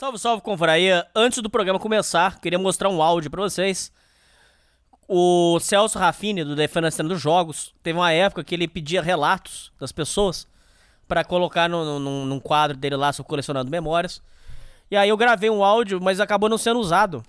[0.00, 1.06] Salve, salve, confraria.
[1.14, 3.92] Antes do programa começar, queria mostrar um áudio pra vocês.
[5.06, 9.92] O Celso Raffini, do Defenestando dos Jogos, teve uma época que ele pedia relatos das
[9.92, 10.48] pessoas
[11.06, 14.22] pra colocar no, no, num quadro dele lá, sobre colecionando memórias.
[14.90, 17.22] E aí eu gravei um áudio, mas acabou não sendo usado.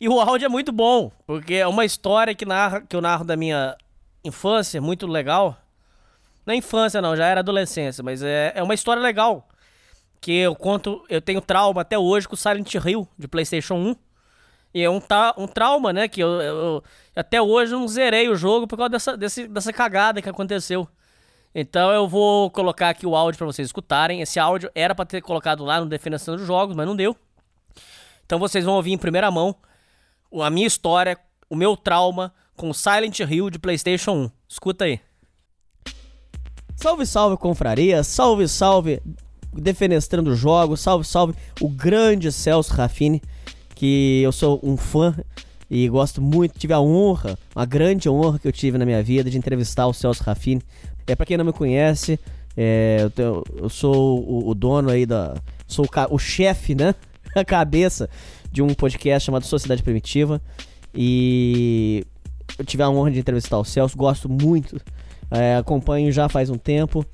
[0.00, 3.26] E o áudio é muito bom, porque é uma história que, narra, que eu narro
[3.26, 3.76] da minha
[4.24, 5.54] infância, muito legal.
[6.46, 9.46] Não é infância não, já era adolescência, mas é, é uma história legal
[10.20, 13.96] que eu conto, eu tenho trauma até hoje com Silent Hill de PlayStation 1.
[14.72, 16.06] E é um, ta, um trauma, né?
[16.06, 16.84] Que eu, eu,
[17.16, 20.86] até hoje não zerei o jogo por causa dessa, desse, dessa cagada que aconteceu.
[21.54, 24.20] Então eu vou colocar aqui o áudio para vocês escutarem.
[24.20, 27.16] Esse áudio era para ter colocado lá no Definição dos Jogos, mas não deu.
[28.24, 29.56] Então vocês vão ouvir em primeira mão
[30.40, 34.30] a minha história, o meu trauma com Silent Hill de PlayStation 1.
[34.48, 35.00] Escuta aí.
[36.76, 38.04] Salve, salve, confraria.
[38.04, 39.02] Salve, salve,
[39.52, 40.80] defenestrando jogos.
[40.80, 43.22] Salve, salve, o grande Celso Raffini,
[43.74, 45.14] que eu sou um fã
[45.70, 46.58] e gosto muito.
[46.58, 49.92] Tive a honra, uma grande honra que eu tive na minha vida de entrevistar o
[49.92, 50.62] Celso Raffini.
[51.06, 52.18] É para quem não me conhece,
[52.56, 55.34] é, eu, eu, sou o, o, dono aí da,
[55.66, 56.94] sou o, o chefe, né,
[57.34, 58.08] a cabeça
[58.50, 60.40] de um podcast chamado Sociedade Primitiva
[60.94, 62.04] e
[62.58, 63.96] eu tive a honra de entrevistar o Celso.
[63.96, 64.80] Gosto muito,
[65.30, 67.04] é, acompanho já faz um tempo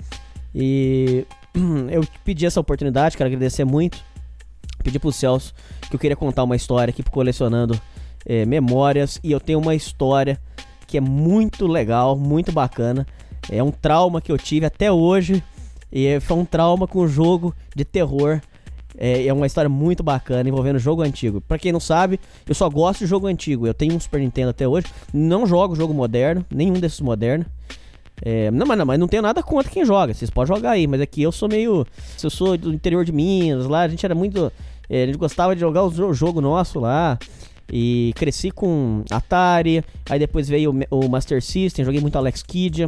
[0.53, 1.25] e
[1.91, 3.97] eu pedi essa oportunidade, quero agradecer muito.
[4.83, 5.53] Pedi pro Celso
[5.89, 7.79] que eu queria contar uma história aqui colecionando
[8.25, 9.19] é, memórias.
[9.23, 10.39] E eu tenho uma história
[10.85, 13.05] que é muito legal, muito bacana.
[13.49, 15.43] É um trauma que eu tive até hoje.
[15.91, 18.41] E foi um trauma com um jogo de terror.
[18.97, 21.39] É, é uma história muito bacana envolvendo jogo antigo.
[21.39, 23.67] Para quem não sabe, eu só gosto de jogo antigo.
[23.67, 24.87] Eu tenho um Super Nintendo até hoje.
[25.13, 27.47] Não jogo jogo moderno, nenhum desses modernos.
[28.21, 30.13] É, não, mas não, mas não tenho nada contra quem joga.
[30.13, 31.85] Vocês podem jogar aí, mas aqui eu sou meio.
[32.21, 34.51] Eu sou do interior de Minas, lá a gente era muito.
[34.89, 37.17] É, a gente gostava de jogar o jogo nosso lá.
[37.71, 39.83] E cresci com Atari.
[40.09, 42.87] Aí depois veio o, o Master System, joguei muito Alex Kidd.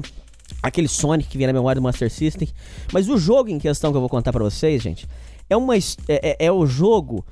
[0.63, 2.47] Aquele Sonic que vinha na memória do Master System.
[2.91, 5.07] Mas o jogo em questão que eu vou contar pra vocês, gente,
[5.49, 7.25] é, uma, é, é, é o jogo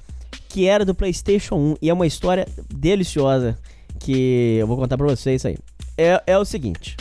[0.49, 1.75] que era do PlayStation 1.
[1.81, 3.57] E é uma história deliciosa
[3.99, 5.57] que eu vou contar pra vocês aí.
[5.97, 6.95] É, é o seguinte.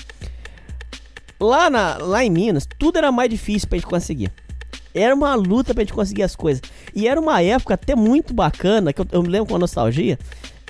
[1.39, 4.33] Lá, na, lá em Minas, tudo era mais difícil pra gente conseguir.
[4.95, 6.63] Era uma luta pra gente conseguir as coisas.
[6.95, 10.19] E era uma época até muito bacana, que eu, eu me lembro com nostalgia.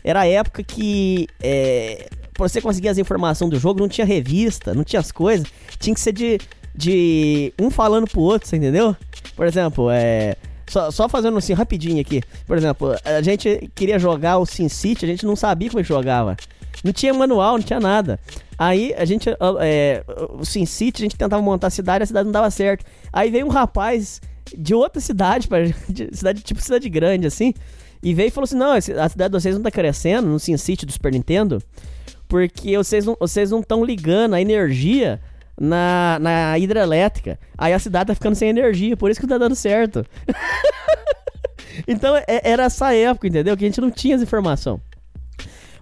[0.02, 4.74] Era a época que é, pra você conseguir as informações do jogo, não tinha revista,
[4.74, 5.46] não tinha as coisas.
[5.78, 6.38] Tinha que ser de,
[6.74, 8.94] de um falando pro outro, você entendeu?
[9.34, 10.36] Por exemplo, é.
[10.68, 12.20] Só, só fazendo assim rapidinho aqui.
[12.44, 16.36] Por exemplo, a gente queria jogar o Sin City, a gente não sabia como jogava.
[16.84, 18.18] Não tinha manual, não tinha nada.
[18.58, 19.28] Aí a gente,
[19.60, 22.84] é, o Sin City, a gente tentava montar a cidade, a cidade não dava certo.
[23.12, 24.20] Aí veio um rapaz
[24.56, 27.52] de outra cidade, pra, de, cidade tipo cidade grande, assim,
[28.02, 30.56] e veio e falou assim: não, a cidade de vocês não tá crescendo no Sin
[30.56, 31.62] City do Super Nintendo,
[32.28, 35.20] porque vocês não vocês não estão ligando a energia
[35.58, 37.38] na, na hidrelétrica.
[37.56, 40.04] Aí a cidade tá ficando sem energia, por isso que não tá dando certo.
[41.86, 43.56] então é, era essa época, entendeu?
[43.56, 44.80] Que a gente não tinha essa informação.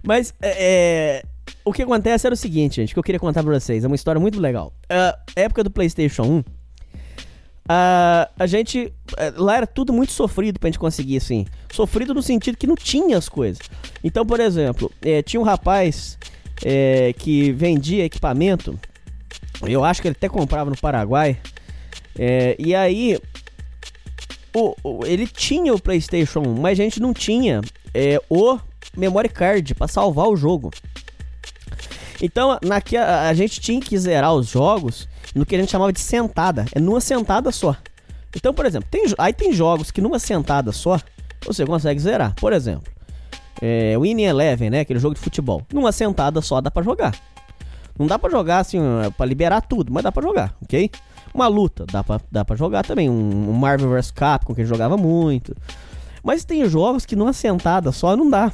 [0.04, 1.34] Mas é, é
[1.64, 3.84] o que acontece era o seguinte, gente, que eu queria contar pra vocês.
[3.84, 4.72] É uma história muito legal.
[4.84, 6.44] Uh, época do PlayStation 1, uh,
[8.38, 8.92] a gente.
[9.12, 11.46] Uh, lá era tudo muito sofrido pra gente conseguir, assim.
[11.72, 13.60] Sofrido no sentido que não tinha as coisas.
[14.02, 16.18] Então, por exemplo, eh, tinha um rapaz
[16.64, 18.78] eh, que vendia equipamento.
[19.62, 21.38] Eu acho que ele até comprava no Paraguai.
[22.18, 23.18] Eh, e aí.
[24.56, 27.60] O, o, ele tinha o PlayStation 1, mas a gente não tinha
[28.30, 28.56] o
[28.96, 30.70] memory card para salvar o jogo.
[32.22, 35.92] Então, naqui, a, a gente tinha que zerar os jogos no que a gente chamava
[35.92, 36.64] de sentada.
[36.74, 37.76] É numa sentada só.
[38.34, 41.00] Então, por exemplo, tem, aí tem jogos que numa sentada só
[41.44, 42.34] você consegue zerar.
[42.36, 42.92] Por exemplo,
[43.60, 44.80] é, Winning Eleven, né?
[44.80, 45.62] Aquele jogo de futebol.
[45.72, 47.14] Numa sentada só dá para jogar.
[47.98, 48.80] Não dá para jogar assim,
[49.16, 50.90] para liberar tudo, mas dá para jogar, ok?
[51.32, 53.08] Uma luta, dá pra, dá pra jogar também.
[53.08, 55.54] Um, um Marvel vs Capcom que a gente jogava muito.
[56.22, 58.50] Mas tem jogos que numa sentada só não dá.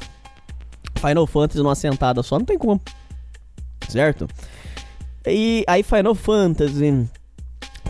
[1.01, 2.79] Final Fantasy numa sentada só não tem como
[3.91, 4.27] certo?
[5.25, 7.09] E aí Final Fantasy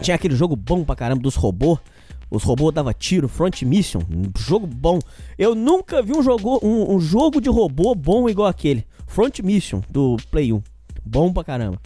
[0.02, 1.80] tinha aquele jogo bom pra caramba dos robôs.
[2.30, 4.02] Os robôs dava tiro, Front Mission,
[4.38, 5.00] jogo bom.
[5.38, 8.86] Eu nunca vi um jogo, um, um jogo de robô bom igual aquele.
[9.06, 10.62] Front Mission do Play 1.
[11.06, 11.78] Bom pra caramba.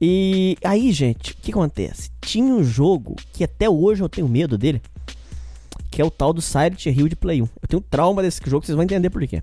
[0.00, 2.10] E aí, gente, o que acontece?
[2.22, 4.80] Tinha um jogo que até hoje eu tenho medo dele,
[5.90, 7.44] que é o tal do Silent Hill de Play 1.
[7.44, 9.42] Eu tenho trauma desse jogo, vocês vão entender por quê.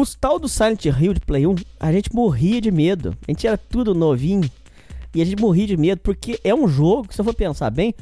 [0.00, 3.18] Os tal do Silent Hill de Play 1, a gente morria de medo.
[3.26, 4.48] A gente era tudo novinho.
[5.12, 7.92] E a gente morria de medo porque é um jogo, se eu for pensar bem,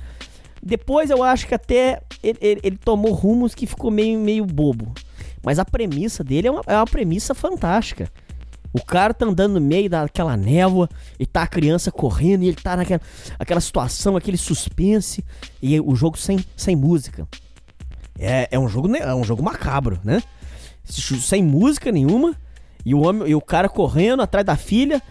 [0.62, 4.92] Depois eu acho que até ele, ele, ele tomou rumos que ficou meio, meio bobo.
[5.42, 8.12] Mas a premissa dele é uma, é uma premissa fantástica.
[8.74, 12.56] O cara tá andando no meio daquela névoa e tá a criança correndo e ele
[12.56, 13.00] tá naquela
[13.38, 15.24] aquela situação, aquele suspense
[15.62, 17.26] e o jogo sem, sem música.
[18.18, 20.22] É, é um jogo é um jogo macabro, né?
[20.86, 22.34] Sem música nenhuma
[22.84, 25.02] e o homem e o cara correndo atrás da filha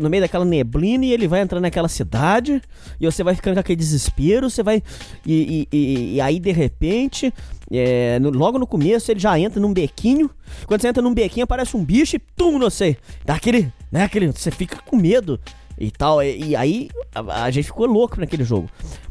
[0.00, 2.60] no meio daquela neblina e ele vai entrando naquela cidade
[3.00, 4.82] e você vai ficando com aquele desespero, você vai.
[5.24, 7.32] E, e, e aí de repente,
[7.70, 10.30] é, no, logo no começo ele já entra num bequinho.
[10.66, 12.96] Quando você entra num bequinho aparece um bicho e tum, não sei.
[13.24, 13.72] Dá aquele.
[13.90, 15.40] Né, aquele você fica com medo
[15.78, 16.22] e tal.
[16.22, 18.68] E, e aí a, a, gente ficou louco naquele jogo.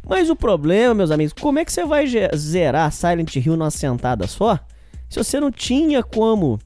[0.08, 2.06] Mas o problema, meus amigos, como é que você vai
[2.36, 4.60] zerar Silent Hill numa sentada só?
[5.12, 6.58] Se você não tinha como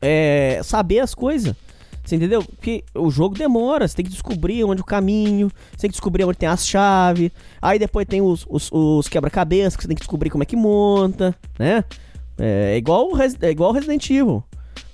[0.00, 1.56] é, saber as coisas.
[2.04, 2.42] Você entendeu?
[2.42, 6.24] Porque o jogo demora, você tem que descobrir onde o caminho, você tem que descobrir
[6.24, 10.02] onde tem as chaves, aí depois tem os, os, os quebra-cabeças que você tem que
[10.02, 11.84] descobrir como é que monta, né?
[12.38, 13.10] É, é igual,
[13.42, 14.42] é igual Resident Evil.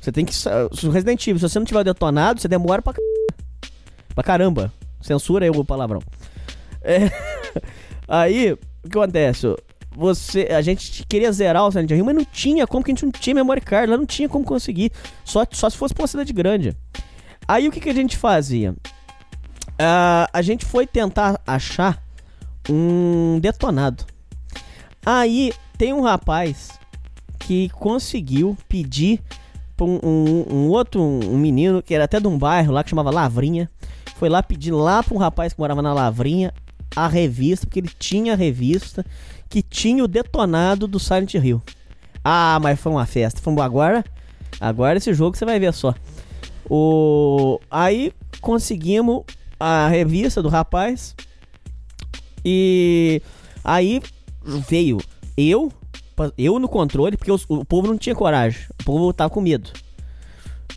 [0.00, 0.34] Você tem que.
[0.86, 2.94] O Resident Evil, se você não tiver detonado, você demora pra,
[4.14, 4.72] pra caramba.
[5.02, 6.00] Censura aí o palavrão.
[6.82, 7.10] É,
[8.08, 9.54] aí, o que acontece?
[9.96, 13.04] Você, a gente queria zerar o Silent Hill, mas não tinha como, porque a gente
[13.04, 14.90] não tinha memory card, lá não tinha como conseguir.
[15.24, 16.76] Só, só se fosse pra uma cidade grande.
[17.46, 18.72] Aí o que, que a gente fazia?
[18.72, 22.02] Uh, a gente foi tentar achar
[22.68, 24.04] um detonado.
[25.04, 26.78] Aí tem um rapaz
[27.38, 29.20] que conseguiu pedir
[29.76, 32.90] pra um, um, um outro um menino que era até de um bairro lá que
[32.90, 33.70] chamava Lavrinha.
[34.16, 36.52] Foi lá pedir lá pra um rapaz que morava na Lavrinha
[36.94, 39.04] a revista, porque ele tinha a revista
[39.48, 41.62] que tinha o detonado do Silent Hill.
[42.22, 43.40] Ah, mas foi uma festa.
[43.40, 44.04] Fomos agora.
[44.60, 45.94] Agora esse jogo você vai ver só.
[46.68, 49.24] O aí conseguimos
[49.58, 51.14] a revista do rapaz
[52.44, 53.20] e
[53.62, 54.02] aí
[54.68, 54.98] veio
[55.36, 55.72] eu,
[56.36, 59.70] eu no controle, porque os, o povo não tinha coragem, o povo tava com medo.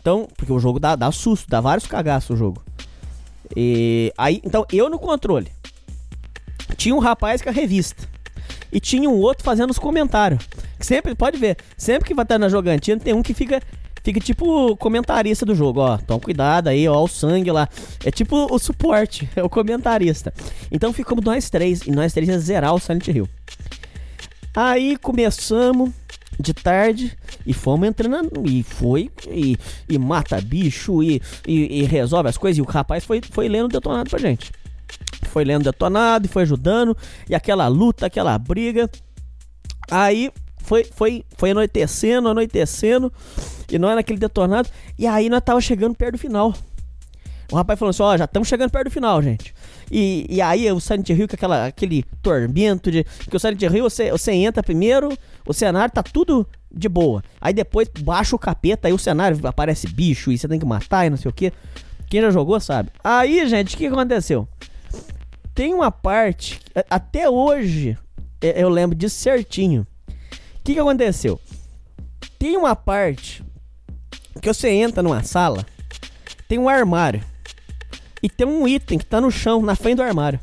[0.00, 2.62] Então, porque o jogo dá, dá susto, dá vários cagaços o jogo.
[3.56, 5.50] E aí, então eu no controle.
[6.76, 8.08] Tinha um rapaz com a revista.
[8.72, 10.46] E tinha um outro fazendo os comentários.
[10.78, 13.60] Sempre, pode ver, sempre que vai estar na jogantina, tem um que fica
[14.02, 15.98] fica tipo comentarista do jogo, ó.
[15.98, 17.68] Toma cuidado aí, ó, o sangue lá.
[18.04, 20.32] É tipo o suporte, é o comentarista.
[20.70, 23.28] Então ficamos nós três, e nós três ia zerar o Silent Hill.
[24.54, 25.90] Aí começamos
[26.40, 29.56] de tarde e fomos entrando e foi e,
[29.88, 32.58] e mata bicho e, e, e, resolve as coisas.
[32.58, 34.52] E o rapaz foi, foi lendo detonado pra gente.
[35.28, 36.96] Foi lendo detonado e foi ajudando.
[37.28, 38.90] E aquela luta, aquela briga.
[39.90, 43.12] Aí foi, foi, foi anoitecendo, anoitecendo.
[43.70, 44.68] E nós naquele detonado.
[44.98, 46.52] E aí nós tava chegando perto do final.
[47.50, 49.54] O rapaz falou assim: Ó, já estamos chegando perto do final, gente.
[49.90, 53.04] E, e aí o Silent Hill com aquela, aquele tormento de.
[53.04, 55.16] Porque o Silent Hill você, você entra primeiro,
[55.46, 57.22] o cenário tá tudo de boa.
[57.40, 61.06] Aí depois baixa o capeta, aí o cenário aparece bicho e você tem que matar
[61.06, 61.50] e não sei o que.
[62.10, 62.90] Quem já jogou sabe.
[63.02, 64.46] Aí, gente, o que aconteceu?
[65.58, 67.98] Tem uma parte, até hoje
[68.40, 69.84] eu lembro disso certinho.
[70.08, 71.40] O que, que aconteceu?
[72.38, 73.42] Tem uma parte
[74.40, 75.66] que você entra numa sala,
[76.46, 77.24] tem um armário.
[78.22, 80.38] E tem um item que tá no chão, na frente do armário.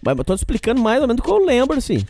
[0.00, 2.06] Mas eu tô explicando mais ou menos o que eu lembro, assim.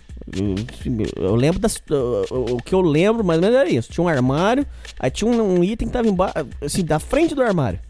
[1.16, 1.82] Eu, lembro das.
[2.30, 3.90] O que eu lembro mais ou menos era isso.
[3.90, 4.66] Tinha um armário,
[5.00, 7.80] aí tinha um, um item que tava embaixo, assim, da frente do armário.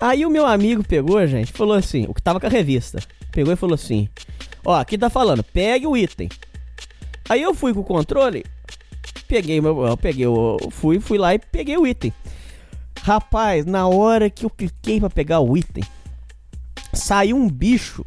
[0.00, 3.00] Aí o meu amigo pegou, gente, falou assim, o que tava com a revista.
[3.32, 4.08] Pegou e falou assim:
[4.64, 6.28] Ó, aqui tá falando, pegue o item.
[7.28, 8.44] Aí eu fui com o controle,
[9.26, 9.86] peguei meu.
[9.86, 12.12] Eu peguei, eu fui, fui lá e peguei o item.
[13.02, 15.84] Rapaz, na hora que eu cliquei pra pegar o item,
[16.92, 18.04] saiu um bicho.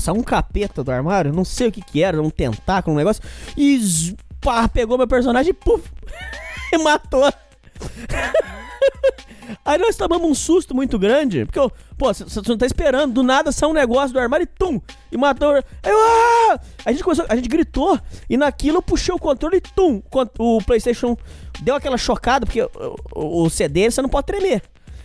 [0.00, 3.22] Saiu um capeta do armário, não sei o que que era, um tentáculo, um negócio.
[3.56, 5.90] E pá, pegou meu personagem e puf,
[6.72, 7.30] e matou.
[9.64, 11.60] Aí nós tomamos um susto muito grande, porque,
[11.96, 14.80] pô, você não tá esperando, do nada saiu um negócio do armário e tum!
[15.10, 15.54] E matou.
[15.54, 16.60] Aí, ah!
[16.84, 20.02] A gente começou, a gente gritou, e naquilo eu puxei o controle e tum!
[20.38, 21.16] O PlayStation
[21.60, 24.62] deu aquela chocada, porque o, o CD você não pode tremer.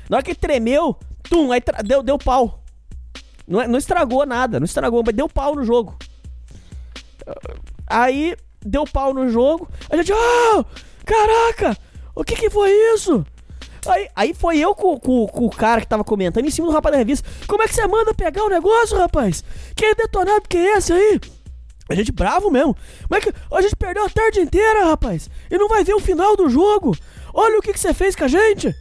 [0.10, 0.96] Na hora que tremeu,
[1.30, 1.52] tum!
[1.52, 2.64] Aí deu, deu pau.
[3.48, 5.98] Não, é, não estragou nada, não estragou, mas deu pau no jogo.
[7.88, 8.36] Aí
[8.66, 10.66] deu pau no jogo, a gente, oh,
[11.06, 11.78] caraca,
[12.16, 13.26] o que que foi isso?
[13.88, 16.74] Aí, aí foi eu com, com, com, o cara que tava comentando em cima do
[16.74, 17.28] rapaz da revista.
[17.48, 19.44] Como é que você manda pegar o negócio, rapaz?
[19.76, 21.20] Que é detonado que é esse aí?
[21.90, 22.76] A gente bravo mesmo.
[23.10, 25.30] Mas é que a gente perdeu a tarde inteira, rapaz.
[25.50, 26.96] E não vai ver o final do jogo.
[27.34, 28.74] Olha o que, que você fez com a gente.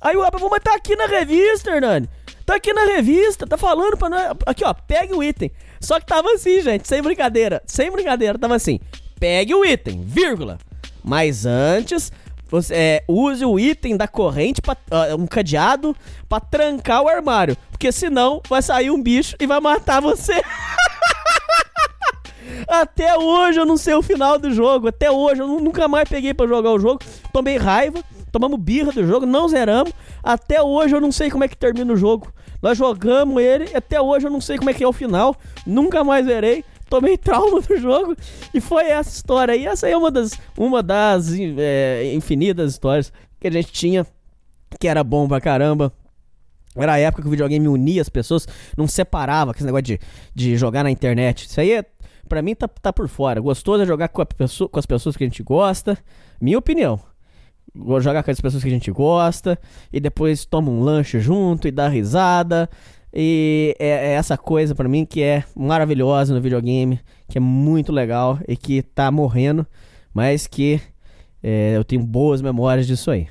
[0.00, 2.08] Aí o rapaz, mas tá aqui na revista, Hernani.
[2.44, 4.36] Tá aqui na revista, tá falando pra nós.
[4.46, 5.50] Aqui, ó, pegue o item.
[5.80, 8.80] Só que tava assim, gente, sem brincadeira, sem brincadeira, tava assim.
[9.18, 10.58] Pegue o item, vírgula.
[11.04, 12.12] Mas antes,
[12.52, 15.96] você, é, use o item da corrente, pra, uh, um cadeado,
[16.28, 17.56] pra trancar o armário.
[17.70, 20.34] Porque senão vai sair um bicho e vai matar você.
[22.68, 24.88] Até hoje eu não sei o final do jogo.
[24.88, 27.00] Até hoje eu nunca mais peguei para jogar o jogo.
[27.32, 29.94] Tomei raiva, tomamos birra do jogo, não zeramos.
[30.22, 32.30] Até hoje eu não sei como é que termina o jogo.
[32.60, 35.34] Nós jogamos ele, até hoje eu não sei como é que é o final.
[35.66, 36.66] Nunca mais zerei.
[36.92, 38.14] Tomei trauma do jogo
[38.52, 39.56] e foi essa história.
[39.56, 44.06] E essa aí é uma das, uma das é, infinitas histórias que a gente tinha,
[44.78, 45.90] que era bom pra caramba.
[46.76, 48.46] Era a época que o videogame unia as pessoas,
[48.76, 50.00] não separava aquele negócio de,
[50.34, 51.46] de jogar na internet.
[51.46, 51.84] Isso aí é
[52.28, 53.40] pra mim tá, tá por fora.
[53.40, 55.96] Gostoso é jogar com, pessoa, com as pessoas que a gente gosta.
[56.38, 57.00] Minha opinião.
[58.02, 59.58] Jogar com as pessoas que a gente gosta.
[59.90, 62.68] E depois toma um lanche junto e dá risada.
[63.14, 67.00] E é, é essa coisa para mim que é maravilhosa no videogame.
[67.28, 69.66] Que é muito legal e que tá morrendo.
[70.14, 70.80] Mas que
[71.42, 73.26] é, eu tenho boas memórias disso aí.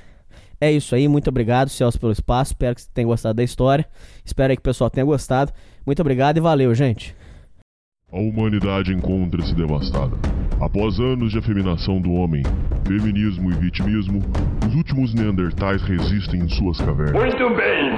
[0.59, 2.51] É isso aí, muito obrigado, Celso, pelo espaço.
[2.51, 3.83] Espero que você tenha gostado da história.
[4.23, 5.51] Espero que o pessoal tenha gostado.
[5.83, 7.15] Muito obrigado e valeu, gente.
[8.11, 10.17] A humanidade encontra-se devastada.
[10.59, 12.43] Após anos de afeminação do homem,
[12.85, 14.21] feminismo e vitimismo,
[14.67, 17.13] os últimos Neandertais resistem em suas cavernas.
[17.13, 17.97] Muito bem,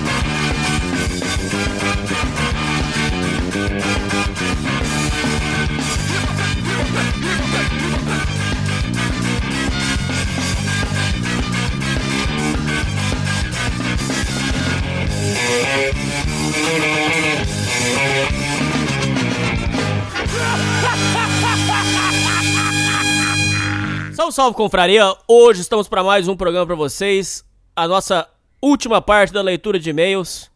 [24.13, 25.13] Salve, salve, confraria!
[25.27, 27.43] Hoje estamos para mais um programa para vocês.
[27.75, 28.29] A nossa
[28.61, 30.49] última parte da leitura de e-mails.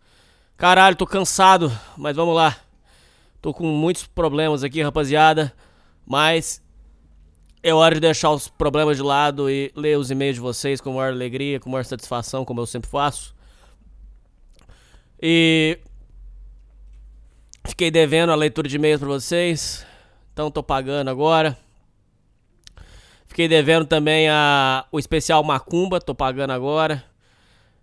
[0.55, 2.55] Caralho, tô cansado, mas vamos lá.
[3.41, 5.53] Tô com muitos problemas aqui, rapaziada.
[6.05, 6.63] Mas
[7.61, 10.93] é hora de deixar os problemas de lado e ler os e-mails de vocês com
[10.93, 13.35] maior alegria, com maior satisfação, como eu sempre faço.
[15.21, 15.79] E
[17.65, 19.85] fiquei devendo a leitura de e-mails para vocês.
[20.33, 21.57] Então tô pagando agora.
[23.25, 27.03] Fiquei devendo também a, o especial Macumba, tô pagando agora.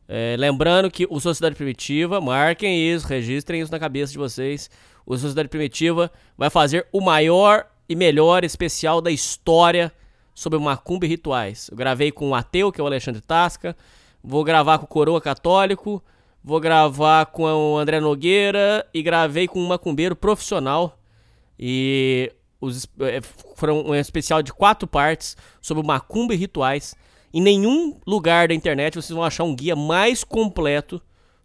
[0.08, 4.70] É, lembrando que o Sociedade Primitiva, marquem isso, registrem isso na cabeça de vocês.
[5.04, 9.92] O Sociedade Primitiva vai fazer o maior e melhor especial da história
[10.34, 11.68] sobre Macumba e rituais.
[11.70, 13.76] Eu gravei com o ateu, que é o Alexandre Tasca.
[14.22, 16.02] Vou gravar com o Coroa Católico.
[16.44, 18.86] Vou gravar com o André Nogueira.
[18.92, 20.98] E gravei com um macumbeiro profissional.
[21.58, 23.20] E os, é,
[23.56, 26.94] foram um especial de quatro partes sobre macumba e rituais.
[27.34, 31.00] Em nenhum lugar da internet vocês vão achar um guia mais completo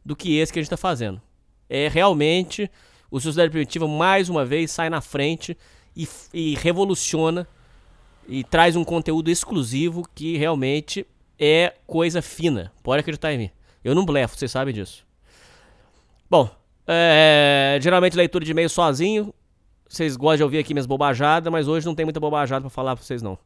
[0.05, 1.21] do que esse que a gente está fazendo.
[1.69, 2.69] É realmente
[3.09, 5.57] o Sociedade Primitiva mais uma vez sai na frente
[5.95, 7.47] e, e revoluciona
[8.27, 11.05] e traz um conteúdo exclusivo que realmente
[11.39, 12.71] é coisa fina.
[12.83, 13.51] Pode acreditar em mim.
[13.87, 15.05] Eu não blefo, vocês sabem disso.
[16.29, 16.49] Bom,
[16.85, 19.33] é, geralmente leitura de e-mail sozinho.
[19.87, 22.97] Vocês gostam de ouvir aqui minhas bobajadas, mas hoje não tem muita bobajada para falar
[22.97, 23.39] pra vocês não.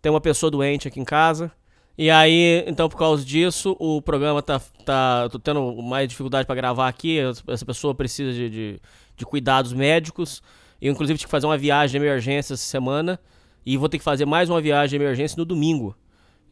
[0.00, 1.52] Tem uma pessoa doente aqui em casa.
[1.98, 4.58] E aí, então por causa disso, o programa tá.
[4.86, 7.18] tá tô tendo mais dificuldade para gravar aqui.
[7.46, 8.80] Essa pessoa precisa de, de,
[9.14, 10.42] de, cuidados médicos.
[10.80, 13.20] Eu, inclusive, tive que fazer uma viagem de emergência essa semana.
[13.66, 15.94] E vou ter que fazer mais uma viagem de emergência no domingo.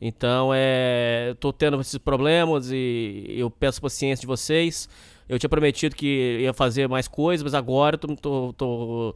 [0.05, 1.33] Então, é.
[1.39, 4.89] Tô tendo esses problemas e eu peço paciência de vocês.
[5.29, 9.15] Eu tinha prometido que ia fazer mais coisas, mas agora tô, tô, tô,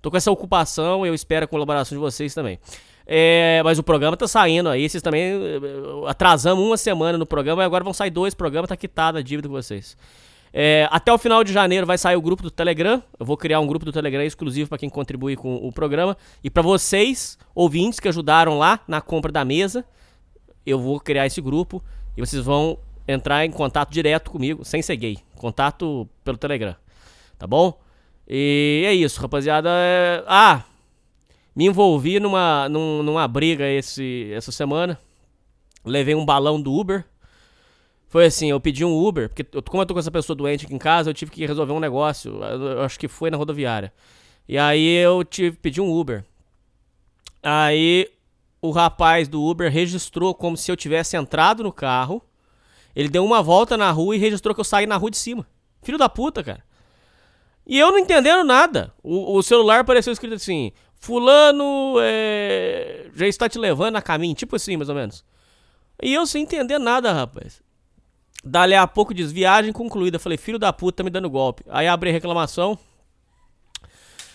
[0.00, 2.56] tô com essa ocupação e eu espero a colaboração de vocês também.
[3.04, 5.60] É, mas o programa tá saindo aí, vocês também eh,
[6.06, 9.48] atrasamos uma semana no programa e agora vão sair dois programas, tá quitada a dívida
[9.48, 9.96] com vocês.
[10.52, 13.02] É, até o final de janeiro vai sair o grupo do Telegram.
[13.18, 16.16] Eu vou criar um grupo do Telegram exclusivo para quem contribui com o programa.
[16.44, 19.84] E para vocês, ouvintes que ajudaram lá na compra da mesa,
[20.70, 21.82] eu vou criar esse grupo
[22.16, 25.18] e vocês vão entrar em contato direto comigo, sem ser gay.
[25.36, 26.76] Contato pelo Telegram.
[27.38, 27.80] Tá bom?
[28.28, 29.70] E é isso, rapaziada.
[29.70, 30.22] É...
[30.26, 30.64] Ah!
[31.56, 34.98] Me envolvi numa, num, numa briga esse, essa semana.
[35.84, 37.04] Levei um balão do Uber.
[38.08, 40.64] Foi assim, eu pedi um Uber, porque eu, como eu tô com essa pessoa doente
[40.64, 42.42] aqui em casa, eu tive que resolver um negócio.
[42.42, 43.92] Eu, eu acho que foi na rodoviária.
[44.48, 46.24] E aí eu tive pedi um Uber.
[47.42, 48.10] Aí
[48.60, 52.22] o rapaz do Uber registrou como se eu tivesse entrado no carro.
[52.94, 55.46] Ele deu uma volta na rua e registrou que eu saí na rua de cima.
[55.82, 56.64] Filho da puta, cara.
[57.66, 58.92] E eu não entendendo nada.
[59.02, 64.34] O, o celular apareceu escrito assim: Fulano é, já está te levando a caminho.
[64.34, 65.24] Tipo assim, mais ou menos.
[66.02, 67.62] E eu sem entender nada, rapaz.
[68.42, 70.18] Dali a pouco diz: viagem concluída.
[70.18, 71.62] Falei: Filho da puta, tá me dando golpe.
[71.68, 72.78] Aí abri reclamação.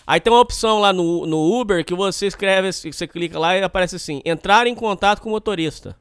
[0.06, 3.62] Aí tem uma opção lá no, no Uber que você escreve, você clica lá e
[3.62, 5.96] aparece assim: entrar em contato com o motorista.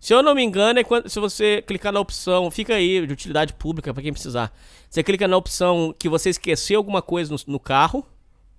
[0.00, 3.12] Se eu não me engano, é quando, se você clicar na opção, fica aí de
[3.12, 4.52] utilidade pública para quem precisar.
[4.90, 8.06] Você clica na opção que você esqueceu alguma coisa no, no, carro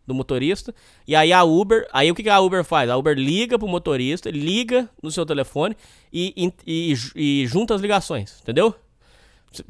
[0.07, 0.73] do motorista,
[1.07, 2.89] e aí a Uber, aí o que a Uber faz?
[2.89, 5.77] A Uber liga pro motorista, liga no seu telefone
[6.11, 8.73] e, e, e, e junta as ligações, entendeu?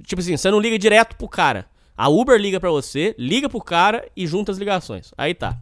[0.03, 1.67] Tipo assim, você não liga direto pro cara.
[1.97, 5.13] A Uber liga para você, liga pro cara e junta as ligações.
[5.17, 5.57] Aí tá.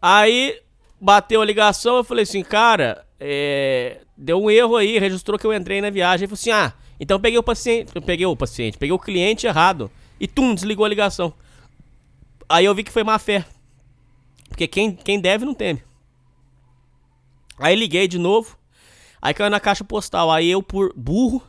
[0.00, 0.60] Aí
[1.00, 5.52] bateu a ligação, eu falei assim, cara, é, deu um erro aí, registrou que eu
[5.52, 6.24] entrei na viagem.
[6.24, 9.90] Ele falou assim: ah, então peguei o paciente, peguei o paciente, peguei o cliente errado.
[10.18, 11.32] E tum, desligou a ligação.
[12.48, 13.44] Aí eu vi que foi má fé.
[14.48, 15.82] Porque quem, quem deve não teme.
[17.58, 18.56] Aí liguei de novo.
[19.20, 20.30] Aí caiu na caixa postal.
[20.30, 21.42] Aí eu, por burro,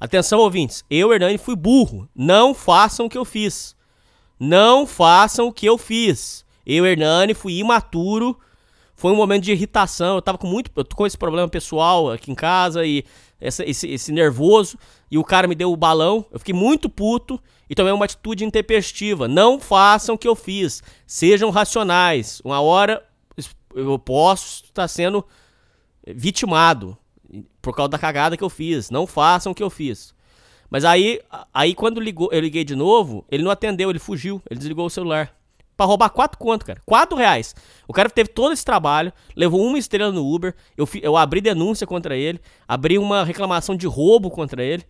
[0.00, 0.82] Atenção, ouvintes.
[0.88, 2.08] Eu, Hernani, fui burro.
[2.16, 3.76] Não façam o que eu fiz.
[4.38, 6.42] Não façam o que eu fiz.
[6.64, 8.38] Eu, Hernani, fui imaturo.
[8.96, 10.14] Foi um momento de irritação.
[10.14, 10.70] Eu tava com muito.
[10.74, 13.04] Eu tô com esse problema pessoal aqui em casa e
[13.38, 14.78] essa, esse, esse nervoso.
[15.10, 16.24] E o cara me deu o balão.
[16.32, 17.38] Eu fiquei muito puto
[17.68, 19.28] e tomei uma atitude intempestiva.
[19.28, 20.82] Não façam o que eu fiz.
[21.06, 22.40] Sejam racionais.
[22.42, 23.06] Uma hora
[23.74, 25.22] eu posso estar sendo
[26.06, 26.96] vitimado
[27.60, 28.90] por causa da cagada que eu fiz.
[28.90, 30.14] Não façam o que eu fiz.
[30.70, 31.20] Mas aí,
[31.52, 34.90] aí quando ligou, eu liguei de novo, ele não atendeu, ele fugiu, ele desligou o
[34.90, 35.34] celular.
[35.76, 36.80] Pra roubar quatro conto, cara.
[36.84, 37.54] Quatro reais.
[37.88, 40.54] O cara teve todo esse trabalho, levou uma estrela no Uber.
[40.76, 44.84] Eu, eu abri denúncia contra ele, abri uma reclamação de roubo contra ele,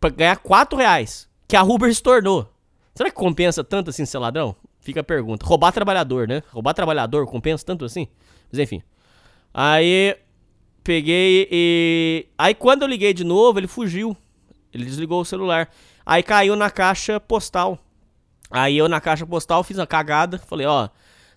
[0.00, 1.28] pra ganhar quatro reais.
[1.46, 2.50] Que a Uber se tornou.
[2.94, 4.56] Será que compensa tanto assim ser ladrão?
[4.80, 5.46] Fica a pergunta.
[5.46, 6.42] Roubar trabalhador, né?
[6.50, 8.08] Roubar trabalhador compensa tanto assim?
[8.50, 8.82] Mas enfim.
[9.52, 10.16] Aí
[10.88, 12.26] Peguei e.
[12.38, 14.16] Aí quando eu liguei de novo, ele fugiu.
[14.72, 15.68] Ele desligou o celular.
[16.06, 17.78] Aí caiu na caixa postal.
[18.50, 20.38] Aí eu na caixa postal fiz uma cagada.
[20.38, 20.88] Falei, ó,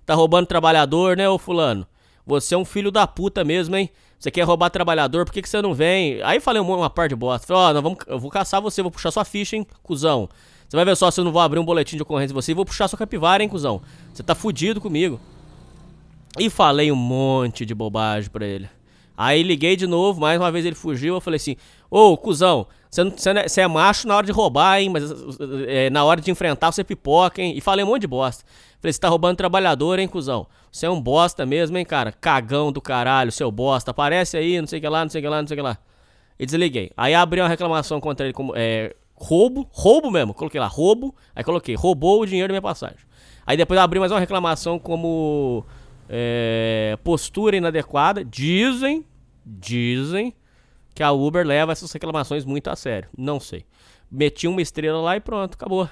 [0.06, 1.86] tá roubando trabalhador, né, ô fulano?
[2.26, 3.90] Você é um filho da puta mesmo, hein?
[4.18, 6.22] Você quer roubar trabalhador, por que, que você não vem?
[6.24, 7.46] Aí falei uma, uma parte de bosta.
[7.46, 10.30] Falei, ó, nós vamos, eu vou caçar você, vou puxar sua ficha, hein, cuzão.
[10.70, 12.54] Você vai ver só se eu não vou abrir um boletim de ocorrência de você
[12.54, 13.82] e vou puxar sua capivara, hein, cuzão.
[14.14, 15.20] Você tá fudido comigo.
[16.40, 18.70] E falei um monte de bobagem pra ele.
[19.24, 21.14] Aí liguei de novo, mais uma vez ele fugiu.
[21.14, 21.56] Eu falei assim:
[21.92, 24.90] Ô, cuzão, você, não, você, é, é macho na hora de roubar, hein?
[24.90, 25.04] Mas
[25.68, 27.54] é, na hora de enfrentar você pipoca, hein?
[27.56, 28.44] E falei um monte de bosta.
[28.80, 30.48] Falei: Você tá roubando trabalhador, hein, cuzão?
[30.72, 32.12] Você é um bosta mesmo, hein, cara?
[32.12, 33.92] Cagão do caralho, seu bosta.
[33.92, 35.60] Aparece aí, não sei o que lá, não sei o que lá, não sei o
[35.60, 35.78] que lá.
[36.40, 36.92] E desliguei.
[36.98, 40.34] Aí abri uma reclamação contra ele como é, roubo, roubo mesmo.
[40.34, 41.14] Coloquei lá, roubo.
[41.36, 42.98] Aí coloquei, roubou o dinheiro da minha passagem.
[43.46, 45.64] Aí depois abri mais uma reclamação como
[46.10, 48.26] é, postura inadequada.
[48.26, 49.06] Dizem
[49.46, 50.34] Dizem
[50.94, 53.10] que a Uber leva essas reclamações muito a sério.
[53.18, 53.66] Não sei.
[54.12, 55.90] Meti uma estrela lá e pronto, acabou.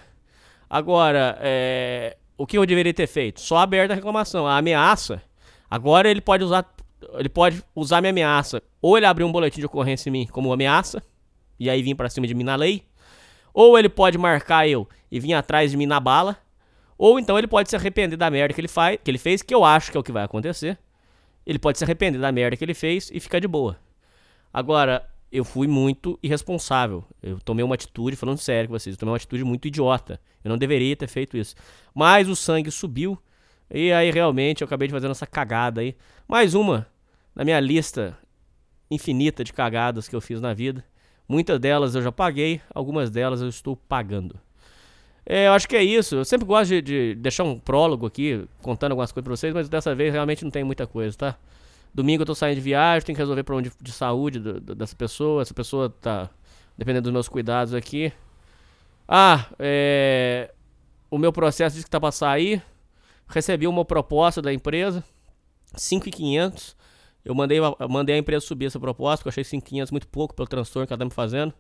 [0.70, 3.42] Agora, é, o que eu deveria ter feito?
[3.42, 4.46] Só aberta a reclamação.
[4.46, 5.22] A ameaça.
[5.70, 6.70] Agora ele pode usar.
[7.14, 8.62] Ele pode usar minha ameaça.
[8.82, 11.02] Ou ele abrir um boletim de ocorrência em mim como ameaça.
[11.60, 12.84] E aí vir para cima de mim na lei.
[13.54, 16.38] Ou ele pode marcar eu e vir atrás de mim na bala.
[16.98, 19.56] Ou então ele pode se arrepender da merda que ele, faz, que ele fez, que
[19.56, 20.78] eu acho que é o que vai acontecer
[21.50, 23.76] ele pode se arrepender da merda que ele fez e ficar de boa.
[24.54, 27.04] Agora, eu fui muito irresponsável.
[27.24, 30.22] Eu tomei uma atitude, falando sério com vocês, eu tomei uma atitude muito idiota.
[30.44, 31.56] Eu não deveria ter feito isso.
[31.92, 33.18] Mas o sangue subiu.
[33.68, 35.96] E aí realmente eu acabei de fazer essa cagada aí.
[36.28, 36.86] Mais uma
[37.34, 38.16] na minha lista
[38.92, 40.86] infinita de cagadas que eu fiz na vida.
[41.28, 44.40] Muitas delas eu já paguei, algumas delas eu estou pagando.
[45.32, 46.16] É, eu acho que é isso.
[46.16, 49.70] Eu sempre gosto de, de, deixar um prólogo aqui, contando algumas coisas pra vocês, mas
[49.70, 51.38] dessa vez realmente não tem muita coisa, tá?
[51.94, 54.74] Domingo eu tô saindo de viagem, tenho que resolver problema de, de saúde do, do,
[54.74, 55.44] dessa pessoa.
[55.44, 56.32] Essa pessoa tá
[56.76, 58.12] dependendo dos meus cuidados aqui.
[59.08, 60.52] Ah, é.
[61.12, 62.64] O meu processo diz que tá pra sair.
[63.28, 65.04] Recebi uma proposta da empresa,
[65.76, 66.76] 5,500.
[67.24, 70.34] Eu mandei, eu mandei a empresa subir essa proposta, porque eu achei 5,500 muito pouco
[70.34, 71.54] pelo transtorno que ela tá me fazendo.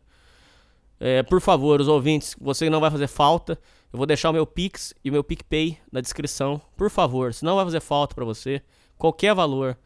[1.00, 3.58] É, por favor, os ouvintes, você não vai fazer falta.
[3.92, 6.62] Eu vou deixar o meu Pix e o meu PicPay na descrição.
[6.76, 8.62] Por favor, se não vai fazer falta para você,
[8.98, 9.78] qualquer valor,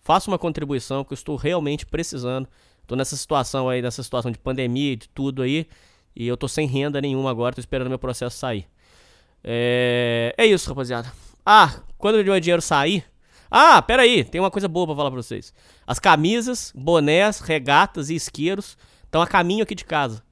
[0.00, 2.46] faça uma contribuição que eu estou realmente precisando.
[2.82, 5.66] Estou nessa situação aí, nessa situação de pandemia, de tudo aí,
[6.14, 8.66] e eu tô sem renda nenhuma agora, tô esperando meu processo sair.
[9.42, 11.12] É, é isso, rapaziada.
[11.44, 13.04] Ah, quando o meu dinheiro sair,
[13.50, 15.54] Ah, pera aí, tem uma coisa boa pra falar pra vocês.
[15.86, 20.22] As camisas, bonés, regatas e isqueiros estão a caminho aqui de casa.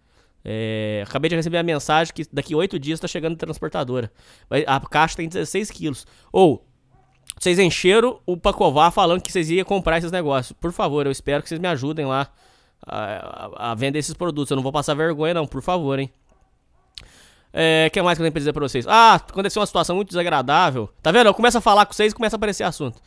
[0.49, 4.13] É, acabei de receber a mensagem que daqui oito dias tá chegando a transportadora.
[4.67, 6.07] A caixa tem 16 quilos.
[6.31, 6.65] Ou,
[7.37, 10.53] vocês encheram o Pacovar falando que vocês iam comprar esses negócios.
[10.61, 12.29] Por favor, eu espero que vocês me ajudem lá
[12.87, 14.51] a, a- a vender esses produtos.
[14.53, 16.11] Eu não vou passar vergonha, não, por favor, hein.
[17.53, 18.87] É, que mais que eu tenho pra dizer pra vocês?
[18.87, 20.89] Ah, aconteceu uma situação muito desagradável.
[21.03, 21.27] Tá vendo?
[21.27, 23.01] Eu começo a falar com vocês e começa a aparecer assunto.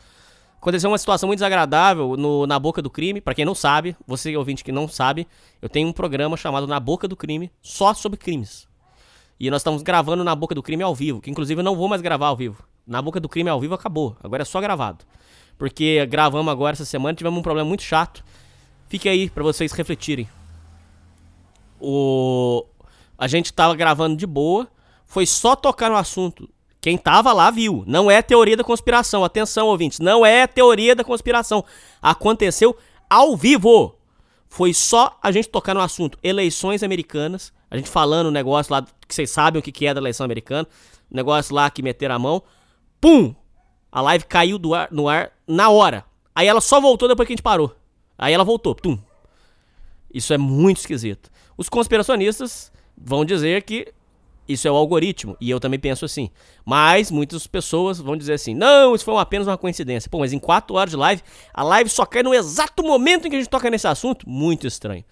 [0.59, 3.21] Aconteceu uma situação muito desagradável no, na Boca do Crime.
[3.21, 5.25] Pra quem não sabe, você ouvinte que não sabe,
[5.61, 8.67] eu tenho um programa chamado Na Boca do Crime, só sobre crimes.
[9.39, 11.87] E nós estamos gravando Na Boca do Crime ao vivo, que inclusive eu não vou
[11.87, 12.61] mais gravar ao vivo.
[12.85, 15.05] Na Boca do Crime ao vivo acabou, agora é só gravado.
[15.57, 18.23] Porque gravamos agora essa semana, tivemos um problema muito chato.
[18.89, 20.27] Fique aí pra vocês refletirem.
[21.79, 22.65] O
[23.17, 24.67] a gente tava gravando de boa,
[25.05, 26.49] foi só tocar no assunto.
[26.81, 27.83] Quem tava lá viu.
[27.85, 29.23] Não é teoria da conspiração.
[29.23, 31.63] Atenção, ouvintes, não é teoria da conspiração.
[32.01, 32.77] Aconteceu
[33.09, 33.95] ao vivo.
[34.47, 38.81] Foi só a gente tocar no assunto eleições americanas, a gente falando o negócio lá
[39.07, 40.67] que vocês sabem o que é da eleição americana,
[41.11, 42.41] o negócio lá que meteram a mão.
[42.99, 43.35] Pum!
[43.91, 46.05] A live caiu ar, no ar na hora.
[46.33, 47.75] Aí ela só voltou depois que a gente parou.
[48.17, 48.75] Aí ela voltou.
[48.75, 48.97] Tum.
[50.13, 51.29] Isso é muito esquisito.
[51.57, 53.93] Os conspiracionistas vão dizer que
[54.49, 56.31] isso é o algoritmo, e eu também penso assim.
[56.65, 60.09] Mas muitas pessoas vão dizer assim: não, isso foi apenas uma coincidência.
[60.09, 61.21] Pô, mas em 4 horas de live,
[61.53, 64.27] a live só cai no exato momento em que a gente toca nesse assunto?
[64.27, 65.05] Muito estranho.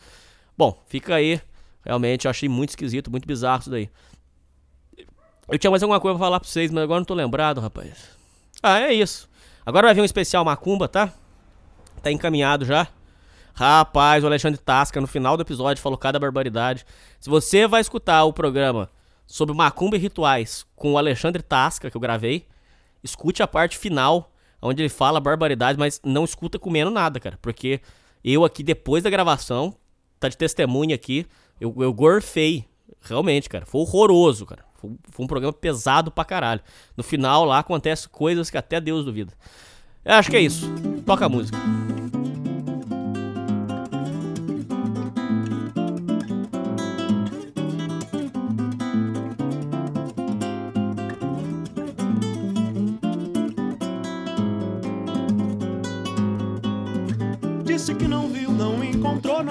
[0.58, 1.40] Bom, fica aí.
[1.86, 3.90] Realmente, eu achei muito esquisito, muito bizarro isso daí.
[5.48, 8.10] Eu tinha mais alguma coisa pra falar pra vocês, mas agora não tô lembrado, rapaz.
[8.62, 9.30] Ah, é isso.
[9.64, 11.14] Agora vai vir um especial Macumba, tá?
[12.02, 12.88] Tá encaminhado já.
[13.54, 16.86] Rapaz, o Alexandre Tasca no final do episódio falou cada barbaridade.
[17.20, 18.90] Se você vai escutar o programa
[19.28, 22.48] sobre Macumba e rituais com o Alexandre Tasca, que eu gravei,
[23.04, 27.38] escute a parte final, onde ele fala barbaridade, mas não escuta comendo nada, cara.
[27.42, 27.82] Porque
[28.24, 29.76] eu aqui, depois da gravação,
[30.20, 31.28] tá de testemunha aqui,
[31.60, 32.66] eu, eu gorfei.
[33.02, 33.66] Realmente, cara.
[33.66, 34.66] Foi horroroso, cara.
[34.76, 36.62] Foi, foi um programa pesado pra caralho.
[36.96, 39.34] No final lá acontece coisas que até Deus duvida.
[40.04, 40.68] Eu acho que é isso.
[41.06, 41.58] Toca a música.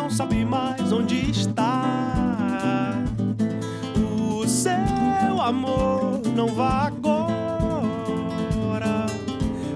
[0.07, 2.95] Não sabe mais onde está.
[3.99, 7.27] O seu amor não vá agora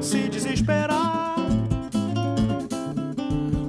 [0.01, 1.35] se desesperar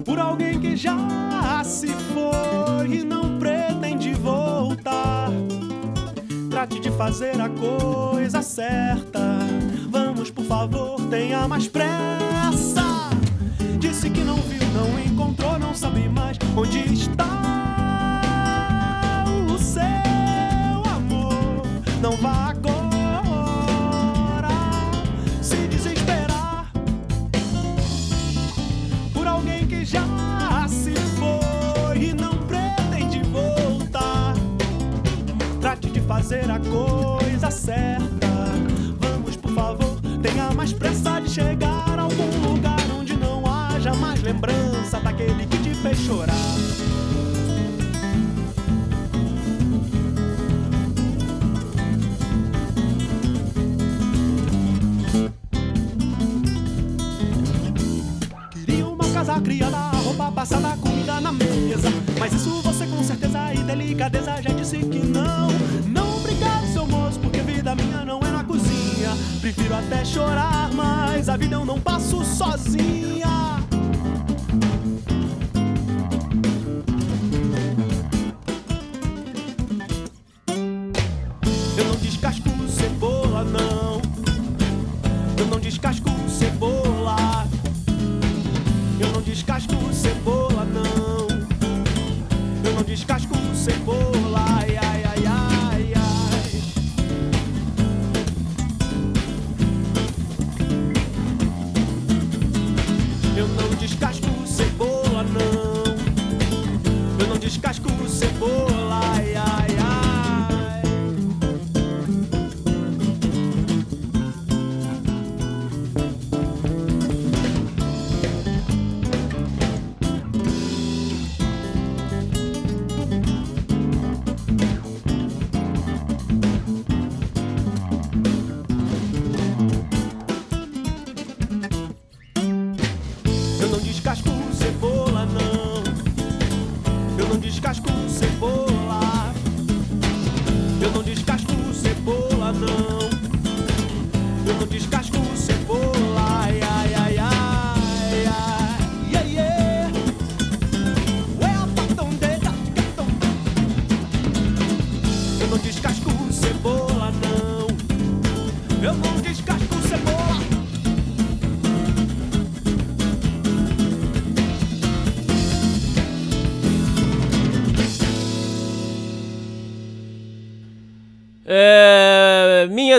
[0.05, 5.31] por alguém que já se foi e não pretende voltar.
[6.51, 9.39] Trate de fazer a coisa certa.
[9.89, 12.50] Vamos, por favor, tenha mais pressa.
[14.81, 17.23] Não encontrou, não sabe mais onde está
[19.27, 19.79] o seu
[20.95, 21.61] amor.
[22.01, 23.29] Não vá agora
[25.39, 26.71] se desesperar
[29.13, 30.01] por alguém que já
[30.67, 34.33] se foi e não pretende voltar.
[35.59, 38.27] Trate de fazer a coisa certa.
[38.99, 42.70] Vamos, por favor, tenha mais pressa de chegar a algum lugar
[44.31, 46.33] lembrança daquele que te fez chorar.
[58.51, 61.89] Queria uma casa criada, roupa passada, comida na mesa.
[62.17, 65.49] Mas isso você com certeza e delicadeza já disse que não.
[65.89, 69.09] Não obrigado, seu moço, porque vida minha não é na cozinha.
[69.41, 73.60] Prefiro até chorar, mas a vida eu não passo sozinha.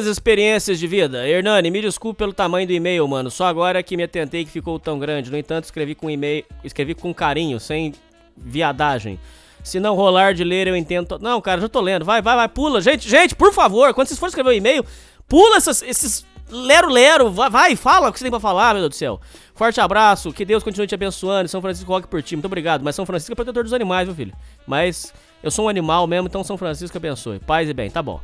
[0.02, 1.26] Minhas experiências de vida.
[1.28, 3.30] Hernani, me desculpe pelo tamanho do e-mail, mano.
[3.30, 5.30] Só agora que me atentei que ficou tão grande.
[5.30, 7.92] No entanto, escrevi com e-mail, escrevi com carinho, sem
[8.36, 9.18] viadagem.
[9.62, 11.18] Se não rolar de ler, eu entendo.
[11.20, 12.04] Não, cara, já tô lendo.
[12.04, 12.80] Vai, vai, vai, pula.
[12.80, 14.84] Gente, gente, por favor, quando vocês forem escrever o e-mail,
[15.28, 17.30] pula essas- esses lero-lero.
[17.30, 19.20] Vai, vai, fala o que você tem pra falar, meu Deus do céu.
[19.54, 21.48] Forte abraço, que Deus continue te abençoando.
[21.48, 22.34] São Francisco roque por ti.
[22.34, 22.82] Muito obrigado.
[22.82, 24.32] Mas São Francisco é protetor dos animais, viu, filho?
[24.66, 25.12] Mas
[25.42, 27.38] eu sou um animal mesmo, então São Francisco abençoe.
[27.38, 28.20] Paz e bem, tá bom.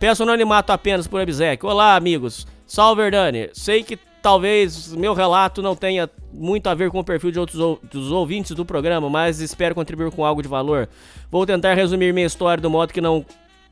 [0.00, 1.68] Peço anonimato apenas por obsequio.
[1.68, 2.46] Olá, amigos.
[2.66, 3.50] Salve, Hernani.
[3.52, 7.60] Sei que talvez meu relato não tenha muito a ver com o perfil de outros
[7.60, 10.88] ou- dos ouvintes do programa, mas espero contribuir com algo de valor.
[11.30, 13.26] Vou tentar resumir minha história do modo que não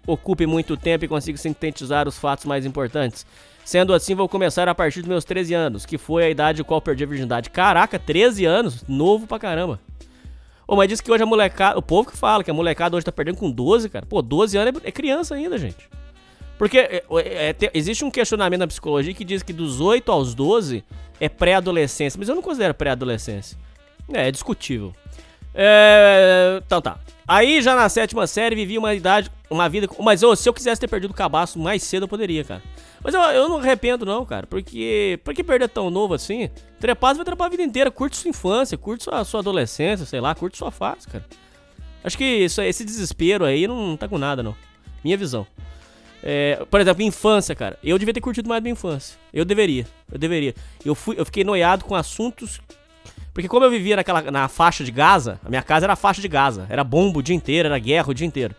[0.07, 3.25] ocupe muito tempo e consiga sintetizar os fatos mais importantes.
[3.65, 6.81] Sendo assim, vou começar a partir dos meus 13 anos, que foi a idade qual
[6.81, 7.49] perdi a virgindade.
[7.51, 8.85] Caraca, 13 anos?
[8.87, 9.81] Novo pra caramba.
[10.67, 11.79] Ô, mas diz que hoje a molecada.
[11.79, 14.05] O povo que fala que a molecada hoje tá perdendo com 12, cara.
[14.05, 15.89] Pô, 12 anos é, é criança ainda, gente.
[16.59, 20.11] Porque é, é, é, te- existe um questionamento na psicologia que diz que dos 8
[20.11, 20.85] aos 12
[21.21, 22.19] é pré-adolescência.
[22.19, 23.57] Mas eu não considero pré-adolescência.
[24.13, 24.93] É, é discutível.
[25.55, 26.99] É, então tá.
[27.27, 29.89] Aí já na sétima série vivi uma idade, uma vida.
[30.01, 32.63] Mas se eu quisesse ter perdido o cabaço mais cedo, eu poderia, cara.
[33.03, 34.47] Mas eu, eu não arrependo, não, cara.
[34.47, 35.21] Porque.
[35.23, 36.51] Por que perder tão novo assim?
[36.81, 37.91] Trepar vai trepar a vida inteira.
[37.91, 41.25] Curte sua infância, curte sua, sua adolescência, sei lá, curte sua fase, cara.
[42.03, 44.57] Acho que isso, esse desespero aí não tá com nada, não.
[45.05, 45.47] Minha visão.
[46.31, 47.79] É, por exemplo, infância, cara.
[47.83, 49.17] Eu devia ter curtido mais minha infância.
[49.33, 49.87] Eu deveria.
[50.13, 50.55] Eu deveria.
[50.85, 52.61] Eu, fui, eu fiquei noiado com assuntos.
[53.33, 56.21] Porque como eu vivia naquela, na faixa de Gaza, a minha casa era a faixa
[56.21, 56.67] de Gaza.
[56.69, 58.55] Era bomba o dia inteiro, era guerra o dia inteiro.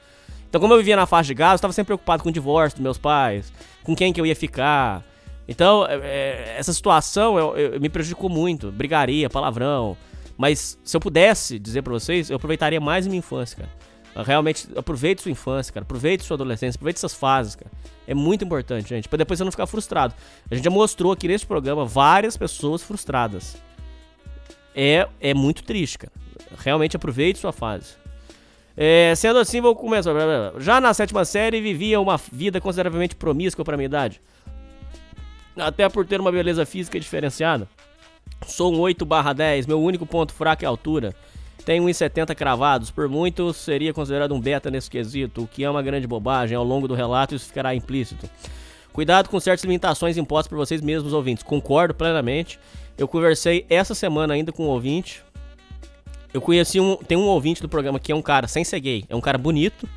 [0.50, 2.78] Então, como eu vivia na faixa de Gaza, eu tava sempre preocupado com o divórcio
[2.78, 3.54] dos meus pais,
[3.84, 5.04] com quem que eu ia ficar.
[5.48, 8.72] Então, é, é, essa situação eu- eu- me prejudicou muito.
[8.72, 9.96] Brigaria, palavrão.
[10.36, 13.70] Mas se eu pudesse dizer pra vocês, eu aproveitaria mais minha infância, cara.
[14.16, 15.84] Realmente, aproveite sua infância, cara.
[15.84, 17.72] Aproveite sua adolescência, aproveite essas fases, cara.
[18.08, 19.08] É muito importante, gente.
[19.08, 20.14] Pra depois você não ficar frustrado.
[20.50, 23.58] A gente já mostrou aqui nesse programa várias pessoas frustradas.
[24.76, 26.14] É, é muito triste, cara.
[26.58, 28.00] Realmente aproveite sua fase.
[28.76, 30.14] É, sendo assim, vou começar.
[30.58, 34.22] Já na sétima série, vivia uma vida consideravelmente promíscua pra minha idade.
[35.58, 37.68] Até por ter uma beleza física diferenciada.
[38.48, 41.14] Sou um 8 barra 10, meu único ponto fraco é a altura.
[41.66, 45.82] Tenho 1,70 cravados, por muito seria considerado um beta nesse quesito, o que é uma
[45.82, 46.56] grande bobagem.
[46.56, 48.30] Ao longo do relato isso ficará implícito.
[48.92, 51.44] Cuidado com certas limitações impostas por vocês mesmos, ouvintes.
[51.44, 52.60] Concordo plenamente.
[52.98, 55.24] Eu conversei essa semana ainda com um ouvinte.
[56.34, 56.96] Eu conheci um.
[56.98, 59.06] Tem um ouvinte do programa que é um cara sem ser gay.
[59.08, 59.88] É um cara bonito.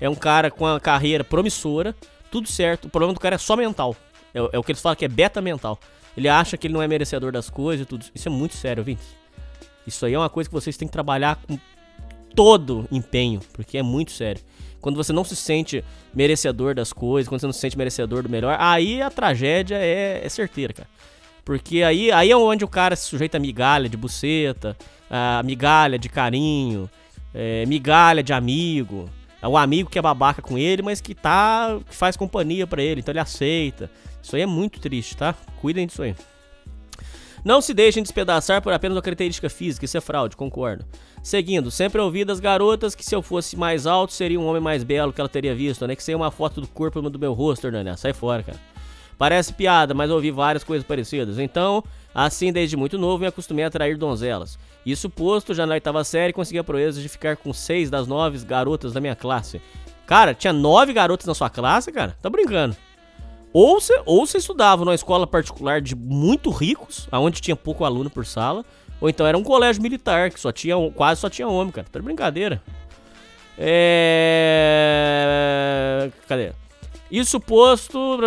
[0.00, 1.94] É um cara com uma carreira promissora.
[2.30, 2.86] Tudo certo.
[2.86, 3.96] O problema do cara é só mental.
[4.34, 5.78] É, é o que eles falam que é beta mental.
[6.16, 8.04] Ele acha que ele não é merecedor das coisas e tudo.
[8.14, 9.23] Isso é muito sério, ouvintes.
[9.86, 11.58] Isso aí é uma coisa que vocês têm que trabalhar com
[12.34, 14.42] todo empenho, porque é muito sério.
[14.80, 18.28] Quando você não se sente merecedor das coisas, quando você não se sente merecedor do
[18.28, 20.88] melhor, aí a tragédia é, é certeira, cara.
[21.44, 24.76] Porque aí, aí é onde o cara se sujeita a migalha de buceta,
[25.10, 26.88] a migalha de carinho,
[27.34, 29.08] é, migalha de amigo.
[29.40, 31.78] É o amigo que é babaca com ele, mas que tá.
[31.86, 33.90] que faz companhia pra ele, então ele aceita.
[34.22, 35.34] Isso aí é muito triste, tá?
[35.60, 36.14] Cuidem disso aí.
[37.44, 40.84] Não se deixem despedaçar por apenas uma característica física, isso é fraude, concordo.
[41.22, 44.82] Seguindo, sempre ouvi das garotas que se eu fosse mais alto seria um homem mais
[44.82, 45.94] belo que ela teria visto, né?
[45.94, 47.96] Que seria uma foto do corpo do meu rosto, Hernani.
[47.98, 48.58] Sai fora, cara.
[49.18, 51.38] Parece piada, mas ouvi várias coisas parecidas.
[51.38, 54.58] Então, assim desde muito novo, me acostumei a atrair donzelas.
[54.84, 58.38] Isso posto, já na oitava série, consegui a proeza de ficar com seis das nove
[58.44, 59.60] garotas da minha classe.
[60.06, 62.16] Cara, tinha nove garotas na sua classe, cara?
[62.20, 62.76] Tá brincando.
[63.54, 68.26] Ou você ou estudava numa escola particular de muito ricos, aonde tinha pouco aluno por
[68.26, 68.64] sala,
[69.00, 71.86] ou então era um colégio militar que só tinha quase só tinha homem, cara.
[71.90, 72.60] Tá de brincadeira.
[73.56, 73.70] É...
[76.26, 76.50] Cadê?
[77.08, 78.18] Isso posto,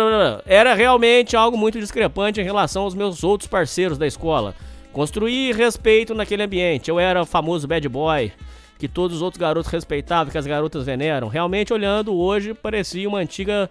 [0.46, 4.54] era realmente algo muito discrepante em relação aos meus outros parceiros da escola.
[4.94, 6.88] Construí respeito naquele ambiente.
[6.88, 8.32] Eu era o famoso bad boy,
[8.78, 11.28] que todos os outros garotos respeitavam, que as garotas veneram.
[11.28, 13.68] Realmente, olhando hoje, parecia uma antiga.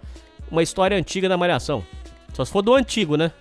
[0.52, 1.84] Uma história antiga da Malhação.
[2.34, 3.32] Só se for do antigo, né?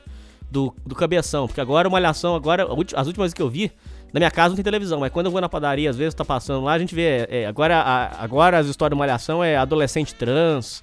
[0.51, 1.47] do, do cabeção.
[1.47, 3.71] Porque agora malhação, agora, as últimas que eu vi,
[4.13, 6.25] na minha casa não tem televisão, mas quando eu vou na padaria, às vezes tá
[6.25, 7.27] passando lá, a gente vê.
[7.29, 10.83] é, agora, a- agora as histórias de malhação é adolescente trans,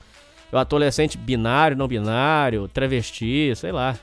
[0.51, 3.95] é o adolescente binário, não binário, travesti, sei lá.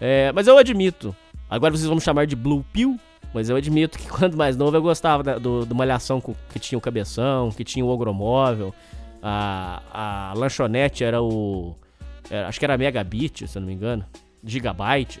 [0.00, 1.14] É, mas eu admito.
[1.48, 2.98] Agora vocês vão me chamar de Blue Pill.
[3.32, 6.76] Mas eu admito que quando mais novo eu gostava da- do, do Malhação que tinha
[6.78, 8.74] o Cabeção, que tinha o Ogromóvel.
[9.28, 11.74] A, a lanchonete era o.
[12.30, 14.04] era- acho que era Megabit, se eu não me engano.
[14.44, 15.20] Gigabyte.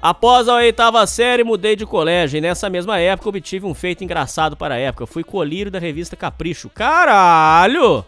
[0.00, 4.56] Após a oitava série, mudei de colégio e nessa mesma época obtive um feito engraçado
[4.56, 5.06] para a época.
[5.06, 6.70] Fui colírio da revista Capricho.
[6.70, 8.04] Caralho!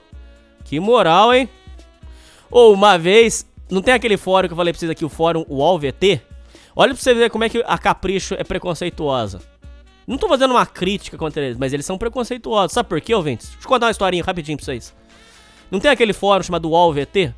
[0.65, 1.49] Que moral, hein?
[2.51, 5.45] Ou uma vez, não tem aquele fórum que eu falei pra vocês aqui, o fórum
[5.49, 6.21] UOL VT?
[6.75, 9.41] Olha pra você ver como é que a Capricho é preconceituosa.
[10.07, 12.73] Não tô fazendo uma crítica contra eles, mas eles são preconceituosos.
[12.73, 13.49] Sabe por quê, ouvintes?
[13.49, 14.95] Deixa eu contar uma historinha rapidinho pra vocês.
[15.71, 17.35] Não tem aquele fórum chamado UOL VT?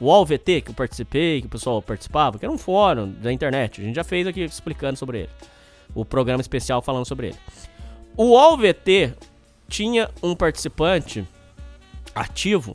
[0.00, 3.32] O UOL VT, que eu participei, que o pessoal participava, que era um fórum da
[3.32, 3.80] internet.
[3.80, 5.30] A gente já fez aqui explicando sobre ele.
[5.94, 7.38] O programa especial falando sobre ele.
[8.16, 9.14] O UOL VT
[9.68, 11.26] tinha um participante
[12.14, 12.74] ativo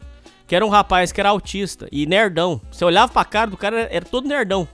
[0.50, 2.60] que era um rapaz que era autista e nerdão.
[2.72, 4.68] Você olhava pra cara do cara, era todo nerdão.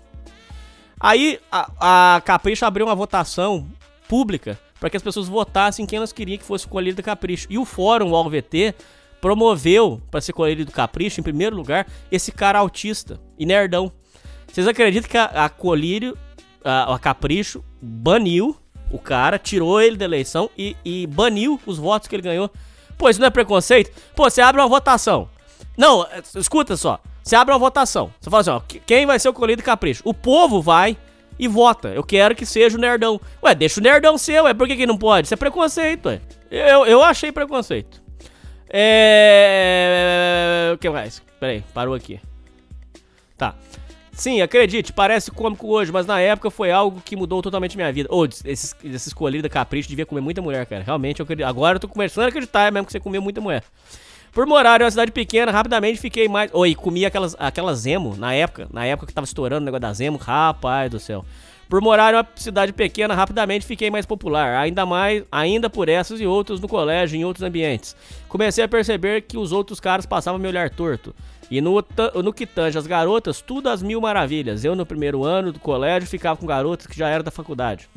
[0.97, 3.67] Aí a, a Capricho abriu uma votação
[4.07, 7.47] pública para que as pessoas votassem quem elas queriam que fosse colhido do Capricho.
[7.49, 8.75] E o fórum o VT
[9.21, 13.91] promoveu para ser colhido do Capricho, em primeiro lugar, esse cara autista e nerdão.
[14.51, 16.17] Vocês acreditam que a, a Colírio,
[16.63, 18.55] a, a Capricho, baniu
[18.91, 22.51] o cara, tirou ele da eleição e, e baniu os votos que ele ganhou?
[22.97, 23.91] Pô, isso não é preconceito?
[24.15, 25.27] Pô, você abre uma votação.
[25.75, 26.99] Não, é, escuta só.
[27.23, 28.13] Você abre uma votação.
[28.21, 30.03] Você fala assim, ó, que- quem vai ser o colhido do capricho?
[30.05, 30.95] O povo vai
[31.37, 31.89] e vota.
[31.89, 33.19] Eu quero que seja o nerdão.
[33.43, 34.53] Ué, deixa o nerdão ser, ué.
[34.53, 35.27] Por que, que não pode?
[35.27, 36.21] Isso é preconceito, ué.
[36.49, 38.03] Eu, eu achei preconceito.
[38.69, 39.91] É.
[40.73, 41.21] O que mais?
[41.39, 42.19] Peraí, parou aqui.
[43.37, 43.55] Tá.
[44.11, 48.07] Sim, acredite, parece cômico hoje, mas na época foi algo que mudou totalmente minha vida.
[48.09, 50.83] Ô, esses, esses colírios da Capricho devia comer muita mulher, cara.
[50.83, 51.45] Realmente, eu acredito.
[51.45, 53.61] agora eu tô começando a acreditar mesmo que você comeu muita mulher.
[54.35, 56.51] Por morar em uma cidade pequena, rapidamente fiquei mais.
[56.53, 58.67] Oi, comia aquelas, aquelas Zemo na época.
[58.69, 60.17] Na época que tava estourando o negócio da Zemo.
[60.17, 61.23] Rapaz do céu.
[61.69, 64.57] Por morar em uma cidade pequena, rapidamente fiquei mais popular.
[64.57, 67.95] Ainda mais, ainda por essas e outras no colégio em outros ambientes.
[68.27, 71.15] Comecei a perceber que os outros caras passavam a me olhar torto.
[71.49, 71.81] E no,
[72.21, 74.65] no que tange as garotas, tudo às mil maravilhas.
[74.65, 77.87] Eu, no primeiro ano do colégio, ficava com garotas que já eram da faculdade.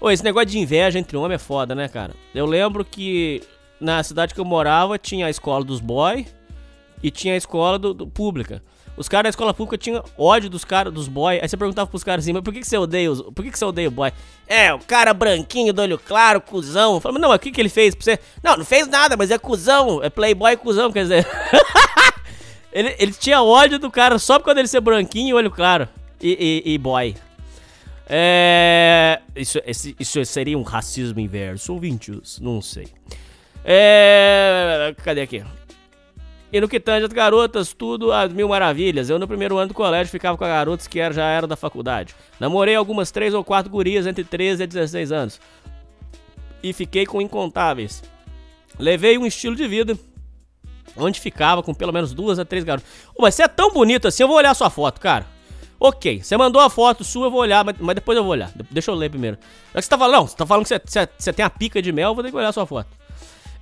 [0.00, 2.14] Ô, esse negócio de inveja entre homem é foda, né, cara?
[2.32, 3.42] Eu lembro que
[3.84, 6.26] na cidade que eu morava tinha a escola dos boy
[7.02, 8.62] e tinha a escola do, do- pública.
[8.96, 11.40] Os caras da escola pública tinham ódio dos caras, dos boy.
[11.42, 13.50] Aí você perguntava pros caras assim, mas por que, que você odeia os, Por que,
[13.50, 14.12] que você odeia o boy?
[14.46, 17.00] É, o cara branquinho, do olho claro, cuzão.
[17.00, 18.18] Falava, não, mas o que, que ele fez pra você?
[18.42, 20.00] Não, não fez nada, mas é cuzão.
[20.02, 21.26] É playboy cuzão, quer dizer.
[22.72, 25.88] ele, ele tinha ódio do cara só por dele ser branquinho e olho claro.
[26.22, 27.16] E, e, e boy.
[28.06, 29.20] É.
[29.34, 32.38] Isso, esse- isso seria um racismo inverso, ouvintes?
[32.40, 32.86] Não sei.
[33.64, 34.94] É.
[35.02, 35.42] Cadê aqui?
[36.52, 39.10] E no que tange as garotas, tudo às mil maravilhas.
[39.10, 42.14] Eu no primeiro ano do colégio ficava com garotas que já eram da faculdade.
[42.38, 45.40] Namorei algumas três ou quatro gurias entre 13 e 16 anos.
[46.62, 48.02] E fiquei com incontáveis.
[48.78, 49.98] Levei um estilo de vida
[50.96, 52.88] onde ficava com pelo menos duas a três garotas.
[53.18, 55.26] Mas você é tão bonito assim, eu vou olhar sua foto, cara.
[55.80, 58.48] Ok, você mandou a foto sua, eu vou olhar, mas, mas depois eu vou olhar.
[58.54, 59.36] De- Deixa eu ler primeiro.
[59.74, 61.50] Já que você tá falando, não, você tá falando que você, você, você tem a
[61.50, 62.88] pica de mel, eu vou ter que olhar sua foto.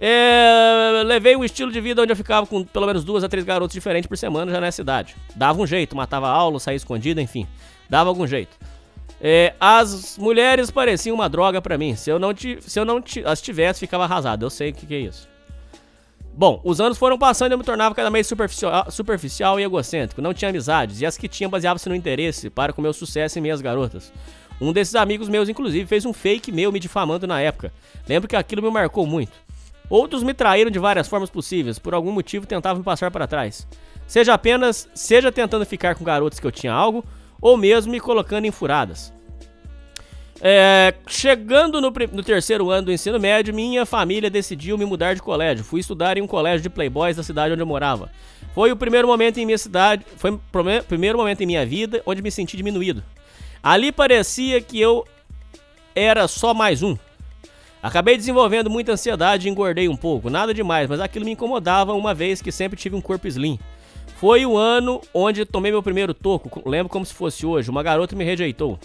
[0.05, 3.45] É, levei um estilo de vida onde eu ficava com pelo menos duas a três
[3.45, 5.15] garotas diferentes por semana já nessa cidade.
[5.37, 7.47] Dava um jeito, matava aula, saía escondida, enfim.
[7.89, 8.59] Dava algum jeito.
[9.21, 11.95] É, as mulheres pareciam uma droga pra mim.
[11.95, 14.45] Se eu não, ti- se eu não ti- as tivesse, ficava arrasado.
[14.45, 15.29] Eu sei o que, que é isso.
[16.35, 20.21] Bom, os anos foram passando e eu me tornava cada vez superficial, superficial e egocêntrico.
[20.21, 23.43] Não tinha amizades, e as que tinha baseavam-se no interesse para com meu sucesso em
[23.43, 24.13] minhas garotas.
[24.61, 27.73] Um desses amigos meus, inclusive, fez um fake meu me difamando na época.
[28.09, 29.33] Lembro que aquilo me marcou muito.
[29.93, 33.69] Outros me traíram de várias formas possíveis, por algum motivo tentavam me passar para trás.
[34.07, 37.05] Seja apenas, seja tentando ficar com garotas que eu tinha algo,
[37.43, 39.13] ou mesmo me colocando em furadas.
[40.41, 45.21] É, chegando no, no terceiro ano do ensino médio, minha família decidiu me mudar de
[45.21, 45.63] colégio.
[45.63, 48.11] Fui estudar em um colégio de playboys da cidade onde eu morava.
[48.55, 50.41] Foi o primeiro momento em minha cidade, foi o
[50.89, 53.05] primeiro momento em minha vida onde me senti diminuído.
[53.63, 55.07] Ali parecia que eu
[55.95, 56.97] era só mais um.
[57.83, 62.15] Acabei desenvolvendo muita ansiedade e engordei um pouco, nada demais, mas aquilo me incomodava uma
[62.15, 63.59] vez que sempre tive um corpo slim.
[64.17, 68.15] Foi o ano onde tomei meu primeiro toco, lembro como se fosse hoje, uma garota
[68.15, 68.79] me rejeitou.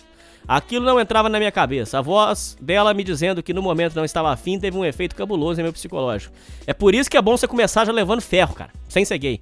[0.47, 1.99] Aquilo não entrava na minha cabeça.
[1.99, 5.59] A voz dela me dizendo que no momento não estava afim teve um efeito cabuloso
[5.59, 6.33] em meu psicológico.
[6.65, 9.41] É por isso que é bom você começar já levando ferro, cara, sem ser gay.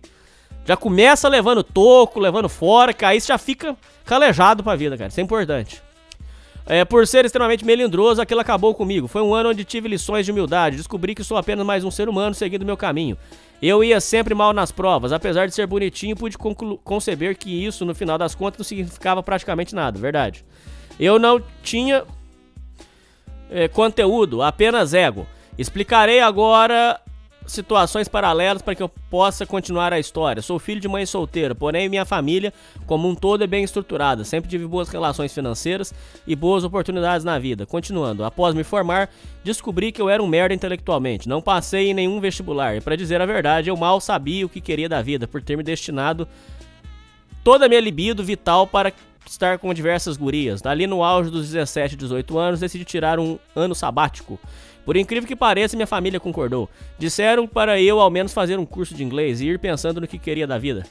[0.65, 5.09] Já começa levando toco, levando fora, que aí você já fica calejado pra vida, cara.
[5.09, 5.84] Isso é importante.
[6.67, 9.07] É, por ser extremamente melindroso, aquilo acabou comigo.
[9.07, 10.77] Foi um ano onde tive lições de humildade.
[10.77, 13.17] Descobri que sou apenas mais um ser humano seguindo meu caminho.
[13.61, 15.13] Eu ia sempre mal nas provas.
[15.13, 16.37] Apesar de ser bonitinho, pude
[16.83, 19.99] conceber que isso, no final das contas, não significava praticamente nada.
[19.99, 20.43] Verdade.
[20.99, 22.03] Eu não tinha
[23.51, 25.27] é, conteúdo, apenas ego.
[25.57, 26.99] Explicarei agora
[27.45, 30.41] situações paralelas para que eu possa continuar a história.
[30.41, 32.53] Sou filho de mãe solteira, porém minha família,
[32.85, 34.23] como um todo, é bem estruturada.
[34.23, 35.93] Sempre tive boas relações financeiras
[36.25, 37.65] e boas oportunidades na vida.
[37.65, 39.09] Continuando, após me formar,
[39.43, 41.29] descobri que eu era um merda intelectualmente.
[41.29, 42.75] Não passei em nenhum vestibular.
[42.75, 45.55] E para dizer a verdade, eu mal sabia o que queria da vida por ter
[45.55, 46.27] me destinado
[47.43, 48.91] toda a minha libido vital para
[49.29, 50.61] estar com diversas gurias.
[50.61, 54.39] Dali no auge dos 17, 18 anos, decidi tirar um ano sabático.
[54.85, 56.69] Por incrível que pareça, minha família concordou.
[56.97, 60.19] Disseram para eu ao menos fazer um curso de inglês e ir pensando no que
[60.19, 60.83] queria da vida.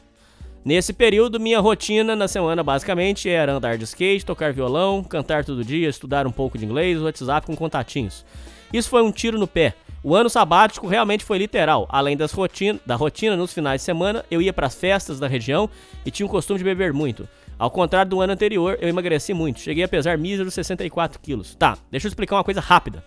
[0.64, 5.64] Nesse período, minha rotina na semana basicamente era andar de skate, tocar violão, cantar todo
[5.64, 8.24] dia, estudar um pouco de inglês, WhatsApp com contatinhos.
[8.72, 9.74] Isso foi um tiro no pé.
[10.02, 11.86] O ano sabático realmente foi literal.
[11.88, 15.28] Além das rotina, da rotina nos finais de semana, eu ia para as festas da
[15.28, 15.68] região
[16.04, 17.28] e tinha o costume de beber muito.
[17.58, 19.60] Ao contrário do ano anterior, eu emagreci muito.
[19.60, 21.54] Cheguei a pesar míseros 64 quilos.
[21.54, 23.04] Tá, deixa eu explicar uma coisa rápida.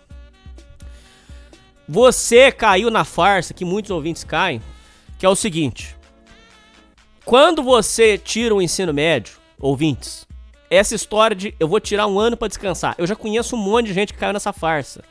[1.88, 4.60] Você caiu na farsa que muitos ouvintes caem,
[5.18, 5.96] que é o seguinte:
[7.24, 10.26] quando você tira o ensino médio, ouvintes,
[10.70, 13.86] essa história de eu vou tirar um ano pra descansar, eu já conheço um monte
[13.86, 15.02] de gente que caiu nessa farsa.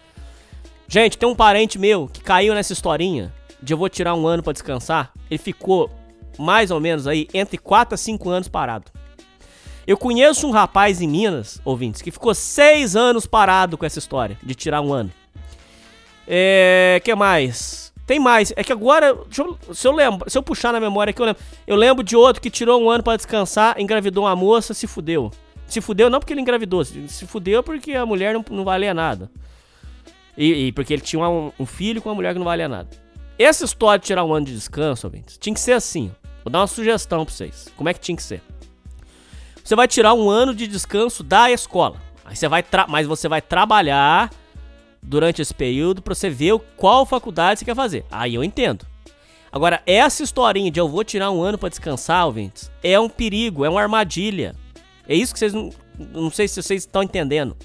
[0.88, 4.44] Gente, tem um parente meu que caiu nessa historinha de eu vou tirar um ano
[4.44, 5.12] pra descansar.
[5.32, 5.90] Ele ficou
[6.38, 8.92] mais ou menos aí entre 4 a 5 anos parado.
[9.88, 14.38] Eu conheço um rapaz em Minas, ouvintes, que ficou 6 anos parado com essa história
[14.44, 15.12] de tirar um ano.
[16.28, 17.02] É.
[17.04, 17.94] que mais?
[18.06, 18.54] Tem mais.
[18.56, 19.08] É que agora.
[19.08, 21.42] eu- se eu lembro, se eu puxar na memória aqui, eu lembro.
[21.66, 25.32] Eu lembro de outro que tirou um ano pra descansar, engravidou uma moça, se fudeu.
[25.68, 29.30] Se fudeu não porque ele engravidou, se fudeu porque a mulher não, não valia nada.
[30.38, 32.90] E, e porque ele tinha um, um filho com uma mulher que não valia nada.
[33.38, 36.12] Essa história de tirar um ano de descanso, ouvintes, tinha que ser assim.
[36.44, 37.68] Vou dar uma sugestão pra vocês.
[37.76, 38.42] Como é que tinha que ser?
[39.62, 41.98] Você vai tirar um ano de descanso da escola.
[42.24, 44.30] Aí você vai mas você vai trabalhar
[45.02, 48.06] durante esse período pra você ver qual faculdade você quer fazer.
[48.12, 48.86] Aí eu entendo.
[49.52, 53.64] Agora, essa historinha de eu vou tirar um ano pra descansar, ouvintes, é um perigo,
[53.64, 54.56] é uma armadilha.
[55.08, 55.70] É isso que vocês não.
[56.14, 57.58] Não sei se vocês estão entendendo.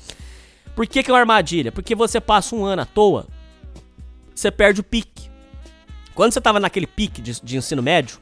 [0.75, 1.71] Por que, que é uma armadilha?
[1.71, 3.27] Porque você passa um ano à toa,
[4.35, 5.31] você perde o pique.
[6.15, 8.19] Quando você tava naquele pique de, de ensino médio,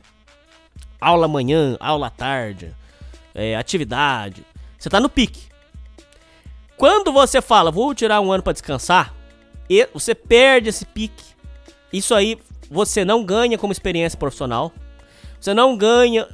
[1.01, 2.75] aula manhã, aula tarde,
[3.35, 4.45] é, atividade,
[4.77, 5.50] você tá no pique.
[6.81, 9.15] Quando você fala, vou tirar um ano pra descansar,
[9.69, 11.23] e você perde esse pique.
[11.93, 12.39] Isso aí
[12.71, 14.73] você não ganha como experiência profissional.
[15.39, 16.27] Você não ganha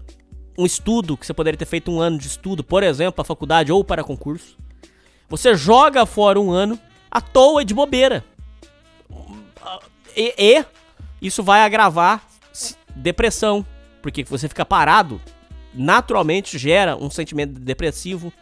[0.56, 3.72] um estudo que você poderia ter feito um ano de estudo, por exemplo, para faculdade
[3.72, 4.56] ou para concurso.
[5.28, 6.78] Você joga fora um ano
[7.10, 8.24] à toa e de bobeira.
[10.16, 10.64] E, e
[11.20, 12.24] isso vai agravar
[12.94, 13.66] depressão,
[14.00, 15.20] porque você fica parado,
[15.74, 18.32] naturalmente gera um sentimento depressivo.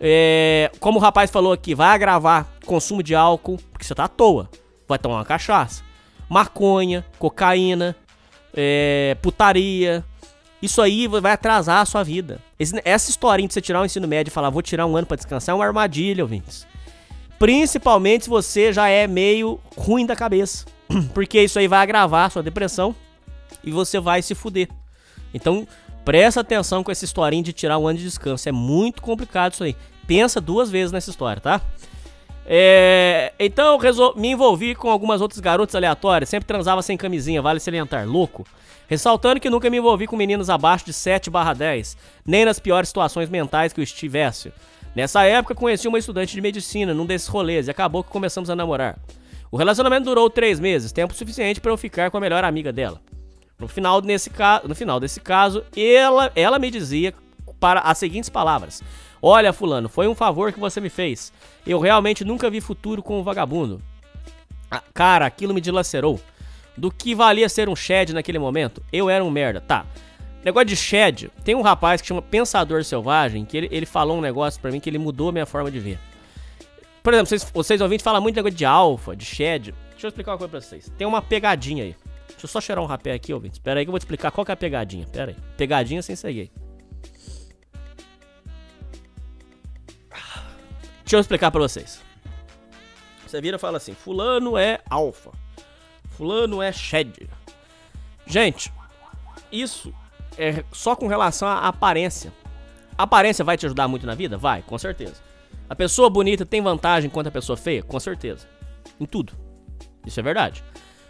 [0.00, 4.08] É, como o rapaz falou aqui, vai agravar consumo de álcool, porque você tá à
[4.08, 4.48] toa.
[4.86, 5.82] Vai tomar uma cachaça.
[6.28, 7.96] Maconha, cocaína,
[8.54, 10.04] é, putaria.
[10.60, 12.40] Isso aí vai atrasar a sua vida.
[12.58, 15.06] Esse- essa historinha de você tirar o ensino médio e falar, vou tirar um ano
[15.06, 16.66] pra descansar, é uma armadilha, ouvintes.
[17.38, 20.64] Principalmente se você já é meio ruim da cabeça.
[21.14, 22.94] Porque isso aí vai agravar a sua depressão
[23.62, 24.68] e você vai se fuder.
[25.32, 25.66] Então,
[26.08, 28.48] presta atenção com essa historinha de tirar um ano de descanso.
[28.48, 29.76] É muito complicado isso aí.
[30.06, 31.60] Pensa duas vezes nessa história, tá?
[32.46, 36.30] É, então, resol- me envolvi com algumas outras garotas aleatórias.
[36.30, 38.08] Sempre transava sem camisinha, vale salientar.
[38.08, 38.46] Louco.
[38.88, 41.94] Ressaltando que nunca me envolvi com meninos abaixo de 7 10,
[42.24, 44.50] nem nas piores situações mentais que eu estivesse.
[44.96, 48.56] Nessa época, conheci uma estudante de medicina num desses rolês e acabou que começamos a
[48.56, 48.98] namorar.
[49.52, 52.98] O relacionamento durou três meses, tempo suficiente para eu ficar com a melhor amiga dela.
[53.58, 54.62] No final, nesse ca...
[54.64, 57.12] no final desse caso, ela, ela me dizia
[57.58, 58.82] para as seguintes palavras:
[59.20, 61.32] Olha, Fulano, foi um favor que você me fez.
[61.66, 63.82] Eu realmente nunca vi futuro com o vagabundo.
[64.70, 66.20] Ah, cara, aquilo me dilacerou.
[66.76, 68.80] Do que valia ser um Shed naquele momento?
[68.92, 69.60] Eu era um merda.
[69.60, 69.84] Tá.
[70.44, 74.20] Negócio de Shed, tem um rapaz que chama Pensador Selvagem, que ele, ele falou um
[74.20, 75.98] negócio pra mim que ele mudou a minha forma de ver.
[77.02, 79.74] Por exemplo, vocês, vocês ouvintes falam muito negócio de alfa, de Shed.
[79.90, 80.92] Deixa eu explicar uma coisa pra vocês.
[80.96, 81.96] Tem uma pegadinha aí.
[82.38, 83.58] Deixa eu só cheirar um rapé aqui, ouvintes.
[83.58, 85.04] Espera aí que eu vou te explicar qual que é a pegadinha.
[85.08, 85.36] Pera aí.
[85.56, 86.52] Pegadinha sem ser gay.
[91.00, 92.00] Deixa eu explicar pra vocês.
[93.26, 95.32] Você vira e fala assim: Fulano é alfa.
[96.10, 97.28] Fulano é shed.
[98.24, 98.72] Gente,
[99.50, 99.92] isso
[100.36, 102.32] é só com relação à aparência.
[102.96, 104.38] A aparência vai te ajudar muito na vida?
[104.38, 105.16] Vai, com certeza.
[105.68, 107.82] A pessoa bonita tem vantagem contra a pessoa feia?
[107.82, 108.46] Com certeza.
[109.00, 109.32] Em tudo.
[110.06, 110.62] Isso é verdade.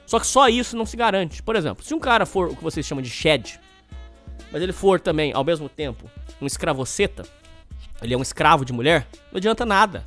[0.08, 1.42] Só que só isso não se garante.
[1.42, 3.60] Por exemplo, se um cara for o que vocês chamam de shed,
[4.50, 7.26] mas ele for também, ao mesmo tempo, um escravoceta,
[8.00, 10.02] ele é um escravo de mulher, não adianta nada.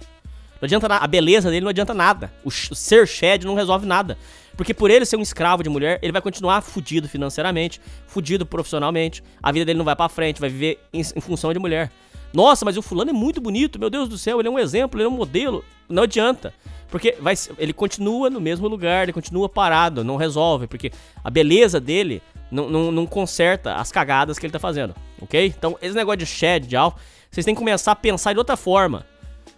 [0.60, 0.88] Não adianta.
[0.88, 2.34] A beleza dele não adianta nada.
[2.43, 4.18] O ser shed não resolve nada.
[4.58, 9.24] Porque por ele ser um escravo de mulher, ele vai continuar fudido financeiramente, fudido profissionalmente.
[9.41, 11.91] A vida dele não vai pra frente, vai viver em, em função de mulher.
[12.34, 14.99] Nossa, mas o fulano é muito bonito, meu Deus do céu, ele é um exemplo,
[14.99, 15.63] ele é um modelo.
[15.89, 16.53] Não adianta.
[16.89, 20.67] Porque vai, ele continua no mesmo lugar, ele continua parado, não resolve.
[20.67, 20.91] Porque
[21.23, 22.21] a beleza dele
[22.51, 25.47] não, não, não conserta as cagadas que ele tá fazendo, ok?
[25.57, 26.97] Então, esse negócio de shed, de algo,
[27.29, 29.05] vocês têm que começar a pensar de outra forma.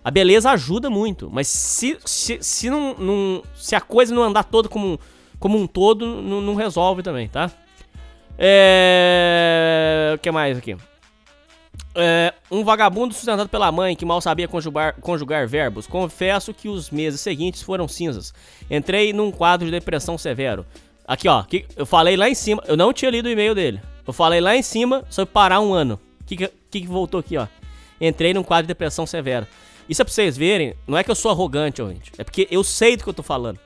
[0.03, 4.43] A beleza ajuda muito, mas se, se, se, não, não- se a coisa não andar
[4.43, 4.99] toda como,
[5.39, 7.49] como um todo, não, não resolve também, tá?
[8.38, 10.11] É.
[10.15, 10.76] O que mais aqui?
[11.96, 15.86] É, um vagabundo sustentado pela mãe que mal sabia conjugar, conjugar verbos.
[15.86, 18.34] Confesso que os meses seguintes foram cinzas.
[18.70, 20.66] Entrei num quadro de depressão severo.
[21.08, 21.44] Aqui, ó.
[21.44, 22.64] que- eu falei lá em cima.
[22.66, 23.80] Eu não tinha lido o e-mail dele.
[24.08, 26.00] Eu falei lá em cima sobre parar um ano.
[26.22, 27.46] O que, que, que voltou aqui, ó?
[28.02, 29.46] Entrei num quadro de depressão severo.
[29.88, 30.74] Isso é pra vocês verem.
[30.88, 32.12] Não é que eu sou arrogante, ouvinte.
[32.18, 33.60] É porque eu sei do que eu tô falando.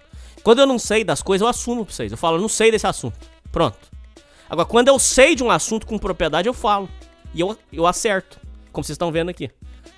[0.44, 2.12] Quando eu não sei das coisas, eu assumo pra vocês.
[2.12, 3.16] Eu falo, eu não sei desse assunto.
[3.52, 3.78] Pronto.
[4.50, 6.90] Agora, quando eu sei de um assunto com propriedade, eu falo.
[7.34, 8.40] E eu, eu acerto.
[8.72, 9.50] Como vocês estão vendo aqui.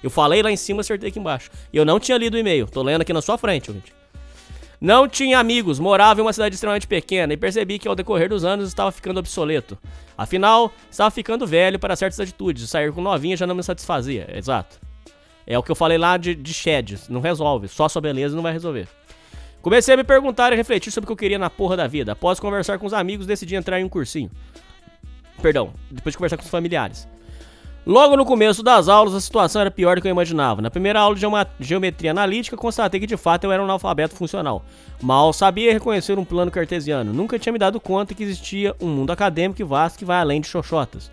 [0.01, 1.49] Eu falei lá em cima, acertei aqui embaixo.
[1.73, 2.67] E eu não tinha lido o e-mail.
[2.67, 3.93] Tô lendo aqui na sua frente, ouvinte.
[4.81, 8.45] Não tinha amigos, morava em uma cidade extremamente pequena e percebi que ao decorrer dos
[8.45, 9.77] anos estava ficando obsoleto.
[10.17, 12.69] Afinal, estava ficando velho para certas atitudes.
[12.69, 14.29] Sair com novinha já não me satisfazia.
[14.33, 14.79] Exato.
[15.45, 16.55] É o que eu falei lá de, de.
[17.09, 17.67] Não resolve.
[17.67, 18.87] Só sua beleza não vai resolver.
[19.61, 22.13] Comecei a me perguntar e refletir sobre o que eu queria na porra da vida.
[22.13, 24.31] Após conversar com os amigos, decidi entrar em um cursinho.
[25.41, 27.05] Perdão, depois de conversar com os familiares.
[27.89, 30.61] Logo no começo das aulas, a situação era pior do que eu imaginava.
[30.61, 31.25] Na primeira aula de
[31.59, 34.63] geometria analítica, constatei que de fato eu era um analfabeto funcional.
[35.01, 37.11] Mal sabia reconhecer um plano cartesiano.
[37.11, 40.39] Nunca tinha me dado conta que existia um mundo acadêmico e vasto que vai além
[40.39, 41.09] de xoxotas.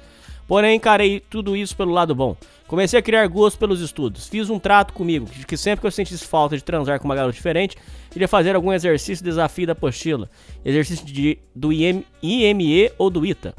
[0.46, 2.36] Porém, encarei tudo isso pelo lado bom.
[2.66, 4.28] Comecei a criar gosto pelos estudos.
[4.28, 7.16] Fiz um trato comigo, de que sempre que eu sentisse falta de transar com uma
[7.16, 7.74] garota diferente,
[8.14, 10.28] iria fazer algum exercício desafio da apostila.
[10.62, 13.54] Exercício de, do IM, IME ou do ITA.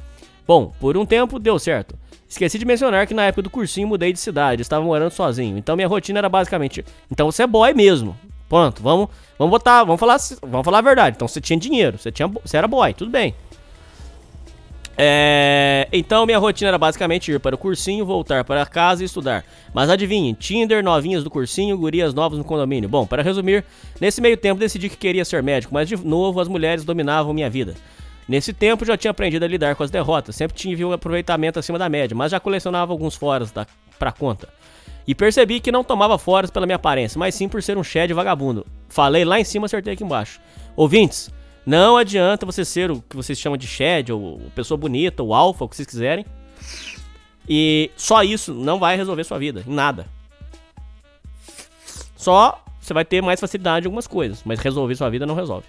[0.45, 1.97] Bom, por um tempo deu certo.
[2.27, 5.57] Esqueci de mencionar que na época do cursinho mudei de cidade, estava morando sozinho.
[5.57, 8.17] Então minha rotina era basicamente, então você é boy mesmo.
[8.49, 11.15] Pronto, vamos, vamos botar, vamos falar, vamos falar a verdade.
[11.15, 13.33] Então você tinha dinheiro, você tinha, você era boy, tudo bem.
[14.99, 19.45] É, então minha rotina era basicamente ir para o cursinho, voltar para casa e estudar.
[19.73, 22.89] Mas adivinhe, Tinder, novinhas do cursinho, gurias novas no condomínio.
[22.89, 23.63] Bom, para resumir,
[24.01, 27.49] nesse meio tempo decidi que queria ser médico, mas de novo as mulheres dominavam minha
[27.49, 27.75] vida.
[28.27, 31.79] Nesse tempo já tinha aprendido a lidar com as derrotas, sempre tive um aproveitamento acima
[31.79, 33.65] da média, mas já colecionava alguns foras da,
[33.97, 34.49] pra conta.
[35.07, 38.13] E percebi que não tomava foras pela minha aparência, mas sim por ser um shed
[38.13, 38.65] vagabundo.
[38.89, 40.41] Falei lá em cima, acertei aqui embaixo.
[40.75, 41.31] Ouvintes,
[41.65, 45.63] não adianta você ser o que vocês chamam de shed, ou pessoa bonita, ou alfa,
[45.63, 46.25] o que vocês quiserem.
[47.47, 50.05] E só isso não vai resolver sua vida, em nada.
[52.17, 55.67] Só você vai ter mais facilidade em algumas coisas, mas resolver sua vida não resolve.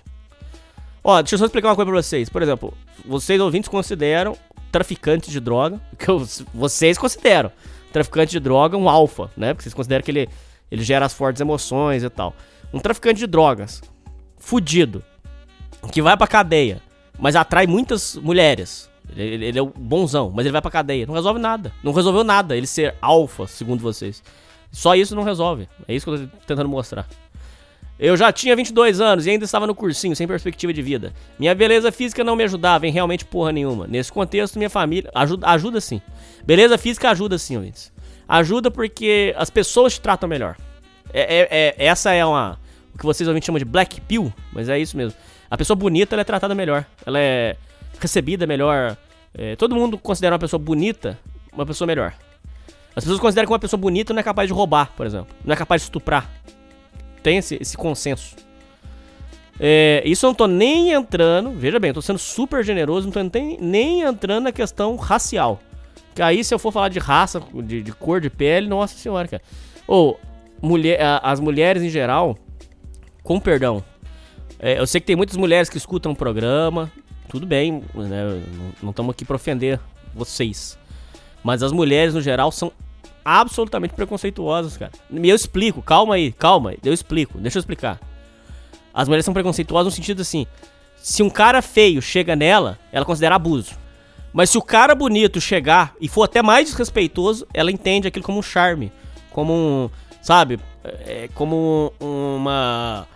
[1.02, 2.28] Ó, deixa eu só explicar uma coisa pra vocês.
[2.28, 2.74] Por exemplo,
[3.04, 4.36] vocês ouvintes consideram
[4.72, 7.50] traficante de droga, que eu- vocês consideram
[7.92, 9.54] traficante de droga um alfa, né?
[9.54, 10.28] Porque vocês consideram que ele,
[10.70, 12.34] ele gera as fortes emoções e tal.
[12.72, 13.80] Um traficante de drogas,
[14.36, 15.02] fudido,
[15.90, 16.82] que vai pra cadeia,
[17.18, 18.88] mas atrai muitas mulheres.
[19.16, 21.06] Ele, ele- é o bonzão, mas ele vai pra cadeia.
[21.06, 21.72] Não resolve nada.
[21.82, 24.22] Não resolveu nada ele ser alfa, segundo vocês.
[24.70, 25.66] Só isso não resolve.
[25.88, 27.08] É isso que eu tô tentando mostrar.
[27.98, 31.12] Eu já tinha 22 anos e ainda estava no cursinho, sem perspectiva de vida.
[31.38, 33.86] Minha beleza física não me ajudava em realmente porra nenhuma.
[33.88, 35.10] Nesse contexto, minha família.
[35.14, 36.00] Ajuda, ajuda sim.
[36.44, 37.92] Beleza física ajuda sim, ouvintes.
[38.28, 40.56] Ajuda porque as pessoas te tratam melhor.
[41.12, 42.58] É, é- é- essa é uma.
[42.94, 45.18] O que vocês ouvintes chamam de black pill, mas é isso mesmo.
[45.50, 46.84] A pessoa bonita ela é tratada melhor.
[47.04, 47.56] Ela é
[47.98, 48.96] recebida melhor.
[49.34, 51.18] É, todo mundo considera uma pessoa bonita
[51.52, 52.14] uma pessoa melhor.
[52.94, 55.34] As pessoas consideram que uma pessoa bonita não é capaz de roubar, por exemplo.
[55.44, 56.30] Não é capaz de estuprar
[57.20, 58.36] tem esse, esse consenso.
[59.60, 63.12] É, isso eu não tô nem entrando, veja bem, eu tô sendo super generoso, não
[63.12, 65.60] tô nem, nem entrando na questão racial.
[66.14, 69.26] Que aí, se eu for falar de raça, de, de cor de pele, nossa senhora,
[69.26, 69.42] cara.
[69.86, 70.18] Ou,
[70.62, 72.36] mulher, as mulheres em geral,
[73.22, 73.82] com perdão,
[74.58, 76.90] é, eu sei que tem muitas mulheres que escutam o programa,
[77.28, 78.42] tudo bem, né,
[78.82, 79.80] não estamos aqui pra ofender
[80.14, 80.78] vocês.
[81.42, 82.72] Mas as mulheres, no geral, são
[83.28, 84.92] absolutamente preconceituosas, cara.
[85.12, 88.00] Eu explico, calma aí, calma, eu explico, deixa eu explicar.
[88.94, 90.46] As mulheres são preconceituosas no sentido assim,
[90.96, 93.72] se um cara feio chega nela, ela considera abuso.
[94.32, 98.38] Mas se o cara bonito chegar e for até mais desrespeitoso, ela entende aquilo como
[98.38, 98.92] um charme.
[99.30, 99.90] Como um.
[100.22, 100.58] Sabe?
[100.84, 103.06] É, como uma.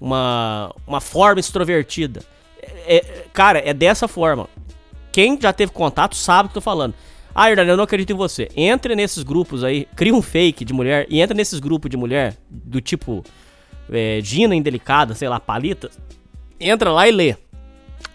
[0.00, 0.74] Uma.
[0.86, 2.22] Uma forma extrovertida.
[2.62, 4.48] É, é, cara, é dessa forma.
[5.12, 6.94] Quem já teve contato sabe o que eu tô falando.
[7.40, 8.48] Ah, Hernani, eu não acredito em você.
[8.56, 12.36] Entre nesses grupos aí, cria um fake de mulher e entra nesses grupos de mulher
[12.50, 13.24] do tipo
[13.92, 15.88] é, Gina Indelicada, sei lá, Palita.
[16.58, 17.36] Entra lá e lê.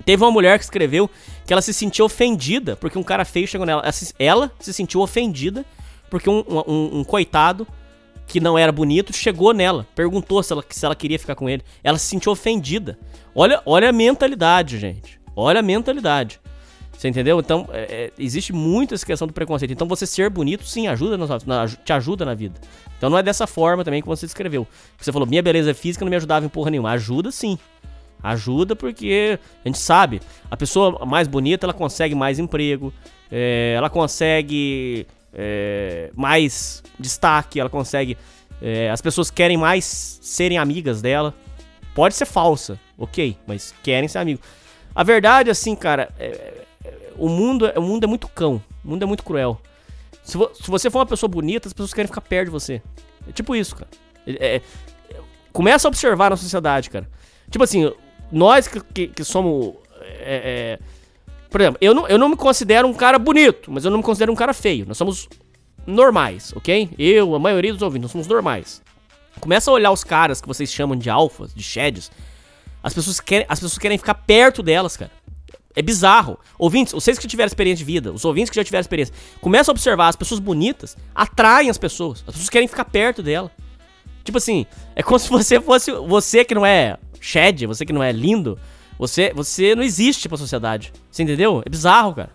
[0.03, 1.09] Teve uma mulher que escreveu
[1.45, 3.82] que ela se sentiu ofendida porque um cara feio chegou nela.
[3.82, 5.63] Ela se, ela se sentiu ofendida
[6.09, 7.65] porque um, um, um, coitado
[8.28, 11.63] que não era bonito chegou nela, perguntou se ela, se ela queria ficar com ele.
[11.82, 12.99] Ela se sentiu ofendida.
[13.34, 15.17] Olha, olha a mentalidade, gente.
[15.34, 16.41] Olha a mentalidade.
[16.97, 17.39] Você entendeu?
[17.39, 19.71] Então, é, é, existe muito essa questão do preconceito.
[19.71, 22.59] Então, você ser bonito, sim, ajuda na, na, te ajuda na vida.
[22.97, 24.65] Então, não é dessa forma também que você descreveu.
[24.97, 26.91] Você falou, minha beleza física não me ajudava em porra nenhuma.
[26.91, 27.57] Ajuda, sim.
[28.21, 32.93] Ajuda porque a gente sabe, a pessoa mais bonita, ela consegue mais emprego,
[33.29, 38.17] é, ela consegue é, mais destaque, ela consegue...
[38.61, 41.33] É, as pessoas querem mais serem amigas dela.
[41.93, 44.45] Pode ser falsa, ok, mas querem ser amigos.
[44.95, 46.62] A verdade, assim, cara, é,
[47.18, 48.61] o mundo, é, o mundo é muito cão.
[48.84, 49.59] O mundo é muito cruel.
[50.24, 52.82] Se, vo, se, você for uma pessoa bonita, as pessoas querem ficar perto de você.
[53.28, 53.89] É tipo isso, cara.
[54.26, 54.61] É, é,
[55.51, 57.09] começa a observar na sociedade, cara.
[57.49, 57.91] Tipo assim,
[58.32, 59.76] nós que, que, que somos.
[60.01, 60.80] É, é,
[61.49, 64.03] por exemplo, eu não, eu não me considero um cara bonito, mas eu não me
[64.03, 64.86] considero um cara feio.
[64.88, 65.30] Nós somos
[65.86, 66.89] normais, ok?
[66.97, 68.82] Eu, a maioria dos ouvintes, nós somos normais.
[69.39, 72.11] Começa a olhar os caras que vocês chamam de alfas, de sheds.
[72.82, 75.11] As pessoas querem, as pessoas querem ficar perto delas, cara.
[75.76, 76.39] É bizarro.
[76.57, 79.74] Ouvintes, vocês que tiveram experiência de vida, os ouvintes que já tiveram experiência, começa a
[79.74, 82.19] observar as pessoas bonitas, atraem as pessoas.
[82.19, 83.51] As pessoas querem ficar perto dela.
[84.24, 84.65] Tipo assim,
[84.95, 88.59] é como se você fosse você que não é shed, você que não é lindo,
[88.97, 90.93] você, você não existe pra sociedade.
[91.09, 91.63] Você entendeu?
[91.65, 92.30] É bizarro, cara.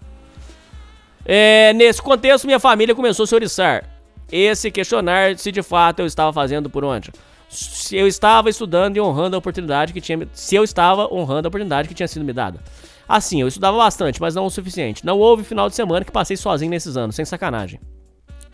[1.24, 3.84] É, nesse contexto, minha família começou a se oriçar.
[4.30, 7.10] Esse questionar se de fato eu estava fazendo por onde.
[7.48, 10.28] Se eu estava estudando e honrando a oportunidade que tinha.
[10.32, 12.60] Se eu estava honrando a oportunidade que tinha sido me dada.
[13.08, 15.06] Assim, eu estudava bastante, mas não o suficiente.
[15.06, 17.80] Não houve final de semana que passei sozinho nesses anos, sem sacanagem.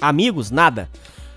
[0.00, 0.88] Amigos, nada.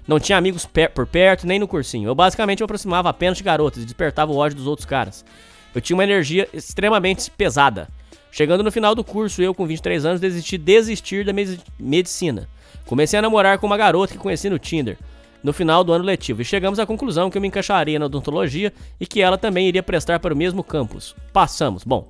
[0.08, 2.08] Não tinha amigos por perto, nem no cursinho.
[2.08, 5.26] Eu basicamente me aproximava apenas de garotas e despertava o ódio dos outros caras.
[5.74, 7.90] Eu tinha uma energia extremamente pesada.
[8.32, 11.34] Chegando no final do curso, eu com 23 anos decidi desistir da
[11.80, 12.48] medicina.
[12.86, 14.98] Comecei a namorar com uma garota que conheci no Tinder
[15.44, 18.74] no final do ano letivo e chegamos à conclusão que eu me encaixaria na odontologia
[19.00, 21.16] e que ela também iria prestar para o mesmo campus.
[21.32, 21.84] Passamos.
[21.84, 22.08] Bom,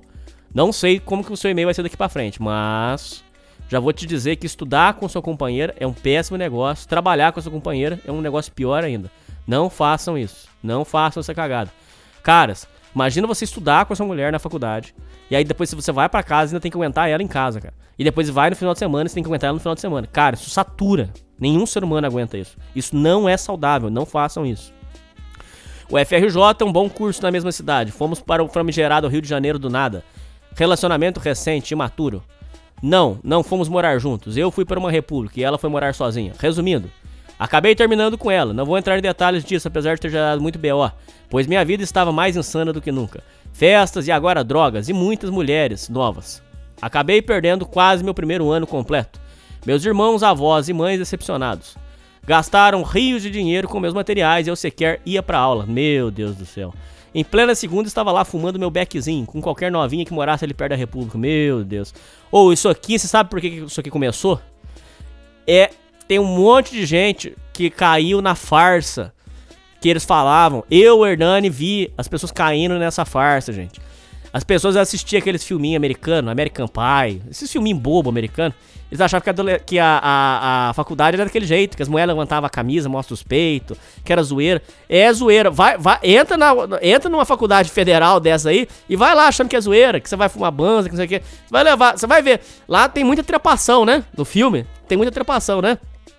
[0.54, 3.24] não sei como que o seu e-mail vai ser daqui para frente, mas
[3.68, 7.40] já vou te dizer que estudar com sua companheira é um péssimo negócio, trabalhar com
[7.40, 9.10] sua companheira é um negócio pior ainda.
[9.46, 10.48] Não façam isso.
[10.62, 11.70] Não façam essa cagada.
[12.22, 14.94] Caras, imagina você estudar com a sua mulher na faculdade.
[15.30, 17.60] E aí depois se você vai para casa, ainda tem que aguentar ela em casa,
[17.60, 17.74] cara.
[17.98, 19.80] E depois vai no final de semana, você tem que aguentar ela no final de
[19.80, 20.06] semana.
[20.06, 21.10] Cara, isso satura.
[21.38, 22.56] Nenhum ser humano aguenta isso.
[22.74, 24.72] Isso não é saudável, não façam isso.
[25.90, 27.92] O FRJ é um bom curso na mesma cidade.
[27.92, 30.04] Fomos para o famigerado Rio de Janeiro do nada.
[30.54, 32.22] Relacionamento recente, imaturo.
[32.82, 34.36] Não, não fomos morar juntos.
[34.36, 36.32] Eu fui para uma república e ela foi morar sozinha.
[36.38, 36.90] Resumindo,
[37.38, 38.52] acabei terminando com ela.
[38.52, 40.90] Não vou entrar em detalhes disso, apesar de ter gerado muito BO,
[41.28, 43.22] pois minha vida estava mais insana do que nunca.
[43.52, 46.42] Festas e agora drogas e muitas mulheres novas.
[46.80, 49.20] Acabei perdendo quase meu primeiro ano completo.
[49.66, 51.76] Meus irmãos, avós e mães decepcionados.
[52.24, 55.66] Gastaram rios de dinheiro com meus materiais e eu sequer ia pra aula.
[55.66, 56.72] Meu Deus do céu.
[57.14, 60.70] Em plena segunda estava lá fumando meu beckzinho com qualquer novinha que morasse ali perto
[60.70, 61.16] da República.
[61.16, 61.94] Meu Deus.
[62.30, 64.40] Ou oh, isso aqui, você sabe por que isso aqui começou?
[65.46, 65.70] É,
[66.06, 69.12] tem um monte de gente que caiu na farsa
[69.80, 70.64] que eles falavam.
[70.70, 73.80] Eu, Hernani, vi as pessoas caindo nessa farsa, gente.
[74.38, 78.54] As pessoas assistiam aqueles filminhos americanos, American Pie, esses filminhos bobo americano.
[78.88, 82.14] Eles achavam que, a, que a, a, a, faculdade era daquele jeito, que as mulheres
[82.14, 84.62] levantavam a camisa, mostram os peitos, que era zoeira.
[84.88, 85.50] É zoeira.
[85.50, 89.56] Vai, vai, entra, na, entra numa faculdade federal dessa aí e vai lá achando que
[89.56, 91.20] é zoeira, que você vai fumar banza, que não sei o quê.
[91.20, 92.40] Você vai levar, você vai ver.
[92.68, 94.04] Lá tem muita trepação, né?
[94.16, 94.64] No filme.
[94.86, 95.78] Tem muita trepação, né?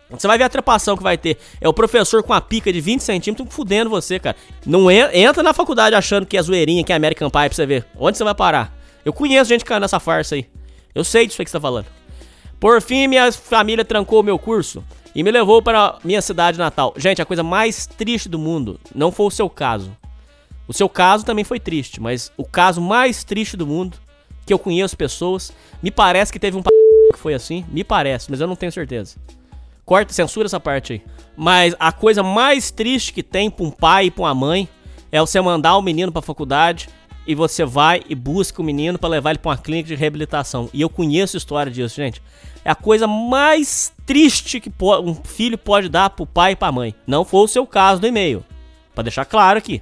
[0.10, 1.38] Você vai ver a trepação que vai ter.
[1.62, 4.36] É o professor com a pica de 20 centímetros fudendo você, cara.
[4.66, 7.86] Não entra na faculdade achando que é zoeirinha, que é American Pie pra você ver.
[7.97, 8.76] Onde você vai parar?
[9.05, 10.47] Eu conheço gente caiu nessa farsa aí.
[10.95, 11.86] Eu sei disso aí que você tá falando.
[12.60, 14.84] Por fim, minha família trancou o meu curso
[15.14, 16.93] e me levou para minha cidade natal.
[16.97, 19.95] Gente, a coisa mais triste do mundo não foi o seu caso.
[20.68, 23.97] O seu caso também foi triste, mas o caso mais triste do mundo,
[24.45, 25.51] que eu conheço pessoas,
[25.82, 29.16] me parece que teve um que foi assim, me parece, mas eu não tenho certeza.
[29.89, 31.01] Corta, censura essa parte aí.
[31.35, 34.69] Mas a coisa mais triste que tem pra um pai e pra uma mãe
[35.11, 36.87] é você mandar o menino pra faculdade
[37.25, 40.69] e você vai e busca o menino pra levar ele pra uma clínica de reabilitação.
[40.71, 42.21] E eu conheço história disso, gente.
[42.63, 44.71] É a coisa mais triste que
[45.03, 46.93] um filho pode dar pro pai e pra mãe.
[47.07, 48.45] Não foi o seu caso do e-mail.
[48.93, 49.81] Pra deixar claro aqui.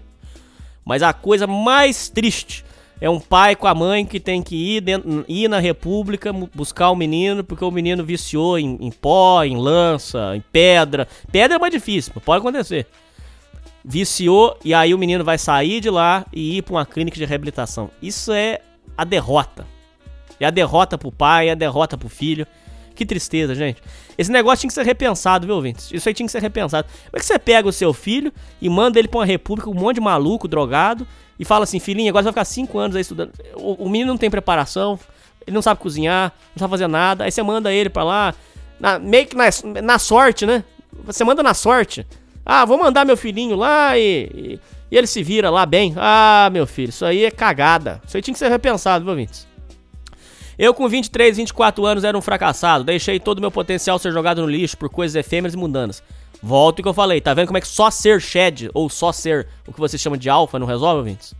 [0.86, 2.64] Mas a coisa mais triste
[3.00, 6.90] é um pai com a mãe que tem que ir, dentro, ir na República buscar
[6.90, 11.08] o menino porque o menino viciou em, em pó, em lança, em pedra.
[11.32, 12.88] Pedra é mais difícil, pode acontecer.
[13.86, 17.26] Viciou e aí o menino vai sair de lá e ir pra uma clínica de
[17.26, 17.90] reabilitação.
[18.02, 18.60] Isso é
[18.98, 19.66] a derrota.
[20.40, 22.46] É a derrota pro pai, é a derrota pro filho.
[22.98, 23.82] Que tristeza, gente.
[24.18, 25.92] Esse negócio tinha que ser repensado, viu, ouvintes?
[25.94, 26.88] Isso aí tinha que ser repensado.
[26.88, 29.78] Como é que você pega o seu filho e manda ele pra uma república com
[29.78, 31.08] um monte de maluco, drogado,
[31.40, 33.32] e fala assim, filhinho, agora você vai ficar 5 anos aí estudando.
[33.56, 35.00] O, o menino não tem preparação,
[35.46, 37.24] ele não sabe cozinhar, não sabe fazer nada.
[37.26, 38.34] Aí você manda ele pra lá,
[38.80, 39.46] na- meio que na,
[39.84, 40.64] na sorte, né?
[41.06, 42.04] Você manda na sorte.
[42.44, 45.94] Ah, vou mandar meu filhinho lá e, e, e ele se vira lá bem.
[45.98, 48.02] Ah, meu filho, isso aí é cagada.
[48.08, 49.46] Isso aí tinha que ser repensado, viu, ouvintes?
[50.58, 54.42] Eu com 23, 24 anos era um fracassado, deixei todo o meu potencial ser jogado
[54.42, 56.02] no lixo por coisas efêmeras e mundanas.
[56.42, 59.12] Volto ao que eu falei, tá vendo como é que só ser Shed, ou só
[59.12, 61.36] ser o que você chama de alfa, não resolve, ouvintes?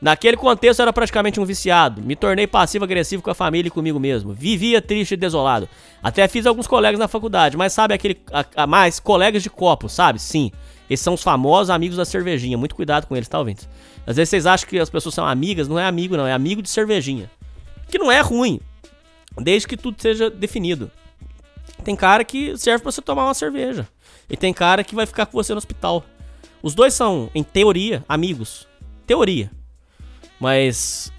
[0.00, 4.00] Naquele contexto eu era praticamente um viciado, me tornei passivo-agressivo com a família e comigo
[4.00, 5.68] mesmo, vivia triste e desolado.
[6.02, 9.86] Até fiz alguns colegas na faculdade, mas sabe aquele, a, a mais, colegas de copo,
[9.86, 10.18] sabe?
[10.18, 10.50] Sim,
[10.88, 13.68] esses são os famosos amigos da cervejinha, muito cuidado com eles, tá, ouvintes?
[14.06, 16.62] Às vezes vocês acham que as pessoas são amigas, não é amigo não, é amigo
[16.62, 17.28] de cervejinha
[17.90, 18.60] que não é ruim,
[19.38, 20.90] desde que tudo seja definido.
[21.84, 23.88] Tem cara que serve pra você tomar uma cerveja,
[24.28, 26.04] e tem cara que vai ficar com você no hospital.
[26.62, 28.68] Os dois são, em teoria, amigos.
[29.06, 29.50] Teoria.
[30.38, 31.12] Mas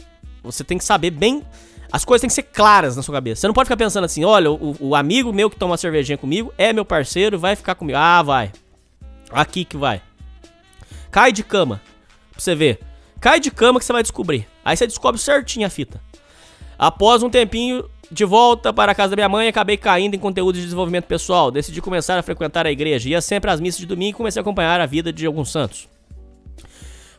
[0.43, 1.43] você tem que saber bem.
[1.91, 3.41] As coisas têm que ser claras na sua cabeça.
[3.41, 6.17] Você não pode ficar pensando assim: olha, o, o amigo meu que toma uma cervejinha
[6.17, 7.97] comigo é meu parceiro, vai ficar comigo.
[7.97, 8.51] Ah, vai.
[9.32, 10.01] Aqui que vai.
[11.09, 11.82] Cai de cama.
[12.32, 12.80] Pra você ver.
[13.19, 14.47] Cai de cama que você vai descobrir.
[14.63, 16.01] Aí você descobre certinho a fita.
[16.82, 20.56] Após um tempinho de volta para a casa da minha mãe, acabei caindo em conteúdo
[20.56, 21.52] de desenvolvimento pessoal.
[21.52, 23.08] Decidi começar a frequentar a igreja.
[23.08, 25.88] Ia sempre às missas de domingo e comecei a acompanhar a vida de alguns santos.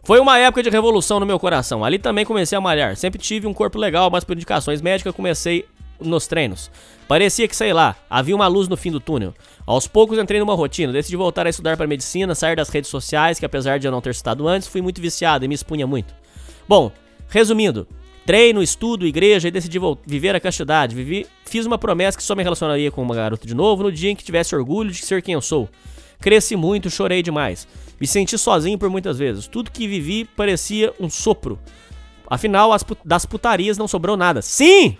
[0.02, 1.84] Foi uma época de revolução no meu coração.
[1.84, 2.96] Ali também comecei a malhar.
[2.96, 5.64] Sempre tive um corpo legal, mas por indicações médicas comecei
[6.00, 6.68] nos treinos.
[7.06, 9.32] Parecia que, sei lá, havia uma luz no fim do túnel.
[9.64, 13.38] Aos poucos entrei numa rotina, decidi voltar a estudar para medicina, sair das redes sociais,
[13.38, 16.12] que apesar de eu não ter citado antes, fui muito viciado e me expunha muito.
[16.68, 16.90] Bom,
[17.28, 17.86] resumindo,
[18.24, 20.94] treino, estudo, igreja e decidi viver a castidade.
[20.94, 24.10] Vivi, fiz uma promessa que só me relacionaria com uma garota de novo no dia
[24.10, 25.68] em que tivesse orgulho de ser quem eu sou.
[26.20, 27.66] Cresci muito, chorei demais.
[28.00, 29.46] Me senti sozinho por muitas vezes.
[29.46, 31.58] Tudo que vivi parecia um sopro.
[32.28, 34.40] Afinal, as pu- das putarias não sobrou nada.
[34.40, 34.96] Sim!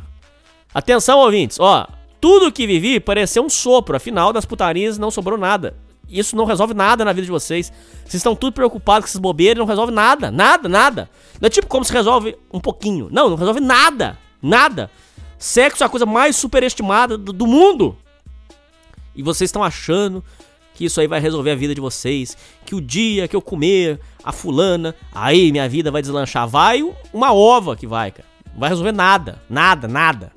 [0.75, 1.87] Atenção, ouvintes, ó.
[2.21, 3.97] Tudo que vivi pareceu um sopro.
[3.97, 5.75] Afinal, das putarias não sobrou nada.
[6.13, 7.73] Isso não resolve nada na vida de vocês.
[8.05, 10.31] Vocês estão tudo preocupados com essas bobeiras não resolve nada.
[10.31, 11.11] Nada, nada.
[11.41, 13.09] Não é tipo como se resolve um pouquinho.
[13.11, 14.19] Não, não resolve nada.
[14.43, 14.91] Nada.
[15.39, 17.97] Sexo é a coisa mais superestimada do, do mundo.
[19.17, 20.23] E vocês estão achando
[20.75, 22.37] que isso aí vai resolver a vida de vocês.
[22.67, 26.47] Que o dia que eu comer a fulana, aí minha vida vai deslanchar.
[26.47, 26.83] Vai
[27.13, 28.29] uma ova que vai, cara.
[28.53, 29.41] Não vai resolver nada.
[29.49, 30.33] Nada, nada.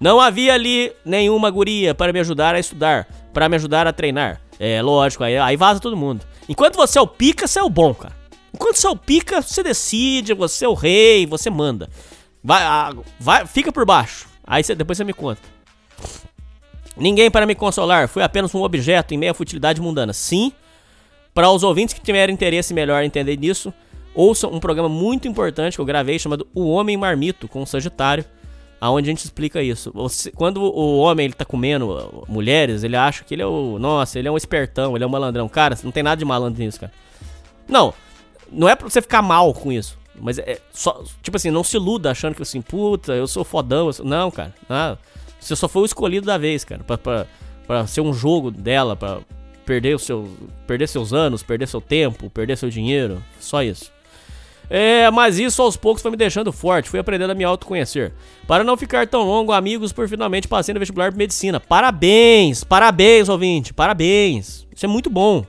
[0.00, 4.40] Não havia ali nenhuma guria para me ajudar a estudar, para me ajudar a treinar.
[4.58, 6.24] É, lógico, aí, aí vaza todo mundo.
[6.48, 8.14] Enquanto você é o pica, você é o bom, cara.
[8.54, 11.90] Enquanto você é o pica, você decide, você é o rei, você manda.
[12.42, 12.62] Vai,
[13.18, 14.28] vai fica por baixo.
[14.46, 15.42] Aí você, depois você me conta.
[16.96, 20.14] Ninguém para me consolar, fui apenas um objeto em meio à futilidade mundana.
[20.14, 20.52] Sim,
[21.34, 23.74] para os ouvintes que tiverem interesse melhor em entender nisso,
[24.14, 28.24] ouçam um programa muito importante que eu gravei chamado O Homem Marmito com o Sagitário,
[28.80, 29.90] aonde a gente explica isso.
[29.94, 34.18] Você- quando o homem ele tá comendo mulheres, ele acha que ele é o, nossa,
[34.18, 35.48] ele é um espertão, ele é um malandrão.
[35.48, 36.92] Cara, não tem nada de malandro nisso, cara.
[37.68, 37.92] Não,
[38.50, 39.98] não é pra você ficar mal com isso.
[40.18, 43.88] Mas é só, tipo assim, não se iluda achando que assim, puta, eu sou fodão.
[43.88, 44.54] eu sou- Não, cara.
[44.68, 44.96] Não.
[45.38, 46.82] Você só foi o escolhido da vez, cara.
[46.82, 47.26] Pra, pra,
[47.66, 49.18] pra ser um jogo dela, pra
[49.66, 50.26] perder, o seu,
[50.66, 53.22] perder seus anos, perder seu tempo, perder seu dinheiro.
[53.38, 53.92] Só isso.
[54.68, 58.12] É, mas isso aos poucos foi me deixando forte, fui aprendendo a me autoconhecer.
[58.46, 61.60] Para não ficar tão longo, amigos, por finalmente passei no vestibular de medicina.
[61.60, 64.66] Parabéns, parabéns, ouvinte, parabéns.
[64.74, 65.44] Isso é muito bom.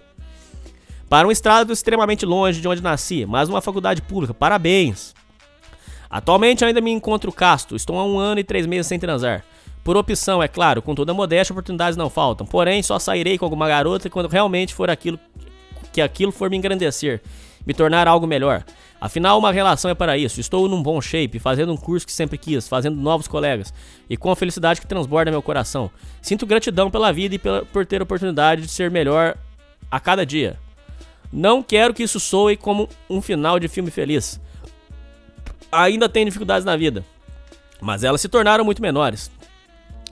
[1.09, 5.15] Para um estado extremamente longe de onde nasci, mas numa faculdade pública, parabéns.
[6.09, 9.43] Atualmente ainda me encontro casto, estou há um ano e três meses sem transar.
[9.83, 12.45] Por opção, é claro, com toda modéstia, oportunidades não faltam.
[12.45, 15.17] Porém, só sairei com alguma garota quando realmente for aquilo
[15.93, 17.21] que aquilo for me engrandecer,
[17.67, 18.63] me tornar algo melhor.
[18.99, 20.39] Afinal, uma relação é para isso.
[20.39, 23.73] Estou num bom shape, fazendo um curso que sempre quis, fazendo novos colegas
[24.09, 25.91] e com a felicidade que transborda meu coração.
[26.21, 29.37] Sinto gratidão pela vida e pela, por ter a oportunidade de ser melhor
[29.91, 30.57] a cada dia.
[31.31, 34.39] Não quero que isso soe como um final de filme feliz.
[35.69, 37.03] ainda tenho dificuldades na vida,
[37.81, 39.29] mas elas se tornaram muito menores.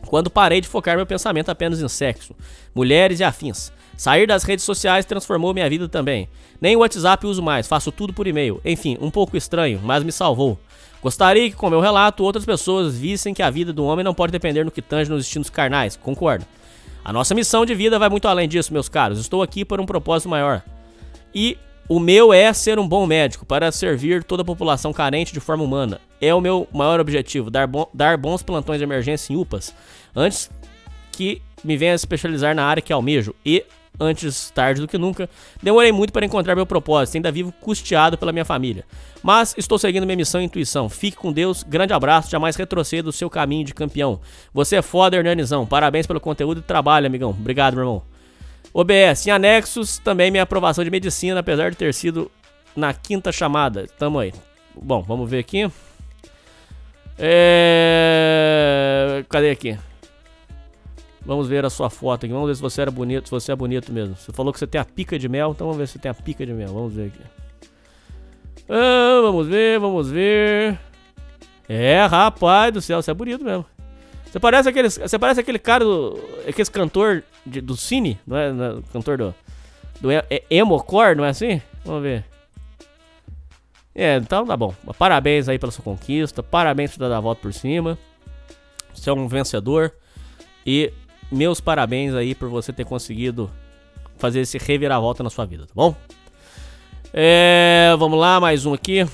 [0.05, 2.35] Quando parei de focar meu pensamento apenas em sexo,
[2.75, 3.71] mulheres e afins.
[3.97, 6.27] Sair das redes sociais transformou minha vida também.
[6.59, 8.59] Nem o WhatsApp uso mais, faço tudo por e-mail.
[8.65, 10.59] Enfim, um pouco estranho, mas me salvou.
[11.01, 14.31] Gostaria que, com meu relato, outras pessoas vissem que a vida do homem não pode
[14.31, 15.95] depender no que tange nos instintos carnais.
[15.95, 16.45] Concordo.
[17.03, 19.19] A nossa missão de vida vai muito além disso, meus caros.
[19.19, 20.63] Estou aqui por um propósito maior.
[21.33, 25.39] E o meu é ser um bom médico para servir toda a população carente de
[25.39, 26.01] forma humana.
[26.19, 29.75] É o meu maior objetivo, dar, bo dar bons plantões de emergência em UPAs,
[30.15, 30.49] antes
[31.11, 33.35] que me venha especializar na área que almejo.
[33.45, 33.63] E
[33.99, 35.29] antes tarde do que nunca.
[35.61, 38.83] Demorei muito para encontrar meu propósito, ainda vivo custeado pela minha família.
[39.23, 40.89] Mas estou seguindo minha missão e intuição.
[40.89, 44.19] Fique com Deus, grande abraço, jamais retroceda o seu caminho de campeão.
[44.53, 45.65] Você é foda, Hernanizão.
[45.65, 47.31] Parabéns pelo conteúdo e trabalho, amigão.
[47.31, 48.03] Obrigado, meu irmão.
[48.73, 52.29] OBS, em anexos, também minha aprovação de medicina, apesar de ter sido
[52.75, 53.87] na quinta chamada.
[53.97, 54.33] Tamo aí.
[54.75, 55.71] Bom, vamos ver aqui.
[57.17, 58.35] É...
[59.29, 59.77] Cadê aqui?
[61.25, 62.33] Vamos ver a sua foto aqui.
[62.33, 64.15] Vamos ver se você era bonito, se você é bonito mesmo.
[64.15, 66.11] Você falou que você tem a pica de mel, então vamos ver se você tem
[66.11, 66.67] a pica de mel.
[66.67, 67.19] Vamos ver aqui.
[68.69, 70.79] Ah, vamos ver, vamos ver.
[71.67, 73.65] É, rapaz do céu, você é bonito mesmo.
[74.25, 78.51] Você parece aquele, você parece aquele cara do, aquele cantor de, do cine, não é,
[78.51, 79.35] não é cantor do
[79.99, 81.61] do é, emocore, não é assim?
[81.83, 82.25] Vamos ver.
[83.93, 84.73] É, então tá bom.
[84.97, 87.97] Parabéns aí pela sua conquista, parabéns por dar a volta por cima.
[88.93, 89.93] Você é um vencedor
[90.65, 90.91] e
[91.35, 93.51] meus parabéns aí por você ter conseguido
[94.17, 95.95] fazer esse reviravolta na sua vida, tá bom?
[97.13, 99.05] É, vamos lá, mais um aqui.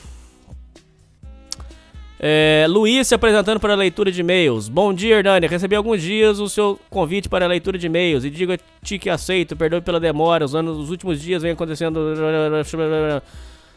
[2.24, 4.70] É, Luiz se apresentando para a leitura de e-mails.
[4.70, 5.48] Bom dia, Hernani.
[5.48, 9.56] Recebi alguns dias o seu convite para a leitura de e-mails e digo-te que aceito.
[9.56, 10.46] Perdoe pela demora.
[10.46, 12.00] Os, anos, os últimos dias vem acontecendo.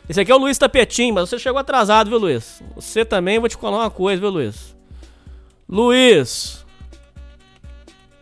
[0.06, 2.62] Esse aqui é o Luiz Tapetim, mas você chegou atrasado, viu, Luiz?
[2.76, 4.76] Você também, vou te falar uma coisa, viu, Luiz?
[5.66, 6.63] Luiz.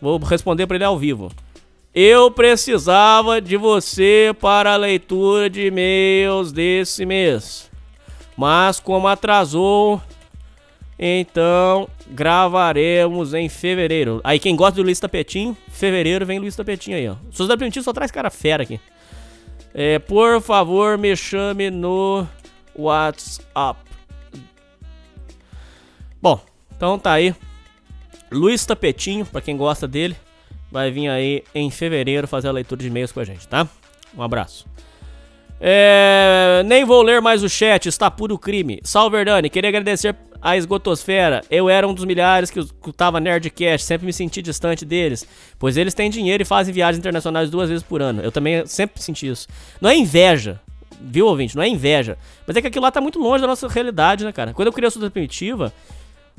[0.03, 1.31] Vou responder para ele ao vivo.
[1.95, 7.71] Eu precisava de você para a leitura de e-mails desse mês.
[8.37, 10.03] Mas como atrasou,
[10.99, 14.21] então gravaremos em fevereiro.
[14.25, 17.15] Aí quem gosta do Luiz Tapetinho, fevereiro vem Luiz Tapetinho aí, ó.
[17.31, 18.81] Seus Tapetinho só traz cara fera aqui.
[19.73, 22.27] É, por favor, me chame no
[22.75, 23.79] WhatsApp.
[26.21, 26.41] Bom,
[26.77, 27.33] então tá aí.
[28.33, 30.17] Luiz Tapetinho, pra quem gosta dele,
[30.71, 33.69] vai vir aí em fevereiro fazer a leitura de e-mails com a gente, tá?
[34.17, 34.67] Um abraço.
[35.61, 38.81] É, nem vou ler mais o chat, está puro crime.
[38.83, 39.49] Salve, Hernani.
[39.49, 41.43] Queria agradecer a Esgotosfera.
[41.49, 45.25] Eu era um dos milhares que escutava Nerdcast, sempre me senti distante deles,
[45.61, 48.21] pois eles têm dinheiro e fazem viagens internacionais duas vezes por ano.
[48.23, 49.47] Eu também sempre senti isso.
[49.81, 50.61] Não é inveja,
[51.01, 51.55] viu, ouvinte?
[51.55, 52.19] Não é inveja.
[52.45, 54.53] Mas é que aquilo lá tá muito longe da nossa realidade, né, cara?
[54.53, 55.73] Quando eu criei a Suda Primitiva,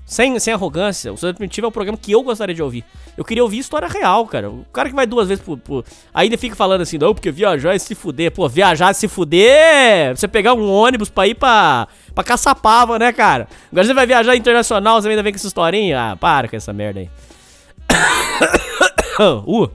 [0.05, 2.83] sem, sem arrogância, o Suda Primitiva é o programa que eu gostaria de ouvir.
[3.17, 4.49] Eu queria ouvir história real, cara.
[4.49, 5.57] O cara que vai duas vezes por.
[5.57, 5.85] por...
[6.13, 8.31] Aí ele fica falando assim, não, porque viajar é se fuder.
[8.31, 10.15] Pô, viajar é se fuder.
[10.15, 11.87] Você pegar um ônibus pra ir pra.
[12.13, 13.47] pra Caçapava, né, cara?
[13.71, 16.11] Agora você vai viajar internacional, você ainda vem com essa historinha.
[16.11, 17.09] Ah, para com essa merda aí.
[19.47, 19.71] uh.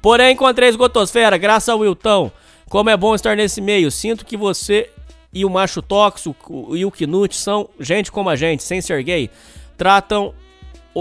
[0.00, 2.30] Porém, encontrei esgotosfera, graças ao Wilton.
[2.70, 3.90] Como é bom estar nesse meio.
[3.90, 4.90] Sinto que você
[5.32, 9.30] e o macho tóxico e o Knut são gente como a gente, sem ser gay.
[9.76, 10.34] Tratam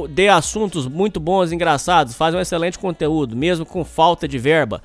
[0.09, 4.82] de assuntos muito bons e engraçados, fazem um excelente conteúdo, mesmo com falta de verba.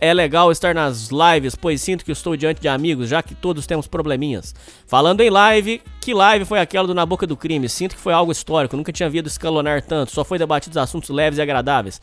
[0.00, 3.64] É legal estar nas lives, pois sinto que estou diante de amigos, já que todos
[3.64, 4.52] temos probleminhas.
[4.88, 7.68] Falando em live, que live foi aquela do Na Boca do Crime?
[7.68, 11.38] Sinto que foi algo histórico, nunca tinha visto escalonar tanto, só foi debatidos assuntos leves
[11.38, 12.00] e agradáveis.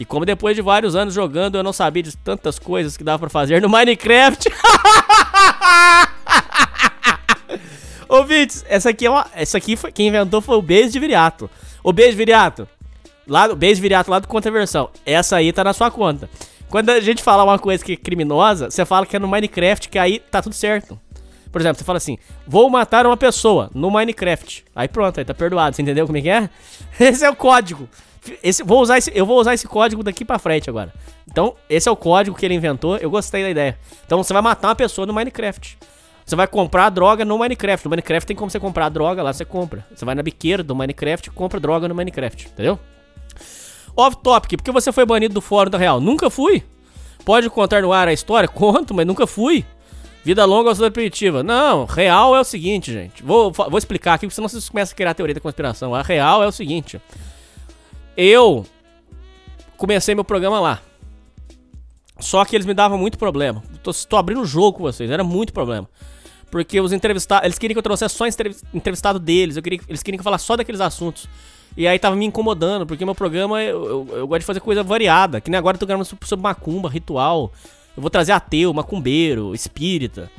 [0.00, 3.18] E como depois de vários anos jogando, eu não sabia de tantas coisas que dava
[3.18, 4.48] pra fazer no Minecraft.
[8.08, 9.26] Ouvintes, essa aqui é uma.
[9.34, 9.92] Essa aqui foi.
[9.92, 11.50] Quem inventou foi o Beijo de Viriato.
[11.82, 12.68] O Beijo Viriato.
[13.26, 14.88] Lá, o Beijo Viriato lá do Contraversão.
[15.04, 16.28] Essa aí tá na sua conta.
[16.68, 19.88] Quando a gente fala uma coisa que é criminosa, você fala que é no Minecraft,
[19.88, 20.98] que aí tá tudo certo.
[21.50, 24.64] Por exemplo, você fala assim: vou matar uma pessoa no Minecraft.
[24.74, 25.74] Aí pronto, aí tá perdoado.
[25.74, 26.50] Você entendeu como é que é?
[27.00, 27.88] Esse é o código.
[28.42, 30.92] Esse, vou usar esse, eu vou usar esse código daqui pra frente agora.
[31.30, 32.98] Então, esse é o código que ele inventou.
[32.98, 33.78] Eu gostei da ideia.
[34.04, 35.78] Então, você vai matar uma pessoa no Minecraft.
[36.28, 37.86] Você vai comprar droga no Minecraft.
[37.86, 39.86] No Minecraft tem como você comprar droga, lá você compra.
[39.94, 42.78] Você vai na biqueira do Minecraft e compra droga no Minecraft, entendeu?
[43.96, 46.02] Off topic, porque você foi banido do fórum da Real?
[46.02, 46.62] Nunca fui.
[47.24, 48.44] Pode contar no ar a história?
[48.46, 49.64] Conto, mas nunca fui.
[50.22, 51.42] Vida longa ou sua primitiva?
[51.42, 53.22] Não, real é o seguinte, gente.
[53.22, 55.94] Vou, vou explicar aqui, porque senão vocês começam a criar a teoria da conspiração.
[55.94, 57.00] A real é o seguinte.
[58.14, 58.66] Eu
[59.78, 60.82] comecei meu programa lá.
[62.20, 63.62] Só que eles me davam muito problema.
[63.82, 65.88] Tô, tô abrindo o jogo com vocês, era muito problema.
[66.50, 67.44] Porque os entrevistados.
[67.44, 69.56] Eles queriam que eu trouxesse só entrev- entrevistado deles.
[69.56, 71.28] Eu queria, eles queriam que eu falasse só daqueles assuntos.
[71.76, 74.82] E aí tava me incomodando, porque meu programa eu, eu, eu gosto de fazer coisa
[74.82, 75.40] variada.
[75.40, 77.52] Que nem agora eu tô gravando sobre, sobre macumba, ritual.
[77.96, 80.30] Eu vou trazer ateu, macumbeiro, espírita.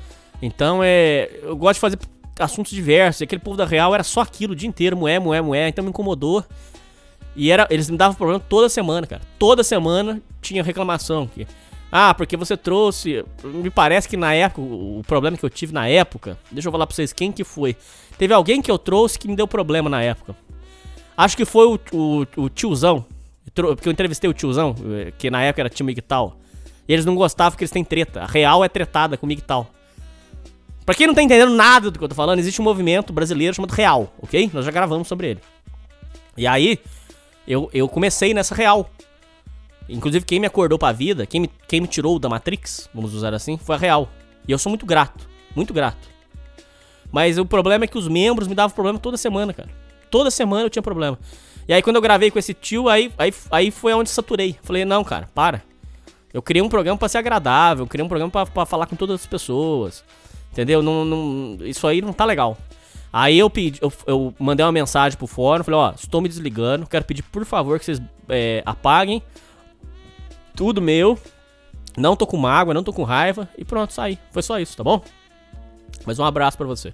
[0.41, 1.30] Então é.
[1.43, 1.99] Eu gosto de fazer
[2.39, 3.22] assuntos diversos.
[3.22, 5.68] E aquele povo da real era só aquilo o dia inteiro, moé, moé, moé.
[5.70, 6.43] Então me incomodou.
[7.36, 9.22] E era, eles me davam problema toda semana, cara.
[9.38, 11.28] Toda semana tinha reclamação.
[11.28, 11.47] Que,
[11.92, 13.24] ah, porque você trouxe.
[13.44, 16.38] Me parece que na época, o problema que eu tive na época.
[16.52, 17.76] Deixa eu falar pra vocês quem que foi.
[18.18, 20.36] Teve alguém que eu trouxe que me deu problema na época.
[21.18, 23.06] Acho que foi o, o, o tiozão.
[23.54, 26.38] Porque eu entrevistei o tiozão, eh, que na época era time Migtal.
[26.88, 28.22] E eles não gostavam porque eles têm treta.
[28.22, 29.70] A real é tretada com Migtal.
[30.86, 33.56] Pra quem não tá entendendo nada do que eu tô falando, existe um movimento brasileiro
[33.56, 34.50] chamado Real, ok?
[34.54, 35.40] Nós já gravamos sobre ele.
[36.36, 36.80] E aí,
[37.48, 38.90] eu, eu comecei nessa real.
[39.90, 43.34] Inclusive, quem me acordou pra vida, quem me, quem me tirou da Matrix, vamos usar
[43.34, 44.10] assim, foi a real.
[44.48, 46.08] E eu sou muito grato, muito grato.
[47.12, 49.70] Mas o problema é que os membros me davam problema toda semana, cara.
[50.12, 51.18] Toda semana eu tinha problema.
[51.68, 54.58] E aí, quando eu gravei com esse tio, aí, aí, aí foi onde saturei.
[54.64, 55.62] Falei, não, cara, para.
[56.34, 59.22] Eu criei um programa pra ser agradável, eu criei um programa pra falar com todas
[59.22, 60.04] as pessoas.
[60.52, 60.82] Entendeu?
[60.82, 62.58] Não, não- isso aí não tá legal.
[63.12, 66.86] Aí eu pedi, eu, eu mandei uma mensagem pro fórum, falei, ó, estou me desligando,
[66.86, 69.22] quero pedir por favor que vocês é, apaguem
[70.60, 71.18] tudo meu.
[71.97, 74.20] Não tô com mágoa, não tô com raiva e pronto, saí.
[74.30, 75.01] Foi só isso, tá bom?
[76.05, 76.93] Mas um abraço pra você.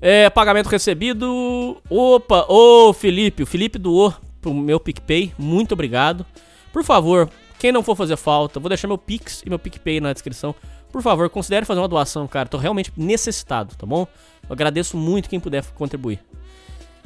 [0.00, 1.76] É, pagamento recebido.
[1.90, 6.24] Opa, ô Felipe, o Felipe doou pro meu PicPay, muito obrigado.
[6.72, 7.28] Por favor,
[7.58, 10.54] quem não for fazer falta, vou deixar meu Pix e meu PicPay na descrição.
[10.90, 12.48] Por favor, considere fazer uma doação, cara.
[12.48, 14.06] Tô realmente necessitado, tá bom?
[14.48, 16.20] Eu agradeço muito quem puder contribuir.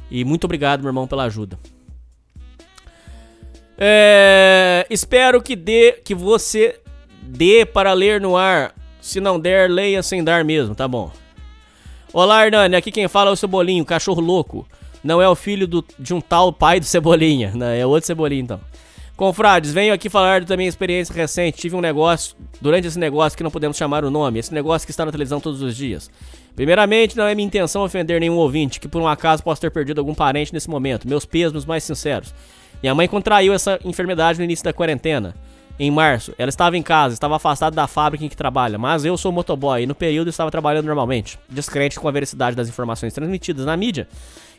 [0.08, 1.58] E muito obrigado, meu irmão, pela ajuda.
[3.76, 6.78] É, espero que dê, que você
[7.22, 8.74] dê para ler no ar.
[9.00, 11.10] Se não der, leia sem dar mesmo, tá bom?
[12.12, 14.66] Olá, Hernani, aqui quem fala é o Cebolinho, cachorro louco.
[15.02, 17.78] Não é o filho do- de um tal pai do Cebolinha, né?
[17.80, 18.60] É outro Cebolinha, então.
[19.16, 21.58] Confrades, venho aqui falar da minha experiência recente.
[21.58, 24.90] Tive um negócio, durante esse negócio que não podemos chamar o nome, esse negócio que
[24.90, 26.10] está na televisão todos os dias.
[26.56, 29.98] Primeiramente, não é minha intenção ofender nenhum ouvinte, que por um acaso possa ter perdido
[29.98, 31.06] algum parente nesse momento.
[31.06, 32.34] Meus pêsames mais sinceros.
[32.84, 35.34] Minha mãe contraiu essa enfermidade no início da quarentena.
[35.78, 39.16] Em março, ela estava em casa, estava afastada da fábrica em que trabalha, mas eu
[39.16, 43.64] sou motoboy e no período estava trabalhando normalmente, descrente com a veracidade das informações transmitidas
[43.64, 44.06] na mídia.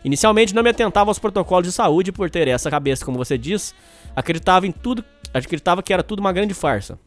[0.03, 3.76] Inicialmente não me atentava aos protocolos de saúde por ter essa cabeça, como você diz,
[4.15, 6.97] acreditava em tudo, acreditava que era tudo uma grande farsa.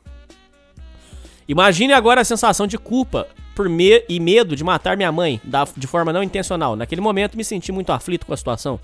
[1.48, 5.66] Imagine agora a sensação de culpa por me e medo de matar minha mãe da-
[5.76, 6.76] de forma não intencional.
[6.76, 8.78] Naquele momento me senti muito aflito com a situação,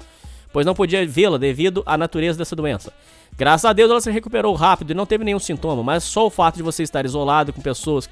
[0.54, 2.92] pois não podia vê-la devido à natureza dessa doença.
[3.36, 6.30] Graças a Deus ela se recuperou rápido e não teve nenhum sintoma, mas só o
[6.30, 8.08] fato de você estar isolado com pessoas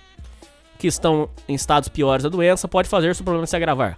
[0.77, 3.97] que estão em estados piores da doença pode fazer seu problema se agravar.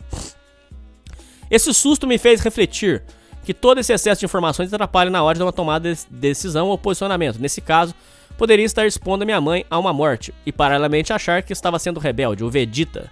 [1.50, 3.02] Esse susto me fez refletir
[3.46, 6.76] que todo esse excesso de informações atrapalha na hora de uma tomada de decisão ou
[6.76, 7.38] posicionamento.
[7.38, 7.94] Nesse caso,
[8.36, 12.44] poderia estar expondo minha mãe a uma morte e paralelamente achar que estava sendo rebelde,
[12.44, 13.10] o Vegeta,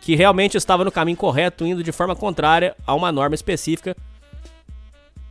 [0.00, 3.96] que realmente estava no caminho correto, indo de forma contrária a uma norma específica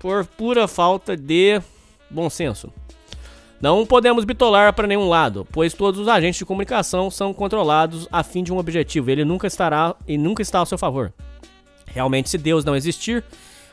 [0.02, 1.62] por pura falta de
[2.10, 2.74] bom senso.
[3.62, 8.24] Não podemos bitolar para nenhum lado, pois todos os agentes de comunicação são controlados a
[8.24, 9.12] fim de um objetivo.
[9.12, 11.14] Ele nunca estará e nunca está ao seu favor.
[11.86, 13.24] Realmente, se Deus não existir,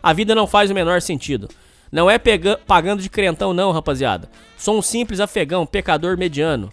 [0.02, 1.48] a vida não faz o menor sentido.
[1.90, 2.20] Não é
[2.66, 4.28] pagando de crentão, não, rapaziada.
[4.58, 6.70] Sou um simples afegão, pecador mediano.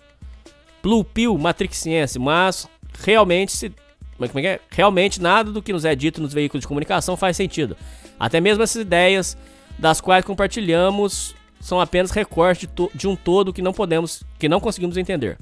[0.83, 2.67] Blue Pill matrixiense, mas
[3.01, 3.71] realmente se.
[4.17, 4.59] Como é que é?
[4.69, 7.77] Realmente nada do que nos é dito nos veículos de comunicação faz sentido.
[8.19, 9.37] Até mesmo essas ideias
[9.77, 14.59] das quais compartilhamos são apenas recortes de, de um todo que não podemos, que não
[14.59, 15.37] conseguimos entender.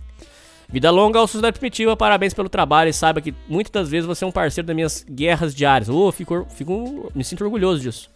[0.70, 4.24] Vida longa ao Sociedade Primitiva, parabéns pelo trabalho e saiba que muitas das vezes você
[4.24, 5.90] é um parceiro das minhas guerras diárias.
[5.90, 8.10] Oh, fico, fico, me sinto orgulhoso disso.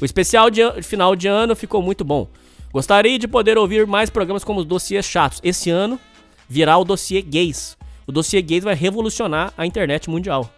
[0.00, 2.28] O especial de final de ano ficou muito bom.
[2.70, 5.40] Gostaria de poder ouvir mais programas como os dossiês chatos.
[5.42, 5.98] Esse ano
[6.46, 7.78] virá o dossiê gays.
[8.06, 10.50] O dossiê gays vai revolucionar a internet mundial.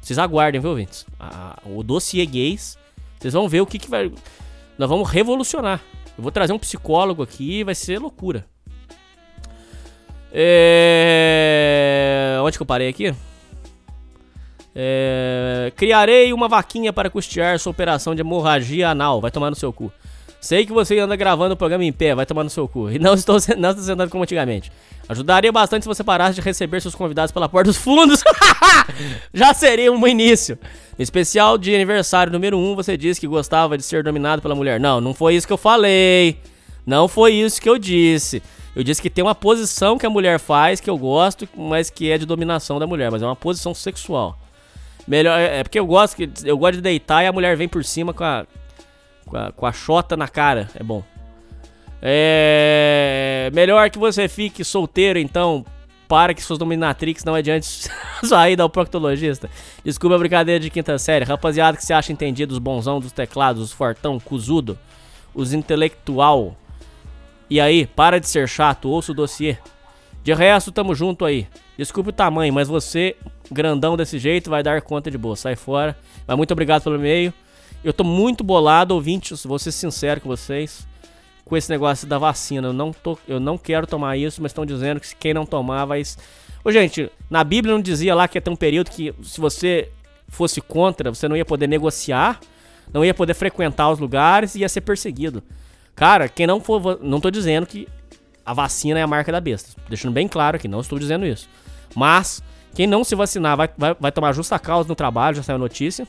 [0.00, 1.04] Vocês aguardem, viu, ouvintes?
[1.20, 2.78] Ah, o dossiê gays,
[3.26, 4.12] vocês vão ver o que, que vai.
[4.78, 5.80] Nós vamos revolucionar.
[6.16, 8.46] Eu vou trazer um psicólogo aqui, vai ser loucura.
[10.32, 11.58] É...
[12.42, 13.12] Onde que eu parei aqui?
[14.74, 15.72] É...
[15.74, 19.20] Criarei uma vaquinha para custear sua operação de hemorragia anal.
[19.20, 19.92] Vai tomar no seu cu.
[20.40, 22.90] Sei que você anda gravando o programa em pé, vai tomar no seu cu.
[22.90, 24.70] E não estou, não estou sentado como antigamente.
[25.08, 28.22] Ajudaria bastante se você parasse de receber seus convidados pela porta dos fundos.
[29.32, 30.58] Já seria um início.
[30.98, 34.80] No especial de aniversário número 1, você disse que gostava de ser dominado pela mulher.
[34.80, 36.38] Não, não foi isso que eu falei.
[36.84, 38.42] Não foi isso que eu disse.
[38.74, 42.10] Eu disse que tem uma posição que a mulher faz que eu gosto, mas que
[42.10, 44.38] é de dominação da mulher, mas é uma posição sexual.
[45.06, 47.84] Melhor é porque eu gosto que eu gosto de deitar e a mulher vem por
[47.84, 48.44] cima com a
[49.26, 51.02] com a, com a chota na cara, é bom.
[52.00, 55.64] É melhor que você fique solteiro então,
[56.06, 57.66] para que suas dominatrix não adiante
[58.24, 59.50] sair ao proctologista.
[59.84, 61.24] Desculpa a brincadeira de quinta série.
[61.24, 64.78] Rapaziada que se acha entendido, os bonzão dos teclados, os fortão, cuzudo,
[65.34, 66.56] os intelectual.
[67.48, 69.56] E aí, para de ser chato, ouça o dossiê.
[70.22, 71.46] De resto, tamo junto aí.
[71.78, 73.14] Desculpe o tamanho, mas você,
[73.50, 75.36] grandão desse jeito, vai dar conta de boa.
[75.36, 75.96] Sai fora.
[76.26, 77.32] Mas muito obrigado pelo e-mail.
[77.86, 80.84] Eu tô muito bolado, ouvintes, vou ser sincero com vocês,
[81.44, 82.66] com esse negócio da vacina.
[82.66, 85.84] Eu não, tô, eu não quero tomar isso, mas estão dizendo que quem não tomar
[85.84, 86.02] vai.
[86.64, 89.88] Ô, gente, na Bíblia não dizia lá que ia ter um período que se você
[90.26, 92.40] fosse contra, você não ia poder negociar,
[92.92, 95.40] não ia poder frequentar os lugares e ia ser perseguido.
[95.94, 96.98] Cara, quem não for.
[97.00, 97.86] Não tô dizendo que
[98.44, 99.80] a vacina é a marca da besta.
[99.88, 101.48] Deixando bem claro aqui, não estou dizendo isso.
[101.94, 102.42] Mas,
[102.74, 105.60] quem não se vacinar vai, vai, vai tomar justa causa no trabalho, já saiu a
[105.60, 106.04] notícia.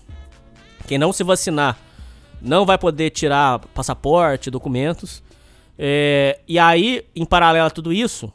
[0.88, 1.77] Quem não se vacinar
[2.41, 5.21] não vai poder tirar passaporte, documentos.
[5.77, 8.31] É, e aí, em paralelo a tudo isso,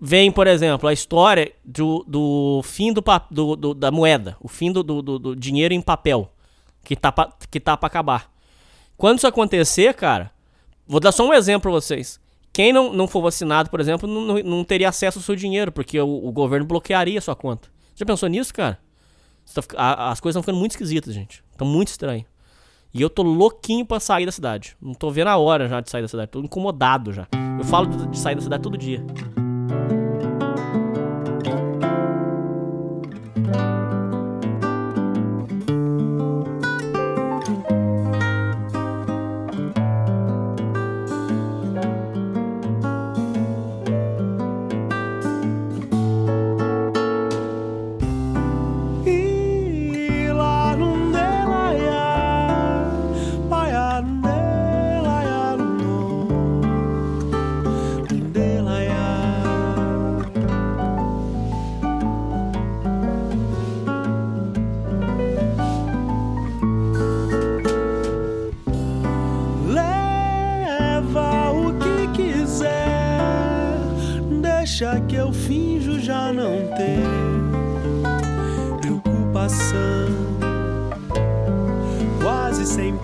[0.00, 4.70] vem, por exemplo, a história do, do fim do, do, do, da moeda, o fim
[4.70, 6.32] do, do, do, dinheiro em papel,
[6.84, 8.30] que tá, pra, que tá acabar.
[8.96, 10.30] Quando isso acontecer, cara,
[10.86, 12.20] vou dar só um exemplo pra vocês.
[12.52, 16.00] Quem não, não for vacinado, por exemplo, não, não teria acesso ao seu dinheiro, porque
[16.00, 17.68] o, o governo bloquearia a sua conta.
[17.94, 18.78] Já pensou nisso, cara?
[19.54, 21.42] Tá, as coisas estão ficando muito esquisitas, gente.
[21.52, 22.24] Estão muito estranho.
[22.92, 24.76] E eu tô louquinho pra sair da cidade.
[24.80, 26.30] Não tô vendo a hora já de sair da cidade.
[26.30, 27.26] Tô incomodado já.
[27.58, 29.04] Eu falo de sair da cidade todo dia.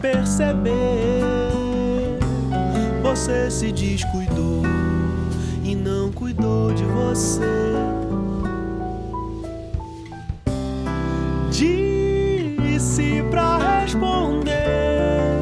[0.02, 1.22] Perceber.
[3.02, 4.62] Você se descuidou
[5.62, 7.40] e não cuidou de você.
[11.50, 15.38] Disse pra responder,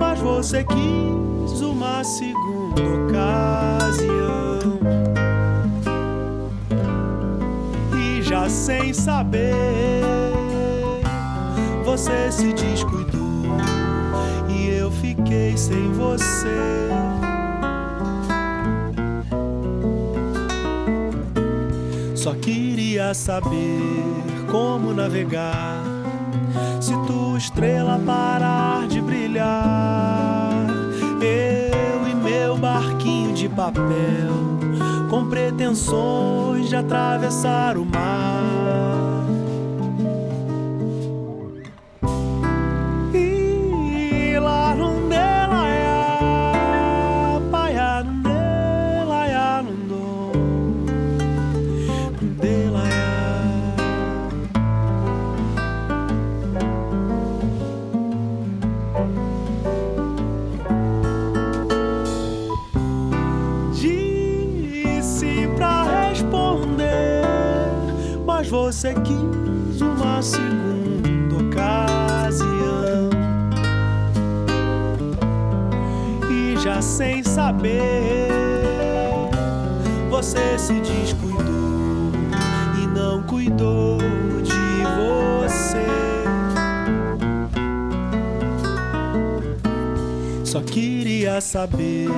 [0.00, 4.30] mas você quis uma segunda ocasião.
[7.98, 10.00] e já sem saber
[11.84, 13.09] você se descuidou
[15.30, 16.88] fiquei sem você.
[22.16, 23.80] Só queria saber
[24.50, 25.82] como navegar
[26.80, 30.66] se tua estrela parar de brilhar.
[31.22, 34.34] Eu e meu barquinho de papel
[35.08, 39.09] com pretensões de atravessar o mar.
[77.40, 78.28] Saber,
[80.10, 82.12] você se descuidou
[82.82, 83.96] e não cuidou
[84.42, 85.86] de você.
[90.44, 92.10] Só queria saber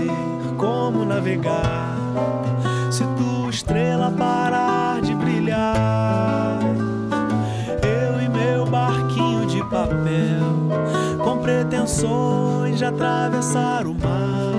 [0.58, 1.96] como navegar
[2.90, 6.58] se tua estrela parar de brilhar.
[7.80, 14.51] Eu e meu barquinho de papel com pretensões de atravessar o mar.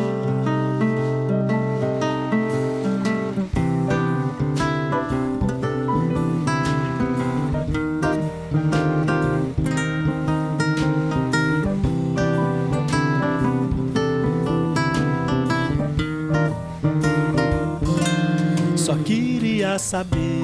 [19.80, 20.44] Saber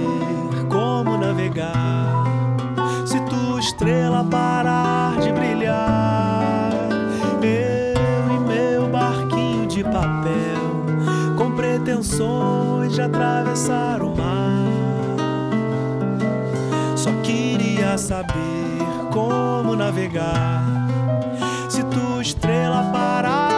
[0.69, 2.23] como navegar.
[3.05, 6.71] Se tua estrela parar de brilhar,
[7.41, 10.85] eu e meu barquinho de papel,
[11.37, 14.65] com pretensões de atravessar o mar.
[16.95, 18.79] Só queria saber
[19.11, 20.63] como navegar.
[21.69, 23.48] Se tua estrela parar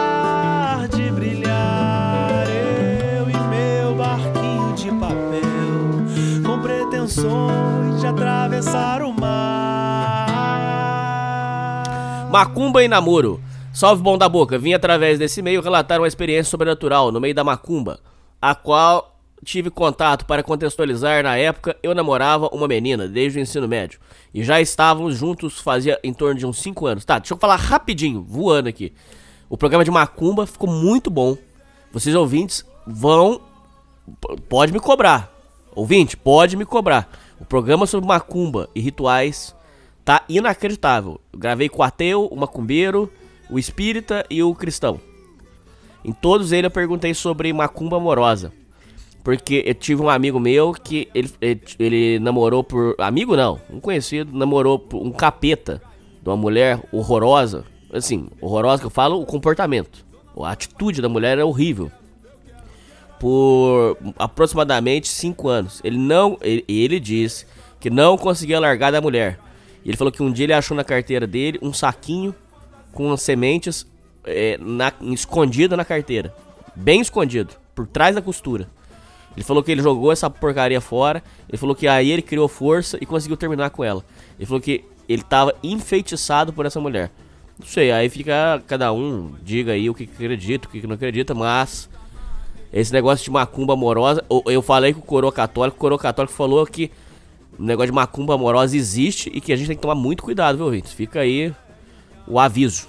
[8.00, 10.26] de atravessar o mar.
[12.30, 13.40] Macumba e namoro.
[13.72, 17.42] Salve bom da boca, vim através desse e-mail relatar uma experiência sobrenatural no meio da
[17.42, 18.00] macumba,
[18.40, 23.66] a qual tive contato para contextualizar na época eu namorava uma menina desde o ensino
[23.66, 23.98] médio
[24.32, 27.04] e já estávamos juntos fazia em torno de uns 5 anos.
[27.04, 28.92] Tá, deixa eu falar rapidinho, voando aqui.
[29.48, 31.36] O programa de macumba ficou muito bom.
[31.92, 33.40] Vocês ouvintes vão
[34.48, 35.32] pode me cobrar.
[35.74, 37.10] Ouvinte, pode me cobrar.
[37.40, 39.54] O programa sobre macumba e rituais
[40.04, 41.20] tá inacreditável.
[41.32, 43.10] Eu gravei com o ateu, o macumbeiro,
[43.50, 45.00] o espírita e o cristão.
[46.04, 48.52] Em todos eles eu perguntei sobre macumba amorosa.
[49.24, 52.96] Porque eu tive um amigo meu que ele, ele, ele namorou por.
[52.98, 55.80] Amigo não, um conhecido, namorou por um capeta
[56.20, 57.64] de uma mulher horrorosa.
[57.92, 60.04] Assim, horrorosa que eu falo, o comportamento.
[60.36, 61.90] A atitude da mulher é horrível.
[63.22, 65.80] Por aproximadamente 5 anos.
[65.84, 66.36] Ele não.
[66.42, 67.46] Ele, ele disse
[67.78, 69.38] que não conseguia largar da mulher.
[69.86, 72.34] Ele falou que um dia ele achou na carteira dele um saquinho
[72.90, 73.86] com sementes
[74.24, 74.92] é, na,
[75.76, 76.34] na carteira.
[76.74, 78.68] Bem escondido, por trás da costura.
[79.36, 81.22] Ele falou que ele jogou essa porcaria fora.
[81.48, 84.04] Ele falou que aí ele criou força e conseguiu terminar com ela.
[84.36, 87.12] Ele falou que ele tava enfeitiçado por essa mulher.
[87.56, 91.34] Não sei, aí fica cada um, diga aí o que acredita, o que não acredita,
[91.34, 91.88] mas
[92.72, 96.66] esse negócio de macumba amorosa, eu- falei com o coroa católico, o coroa católico falou
[96.66, 96.90] que
[97.58, 100.56] o negócio de macumba amorosa existe e que a gente tem que tomar muito cuidado,
[100.56, 100.92] viu, ouvintes?
[100.92, 101.52] Fica aí
[102.26, 102.88] o aviso.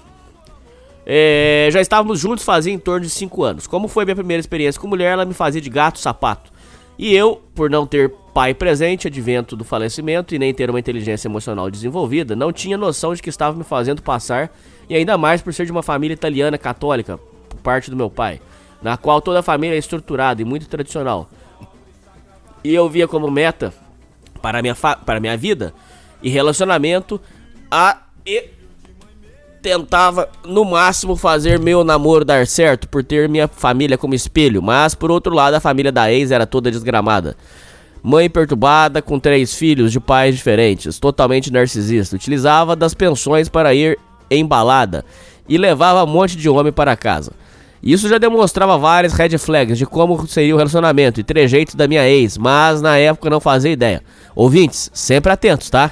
[1.06, 3.66] É, já estávamos juntos fazia em torno de 5 anos.
[3.66, 6.50] Como foi minha primeira experiência com mulher, ela me fazia de gato sapato.
[6.98, 11.28] E eu, por não ter pai presente, advento do falecimento e nem ter uma inteligência
[11.28, 14.50] emocional desenvolvida, não tinha noção de que estava me fazendo passar,
[14.88, 18.40] e ainda mais por ser de uma família italiana católica, por parte do meu pai,
[18.84, 21.30] na qual toda a família é estruturada e muito tradicional.
[22.62, 23.72] E eu via como meta
[24.42, 25.72] para minha, para minha vida
[26.22, 27.18] e relacionamento
[27.70, 28.50] a e
[29.62, 34.94] tentava no máximo fazer meu namoro dar certo por ter minha família como espelho, mas
[34.94, 37.34] por outro lado a família da ex era toda desgramada.
[38.02, 43.98] Mãe perturbada, com três filhos de pais diferentes, totalmente narcisista, utilizava das pensões para ir
[44.30, 45.06] em balada
[45.48, 47.32] e levava um monte de homem para casa.
[47.84, 52.08] Isso já demonstrava várias red flags de como seria o relacionamento e trejeitos da minha
[52.08, 54.02] ex, mas na época não fazia ideia.
[54.34, 55.90] Ouvintes, sempre atentos, tá?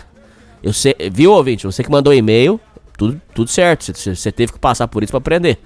[0.62, 1.66] Eu sei, viu, ouvinte?
[1.66, 2.58] Você que mandou e-mail,
[2.96, 3.92] tudo, tudo certo.
[3.92, 5.58] Você, teve que passar por isso pra aprender.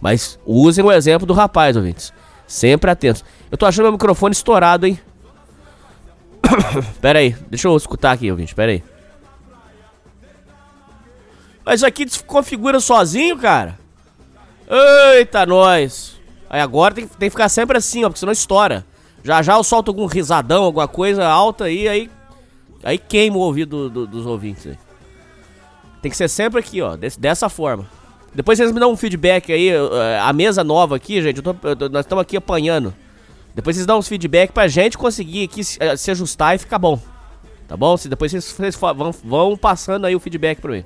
[0.00, 2.12] Mas usem o exemplo do rapaz, ouvintes.
[2.46, 3.24] Sempre atentos.
[3.50, 5.00] Eu tô achando meu microfone estourado, hein?
[7.02, 8.84] Pera aí, deixa eu escutar aqui, ouvinte, pera aí.
[11.64, 13.81] Mas aqui desconfigura sozinho, cara?
[14.68, 16.20] Eita, nós.
[16.48, 18.84] Aí agora tem, tem que ficar sempre assim, ó, porque senão estoura.
[19.24, 22.10] Já já eu solto algum risadão, alguma coisa alta aí, aí
[22.84, 24.76] Aí queima o ouvido do- do- dos ouvintes aí.
[26.02, 27.86] Tem que ser sempre aqui, ó, desse- dessa forma.
[28.34, 31.68] Depois vocês me dão um feedback aí, eh, a mesa nova aqui, gente, eu tô-
[31.68, 32.92] eu tô- nós estamos aqui apanhando.
[33.54, 36.78] Depois vocês dão uns feedback pra gente conseguir aqui se, eh, se ajustar e ficar
[36.80, 36.98] bom.
[37.68, 37.96] Tá bom?
[37.96, 40.84] Se depois vocês, vocês vão, vão passando aí o feedback pra mim.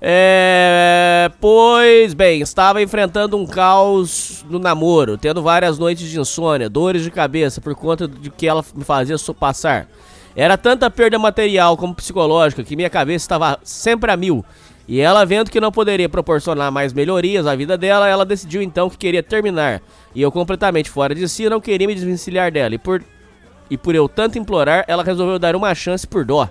[0.00, 7.02] É, pois bem, estava enfrentando um caos no namoro, tendo várias noites de insônia, dores
[7.02, 9.88] de cabeça por conta de que ela me fazia passar.
[10.36, 14.44] Era tanta perda material como psicológica que minha cabeça estava sempre a mil.
[14.86, 18.88] E ela, vendo que não poderia proporcionar mais melhorias à vida dela, ela decidiu então
[18.88, 19.82] que queria terminar.
[20.14, 22.74] E eu, completamente fora de si, não queria me desvencilhar dela.
[22.74, 23.02] E por,
[23.68, 26.48] e por eu tanto implorar, ela resolveu dar uma chance por dó.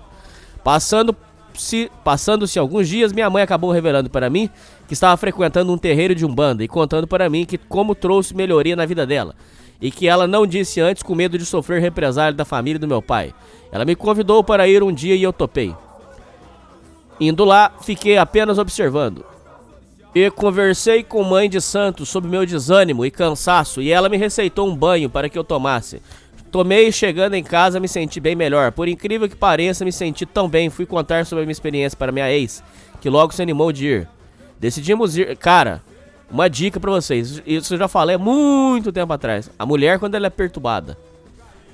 [0.64, 1.16] Passando
[1.58, 4.50] se passando-se alguns dias, minha mãe acabou revelando para mim
[4.88, 8.76] que estava frequentando um terreiro de umbanda e contando para mim que como trouxe melhoria
[8.76, 9.36] na vida dela
[9.82, 13.02] e que ela não disse antes com medo de sofrer represália da família do meu
[13.02, 13.34] pai.
[13.72, 15.76] Ela me convidou para ir um dia e eu topei.
[17.20, 19.26] Indo lá, fiquei apenas observando.
[20.16, 24.68] E conversei com mãe de santo sobre meu desânimo e cansaço e ela me receitou
[24.68, 26.02] um banho para que eu tomasse.
[26.52, 28.72] Tomei e chegando em casa me senti bem melhor.
[28.72, 30.70] Por incrível que pareça, me senti tão bem.
[30.70, 32.64] Fui contar sobre a minha experiência para minha ex,
[33.02, 34.10] que logo se animou de ir.
[34.60, 35.36] Decidimos ir.
[35.38, 35.82] Cara,
[36.30, 37.42] Uma dica pra vocês.
[37.46, 39.50] Isso eu já falei muito tempo atrás.
[39.58, 40.98] A mulher, quando ela é perturbada,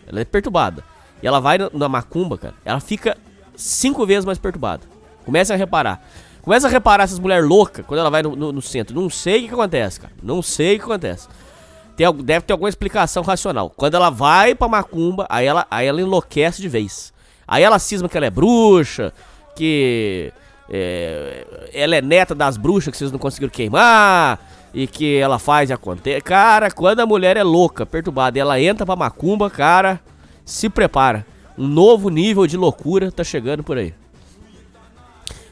[0.06, 0.84] ela é perturbada.
[1.24, 2.54] E ela vai na- macumba, cara.
[2.64, 3.18] Ela fica
[3.56, 4.84] cinco vezes mais perturbada.
[5.26, 6.06] Comece a reparar.
[6.44, 8.94] Começa a reparar essas mulheres loucas quando ela vai no, no- no centro.
[8.94, 10.14] Não sei o que acontece, cara.
[10.22, 11.28] Não sei o que acontece.
[11.96, 13.70] Tem, deve ter alguma explicação racional.
[13.70, 17.14] Quando ela vai pra macumba, aí ela, aí ela enlouquece de vez.
[17.48, 19.14] Aí ela cisma que ela é bruxa,
[19.56, 20.32] que
[20.70, 24.40] é, ela é neta das bruxas que vocês não conseguiram queimar,
[24.74, 26.22] e que ela faz e acontece.
[26.22, 30.02] Cara, quando a mulher é louca, perturbada, ela entra pra macumba, cara,
[30.44, 31.26] se prepara.
[31.56, 33.94] Um novo nível de loucura tá chegando por aí.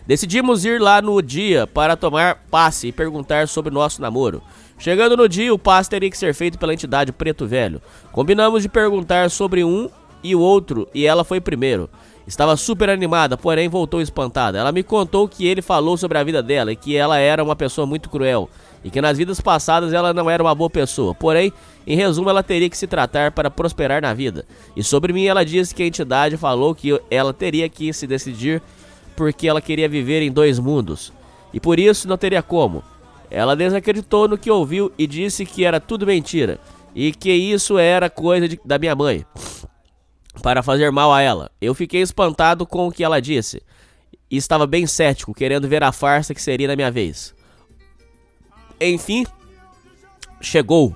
[0.07, 4.41] Decidimos ir lá no dia para tomar passe e perguntar sobre nosso namoro.
[4.81, 7.79] Chegando no dia, o passe teria que ser feito pela entidade Preto Velho.
[8.11, 9.87] Combinamos de perguntar sobre um
[10.23, 11.87] e o outro, e ela foi primeiro.
[12.25, 14.57] Estava super animada, porém voltou espantada.
[14.57, 17.55] Ela me contou que ele falou sobre a vida dela e que ela era uma
[17.55, 18.49] pessoa muito cruel
[18.83, 21.13] e que nas vidas passadas ela não era uma boa pessoa.
[21.13, 21.53] Porém,
[21.85, 24.47] em resumo, ela teria que se tratar para prosperar na vida.
[24.75, 28.59] E sobre mim, ela disse que a entidade falou que ela teria que se decidir
[29.15, 31.13] porque ela queria viver em dois mundos.
[31.53, 32.83] E por isso não teria como.
[33.31, 36.59] Ela desacreditou no que ouviu e disse que era tudo mentira.
[36.93, 39.25] E que isso era coisa de- da minha mãe.
[40.43, 41.49] Para fazer mal a ela.
[41.61, 43.61] Eu fiquei espantado com o que ela disse.
[44.29, 47.33] E estava bem cético, querendo ver a farsa que seria na minha vez.
[48.79, 49.25] Enfim,
[50.41, 50.95] chegou.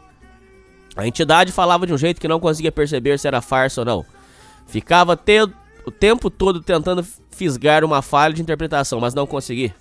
[0.96, 4.06] A entidade falava de um jeito que não conseguia perceber se era farsa ou não.
[4.68, 5.44] Ficava te-
[5.86, 9.74] o tempo todo tentando fisgar uma falha de interpretação, mas não consegui.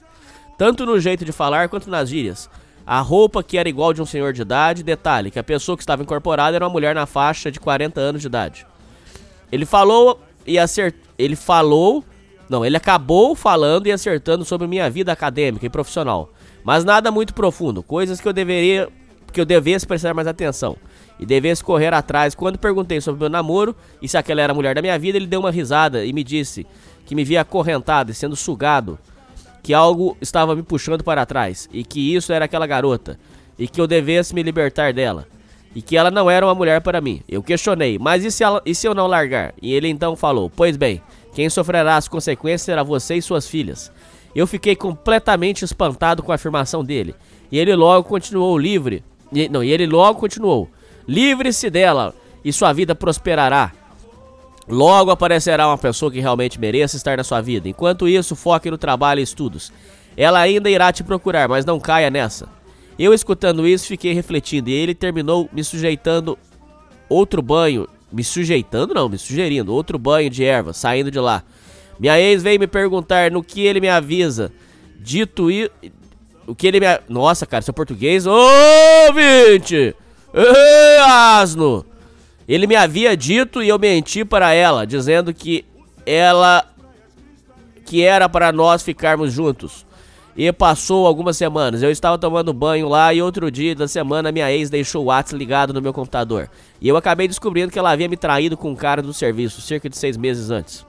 [0.57, 2.49] Tanto no jeito de falar quanto nas gírias.
[2.87, 5.83] A roupa que era igual de um senhor de idade, detalhe que a pessoa que
[5.83, 8.67] estava incorporada era uma mulher na faixa de 40 anos de idade.
[9.51, 10.95] Ele falou e acert...
[11.19, 12.05] ele falou,
[12.49, 16.31] não, ele acabou falando e acertando sobre minha vida acadêmica e profissional,
[16.63, 18.89] mas nada muito profundo, coisas que eu deveria
[19.33, 20.77] que eu devesse prestar mais atenção
[21.19, 22.35] e devesse correr atrás.
[22.35, 25.27] Quando perguntei sobre meu namoro e se aquela era a mulher da minha vida, ele
[25.27, 26.65] deu uma risada e me disse
[27.05, 28.99] que me via acorrentado e sendo sugado,
[29.65, 33.19] que algo estava me puxando para trás e que isso era aquela garota
[33.59, 35.27] e que eu devesse me libertar dela
[35.75, 37.23] e que ela não era uma mulher para mim.
[37.27, 39.55] Eu questionei, mas e se, ela- e se eu não largar?
[39.63, 41.01] E ele então falou: Pois bem,
[41.35, 43.91] quem sofrerá as consequências será você e suas filhas.
[44.37, 47.15] Eu fiquei completamente espantado com a afirmação dele.
[47.51, 49.03] E ele logo continuou livre.
[49.33, 50.69] E, não, e ele logo continuou:
[51.09, 52.15] Livre-se dela
[52.45, 53.73] e sua vida prosperará.
[54.69, 57.69] Logo aparecerá uma pessoa que realmente mereça estar na sua vida.
[57.69, 59.73] Enquanto isso, foque no trabalho e estudos.
[60.17, 62.49] Ela ainda irá te procurar, mas não caia nessa.
[62.99, 66.39] Eu escutando isso, fiquei refletindo e ele terminou me sujeitando
[67.09, 71.43] outro banho, me sujeitando não, me sugerindo outro banho de erva, saindo de lá.
[71.99, 74.53] Minha ex veio me perguntar no que ele me avisa.
[75.01, 75.71] Dito e
[76.47, 78.33] o que ele me Nossa, cara, seu português, ô,
[79.09, 79.95] ouvinte!
[80.33, 81.85] Ei, asno!
[82.49, 85.65] Ele me havia dito e eu menti para ela, dizendo que
[86.05, 86.65] ela
[87.85, 89.87] que era para nós ficarmos juntos.
[90.37, 91.83] E passou algumas semanas.
[91.83, 95.39] Eu estava tomando banho lá e outro dia da semana minha ex deixou o WhatsApp
[95.39, 96.51] ligado no meu computador.
[96.81, 99.89] E eu acabei descobrindo que ela havia me traído com um cara do serviço cerca
[99.89, 100.85] de seis meses antes.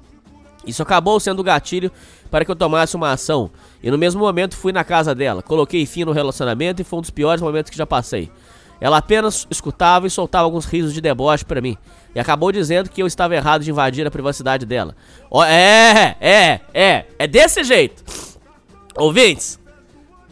[0.65, 1.91] Isso acabou sendo o gatilho
[2.31, 3.51] para que eu tomasse uma ação.
[3.83, 7.01] E no mesmo momento fui na casa dela, coloquei fim no relacionamento e foi um
[7.01, 8.31] dos piores momentos que já passei.
[8.79, 11.77] Ela apenas escutava e soltava alguns risos de deboche pra mim.
[12.13, 14.95] E acabou dizendo que eu estava errado de invadir a privacidade dela.
[15.29, 18.03] Ó, é, é, é, é desse jeito.
[18.97, 19.59] Ouvintes,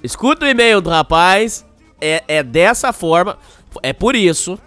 [0.02, 1.66] escuta o e-mail do rapaz.
[2.00, 3.38] É, é dessa forma.
[3.82, 4.60] É por isso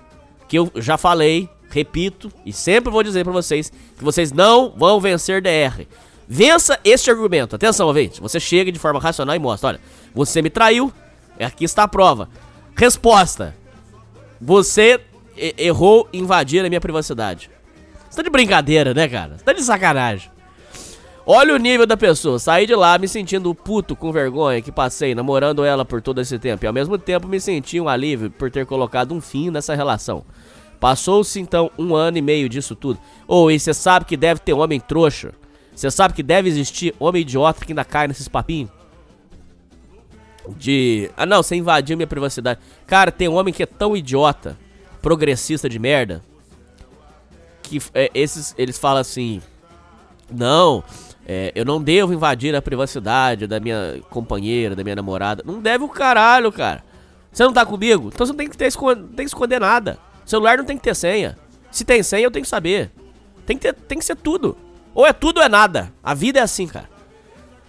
[0.49, 5.01] que eu já falei, repito e sempre vou dizer pra vocês que vocês não vão
[5.01, 5.87] vencer DR.
[6.29, 7.55] Vença este argumento.
[7.55, 8.21] Atenção, ouvinte.
[8.21, 9.81] Você chega de forma racional e mostra: olha,
[10.15, 10.93] você me traiu.
[11.39, 12.29] Aqui está a prova.
[12.75, 13.55] Resposta:
[14.41, 15.01] Você
[15.59, 17.51] errou invadir a minha privacidade.
[18.09, 19.37] Você tá de brincadeira, né, cara?
[19.37, 20.31] Você tá de sacanagem.
[21.29, 22.39] Olha o nível da pessoa.
[22.39, 26.39] Saí de lá me sentindo puto com vergonha que passei namorando ela por todo esse
[26.39, 26.65] tempo.
[26.65, 30.25] E ao mesmo tempo me senti um alívio por ter colocado um fim nessa relação.
[30.79, 33.01] Passou-se então um ano e meio disso tudo.
[33.27, 35.33] Ou e você sabe que deve ter homem trouxa.
[35.75, 38.71] Você sabe que deve existir homem idiota que ainda cai nesses papinhos.
[40.57, 41.11] De.
[41.17, 42.61] Ah não, você invadiu minha privacidade.
[42.87, 44.57] Cara, tem um homem que é tão idiota,
[45.03, 46.23] progressista de merda.
[47.63, 48.55] Que é, esses.
[48.57, 49.43] Eles falam assim.
[50.31, 50.83] Não,
[51.27, 55.43] é, eu não devo invadir a privacidade da minha companheira, da minha namorada.
[55.45, 56.85] Não deve o caralho, cara.
[57.33, 58.11] Você não tá comigo?
[58.15, 59.99] Então você não tem que, ter, não tem que esconder nada.
[60.25, 61.37] celular não tem que ter senha.
[61.71, 62.91] Se tem senha, eu tenho que saber.
[63.45, 64.57] Tem que, ter, tem que ser tudo.
[64.95, 65.93] Ou é tudo ou é nada.
[66.03, 66.89] A vida é assim, cara.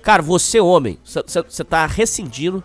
[0.07, 2.63] Cara, você, homem, você tá rescindindo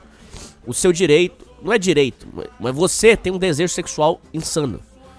[0.64, 2.28] o seu direito não é direito,
[2.60, 4.78] mas você tem um desejo sexual insano.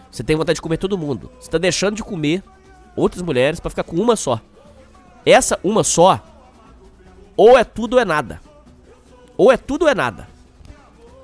[0.09, 1.29] Você tem vontade de comer todo mundo.
[1.37, 2.41] Você tá deixando de comer
[2.95, 4.39] outras mulheres pra ficar com uma só.
[5.25, 6.21] Essa uma só,
[7.35, 8.39] ou é tudo ou é nada.
[9.35, 10.25] Ou é tudo ou é nada.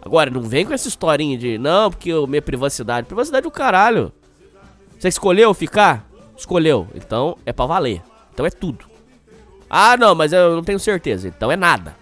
[0.02, 3.08] Agora, não vem com essa historinha de, não, porque eu minha privacidade.
[3.08, 4.12] Privacidade do caralho.
[5.00, 6.06] Você escolheu ficar?
[6.36, 6.90] Escolheu.
[6.94, 8.02] Então é pra valer.
[8.34, 8.89] Então é tudo.
[9.70, 11.28] Ah, não, mas eu não tenho certeza.
[11.28, 11.96] Então é nada.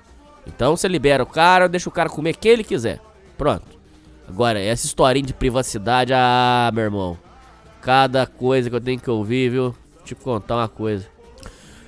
[0.45, 2.99] Então você libera o cara, deixa o cara comer quem ele quiser.
[3.37, 3.77] Pronto.
[4.27, 7.17] Agora, essa historinha de privacidade, ah, meu irmão.
[7.81, 9.75] Cada coisa que eu tenho que ouvir, viu?
[10.03, 11.05] Te contar uma coisa.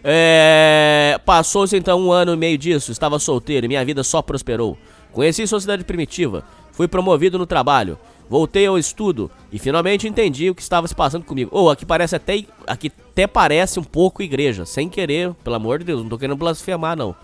[0.04, 1.20] É.
[1.26, 4.78] Passou-se então um ano e meio disso, estava solteiro e minha vida só prosperou.
[5.12, 7.98] Conheci sociedade primitiva, fui promovido no trabalho,
[8.30, 11.50] voltei ao estudo e finalmente entendi o que estava se passando comigo.
[11.52, 12.44] Ou oh, aqui parece até.
[12.68, 16.38] Aqui até parece um pouco igreja, sem querer, pelo amor de Deus, não tô querendo
[16.38, 17.16] blasfemar, não.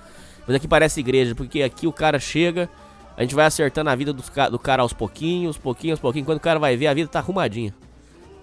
[0.46, 2.70] Mas aqui parece igreja, porque aqui o cara chega,
[3.16, 6.26] a gente vai acertando a vida do, do cara aos pouquinhos, pouquinhos, pouquinhos.
[6.26, 7.74] Quando o cara vai ver, a vida tá arrumadinha.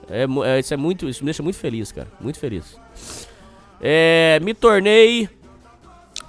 [0.09, 1.09] É, é, isso é muito.
[1.09, 2.09] Isso me deixa muito feliz, cara.
[2.21, 2.79] Muito feliz.
[3.81, 5.29] É, me tornei.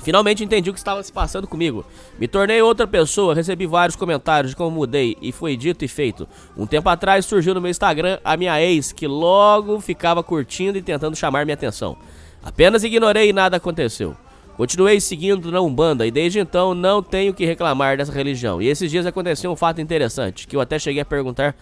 [0.04, 1.86] Finalmente entendi o que estava se passando comigo.
[2.20, 6.28] Me tornei outra pessoa, recebi vários comentários de como mudei e foi dito e feito.
[6.58, 10.82] Um tempo atrás surgiu no meu Instagram a minha ex, que logo ficava curtindo e
[10.82, 11.96] tentando chamar minha atenção.
[12.44, 14.14] Apenas ignorei e nada aconteceu.
[14.58, 18.62] Continuei seguindo na Umbanda e desde então não tenho que reclamar dessa religião.
[18.62, 21.56] E esses dias aconteceu um fato interessante, que eu até cheguei a perguntar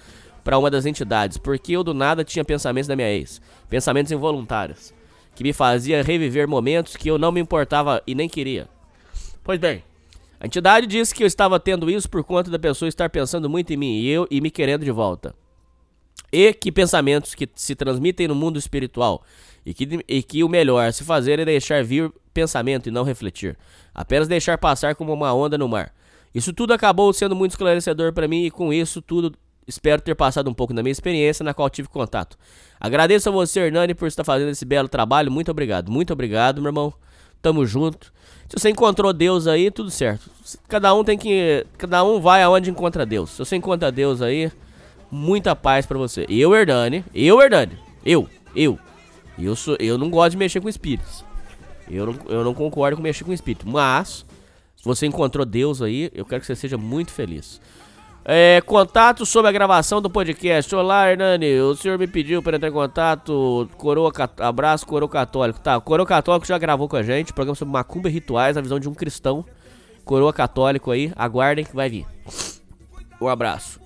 [0.43, 3.39] para uma das entidades, porque eu do nada tinha pensamentos da minha ex,
[3.69, 4.99] pensamentos involuntários
[5.35, 8.67] que me fazia reviver momentos que eu não me importava e nem queria.
[9.43, 9.83] Pois bem,
[10.39, 13.71] a entidade disse que eu estava tendo isso por conta da pessoa estar pensando muito
[13.71, 15.35] em mim e eu e me querendo de volta.
[16.31, 19.23] E que pensamentos que se transmitem no mundo espiritual
[19.65, 23.03] e que, e que o melhor a se fazer é deixar vir pensamento e não
[23.03, 23.57] refletir,
[23.93, 25.93] apenas deixar passar como uma onda no mar.
[26.33, 29.33] Isso tudo acabou sendo muito esclarecedor para mim e com isso tudo
[29.67, 32.37] espero ter passado um pouco da minha experiência na qual tive contato.
[32.81, 35.31] Agradeço a você, Hernani, por estar fazendo esse belo trabalho.
[35.31, 35.91] Muito obrigado.
[35.91, 36.91] Muito obrigado, meu irmão.
[37.39, 38.11] Tamo junto.
[38.49, 40.31] Se você encontrou Deus aí, tudo certo.
[40.67, 41.63] Cada um tem que.
[41.77, 43.29] Cada um vai aonde encontra Deus.
[43.29, 44.51] Se você encontra Deus aí,
[45.11, 46.25] muita paz para você.
[46.27, 47.05] Eu, Hernani.
[47.13, 47.77] Eu, Hernani.
[48.03, 48.27] Eu.
[48.55, 48.79] Eu.
[49.37, 51.23] Eu, sou, eu não gosto de mexer com espíritos.
[51.89, 53.69] Eu não, eu não concordo com mexer com espírito.
[53.69, 54.25] Mas,
[54.75, 57.61] se você encontrou Deus aí, eu quero que você seja muito feliz.
[58.23, 60.73] É, contato sobre a gravação do podcast.
[60.75, 61.59] Olá, Hernani.
[61.59, 63.67] O senhor me pediu para entrar em contato.
[63.77, 65.59] Coroa, abraço, Coroa Católico.
[65.59, 67.33] Tá, Coroa Católico já gravou com a gente.
[67.33, 69.43] Programa sobre macumba e rituais, a visão de um cristão.
[70.05, 71.11] Coroa Católico aí.
[71.15, 72.05] Aguardem que vai vir.
[73.19, 73.79] Um abraço.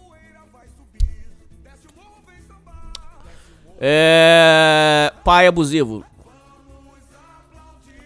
[3.80, 5.14] É.
[5.24, 6.04] Pai abusivo.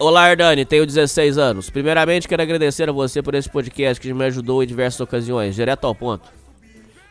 [0.02, 1.70] Olá, Ardani, tenho 16 anos.
[1.70, 5.86] Primeiramente, quero agradecer a você por esse podcast que me ajudou em diversas ocasiões, direto
[5.86, 6.32] ao ponto.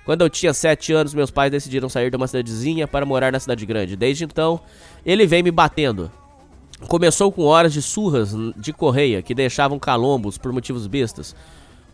[0.06, 3.39] Quando eu tinha 7 anos, meus pais decidiram sair de uma cidadezinha para morar na
[3.39, 3.94] cidade grande.
[3.94, 4.59] Desde então,
[5.05, 6.10] ele vem me batendo.
[6.89, 11.36] Começou com horas de surras de correia que deixavam calombos por motivos bestas,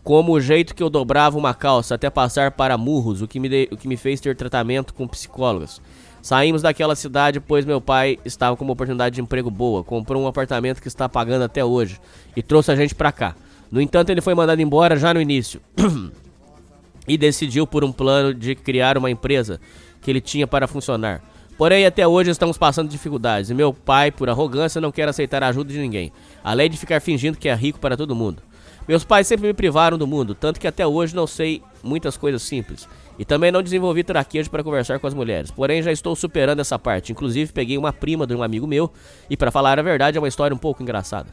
[0.01, 3.49] como o jeito que eu dobrava uma calça até passar para murros, o que me,
[3.49, 3.67] de...
[3.69, 5.81] o que me fez ter tratamento com psicólogos.
[6.25, 10.25] Saímos daquela cidade pois meu pai estava com uma oportunidade de emprego boa, comprou um
[10.25, 12.01] apartamento que está pagando até hoje
[12.35, 13.35] e trouxe a gente para cá.
[13.71, 15.61] No entanto, ele foi mandado embora já no início
[17.07, 19.61] e decidiu por um plano de criar uma empresa
[20.01, 21.21] que ele tinha para funcionar.
[21.59, 25.49] Porém, até hoje estamos passando dificuldades e meu pai, por arrogância, não quer aceitar a
[25.49, 26.11] ajuda de ninguém,
[26.43, 28.41] além de ficar fingindo que é rico para todo mundo.
[28.87, 32.41] Meus pais sempre me privaram do mundo, tanto que até hoje não sei muitas coisas
[32.41, 32.87] simples.
[33.17, 35.51] E também não desenvolvi traquejo para conversar com as mulheres.
[35.51, 37.11] Porém, já estou superando essa parte.
[37.11, 38.91] Inclusive, peguei uma prima de um amigo meu.
[39.29, 41.29] E para falar a verdade, é uma história um pouco engraçada.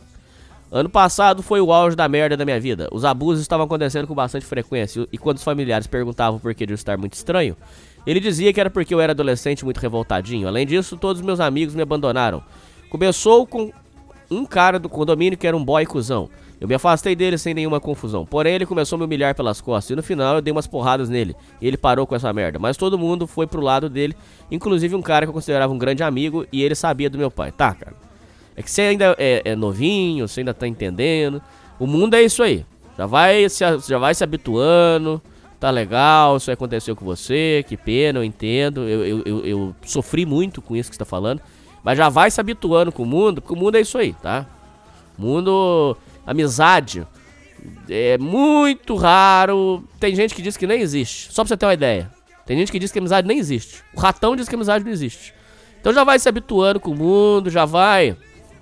[0.71, 2.89] Ano passado foi o auge da merda da minha vida.
[2.91, 5.07] Os abusos estavam acontecendo com bastante frequência.
[5.13, 7.57] E quando os familiares perguntavam por que de eu estar muito estranho,
[8.07, 10.49] ele dizia que era porque eu era adolescente muito revoltadinho.
[10.49, 12.43] Além disso, todos os meus amigos me abandonaram.
[12.89, 13.71] Começou com
[14.31, 16.31] um cara do condomínio que era um boy cuzão.
[16.63, 18.25] Eu me afastei dele sem nenhuma confusão.
[18.25, 19.91] Porém, ele começou a me humilhar pelas costas.
[19.91, 21.35] E no final eu dei umas porradas nele.
[21.61, 22.57] E ele parou com essa merda.
[22.57, 24.15] Mas todo mundo foi pro lado dele.
[24.49, 26.47] Inclusive um cara que eu considerava um grande amigo.
[26.53, 27.51] E ele sabia do meu pai.
[27.51, 27.97] Tá, cara.
[28.55, 31.43] É que você ainda é, é novinho, você ainda tá entendendo.
[31.81, 32.65] O mundo é isso aí.
[32.97, 35.21] Já vai se, já vai se habituando.
[35.59, 37.65] Tá legal, isso aconteceu com você.
[37.67, 38.83] Que pena, eu entendo.
[38.83, 41.41] Eu, eu, eu, eu sofri muito com isso que você tá falando.
[41.83, 44.47] Mas já vai se habituando com o mundo, porque o mundo é isso aí, tá?
[45.19, 47.07] O mundo amizade
[47.89, 49.85] é muito raro.
[50.01, 51.33] Tem gente que diz que nem existe.
[51.33, 52.11] Só pra você ter uma ideia.
[52.45, 53.83] Tem gente que diz que amizade nem existe.
[53.95, 55.35] O ratão diz que amizade não existe.
[55.81, 58.17] Então já vai se habituando com o mundo, já vai.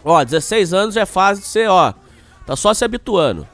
[0.04, 1.92] Ó, 16 anos já é fase de ser, ó.
[2.46, 3.46] Tá só se habituando.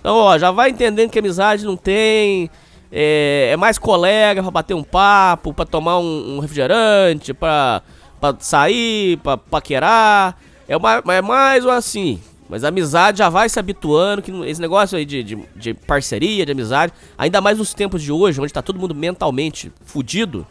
[0.00, 2.50] Então, ó, já vai entendendo que amizade não tem.
[2.92, 7.82] é, é mais colega pra bater um papo, pra tomar um, um refrigerante, pra,
[8.20, 10.36] pra sair, pra paquerar.
[10.68, 12.20] É mais, é mais assim.
[12.48, 16.44] Mas a amizade já vai se habituando, que esse negócio aí de, de, de parceria,
[16.44, 20.46] de amizade, ainda mais nos tempos de hoje, onde tá todo mundo mentalmente fudido,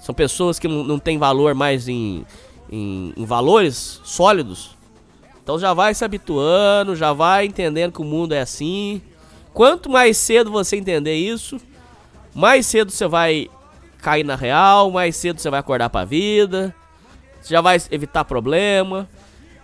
[0.00, 2.24] são pessoas que não, não valor mais em,
[2.70, 4.76] em, em valores sólidos.
[5.42, 9.02] Então já vai se habituando, já vai entendendo que o mundo é assim.
[9.52, 11.58] Quanto mais cedo você entender isso,
[12.34, 13.48] mais cedo você vai
[13.98, 16.74] cair na real, mais cedo você vai acordar pra vida.
[17.40, 19.08] Você já vai evitar problema.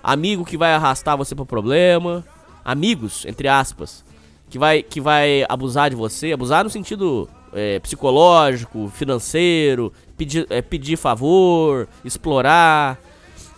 [0.06, 2.24] Amigo que vai arrastar você pro problema.
[2.64, 4.04] Amigos, entre aspas,
[4.48, 6.30] que vai, que vai abusar de você.
[6.30, 13.00] Abusar no sentido é, psicológico, financeiro, pedir, é, pedir favor, explorar.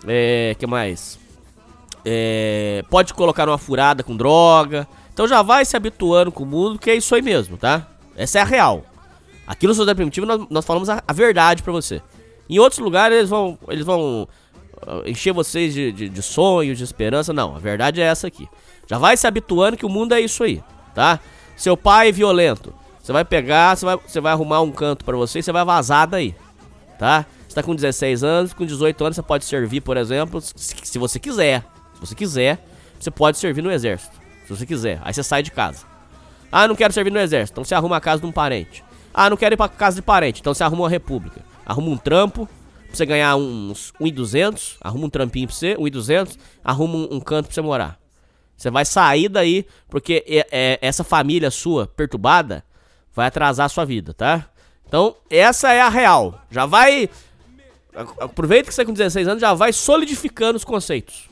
[0.06, 1.18] É, que mais?
[2.02, 4.88] É, pode colocar numa furada com droga.
[5.12, 7.86] Então já vai se habituando com o mundo, que é isso aí mesmo, tá?
[8.16, 8.86] Essa é a real.
[9.46, 12.00] Aqui no Sociedade Primitiva nós, nós falamos a, a verdade pra você.
[12.48, 14.26] Em outros lugares eles vão, eles vão
[15.06, 17.32] encher vocês de, de, de sonhos, de esperança.
[17.32, 18.48] Não, a verdade é essa aqui.
[18.86, 20.62] Já vai se habituando que o mundo é isso aí,
[20.94, 21.20] tá?
[21.56, 22.72] Seu pai é violento.
[23.02, 25.64] Você vai pegar, você vai, você vai arrumar um canto pra você e você vai
[25.64, 26.34] vazar daí,
[26.98, 27.24] tá?
[27.46, 30.98] Você tá com 16 anos, com 18 anos você pode servir, por exemplo, se, se
[30.98, 31.64] você quiser.
[31.94, 32.64] Se você quiser,
[32.98, 34.16] você pode servir no exército.
[34.46, 35.00] Se você quiser.
[35.02, 35.86] Aí você sai de casa.
[36.50, 37.54] Ah, não quero servir no exército.
[37.54, 38.84] Então você arruma a casa de um parente.
[39.12, 40.40] Ah, não quero ir pra casa de parente.
[40.40, 41.40] Então você arruma uma república.
[41.66, 42.48] Arruma um trampo
[42.88, 44.76] pra você ganhar uns 1.200.
[44.80, 46.36] Arruma um trampinho pra você, 1.200.
[46.64, 47.98] Arruma um, um canto pra você morar.
[48.56, 52.64] Você vai sair daí porque é- é- essa família sua perturbada
[53.14, 54.46] vai atrasar a sua vida, tá?
[54.86, 56.40] Então, essa é a real.
[56.50, 57.08] Já vai.
[58.20, 61.28] Aproveita que você é com 16 anos, já vai solidificando os conceitos.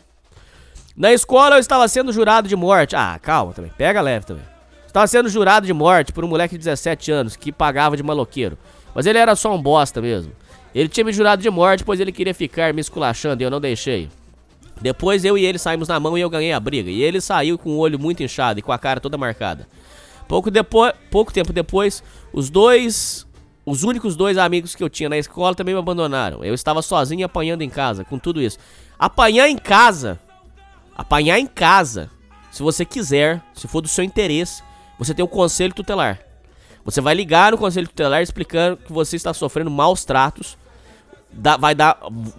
[0.97, 2.97] Na escola eu estava sendo jurado de morte.
[2.97, 3.71] Ah, calma também.
[3.77, 4.45] Pega leve também.
[4.87, 8.57] Estava sendo jurado de morte por um moleque de 17 anos que pagava de maloqueiro.
[8.95, 10.33] Mas ele era só um bosta mesmo.
[10.77, 13.59] Ele tinha me jurado de morte, pois ele queria ficar me esculachando e eu não
[13.59, 14.11] deixei.
[14.79, 16.91] Depois eu e ele saímos na mão e eu ganhei a briga.
[16.91, 19.67] E ele saiu com o olho muito inchado e com a cara toda marcada.
[20.29, 23.27] Pouco, depois, pouco tempo depois, os dois.
[23.65, 26.45] Os únicos dois amigos que eu tinha na escola também me abandonaram.
[26.45, 28.59] Eu estava sozinho apanhando em casa, com tudo isso.
[28.99, 30.21] Apanhar em casa.
[30.95, 32.11] Apanhar em casa.
[32.53, 34.63] Se você quiser, se for do seu interesse,
[34.99, 36.21] você tem o conselho tutelar.
[36.85, 40.59] Você vai ligar no conselho tutelar explicando que você está sofrendo maus tratos.
[41.37, 41.99] Dá- vai dar.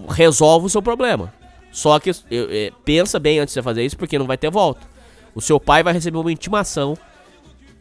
[0.09, 1.33] Resolve o seu problema.
[1.71, 4.49] Só que eu- é, pensa bem antes de você fazer isso, porque não vai ter
[4.49, 4.87] volta.
[5.35, 6.97] O seu pai vai receber uma intimação.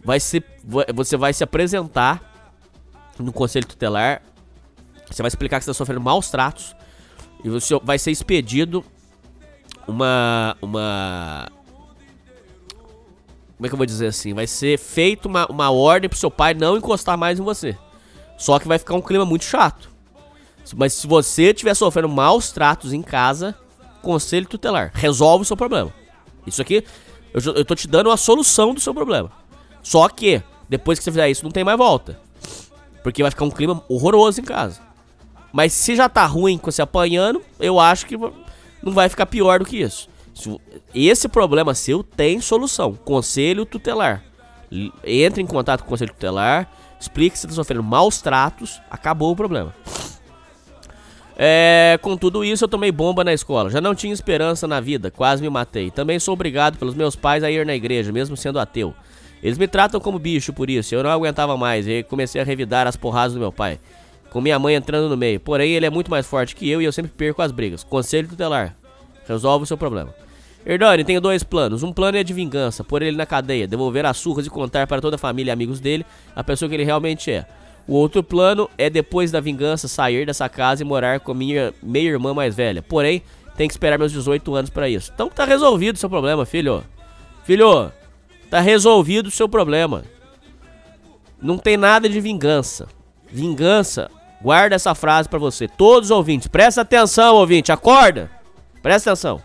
[0.05, 0.43] Vai se,
[0.94, 2.22] você vai se apresentar
[3.18, 4.22] no conselho tutelar.
[5.10, 6.76] Você vai explicar que você está sofrendo maus tratos.
[7.43, 8.84] E você vai ser expedido
[9.88, 10.56] uma.
[10.60, 11.48] Uma.
[13.56, 14.34] Como é que eu vou dizer assim?
[14.34, 17.76] Vai ser feita uma, uma ordem pro seu pai não encostar mais em você.
[18.36, 19.90] Só que vai ficar um clima muito chato.
[20.74, 23.55] Mas se você estiver sofrendo maus tratos em casa,
[24.02, 24.90] conselho tutelar.
[24.94, 25.93] Resolve o seu problema.
[26.47, 26.84] Isso aqui,
[27.34, 29.30] eu, eu tô te dando a solução do seu problema.
[29.82, 32.18] Só que, depois que você fizer isso, não tem mais volta.
[33.02, 34.80] Porque vai ficar um clima horroroso em casa.
[35.52, 39.60] Mas se já tá ruim com você apanhando, eu acho que não vai ficar pior
[39.60, 40.09] do que isso.
[40.34, 40.60] Se-
[40.94, 42.94] Esse problema seu tem solução.
[42.94, 44.22] Conselho tutelar.
[45.05, 46.68] Entre em contato com o conselho tutelar,
[47.01, 49.72] explique que você está sofrendo maus tratos, acabou o problema.
[51.38, 53.68] É, com tudo isso, eu tomei bomba na escola.
[53.68, 55.90] Já não tinha esperança na vida, quase me matei.
[55.90, 58.94] Também sou obrigado pelos meus pais a ir na igreja, mesmo sendo ateu.
[59.42, 62.86] Eles me tratam como bicho por isso, eu não aguentava mais e comecei a revidar
[62.86, 63.78] as porradas do meu pai.
[64.30, 65.38] Com minha mãe entrando no meio.
[65.38, 67.84] Porém, ele é muito mais forte que eu e eu sempre perco as brigas.
[67.84, 68.74] Conselho tutelar.
[69.28, 70.14] Resolve o seu problema.
[70.64, 71.82] Hernani, tenho dois planos.
[71.82, 75.00] Um plano é de vingança, pôr ele na cadeia, devolver as surras e contar para
[75.00, 76.04] toda a família e amigos dele
[76.34, 77.46] a pessoa que ele realmente é.
[77.88, 82.10] O outro plano é depois da vingança sair dessa casa e morar com minha meia
[82.10, 82.82] irmã mais velha.
[82.82, 83.22] Porém,
[83.56, 85.12] tem que esperar meus 18 anos para isso.
[85.14, 86.82] Então tá resolvido o seu problema, filho.
[87.44, 87.92] Filho,
[88.50, 90.04] tá resolvido o seu problema.
[91.40, 92.88] Não tem nada de vingança.
[93.30, 94.10] Vingança,
[94.42, 95.68] guarda essa frase pra você.
[95.68, 98.30] Todos os ouvintes, presta atenção, ouvinte, acorda.
[98.82, 99.40] Presta atenção.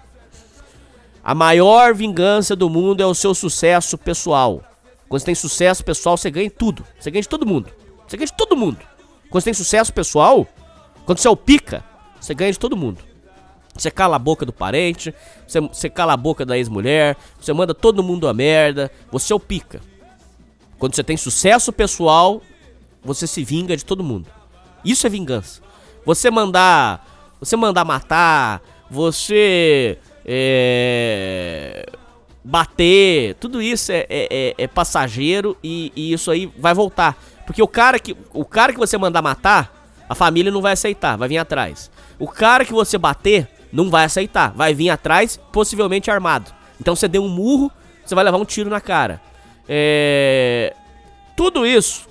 [1.24, 4.64] A maior vingança do mundo é o seu sucesso pessoal.
[5.08, 6.84] Quando você tem sucesso pessoal, você ganha tudo.
[7.00, 7.70] Você ganha de todo mundo.
[8.12, 8.80] Você ganha de todo mundo.
[9.30, 10.46] Quando você tem sucesso pessoal,
[11.06, 11.82] quando você é o pica,
[12.20, 13.02] você ganha de todo mundo.
[13.74, 15.16] Você cala a boca do parente,
[15.48, 19.36] você, você cala a boca da ex-mulher, você manda todo mundo a merda, você é
[19.36, 19.80] o pica.
[20.78, 22.42] Quando você tem sucesso pessoal,
[23.02, 24.28] você se vinga de todo mundo.
[24.84, 25.62] Isso é vingança.
[26.06, 31.86] Você mandar, você mandar matar, você é,
[32.44, 37.18] bater, tudo isso é, é- é- é passageiro e, e isso aí vai voltar.
[37.46, 39.74] Porque o cara que, o cara que você mandar matar,
[40.08, 41.92] a família não vai aceitar, vai vir atrás.
[42.20, 46.52] O cara que você bater, não vai aceitar, vai vir atrás, possivelmente armado.
[46.80, 47.72] Então você deu um murro,
[48.04, 49.22] você vai levar um tiro na cara.
[49.68, 50.76] É...
[51.36, 52.08] Tudo isso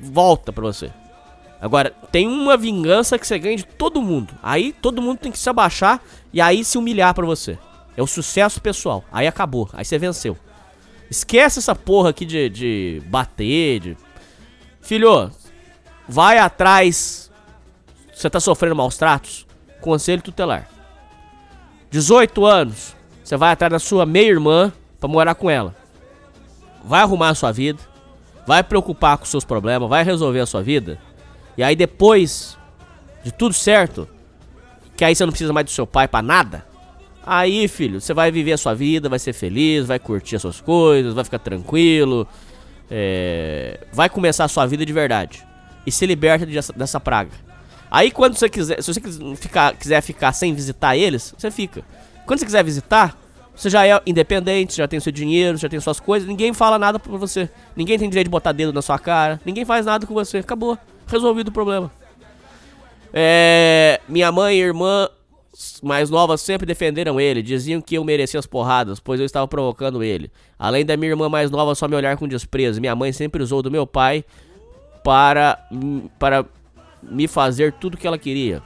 [0.00, 0.90] volta pra você.
[1.60, 4.32] Agora, tem uma vingança que você ganha de todo mundo.
[4.42, 6.00] Aí todo mundo tem que se abaixar
[6.32, 7.58] e aí se humilhar pra você.
[7.96, 9.04] É o sucesso pessoal.
[9.10, 9.68] Aí acabou.
[9.72, 10.36] Aí você venceu.
[11.10, 13.96] Esquece essa porra aqui de, de bater, de...
[14.88, 15.30] Filho,
[16.08, 17.30] vai atrás.
[18.10, 19.46] Você tá sofrendo maus tratos?
[19.82, 20.66] Conselho tutelar.
[21.90, 22.96] 18 anos.
[23.22, 25.76] Você vai atrás da sua meia-irmã pra morar com ela.
[26.82, 27.78] Vai arrumar a sua vida.
[28.46, 29.90] Vai preocupar com seus problemas.
[29.90, 30.98] Vai resolver a sua vida.
[31.54, 32.56] E aí depois
[33.22, 34.08] de tudo certo,
[34.96, 36.64] que aí você não precisa mais do seu pai pra nada.
[37.26, 40.62] Aí, filho, você vai viver a sua vida, vai ser feliz, vai curtir as suas
[40.62, 42.26] coisas, vai ficar tranquilo.
[42.90, 45.46] É, vai começar a sua vida de verdade.
[45.86, 47.30] E se liberta dessa, dessa praga.
[47.90, 49.00] Aí quando você quiser, se você
[49.36, 51.82] ficar, quiser ficar sem visitar eles, você fica.
[52.26, 53.16] Quando você quiser visitar,
[53.54, 56.98] você já é independente, já tem seu dinheiro, já tem suas coisas, ninguém fala nada
[56.98, 57.50] pra você.
[57.74, 60.38] Ninguém tem direito de botar dedo na sua cara, ninguém faz nada com você.
[60.38, 60.78] Acabou.
[61.06, 61.90] Resolvido o problema.
[63.12, 65.08] É, minha mãe e irmã
[65.82, 70.02] mais novas sempre defenderam ele, diziam que eu merecia as porradas, pois eu estava provocando
[70.02, 70.30] ele.
[70.58, 73.62] Além da minha irmã mais nova só me olhar com desprezo, minha mãe sempre usou
[73.62, 74.24] do meu pai
[75.02, 75.58] para,
[76.18, 76.44] para
[77.02, 78.62] me fazer tudo que ela queria.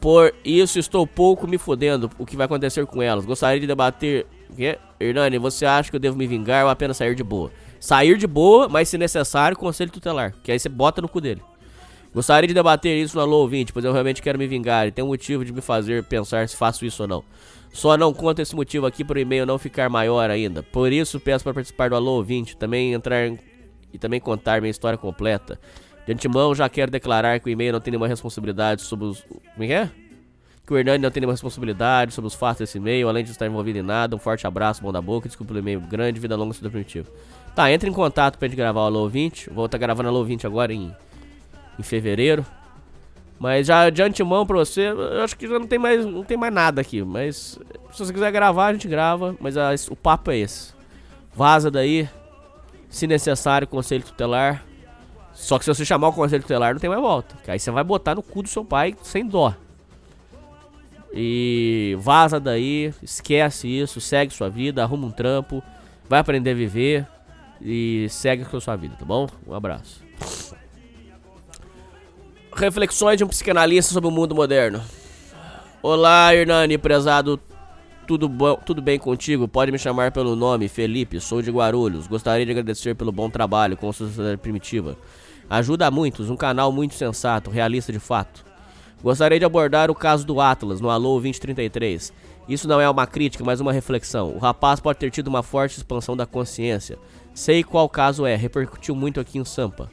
[0.00, 3.26] Por isso estou pouco me fodendo o que vai acontecer com elas.
[3.26, 4.26] Gostaria de debater.
[4.56, 4.78] Que?
[4.98, 7.52] Hernani, você acha que eu devo me vingar ou apenas sair de boa?
[7.78, 10.34] Sair de boa, mas se necessário, conselho tutelar.
[10.42, 11.42] Que aí você bota no cu dele.
[12.12, 15.04] Gostaria de debater isso no Alô ouvinte, pois eu realmente quero me vingar e tem
[15.04, 17.24] um motivo de me fazer pensar se faço isso ou não.
[17.72, 20.62] Só não conta esse motivo aqui para o e-mail não ficar maior ainda.
[20.62, 23.30] Por isso peço para participar do Alô ouvinte, também entrar
[23.92, 25.58] e também contar minha história completa.
[26.04, 29.20] De antemão já quero declarar que o e-mail não tem nenhuma responsabilidade sobre os.
[29.20, 29.90] Como é que é?
[30.68, 33.80] O Hernani não tem nenhuma responsabilidade sobre os fatos desse e-mail, além de estar envolvido
[33.80, 34.14] em nada.
[34.14, 37.10] Um forte abraço, bom da boca, desculpa pelo e-mail grande, vida longa, estudo primitivo.
[37.56, 39.50] Tá, entre em contato pra gente gravar o Alô ouvinte.
[39.50, 40.94] Vou estar gravando o Alô ouvinte agora em
[41.80, 42.44] em fevereiro.
[43.38, 46.36] Mas já de antemão pra você, eu acho que já não tem mais, não tem
[46.36, 47.02] mais nada aqui.
[47.02, 47.58] Mas
[47.90, 49.34] se você quiser gravar, a gente grava.
[49.40, 50.74] Mas a, o papo é esse.
[51.34, 52.08] Vaza daí.
[52.88, 54.64] Se necessário, conselho tutelar.
[55.32, 57.34] Só que se você chamar o conselho tutelar, não tem mais volta.
[57.42, 59.54] Que aí você vai botar no cu do seu pai sem dó.
[61.12, 65.62] E vaza daí, esquece isso, segue sua vida, arruma um trampo,
[66.08, 67.06] vai aprender a viver
[67.60, 69.28] e segue com a sua vida, tá bom?
[69.46, 70.04] Um abraço.
[72.54, 74.82] Reflexões de um psicanalista sobre o mundo moderno.
[75.82, 77.40] Olá, Hernani, prezado.
[78.06, 79.46] Tudo, bom, tudo bem contigo?
[79.46, 82.08] Pode me chamar pelo nome, Felipe, sou de Guarulhos.
[82.08, 84.96] Gostaria de agradecer pelo bom trabalho com a sociedade primitiva.
[85.48, 88.44] Ajuda a muitos, um canal muito sensato, realista de fato.
[89.02, 92.12] Gostaria de abordar o caso do Atlas no Alô 2033.
[92.48, 94.34] Isso não é uma crítica, mas uma reflexão.
[94.34, 96.98] O rapaz pode ter tido uma forte expansão da consciência.
[97.32, 99.88] Sei qual caso é, repercutiu muito aqui em Sampa.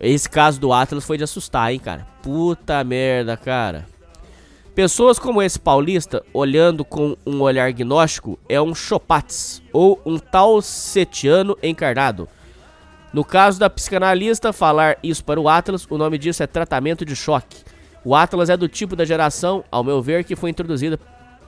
[0.00, 2.06] Esse caso do Atlas foi de assustar, hein, cara.
[2.22, 3.86] Puta merda, cara.
[4.74, 10.60] Pessoas como esse paulista, olhando com um olhar gnóstico, é um chopates ou um tal
[10.60, 12.28] setiano encarnado.
[13.12, 17.14] No caso da psicanalista falar isso para o Atlas, o nome disso é tratamento de
[17.14, 17.62] choque.
[18.04, 20.98] O Atlas é do tipo da geração, ao meu ver, que foi introduzida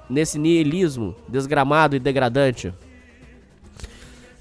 [0.09, 2.73] nesse niilismo desgramado e degradante.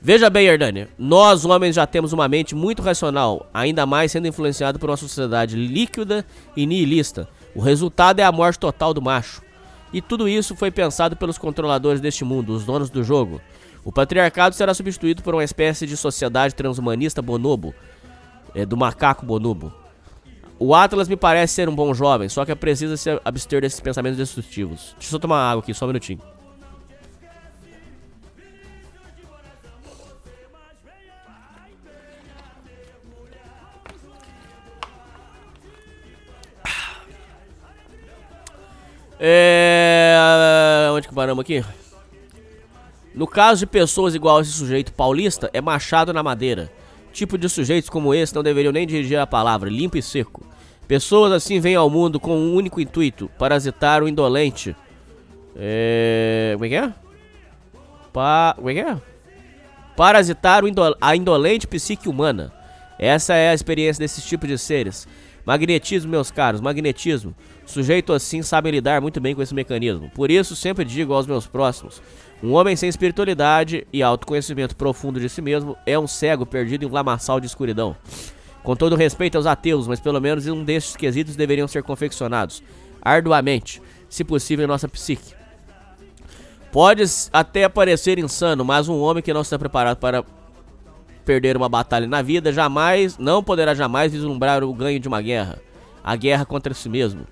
[0.07, 4.77] Veja bem, Hernani, nós homens já temos uma mente muito racional, ainda mais sendo influenciado
[4.77, 6.23] por uma sociedade líquida
[6.56, 7.27] e nihilista.
[7.56, 9.41] O resultado é a morte total do macho.
[9.91, 13.41] E tudo isso foi pensado pelos controladores deste mundo, os donos do jogo.
[13.84, 17.73] O patriarcado será substituído por uma espécie de sociedade transhumanista bonobo,
[18.53, 19.73] é, do macaco bonobo.
[20.60, 24.19] O Atlas me parece ser um bom jovem, só que precisa se abster desses pensamentos
[24.19, 24.94] destrutivos.
[24.99, 26.35] Deixa eu só tomar água aqui, só um minutinho.
[39.27, 40.88] É.
[40.91, 41.65] Onde que paramos aqui?
[43.15, 46.72] No caso de pessoas igual a esse sujeito paulista, é machado na madeira.
[47.11, 50.45] Tipo de sujeitos como esse não deveriam nem dirigir a palavra, limpo e seco.
[50.88, 54.76] Pessoas assim vêm ao mundo com um único intuito: parasitar o indolente.
[55.56, 56.52] É.
[56.53, 56.93] Como é que é?
[58.14, 58.53] Pa...
[58.56, 58.97] Como é que é?
[59.97, 60.95] Parasitar indol...
[61.02, 62.53] a indolente psique humana.
[62.99, 65.07] Essa é a experiência desses tipos de seres.
[65.45, 67.35] Magnetismo, meus caros, magnetismo.
[67.65, 70.09] Sujeito assim sabe lidar muito bem com esse mecanismo.
[70.15, 72.01] Por isso, sempre digo aos meus próximos:
[72.41, 76.88] um homem sem espiritualidade e autoconhecimento profundo de si mesmo é um cego perdido em
[76.88, 77.95] um lamaçal de escuridão.
[78.63, 82.63] Com todo respeito aos ateus, mas pelo menos um destes quesitos deveriam ser confeccionados
[83.05, 85.35] arduamente, se possível, em nossa psique.
[86.72, 90.26] Pode até parecer insano, mas um homem que não está preparado para
[91.26, 95.60] perder uma batalha na vida jamais, não poderá jamais vislumbrar o ganho de uma guerra,
[96.03, 97.26] a guerra contra si mesmo.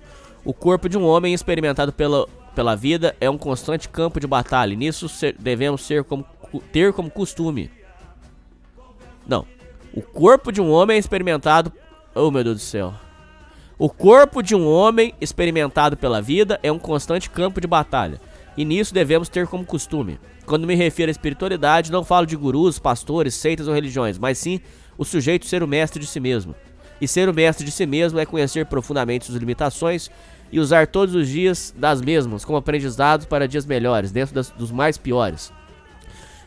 [0.44, 4.76] O corpo de um homem experimentado pela, pela vida é um constante campo de batalha,
[4.76, 6.26] nisso ser, devemos ser como,
[6.72, 7.70] ter como costume.
[9.26, 9.46] Não.
[9.94, 11.72] O corpo de um homem experimentado.
[12.14, 12.92] Oh meu Deus do céu.
[13.78, 18.20] O corpo de um homem experimentado pela vida é um constante campo de batalha,
[18.56, 20.18] e nisso devemos ter como costume.
[20.46, 24.60] Quando me refiro à espiritualidade, não falo de gurus, pastores, seitas ou religiões, mas sim
[24.98, 26.54] o sujeito ser o mestre de si mesmo.
[27.00, 30.10] E ser o mestre de si mesmo é conhecer profundamente suas limitações
[30.52, 34.70] e usar todos os dias das mesmas como aprendizados para dias melhores, dentro das, dos
[34.70, 35.50] mais piores.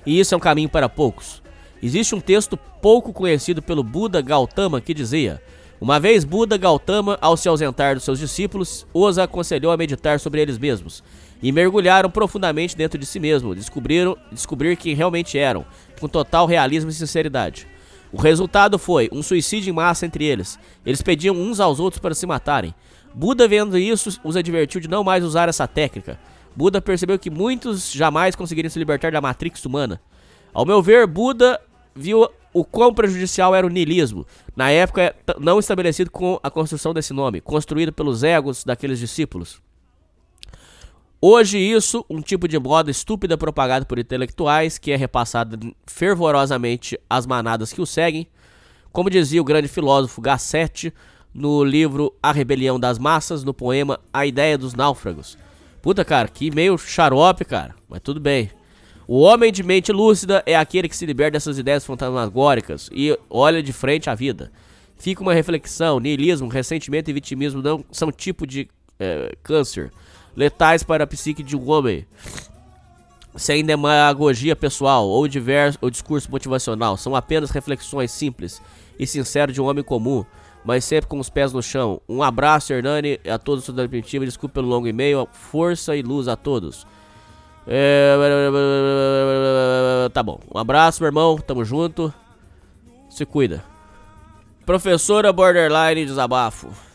[0.05, 1.41] E isso é um caminho para poucos.
[1.81, 5.41] Existe um texto pouco conhecido pelo Buda Gautama que dizia:
[5.81, 10.41] Uma vez Buda Gautama, ao se ausentar dos seus discípulos, os aconselhou a meditar sobre
[10.41, 11.03] eles mesmos
[11.41, 15.65] e mergulharam profundamente dentro de si mesmo, descobriram descobrir quem realmente eram,
[15.99, 17.67] com total realismo e sinceridade.
[18.11, 20.57] O resultado foi um suicídio em massa entre eles.
[20.85, 22.73] Eles pediam uns aos outros para se matarem.
[23.13, 26.19] Buda, vendo isso, os advertiu de não mais usar essa técnica.
[26.55, 29.99] Buda percebeu que muitos jamais conseguiriam se libertar da matrix humana.
[30.53, 31.59] Ao meu ver, Buda
[31.93, 37.13] viu o quão prejudicial era o niilismo, na época não estabelecido com a construção desse
[37.13, 39.61] nome, construído pelos egos daqueles discípulos.
[41.19, 45.57] Hoje isso, um tipo de moda estúpida propagado por intelectuais, que é repassada
[45.87, 48.27] fervorosamente às manadas que o seguem.
[48.91, 50.93] Como dizia o grande filósofo Gassetti
[51.33, 55.39] no livro A Rebelião das Massas, no poema A Ideia dos Náufragos.
[55.81, 58.51] Puta, cara, que meio xarope, cara, mas tudo bem.
[59.07, 63.63] O homem de mente lúcida é aquele que se liberta dessas ideias fantasmagóricas e olha
[63.63, 64.51] de frente à vida.
[64.99, 68.69] Fica uma reflexão, niilismo, ressentimento e vitimismo não são tipo de
[68.99, 69.91] é, câncer
[70.37, 72.05] letais para a psique de um homem,
[73.35, 76.95] sem demagogia pessoal ou, diverso, ou discurso motivacional.
[76.95, 78.61] São apenas reflexões simples
[78.99, 80.23] e sinceras de um homem comum,
[80.63, 81.99] mas sempre com os pés no chão.
[82.07, 84.25] Um abraço, Hernani, a todos da Primitiva.
[84.25, 85.27] Desculpe pelo longo e-mail.
[85.31, 86.85] Força e luz a todos.
[87.65, 88.15] É...
[90.13, 90.39] Tá bom.
[90.53, 91.37] Um abraço, meu irmão.
[91.37, 92.13] Tamo junto.
[93.09, 93.63] Se cuida.
[94.65, 96.86] Professora Borderline Desabafo.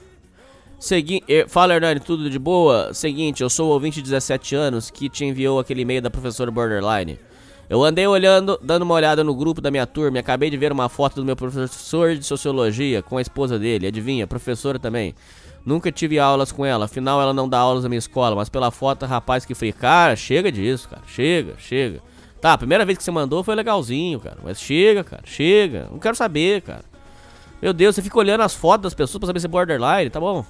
[0.82, 2.92] Segui eh, Fala, Hernani, tudo de boa?
[2.92, 6.50] Seguinte, eu sou o ouvinte de 17 anos que te enviou aquele e-mail da professora
[6.50, 7.20] Borderline.
[7.70, 10.72] Eu andei olhando, dando uma olhada no grupo da minha turma e acabei de ver
[10.72, 13.86] uma foto do meu professor de sociologia com a esposa dele.
[13.86, 15.14] Adivinha, professora também.
[15.64, 18.72] Nunca tive aulas com ela, afinal ela não dá aulas na minha escola, mas pela
[18.72, 19.70] foto, rapaz que fui.
[19.70, 21.02] Cara, chega disso, cara.
[21.06, 22.00] Chega, chega.
[22.40, 24.38] Tá, a primeira vez que você mandou foi legalzinho, cara.
[24.42, 25.86] Mas chega, cara, chega.
[25.92, 26.82] Não quero saber, cara.
[27.62, 30.18] Meu Deus, você fica olhando as fotos das pessoas pra saber se é borderline, tá
[30.18, 30.44] bom?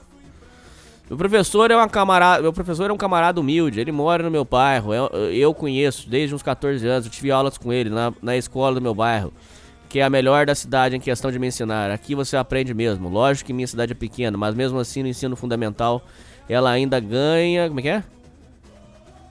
[1.12, 4.47] Meu professor é uma camarada, meu professor é um camarada humilde, ele mora no meu
[4.47, 8.34] bairro, eu, eu conheço desde uns 14 anos, eu tive aulas com ele na, na
[8.34, 9.30] escola do meu bairro,
[9.90, 11.90] que é a melhor da cidade em questão de me ensinar.
[11.90, 13.10] Aqui você aprende mesmo.
[13.10, 16.02] Lógico que minha cidade é pequena, mas mesmo assim no ensino fundamental
[16.48, 18.05] ela ainda ganha, como é que é?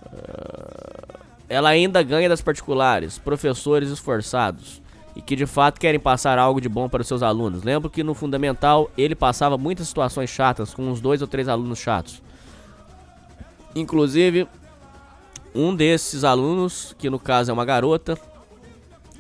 [0.06, 4.81] Uh, ela ainda ganha das particulares, professores esforçados
[5.16, 7.64] e que de fato querem passar algo de bom para os seus alunos.
[7.64, 11.80] Lembro que no fundamental ele passava muitas situações chatas com uns dois ou três alunos
[11.80, 12.22] chatos.
[13.76, 14.48] Inclusive,
[15.54, 18.18] um desses alunos, que no caso é uma garota,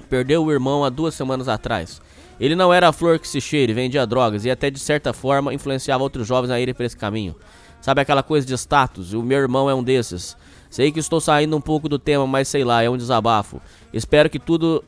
[0.09, 2.01] perdeu o irmão há duas semanas atrás.
[2.39, 5.53] Ele não era a flor que se cheire, vendia drogas e até de certa forma
[5.53, 7.35] influenciava outros jovens a irem por esse caminho.
[7.81, 9.13] Sabe aquela coisa de status?
[9.13, 10.35] O meu irmão é um desses.
[10.69, 13.61] Sei que estou saindo um pouco do tema, mas sei lá, é um desabafo.
[13.93, 14.83] Espero que tudo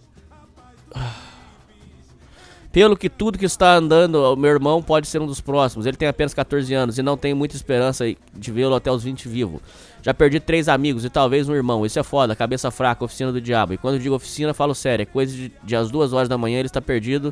[2.74, 5.86] pelo que tudo que está andando, o meu irmão pode ser um dos próximos.
[5.86, 8.04] Ele tem apenas 14 anos e não tenho muita esperança
[8.34, 9.62] de vê-lo até os 20 vivo.
[10.02, 11.86] Já perdi três amigos e talvez um irmão.
[11.86, 13.74] Isso é foda, cabeça fraca, oficina do diabo.
[13.74, 15.04] E quando digo oficina, falo sério.
[15.04, 17.32] É coisa de, de as duas horas da manhã ele está perdido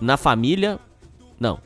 [0.00, 0.78] na família.
[1.38, 1.60] Não.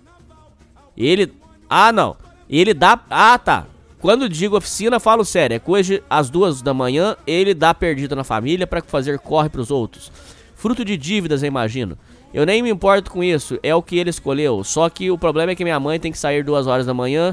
[0.95, 1.33] Ele.
[1.69, 2.15] Ah, não.
[2.49, 3.01] Ele dá.
[3.09, 3.67] Ah, tá.
[4.01, 5.55] Quando digo oficina, falo sério.
[5.55, 9.49] É coisa de as duas da manhã ele dá perdido na família para fazer corre
[9.49, 10.13] para os outros.
[10.59, 11.97] Fruto de dívidas, eu imagino.
[12.35, 14.65] Eu nem me importo com isso, é o que ele escolheu.
[14.65, 17.33] Só que o problema é que minha mãe tem que sair duas horas da manhã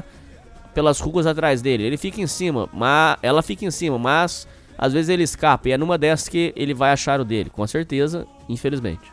[0.72, 1.82] pelas ruas atrás dele.
[1.82, 4.46] Ele fica em cima, mas ela fica em cima, mas
[4.78, 7.66] às vezes ele escapa e é numa dessas que ele vai achar o dele, com
[7.66, 9.12] certeza, infelizmente.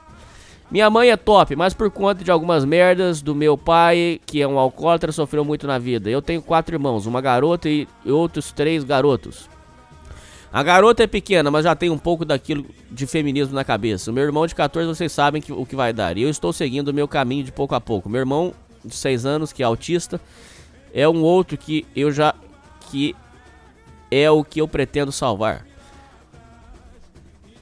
[0.70, 4.48] Minha mãe é top, mas por conta de algumas merdas do meu pai, que é
[4.48, 6.08] um alcoólatra, sofreu muito na vida.
[6.08, 9.50] Eu tenho quatro irmãos, uma garota e outros três garotos.
[10.54, 14.12] A garota é pequena, mas já tem um pouco daquilo de feminismo na cabeça.
[14.12, 16.16] O meu irmão de 14, vocês sabem que, o que vai dar.
[16.16, 18.08] E eu estou seguindo o meu caminho de pouco a pouco.
[18.08, 18.54] Meu irmão
[18.86, 20.22] de 6 anos, que é autista,
[20.94, 22.36] é um outro que eu já.
[22.92, 23.16] que
[24.12, 25.66] é o que eu pretendo salvar.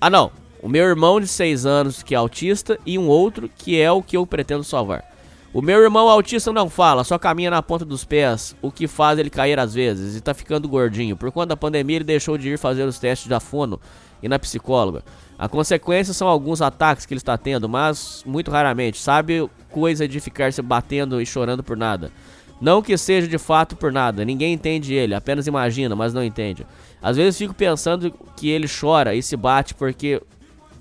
[0.01, 0.29] Ah, não.
[0.61, 4.03] O meu irmão de 6 anos, que é autista, e um outro que é o
[4.03, 5.10] que eu pretendo salvar.
[5.53, 9.19] O meu irmão autista não fala, só caminha na ponta dos pés, o que faz
[9.19, 11.17] ele cair às vezes e tá ficando gordinho.
[11.17, 13.77] Por conta da pandemia, ele deixou de ir fazer os testes da fono
[14.23, 15.03] e na psicóloga.
[15.37, 18.97] A consequência são alguns ataques que ele está tendo, mas muito raramente.
[18.97, 22.13] Sabe coisa de ficar se batendo e chorando por nada.
[22.61, 26.65] Não que seja de fato por nada, ninguém entende ele, apenas imagina, mas não entende.
[27.01, 30.21] Às vezes fico pensando que ele chora e se bate porque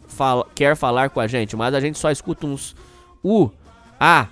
[0.07, 2.77] fala, quer falar com a gente, mas a gente só escuta uns
[3.25, 3.51] U,
[3.99, 4.29] A,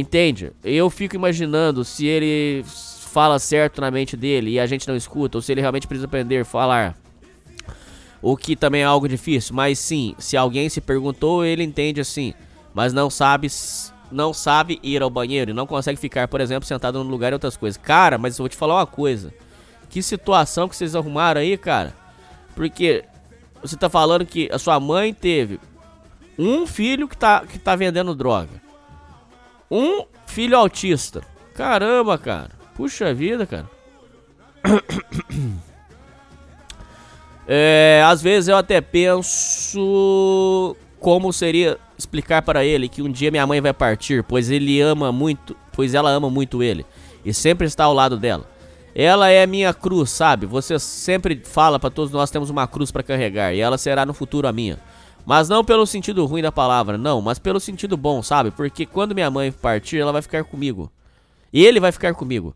[0.00, 0.52] entende?
[0.64, 5.38] Eu fico imaginando se ele fala certo na mente dele e a gente não escuta,
[5.38, 6.96] ou se ele realmente precisa aprender a falar.
[8.20, 12.34] O que também é algo difícil, mas sim, se alguém se perguntou, ele entende assim,
[12.74, 13.48] mas não sabe
[14.10, 17.34] não sabe ir ao banheiro e não consegue ficar, por exemplo, sentado num lugar e
[17.34, 17.76] outras coisas.
[17.76, 19.32] Cara, mas eu vou te falar uma coisa.
[19.90, 21.94] Que situação que vocês arrumaram aí, cara?
[22.54, 23.04] Porque
[23.60, 25.58] você tá falando que a sua mãe teve
[26.38, 28.63] um filho que tá, que tá vendendo droga.
[29.70, 31.22] Um filho autista.
[31.54, 32.50] Caramba, cara.
[32.74, 33.70] Puxa vida, cara.
[37.46, 43.46] É, às vezes eu até penso como seria explicar para ele que um dia minha
[43.46, 46.86] mãe vai partir, pois ele ama muito, pois ela ama muito ele
[47.24, 48.48] e sempre está ao lado dela.
[48.94, 50.46] Ela é minha cruz, sabe?
[50.46, 54.14] Você sempre fala para todos nós temos uma cruz para carregar e ela será no
[54.14, 54.78] futuro a minha.
[55.24, 58.50] Mas não pelo sentido ruim da palavra, não, mas pelo sentido bom, sabe?
[58.50, 60.90] Porque quando minha mãe partir, ela vai ficar comigo.
[61.52, 62.54] E ele vai ficar comigo.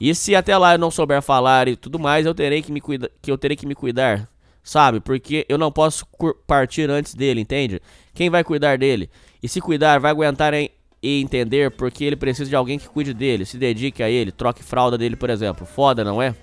[0.00, 2.80] E se até lá eu não souber falar e tudo mais, eu terei que me
[2.80, 4.28] cuidar, que eu terei que me cuidar,
[4.62, 5.00] sabe?
[5.00, 6.06] Porque eu não posso
[6.46, 7.80] partir antes dele, entende?
[8.14, 9.10] Quem vai cuidar dele?
[9.42, 10.70] E se cuidar, vai aguentar em,
[11.02, 14.62] e entender porque ele precisa de alguém que cuide dele, se dedique a ele, troque
[14.62, 15.66] fralda dele, por exemplo.
[15.66, 16.34] Foda, não é?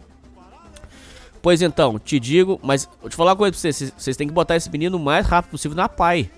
[1.43, 4.33] Pois então, te digo, mas vou te falar uma coisa pra vocês, vocês têm que
[4.33, 6.31] botar esse menino o mais rápido possível na PAI.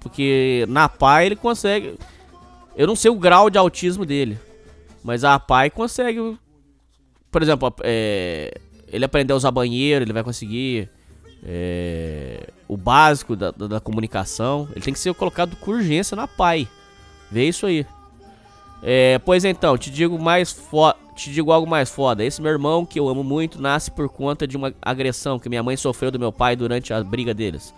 [0.00, 1.98] Porque na PAI ele consegue.
[2.74, 4.38] Eu não sei o grau de autismo dele.
[5.04, 6.38] Mas a PAI consegue.
[7.30, 10.88] Por exemplo, é, ele aprender a usar banheiro, ele vai conseguir
[11.44, 14.66] é, o básico da, da, da, comunicação.
[14.72, 16.66] Ele tem que ser colocado com urgência na PAI.
[17.30, 17.84] Vê isso aí.
[18.82, 20.56] É, pois então, te digo mais
[21.14, 22.24] te digo algo mais foda.
[22.24, 25.62] Esse meu irmão, que eu amo muito, nasce por conta de uma agressão que minha
[25.62, 27.74] mãe sofreu do meu pai durante a briga deles.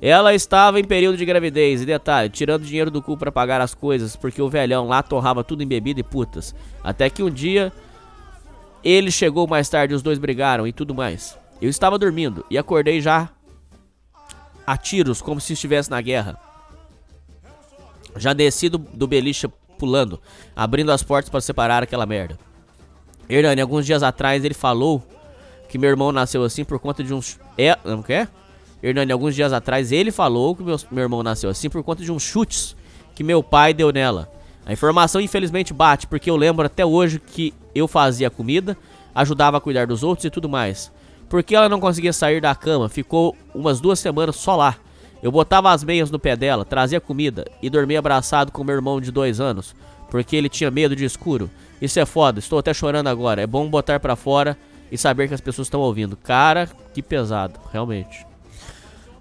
[0.00, 3.74] Ela estava em período de gravidez, e detalhe, tirando dinheiro do cu para pagar as
[3.74, 6.54] coisas, porque o velhão lá torrava tudo em bebida e putas.
[6.82, 7.70] Até que um dia
[8.82, 11.38] ele chegou mais tarde, os dois brigaram e tudo mais.
[11.60, 13.28] Eu estava dormindo e acordei já
[14.66, 16.40] a tiros, como se estivesse na guerra.
[18.16, 19.46] Já desci do, do beliche
[19.80, 20.20] pulando,
[20.54, 22.38] abrindo as portas para separar aquela merda.
[23.28, 25.02] Hernani, alguns dias atrás ele falou
[25.68, 27.40] que meu irmão nasceu assim por conta de uns.
[27.56, 27.78] É.
[27.82, 28.28] Não quer?
[28.82, 32.12] Hernani, alguns dias atrás ele falou que meu, meu irmão nasceu assim por conta de
[32.12, 32.76] uns chutes
[33.14, 34.30] que meu pai deu nela.
[34.66, 38.76] A informação infelizmente bate, porque eu lembro até hoje que eu fazia comida,
[39.14, 40.92] ajudava a cuidar dos outros e tudo mais.
[41.28, 44.76] Porque ela não conseguia sair da cama, ficou umas duas semanas só lá.
[45.22, 49.00] Eu botava as meias no pé dela, trazia comida e dormia abraçado com meu irmão
[49.00, 49.74] de dois anos,
[50.10, 51.50] porque ele tinha medo de escuro.
[51.80, 53.42] Isso é foda, estou até chorando agora.
[53.42, 54.56] É bom botar pra fora
[54.90, 56.16] e saber que as pessoas estão ouvindo.
[56.16, 58.26] Cara, que pesado, realmente.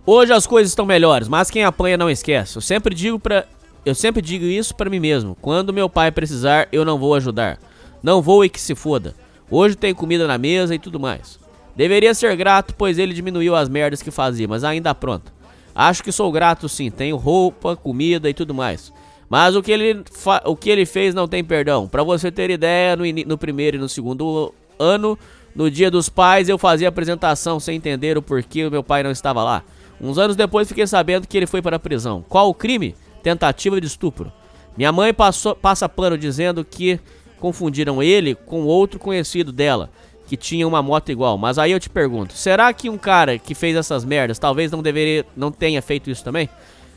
[0.06, 2.56] Hoje as coisas estão melhores, mas quem apanha não esquece.
[2.58, 3.46] Eu sempre digo para
[3.86, 5.38] eu sempre digo isso para mim mesmo.
[5.42, 7.58] Quando meu pai precisar, eu não vou ajudar.
[8.04, 9.16] Não vou e que se foda.
[9.50, 11.40] Hoje tem comida na mesa e tudo mais.
[11.76, 15.32] Deveria ser grato, pois ele diminuiu as merdas que fazia, mas ainda pronto.
[15.74, 18.91] Acho que sou grato sim, tenho roupa, comida e tudo mais.
[19.30, 20.04] Mas o que ele,
[20.46, 21.88] o que ele fez não tem perdão.
[21.88, 25.18] Para você ter ideia, no, no primeiro e no segundo ano,
[25.56, 29.12] no dia dos pais, eu fazia apresentação sem entender o porquê o meu pai não
[29.12, 29.64] estava lá.
[30.02, 32.24] Uns anos depois fiquei sabendo que ele foi para a prisão.
[32.28, 32.96] Qual o crime?
[33.22, 34.32] Tentativa de estupro.
[34.76, 37.00] Minha mãe passou, passa pano dizendo que
[37.40, 39.90] confundiram ele com outro conhecido dela
[40.30, 41.40] que tinha uma moto igual.
[41.40, 44.84] Mas aí eu te pergunto, será que um cara que fez essas merdas talvez não
[44.84, 46.48] deveria, não tenha feito isso também?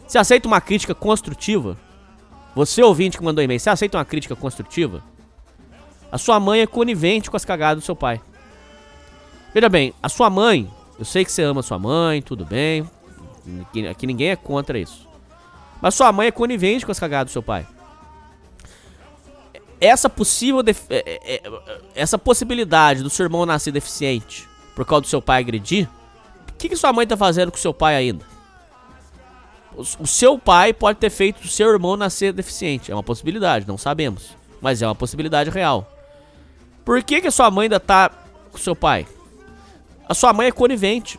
[0.07, 1.79] Você aceita uma crítica construtiva?
[2.55, 5.03] Você ouvinte que mandou e-mail, você aceita uma crítica construtiva?
[6.11, 8.21] A sua mãe é conivente com as cagadas do seu pai.
[9.55, 12.87] Veja bem, a sua mãe, eu sei que você ama sua mãe, tudo bem.
[13.91, 15.09] Aqui ninguém é contra isso.
[15.81, 17.67] Mas sua mãe é conivente com as cagadas do seu pai.
[19.85, 25.09] Essa possível é- é- é- essa possibilidade do seu irmão nascer deficiente por causa do
[25.09, 25.89] seu pai agredir,
[26.49, 28.25] o que, que sua mãe tá fazendo com seu pai ainda?
[29.75, 32.93] O, seu pai pode ter feito o seu irmão nascer deficiente.
[32.93, 34.37] É uma possibilidade, não sabemos.
[34.61, 35.91] Mas é uma possibilidade real.
[36.85, 38.11] Por que, que a sua mãe ainda tá
[38.53, 39.07] com seu pai?
[40.09, 41.19] A sua mãe é conivente.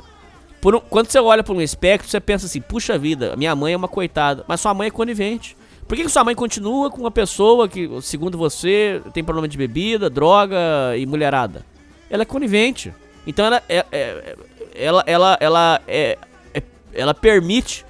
[0.63, 3.77] Um- quando você olha por um espectro, você pensa assim: puxa vida, minha mãe é
[3.77, 4.45] uma coitada.
[4.47, 5.57] Mas sua mãe é conivente.
[5.93, 9.55] Por que, que sua mãe continua com uma pessoa que, segundo você, tem problema de
[9.55, 10.57] bebida, droga
[10.97, 11.63] e mulherada?
[12.09, 12.91] Ela é conivente.
[13.27, 14.35] Então ela, é, é-
[14.73, 16.17] ela, ela, ela, é-
[16.51, 16.63] é-
[16.95, 17.85] ela permite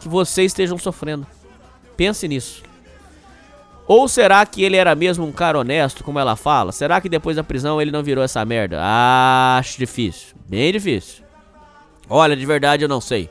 [0.00, 1.26] que vocês estejam sofrendo.
[1.96, 2.62] Pense nisso.
[3.86, 6.72] Ou será que ele era mesmo um cara honesto, como ela fala?
[6.72, 8.82] Será que depois da prisão ele não virou essa merda?
[8.82, 10.36] Acho difícil.
[10.46, 11.24] Bem difícil.
[12.06, 13.30] Olha, de verdade eu não sei.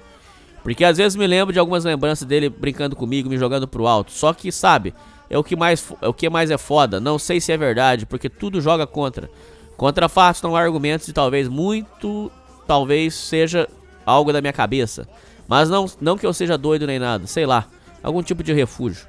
[0.64, 4.12] Porque às vezes me lembro de algumas lembranças dele brincando comigo, me jogando pro alto.
[4.12, 4.94] Só que, sabe,
[5.30, 7.00] é o que mais, é o que mais é foda.
[7.00, 9.30] Não sei se é verdade, porque tudo joga contra.
[9.78, 12.30] Contra fatos não há argumentos e talvez muito,
[12.68, 13.68] talvez seja
[14.06, 15.08] algo da minha cabeça.
[15.48, 17.66] Mas não, não que eu seja doido nem nada, sei lá,
[18.04, 19.08] algum tipo de refúgio.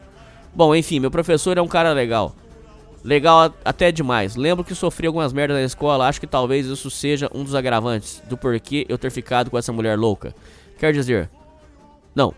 [0.54, 2.34] Bom, enfim, meu professor é um cara legal.
[3.02, 4.36] Legal até demais.
[4.36, 8.22] Lembro que sofri algumas merdas na escola, acho que talvez isso seja um dos agravantes
[8.28, 10.34] do porquê eu ter ficado com essa mulher louca.
[10.78, 11.30] Quer dizer,
[12.14, 12.34] não,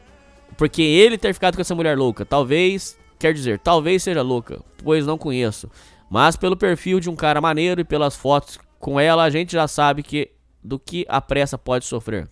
[0.56, 5.06] porque ele ter ficado com essa mulher louca, talvez, quer dizer, talvez seja louca, pois
[5.06, 5.70] não conheço.
[6.10, 9.66] Mas pelo perfil de um cara maneiro e pelas fotos com ela, a gente já
[9.66, 10.30] sabe que
[10.62, 12.28] do que a pressa pode sofrer.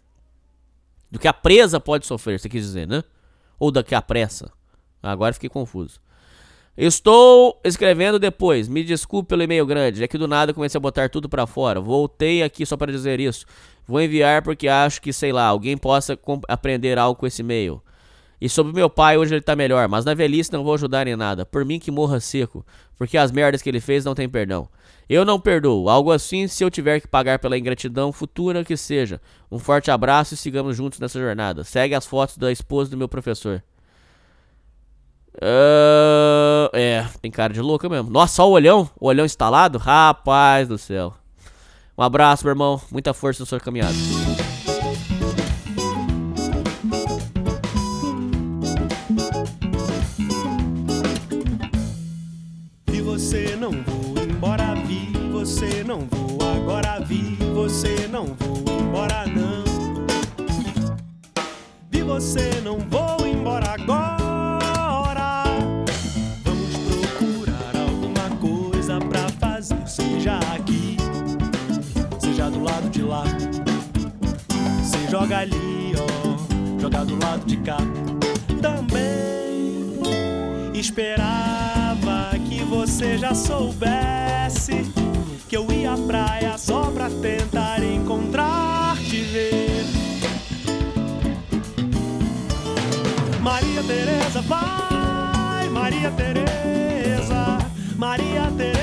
[1.10, 3.02] Do que a presa pode sofrer, você quis dizer, né?
[3.58, 4.52] Ou da que a pressa.
[5.02, 6.00] Agora fiquei confuso.
[6.82, 8.66] Estou escrevendo depois.
[8.66, 10.02] Me desculpe pelo e-mail grande.
[10.02, 11.78] É que do nada comecei a botar tudo pra fora.
[11.78, 13.44] Voltei aqui só para dizer isso.
[13.86, 17.82] Vou enviar porque acho que, sei lá, alguém possa aprender algo com esse e-mail.
[18.40, 21.16] E sobre meu pai, hoje ele tá melhor, mas na velhice não vou ajudar em
[21.16, 21.44] nada.
[21.44, 22.64] Por mim que morra seco,
[22.96, 24.66] porque as merdas que ele fez não tem perdão.
[25.06, 29.20] Eu não perdoo, algo assim se eu tiver que pagar pela ingratidão futura que seja.
[29.52, 31.62] Um forte abraço e sigamos juntos nessa jornada.
[31.62, 33.62] Segue as fotos da esposa do meu professor.
[35.38, 38.10] Ah, é, tem cara de louca mesmo.
[38.10, 38.88] Nossa, só o olhão?
[38.98, 39.78] O olhão instalado?
[39.78, 41.14] Rapaz do céu.
[41.96, 42.80] Um abraço, meu irmão.
[42.90, 43.92] Muita força na sua caminhada.
[52.86, 59.26] Vi você, não vou embora, vi você, não vou agora, vi você, não vou embora,
[59.26, 59.64] não.
[61.90, 64.19] Vi você, não vou embora agora.
[70.30, 70.96] Seja aqui,
[72.20, 73.24] seja do lado de lá.
[74.82, 77.78] Você joga ali, ó, joga do lado de cá
[78.62, 79.98] também.
[80.74, 84.84] Esperava que você já soubesse
[85.48, 89.84] que eu ia à praia só pra tentar encontrar te ver.
[93.40, 97.58] Maria Teresa vai, Maria Teresa,
[97.96, 98.79] Maria Teresa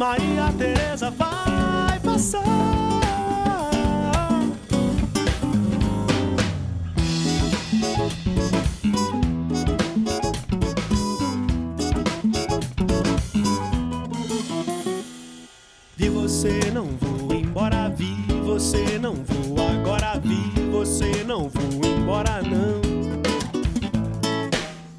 [0.00, 2.40] Maria Teresa vai passar.
[15.98, 22.40] Vi você, não vou embora, vi você, não vou agora, vi você, não vou embora,
[22.40, 22.80] não.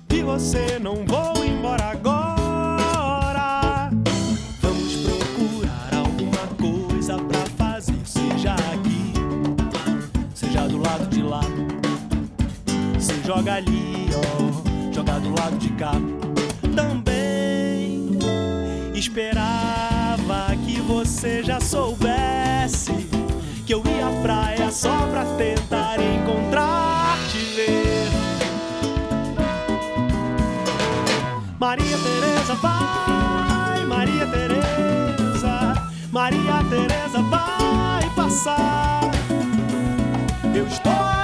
[0.07, 2.30] Vi você, não vou embora agora.
[13.33, 15.93] Joga ali, ó, joga do lado de cá
[16.75, 18.09] também.
[18.93, 22.91] Esperava que você já soubesse
[23.65, 28.09] que eu ia à praia só pra tentar encontrar te ver.
[31.57, 39.09] Maria Teresa vai, Maria Teresa, Maria Teresa vai passar.
[40.53, 41.20] Eu estou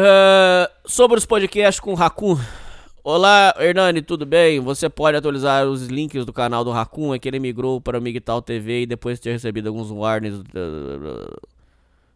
[0.00, 2.38] Ah, sobre os podcasts com o Raccoon.
[3.02, 4.60] Olá, Hernani, tudo bem?
[4.60, 8.00] Você pode atualizar os links do canal do Raccoon, é que ele migrou para o
[8.00, 10.44] Migtal TV e depois de ter recebido alguns warnings.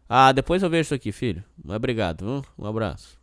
[0.07, 1.43] Ah, depois eu vejo isso aqui, filho.
[1.67, 2.45] Obrigado, viu?
[2.57, 3.19] um abraço.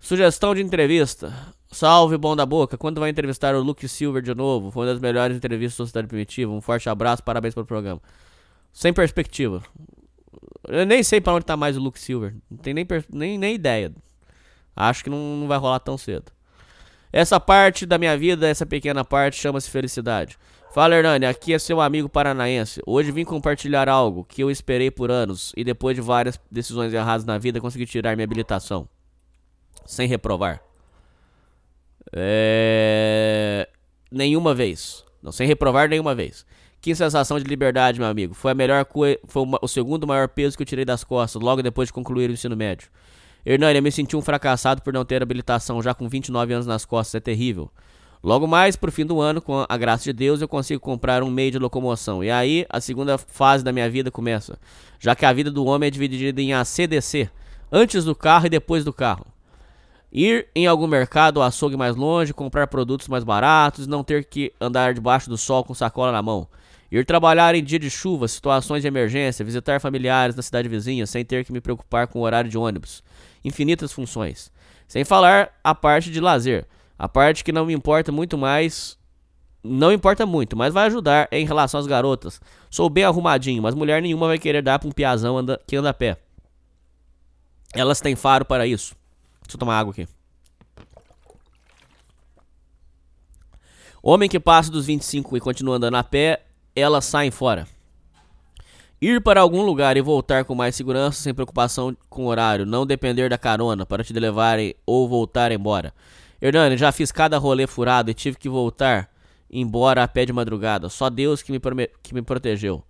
[0.00, 1.32] Sugestão de entrevista.
[1.70, 2.76] Salve, bom da boca.
[2.76, 4.72] Quando vai entrevistar o Luke Silver de novo?
[4.72, 6.50] Foi uma das melhores entrevistas da Sociedade Primitiva.
[6.50, 8.02] Um forte abraço, parabéns pelo programa.
[8.72, 9.62] Sem perspectiva.
[10.68, 12.34] Eu nem sei pra onde tá mais o Luke Silver.
[12.50, 13.92] Não tenho nem, nem, nem ideia.
[14.76, 16.30] Acho que não, não vai rolar tão cedo.
[17.12, 20.38] Essa parte da minha vida, essa pequena parte, chama-se felicidade.
[20.72, 22.80] Fala, Hernani, aqui é seu amigo paranaense.
[22.86, 27.24] Hoje vim compartilhar algo que eu esperei por anos e depois de várias decisões erradas
[27.24, 28.86] na vida, consegui tirar minha habilitação.
[29.86, 30.62] Sem reprovar.
[32.12, 33.68] É...
[34.10, 35.04] Nenhuma vez.
[35.22, 36.46] Não, sem reprovar nenhuma vez.
[36.80, 38.34] Que sensação de liberdade, meu amigo.
[38.34, 38.86] Foi a melhor
[39.26, 42.32] foi o segundo maior peso que eu tirei das costas, logo depois de concluir o
[42.32, 42.88] ensino médio.
[43.44, 46.84] Hernani, eu me senti um fracassado por não ter habilitação já com 29 anos nas
[46.84, 47.70] costas, é terrível.
[48.22, 51.30] Logo mais, pro fim do ano, com a graça de Deus, eu consigo comprar um
[51.30, 52.22] meio de locomoção.
[52.22, 54.58] E aí, a segunda fase da minha vida começa.
[54.98, 57.30] Já que a vida do homem é dividida em ACDC,
[57.70, 59.24] antes do carro e depois do carro.
[60.12, 64.52] Ir em algum mercado ou açougue mais longe, comprar produtos mais baratos, não ter que
[64.60, 66.48] andar debaixo do sol com sacola na mão.
[66.90, 71.24] Ir trabalhar em dia de chuva, situações de emergência, visitar familiares na cidade vizinha sem
[71.24, 73.02] ter que me preocupar com o horário de ônibus.
[73.44, 74.50] Infinitas funções.
[74.86, 76.66] Sem falar a parte de lazer.
[76.98, 78.96] A parte que não me importa muito mais.
[79.62, 82.40] Não importa muito, mas vai ajudar em relação às garotas.
[82.70, 85.90] Sou bem arrumadinho, mas mulher nenhuma vai querer dar pra um piazão anda- que anda
[85.90, 86.16] a pé.
[87.74, 88.94] Elas têm faro para isso.
[89.42, 90.08] Deixa eu tomar água aqui.
[94.02, 96.44] Homem que passa dos 25 e continua andando a pé,
[96.78, 97.66] elas saem fora.
[99.00, 103.30] Ir para algum lugar e voltar com mais segurança, sem preocupação com horário, não depender
[103.30, 105.94] da carona para te levarem ou voltar embora.
[106.42, 109.08] Hernani, já fiz cada rolê furado e tive que voltar
[109.50, 110.88] embora a pé de madrugada.
[110.88, 111.60] Só Deus que me,
[112.02, 112.82] que me protegeu.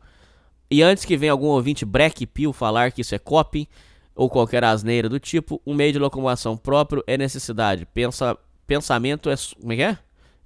[0.70, 3.66] E antes que venha algum ouvinte breque pio falar que isso é coping
[4.14, 7.86] ou qualquer asneira do tipo, um meio de locomoção próprio é necessidade.
[7.86, 8.36] Pensa,
[8.66, 9.34] pensamento é.
[9.60, 9.98] Como é que é?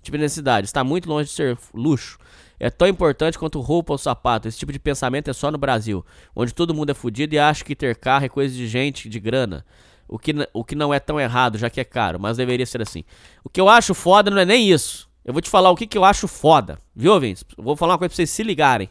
[0.02, 0.66] Tipo de necessidade.
[0.66, 2.19] Está muito longe de ser luxo.
[2.63, 4.47] É tão importante quanto roupa ou sapato.
[4.47, 7.65] Esse tipo de pensamento é só no Brasil, onde todo mundo é fudido e acha
[7.65, 9.67] que ter carro é coisa de gente, de grana.
[10.07, 12.81] O que, o que não é tão errado, já que é caro, mas deveria ser
[12.81, 13.03] assim.
[13.43, 15.11] O que eu acho foda não é nem isso.
[15.25, 16.79] Eu vou te falar o que, que eu acho foda.
[16.95, 17.13] Viu?
[17.15, 18.89] Eu vou falar uma coisa pra vocês se ligarem.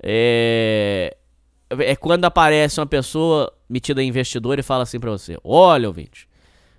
[0.00, 1.16] É.
[1.68, 6.28] É quando aparece uma pessoa metida em investidor e fala assim pra você: Olha, ouvinte,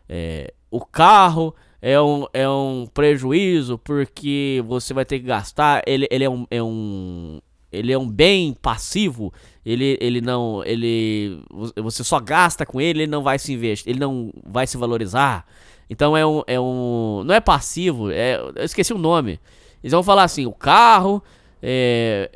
[0.08, 5.84] é, o carro é um, é um prejuízo porque você vai ter que gastar.
[5.86, 6.46] Ele, ele é um.
[6.50, 7.40] É um
[7.70, 9.34] ele é um bem passivo,
[9.66, 10.64] ele, ele não.
[10.64, 11.44] ele
[11.76, 15.46] Você só gasta com ele, ele não vai se investir, ele não vai se valorizar.
[15.90, 16.44] Então é um.
[16.48, 19.40] É um não é passivo, é, eu esqueci o nome.
[19.84, 21.22] Eles vão falar assim: o carro
[21.62, 22.32] é,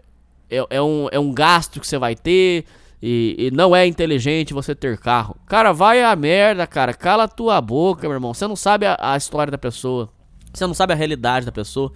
[0.50, 2.66] é, é um, é um gasto que você vai ter.
[3.02, 5.36] E, e não é inteligente você ter carro.
[5.48, 6.94] Cara, vai a merda, cara.
[6.94, 8.34] Cala tua boca, meu irmão.
[8.34, 10.10] Você não sabe a, a história da pessoa.
[10.54, 11.92] Você não sabe a realidade da pessoa.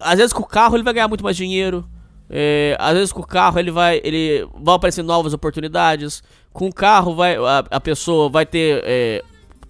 [0.00, 1.86] Às vezes com o carro ele vai ganhar muito mais dinheiro.
[2.30, 4.00] É, às vezes com o carro ele vai.
[4.02, 6.22] Ele vão aparecer novas oportunidades.
[6.52, 8.82] Com o carro vai, a, a pessoa vai ter.
[8.84, 9.22] é,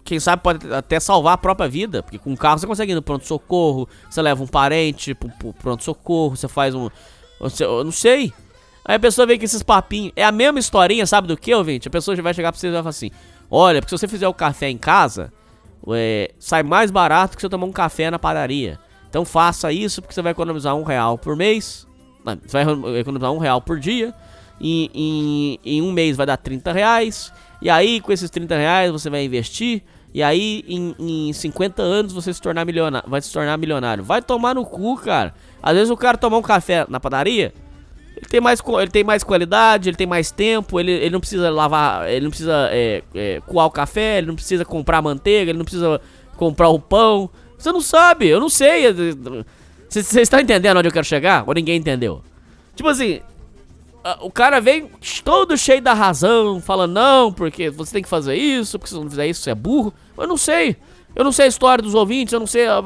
[0.04, 2.00] quem sabe pode até salvar a própria vida.
[2.02, 3.88] Porque com o carro você consegue ir no pronto-socorro.
[4.08, 6.36] Você leva um parente pro, pro pronto-socorro.
[6.36, 6.88] Você faz um.
[7.40, 8.32] Você, eu não sei.
[8.88, 10.12] Aí a pessoa vem com esses papinhos.
[10.16, 11.86] É a mesma historinha, sabe do que, ouvinte?
[11.86, 13.10] A pessoa já vai chegar pra você e vai falar assim:
[13.50, 15.30] Olha, porque se você fizer o café em casa,
[15.90, 18.78] é, sai mais barato que você tomar um café na padaria.
[19.10, 21.86] Então faça isso porque você vai economizar um real por mês.
[22.46, 24.14] Você vai economizar um real por dia.
[24.58, 27.30] E em, em um mês vai dar 30 reais.
[27.60, 29.82] E aí, com esses 30 reais, você vai investir.
[30.14, 30.94] E aí, em,
[31.28, 34.02] em 50 anos, você se tornar milionário, vai se tornar milionário.
[34.02, 35.34] Vai tomar no cu, cara.
[35.62, 37.52] Às vezes o cara tomar um café na padaria,
[38.18, 41.50] ele tem mais, ele tem mais qualidade, ele tem mais tempo, ele, ele não precisa
[41.50, 45.58] lavar, ele não precisa é, é, coar o café, ele não precisa comprar manteiga, ele
[45.58, 46.00] não precisa
[46.36, 47.30] comprar o pão.
[47.56, 48.92] Você não sabe, eu não sei.
[49.88, 51.44] Vocês estão entendendo onde eu quero chegar?
[51.46, 52.22] Ou ninguém entendeu?
[52.74, 53.20] Tipo assim,
[54.20, 54.90] o cara vem
[55.24, 59.02] todo cheio da razão, falando, não, porque você tem que fazer isso, porque se você
[59.02, 59.94] não fizer isso, você é burro.
[60.16, 60.76] Eu não sei.
[61.14, 62.82] Eu não sei a história dos ouvintes, eu não sei a,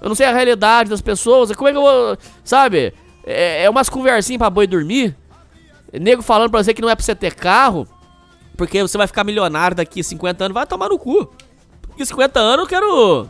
[0.00, 1.50] eu não sei a realidade das pessoas.
[1.52, 2.16] Como é que eu vou.
[2.44, 2.94] Sabe?
[3.26, 5.16] É, é umas conversinhas pra boi dormir.
[5.92, 7.86] Nego falando pra você que não é pra você ter carro,
[8.56, 11.30] porque você vai ficar milionário daqui a 50 anos, vai tomar no cu.
[11.82, 13.28] Porque 50 anos eu quero.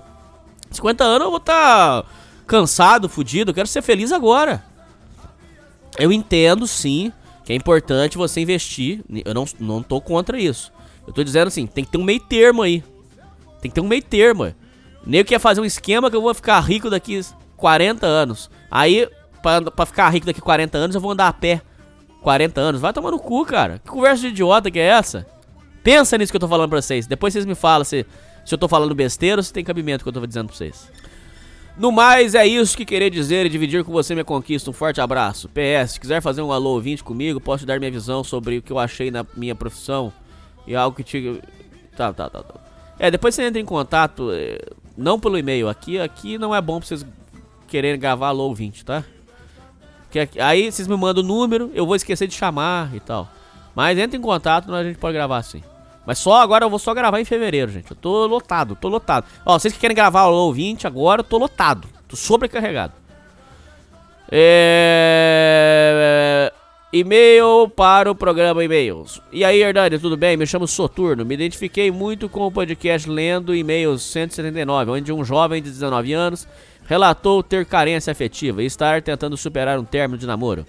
[0.70, 2.08] 50 anos eu vou estar tá
[2.46, 4.64] cansado, fudido, eu quero ser feliz agora.
[5.98, 7.10] Eu entendo sim
[7.44, 9.02] Que é importante você investir.
[9.24, 10.72] Eu não, não tô contra isso.
[11.06, 12.82] Eu tô dizendo assim, tem que ter um meio termo aí.
[13.60, 14.52] Tem que ter um meio termo.
[15.06, 17.20] Nem que quer fazer um esquema que eu vou ficar rico daqui
[17.56, 18.50] 40 anos.
[18.68, 19.08] Aí,
[19.74, 21.62] pra ficar rico daqui 40 anos, eu vou andar a pé.
[22.22, 22.80] 40 anos.
[22.80, 23.78] Vai tomar no cu, cara.
[23.78, 25.26] Que conversa de idiota que é essa?
[25.82, 27.06] Pensa nisso que eu tô falando pra vocês.
[27.06, 28.04] Depois vocês me falam se,
[28.44, 30.90] se eu tô falando besteira ou se tem cabimento que eu tô dizendo pra vocês.
[31.78, 34.70] No mais, é isso que queria dizer e dividir com você minha conquista.
[34.70, 35.48] Um forte abraço.
[35.50, 38.72] PS, se quiser fazer um alô ouvinte comigo, posso dar minha visão sobre o que
[38.72, 40.12] eu achei na minha profissão
[40.66, 41.40] e algo que te.
[41.96, 42.54] Tá, tá, tá, tá.
[42.98, 44.58] É, depois você entra em contato, é,
[44.96, 45.68] não pelo e-mail.
[45.68, 47.06] Aqui, aqui não é bom pra vocês
[47.68, 49.04] quererem gravar alô ouvinte, tá?
[50.18, 53.28] Aqui- aí vocês me mandam o número, eu vou esquecer de chamar e tal.
[53.74, 55.62] Mas entra em contato, a gente pode gravar assim.
[56.06, 57.90] Mas só agora eu vou só gravar em fevereiro, gente.
[57.90, 59.26] Eu tô lotado, tô lotado.
[59.44, 61.88] Ó, vocês que querem gravar o ouvinte agora, eu tô lotado.
[62.08, 62.92] Tô sobrecarregado.
[64.78, 66.52] É...
[66.92, 69.20] E-mail para o programa e-mails.
[69.32, 70.36] E aí, Hernani, tudo bem?
[70.36, 71.24] Me chamo Soturno.
[71.24, 76.46] Me identifiquei muito com o podcast lendo e-mails 179, onde um jovem de 19 anos
[76.86, 80.66] relatou ter carência afetiva e estar tentando superar um término de namoro.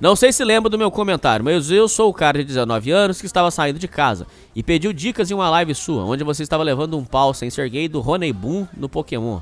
[0.00, 3.20] Não sei se lembra do meu comentário, mas eu sou o cara de 19 anos
[3.20, 6.62] que estava saindo de casa e pediu dicas em uma live sua, onde você estava
[6.62, 9.40] levando um pau sem ser gay do Roney Boom no Pokémon.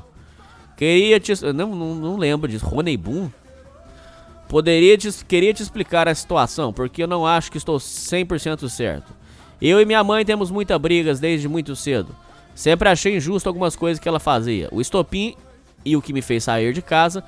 [0.77, 1.33] Queria te.
[1.53, 2.65] Não, não, não lembro disso.
[2.65, 3.29] Roney Boom?
[4.47, 9.11] Poderia te, queria te explicar a situação, porque eu não acho que estou 100% certo.
[9.61, 12.15] Eu e minha mãe temos muitas brigas desde muito cedo.
[12.55, 14.69] Sempre achei injusto algumas coisas que ela fazia.
[14.71, 15.35] O estopim
[15.83, 17.23] e o que me fez sair de casa,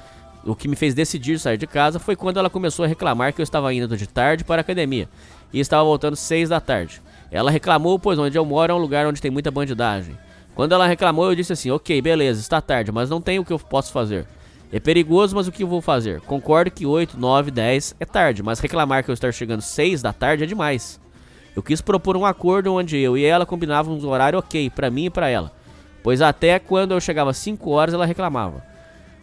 [0.45, 3.41] o que me fez decidir sair de casa, foi quando ela começou a reclamar que
[3.41, 5.09] eu estava indo de tarde para a academia
[5.51, 7.01] e estava voltando 6 da tarde.
[7.31, 10.17] Ela reclamou, pois onde eu moro é um lugar onde tem muita bandidagem.
[10.53, 13.51] Quando ela reclamou, eu disse assim: Ok, beleza, está tarde, mas não tem o que
[13.51, 14.25] eu posso fazer.
[14.71, 16.21] É perigoso, mas o que eu vou fazer?
[16.21, 20.11] Concordo que 8, 9, 10 é tarde, mas reclamar que eu estar chegando 6 da
[20.11, 20.99] tarde é demais.
[21.55, 25.05] Eu quis propor um acordo onde eu e ela combinávamos um horário ok, pra mim
[25.05, 25.51] e pra ela.
[26.03, 28.63] Pois até quando eu chegava 5 horas ela reclamava.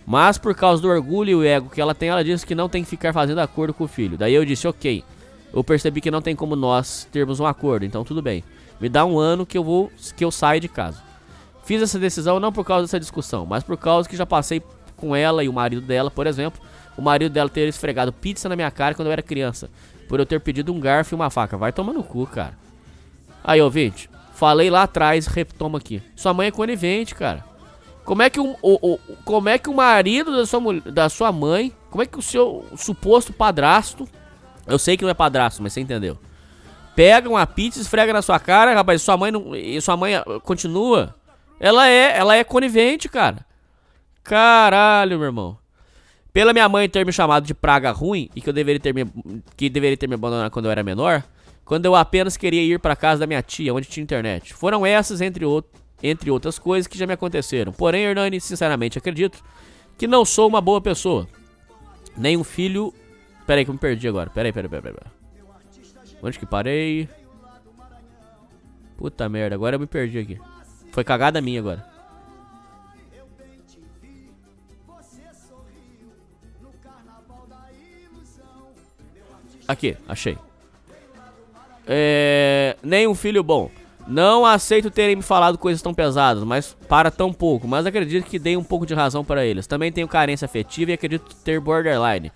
[0.06, 2.68] Mas por causa do orgulho e o ego que ela tem, ela disse que não
[2.68, 4.16] tem que ficar fazendo acordo com o filho.
[4.16, 5.04] Daí eu disse, ok.
[5.52, 8.42] Eu percebi que não tem como nós termos um acordo, então tudo bem.
[8.80, 11.02] Me dá um ano que eu vou que eu saio de casa.
[11.64, 14.62] Fiz essa decisão não por causa dessa discussão, mas por causa que já passei
[14.96, 16.60] com ela e o marido dela, por exemplo.
[16.96, 19.70] O marido dela ter esfregado pizza na minha cara quando eu era criança.
[20.12, 21.56] Por eu ter pedido um garfo e uma faca.
[21.56, 22.52] Vai tomar no cu, cara.
[23.42, 24.10] Aí, ouvinte.
[24.34, 26.02] Falei lá atrás, retoma aqui.
[26.14, 27.42] Sua mãe é conivente, cara.
[28.04, 31.32] Como é que o, o- o- como é que o marido da sua, da sua
[31.32, 34.06] mãe, como é que o seu suposto padrasto,
[34.66, 36.18] eu sei que não é padrasto, mas você entendeu.
[36.94, 40.24] Pega uma pizza, esfrega na sua cara, rapaz, sua mãe não, e sua mãe ah,
[40.42, 41.14] continua.
[41.58, 43.46] Ela é, ela é conivente, cara.
[44.22, 45.61] Caralho, meu irmão.
[46.32, 49.04] Pela minha mãe ter me chamado de praga ruim e que eu deveria ter me,
[49.56, 51.22] que deveria ter me abandonado quando eu era menor,
[51.64, 54.54] quando eu apenas queria ir para casa da minha tia, onde tinha internet.
[54.54, 55.44] Foram essas, entre,
[56.02, 57.70] entre outras coisas, que já me aconteceram.
[57.70, 59.42] Porém, Hernani, sinceramente acredito
[59.98, 61.28] que não sou uma boa pessoa.
[62.16, 62.94] Nem um filho.
[63.46, 64.30] Pera aí que eu me perdi agora.
[64.30, 64.94] Pera aí, pera aí, pera aí.
[64.94, 66.16] Pera aí.
[66.22, 67.08] Onde que parei?
[68.96, 70.40] Puta merda, agora eu me perdi aqui.
[70.92, 71.91] Foi cagada minha agora.
[79.66, 80.36] Aqui, achei.
[81.86, 83.70] É, nem um filho bom.
[84.06, 87.68] Não aceito terem me falado coisas tão pesadas, mas para tão pouco.
[87.68, 89.66] Mas acredito que dei um pouco de razão para eles.
[89.66, 92.32] Também tenho carência afetiva e acredito ter borderline.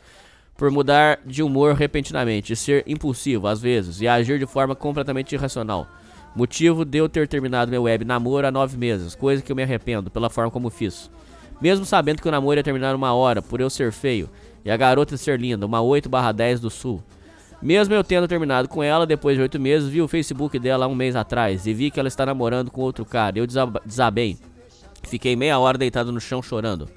[0.57, 5.35] Por mudar de humor repentinamente, e ser impulsivo às vezes e agir de forma completamente
[5.35, 5.87] irracional.
[6.35, 9.63] Motivo de eu ter terminado meu web namoro há nove meses, coisa que eu me
[9.63, 11.11] arrependo pela forma como fiz.
[11.61, 14.29] Mesmo sabendo que o namoro ia terminar uma hora, por eu ser feio,
[14.65, 17.03] e a garota ser linda, uma 8 10 do sul.
[17.61, 20.89] Mesmo eu tendo terminado com ela depois de oito meses, vi o Facebook dela há
[20.89, 23.39] um mês atrás e vi que ela está namorando com outro cara.
[23.39, 24.37] Eu desab- desabei.
[25.09, 26.89] Fiquei meia hora deitado no chão chorando.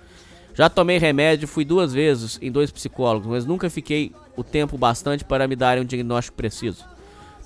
[0.54, 5.24] Já tomei remédio, fui duas vezes em dois psicólogos, mas nunca fiquei o tempo bastante
[5.24, 6.84] para me darem um diagnóstico preciso.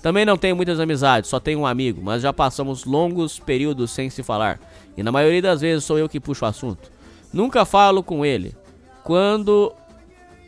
[0.02, 4.10] Também não tenho muitas amizades, só tenho um amigo, mas já passamos longos períodos sem
[4.10, 4.58] se falar.
[4.96, 6.90] E na maioria das vezes sou eu que puxo o assunto.
[7.32, 8.54] Nunca falo com ele.
[9.02, 9.72] Quando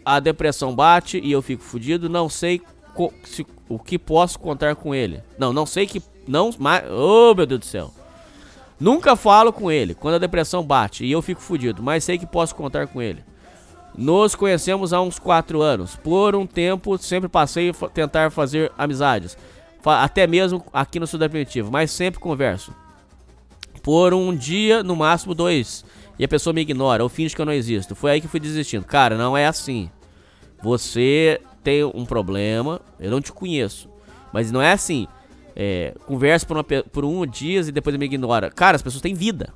[0.07, 2.62] a depressão bate e eu fico fudido, não sei
[3.24, 5.20] se- o que posso contar com ele.
[5.37, 6.01] Não, não sei que.
[6.27, 6.51] Não.
[6.59, 7.93] Mas, oh, meu Deus do céu.
[8.78, 12.27] Nunca falo com ele quando a depressão bate e eu fico fudido, mas sei que
[12.27, 13.24] posso contar com ele.
[13.97, 15.97] Nos conhecemos há uns 4 anos.
[15.97, 19.37] Por um tempo, sempre passei a tentar fazer amizades.
[19.85, 22.73] Até mesmo aqui no Sul Primitivo, mas sempre converso.
[23.83, 25.85] Por um dia, no máximo dois.
[26.18, 27.94] E a pessoa me ignora ou finge que eu não existo.
[27.94, 28.84] Foi aí que fui desistindo.
[28.84, 29.90] Cara, não é assim.
[30.62, 33.88] Você tem um problema, eu não te conheço.
[34.32, 35.06] Mas não é assim,
[35.55, 38.51] é, conversa por, uma, por um dias e depois me ignora.
[38.51, 39.52] Cara, as pessoas têm vida.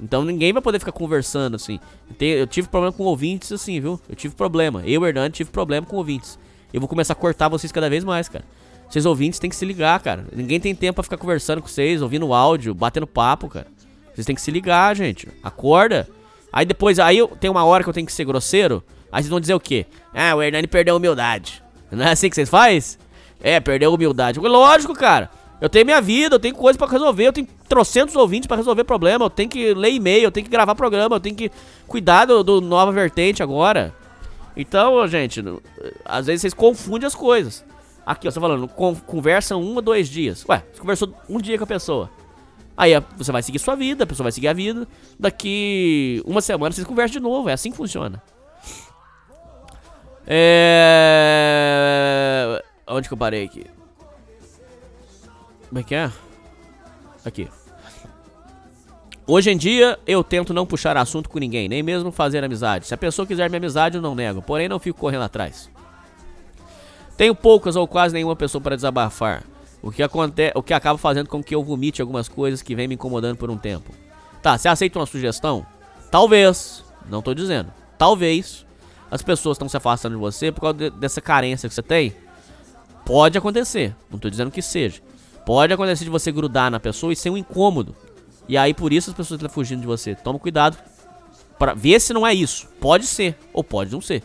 [0.00, 1.78] Então ninguém vai poder ficar conversando assim.
[2.20, 4.00] Eu tive problema com ouvintes assim, viu?
[4.08, 4.82] Eu tive problema.
[4.84, 6.38] Eu, Hernani, tive problema com ouvintes.
[6.72, 8.44] Eu vou começar a cortar vocês cada vez mais, cara.
[8.88, 10.26] Vocês ouvintes têm que se ligar, cara.
[10.34, 13.66] Ninguém tem tempo pra ficar conversando com vocês, ouvindo áudio, batendo papo, cara.
[14.14, 15.28] Vocês têm que se ligar, gente.
[15.42, 16.08] Acorda.
[16.52, 18.82] Aí depois, aí eu, tem uma hora que eu tenho que ser grosseiro.
[19.10, 19.86] Aí vocês vão dizer o quê?
[20.12, 21.62] Ah, o Hernani perdeu a humildade.
[21.90, 22.98] Não é assim que vocês fazem?
[23.40, 24.38] É, perdeu a humildade.
[24.40, 25.30] Lógico, cara.
[25.60, 28.84] Eu tenho minha vida, eu tenho coisa pra resolver, eu tenho trocentos ouvintes pra resolver
[28.84, 31.50] problema, eu tenho que ler e-mail, eu tenho que gravar programa, eu tenho que
[31.86, 33.94] cuidar do, do Nova Vertente agora.
[34.56, 35.42] Então, gente,
[36.04, 37.64] às vezes vocês confundem as coisas.
[38.04, 40.44] Aqui, ó, você tá falando, con- conversa um ou dois dias.
[40.48, 42.10] Ué, você conversou um dia com a pessoa.
[42.76, 44.86] Aí você vai seguir sua vida, a pessoa vai seguir a vida.
[45.18, 48.22] Daqui uma semana vocês conversam de novo, é assim que funciona.
[50.26, 50.74] É.
[52.86, 53.66] Onde que eu parei aqui?
[55.68, 56.10] Como é que é?
[57.24, 57.48] Aqui.
[59.26, 62.86] Hoje em dia, eu tento não puxar assunto com ninguém, nem mesmo fazer amizade.
[62.86, 65.70] Se a pessoa quiser minha amizade, eu não nego, porém não fico correndo atrás.
[67.16, 69.42] Tenho poucas ou quase nenhuma pessoa para desabafar,
[69.86, 72.88] o que, aconte o que acaba fazendo com que eu vomite algumas coisas que vem
[72.88, 73.92] me incomodando por um tempo.
[74.42, 75.66] Tá, você aceita uma sugestão?
[76.10, 78.64] Talvez, não tô dizendo, talvez
[79.10, 82.14] as pessoas estão se afastando de você por causa de- dessa carência que você tem.
[83.04, 85.00] Pode acontecer, não tô dizendo que seja.
[85.44, 87.94] Pode acontecer de você grudar na pessoa e ser um incômodo.
[88.48, 90.14] E aí por isso as pessoas estão fugindo de você.
[90.14, 90.78] Toma cuidado
[91.58, 92.66] para ver se não é isso.
[92.80, 94.22] Pode ser ou pode não ser.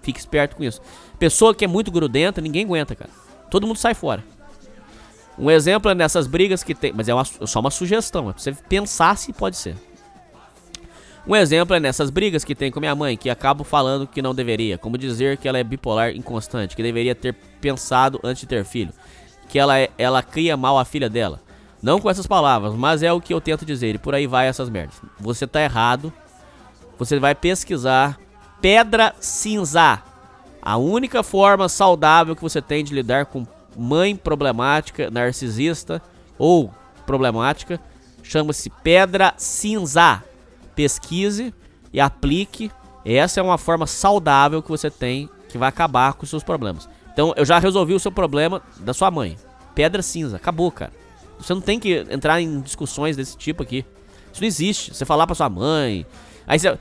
[0.00, 0.80] Fique esperto com isso.
[1.18, 3.10] Pessoa que é muito grudenta, ninguém aguenta, cara.
[3.50, 4.24] Todo mundo sai fora.
[5.38, 8.42] Um exemplo é nessas brigas que tem, mas é uma- só uma sugestão, é pra
[8.42, 9.76] você pensar se pode ser.
[11.26, 14.34] Um exemplo é nessas brigas que tem com minha mãe, que acabo falando que não
[14.34, 18.64] deveria, como dizer que ela é bipolar inconstante, que deveria ter pensado antes de ter
[18.64, 18.92] filho,
[19.48, 21.40] que ela, é- ela cria mal a filha dela.
[21.82, 24.48] Não com essas palavras, mas é o que eu tento dizer, e por aí vai
[24.48, 24.96] essas merdas.
[25.20, 26.12] Você tá errado,
[26.98, 28.18] você vai pesquisar
[28.60, 30.02] pedra cinza.
[30.60, 33.46] A única forma saudável que você tem de lidar com
[33.78, 36.02] mãe problemática, narcisista
[36.36, 36.72] ou
[37.06, 37.80] problemática
[38.22, 40.22] chama-se pedra cinza.
[40.74, 41.54] Pesquise
[41.92, 42.70] e aplique.
[43.04, 46.88] Essa é uma forma saudável que você tem que vai acabar com os seus problemas.
[47.12, 49.36] Então, eu já resolvi o seu problema da sua mãe.
[49.74, 50.92] Pedra cinza, acabou, cara.
[51.38, 53.84] Você não tem que entrar em discussões desse tipo aqui.
[54.32, 54.94] Isso não existe.
[54.94, 56.06] Você falar pra sua mãe.
[56.46, 56.78] Aí você.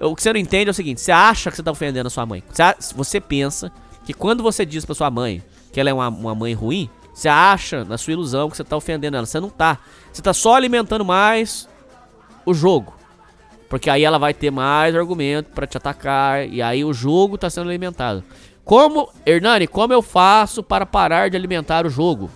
[0.00, 2.10] O que você não entende é o seguinte: você acha que você tá ofendendo a
[2.10, 2.42] sua mãe.
[2.50, 3.72] Você, você pensa
[4.04, 7.28] que quando você diz pra sua mãe que ela é uma, uma mãe ruim, você
[7.28, 9.26] acha, na sua ilusão, que você tá ofendendo ela.
[9.26, 9.78] Você não tá.
[10.12, 11.68] Você tá só alimentando mais
[12.46, 12.94] o jogo.
[13.68, 16.48] Porque aí ela vai ter mais argumento pra te atacar.
[16.48, 18.24] E aí o jogo tá sendo alimentado.
[18.64, 22.30] Como, Hernani, como eu faço para parar de alimentar o jogo?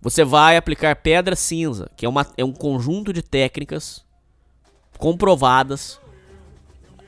[0.00, 4.04] Você vai aplicar pedra cinza, que é, uma, é um conjunto de técnicas
[4.98, 6.00] comprovadas,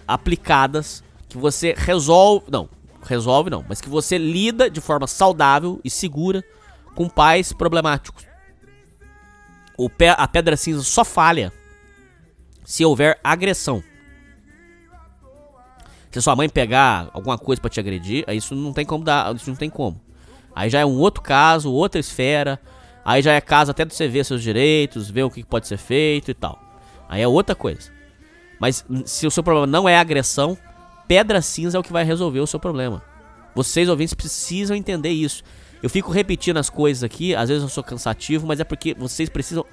[0.06, 2.46] aplicadas, que você resolve.
[2.50, 2.68] Não,
[3.08, 6.44] resolve não, mas que você lida de forma saudável e segura
[6.94, 8.26] com pais problemáticos.
[9.76, 11.52] O pe- a pedra cinza só falha
[12.64, 13.82] se houver agressão.
[16.10, 19.34] Se sua mãe pegar alguma coisa pra te agredir, aí isso não tem como dar,
[19.34, 20.00] isso não tem como.
[20.54, 22.60] Aí já é um outro caso, outra esfera.
[23.04, 25.76] Aí já é caso até de você ver seus direitos, ver o que pode ser
[25.76, 26.58] feito e tal.
[27.08, 27.92] Aí é outra coisa.
[28.58, 30.58] Mas se o seu problema não é agressão,
[31.08, 33.02] pedra cinza é o que vai resolver o seu problema.
[33.54, 35.42] Vocês ouvintes precisam entender isso.
[35.82, 39.28] Eu fico repetindo as coisas aqui, às vezes eu sou cansativo, mas é porque vocês
[39.28, 39.64] precisam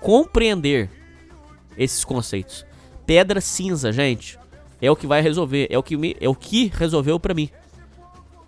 [0.00, 0.88] compreender
[1.76, 2.64] esses conceitos.
[3.06, 4.38] Pedra cinza, gente,
[4.80, 7.48] é o que vai resolver, é o que me, é o que resolveu pra mim.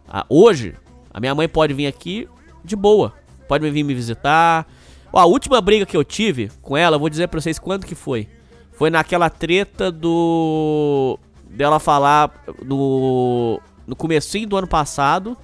[0.06, 0.74] Ah, hoje,
[1.12, 2.28] a minha mãe pode vir aqui
[2.64, 3.14] de boa,
[3.46, 4.66] pode vir me visitar.
[5.12, 7.94] A última briga que eu tive com ela, eu vou dizer pra vocês quando que
[7.94, 8.28] foi.
[8.72, 11.18] Foi naquela treta do
[11.48, 12.32] dela falar
[12.64, 15.36] no no comecinho do ano passado.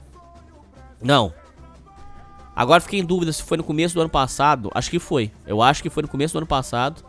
[1.01, 1.32] Não.
[2.55, 4.70] Agora fiquei em dúvida se foi no começo do ano passado.
[4.74, 5.32] Acho que foi.
[5.47, 7.02] Eu acho que foi no começo do ano passado.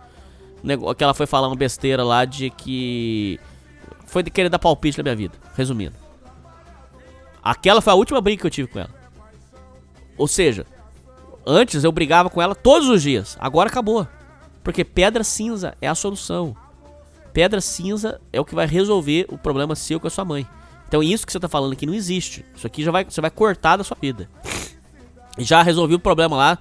[0.97, 3.37] Que ela foi falar uma besteira lá de que.
[4.05, 5.37] Foi de querer dar palpite na minha vida.
[5.55, 5.95] Resumindo.
[7.43, 8.89] Aquela foi a última briga que eu tive com ela.
[10.17, 10.65] Ou seja,
[11.45, 13.37] antes eu brigava com ela todos os dias.
[13.39, 14.07] Agora acabou.
[14.63, 16.55] Porque pedra cinza é a solução.
[17.35, 20.47] Pedra cinza é o que vai resolver o problema seu com a sua mãe.
[20.87, 22.45] Então isso que você tá falando aqui não existe.
[22.55, 24.29] Isso aqui já vai, você vai cortar da sua vida.
[25.37, 26.57] E já resolvi o problema lá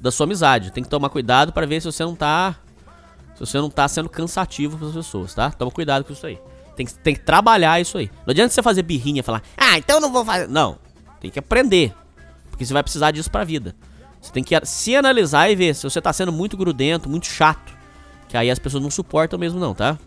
[0.00, 0.72] da sua amizade.
[0.72, 2.56] Tem que tomar cuidado para ver se você não tá
[3.34, 5.50] se você não tá sendo cansativo para as pessoas, tá?
[5.50, 6.38] Toma cuidado com isso aí.
[6.74, 8.10] Tem, que- tem que trabalhar isso aí.
[8.24, 10.48] Não adianta você fazer birrinha e falar, ah, então eu não vou fazer.
[10.48, 10.78] Não.
[11.20, 11.92] Tem que aprender.
[12.48, 13.76] Porque você vai precisar disso pra vida.
[14.22, 17.74] Você tem que se analisar e ver se você tá sendo muito grudento, muito chato.
[18.28, 19.98] Que aí as pessoas não suportam mesmo, não, tá?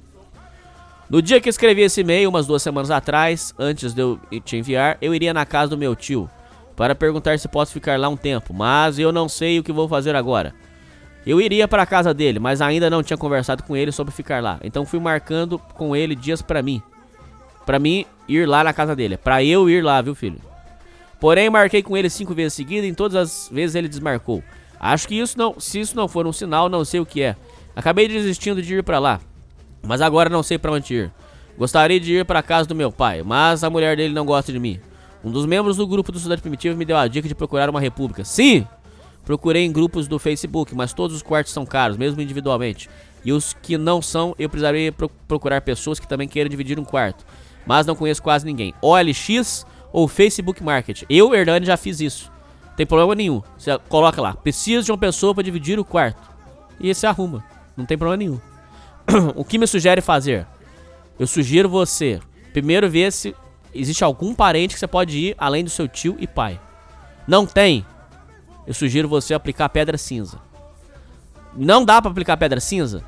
[1.09, 4.97] No dia que escrevi esse e-mail, umas duas semanas atrás, antes de eu te enviar,
[5.01, 6.29] eu iria na casa do meu tio
[6.75, 9.87] para perguntar se posso ficar lá um tempo, mas eu não sei o que vou
[9.87, 10.53] fazer agora.
[11.25, 14.43] Eu iria para a casa dele, mas ainda não tinha conversado com ele sobre ficar
[14.43, 14.59] lá.
[14.61, 16.81] Então fui marcando com ele dias pra mim.
[17.65, 19.17] Pra mim ir lá na casa dele.
[19.17, 20.41] Pra eu ir lá, viu, filho?
[21.21, 24.43] Porém, marquei com ele cinco vezes seguidas e em todas as vezes ele desmarcou.
[24.79, 27.35] Acho que isso não, se isso não for um sinal, não sei o que é.
[27.75, 29.19] Acabei desistindo de ir pra lá,
[29.87, 31.11] mas agora não sei pra onde ir.
[31.57, 34.59] Gostaria de ir pra casa do meu pai, mas a mulher dele não gosta de
[34.59, 34.79] mim.
[35.23, 37.79] Um dos membros do grupo do Cidade Primitiva me deu a dica de procurar uma
[37.79, 38.23] república.
[38.23, 38.67] Sim!
[39.25, 42.89] Procurei em grupos do Facebook, mas todos os quartos são caros, mesmo individualmente.
[43.25, 46.85] E os que não são, eu precisaria pro- procurar pessoas que também queiram dividir um
[46.85, 47.25] quarto.
[47.65, 48.73] Mas não conheço quase ninguém.
[48.81, 51.03] OLX ou Facebook Market.
[51.09, 52.31] Eu, Hernani, já fiz isso.
[52.69, 53.41] Não tem problema nenhum.
[53.57, 56.21] Você coloca lá, preciso de uma pessoa para dividir o quarto.
[56.79, 57.43] E você arruma.
[57.75, 58.39] Não tem problema nenhum.
[59.35, 60.45] O que me sugere fazer?
[61.19, 62.19] Eu sugiro você
[62.53, 63.35] primeiro ver se
[63.73, 66.59] existe algum parente que você pode ir além do seu tio e pai.
[67.27, 67.85] Não tem?
[68.65, 70.39] Eu sugiro você aplicar pedra cinza.
[71.55, 73.03] Não dá pra aplicar pedra cinza?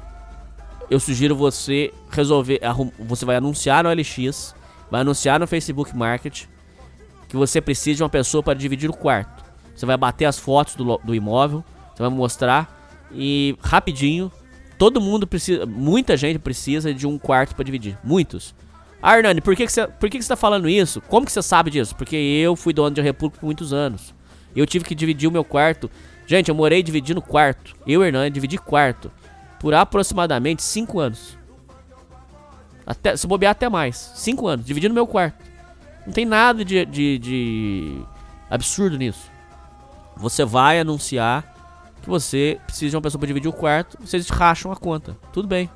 [0.90, 2.60] Eu sugiro você resolver.
[3.00, 4.56] Você vai anunciar no LX,
[4.90, 6.46] vai anunciar no Facebook Market
[7.28, 9.44] que você precisa de uma pessoa para dividir o quarto.
[9.76, 11.64] Você vai bater as fotos do, do imóvel,
[11.94, 14.32] você vai mostrar e rapidinho.
[14.80, 17.98] Todo mundo precisa, muita gente precisa de um quarto para dividir.
[18.02, 18.56] Muitos.
[19.02, 21.02] Ah, Hernani, por que, você, por que, que você tá falando isso?
[21.02, 21.94] Como que você sabe disso?
[21.98, 24.16] Porque eu fui dono de república por muitos anos.
[24.56, 25.92] Eu tive que dividir o meu quarto.
[26.26, 27.76] Gente, eu morei dividindo quarto.
[27.86, 29.12] Eu, Hernani, dividi quarto.
[29.60, 31.38] Por aproximadamente 5 anos.
[32.88, 34.14] Até, se bobear até mais.
[34.16, 35.44] 5 anos, dividindo meu quarto.
[36.06, 38.02] Não tem nada de, de, de
[38.50, 39.30] absurdo nisso.
[40.16, 41.59] Você vai anunciar
[42.02, 43.98] que você precisa de uma pessoa para dividir o quarto.
[44.00, 45.18] Vocês racham a conta.
[45.32, 45.70] Tudo bem.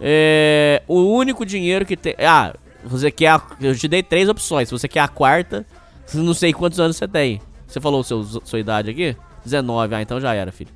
[0.00, 2.14] É, o único dinheiro que tem.
[2.18, 2.54] Ah,
[2.84, 3.28] você quer.
[3.28, 4.68] A, eu te dei três opções.
[4.68, 5.66] Se você quer a quarta,
[6.12, 7.40] não sei quantos anos você tem.
[7.66, 9.16] Você falou seu, sua idade aqui?
[9.44, 9.94] 19.
[9.94, 10.70] Ah, então já era, filho.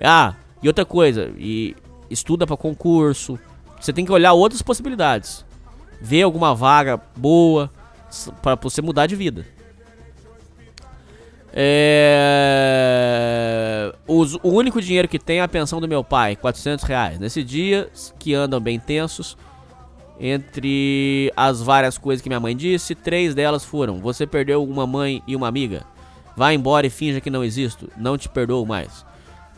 [0.00, 1.30] Ah, e outra coisa.
[1.36, 1.74] E
[2.10, 3.38] estuda para concurso.
[3.80, 5.44] Você tem que olhar outras possibilidades.
[6.00, 7.70] Ver alguma vaga boa
[8.42, 9.44] para você mudar de vida.
[12.60, 13.92] É...
[14.06, 17.18] os- o único dinheiro que tem é a pensão do meu pai, 400 reais.
[17.18, 19.36] Nesse dia, que andam bem tensos,
[20.20, 25.20] entre as várias coisas que minha mãe disse, três delas foram: Você perdeu uma mãe
[25.26, 25.82] e uma amiga.
[26.36, 27.90] Vá embora e finja que não existo.
[27.96, 29.04] Não te perdoo mais.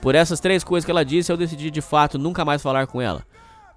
[0.01, 3.03] Por essas três coisas que ela disse, eu decidi de fato nunca mais falar com
[3.03, 3.23] ela.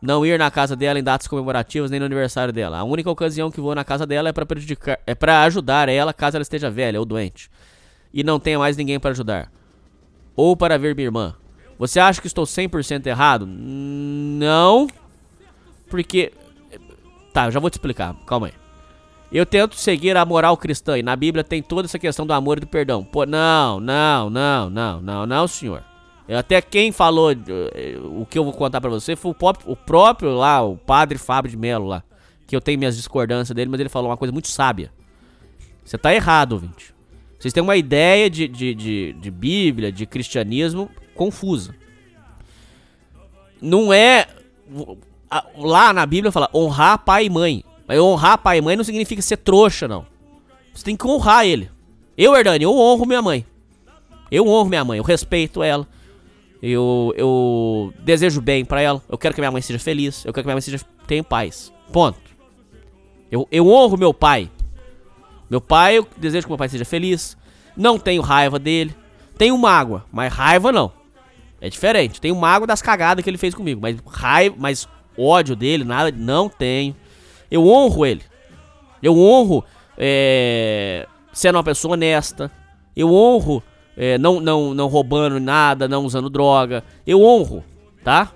[0.02, 2.78] Não ir na casa dela em datas comemorativas nem no aniversário dela.
[2.78, 6.14] A única ocasião que vou na casa dela é para prejudicar, é para ajudar ela
[6.14, 7.50] caso ela esteja velha ou doente
[8.14, 9.52] e não tenha mais ninguém para ajudar.
[10.36, 11.36] Ou para ver minha irmã.
[11.80, 13.48] Você acha que estou 100% errado?
[13.48, 14.88] Não.
[15.90, 16.32] Porque
[17.34, 18.16] Tá, eu já vou te explicar.
[18.28, 18.54] Calma aí.
[19.32, 22.58] Eu tento seguir a moral cristã e na Bíblia tem toda essa questão do amor
[22.58, 23.04] e do perdão.
[23.04, 25.84] Pô, não, não, não, não, não, não, senhor.
[26.30, 29.76] Até quem falou eh, o que eu vou contar pra você foi o próprio, o
[29.76, 32.04] próprio lá, o padre Fábio de Melo lá.
[32.46, 34.92] Que eu tenho minhas discordâncias dele, mas ele falou uma coisa muito sábia.
[35.84, 36.93] Você tá errado, ouvinte.
[37.44, 41.76] Vocês têm uma ideia de, de, de, de Bíblia, de cristianismo confusa.
[43.62, 44.30] Não é.
[45.58, 47.62] Lá na Bíblia fala honrar pai e mãe.
[47.86, 50.06] Mas honrar pai e mãe não significa ser trouxa, não.
[50.74, 51.70] Você tem que honrar ele.
[52.18, 53.46] Eu, Hernani, eu honro minha mãe.
[54.32, 55.86] Eu honro minha mãe, eu respeito ela.
[56.62, 59.04] Eu, eu desejo bem pra ela.
[59.10, 60.24] Eu quero que minha mãe seja feliz.
[60.24, 61.74] Eu quero que minha mãe seja, tenha paz.
[61.92, 62.22] Ponto.
[63.30, 64.50] Eu, eu honro meu pai.
[65.54, 67.38] Meu pai, eu desejo que meu pai seja feliz.
[67.78, 68.96] Não tenho raiva dele.
[69.38, 70.92] Tenho mágoa, mas raiva não.
[71.62, 72.20] É diferente.
[72.20, 73.80] Tenho mágoa das cagadas que ele fez comigo.
[73.80, 76.96] Mas raiva, mas ódio dele, nada, não tenho.
[77.52, 78.24] Eu honro ele.
[79.00, 79.64] Eu honro
[79.96, 82.52] é, sendo uma pessoa honesta.
[82.96, 83.62] Eu honro
[83.96, 86.84] é, não, não, não roubando nada, não usando droga.
[87.06, 87.64] Eu honro,
[88.04, 88.32] tá?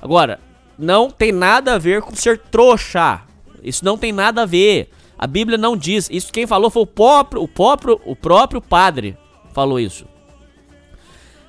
[0.00, 0.40] Agora,
[0.78, 3.20] não tem nada a ver com ser trouxa.
[3.62, 4.88] Isso não tem nada a ver.
[5.18, 6.08] A Bíblia não diz.
[6.10, 9.16] Isso quem falou foi o próprio, o próprio, o próprio padre
[9.52, 10.06] falou isso.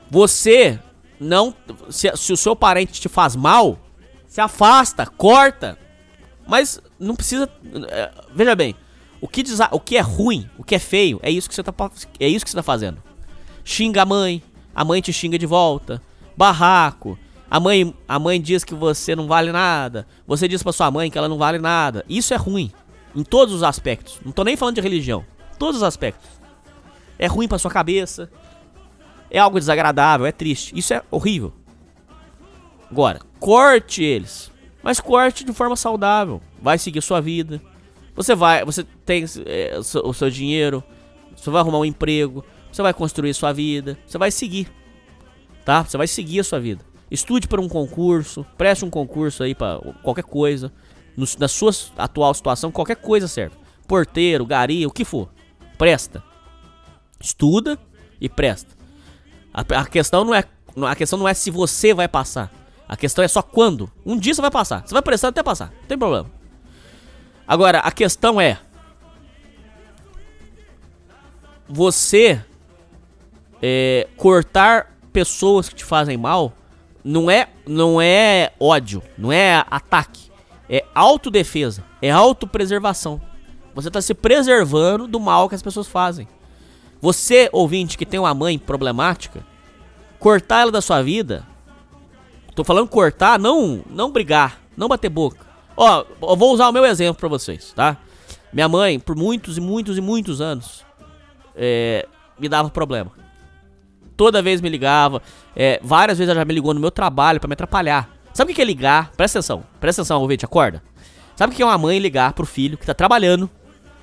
[0.09, 0.79] Você
[1.19, 1.53] não,
[1.89, 3.79] se, se o seu parente te faz mal,
[4.27, 5.77] se afasta, corta.
[6.47, 7.49] Mas não precisa.
[7.89, 8.75] é, veja bem,
[9.19, 11.63] o que, desa- o que é ruim, o que é feio, é isso que você
[11.63, 11.73] tá,
[12.19, 13.01] é isso que você tá fazendo.
[13.63, 14.43] Xinga a mãe,
[14.75, 16.01] a mãe te xinga de volta.
[16.37, 17.17] Barraco.
[17.49, 20.05] A mãe, a mãe diz que você não vale nada.
[20.27, 22.03] Você diz pra sua mãe que ela não vale nada.
[22.09, 22.71] Isso é ruim.
[23.15, 24.19] Em todos os aspectos.
[24.25, 25.25] Não tô nem falando de religião.
[25.57, 26.29] Todos os aspectos.
[27.17, 28.29] É ruim pra sua cabeça.
[29.29, 30.77] É algo desagradável, é triste.
[30.77, 31.53] Isso é horrível.
[32.91, 34.51] Agora, corte eles.
[34.83, 36.41] Mas corte de forma saudável.
[36.61, 37.61] Vai seguir sua vida.
[38.15, 40.83] Você vai, você tem é, o, seu, dinheiro.
[41.35, 42.45] Você vai arrumar um emprego.
[42.71, 43.97] Você vai construir sua vida.
[44.05, 44.69] Você vai seguir.
[45.63, 45.83] Tá?
[45.83, 46.83] Você vai seguir a sua vida.
[47.09, 48.45] Estude para um concurso.
[48.57, 50.71] Preste um concurso aí para qualquer coisa.
[51.15, 53.55] No, na sua atual situação, qualquer coisa serve.
[53.87, 55.29] Porteiro, gari, o que for.
[55.77, 56.23] Presta.
[57.19, 57.77] Estuda
[58.19, 58.75] e presta.
[59.53, 60.43] A, a questão não é
[60.87, 62.51] a questão não é se você vai passar.
[62.87, 63.89] A questão é só quando.
[64.05, 64.85] Um dia você vai passar.
[64.85, 65.71] Você vai prestar até passar.
[65.81, 66.29] Não tem problema.
[67.47, 68.59] Agora, a questão é.
[71.67, 72.43] Você
[73.61, 76.53] é, cortar pessoas que te fazem mal
[77.03, 80.24] não é, não é ódio, não é ataque.
[80.69, 83.21] É autodefesa, é autopreservação.
[83.73, 86.27] Você está se preservando do mal que as pessoas fazem.
[87.01, 89.45] Você, ouvinte, que tem uma mãe problemática,
[90.17, 91.45] cortar ela da sua vida.
[92.55, 95.45] Tô falando cortar, não, não brigar, não bater boca.
[95.75, 97.97] Ó, eu vou usar o meu exemplo para vocês, tá?
[98.51, 100.85] Minha mãe, por muitos e muitos e muitos anos,
[101.53, 102.07] é,
[102.39, 103.11] me dava problema.
[104.15, 105.21] Toda vez me ligava,
[105.53, 108.09] é, várias vezes ela já me ligou no meu trabalho para me atrapalhar.
[108.35, 109.13] Sabe o que é ligar?
[109.15, 110.83] Presta atenção, presta atenção, ouvinte, acorda.
[111.37, 113.49] Sabe o que é uma mãe ligar pro filho que tá trabalhando?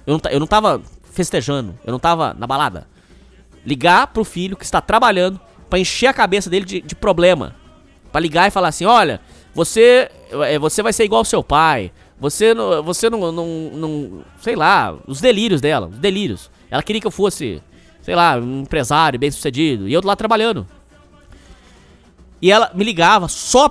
[0.06, 0.80] Eu não, eu não tava
[1.12, 2.88] festejando, eu não tava na balada.
[3.62, 5.38] Ligar pro filho que está trabalhando
[5.68, 7.54] para encher a cabeça dele de, de problema.
[8.10, 9.20] para ligar e falar assim: olha,
[9.54, 11.92] você, é, você vai ser igual ao seu pai.
[12.18, 16.50] Você não, você não, não, não, sei lá, os delírios dela, os delírios.
[16.70, 17.62] Ela queria que eu fosse,
[18.00, 19.86] sei lá, um empresário bem sucedido.
[19.86, 20.66] E eu lá trabalhando.
[22.40, 23.68] E ela me ligava só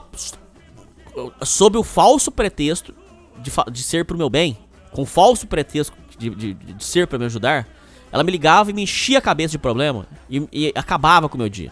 [1.43, 2.93] sob o falso pretexto
[3.39, 4.57] de, de ser pro meu bem,
[4.91, 7.67] com falso pretexto de, de, de ser para me ajudar.
[8.11, 11.39] Ela me ligava e me enchia a cabeça de problema e, e acabava com o
[11.39, 11.71] meu dia.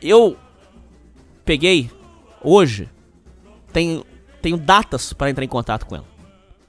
[0.00, 0.36] Eu
[1.44, 1.90] peguei
[2.42, 2.88] hoje,
[3.72, 4.04] tenho,
[4.40, 6.06] tenho datas para entrar em contato com ela.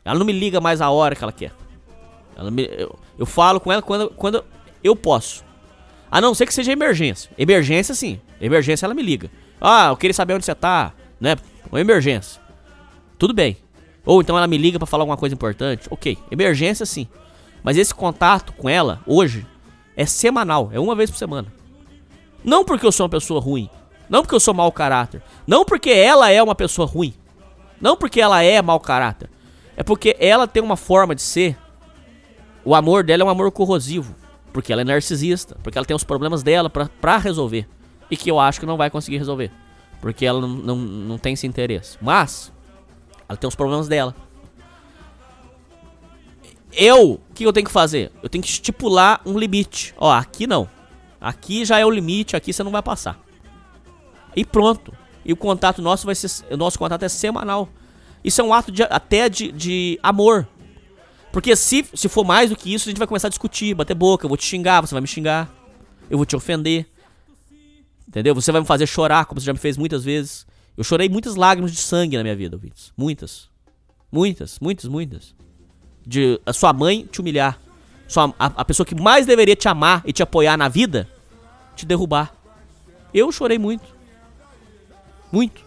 [0.04, 1.54] Ela não me liga mais a hora que ela quer.
[2.36, 4.44] Ela me, eu, eu falo com ela quando, quando
[4.84, 5.44] eu posso.
[6.12, 7.30] A não ser que seja emergência.
[7.38, 8.20] Emergência, sim.
[8.42, 9.30] Emergência, ela me liga.
[9.60, 11.36] Ah, eu queria saber onde você tá, né?
[11.72, 12.42] Uma emergência.
[13.18, 13.58] Tudo bem.
[14.06, 15.88] Ou então ela me liga para falar alguma coisa importante.
[15.90, 17.08] Ok, emergência, sim.
[17.64, 19.46] Mas esse contato com ela, hoje,
[19.96, 20.70] é semanal.
[20.72, 21.52] É uma vez por semana.
[22.44, 23.70] Não porque eu sou uma pessoa ruim.
[24.10, 25.22] Não porque eu sou mau caráter.
[25.46, 27.14] Não porque ela é uma pessoa ruim.
[27.80, 29.30] Não porque ela é mau caráter.
[29.76, 31.58] É porque ela tem uma forma de ser.
[32.64, 34.16] O amor dela é um amor corrosivo.
[34.52, 35.58] Porque ela é narcisista.
[35.62, 37.68] Porque ela tem os problemas dela pra, pra resolver.
[38.10, 39.52] E que eu acho que não vai conseguir resolver.
[40.02, 41.98] Porque ela não, não, não tem esse interesse.
[42.02, 42.52] Mas,
[43.28, 44.16] ela tem os problemas dela.
[46.72, 48.12] Eu, o que eu tenho que fazer?
[48.22, 49.94] Eu tenho que estipular um limite.
[49.98, 50.70] Ó, aqui não.
[51.20, 53.20] Aqui já é o limite, aqui você não vai passar.
[54.36, 54.94] E pronto.
[55.26, 56.30] E o contato nosso vai ser.
[56.50, 57.68] O nosso contato é semanal.
[58.24, 60.48] Isso é um ato de, até de, de amor.
[61.32, 63.94] Porque se, se for mais do que isso, a gente vai começar a discutir, bater
[63.94, 64.26] boca.
[64.26, 65.50] Eu vou te xingar, você vai me xingar.
[66.10, 66.88] Eu vou te ofender.
[68.10, 68.34] Entendeu?
[68.34, 70.46] Você vai me fazer chorar, como você já me fez muitas vezes.
[70.76, 72.92] Eu chorei muitas lágrimas de sangue na minha vida, ouvintes.
[72.98, 73.48] Muitas.
[74.12, 75.36] Muitas, muitas, muitas.
[76.06, 77.60] De a sua mãe te humilhar.
[78.08, 81.08] Sua, a, a pessoa que mais deveria te amar e te apoiar na vida,
[81.76, 82.34] te derrubar.
[83.14, 83.86] Eu chorei muito.
[85.32, 85.64] Muito.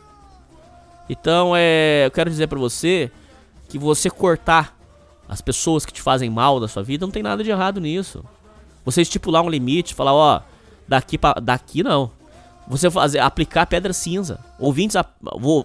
[1.08, 3.12] Então, é, eu quero dizer para você
[3.68, 4.76] que você cortar
[5.28, 8.24] as pessoas que te fazem mal da sua vida, não tem nada de errado nisso.
[8.84, 10.40] Você estipular um limite, falar, ó,
[10.88, 12.10] daqui para daqui não.
[12.68, 14.38] Você fazer aplicar pedra cinza.
[14.58, 14.96] Ouvintes,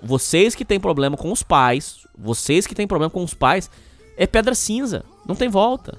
[0.03, 3.69] vocês que têm problema com os pais, vocês que têm problema com os pais,
[4.17, 5.97] é pedra cinza, não tem volta.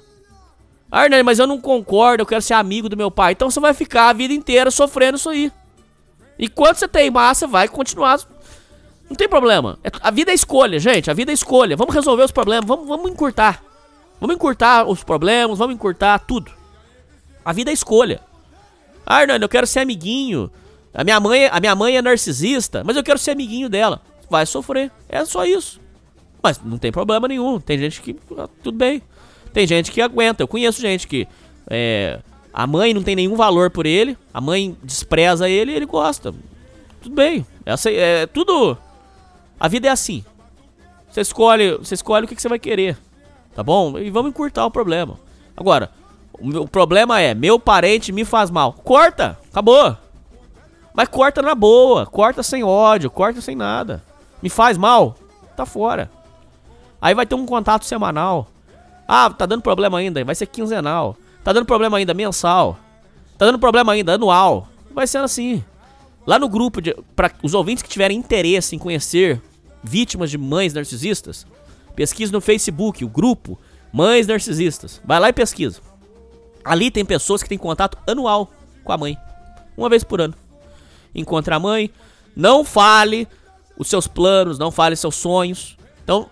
[0.91, 3.33] Ah, mas eu não concordo, eu quero ser amigo do meu pai.
[3.33, 5.51] Então você vai ficar a vida inteira sofrendo isso aí.
[6.37, 8.19] Enquanto você tem massa, vai continuar.
[9.09, 9.77] Não tem problema.
[9.83, 11.11] É, a vida é escolha, gente.
[11.11, 11.75] A vida é escolha.
[11.75, 12.65] Vamos resolver os problemas.
[12.65, 13.63] Vamos, vamos encurtar.
[14.19, 15.57] Vamos encurtar os problemas.
[15.57, 16.51] Vamos encurtar tudo.
[17.43, 18.21] A vida é escolha.
[19.05, 20.51] Ah, Arnaldo, eu quero ser amiguinho.
[20.99, 24.01] A minha mãe, a minha mãe é narcisista, mas eu quero ser amiguinho dela.
[24.29, 24.91] Vai sofrer.
[25.07, 25.79] É só isso.
[26.43, 27.57] Mas não tem problema nenhum.
[27.57, 28.17] Tem gente que.
[28.37, 29.01] Ah, tudo bem.
[29.53, 30.43] Tem gente que aguenta.
[30.43, 31.25] Eu conheço gente que.
[31.69, 32.19] É,
[32.53, 34.17] a mãe não tem nenhum valor por ele.
[34.33, 36.35] A mãe despreza ele e ele gosta.
[37.01, 37.45] Tudo bem.
[37.65, 38.77] Essa é tudo.
[39.57, 40.25] A vida é assim.
[41.09, 42.97] Você escolhe, você escolhe o que, que você vai querer.
[43.55, 43.97] Tá bom?
[43.97, 45.17] E vamos encurtar o problema.
[45.55, 45.91] Agora,
[46.33, 48.73] o, meu, o problema é: meu parente me faz mal.
[48.73, 49.39] Corta!
[49.49, 50.08] Acabou!
[50.93, 54.03] Mas corta na boa, corta sem ódio, corta sem nada.
[54.41, 55.15] Me faz mal?
[55.55, 56.09] Tá fora.
[57.01, 58.47] Aí vai ter um contato semanal.
[59.07, 61.15] Ah, tá dando problema ainda, vai ser quinzenal.
[61.43, 62.77] Tá dando problema ainda mensal.
[63.37, 64.67] Tá dando problema ainda anual.
[64.91, 65.63] Vai ser assim.
[66.27, 66.79] Lá no grupo,
[67.15, 69.41] para os ouvintes que tiverem interesse em conhecer
[69.83, 71.47] vítimas de mães narcisistas,
[71.95, 73.57] pesquise no Facebook, o grupo
[73.91, 75.01] Mães Narcisistas.
[75.03, 75.81] Vai lá e pesquisa.
[76.63, 78.51] Ali tem pessoas que têm contato anual
[78.83, 79.17] com a mãe.
[79.75, 80.35] Uma vez por ano.
[81.13, 81.91] Encontra a mãe.
[82.35, 83.27] Não fale
[83.77, 85.77] os seus planos, não fale seus sonhos.
[86.03, 86.29] Então,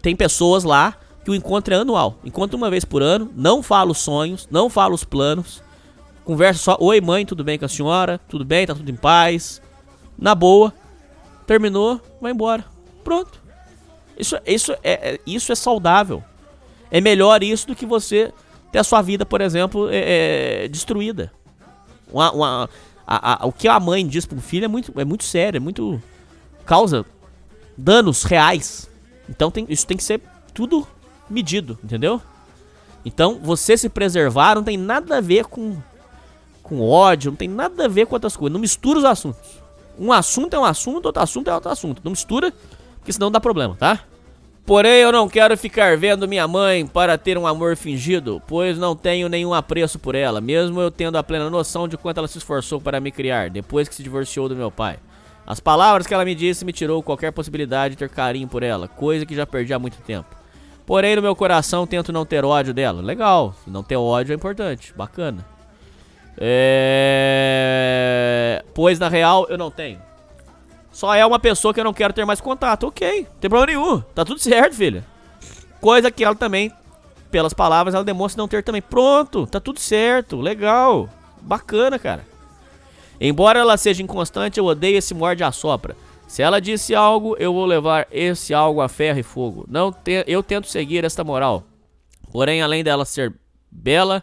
[0.00, 2.16] tem pessoas lá que o encontro é anual.
[2.24, 5.62] Encontra uma vez por ano, não fala os sonhos, não fala os planos.
[6.24, 8.20] Conversa só, oi mãe, tudo bem com a senhora?
[8.28, 9.60] Tudo bem, tá tudo em paz.
[10.16, 10.72] Na boa.
[11.46, 12.64] Terminou, vai embora.
[13.02, 13.40] Pronto.
[14.16, 16.22] Isso, isso, é, é isso é saudável.
[16.90, 18.32] É melhor isso do que você
[18.70, 21.32] ter a sua vida, por exemplo, é, é, destruída.
[22.12, 22.70] Uma, uma,
[23.10, 25.60] a, a, o que a mãe diz um filho é muito, é muito sério, é
[25.60, 26.00] muito.
[26.64, 27.04] causa
[27.76, 28.88] danos reais.
[29.28, 30.20] Então tem, isso tem que ser
[30.54, 30.86] tudo
[31.28, 32.22] medido, entendeu?
[33.04, 35.76] Então você se preservar não tem nada a ver com,
[36.62, 38.52] com ódio, não tem nada a ver com outras coisas.
[38.52, 39.58] Não mistura os assuntos.
[39.98, 42.00] Um assunto é um assunto, outro assunto é outro assunto.
[42.04, 42.54] Não mistura,
[42.98, 44.04] porque senão dá problema, tá?
[44.66, 48.94] Porém, eu não quero ficar vendo minha mãe para ter um amor fingido, pois não
[48.94, 52.38] tenho nenhum apreço por ela, mesmo eu tendo a plena noção de quanto ela se
[52.38, 54.98] esforçou para me criar, depois que se divorciou do meu pai.
[55.46, 58.86] As palavras que ela me disse me tirou qualquer possibilidade de ter carinho por ela,
[58.86, 60.40] coisa que já perdi há muito tempo.
[60.86, 63.00] Porém, no meu coração tento não ter ódio dela.
[63.00, 65.46] Legal, não ter ódio é importante, bacana.
[66.36, 67.30] É...
[68.74, 70.00] Pois na real eu não tenho.
[70.92, 72.88] Só é uma pessoa que eu não quero ter mais contato.
[72.88, 74.00] Ok, não tem problema nenhum.
[74.14, 75.04] Tá tudo certo, filha.
[75.80, 76.72] Coisa que ela também,
[77.30, 78.82] pelas palavras, ela demonstra não ter também.
[78.82, 80.40] Pronto, tá tudo certo.
[80.40, 81.08] Legal.
[81.40, 82.26] Bacana, cara.
[83.20, 85.96] Embora ela seja inconstante, eu odeio esse morde a sopra.
[86.26, 89.64] Se ela disse algo, eu vou levar esse algo a ferro e fogo.
[89.68, 91.64] Não te, eu tento seguir esta moral.
[92.32, 93.34] Porém, além dela ser
[93.70, 94.22] bela,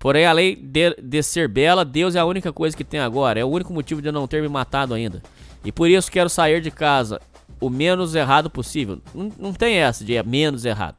[0.00, 3.38] Porém, além de, de, ser bela, Deus é a única coisa que tem agora.
[3.38, 5.22] É o único motivo de eu não ter me matado ainda.
[5.62, 7.20] E por isso quero sair de casa
[7.60, 8.98] o menos errado possível.
[9.14, 10.96] Não, não tem essa de é menos errado.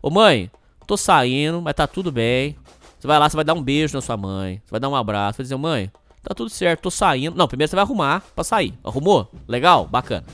[0.00, 0.48] Ô mãe,
[0.86, 2.56] tô saindo, mas tá tudo bem.
[2.96, 4.62] Você vai lá, você vai dar um beijo na sua mãe.
[4.64, 5.38] Você vai dar um abraço.
[5.38, 5.90] Vai dizer, mãe,
[6.22, 7.36] tá tudo certo, tô saindo.
[7.36, 8.72] Não, primeiro você vai arrumar pra sair.
[8.84, 9.28] Arrumou?
[9.48, 9.84] Legal?
[9.84, 10.24] Bacana.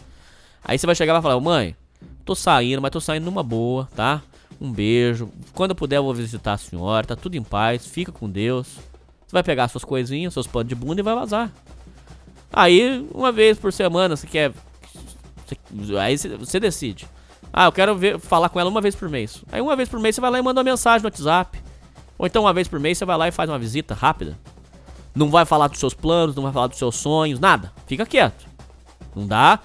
[0.63, 1.75] Aí você vai chegar e vai falar, mãe,
[2.23, 4.23] tô saindo, mas tô saindo numa boa, tá?
[4.65, 5.31] Um beijo.
[5.53, 7.07] Quando eu puder, eu vou visitar a senhora.
[7.07, 7.87] Tá tudo em paz.
[7.87, 8.67] Fica com Deus.
[9.27, 11.53] Você vai pegar suas coisinhas, seus panos de bunda e vai vazar.
[12.51, 14.53] Aí, uma vez por semana, você quer.
[16.01, 17.07] Aí você decide.
[17.53, 19.45] Ah, eu quero ver, falar com ela uma vez por mês.
[19.53, 21.63] Aí, uma vez por mês, você vai lá e manda uma mensagem no WhatsApp.
[22.17, 24.39] Ou então, uma vez por mês, você vai lá e faz uma visita rápida.
[25.15, 27.71] Não vai falar dos seus planos, não vai falar dos seus sonhos, nada.
[27.87, 28.47] Fica quieto.
[29.15, 29.61] Não dá.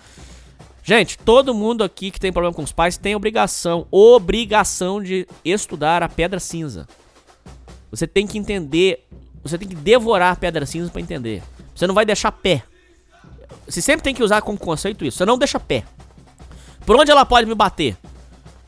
[0.90, 6.02] Gente, todo mundo aqui que tem problema com os pais tem obrigação, obrigação de estudar
[6.02, 6.88] a pedra cinza.
[7.92, 9.06] Você tem que entender,
[9.44, 11.44] você tem que devorar a pedra cinza para entender.
[11.76, 12.64] Você não vai deixar pé.
[13.68, 15.20] Você sempre tem que usar como conceito isso.
[15.20, 15.84] Você não deixa pé.
[16.88, 17.96] Por onde ela pode me bater?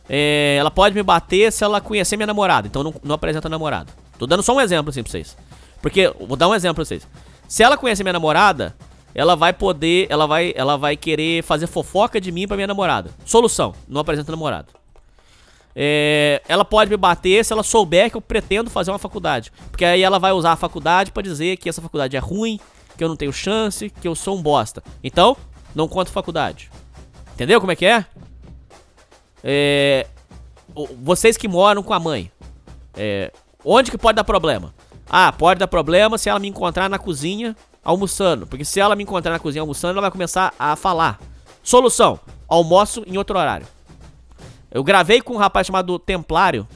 [0.07, 2.67] É, ela pode me bater se ela conhecer minha namorada.
[2.67, 3.91] Então não, não apresenta namorado.
[4.19, 5.35] Tô dando só um exemplo assim pra vocês.
[5.81, 7.01] Porque, vou dar um exemplo pra vocês.
[7.47, 8.75] Se ela conhecer minha namorada,
[9.13, 13.11] ela vai poder, ela vai, ela vai querer fazer fofoca de mim pra minha namorada.
[13.25, 14.67] Solução, não apresenta namorado.
[15.75, 19.51] É, ela pode me bater se ela souber que eu pretendo fazer uma faculdade.
[19.69, 22.59] Porque aí ela vai usar a faculdade para dizer que essa faculdade é ruim,
[22.97, 24.83] que eu não tenho chance, que eu sou um bosta.
[25.03, 25.35] Então,
[25.75, 26.69] não conta faculdade.
[27.33, 28.05] Entendeu como é que é?
[29.43, 30.07] é
[31.01, 32.31] vocês que moram com a mãe.
[32.95, 33.31] É,
[33.63, 34.73] onde que pode dar problema?
[35.09, 38.47] Ah, pode dar problema se ela me encontrar na cozinha almoçando.
[38.47, 41.19] Porque se ela me encontrar na cozinha almoçando, ela vai começar a falar.
[41.63, 43.67] Solução: almoço em outro horário.
[44.71, 46.67] Eu gravei com um rapaz chamado Templário.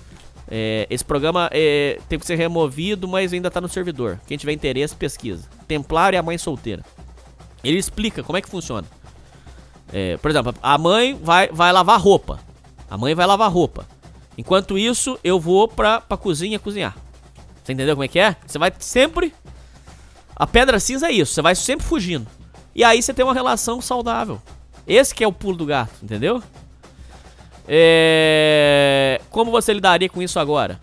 [0.48, 4.20] É, esse programa é, tem que ser removido, mas ainda tá no servidor.
[4.28, 5.48] Quem tiver interesse, pesquisa.
[5.68, 6.84] Templário e a mãe solteira.
[7.64, 8.88] Ele explica como é que funciona.
[9.92, 12.40] É, por exemplo, a mãe vai, vai lavar roupa.
[12.90, 13.88] A mãe vai lavar roupa.
[14.38, 16.96] Enquanto isso, eu vou pra, pra cozinha cozinhar.
[17.64, 18.36] Você entendeu como é que é?
[18.46, 19.34] Você vai sempre
[20.36, 22.28] a pedra cinza é isso, você vai sempre fugindo.
[22.74, 24.42] E aí você tem uma relação saudável.
[24.88, 26.44] Esse que é o pulo do gato, entendeu?
[27.68, 29.22] É...
[29.30, 30.80] Como você lidaria com isso agora?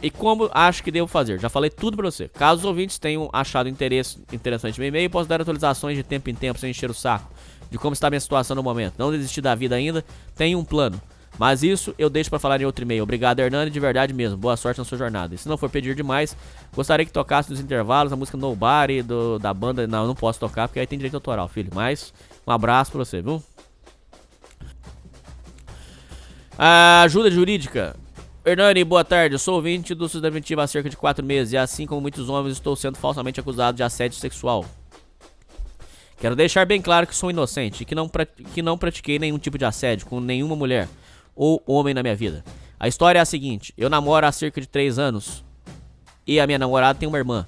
[0.00, 1.40] E como acho que devo fazer?
[1.40, 2.28] Já falei tudo pra você.
[2.28, 6.34] Caso os ouvintes tenham achado interesse, interessante no e-mail, posso dar atualizações de tempo em
[6.34, 7.34] tempo sem encher o saco
[7.74, 8.94] de como está a minha situação no momento.
[8.96, 10.04] Não desistir da vida ainda,
[10.36, 11.00] tenho um plano.
[11.38, 13.02] Mas isso eu deixo pra falar em outro e-mail.
[13.02, 14.36] Obrigado, Hernani, de verdade mesmo.
[14.36, 15.34] Boa sorte na sua jornada.
[15.34, 16.36] E se não for pedir demais,
[16.74, 19.86] gostaria que tocasse nos intervalos a música Nobody do, da banda.
[19.86, 21.70] Não, eu não posso tocar porque aí tem direito autoral, filho.
[21.74, 22.14] Mas
[22.46, 23.42] um abraço pra você, viu?
[26.56, 27.96] A ajuda jurídica.
[28.44, 29.36] Hernani, boa tarde.
[29.38, 32.76] Sou ouvinte do Preventiva há cerca de 4 meses e, assim como muitos homens, estou
[32.76, 34.64] sendo falsamente acusado de assédio sexual.
[36.20, 38.08] Quero deixar bem claro que sou inocente e que não,
[38.54, 40.88] que não pratiquei nenhum tipo de assédio com nenhuma mulher
[41.34, 42.44] ou homem na minha vida.
[42.78, 45.44] A história é a seguinte: eu namoro há cerca de 3 anos
[46.26, 47.46] e a minha namorada tem uma irmã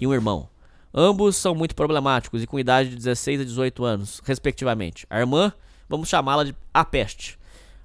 [0.00, 0.48] e um irmão.
[0.94, 5.06] Ambos são muito problemáticos e com idade de 16 a 18 anos, respectivamente.
[5.10, 5.52] A irmã,
[5.88, 7.38] vamos chamá-la de a peste.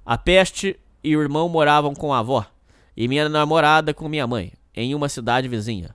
[0.04, 2.46] A peste e o irmão moravam com a avó
[2.96, 5.94] e minha namorada com minha mãe, em uma cidade vizinha.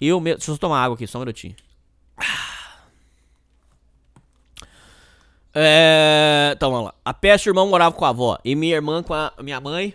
[0.00, 0.38] Eu mesmo.
[0.38, 1.54] Deixa eu tomar água aqui, só um minutinho.
[5.62, 6.52] É.
[6.56, 6.94] Então vamos lá.
[7.04, 9.94] A peste irmão moravam com a avó e minha irmã com a minha mãe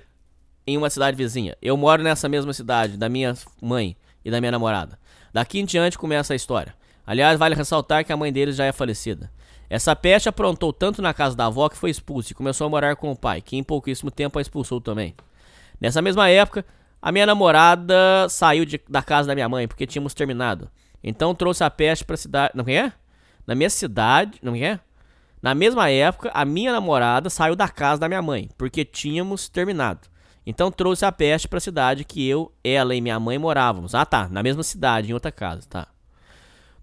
[0.67, 1.55] em uma cidade vizinha.
[1.61, 4.99] Eu moro nessa mesma cidade, da minha mãe e da minha namorada.
[5.33, 6.73] Daqui em diante começa a história.
[7.05, 9.31] Aliás, vale ressaltar que a mãe deles já é falecida.
[9.69, 12.95] Essa peste aprontou tanto na casa da avó que foi expulsa e começou a morar
[12.95, 15.15] com o pai, que em pouquíssimo tempo a expulsou também.
[15.81, 16.63] Nessa mesma época,
[17.01, 20.69] a minha namorada saiu de- da casa da minha mãe porque tínhamos terminado.
[21.03, 22.53] Então trouxe a peste pra cidade.
[22.55, 22.91] Não é?
[23.45, 24.39] Na minha cidade.
[24.41, 24.79] Não é?
[25.45, 30.07] Na mesma época, a minha namorada saiu da casa da minha mãe, porque tínhamos terminado.
[30.43, 33.93] Então trouxe a peste pra cidade que eu, ela e minha mãe morávamos.
[33.93, 35.87] Ah, tá, na mesma cidade, em outra casa, tá.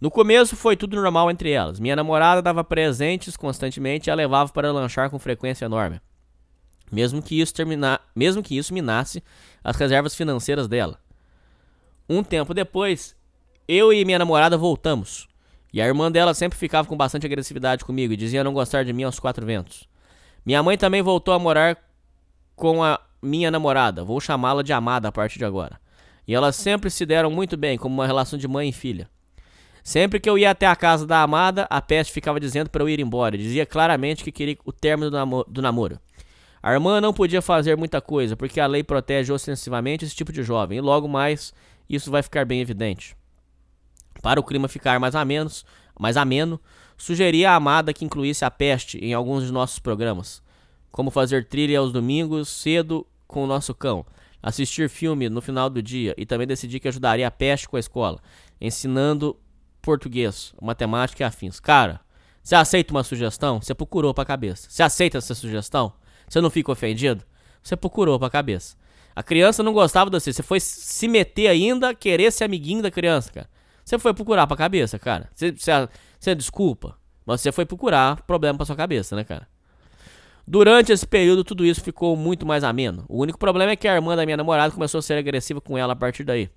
[0.00, 1.80] No começo foi tudo normal entre elas.
[1.80, 6.00] Minha namorada dava presentes constantemente e a levava para lanchar com frequência enorme.
[6.88, 9.24] Mesmo que isso terminar, mesmo que isso minasse
[9.64, 11.00] as reservas financeiras dela.
[12.08, 13.16] Um tempo depois,
[13.66, 15.31] eu e minha namorada voltamos.
[15.72, 18.92] E a irmã dela sempre ficava com bastante agressividade comigo e dizia não gostar de
[18.92, 19.88] mim aos quatro ventos.
[20.44, 21.78] Minha mãe também voltou a morar
[22.54, 25.80] com a minha namorada, vou chamá-la de amada a partir de agora.
[26.26, 29.08] E elas sempre se deram muito bem, como uma relação de mãe e filha.
[29.82, 32.88] Sempre que eu ia até a casa da amada, a peste ficava dizendo para eu
[32.88, 33.36] ir embora.
[33.36, 35.98] Dizia claramente que queria o término do, namo- do namoro.
[36.62, 40.44] A irmã não podia fazer muita coisa, porque a lei protege ostensivamente esse tipo de
[40.44, 41.52] jovem, e logo mais
[41.88, 43.16] isso vai ficar bem evidente.
[44.22, 45.50] Para o clima ficar mais ameno,
[45.98, 46.60] mais ameno,
[46.96, 50.40] sugeri à amada que incluísse a peste em alguns de nossos programas,
[50.92, 54.06] como fazer trilha aos domingos cedo com o nosso cão,
[54.40, 57.80] assistir filme no final do dia e também decidi que ajudaria a peste com a
[57.80, 58.20] escola,
[58.60, 59.36] ensinando
[59.82, 61.58] português, matemática e afins.
[61.58, 62.00] Cara,
[62.42, 63.60] você aceita uma sugestão?
[63.60, 64.68] Você procurou pra cabeça.
[64.70, 65.92] Você aceita essa sugestão?
[66.28, 67.24] Você não fica ofendido?
[67.62, 68.76] Você procurou pra cabeça.
[69.14, 70.32] A criança não gostava de você.
[70.32, 73.48] Você foi se meter ainda, querer ser amiguinho da criança, cara.
[73.84, 75.28] Você foi procurar pra cabeça, cara.
[75.34, 75.70] Você, você,
[76.18, 76.96] você desculpa,
[77.26, 79.48] mas você foi procurar problema pra sua cabeça, né, cara?
[80.46, 83.04] Durante esse período, tudo isso ficou muito mais ameno.
[83.08, 85.78] O único problema é que a irmã da minha namorada começou a ser agressiva com
[85.78, 86.50] ela a partir daí.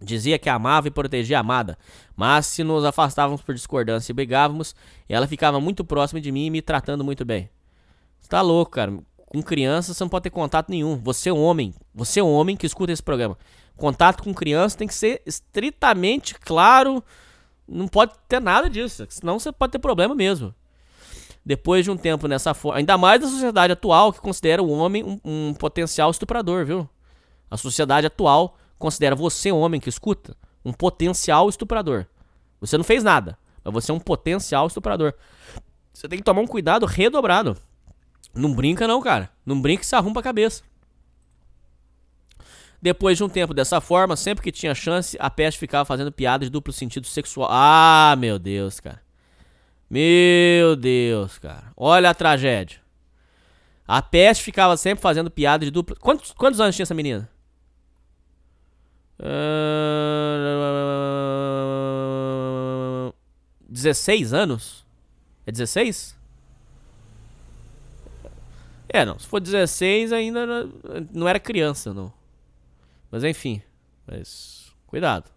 [0.00, 1.78] Dizia que amava e protegia a amada,
[2.16, 4.74] mas se nos afastávamos por discordância e brigávamos,
[5.08, 7.48] ela ficava muito próxima de mim e me tratando muito bem.
[8.20, 8.92] Você tá louco, cara.
[9.34, 10.96] Com criança você não pode ter contato nenhum.
[10.98, 11.74] Você é homem.
[11.92, 13.36] Você é homem que escuta esse programa.
[13.76, 17.02] Contato com criança tem que ser estritamente claro.
[17.66, 19.04] Não pode ter nada disso.
[19.08, 20.54] Senão você pode ter problema mesmo.
[21.44, 22.78] Depois de um tempo nessa forma.
[22.78, 26.88] Ainda mais na sociedade atual, que considera o homem um, um potencial estuprador, viu?
[27.50, 32.06] A sociedade atual considera você, homem que escuta, um potencial estuprador.
[32.60, 35.12] Você não fez nada, mas você é um potencial estuprador.
[35.92, 37.56] Você tem que tomar um cuidado redobrado.
[38.34, 39.30] Não brinca não, cara.
[39.44, 40.62] Não brinca que se arruma a cabeça.
[42.82, 46.46] Depois de um tempo dessa forma, sempre que tinha chance, a peste ficava fazendo piadas
[46.46, 47.48] de duplo sentido sexual.
[47.50, 49.00] Ah, meu Deus, cara.
[49.88, 51.72] Meu Deus, cara.
[51.76, 52.80] Olha a tragédia.
[53.86, 55.96] A peste ficava sempre fazendo piada de duplo.
[55.98, 57.30] Quantos, quantos anos tinha essa menina?
[59.18, 59.54] Ah,
[63.68, 64.84] 16 anos?
[65.46, 66.16] É 16?
[68.94, 69.18] É, não.
[69.18, 70.46] Se for 16, ainda
[71.12, 72.12] não era criança, não.
[73.10, 73.60] Mas enfim.
[74.06, 74.72] Mas.
[74.86, 75.32] Cuidado.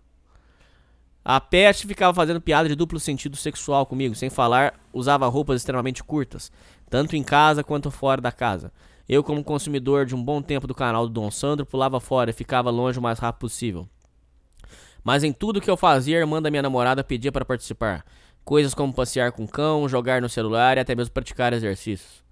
[1.26, 6.04] A peste ficava fazendo piada de duplo sentido sexual comigo, sem falar, usava roupas extremamente
[6.04, 6.52] curtas,
[6.88, 8.72] tanto em casa quanto fora da casa.
[9.10, 12.34] Eu, como consumidor de um bom tempo do canal do Dom Sandro, pulava fora e
[12.34, 13.90] ficava longe o mais rápido possível.
[15.04, 18.06] Mas em tudo que eu fazia, a irmã da minha namorada pedia para participar.
[18.46, 22.27] Coisas como passear com cão, jogar no celular e até mesmo praticar exercícios.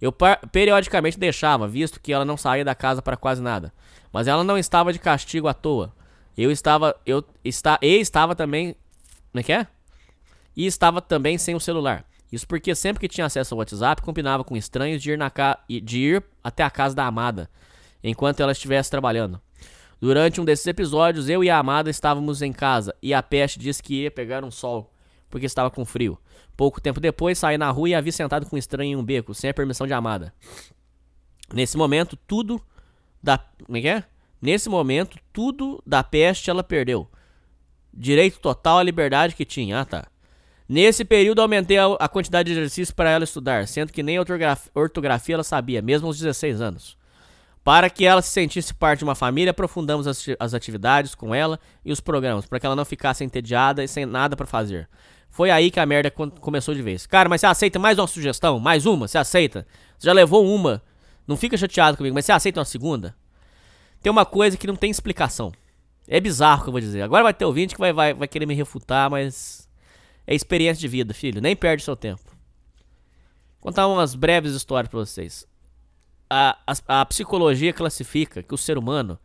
[0.00, 0.12] Eu
[0.52, 3.72] periodicamente deixava, visto que ela não saía da casa para quase nada.
[4.12, 5.92] Mas ela não estava de castigo à toa.
[6.36, 6.94] Eu estava.
[7.04, 8.76] Eu está, e estava também.
[9.32, 9.66] Como é que é?
[10.56, 12.04] E estava também sem o celular.
[12.30, 15.58] Isso porque sempre que tinha acesso ao WhatsApp, combinava com estranhos de ir, na ca...
[15.68, 17.50] de ir até a casa da amada,
[18.04, 19.40] enquanto ela estivesse trabalhando.
[20.00, 23.82] Durante um desses episódios, eu e a amada estávamos em casa e a peste disse
[23.82, 24.92] que ia pegar um sol,
[25.28, 26.18] porque estava com frio.
[26.56, 29.04] Pouco tempo depois, saí na rua e a vi sentado com um estranho em um
[29.04, 30.32] beco, sem a permissão de amada.
[31.52, 32.60] Nesse momento, tudo
[33.22, 33.38] da.
[33.64, 34.04] Como é que é?
[34.40, 37.08] Nesse momento, tudo da peste ela perdeu.
[37.92, 39.80] Direito total à liberdade que tinha.
[39.80, 40.06] Ah, tá.
[40.68, 45.42] Nesse período, aumentei a, quantidade de exercícios para ela estudar, sendo que nem ortografia, ela
[45.42, 46.98] sabia, mesmo aos 16 anos.
[47.64, 51.90] Para que ela se sentisse parte de uma família, aprofundamos as atividades com ela e
[51.90, 54.88] os programas, para que ela não ficasse entediada e sem nada para fazer.
[55.38, 57.06] Foi aí que a merda começou de vez.
[57.06, 58.58] Cara, mas você aceita mais uma sugestão?
[58.58, 59.06] Mais uma?
[59.06, 59.64] Você aceita?
[59.96, 60.82] Você já levou uma.
[61.28, 63.14] Não fica chateado comigo, mas você aceita uma segunda?
[64.02, 65.52] Tem uma coisa que não tem explicação.
[66.08, 67.02] É bizarro que eu vou dizer.
[67.02, 69.70] Agora vai ter ouvinte que vai, vai, vai querer me refutar, mas
[70.26, 71.40] é experiência de vida, filho.
[71.40, 72.24] Nem perde seu tempo.
[73.60, 75.46] Vou contar umas breves histórias pra vocês.
[76.28, 79.16] A, a, a, psicologia classifica que o ser humano,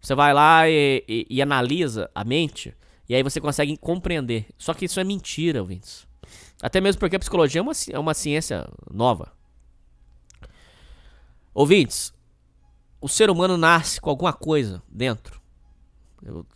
[0.00, 2.72] você vai lá e, e, e, analisa a mente,
[3.08, 4.46] e aí você consegue compreender.
[4.58, 6.06] Só que isso é mentira, ouvintes.
[6.62, 9.32] Até mesmo porque a psicologia é uma, é uma ciência nova.
[11.54, 12.12] Ouvintes,
[13.00, 15.40] o ser humano nasce com alguma coisa dentro.
[16.22, 16.46] Eu,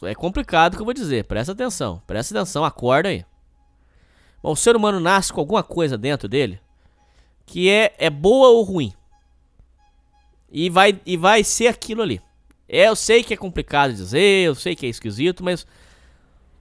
[0.00, 3.24] eu, é complicado o que eu vou dizer, presta atenção, presta atenção, acorda aí.
[4.42, 6.60] Bom, o ser humano nasce com alguma coisa dentro dele
[7.46, 8.92] que é, é boa ou ruim.
[10.50, 12.20] E vai, e vai ser aquilo ali.
[12.68, 15.66] É, eu sei que é complicado dizer, eu sei que é esquisito, mas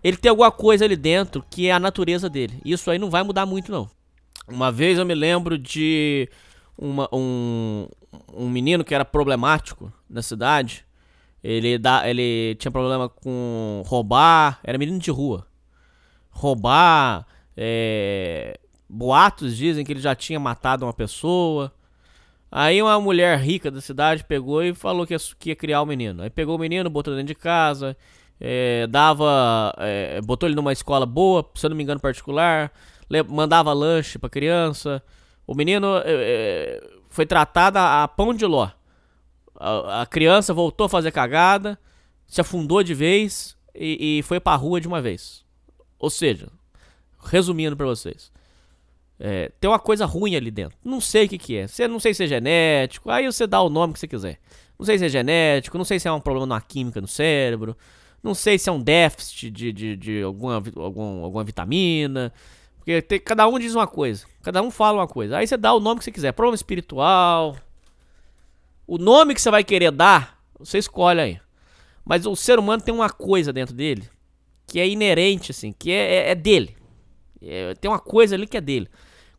[0.03, 2.59] ele tem alguma coisa ali dentro que é a natureza dele.
[2.65, 3.89] Isso aí não vai mudar muito, não.
[4.47, 6.27] Uma vez eu me lembro de
[6.77, 7.87] uma, um,
[8.33, 10.85] um menino que era problemático na cidade.
[11.43, 15.47] Ele, dá, ele tinha problema com roubar, era menino de rua.
[16.29, 21.71] Roubar, é, boatos dizem que ele já tinha matado uma pessoa.
[22.51, 25.85] Aí uma mulher rica da cidade pegou e falou que ia, que ia criar o
[25.85, 26.23] menino.
[26.23, 27.95] Aí pegou o menino, botou dentro de casa,
[28.43, 32.71] é, dava, é, botou ele numa escola boa, se eu não me engano particular,
[33.29, 35.03] mandava lanche pra criança.
[35.45, 38.69] O menino é, é, foi tratado a, pão de ló.
[39.55, 41.77] A, a, criança voltou a fazer cagada,
[42.25, 45.45] se afundou de vez e, e foi pra rua de uma vez.
[45.99, 46.47] Ou seja,
[47.19, 48.31] resumindo para vocês,
[49.19, 50.75] é, tem uma coisa ruim ali dentro.
[50.83, 51.67] Não sei o que, que é.
[51.67, 53.11] Você não sei se é genético.
[53.11, 54.39] Aí você dá o nome que você quiser.
[54.79, 55.77] Não sei se é genético.
[55.77, 57.77] Não sei se é um problema na química no cérebro.
[58.23, 62.31] Não sei se é um déficit de, de, de alguma, algum, alguma vitamina.
[62.77, 64.25] Porque tem, cada um diz uma coisa.
[64.43, 65.37] Cada um fala uma coisa.
[65.37, 66.31] Aí você dá o nome que você quiser.
[66.31, 67.55] Problema espiritual.
[68.85, 71.39] O nome que você vai querer dar, você escolhe aí.
[72.05, 74.07] Mas o ser humano tem uma coisa dentro dele
[74.71, 76.77] que é inerente, assim, que é, é, é dele.
[77.41, 78.87] É, tem uma coisa ali que é dele.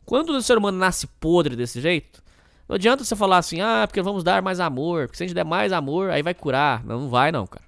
[0.05, 2.21] Quando o ser humano nasce podre desse jeito,
[2.69, 5.35] não adianta você falar assim, ah, porque vamos dar mais amor, porque se a gente
[5.35, 6.83] der mais amor, aí vai curar.
[6.85, 7.62] Não, não vai não, cara.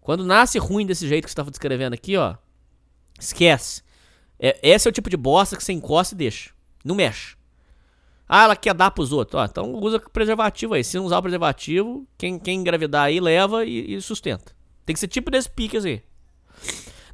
[0.00, 2.34] Quando nasce ruim desse jeito que você tá descrevendo aqui, ó,
[3.18, 3.82] esquece.
[4.38, 6.50] É, esse é o tipo de bosta que você encosta e deixa.
[6.84, 7.36] Não mexe.
[8.26, 9.40] Ah, ela quer dar pros outros.
[9.40, 10.84] Ó, então usa preservativo aí.
[10.84, 14.52] Se não usar o preservativo, quem, quem engravidar aí leva e, e sustenta.
[14.86, 16.02] Tem que ser tipo desse pique aí.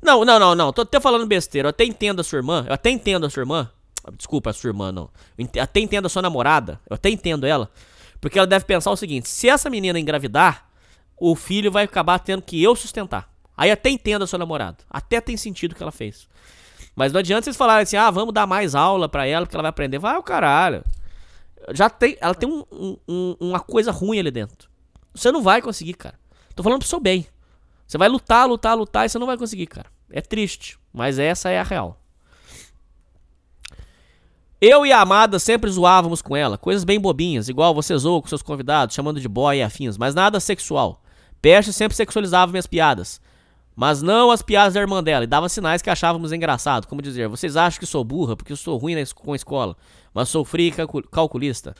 [0.02, 0.72] Não, não, não, não.
[0.72, 1.66] Tô até falando besteira.
[1.66, 2.64] Eu até entendo a sua irmã.
[2.68, 3.70] Eu até entendo a sua irmã.
[4.16, 5.10] Desculpa, a sua irmã, não.
[5.36, 6.80] Eu até entendo a sua namorada.
[6.88, 7.70] Eu até entendo ela.
[8.20, 10.68] Porque ela deve pensar o seguinte: se essa menina engravidar,
[11.18, 13.30] o filho vai acabar tendo que eu sustentar.
[13.56, 14.78] Aí até entendo a sua namorada.
[14.90, 16.28] Até tem sentido o que ela fez.
[16.94, 19.62] Mas não adianta vocês falarem assim: ah, vamos dar mais aula pra ela, porque ela
[19.62, 19.98] vai aprender.
[19.98, 20.84] Vai o caralho.
[21.72, 24.68] Já tem, ela tem um, um, uma coisa ruim ali dentro.
[25.14, 26.18] Você não vai conseguir, cara.
[26.54, 27.26] Tô falando pro seu bem.
[27.86, 29.86] Você vai lutar, lutar, lutar e você não vai conseguir, cara.
[30.10, 32.00] É triste, mas essa é a real.
[34.60, 38.28] Eu e a Amada sempre zoávamos com ela, coisas bem bobinhas, igual você zoou com
[38.28, 41.02] seus convidados, chamando de boy e afins, mas nada sexual.
[41.40, 43.20] Peste sempre sexualizava minhas piadas,
[43.74, 47.28] mas não as piadas da irmã dela, e dava sinais que achávamos engraçado, como dizer,
[47.28, 49.76] vocês acham que sou burra porque eu sou ruim com a escola,
[50.14, 51.74] mas sou fria e calculista.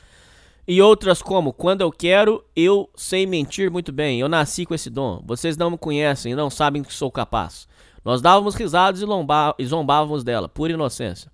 [0.67, 4.89] E outras como, quando eu quero, eu sei mentir muito bem, eu nasci com esse
[4.89, 7.67] dom, vocês não me conhecem e não sabem que sou capaz.
[8.03, 9.05] Nós dávamos risadas e,
[9.59, 11.31] e zombávamos dela, por inocência.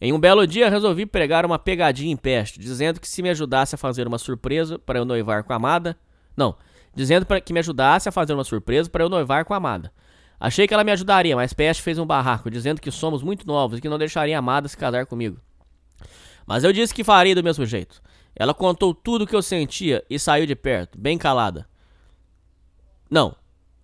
[0.00, 3.76] Em um belo dia, resolvi pregar uma pegadinha em peste, dizendo que se me ajudasse
[3.76, 5.96] a fazer uma surpresa para eu noivar com a amada.
[6.36, 6.56] Não,
[6.94, 9.92] dizendo para que me ajudasse a fazer uma surpresa para eu noivar com a amada.
[10.38, 13.78] Achei que ela me ajudaria, mas Peste fez um barraco, dizendo que somos muito novos
[13.78, 15.38] e que não deixaria a amada se casar comigo.
[16.46, 18.02] Mas eu disse que faria do mesmo jeito.
[18.34, 21.68] Ela contou tudo o que eu sentia e saiu de perto, bem calada.
[23.08, 23.36] Não,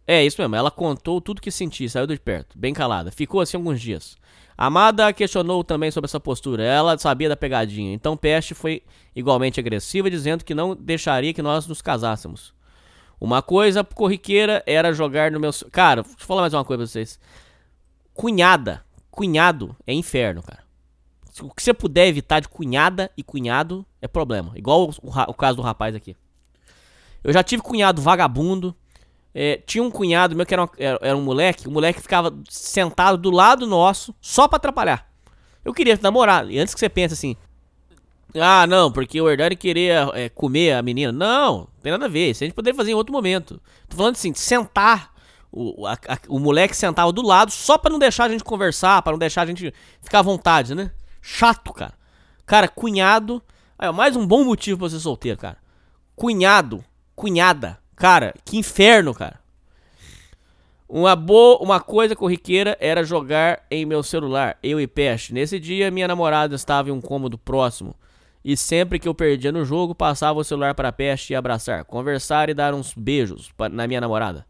[0.07, 3.13] é isso mesmo, ela contou tudo que sentia e saiu de perto, bem calada.
[3.13, 4.17] Ficou assim alguns dias.
[4.57, 6.65] Amada questionou também sobre essa postura.
[6.65, 7.95] Ela sabia da pegadinha.
[7.95, 8.83] Então Peste foi
[9.15, 12.53] igualmente agressiva, dizendo que não deixaria que nós nos casássemos.
[13.21, 15.51] Uma coisa corriqueira era jogar no meu.
[15.73, 17.19] Cara, deixa eu falar mais uma coisa pra vocês.
[18.15, 18.85] Cunhada.
[19.11, 20.63] Cunhado é inferno, cara.
[21.43, 24.53] O que você puder evitar de cunhada e cunhado é problema.
[24.57, 26.17] Igual o, o caso do rapaz aqui.
[27.23, 28.75] Eu já tive cunhado vagabundo.
[29.35, 31.69] É, tinha um cunhado meu que era, era, era, um moleque.
[31.69, 35.09] O moleque ficava sentado do lado nosso só pra atrapalhar.
[35.65, 36.49] Eu queria namorar.
[36.51, 37.37] E antes que você pense assim.
[38.35, 41.11] Ah, não, porque o Hernani queria é, comer a menina.
[41.13, 42.31] Não, tem nada a ver.
[42.31, 43.61] Isso a gente poderia fazer em outro momento.
[43.89, 45.13] Tô falando assim, sentar.
[45.51, 49.01] O, a, a, o moleque sentava do lado só pra não deixar a gente conversar,
[49.01, 50.91] pra não deixar a gente ficar à vontade, né?
[51.23, 51.95] Chato, cara.
[52.45, 53.43] Cara, cunhado.
[53.79, 55.57] Aí, ó, mais um bom motivo pra ser solteiro, cara.
[56.15, 56.85] Cunhado,
[57.17, 57.79] cunhada.
[57.97, 59.41] Cara, que inferno, cara.
[60.89, 65.35] Uma boa, uma coisa corriqueira era jogar em meu celular, eu e Peste.
[65.35, 67.95] Nesse dia, minha namorada estava em um cômodo próximo.
[68.45, 72.49] E sempre que eu perdia no jogo, passava o celular para Peste e abraçar, conversar
[72.49, 74.47] e dar uns beijos na minha namorada.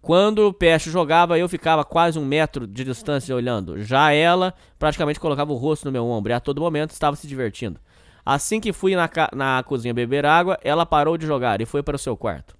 [0.00, 3.82] Quando o Peste jogava, eu ficava quase um metro de distância olhando.
[3.82, 7.26] Já ela praticamente colocava o rosto no meu ombro e a todo momento estava se
[7.26, 7.80] divertindo.
[8.24, 11.96] Assim que fui na, na cozinha beber água, ela parou de jogar e foi para
[11.96, 12.57] o seu quarto.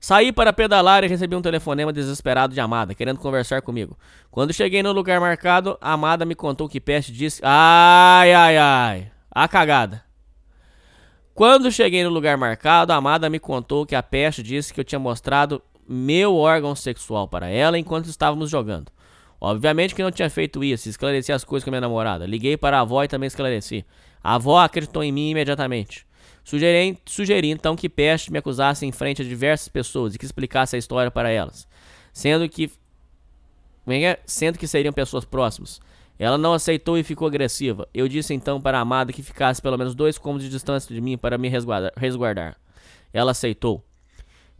[0.00, 3.98] Saí para pedalar e recebi um telefonema desesperado de Amada, querendo conversar comigo.
[4.30, 7.42] Quando cheguei no lugar marcado, Amada me contou que Peste disse.
[7.44, 9.12] Ai, ai, ai.
[9.30, 10.02] A cagada.
[11.34, 14.84] Quando cheguei no lugar marcado, a Amada me contou que a Peste disse que eu
[14.84, 18.90] tinha mostrado meu órgão sexual para ela enquanto estávamos jogando.
[19.38, 22.26] Obviamente que não tinha feito isso, esclareci as coisas com a minha namorada.
[22.26, 23.84] Liguei para a avó e também esclareci.
[24.22, 26.06] A avó acreditou em mim imediatamente.
[26.44, 30.76] Sugeri, sugeri então que Peste me acusasse em frente a diversas pessoas e que explicasse
[30.76, 31.66] a história para elas,
[32.12, 32.70] sendo que
[33.86, 34.20] é é?
[34.26, 35.80] sendo que seriam pessoas próximas.
[36.18, 37.88] Ela não aceitou e ficou agressiva.
[37.94, 41.00] Eu disse então para a amada que ficasse pelo menos dois cômodos de distância de
[41.00, 41.92] mim para me resguardar.
[41.96, 42.56] resguardar.
[43.12, 43.82] Ela aceitou.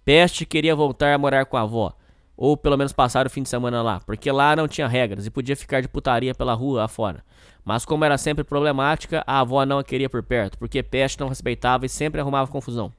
[0.02, 1.94] Peste queria voltar a morar com a avó,
[2.34, 5.30] ou pelo menos passar o fim de semana lá, porque lá não tinha regras e
[5.30, 7.22] podia ficar de putaria pela rua afora.
[7.64, 11.28] Mas como era sempre problemática, a avó não a queria por perto, porque Peste não
[11.28, 12.92] respeitava e sempre arrumava confusão.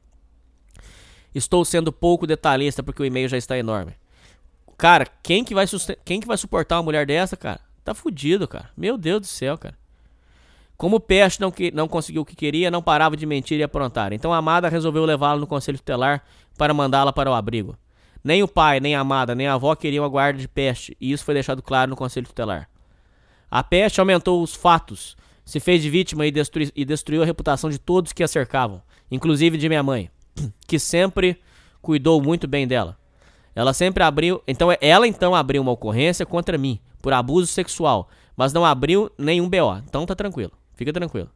[1.33, 3.93] Estou sendo pouco detalhista porque o e-mail já está enorme.
[4.77, 5.65] Cara, quem que vai,
[6.03, 7.59] quem que vai suportar uma mulher dessa, cara?
[7.83, 8.69] Tá fudido, cara.
[8.75, 9.75] Meu Deus do céu, cara.
[10.75, 14.11] Como Peste não, que, não conseguiu o que queria, não parava de mentir e aprontar.
[14.13, 16.23] Então a Amada resolveu levá-la no conselho tutelar
[16.57, 17.77] para mandá-la para o abrigo.
[18.23, 21.11] Nem o pai, nem a Amada, nem a avó queriam a guarda de Peste, e
[21.11, 22.67] isso foi deixado claro no conselho tutelar.
[23.51, 27.69] A peste aumentou os fatos, se fez de vítima e, destrui, e destruiu a reputação
[27.69, 28.81] de todos que a cercavam,
[29.11, 30.09] inclusive de minha mãe,
[30.65, 31.37] que sempre
[31.81, 32.97] cuidou muito bem dela.
[33.53, 38.07] Ela sempre abriu, então ela então abriu uma ocorrência contra mim por abuso sexual,
[38.37, 39.77] mas não abriu nenhum BO.
[39.85, 41.29] Então tá tranquilo, fica tranquilo.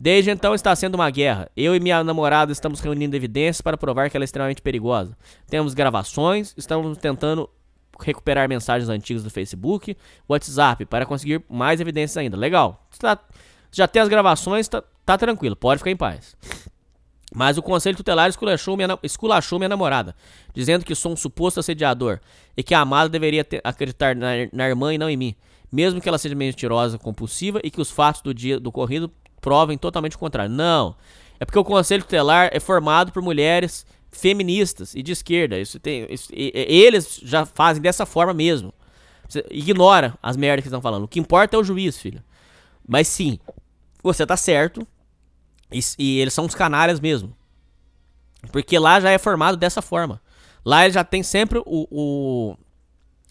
[0.00, 1.50] Desde então está sendo uma guerra.
[1.56, 5.14] Eu e minha namorada estamos reunindo evidências para provar que ela é extremamente perigosa.
[5.50, 7.50] Temos gravações, estamos tentando
[7.98, 9.96] recuperar mensagens antigas do Facebook,
[10.28, 12.36] WhatsApp, para conseguir mais evidências ainda.
[12.36, 12.86] Legal.
[12.98, 13.18] Tá,
[13.72, 16.36] já tem as gravações, tá, tá tranquilo, pode ficar em paz.
[17.34, 20.14] Mas o conselho tutelar esculachou minha, esculachou minha namorada,
[20.54, 22.18] dizendo que sou um suposto assediador
[22.56, 25.34] e que a amada deveria ter, acreditar na, na, irmã e não em mim,
[25.70, 29.76] mesmo que ela seja mentirosa, compulsiva e que os fatos do dia do corrido provem
[29.76, 30.50] totalmente o contrário.
[30.50, 30.96] Não.
[31.38, 35.58] É porque o conselho tutelar é formado por mulheres feministas e de esquerda.
[35.58, 38.72] Isso tem, isso, e, eles já fazem dessa forma mesmo.
[39.28, 41.04] Você ignora as merdas que estão falando.
[41.04, 42.22] O que importa é o juiz, filho.
[42.86, 43.38] Mas sim,
[44.02, 44.86] você tá certo.
[45.70, 47.36] E, e, eles são uns canalhas mesmo.
[48.50, 50.20] Porque lá já é formado dessa forma.
[50.64, 52.56] Lá ele já tem sempre o, o,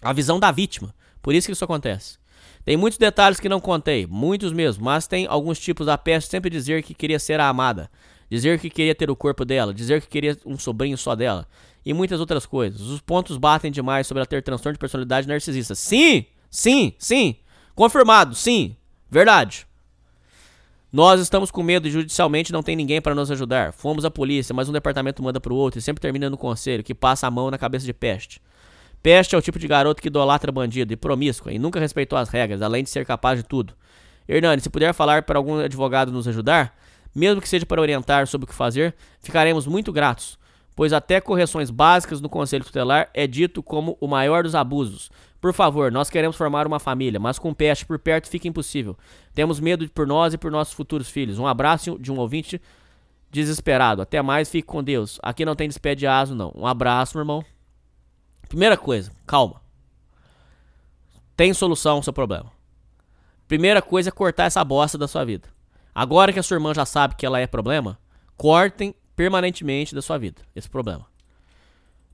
[0.02, 0.94] a visão da vítima.
[1.22, 2.18] Por isso que isso acontece.
[2.64, 6.50] Tem muitos detalhes que não contei, muitos mesmo, mas tem alguns tipos da peste sempre
[6.50, 7.90] dizer que queria ser a amada
[8.30, 11.48] dizer que queria ter o corpo dela, dizer que queria um sobrinho só dela
[11.86, 12.82] e muitas outras coisas.
[12.82, 15.74] Os pontos batem demais sobre ela ter transtorno de personalidade narcisista.
[15.74, 17.38] Sim, sim, sim.
[17.74, 18.76] Confirmado, sim.
[19.10, 19.66] Verdade.
[20.92, 23.72] Nós estamos com medo e judicialmente não tem ninguém para nos ajudar.
[23.72, 26.94] Fomos à polícia, mas um departamento manda pro outro e sempre termina no conselho, que
[26.94, 28.42] passa a mão na cabeça de peste.
[29.02, 32.30] Peste é o tipo de garoto que idolatra bandido e promíscua e nunca respeitou as
[32.30, 33.74] regras, além de ser capaz de tudo.
[34.28, 36.76] Hernani, se puder falar para algum advogado nos ajudar,
[37.18, 40.38] mesmo que seja para orientar sobre o que fazer, ficaremos muito gratos,
[40.76, 45.10] pois até correções básicas no conselho tutelar é dito como o maior dos abusos.
[45.42, 48.96] Por favor, nós queremos formar uma família, mas com peste por perto fica impossível.
[49.34, 51.40] Temos medo por nós e por nossos futuros filhos.
[51.40, 52.62] Um abraço de um ouvinte
[53.32, 54.02] desesperado.
[54.02, 55.20] Até mais, fique com Deus.
[55.24, 56.52] Aqui não tem despede de aso, não.
[56.56, 57.44] Um abraço, meu irmão.
[58.48, 59.62] Primeira coisa, calma.
[61.36, 62.52] tem solução ao seu problema.
[63.48, 65.57] Primeira coisa é cortar essa bosta da sua vida.
[65.98, 67.98] Agora que a sua irmã já sabe que ela é problema,
[68.38, 71.08] cortem permanentemente da sua vida esse problema.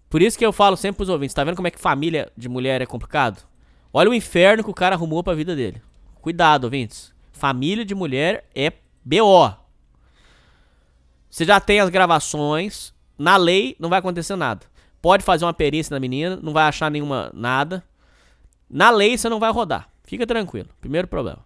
[0.10, 2.48] Por isso que eu falo sempre pros ouvintes, tá vendo como é que família de
[2.48, 3.44] mulher é complicado?
[3.92, 5.82] Olha o inferno que o cara arrumou pra vida dele.
[6.22, 7.14] Cuidado, ouvintes.
[7.34, 8.72] Família de mulher é
[9.04, 9.54] BO.
[11.30, 12.94] Você já tem as gravações.
[13.18, 14.66] Na lei não vai acontecer nada.
[15.02, 17.84] Pode fazer uma perícia na menina, não vai achar nenhuma nada.
[18.70, 19.90] Na lei você não vai rodar.
[20.06, 20.70] Fica tranquilo.
[20.80, 21.46] Primeiro problema.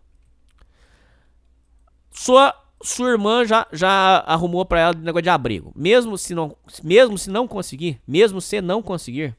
[2.18, 5.72] Sua sua irmã já, já arrumou pra ela negócio de abrigo.
[5.76, 9.36] Mesmo se não mesmo se não conseguir, mesmo se não conseguir,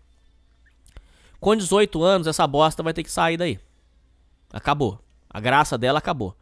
[1.40, 3.58] com 18 anos essa bosta vai ter que sair daí.
[4.52, 5.00] Acabou.
[5.28, 6.36] A graça dela acabou.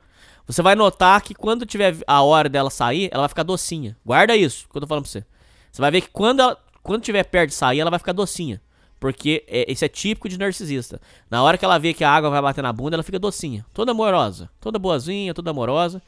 [0.46, 3.96] Você vai notar que quando tiver a hora dela sair, ela vai ficar docinha.
[4.04, 5.24] Guarda isso que eu tô falando pra você.
[5.72, 8.60] Você vai ver que quando ela, quando tiver perto de sair, ela vai ficar docinha.
[9.00, 11.00] Porque é, é típico de narcisista.
[11.30, 13.66] Na hora que ela vê que a água vai bater na bunda, ela fica docinha.
[13.74, 14.48] Toda amorosa.
[14.60, 16.00] Toda boazinha, toda amorosa.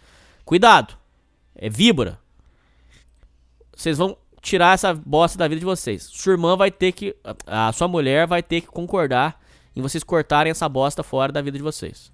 [0.49, 0.95] Cuidado.
[1.55, 2.19] É víbora.
[3.77, 6.05] Vocês vão tirar essa bosta da vida de vocês.
[6.05, 7.15] Sua irmã vai ter que.
[7.47, 9.39] A sua mulher vai ter que concordar
[9.77, 12.11] em vocês cortarem essa bosta fora da vida de vocês.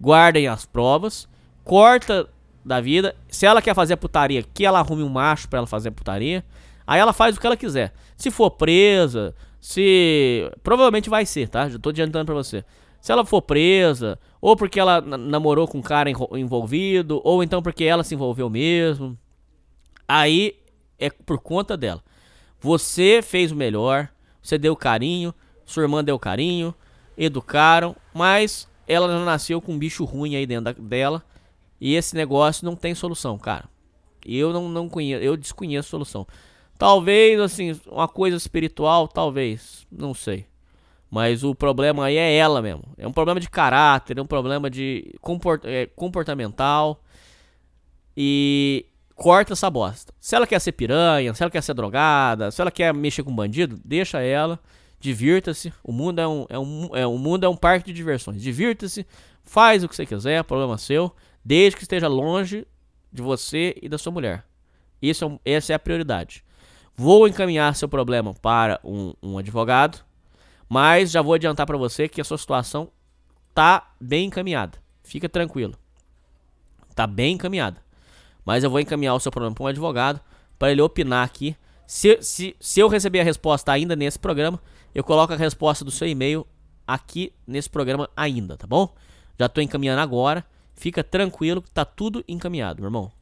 [0.00, 1.28] Guardem as provas.
[1.62, 2.26] Corta
[2.64, 3.14] da vida.
[3.28, 5.92] Se ela quer fazer a putaria, que ela arrume um macho para ela fazer a
[5.92, 6.42] putaria.
[6.86, 7.92] Aí ela faz o que ela quiser.
[8.16, 10.50] Se for presa, se.
[10.62, 11.68] Provavelmente vai ser, tá?
[11.68, 12.64] Já tô adiantando pra você.
[13.04, 17.84] Se ela for presa, ou porque ela namorou com um cara envolvido, ou então porque
[17.84, 19.14] ela se envolveu mesmo.
[20.08, 20.56] Aí
[20.98, 22.02] é por conta dela.
[22.58, 24.08] Você fez o melhor,
[24.40, 25.34] você deu carinho,
[25.66, 26.74] sua irmã deu carinho,
[27.14, 31.22] educaram, mas ela nasceu com um bicho ruim aí dentro da, dela.
[31.78, 33.68] E esse negócio não tem solução, cara.
[34.24, 36.26] Eu não, não conheço, eu desconheço solução.
[36.78, 40.46] Talvez, assim, uma coisa espiritual, talvez, não sei.
[41.10, 42.82] Mas o problema aí é ela mesmo.
[42.98, 47.02] É um problema de caráter, é um problema de comport é, comportamental.
[48.16, 50.12] E corta essa bosta.
[50.20, 53.34] Se ela quer ser piranha, se ela quer ser drogada, se ela quer mexer com
[53.34, 54.58] bandido, deixa ela.
[54.98, 55.72] Divirta-se.
[55.82, 58.42] O mundo é um, é um, é, o mundo é um parque de diversões.
[58.42, 59.06] Divirta-se.
[59.42, 61.14] Faz o que você quiser, problema seu.
[61.44, 62.66] Desde que esteja longe
[63.12, 64.44] de você e da sua mulher.
[65.00, 66.42] Isso é, essa é a prioridade.
[66.96, 69.98] Vou encaminhar seu problema para um, um advogado,
[70.68, 72.90] mas já vou adiantar para você que a sua situação
[73.54, 74.78] tá bem encaminhada.
[75.02, 75.74] Fica tranquilo.
[76.94, 77.80] Tá bem encaminhada.
[78.44, 80.20] Mas eu vou encaminhar o seu problema para um advogado
[80.58, 81.56] para ele opinar aqui.
[81.86, 84.60] Se, se, se eu receber a resposta ainda nesse programa,
[84.94, 86.46] eu coloco a resposta do seu e-mail
[86.86, 88.94] aqui nesse programa ainda, tá bom?
[89.38, 90.44] Já tô encaminhando agora.
[90.74, 93.12] Fica tranquilo tá tudo encaminhado, meu irmão.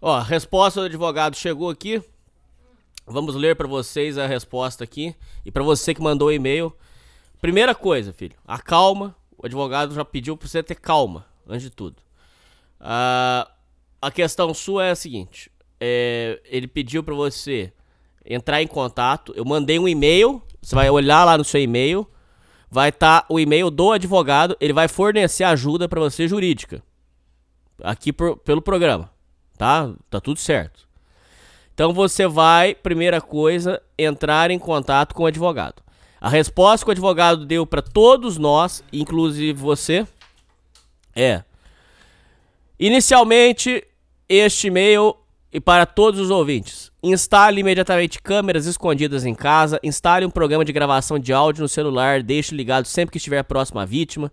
[0.00, 2.02] Ó, a resposta do advogado chegou aqui.
[3.10, 5.14] Vamos ler para vocês a resposta aqui.
[5.44, 6.74] E para você que mandou o e-mail.
[7.40, 9.14] Primeira coisa, filho, acalma.
[9.36, 11.96] O advogado já pediu pra você ter calma, antes de tudo.
[12.80, 13.48] Uh,
[14.02, 17.72] a questão sua é a seguinte: é, ele pediu para você
[18.24, 19.32] entrar em contato.
[19.36, 20.42] Eu mandei um e-mail.
[20.60, 22.06] Você vai olhar lá no seu e-mail.
[22.70, 24.56] Vai estar tá o e-mail do advogado.
[24.60, 26.82] Ele vai fornecer ajuda para você jurídica.
[27.82, 29.10] Aqui por, pelo programa.
[29.56, 29.92] Tá?
[30.10, 30.87] Tá tudo certo.
[31.78, 35.80] Então você vai, primeira coisa, entrar em contato com o advogado.
[36.20, 40.04] A resposta que o advogado deu para todos nós, inclusive você,
[41.14, 41.44] é:
[42.80, 43.86] Inicialmente,
[44.28, 45.14] este e-mail
[45.52, 46.90] e para todos os ouvintes.
[47.00, 52.24] Instale imediatamente câmeras escondidas em casa, instale um programa de gravação de áudio no celular,
[52.24, 54.32] deixe ligado sempre que estiver próximo à vítima,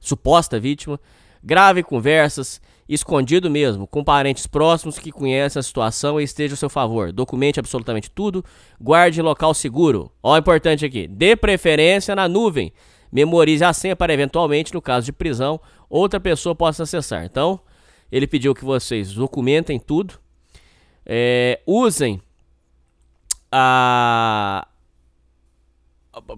[0.00, 0.98] suposta vítima.
[1.44, 6.70] Grave conversas, escondido mesmo, com parentes próximos que conhecem a situação e estejam a seu
[6.70, 7.12] favor.
[7.12, 8.44] Documente absolutamente tudo,
[8.80, 10.10] guarde em local seguro.
[10.22, 12.72] Ó, importante aqui, dê preferência na nuvem.
[13.12, 17.24] Memorize a senha para eventualmente, no caso de prisão, outra pessoa possa acessar.
[17.24, 17.60] Então,
[18.10, 20.14] ele pediu que vocês documentem tudo,
[21.04, 22.20] é, usem
[23.50, 24.66] a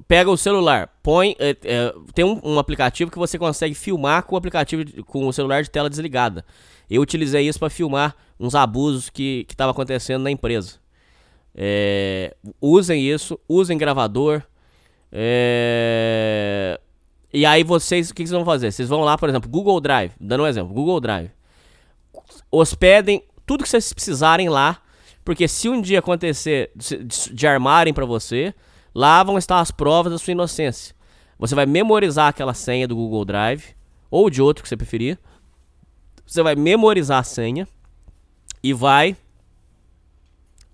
[0.06, 1.36] pega o celular, põe.
[1.38, 5.26] É, é, tem um, um, aplicativo que você consegue filmar com o aplicativo de, com
[5.26, 6.44] o celular de tela desligada.
[6.88, 10.78] Eu utilizei isso para filmar uns abusos que estavam acontecendo na empresa.
[11.54, 14.42] É, usem isso, usem gravador.
[15.12, 16.80] É,
[17.32, 18.72] e aí vocês, o que, que vocês vão fazer?
[18.72, 21.30] Vocês vão lá, por exemplo, Google Drive, dando um exemplo, Google Drive.
[22.50, 24.80] Hospedem tudo que vocês precisarem lá,
[25.24, 28.54] porque se um dia acontecer de, de armarem para você,
[28.94, 30.94] Lá vão estar as provas da sua inocência.
[31.38, 33.74] Você vai memorizar aquela senha do Google Drive,
[34.10, 35.18] ou de outro que você preferir.
[36.26, 37.66] Você vai memorizar a senha
[38.62, 39.16] e vai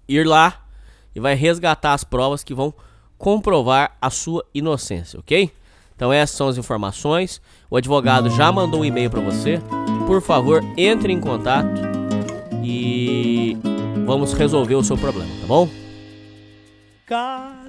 [0.08, 0.66] ir lá
[1.14, 2.74] e vai resgatar as provas que vão
[3.18, 5.50] comprovar a sua inocência, ok?
[5.94, 7.40] Então essas são as informações.
[7.70, 9.60] O advogado já mandou um e-mail para você.
[10.06, 11.80] Por favor, entre em contato
[12.62, 13.56] e
[14.04, 15.68] vamos resolver o seu problema, tá bom?
[17.06, 17.65] Caso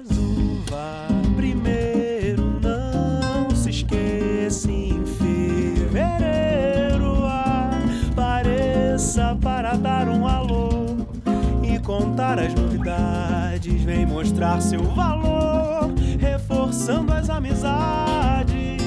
[13.88, 18.82] Vem mostrar seu valor, reforçando as amizades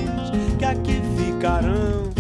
[0.60, 2.12] que aqui ficarão.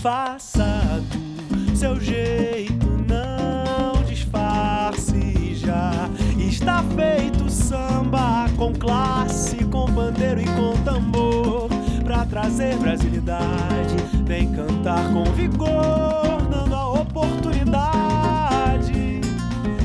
[0.00, 1.02] Faça
[1.50, 6.08] do seu jeito, não disfarce já.
[6.38, 11.68] Está feito samba com classe, com pandeiro e com tambor.
[12.02, 19.20] Pra trazer brasilidade, vem cantar com vigor, dando a oportunidade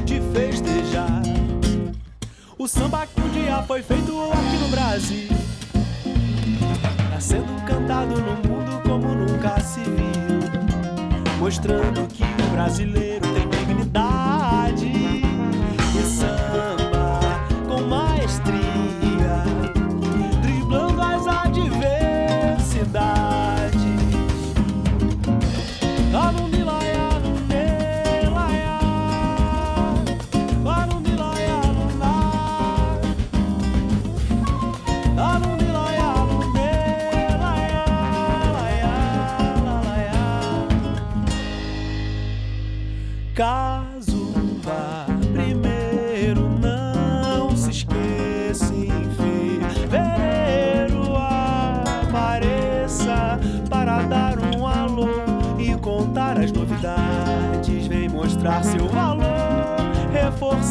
[0.06, 1.23] de festejar.
[2.64, 5.28] O samba que um dia foi feito aqui no Brasil.
[7.12, 11.40] Tá sendo cantado no mundo como nunca se viu.
[11.40, 13.43] Mostrando que o brasileiro tem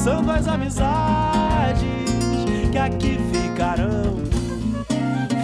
[0.02, 1.82] reforçando as amizades
[2.70, 4.20] que aqui ficarão.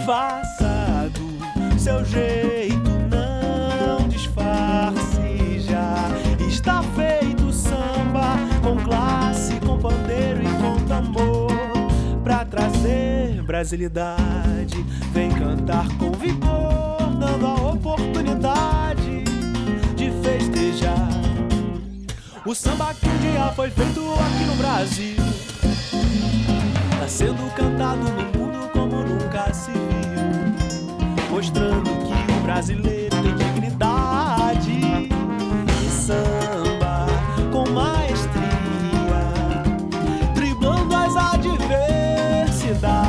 [0.05, 5.95] Faça do seu jeito, não disfarce já.
[6.49, 11.53] Está feito samba com classe, com pandeiro e com tambor.
[12.25, 19.23] Pra trazer brasilidade, vem cantar com vigor, dando a oportunidade
[19.95, 21.18] de festejar.
[22.45, 25.17] O samba que um dia foi feito aqui no Brasil.
[26.99, 29.79] Tá sendo cantado no mundo como nunca se viu.
[31.31, 34.71] Mostrando que o brasileiro tem dignidade.
[35.83, 37.07] E samba
[37.53, 38.39] com maestria.
[40.35, 43.08] Driblando as adversidades.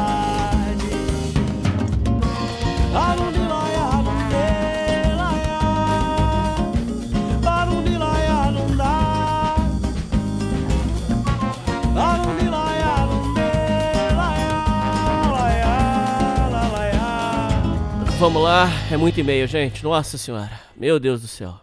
[18.19, 19.81] Vamos lá, é muito e-mail, gente.
[19.81, 21.57] Nossa senhora, meu Deus do céu.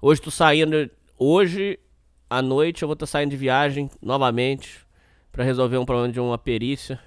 [0.00, 0.90] Hoje tô saindo.
[1.18, 1.78] Hoje
[2.30, 4.78] à noite eu vou estar saindo de viagem novamente
[5.30, 6.98] pra resolver um problema de uma perícia.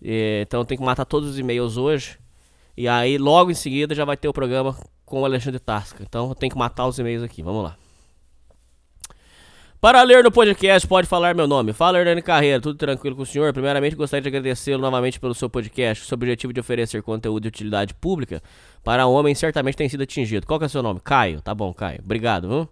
[0.00, 2.20] É, então eu tenho que matar todos os e-mails hoje.
[2.76, 6.04] E aí logo em seguida já vai ter o programa com o Alexandre Tasca.
[6.04, 7.42] Então eu tenho que matar os e-mails aqui.
[7.42, 7.76] Vamos lá.
[9.78, 11.74] Para ler no podcast, pode falar meu nome.
[11.74, 13.52] Fala, Hernani Carreira, tudo tranquilo com o senhor?
[13.52, 16.06] Primeiramente, gostaria de agradecê-lo novamente pelo seu podcast.
[16.06, 18.42] Seu objetivo de oferecer conteúdo de utilidade pública
[18.82, 20.46] para homens certamente tem sido atingido.
[20.46, 21.00] Qual que é o seu nome?
[21.04, 21.42] Caio.
[21.42, 22.00] Tá bom, Caio.
[22.02, 22.68] Obrigado, viu?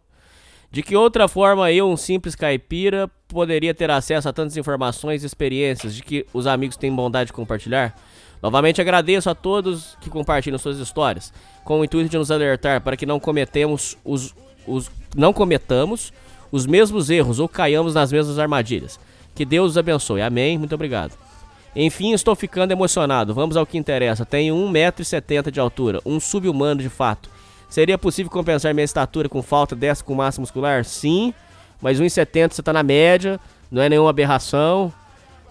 [0.70, 5.26] De que outra forma eu, um simples caipira, poderia ter acesso a tantas informações e
[5.26, 7.94] experiências de que os amigos têm bondade de compartilhar?
[8.42, 11.32] Novamente agradeço a todos que compartilham suas histórias,
[11.64, 14.34] com o intuito de nos alertar para que não cometemos os,
[14.66, 16.10] os não cometamos
[16.54, 19.00] os mesmos erros ou caiamos nas mesmas armadilhas.
[19.34, 20.22] Que Deus os abençoe.
[20.22, 20.56] Amém.
[20.56, 21.12] Muito obrigado.
[21.74, 23.34] Enfim, estou ficando emocionado.
[23.34, 24.24] Vamos ao que interessa.
[24.24, 27.28] Tenho 1,70m de altura, um sub-humano de fato.
[27.68, 30.84] Seria possível compensar minha estatura com falta dessa com massa muscular?
[30.84, 31.34] Sim,
[31.82, 34.92] mas 1,70 você tá na média, não é nenhuma aberração.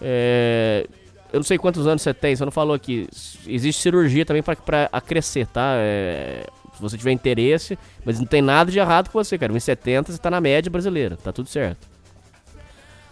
[0.01, 0.87] É,
[1.33, 3.09] Eu não sei quantos anos você tem, você não falou aqui.
[3.45, 5.73] Existe cirurgia também pra crescer, tá?
[5.75, 6.45] É,
[6.83, 9.51] você tiver interesse, mas não tem nada de errado com você, cara.
[9.51, 11.87] 1,70 você tá na média brasileira, tá tudo certo.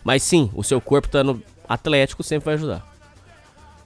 [0.04, 2.86] Mas sim, o seu corpo estando atlético sempre vai ajudar.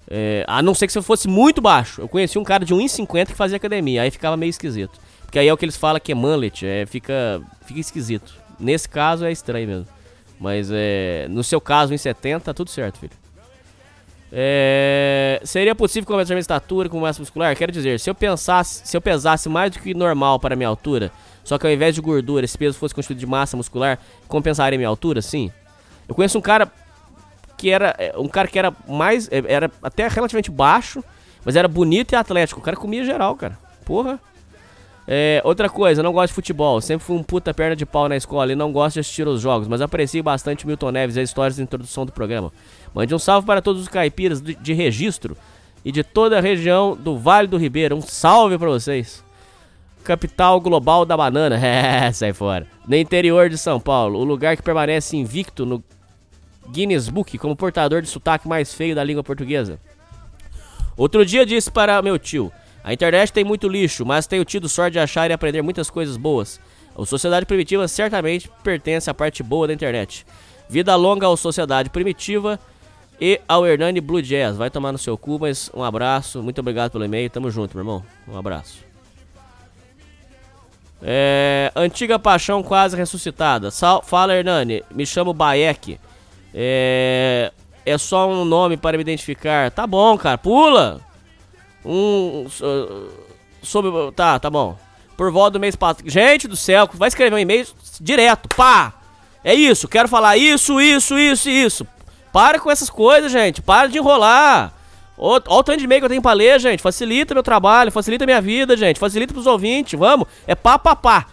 [0.07, 2.01] É, a não ser que você fosse muito baixo.
[2.01, 4.99] Eu conheci um cara de 1,50 que fazia academia, aí ficava meio esquisito.
[5.21, 8.35] Porque aí é o que eles falam que é mullet, é, fica, fica esquisito.
[8.59, 9.87] Nesse caso é estranho mesmo.
[10.39, 13.24] Mas é, no seu caso, 1,70, tá tudo certo, filho.
[14.37, 17.55] É, seria possível compensar minha estatura com massa muscular?
[17.55, 21.09] Quero dizer, se eu pensasse, se eu pesasse mais do que normal para minha altura,
[21.41, 23.97] só que ao invés de gordura, esse peso fosse constituído de massa muscular,
[24.27, 25.21] compensaria minha altura?
[25.21, 25.49] Sim.
[26.05, 26.69] Eu conheço um cara
[27.57, 29.29] que era é, um cara que era mais.
[29.31, 31.01] é, Era até relativamente baixo,
[31.45, 32.59] mas era bonito e atlético.
[32.59, 33.57] O cara comia geral, cara.
[33.85, 34.19] Porra.
[35.07, 36.81] É, outra coisa, não gosto de futebol.
[36.81, 39.41] Sempre fui um puta perna de pau na escola e não gosto de assistir os
[39.41, 42.51] jogos, mas aprecio bastante Milton Neves e as histórias da introdução do programa.
[42.93, 45.37] Mande um salve para todos os caipiras de, de registro
[45.83, 47.95] e de toda a região do Vale do Ribeiro.
[47.95, 49.23] Um salve para vocês.
[50.03, 51.59] Capital global da banana.
[51.61, 52.67] É, sai fora.
[52.87, 55.83] No interior de São Paulo, o lugar que permanece invicto no
[56.71, 59.79] Guinness Book como portador de sotaque mais feio da língua portuguesa.
[60.97, 62.51] Outro dia disse para meu tio:
[62.85, 66.17] A internet tem muito lixo, mas tenho tido sorte de achar e aprender muitas coisas
[66.17, 66.59] boas.
[66.95, 70.23] A Sociedade Primitiva certamente pertence à parte boa da internet.
[70.69, 72.59] Vida longa à Sociedade Primitiva
[73.19, 74.55] e ao Hernani Blue Jazz.
[74.55, 76.43] Vai tomar no seu cu, mas um abraço.
[76.43, 77.27] Muito obrigado pelo e-mail.
[77.27, 78.05] Tamo junto, meu irmão.
[78.27, 78.85] Um abraço.
[81.01, 83.71] É, antiga paixão quase ressuscitada.
[83.71, 84.83] Sal- fala, Hernani.
[84.91, 85.99] Me chamo Baek.
[86.53, 87.51] É,
[87.83, 89.71] é só um nome para me identificar.
[89.71, 90.37] Tá bom, cara.
[90.37, 91.01] Pula.
[91.85, 92.47] Um.
[92.49, 93.09] so-
[93.61, 93.91] Sobre.
[94.15, 94.77] Tá, tá bom.
[95.17, 96.07] Por volta do mês passado.
[96.09, 97.65] Gente do céu, vai escrever um e-mail
[98.01, 98.49] direto.
[98.55, 98.93] Pá!
[99.43, 101.87] É isso, quero falar isso, isso, isso isso.
[102.33, 103.61] Para com essas coisas, gente.
[103.61, 104.73] Para de enrolar.
[105.17, 106.81] Ó o tanto de e-mail que eu tenho pra ler, gente.
[106.81, 108.99] Facilita meu trabalho, facilita minha vida, gente.
[108.99, 109.97] Facilita pros ouvintes.
[109.97, 110.27] Vamos.
[110.45, 111.25] É pá, pá, pá.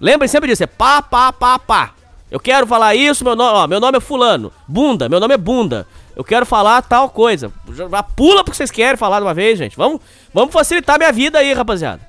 [0.00, 0.62] Lembrem sempre disso.
[0.64, 1.94] É pá, pá, pá, pá.
[2.30, 4.52] Eu quero falar isso, meu nome, ó, meu nome é fulano.
[4.66, 5.86] Bunda, meu nome é Bunda.
[6.14, 7.50] Eu quero falar tal coisa.
[7.72, 9.76] Já, pula porque vocês querem falar de uma vez, gente.
[9.76, 10.00] Vamos,
[10.32, 12.00] vamos facilitar minha vida aí, rapaziada.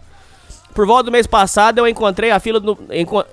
[0.73, 2.77] Por volta do mês passado eu encontrei a fila do.
[2.91, 3.23] enco-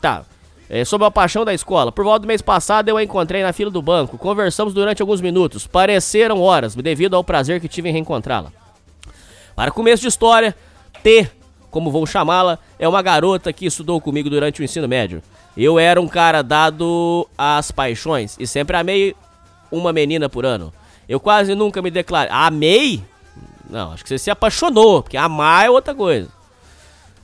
[0.00, 0.24] tá.
[0.70, 1.92] É, sobre a paixão da escola.
[1.92, 4.16] Por volta do mês passado eu a encontrei na fila do banco.
[4.16, 5.66] Conversamos durante alguns minutos.
[5.66, 8.50] Pareceram horas, devido ao prazer que tive em reencontrá-la.
[9.54, 10.56] Para começo de história,
[11.02, 11.28] T,
[11.70, 15.22] como vou chamá-la, é uma garota que estudou comigo durante o ensino médio.
[15.56, 19.14] Eu era um cara dado às paixões e sempre amei
[19.72, 20.72] uma menina por ano.
[21.08, 22.32] Eu quase nunca me declarei.
[22.32, 23.02] Amei?
[23.68, 26.28] Não, acho que você se apaixonou, porque amar é outra coisa.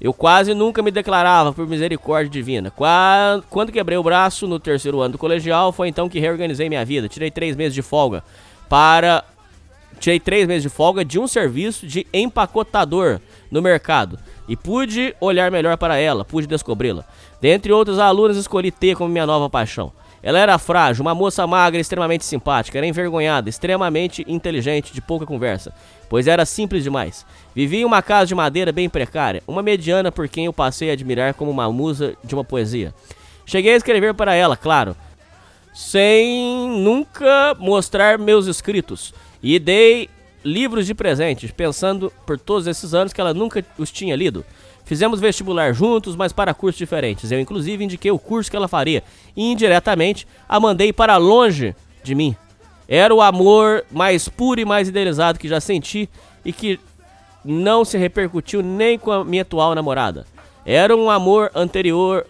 [0.00, 2.70] Eu quase nunca me declarava por misericórdia divina.
[2.70, 6.84] Qua- Quando quebrei o braço no terceiro ano do colegial, foi então que reorganizei minha
[6.84, 7.08] vida.
[7.08, 8.22] Tirei três meses de folga
[8.68, 9.24] para.
[9.98, 13.20] Tirei três meses de folga de um serviço de empacotador
[13.50, 14.16] no mercado.
[14.48, 17.04] E pude olhar melhor para ela, pude descobri-la.
[17.40, 19.92] Dentre outros alunos, escolhi T como minha nova paixão.
[20.22, 25.72] Ela era frágil, uma moça magra, extremamente simpática, era envergonhada, extremamente inteligente, de pouca conversa,
[26.08, 27.24] pois era simples demais.
[27.54, 30.92] Vivia em uma casa de madeira bem precária, uma mediana por quem eu passei a
[30.92, 32.92] admirar como uma musa de uma poesia.
[33.46, 34.96] Cheguei a escrever para ela, claro,
[35.72, 40.10] sem nunca mostrar meus escritos, e dei
[40.44, 44.44] livros de presente, pensando por todos esses anos que ela nunca os tinha lido.
[44.88, 47.30] Fizemos vestibular juntos, mas para cursos diferentes.
[47.30, 49.04] Eu, inclusive, indiquei o curso que ela faria.
[49.36, 52.34] E, indiretamente, a mandei para longe de mim.
[52.88, 56.08] Era o amor mais puro e mais idealizado que já senti
[56.42, 56.80] e que
[57.44, 60.24] não se repercutiu nem com a minha atual namorada.
[60.64, 62.26] Era um amor anterior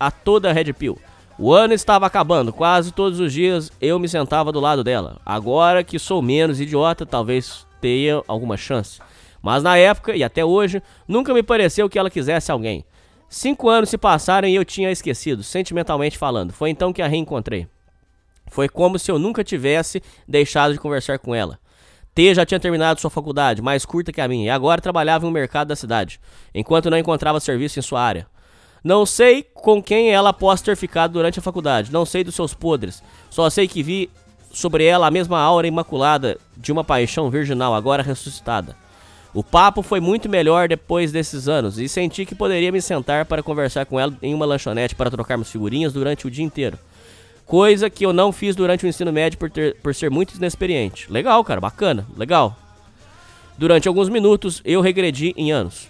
[0.00, 0.98] a toda a Red Pill.
[1.38, 5.20] O ano estava acabando, quase todos os dias eu me sentava do lado dela.
[5.24, 9.00] Agora que sou menos idiota, talvez tenha alguma chance.
[9.42, 12.84] Mas na época, e até hoje, nunca me pareceu que ela quisesse alguém.
[13.28, 16.52] Cinco anos se passaram e eu tinha esquecido, sentimentalmente falando.
[16.52, 17.66] Foi então que a reencontrei.
[18.48, 21.58] Foi como se eu nunca tivesse deixado de conversar com ela.
[22.14, 25.28] T já tinha terminado sua faculdade, mais curta que a minha, e agora trabalhava em
[25.28, 26.20] um mercado da cidade,
[26.54, 28.26] enquanto não encontrava serviço em sua área.
[28.84, 32.52] Não sei com quem ela possa ter ficado durante a faculdade, não sei dos seus
[32.52, 34.10] podres, só sei que vi
[34.52, 38.76] sobre ela a mesma aura imaculada de uma paixão virginal, agora ressuscitada.
[39.34, 43.42] O papo foi muito melhor depois desses anos e senti que poderia me sentar para
[43.42, 46.78] conversar com ela em uma lanchonete para trocarmos figurinhas durante o dia inteiro.
[47.46, 51.10] Coisa que eu não fiz durante o ensino médio por, ter- por ser muito inexperiente.
[51.10, 52.56] Legal, cara, bacana, legal.
[53.56, 55.88] Durante alguns minutos eu regredi em anos.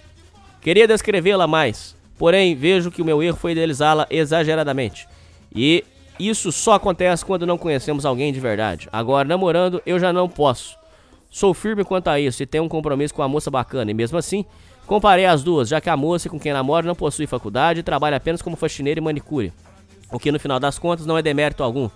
[0.60, 5.08] Queria descrevê-la mais, porém vejo que o meu erro foi idealizá-la exageradamente.
[5.54, 5.84] E
[6.18, 8.88] isso só acontece quando não conhecemos alguém de verdade.
[8.92, 10.76] Agora, namorando, eu já não posso.
[11.32, 14.18] Sou firme quanto a isso e tenho um compromisso com uma moça bacana, e mesmo
[14.18, 14.44] assim,
[14.86, 18.18] comparei as duas, já que a moça com quem namoro não possui faculdade e trabalha
[18.18, 19.50] apenas como faxineira e manicure.
[20.12, 21.88] O que no final das contas não é demérito algum.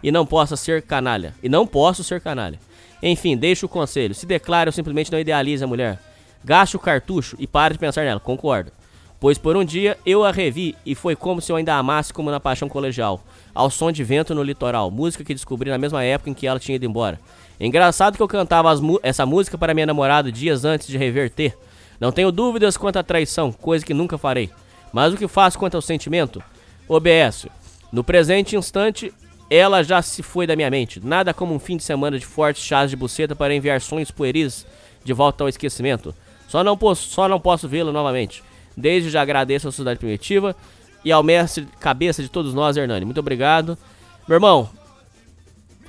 [0.00, 1.34] E não possa ser canalha.
[1.42, 2.60] E não posso ser canalha.
[3.02, 4.14] Enfim, deixo o conselho.
[4.14, 5.98] Se declare ou simplesmente não idealize a mulher.
[6.44, 8.70] Gaste o cartucho e pare de pensar nela, concordo.
[9.18, 12.12] Pois por um dia eu a revi e foi como se eu ainda a amasse
[12.12, 13.24] como na paixão colegial.
[13.52, 16.60] Ao som de vento no litoral, música que descobri na mesma época em que ela
[16.60, 17.18] tinha ido embora.
[17.60, 18.70] Engraçado que eu cantava
[19.02, 21.56] essa música para minha namorada dias antes de reverter.
[22.00, 24.50] Não tenho dúvidas quanto à traição, coisa que nunca farei.
[24.92, 26.42] Mas o que faço quanto ao sentimento?
[26.88, 27.46] OBS.
[27.92, 29.12] No presente instante,
[29.48, 31.00] ela já se foi da minha mente.
[31.04, 34.66] Nada como um fim de semana de fortes chás de buceta para enviar sonhos pueris
[35.04, 36.14] de volta ao esquecimento.
[36.48, 38.42] Só não posso, só não posso vê-lo novamente.
[38.76, 40.56] Desde já agradeço à Sociedade Primitiva
[41.04, 43.04] e ao mestre cabeça de todos nós, Hernani.
[43.04, 43.78] Muito obrigado.
[44.26, 44.68] Meu irmão,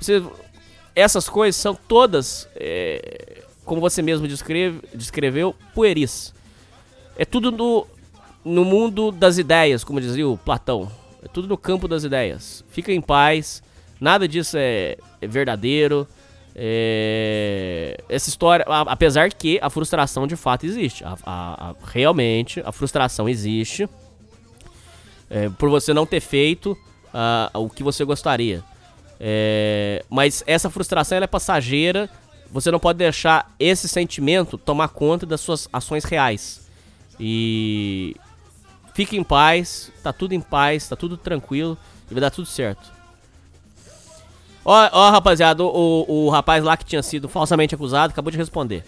[0.00, 0.22] você-
[0.96, 6.34] essas coisas são todas, é, como você mesmo descreve, descreveu, pueris.
[7.16, 7.86] É tudo no,
[8.44, 10.90] no mundo das ideias, como dizia o Platão.
[11.22, 12.64] É tudo no campo das ideias.
[12.70, 13.62] Fica em paz.
[14.00, 16.06] Nada disso é, é verdadeiro.
[16.54, 21.04] É, essa história, a- apesar que a frustração de fato existe.
[21.04, 23.88] A- a- realmente, a frustração existe.
[25.28, 26.78] é, por você não ter feito
[27.12, 28.62] ah, o que você gostaria.
[29.18, 32.08] É, mas essa frustração é passageira.
[32.50, 36.68] Você não pode deixar esse sentimento tomar conta das suas ações reais.
[37.18, 38.14] E
[38.94, 41.76] fique em paz, tá tudo em paz, tá tudo tranquilo
[42.10, 42.92] e vai dar tudo certo.
[44.64, 48.38] Ó, ó rapaziada, o, o, o rapaz lá que tinha sido falsamente acusado acabou de
[48.38, 48.84] responder.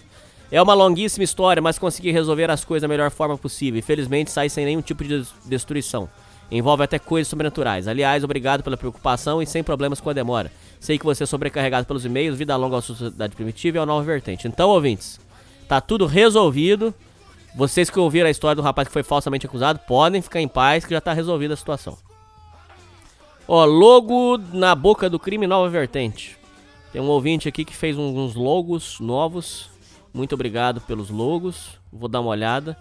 [0.51, 3.79] É uma longuíssima história, mas consegui resolver as coisas da melhor forma possível.
[3.79, 6.09] Infelizmente, saí sem nenhum tipo de des- destruição.
[6.51, 7.87] Envolve até coisas sobrenaturais.
[7.87, 10.51] Aliás, obrigado pela preocupação e sem problemas com a demora.
[10.79, 14.03] Sei que você é sobrecarregado pelos e-mails, vida longa à sociedade primitiva e ao nova
[14.03, 14.47] vertente.
[14.47, 15.19] Então, ouvintes,
[15.67, 16.93] tá tudo resolvido.
[17.55, 20.85] Vocês que ouviram a história do rapaz que foi falsamente acusado, podem ficar em paz
[20.85, 21.97] que já tá resolvida a situação.
[23.47, 26.37] Ó, logo na boca do crime, nova vertente.
[26.91, 29.69] Tem um ouvinte aqui que fez uns logos novos.
[30.13, 31.79] Muito obrigado pelos logos.
[31.91, 32.77] Vou dar uma olhada.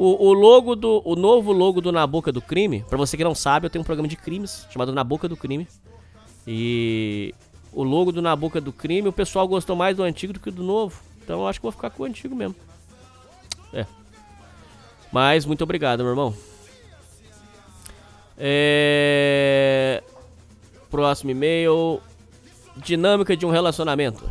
[0.00, 1.02] O, o logo do.
[1.04, 3.82] O novo logo do Na Boca do Crime, pra você que não sabe, eu tenho
[3.82, 5.66] um programa de crimes chamado Na Boca do Crime.
[6.46, 7.34] E
[7.72, 10.52] o logo do Na Boca do Crime, o pessoal gostou mais do antigo do que
[10.52, 11.02] do novo.
[11.24, 12.54] Então eu acho que vou ficar com o antigo mesmo.
[13.72, 13.84] É.
[15.10, 16.32] Mas muito obrigado, meu irmão.
[18.38, 20.00] É...
[20.88, 22.00] Próximo e-mail.
[22.76, 24.30] Dinâmica de um relacionamento.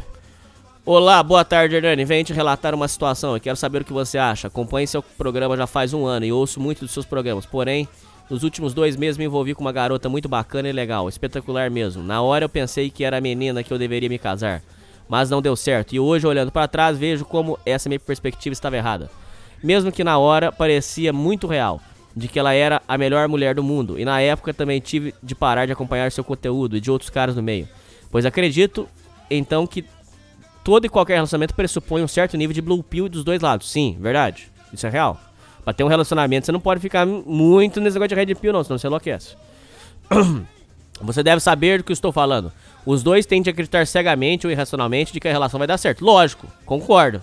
[0.89, 2.05] Olá, boa tarde, Hernani.
[2.05, 3.33] Venho te relatar uma situação.
[3.33, 4.47] Eu quero saber o que você acha.
[4.47, 7.45] Acompanhe seu programa já faz um ano e ouço muito dos seus programas.
[7.45, 7.85] Porém,
[8.29, 11.09] nos últimos dois meses me envolvi com uma garota muito bacana e legal.
[11.09, 12.01] Espetacular mesmo.
[12.01, 14.63] Na hora eu pensei que era a menina que eu deveria me casar.
[15.09, 15.93] Mas não deu certo.
[15.93, 19.11] E hoje, olhando para trás, vejo como essa minha perspectiva estava errada.
[19.61, 21.81] Mesmo que na hora parecia muito real.
[22.15, 23.99] De que ela era a melhor mulher do mundo.
[23.99, 27.35] E na época também tive de parar de acompanhar seu conteúdo e de outros caras
[27.35, 27.67] no meio.
[28.09, 28.87] Pois acredito,
[29.29, 29.83] então, que
[30.67, 33.71] todo e qualquer relacionamento pressupõe um certo nível de blue pill dos dois lados.
[33.71, 34.51] Sim, verdade.
[34.73, 35.17] Isso é real.
[35.63, 38.65] Pra ter um relacionamento, você não pode ficar muito nesse negócio de red pill, não,
[38.65, 39.35] senão você enlouquece.
[40.99, 42.51] Você deve saber do que eu estou falando.
[42.83, 46.03] Os dois têm de acreditar cegamente ou irracionalmente de que a relação vai dar certo.
[46.03, 47.21] Lógico, concordo.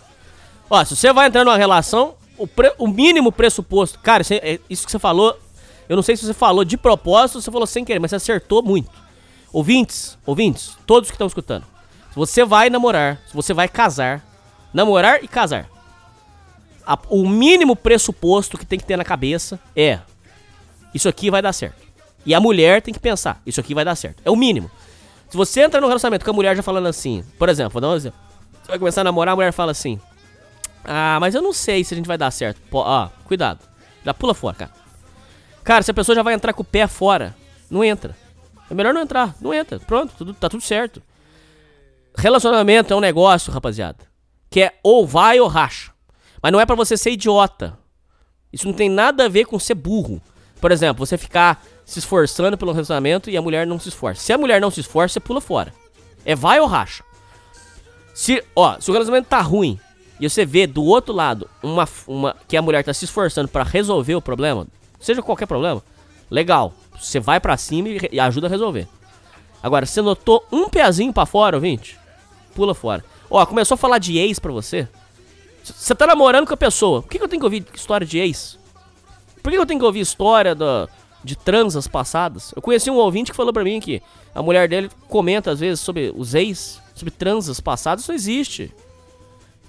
[0.70, 3.98] Ó, se você vai entrar numa relação, o, pre- o mínimo pressuposto.
[3.98, 5.36] Cara, isso, é- isso que você falou.
[5.88, 8.10] Eu não sei se você falou de propósito ou se você falou sem querer, mas
[8.10, 8.90] você acertou muito.
[9.52, 11.64] Ouvintes, ouvintes, todos que estão escutando.
[12.14, 14.24] Se você vai namorar, se você vai casar,
[14.72, 15.68] namorar e casar.
[16.86, 19.98] a- o mínimo pressuposto que tem que ter na cabeça é:
[20.94, 21.82] isso aqui vai dar certo.
[22.26, 24.20] E a mulher tem que pensar: isso aqui vai dar certo.
[24.24, 24.70] É o mínimo.
[25.30, 27.88] Se você entra num relacionamento com a mulher já falando assim, por exemplo, vou dar
[27.88, 28.20] um exemplo.
[28.62, 29.98] Você vai começar a namorar, a mulher fala assim:
[30.84, 32.60] Ah, mas eu não sei se a gente vai dar certo.
[32.70, 32.84] Pô,
[33.24, 33.60] cuidado.
[34.04, 34.70] Já pula fora, cara.
[35.64, 37.34] Cara, se a pessoa já vai entrar com o pé fora,
[37.70, 38.14] não entra.
[38.70, 39.80] É melhor não entrar, não entra.
[39.80, 41.02] Pronto, tudo, tá tudo certo.
[42.16, 43.98] Relacionamento é um negócio, rapaziada.
[44.48, 45.92] Que é ou vai ou racha.
[46.42, 47.76] Mas não é pra você ser idiota.
[48.52, 50.22] Isso não tem nada a ver com ser burro.
[50.60, 54.22] Por exemplo, você ficar se esforçando pelo relacionamento e a mulher não se esforça.
[54.22, 55.72] Se a mulher não se esforça, você pula fora.
[56.24, 57.02] É vai ou racha.
[58.14, 59.78] Se, ó, se o relacionamento tá ruim
[60.20, 63.64] e você vê do outro lado uma, uma que a mulher tá se esforçando pra
[63.64, 64.66] resolver o problema,
[65.00, 65.82] seja qualquer problema,
[66.30, 66.72] legal.
[66.98, 68.86] Você vai pra cima e, e ajuda a resolver.
[69.62, 71.98] Agora, você notou um pezinho pra fora, ouvinte?
[72.54, 73.04] Pula fora.
[73.30, 74.88] Ó, começou a falar de ex pra você.
[75.62, 77.02] Você tá namorando com a pessoa.
[77.02, 78.58] Por que, que eu tenho que ouvir história de ex?
[79.42, 80.88] Por que, que eu tenho que ouvir história da,
[81.22, 82.52] de transas passadas?
[82.54, 84.02] Eu conheci um ouvinte que falou pra mim que
[84.34, 88.04] a mulher dele comenta às vezes sobre os ex, sobre transas passadas.
[88.04, 88.72] Isso existe.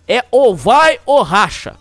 [0.08, 1.76] É ou vai ou racha.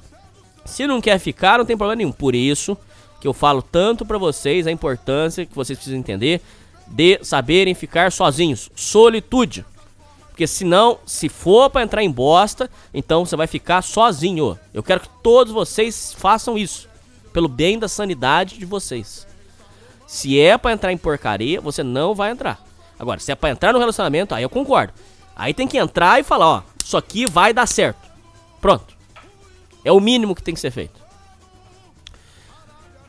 [0.64, 2.12] Se não quer ficar, não tem problema nenhum.
[2.12, 2.76] Por isso
[3.20, 6.40] que eu falo tanto pra vocês a importância que vocês precisam entender
[6.86, 8.70] de saberem ficar sozinhos.
[8.74, 9.64] Solitude.
[10.34, 14.58] Porque senão, se for pra entrar em bosta, então você vai ficar sozinho.
[14.74, 16.88] Eu quero que todos vocês façam isso.
[17.32, 19.28] Pelo bem da sanidade de vocês.
[20.08, 22.60] Se é pra entrar em porcaria, você não vai entrar.
[22.98, 24.92] Agora, se é pra entrar no relacionamento, aí eu concordo.
[25.36, 28.00] Aí tem que entrar e falar, ó, isso aqui vai dar certo.
[28.60, 28.92] Pronto.
[29.84, 31.00] É o mínimo que tem que ser feito.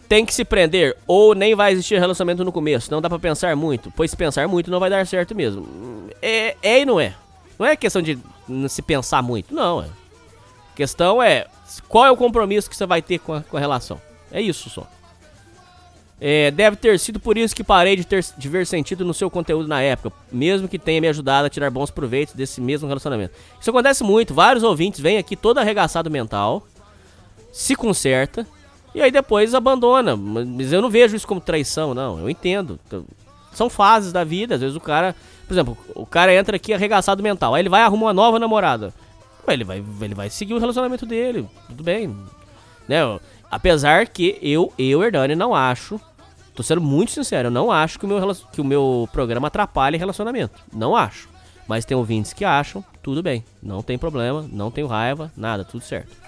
[0.08, 2.92] Tem que se prender ou nem vai existir relacionamento no começo.
[2.92, 6.10] Não dá pra pensar muito, pois se pensar muito não vai dar certo mesmo.
[6.22, 7.14] É, é e não é.
[7.58, 8.20] Não é questão de
[8.70, 9.82] se pensar muito, não.
[9.82, 9.88] É.
[10.76, 11.48] questão é
[11.88, 14.00] qual é o compromisso que você vai ter com a, com a relação.
[14.32, 14.88] É isso só.
[16.20, 19.30] É, deve ter sido por isso que parei de, ter, de ver sentido no seu
[19.30, 23.34] conteúdo na época, mesmo que tenha me ajudado a tirar bons proveitos desse mesmo relacionamento.
[23.60, 26.66] Isso acontece muito, vários ouvintes vêm aqui todo arregaçado mental,
[27.52, 28.48] se conserta
[28.96, 30.16] e aí depois abandona.
[30.16, 32.18] Mas eu não vejo isso como traição, não.
[32.18, 32.80] Eu entendo.
[33.52, 35.14] São fases da vida, às vezes o cara,
[35.46, 38.94] por exemplo, o cara entra aqui arregaçado mental, aí ele vai arrumar uma nova namorada.
[39.48, 42.16] Ele vai, ele vai seguir o relacionamento dele, tudo bem.
[42.88, 43.00] Né?
[43.52, 46.00] Apesar que eu, eu, Hernani, não acho.
[46.54, 49.98] Tô sendo muito sincero, eu não acho que o meu, que o meu programa atrapalhe
[49.98, 50.62] relacionamento.
[50.74, 51.30] Não acho.
[51.68, 53.44] Mas tem ouvintes que acham, tudo bem.
[53.62, 56.25] Não tem problema, não tenho raiva, nada, tudo certo.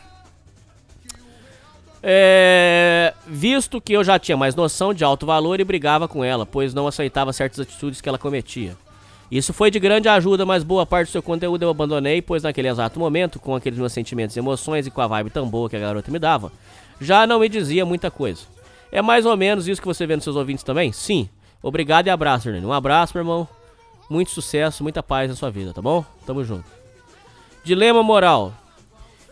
[2.02, 6.46] É, visto que eu já tinha mais noção de alto valor e brigava com ela,
[6.46, 8.78] pois não aceitava certas atitudes que ela cometia.
[9.30, 12.70] Isso foi de grande ajuda, mas boa parte do seu conteúdo eu abandonei, pois naquele
[12.70, 15.76] exato momento, com aqueles meus sentimentos e emoções e com a vibe tão boa que
[15.76, 16.52] a garota me dava,
[17.02, 18.44] já não me dizia muita coisa.
[18.90, 20.94] É mais ou menos isso que você vê nos seus ouvintes também?
[20.94, 21.28] Sim.
[21.62, 22.66] Obrigado e abraço, Hernani.
[22.66, 23.48] Um abraço, meu irmão.
[24.10, 26.06] Muito sucesso, muita paz na sua vida, tá bom?
[26.26, 26.64] Tamo junto.
[27.66, 28.54] Dilema moral.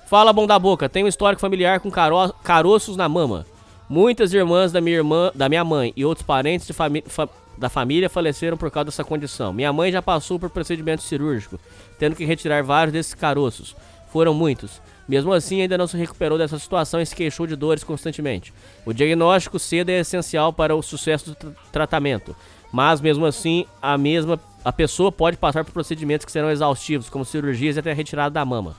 [0.07, 3.45] Fala bom da boca, tenho um histórico familiar com caro- caroços na mama.
[3.89, 8.09] Muitas irmãs da minha irmã, da minha mãe e outros parentes fami- fa- da família
[8.09, 9.51] faleceram por causa dessa condição.
[9.53, 11.59] Minha mãe já passou por procedimento cirúrgico,
[11.97, 13.75] tendo que retirar vários desses caroços.
[14.11, 14.81] Foram muitos.
[15.07, 18.53] Mesmo assim, ainda não se recuperou dessa situação e se queixou de dores constantemente.
[18.85, 22.35] O diagnóstico cedo é essencial para o sucesso do tra- tratamento,
[22.71, 27.23] mas mesmo assim, a mesma a pessoa pode passar por procedimentos que serão exaustivos, como
[27.23, 28.75] cirurgias e até retirada da mama,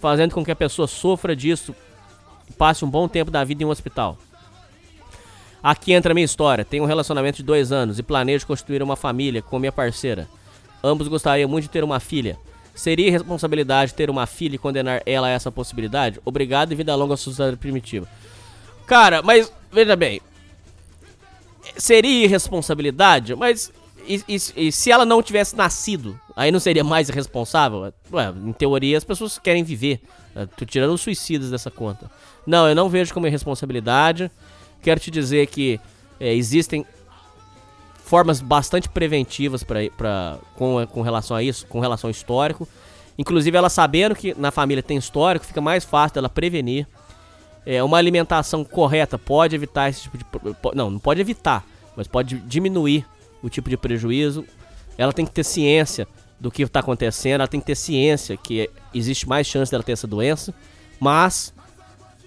[0.00, 1.74] fazendo com que a pessoa sofra disso
[2.48, 4.16] e passe um bom tempo da vida em um hospital.
[5.62, 6.64] Aqui entra a minha história.
[6.64, 10.28] Tenho um relacionamento de dois anos e planejo constituir uma família com minha parceira.
[10.82, 12.38] Ambos gostariam muito de ter uma filha.
[12.74, 16.20] Seria irresponsabilidade ter uma filha e condenar ela a essa possibilidade?
[16.24, 18.06] Obrigado e vida longa à sociedade primitiva.
[18.86, 20.20] Cara, mas veja bem.
[21.76, 23.72] Seria irresponsabilidade, mas
[24.06, 27.92] e, e- e se ela não tivesse nascido, aí não seria mais irresponsável?
[28.12, 30.00] Ué, em teoria as pessoas querem viver.
[30.36, 32.08] Eu Tô tirando os suicidas dessa conta.
[32.46, 34.30] Não, eu não vejo como irresponsabilidade.
[34.80, 35.80] Quero te dizer que
[36.20, 36.86] é, existem
[38.04, 42.68] formas bastante preventivas pra, com, com relação a isso, com relação ao histórico.
[43.18, 46.86] Inclusive, ela sabendo que na família tem histórico, fica mais fácil dela prevenir.
[47.66, 50.24] É, uma alimentação correta pode evitar esse tipo de.
[50.72, 53.04] Não, não pode evitar, mas pode diminuir
[53.42, 54.44] o tipo de prejuízo.
[54.96, 56.06] Ela tem que ter ciência
[56.40, 59.92] do que está acontecendo, ela tem que ter ciência que existe mais chance dela ter
[59.92, 60.54] essa doença,
[61.00, 61.52] mas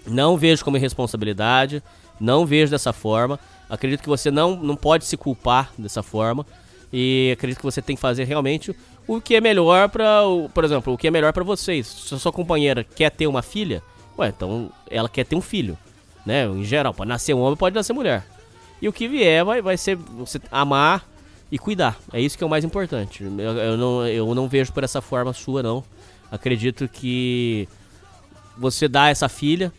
[0.05, 1.81] não vejo como irresponsabilidade,
[2.19, 3.39] não vejo dessa forma.
[3.69, 6.45] Acredito que você não, não pode se culpar dessa forma.
[6.91, 8.75] E acredito que você tem que fazer realmente
[9.07, 10.21] o que é melhor para,
[10.53, 11.87] por exemplo, o que é melhor para vocês.
[11.87, 13.81] Se a sua companheira quer ter uma filha,
[14.17, 15.77] ué, então ela quer ter um filho,
[16.25, 16.45] né?
[16.45, 18.25] Em geral, pode nascer um homem, pode nascer mulher.
[18.81, 21.07] E o que vier vai, vai ser você amar
[21.51, 21.99] e cuidar.
[22.13, 23.23] É isso que é o mais importante.
[23.23, 25.83] Eu, eu não, eu não vejo por essa forma sua, não.
[26.31, 27.67] Acredito que
[28.57, 29.71] você dá essa filha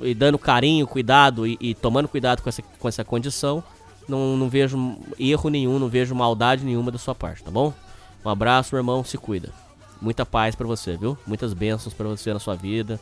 [0.00, 3.62] e dando carinho, cuidado e, e tomando cuidado com essa, com essa condição,
[4.08, 7.74] não, não vejo erro nenhum, não vejo maldade nenhuma da sua parte, tá bom?
[8.24, 9.50] Um abraço, meu irmão, se cuida.
[10.00, 11.16] Muita paz pra você, viu?
[11.26, 12.98] Muitas bênçãos pra você na sua vida,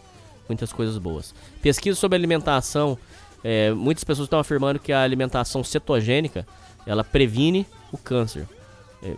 [0.48, 1.32] muitas coisas boas.
[1.62, 2.98] Pesquisa sobre alimentação,
[3.44, 6.46] é, muitas pessoas estão afirmando que a alimentação cetogênica,
[6.84, 8.46] ela previne o câncer.
[9.02, 9.16] É,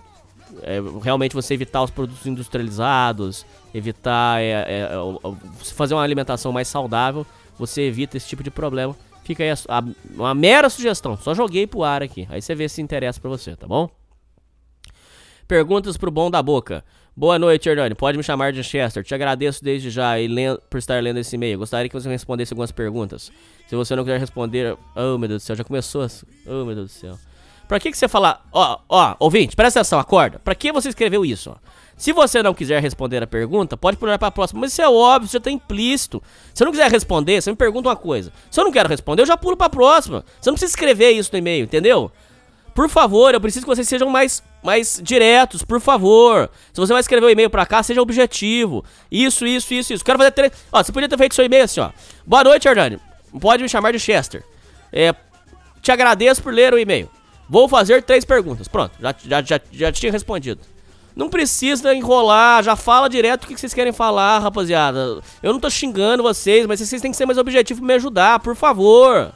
[0.62, 6.68] é, realmente você evitar os produtos industrializados, evitar é, é, é, fazer uma alimentação mais
[6.68, 7.26] saudável,
[7.58, 8.94] você evita esse tipo de problema.
[9.24, 9.84] Fica aí a, a-
[10.14, 12.26] uma mera sugestão, só joguei pro ar aqui.
[12.30, 13.88] Aí você vê se interessa pra você, tá bom?
[15.46, 16.84] Perguntas pro bom da boca.
[17.14, 17.94] Boa noite, Hernani.
[17.94, 19.04] Pode me chamar de Chester.
[19.04, 20.28] Te agradeço desde já e
[20.70, 21.58] por estar lendo esse e-mail.
[21.58, 23.30] Gostaria que você respondesse algumas perguntas.
[23.68, 24.76] Se você não quiser responder.
[24.96, 26.06] Oh, meu Deus do céu, já começou.
[26.46, 27.18] Oh, meu Deus do céu.
[27.68, 28.44] Pra que, que você falar.
[28.52, 30.38] Ó, ó, ouvinte, presta atenção, acorda.
[30.38, 31.54] Pra que você escreveu isso?
[31.96, 34.60] Se você não quiser responder a pergunta, pode pular pra próxima.
[34.60, 36.22] Mas isso é óbvio, isso já tá implícito.
[36.52, 38.32] Se eu não quiser responder, você me pergunta uma coisa.
[38.50, 40.24] Se eu não quero responder, eu já pulo pra próxima.
[40.40, 42.10] Você não precisa escrever isso no e-mail, entendeu?
[42.74, 46.50] Por favor, eu preciso que vocês sejam mais, mais diretos, por favor.
[46.72, 48.84] Se você vai escrever um e-mail pra cá, seja objetivo.
[49.10, 50.04] Isso, isso, isso, isso.
[50.04, 50.52] Quero fazer três.
[50.72, 51.90] Ó, você podia ter feito seu e-mail assim, ó.
[52.26, 52.98] Boa noite, Hernani.
[53.40, 54.42] Pode me chamar de Chester.
[54.90, 55.14] É,
[55.80, 57.08] te agradeço por ler o e-mail.
[57.52, 58.66] Vou fazer três perguntas.
[58.66, 60.62] Pronto, já, já, já, já tinha respondido.
[61.14, 65.20] Não precisa enrolar, já fala direto o que vocês querem falar, rapaziada.
[65.42, 68.40] Eu não tô xingando vocês, mas vocês têm que ser mais objetivos pra me ajudar,
[68.40, 69.30] por favor.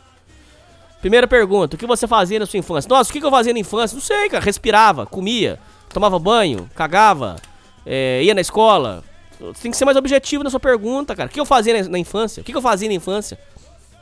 [1.02, 2.88] Primeira pergunta: o que você fazia na sua infância?
[2.88, 3.94] Nossa, o que, eu fazia na infância?
[3.94, 4.42] Não sei, cara.
[4.42, 5.58] Respirava, comia,
[5.90, 7.36] tomava banho, cagava,
[7.84, 9.04] é, ia na escola.
[9.38, 11.28] Você tem que ser mais objetivo na sua pergunta, cara.
[11.28, 12.40] O que eu fazia na, infância?
[12.40, 13.38] O que eu fazia na infância?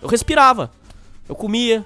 [0.00, 0.70] Eu respirava,
[1.28, 1.84] eu comia,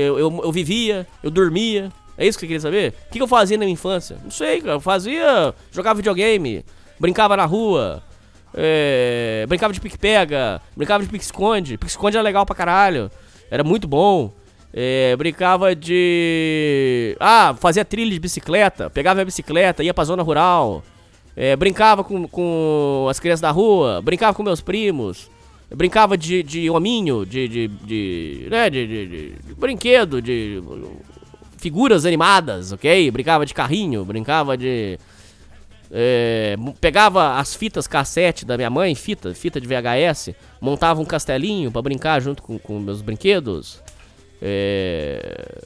[0.00, 1.90] eu, eu, eu vivia, eu dormia.
[2.16, 2.94] É isso que você queria saber?
[3.08, 4.16] O que, eu fazia na minha infância?
[4.22, 4.74] Não sei, cara.
[4.74, 5.54] Eu fazia.
[5.72, 6.64] Jogava videogame,
[6.98, 8.02] brincava na rua,
[8.56, 11.76] é, brincava de pique-pega, brincava de pique-esconde.
[11.76, 13.10] Pique-esconde era legal pra caralho.
[13.50, 14.32] Era muito bom.
[14.72, 17.16] É, brincava de.
[17.20, 18.90] Ah, fazia trilha de bicicleta.
[18.90, 20.82] Pegava a bicicleta, ia pra zona rural.
[21.36, 24.00] É, brincava com, com as crianças da rua.
[24.02, 25.30] Brincava com meus primos.
[25.70, 27.48] Brincava de, de hominho, de.
[27.48, 30.62] de, de, né, de, de, de- brinquedo, de
[31.58, 33.10] figuras animadas, ok?
[33.10, 34.98] Brincava de carrinho, brincava de.
[35.90, 41.72] é, pegava as fitas cassete da minha mãe, fita, fita de VHS, montava um castelinho
[41.72, 43.82] pra brincar junto com, com meus brinquedos.
[44.42, 45.62] É,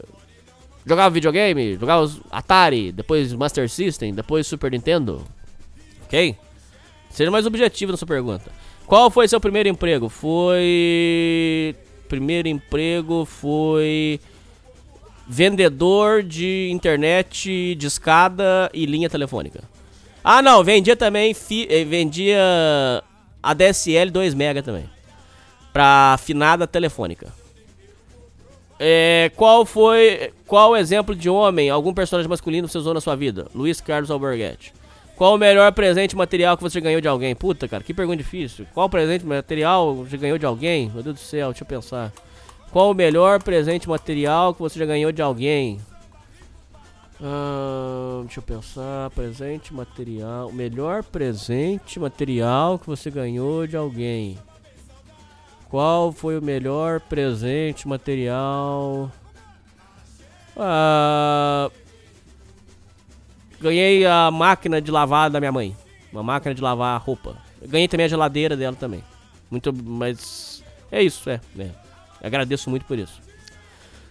[0.86, 5.26] jogava videogame, jogava Atari, depois Master System, depois Super Nintendo.
[6.04, 6.36] Ok?
[7.10, 8.50] Seja mais objetivo na sua pergunta.
[8.88, 10.08] Qual foi seu primeiro emprego?
[10.08, 11.76] Foi.
[12.08, 14.18] Primeiro emprego foi.
[15.28, 19.62] Vendedor de internet, de escada e linha telefônica.
[20.24, 21.34] Ah, não, vendia também.
[21.34, 23.04] Fi, eh, vendia
[23.42, 24.88] ADSL 2 mega também.
[25.70, 27.30] Pra afinada telefônica.
[28.78, 30.32] É, qual foi.
[30.46, 33.48] Qual exemplo de homem, algum personagem masculino você usou na sua vida?
[33.54, 34.72] Luiz Carlos Alberguete.
[35.18, 37.34] Qual o melhor presente material que você ganhou de alguém?
[37.34, 38.64] Puta, cara, que pergunta difícil.
[38.72, 40.88] Qual presente material você ganhou de alguém?
[40.94, 42.12] Meu Deus do céu, deixa eu pensar.
[42.70, 45.80] Qual o melhor presente material que você já ganhou de alguém?
[48.22, 49.10] Deixa eu pensar.
[49.10, 50.50] Presente material.
[50.50, 54.38] O melhor presente material que você ganhou de alguém.
[55.68, 59.10] Qual foi o melhor presente material?
[60.56, 61.70] Ah,
[63.60, 65.76] ganhei a máquina de lavar da minha mãe.
[66.12, 67.36] Uma máquina de lavar roupa.
[67.62, 69.02] Ganhei também a geladeira dela também.
[69.50, 71.40] Muito, mas é isso, é.
[71.58, 71.70] é.
[72.22, 73.20] Agradeço muito por isso.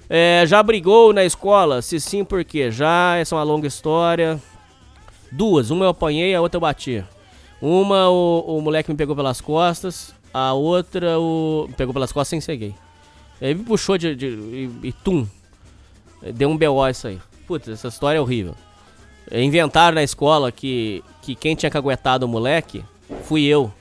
[0.09, 1.81] É, já brigou na escola?
[1.81, 2.71] Se sim, por quê?
[2.71, 4.41] Já, essa é uma longa história.
[5.31, 7.03] Duas, uma eu apanhei, a outra eu bati.
[7.61, 11.65] Uma o, o moleque me pegou pelas costas, a outra o.
[11.67, 12.75] me pegou pelas costas sem ser gay.
[13.41, 14.15] Ele me puxou de.
[14.15, 15.27] de e, e tum.
[16.33, 17.19] Deu um BO isso aí.
[17.45, 18.55] Putz, essa história é horrível.
[19.29, 22.83] É, Inventaram na escola que, que quem tinha caguetado o moleque
[23.23, 23.71] fui eu.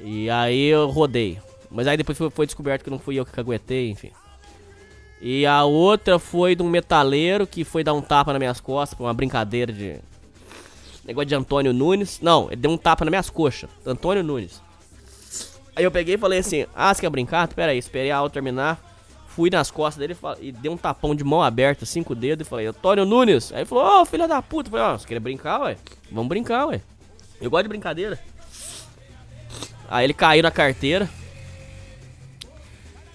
[0.00, 1.38] E aí eu rodei.
[1.70, 4.10] Mas aí depois foi, descoberto que não fui eu que caguetei, enfim.
[5.20, 8.98] E a outra foi de um metaleiro que foi dar um tapa nas minhas costas
[8.98, 9.96] uma brincadeira de.
[11.04, 12.20] Negócio de Antônio Nunes.
[12.20, 13.68] Não, ele deu um tapa nas minhas coxas.
[13.84, 14.62] Antônio Nunes.
[15.74, 17.48] Aí eu peguei e falei assim: Ah, você quer brincar?
[17.48, 18.87] Pera aí, esperei a aula terminar.
[19.38, 22.66] Fui nas costas dele e dei um tapão de mão aberta, cinco dedos, e falei,
[22.66, 23.52] Antônio Nunes.
[23.52, 24.66] Aí ele falou, ô filho da puta.
[24.66, 25.76] Eu falei, ó, você quer brincar, ué?
[26.10, 26.80] Vamos brincar, ué.
[27.40, 28.18] Eu gosto de brincadeira.
[29.88, 31.08] Aí ele caiu na carteira.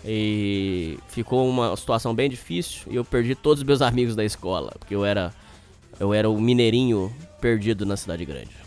[0.06, 2.84] E ficou uma situação bem difícil.
[2.90, 4.74] E eu perdi todos os meus amigos da escola.
[4.80, 5.34] Porque eu era.
[6.00, 8.63] Eu era o mineirinho perdido na cidade grande.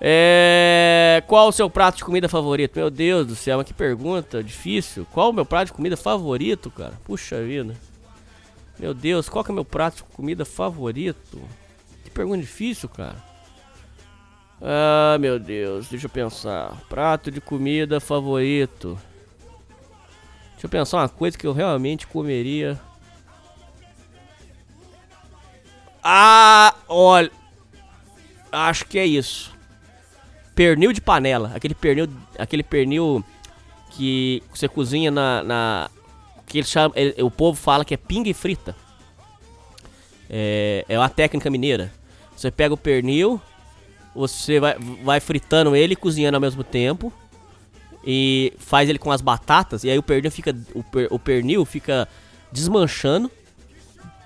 [0.00, 1.22] É.
[1.26, 2.76] Qual o seu prato de comida favorito?
[2.76, 5.06] Meu Deus do céu, mas que pergunta difícil.
[5.12, 6.92] Qual o meu prato de comida favorito, cara?
[7.04, 7.74] Puxa vida.
[8.78, 11.40] Meu Deus, qual que é o meu prato de comida favorito?
[12.04, 13.16] Que pergunta difícil, cara.
[14.60, 16.78] Ah, meu Deus, deixa eu pensar.
[16.88, 18.98] Prato de comida favorito.
[20.52, 22.78] Deixa eu pensar uma coisa que eu realmente comeria.
[26.02, 27.30] Ah, olha.
[28.52, 29.55] Acho que é isso.
[30.56, 31.52] Pernil de panela.
[31.54, 33.22] Aquele pernil, aquele pernil
[33.90, 35.90] que você cozinha na, na
[36.46, 38.74] que ele chama, ele- o povo fala que é pinga e frita.
[40.28, 41.92] É, é uma técnica mineira.
[42.36, 43.40] Você pega o pernil,
[44.14, 47.12] você vai, vai fritando ele e cozinhando ao mesmo tempo.
[48.04, 49.84] E faz ele com as batatas.
[49.84, 50.56] E aí o pernil fica.
[50.74, 52.08] O, per- o pernil fica
[52.52, 53.30] desmanchando.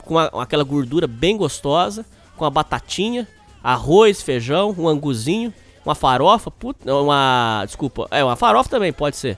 [0.05, 2.05] Com a- aquela gordura bem gostosa.
[2.36, 3.26] Com a batatinha,
[3.62, 5.52] arroz, feijão, um anguzinho,
[5.90, 7.64] uma farofa, puta, uma.
[7.66, 9.36] Desculpa, é, uma farofa também pode ser.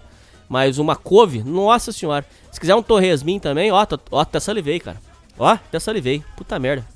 [0.48, 2.24] Mas uma couve, nossa senhora.
[2.50, 4.98] Se quiser um torresmin também, ó, ó, até salivei, cara.
[5.38, 6.22] Ó, até salivei.
[6.36, 6.86] Puta merda.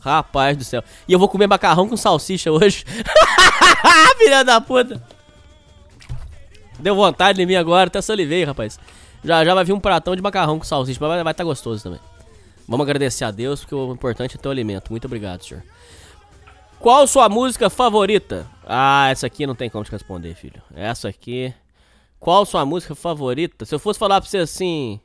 [0.00, 0.82] Rapaz do céu.
[1.08, 2.84] E eu vou comer macarrão com salsicha hoje.
[4.18, 5.00] Filha da puta.
[6.78, 8.78] Deu vontade de mim agora, até salivei, rapaz.
[9.22, 12.00] Já já vai vir um pratão de macarrão com salsicha, mas vai estar gostoso também.
[12.66, 14.90] Vamos agradecer a Deus, porque o importante é ter o alimento.
[14.90, 15.62] Muito obrigado, senhor.
[16.84, 18.46] Qual sua música favorita?
[18.62, 20.60] Ah, essa aqui não tem como te responder, filho.
[20.76, 21.50] Essa aqui.
[22.20, 23.64] Qual sua música favorita?
[23.64, 25.00] Se eu fosse falar pra você assim.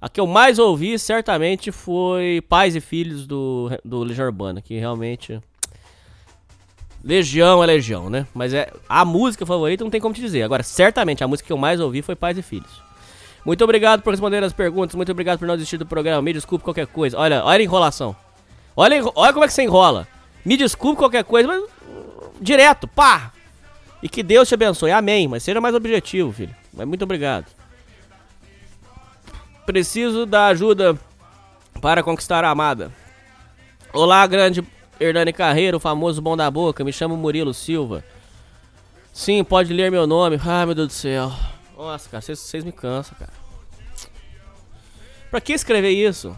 [0.00, 4.76] A que eu mais ouvi, certamente, foi Pais e Filhos do, do Legião Urbana, que
[4.76, 5.40] realmente...
[7.04, 8.26] Legião é Legião, né?
[8.34, 10.42] Mas é a música favorita não tem como te dizer.
[10.42, 12.82] Agora, certamente, a música que eu mais ouvi foi Pais e Filhos.
[13.46, 16.20] Muito obrigado por responder as perguntas, muito obrigado por não desistir do programa.
[16.22, 17.16] Me desculpe qualquer coisa.
[17.16, 18.16] Olha, olha a enrolação.
[18.74, 20.08] Olha, olha como é que você enrola.
[20.48, 21.62] Me desculpe qualquer coisa, mas...
[22.40, 23.30] Direto, pá!
[24.02, 24.90] E que Deus te abençoe.
[24.90, 25.28] Amém.
[25.28, 26.56] Mas seja mais objetivo, filho.
[26.72, 27.44] Mas muito obrigado.
[29.66, 30.98] Preciso da ajuda
[31.82, 32.90] para conquistar a amada.
[33.92, 34.66] Olá, grande
[34.98, 36.82] Hernani Carreiro, famoso bom da boca.
[36.82, 38.02] Me chamo Murilo Silva.
[39.12, 40.40] Sim, pode ler meu nome.
[40.42, 41.30] Ai, meu Deus do céu.
[41.76, 43.34] Nossa, cara, vocês me cansam, cara.
[45.30, 46.34] Pra que escrever isso?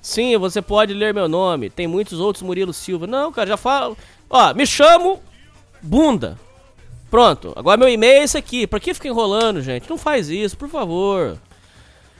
[0.00, 1.68] Sim, você pode ler meu nome.
[1.68, 3.06] Tem muitos outros Murilo Silva.
[3.06, 3.96] Não, cara, já falo.
[4.28, 5.20] Ó, me chamo
[5.82, 6.38] Bunda.
[7.10, 7.52] Pronto.
[7.56, 8.66] Agora meu e-mail é esse aqui.
[8.66, 9.90] Pra que ficar enrolando, gente?
[9.90, 11.36] Não faz isso, por favor.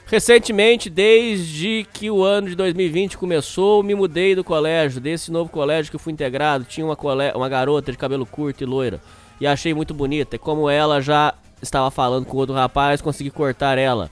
[0.07, 5.01] Recentemente, desde que o ano de 2020 começou, me mudei do colégio.
[5.01, 7.31] Desse novo colégio que eu fui integrado, tinha uma, cole...
[7.33, 9.01] uma garota de cabelo curto e loira.
[9.41, 10.35] E achei muito bonita.
[10.35, 14.11] E como ela já estava falando com outro rapaz, consegui cortar ela.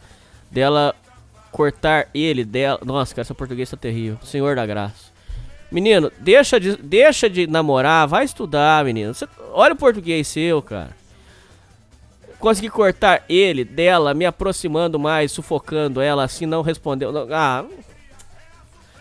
[0.51, 0.95] Dela
[1.51, 2.81] cortar ele, dela.
[2.85, 4.19] Nossa, cara, seu português tá terrível.
[4.23, 5.13] Senhor da graça.
[5.71, 9.13] Menino, deixa de, deixa de namorar, vai estudar, menino.
[9.13, 10.97] Você- olha o português seu, cara.
[12.39, 17.11] Consegui cortar ele dela, me aproximando mais, sufocando ela, assim não respondeu.
[17.13, 17.65] Não- ah.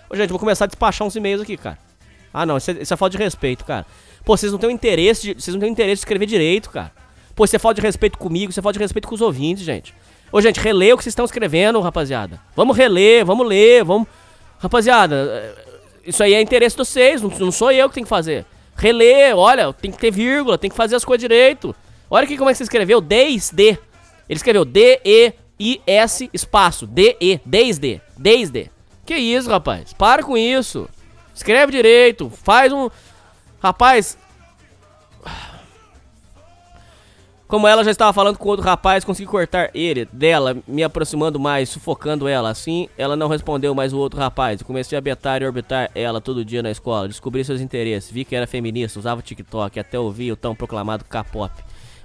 [0.10, 1.78] Ô, gente, vou começar a despachar uns e-mails aqui, cara.
[2.34, 3.86] Ah, não, isso é, isso é falta de respeito, cara.
[4.26, 6.92] Pô, vocês não têm interesse, de, vocês não têm interesse de escrever direito, cara.
[7.36, 9.64] Pô, isso é falta de respeito comigo, isso é falta de respeito com os ouvintes,
[9.64, 9.94] gente.
[10.32, 12.40] Ô, gente, relê o que vocês estão escrevendo, rapaziada.
[12.56, 14.08] Vamos reler, vamos ler, vamos.
[14.60, 15.54] Rapaziada, é,
[16.06, 18.46] isso aí é interesse de vocês, não, sou eu que tenho que fazer.
[18.76, 21.76] Reler, olha, tem que ter vírgula, tem que fazer as coisas direito.
[22.10, 23.78] Olha aqui como é que você escreveu, desde.
[24.30, 28.70] Ele escreveu D-E-I-S espaço, D-E, desde, desde.
[29.06, 29.94] Que isso, rapaz?
[29.94, 30.88] Para com isso.
[31.34, 32.90] Escreve direito, faz um...
[33.62, 34.18] Rapaz...
[37.48, 41.70] Como ela já estava falando com outro rapaz, consegui cortar ele, dela, me aproximando mais,
[41.70, 42.50] sufocando ela.
[42.50, 44.62] Assim, ela não respondeu mais o outro rapaz.
[44.62, 47.08] Comecei a betar e orbitar ela todo dia na escola.
[47.08, 51.06] Descobri seus interesses, vi que era feminista, usava o TikTok, até ouvi o tão proclamado
[51.06, 51.54] K-pop.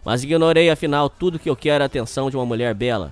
[0.04, 3.10] Mas ignorei, afinal, tudo que eu quero é a atenção de uma mulher bela.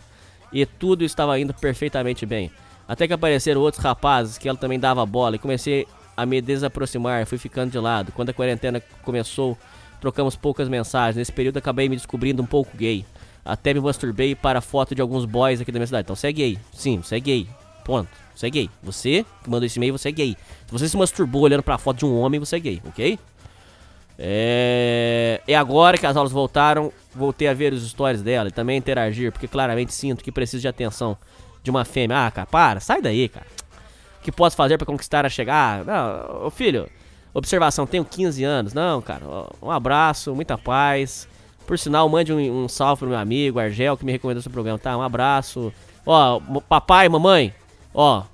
[0.53, 2.49] E tudo estava indo perfeitamente bem.
[2.87, 5.85] Até que apareceram outros rapazes que ela também dava bola e comecei
[6.17, 8.13] a me desaproximar, fui ficando de lado.
[8.13, 9.59] Quando a quarentena começou,
[10.01, 11.17] trocamos poucas mensagens.
[11.17, 13.05] Nesse período acabei me descobrindo um pouco gay.
[13.45, 16.05] Até me masturbei para foto de alguns boys aqui da minha cidade.
[16.07, 16.59] Então você é gay.
[16.73, 17.49] Sim, você é gay.
[17.85, 18.09] Ponto.
[18.35, 18.71] Você é gay.
[18.83, 20.37] Você que mandou esse e-mail, você é gay.
[20.67, 23.19] Se você se masturbou olhando para a foto de um homem, você é gay, ok?
[24.19, 25.41] É...
[25.49, 29.33] E agora que as aulas voltaram, voltei a ver os stories dela e também interagir,
[29.33, 31.17] porque claramente sinto que preciso de atenção
[31.63, 32.27] de uma fêmea.
[32.27, 33.47] Ah, cara, para, sai daí, cara.
[34.21, 35.85] O que posso fazer pra conquistar a chegar?
[35.85, 36.89] Não, ô filho,
[37.33, 38.75] observação, tenho 15 anos.
[38.75, 39.25] Não, cara,
[39.63, 41.29] um abraço, muita paz.
[41.67, 44.79] Por sinal, mande um, um salve pro meu amigo Argel, que me recomendou seu programa,
[44.79, 44.97] tá?
[44.97, 45.73] Um abraço.
[46.05, 47.55] Ó, papai, mamãe,
[47.95, 48.25] ó,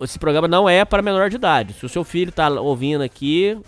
[0.00, 1.72] esse programa não é para menor de idade.
[1.74, 3.58] Se o seu filho tá ouvindo aqui,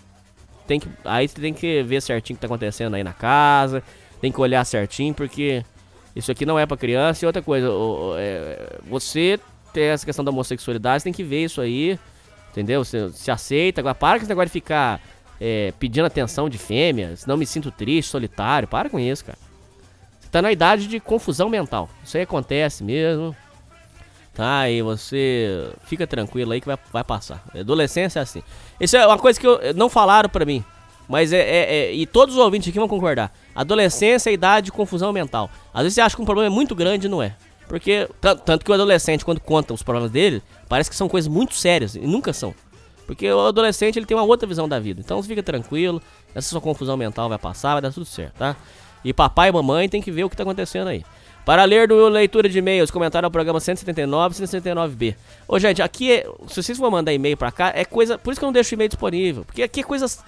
[0.66, 3.82] tem que, aí você tem que ver certinho o que tá acontecendo aí na casa,
[4.20, 5.64] tem que olhar certinho, porque
[6.14, 7.24] isso aqui não é pra criança.
[7.24, 7.68] E outra coisa,
[8.18, 9.40] é, você
[9.72, 11.98] tem essa questão da homossexualidade, você tem que ver isso aí,
[12.50, 12.84] entendeu?
[12.84, 13.80] Você se aceita.
[13.80, 15.00] Agora, para com esse negócio de ficar
[15.40, 18.66] é, pedindo atenção de fêmea, senão me sinto triste, solitário.
[18.68, 19.38] Para com isso, cara.
[20.20, 21.88] Você tá na idade de confusão mental.
[22.04, 23.34] Isso aí acontece mesmo.
[24.34, 27.42] Tá, e você fica tranquilo aí que vai, vai passar.
[27.58, 28.42] Adolescência é assim.
[28.78, 30.64] Isso é uma coisa que eu, não falaram pra mim.
[31.08, 33.32] Mas é, é- é- E todos os ouvintes aqui vão concordar.
[33.54, 35.50] Adolescência é idade de confusão mental.
[35.74, 37.34] Às vezes você acha que um problema é muito grande e não é.
[37.68, 38.08] Porque.
[38.20, 41.54] tan- Tanto que o adolescente, quando conta os problemas dele, parece que são coisas muito
[41.54, 41.94] sérias.
[41.94, 42.54] E nunca são.
[43.06, 45.00] Porque o adolescente ele tem uma outra visão da vida.
[45.00, 46.00] Então fica tranquilo.
[46.34, 48.56] Essa sua confusão mental vai passar, vai dar tudo certo, tá?
[49.04, 51.04] E papai e mamãe tem que ver o que tá acontecendo aí.
[51.44, 55.14] Para ler do leitura de e-mails, comentário ao programa 179 e 179B.
[55.46, 56.26] Ô, gente, aqui é.
[56.48, 58.18] Se vocês for mandar e-mail pra cá, é coisa.
[58.18, 59.44] Por isso que eu não deixo e-mail disponível.
[59.46, 60.22] Porque aqui é coisas.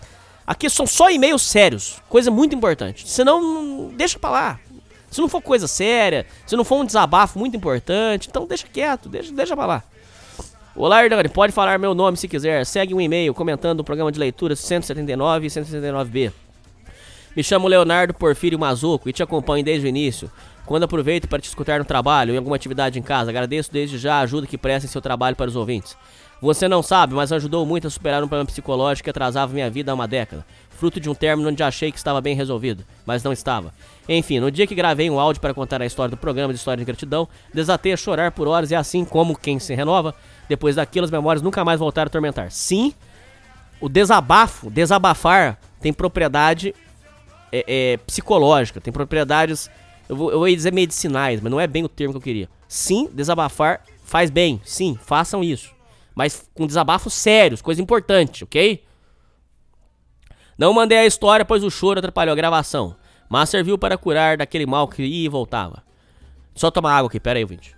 [0.46, 1.98] Aqui são só e-mails sérios.
[2.08, 3.06] Coisa muito importante.
[3.06, 4.60] Senão, não- deixa pra lá.
[5.10, 9.08] Se não for coisa séria, se não for um desabafo muito importante, então deixa quieto,
[9.08, 9.82] deixa, deixa pra lá.
[10.74, 12.64] Olá, Hernani, pode falar meu nome se quiser.
[12.64, 16.32] Segue um e-mail comentando o programa de leitura 179 e 179B.
[17.34, 20.30] Me chamo Leonardo Porfírio Mazuco e te acompanho desde o início.
[20.64, 23.98] Quando aproveito para te escutar no trabalho ou em alguma atividade em casa, agradeço desde
[23.98, 25.96] já a ajuda que presta em seu trabalho para os ouvintes.
[26.40, 29.92] Você não sabe, mas ajudou muito a superar um problema psicológico que atrasava minha vida
[29.92, 30.44] há uma década.
[30.70, 33.74] Fruto de um término onde achei que estava bem resolvido, mas não estava.
[34.08, 36.78] Enfim, no dia que gravei um áudio para contar a história do programa de História
[36.78, 40.14] de Gratidão, desatei a chorar por horas e assim como quem se renova,
[40.48, 42.50] depois daquilo as memórias nunca mais voltaram a atormentar.
[42.50, 42.94] Sim,
[43.78, 46.74] o desabafo, desabafar, tem propriedade
[47.52, 49.70] é, é, psicológica, tem propriedades,
[50.08, 52.48] eu vou, eu vou dizer medicinais, mas não é bem o termo que eu queria.
[52.66, 55.78] Sim, desabafar faz bem, sim, façam isso.
[56.20, 58.84] Mas com desabafos sérios, coisa importante, ok?
[60.58, 62.94] Não mandei a história, pois o choro atrapalhou a gravação.
[63.26, 65.82] Mas serviu para curar daquele mal que ia e voltava.
[66.54, 67.74] Só tomar água aqui, pera aí, ouvinte.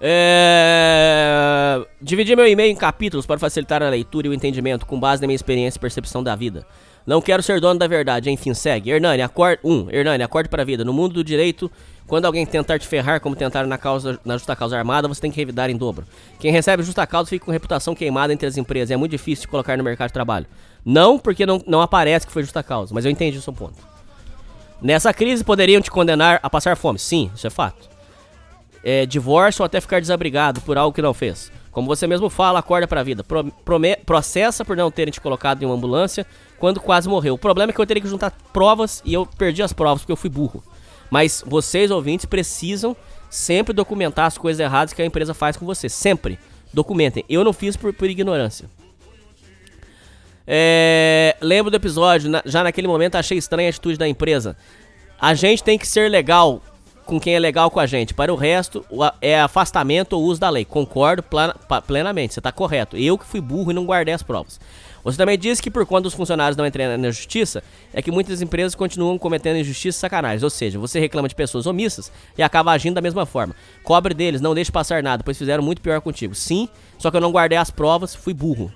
[0.00, 1.86] É...
[2.00, 5.26] Dividi meu e-mail em capítulos para facilitar a leitura e o entendimento com base na
[5.26, 6.66] minha experiência e percepção da vida.
[7.06, 8.90] Não quero ser dono da verdade, enfim, segue.
[8.90, 9.60] Hernani, acorde.
[9.62, 9.70] 1.
[9.70, 10.82] Um, Hernani, acorde para a vida.
[10.86, 11.70] No mundo do direito,
[12.06, 15.30] quando alguém tentar te ferrar, como tentaram na, causa, na justa causa armada, você tem
[15.30, 16.04] que revidar em dobro.
[16.38, 18.90] Quem recebe justa causa fica com reputação queimada entre as empresas.
[18.90, 20.46] É muito difícil de colocar no mercado de trabalho.
[20.84, 23.76] Não porque não, não aparece que foi justa causa, mas eu entendi o seu ponto.
[24.82, 26.98] Nessa crise, poderiam te condenar a passar fome.
[26.98, 27.88] Sim, isso é fato.
[28.82, 31.50] É, divórcio ou até ficar desabrigado por algo que não fez.
[31.70, 33.24] Como você mesmo fala, acorda pra vida.
[33.24, 36.26] Pro, prome, processa por não terem te colocado em uma ambulância
[36.58, 37.34] quando quase morreu.
[37.34, 40.12] O problema é que eu teria que juntar provas e eu perdi as provas porque
[40.12, 40.62] eu fui burro.
[41.14, 42.96] Mas vocês, ouvintes, precisam
[43.30, 45.88] sempre documentar as coisas erradas que a empresa faz com você.
[45.88, 46.40] Sempre.
[46.72, 47.24] Documentem.
[47.28, 48.68] Eu não fiz por, por ignorância.
[50.44, 54.56] É, lembro do episódio, na, já naquele momento achei estranha a atitude da empresa.
[55.16, 56.60] A gente tem que ser legal
[57.06, 58.12] com quem é legal com a gente.
[58.12, 58.84] Para o resto,
[59.20, 60.64] é afastamento ou uso da lei.
[60.64, 61.22] Concordo
[61.86, 62.96] plenamente, você está correto.
[62.96, 64.58] Eu que fui burro e não guardei as provas.
[65.04, 68.40] Você também disse que por conta dos funcionários não entrarem na justiça, é que muitas
[68.40, 70.42] empresas continuam cometendo injustiça e sacanagem.
[70.42, 73.54] Ou seja, você reclama de pessoas omissas e acaba agindo da mesma forma.
[73.82, 76.34] Cobre deles, não deixe passar nada, pois fizeram muito pior contigo.
[76.34, 76.68] Sim,
[76.98, 78.72] só que eu não guardei as provas, fui burro.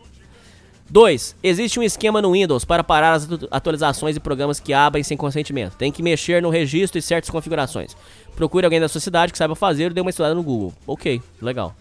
[0.91, 1.37] 2.
[1.43, 5.77] Existe um esquema no Windows para parar as atualizações e programas que abrem sem consentimento.
[5.77, 7.95] Tem que mexer no registro e certas configurações.
[8.35, 10.73] Procure alguém da sua cidade que saiba fazer e dê uma estudada no Google.
[10.87, 11.75] Ok, legal.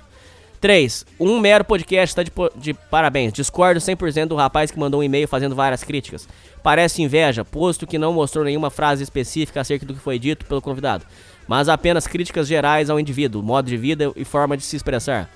[0.60, 1.06] 3.
[1.19, 3.34] Um mero podcast está de, de, parabéns.
[3.34, 6.27] Discordo 100% do rapaz que mandou um e-mail fazendo várias críticas.
[6.64, 10.61] Parece inveja, posto que não mostrou nenhuma frase específica acerca do que foi dito pelo
[10.61, 11.06] convidado,
[11.48, 15.30] mas apenas críticas gerais ao indivíduo, modo de vida e forma de se expressar,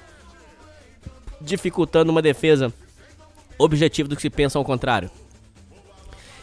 [1.39, 2.73] dificultando uma defesa
[3.57, 5.09] objetivo do que se pensa ao contrário.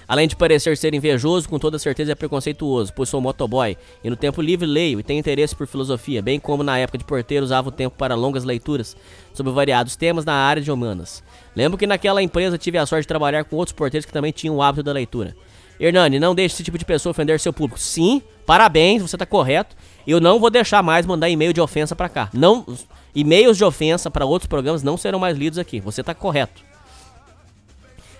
[0.08, 4.16] Além de parecer ser invejoso, com toda certeza é preconceituoso, pois sou motoboy e no
[4.16, 7.68] tempo livre leio e tenho interesse por filosofia, bem como na época de porteiro usava
[7.68, 8.96] o tempo para longas leituras
[9.34, 11.22] sobre variados temas na área de humanas.
[11.54, 14.56] Lembro que naquela empresa tive a sorte de trabalhar com outros porteiros que também tinham
[14.56, 15.36] o hábito da leitura.
[15.78, 17.78] Hernani, não deixe esse tipo de pessoa ofender seu público.
[17.78, 19.76] Sim, parabéns, você está correto.
[20.06, 22.30] Eu não vou deixar mais mandar e-mail de ofensa para cá.
[22.32, 22.66] Não,
[23.14, 25.80] e-mails de ofensa para outros programas não serão mais lidos aqui.
[25.80, 26.67] Você está correto.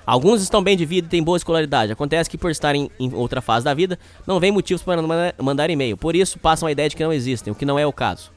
[0.08, 1.92] Alguns estão bem de vida e têm boa escolaridade.
[1.92, 5.02] Acontece que por estarem em outra fase da vida, não vem motivos para
[5.38, 5.98] mandar e-mail.
[5.98, 8.30] Por isso, passam a ideia de que não existem, o que não é o caso.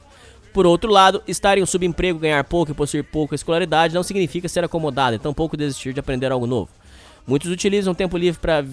[0.52, 4.50] Por outro lado, estar em um subemprego, ganhar pouco e possuir pouca escolaridade não significa
[4.50, 6.68] ser acomodado e tampouco desistir de aprender algo novo.
[7.26, 8.66] Muitos utilizam o tempo livre para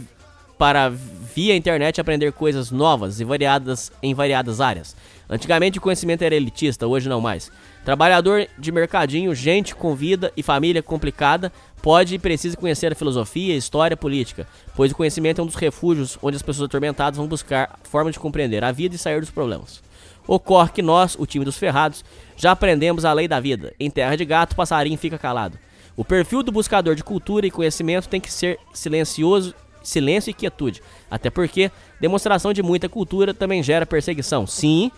[0.60, 4.94] para via internet aprender coisas novas e variadas em variadas áreas.
[5.30, 7.50] Antigamente o conhecimento era elitista, hoje não mais.
[7.86, 11.50] Trabalhador de mercadinho, gente com vida e família complicada,
[11.82, 16.18] pode e precisa conhecer a filosofia, história, política, pois o conhecimento é um dos refúgios
[16.22, 19.82] onde as pessoas atormentadas vão buscar forma de compreender a vida e sair dos problemas.
[20.28, 22.06] Ocorre que nós, o time dos ferrados,
[22.38, 23.74] já aprendemos a lei da vida.
[23.80, 25.58] Em terra de gato, passarinho fica calado.
[25.98, 30.82] O perfil do buscador de cultura e conhecimento tem que ser silencioso, silêncio e quietude.
[31.10, 34.46] Até porque demonstração de muita cultura também gera perseguição.
[34.46, 34.92] Sim,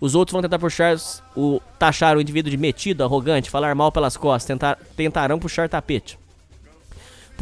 [0.00, 0.96] os outros vão tentar puxar
[1.36, 6.18] o taxar o indivíduo de metido, arrogante, falar mal pelas costas, tentar, tentarão puxar tapete.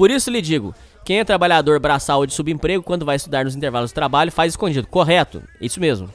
[0.00, 3.90] Por isso lhe digo, quem é trabalhador braçal de subemprego quando vai estudar nos intervalos
[3.90, 4.86] de trabalho faz escondido.
[4.86, 6.08] Correto, isso mesmo.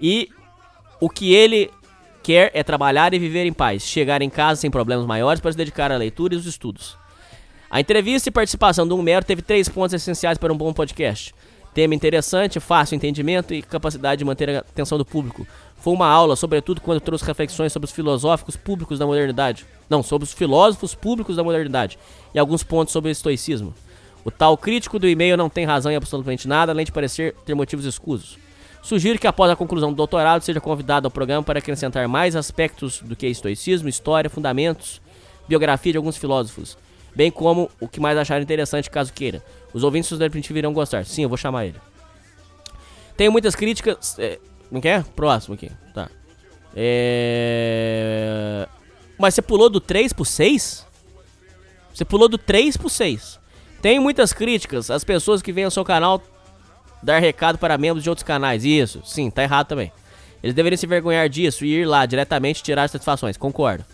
[0.00, 0.28] E
[1.00, 1.70] o que ele
[2.20, 5.56] quer é trabalhar e viver em paz, chegar em casa sem problemas maiores para se
[5.56, 6.98] dedicar à leitura e aos estudos.
[7.70, 11.32] A entrevista e participação do Humero teve três pontos essenciais para um bom podcast.
[11.72, 15.46] Tema interessante, fácil entendimento e capacidade de manter a atenção do público.
[15.82, 19.66] Foi uma aula, sobretudo quando trouxe reflexões sobre os filosóficos públicos da modernidade.
[19.90, 21.98] Não, sobre os filósofos públicos da modernidade
[22.32, 23.74] e alguns pontos sobre o estoicismo.
[24.24, 27.56] O tal crítico do e-mail não tem razão em absolutamente nada, além de parecer ter
[27.56, 28.38] motivos escusos.
[28.80, 33.00] Sugiro que após a conclusão do doutorado seja convidado ao programa para acrescentar mais aspectos
[33.00, 35.02] do que estoicismo, história, fundamentos,
[35.48, 36.78] biografia de alguns filósofos,
[37.12, 39.44] bem como o que mais acharem interessante caso queira.
[39.74, 41.04] Os ouvintes do Definitivo irão gostar.
[41.04, 41.80] Sim, eu vou chamar ele.
[43.16, 44.16] Tenho muitas críticas.
[44.72, 45.04] Não quer?
[45.04, 45.70] Próximo aqui.
[45.92, 46.08] Tá.
[46.74, 48.66] É...
[49.18, 50.86] Mas você pulou do 3 pro 6?
[51.92, 53.38] Você pulou do 3 pro 6.
[53.82, 56.22] Tem muitas críticas às pessoas que vêm ao seu canal
[57.02, 58.64] dar recado para membros de outros canais.
[58.64, 59.92] Isso, sim, tá errado também.
[60.42, 63.36] Eles deveriam se vergonhar disso e ir lá diretamente tirar satisfações.
[63.36, 63.84] Concordo.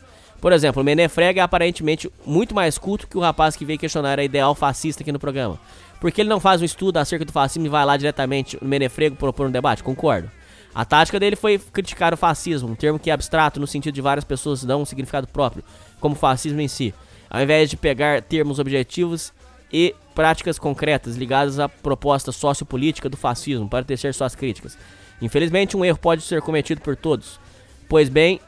[0.40, 4.20] Por exemplo, o Menefrega é aparentemente muito mais culto que o rapaz que veio questionar
[4.20, 5.58] a ideal fascista aqui no programa.
[6.00, 8.68] Por que ele não faz um estudo acerca do fascismo e vai lá diretamente no
[8.68, 9.82] Menefrego propor um debate?
[9.82, 10.31] Concordo.
[10.78, 14.00] A tática dele foi criticar o fascismo, um termo que é abstrato no sentido de
[14.00, 15.65] várias pessoas dão um significado próprio,
[15.98, 16.94] como fascismo em si,
[17.28, 19.32] ao invés de pegar termos objetivos
[19.73, 24.78] e práticas concretas ligadas à proposta sociopolítica do fascismo para tecer suas críticas.
[25.20, 27.40] Infelizmente, um erro pode ser cometido por todos.
[27.89, 28.40] Pois bem,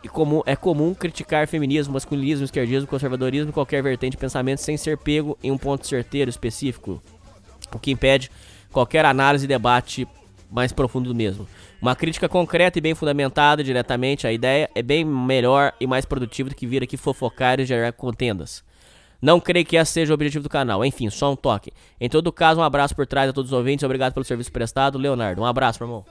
[0.47, 5.51] é comum criticar feminismo, masculinismo, esquerdismo, conservadorismo qualquer vertente de pensamento sem ser pego em
[5.51, 7.03] um ponto certeiro específico,
[7.75, 8.31] o que impede
[8.71, 10.07] qualquer análise e debate
[10.49, 11.49] mais profundo do mesmo.
[11.81, 16.51] Uma crítica concreta e bem fundamentada diretamente à ideia é bem melhor e mais produtiva
[16.51, 18.63] do que vir aqui fofocar e gerar contendas.
[19.21, 20.85] Não creio que esse seja o objetivo do canal.
[20.85, 21.73] Enfim, só um toque.
[21.99, 23.83] Em todo caso, um abraço por trás a todos os ouvintes.
[23.83, 24.99] Obrigado pelo serviço prestado.
[24.99, 26.05] Leonardo, um abraço, meu irmão.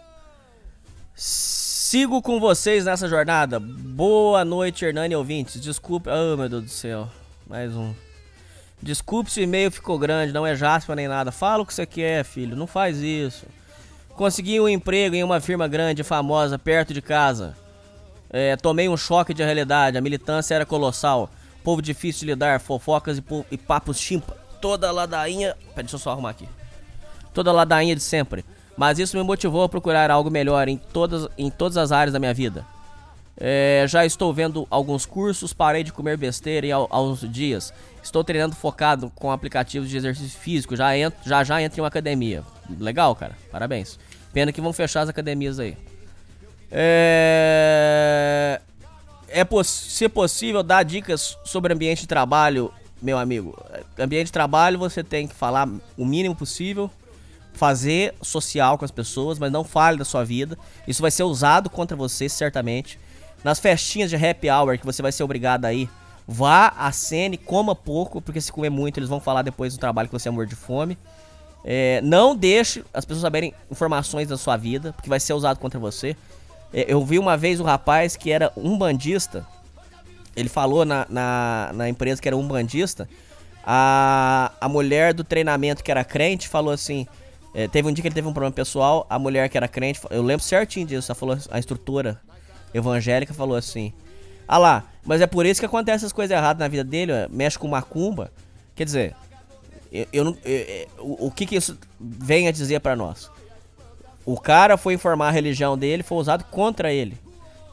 [1.13, 3.59] Sigo com vocês nessa jornada.
[3.59, 5.61] Boa noite, Hernani ouvintes.
[5.61, 6.09] Desculpe.
[6.09, 7.07] Oh, meu Deus do céu.
[7.47, 7.93] Mais um.
[8.81, 11.31] Desculpe se o e-mail ficou grande, não é jaspa nem nada.
[11.31, 12.55] Fala o que você quer, filho.
[12.55, 13.45] Não faz isso.
[14.19, 17.55] Consegui um emprego em uma firma grande e famosa perto de casa.
[18.29, 19.97] É, tomei um choque de realidade.
[19.97, 21.29] A militância era colossal.
[21.63, 24.35] Povo difícil de lidar, fofocas e, e papos chimpa.
[24.61, 25.55] Toda ladainha.
[25.69, 26.49] Pera, deixa eu só arrumar aqui.
[27.33, 28.43] Toda ladainha de sempre
[28.75, 32.19] mas isso me motivou a procurar algo melhor em todas, em todas as áreas da
[32.19, 32.65] minha vida.
[33.35, 37.73] É, já estou vendo alguns cursos, parei de comer besteira em, há uns dias.
[38.01, 41.89] Estou treinando focado com aplicativos de exercício físico, já, entro, já já entro em uma
[41.89, 42.41] academia.
[42.79, 43.99] Legal, cara, parabéns.
[44.33, 45.77] Pena que vão fechar as academias aí.
[46.71, 48.61] É,
[49.27, 53.57] é poss se possível dar dicas sobre ambiente de trabalho, meu amigo.
[53.97, 55.67] Ambiente de trabalho você tem que falar
[55.97, 56.91] o mínimo possível
[57.59, 60.57] fazer social com as pessoas, mas não fale da sua vida.
[60.87, 62.97] Isso vai ser usado contra você, certamente.
[63.43, 65.89] Nas festinhas de happy hour que você vai ser obrigado a ir,
[66.25, 69.79] vá à cena e coma pouco, porque se comer muito eles vão falar depois do
[69.79, 70.97] trabalho que você é morto de fome.
[71.63, 75.79] É, não deixe as pessoas saberem informações da sua vida, porque vai ser usado contra
[75.79, 76.15] você.
[76.73, 79.45] É, eu vi uma vez um rapaz que era um bandista.
[80.35, 83.09] Ele falou na, na, na empresa que era um bandista.
[83.63, 87.05] A, a mulher do treinamento que era crente falou assim:
[87.53, 89.99] é, teve um dia que ele teve um problema pessoal, a mulher que era crente,
[90.09, 92.21] eu lembro certinho disso, ela falou, a instrutora
[92.73, 93.91] evangélica falou assim:
[94.47, 97.57] Ah lá, mas é por isso que acontecem as coisas erradas na vida dele, mexe
[97.57, 98.31] com macumba.
[98.75, 99.15] Quer dizer,
[99.91, 100.37] eu, eu não.
[100.43, 103.29] Eu, eu, o, o que, que isso vem a dizer para nós?
[104.25, 107.17] O cara foi informar a religião dele, foi usado contra ele.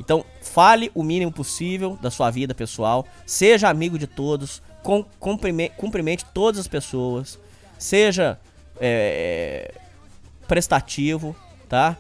[0.01, 6.25] Então, fale o mínimo possível da sua vida pessoal, seja amigo de todos, com, cumprimente,
[6.33, 7.39] todas as pessoas,
[7.79, 8.39] seja
[8.81, 9.75] é,
[10.47, 11.35] prestativo,
[11.69, 11.97] tá?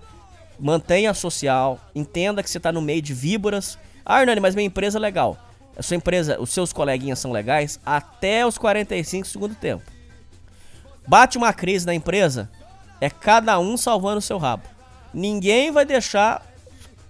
[0.59, 3.79] Mantenha social, entenda que você está no meio de víboras.
[4.05, 5.37] Ah, Hernani, mas minha empresa é legal.
[5.77, 9.96] A sua empresa, os seus coleguinhas são legais até os 45 segundo tempo.
[11.07, 12.51] Bate uma crise na empresa,
[13.01, 14.65] é cada um salvando o seu rabo.
[15.13, 16.45] Ninguém vai deixar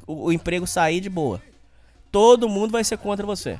[0.06, 1.40] o, o emprego sair de boa.
[2.12, 3.58] Todo mundo vai ser contra você.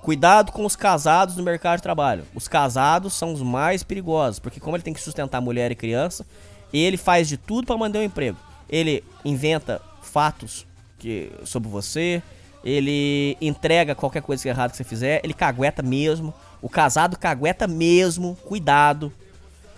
[0.00, 2.24] Cuidado com os casados no mercado de trabalho.
[2.34, 6.24] Os casados são os mais perigosos, porque como ele tem que sustentar mulher e criança,
[6.72, 8.38] ele faz de tudo para manter um emprego.
[8.68, 10.66] Ele inventa fatos
[10.98, 12.22] que, sobre você,
[12.64, 16.32] ele entrega qualquer coisa que errado que você fizer, ele cagueta mesmo.
[16.62, 19.12] O casado cagueta mesmo, cuidado.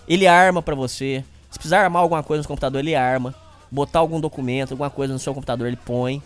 [0.09, 1.23] Ele arma para você.
[1.51, 3.35] Se precisar armar alguma coisa no computador, ele arma.
[3.69, 6.21] Botar algum documento, alguma coisa no seu computador, ele põe.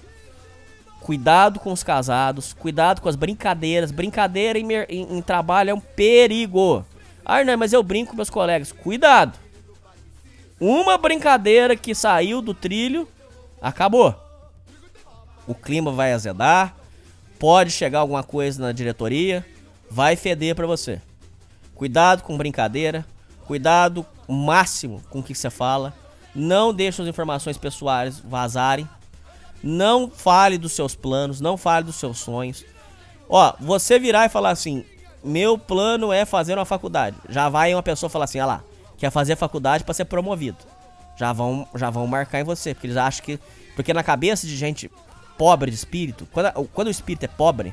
[1.02, 3.92] Cuidado com os casados, cuidado com as brincadeiras.
[3.92, 6.86] Brincadeira em, em, em trabalho é um perigo.
[7.26, 8.72] Ah, não, mas eu brinco com meus colegas.
[8.72, 9.38] Cuidado.
[10.60, 13.06] Uma brincadeira que saiu do trilho,
[13.62, 14.16] acabou.
[15.46, 16.74] O clima vai azedar,
[17.38, 19.46] pode chegar alguma coisa na diretoria,
[19.92, 21.02] vai feder para você.
[21.76, 23.06] Cuidado com brincadeira,
[23.54, 25.94] cuidado máximo com o que você fala.
[26.34, 28.90] Não deixe as informações pessoais vazarem.
[29.62, 32.66] Não fale dos seus planos, não fale dos seus sonhos.
[33.30, 34.84] Ó, você virar e falar assim:
[35.24, 37.16] meu plano é fazer uma faculdade.
[37.30, 38.64] Já vai uma pessoa falar assim: ah lá,
[38.98, 40.58] quer fazer faculdade para ser promovido.
[41.16, 43.40] Já vão, já vão marcar em você, porque eles acham que.
[43.76, 44.90] Porque na cabeça de gente
[45.38, 47.72] pobre de espírito, quando, quando o espírito é pobre,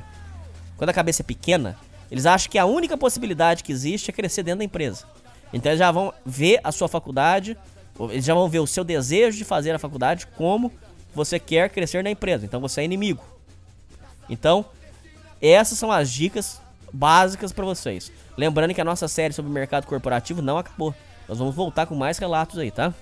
[0.77, 1.79] quando a cabeça é pequena,
[2.11, 5.07] Eles acham que a única possibilidade que existe é crescer dentro da empresa.
[5.53, 7.57] Então eles já vão ver a sua faculdade,
[8.11, 10.73] eles já vão ver o seu desejo de fazer a faculdade como
[11.15, 12.45] você quer crescer na empresa.
[12.45, 13.23] Então você é inimigo.
[14.29, 14.65] Então,
[15.43, 16.61] essas são as dicas
[16.93, 18.13] básicas para vocês.
[18.37, 20.95] Lembrando que a nossa série sobre mercado corporativo não acabou.
[21.29, 22.95] Nós vamos voltar com mais relatos aí, tá?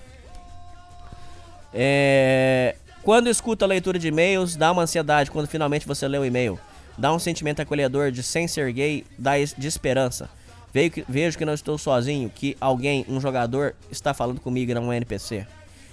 [1.73, 2.75] É...
[3.03, 6.59] Quando escuta a leitura de e-mails, dá uma ansiedade quando finalmente você lê o e-mail.
[6.97, 10.29] Dá um sentimento acolhedor de sem ser gay, dá de esperança.
[10.71, 14.93] Vejo que, não estou sozinho, que alguém, um jogador, está falando comigo e não um
[14.93, 15.47] NPC.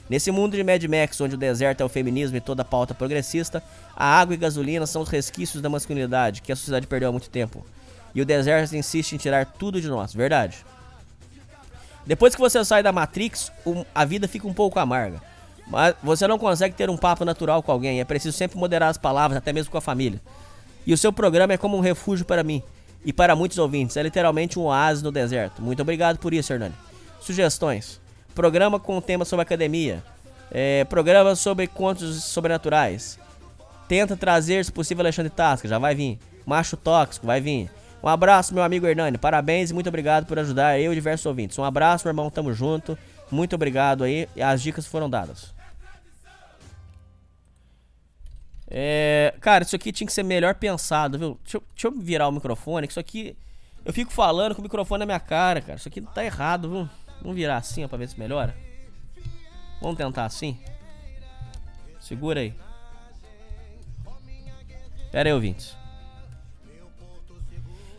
[0.08, 2.94] Nesse mundo de Mad Max, onde o deserto é o feminismo e toda a pauta
[2.94, 3.62] progressista,
[3.96, 7.30] a água e gasolina são os resquícios da masculinidade que a sociedade perdeu há muito
[7.30, 7.64] tempo.
[8.14, 10.64] E o deserto insiste em tirar tudo de nós, verdade?
[12.06, 13.50] Depois que você sai da Matrix,
[13.94, 15.20] a vida fica um pouco amarga.
[15.66, 18.98] Mas você não consegue ter um papo natural com alguém, é preciso sempre moderar as
[18.98, 20.20] palavras, até mesmo com a família.
[20.86, 22.62] E o seu programa é como um refúgio para mim
[23.06, 25.62] e para muitos ouvintes, é literalmente um oásis no deserto.
[25.62, 26.74] Muito obrigado por isso, Hernani.
[27.20, 28.00] Sugestões:
[28.34, 30.02] programa com tema sobre academia,
[30.50, 33.16] é, programa sobre contos sobrenaturais.
[33.86, 36.18] Tenta trazer, se possível, Alexandre Tasca, já vai vir.
[36.44, 37.70] Macho Tóxico, vai vir.
[38.02, 39.18] Um abraço, meu amigo Hernani.
[39.18, 41.56] Parabéns e muito obrigado por ajudar eu e diversos ouvintes.
[41.58, 42.28] Um abraço, meu irmão.
[42.28, 42.98] Tamo junto.
[43.30, 44.28] Muito obrigado aí.
[44.40, 45.55] As dicas foram dadas.
[48.68, 51.38] É, cara, isso aqui tinha que ser melhor pensado, viu?
[51.42, 53.36] Deixa eu, deixa eu virar o microfone, que isso aqui.
[53.84, 55.78] Eu fico falando com o microfone na minha cara, cara.
[55.78, 56.88] Isso aqui tá errado, viu?
[57.20, 58.56] Vamos virar assim, ó, pra ver se melhora.
[59.80, 60.58] Vamos tentar assim.
[62.00, 62.54] Segura aí.
[65.12, 65.76] Pera aí, ouvintes.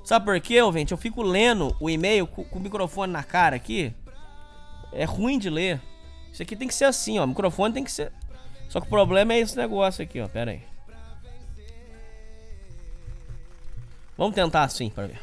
[0.03, 0.93] Sabe por quê, ouvinte?
[0.93, 3.93] Eu fico lendo o e-mail com, com, o microfone na cara aqui.
[4.93, 5.81] É ruim de ler.
[6.31, 7.25] Isso aqui tem que ser assim, ó.
[7.25, 8.13] O microfone tem que ser.
[8.69, 10.27] Só que o problema é esse negócio aqui, ó.
[10.27, 10.61] Pera aí.
[14.17, 15.19] Vamos tentar assim pra ver.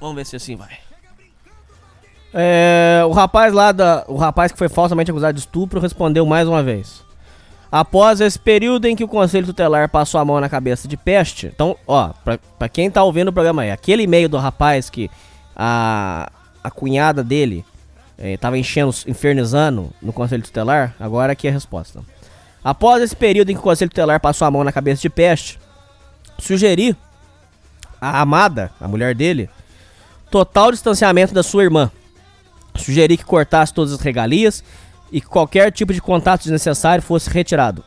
[0.00, 0.78] Vamos ver se assim vai.
[2.32, 4.04] É, o rapaz lá da.
[4.08, 7.02] O rapaz que foi falsamente acusado de estupro respondeu mais uma vez.
[7.70, 11.46] Após esse período em que o Conselho Tutelar passou a mão na cabeça de peste.
[11.46, 12.12] Então, ó,
[12.58, 15.10] pra, quem tá ouvindo o programa aí, aquele e-mail do rapaz que
[15.54, 16.30] a,
[16.64, 17.62] a cunhada dele
[18.16, 22.00] eh, tava enchendo, infernizando no Conselho Tutelar, agora aqui é a resposta.
[22.68, 25.58] Após esse período em que o Conselho Tutelar passou a mão na cabeça de peste,
[26.38, 26.94] sugeri
[27.98, 29.48] a amada, a mulher dele,
[30.30, 31.90] total distanciamento da sua irmã.
[32.76, 34.62] Sugeri que cortasse todas as regalias
[35.10, 37.82] e que qualquer tipo de contato desnecessário fosse retirado.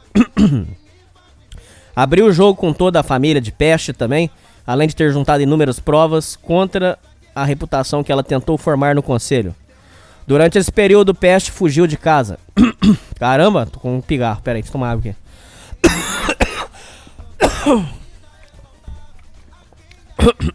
[1.95, 4.31] Abriu o jogo com toda a família de peste também,
[4.65, 6.97] além de ter juntado inúmeras provas contra
[7.35, 9.55] a reputação que ela tentou formar no conselho.
[10.31, 12.39] Durante esse período, Peste fugiu de casa.
[13.19, 14.41] Caramba, tô com um pigarro.
[14.41, 15.13] Pera aí, deixa eu tomar água aqui.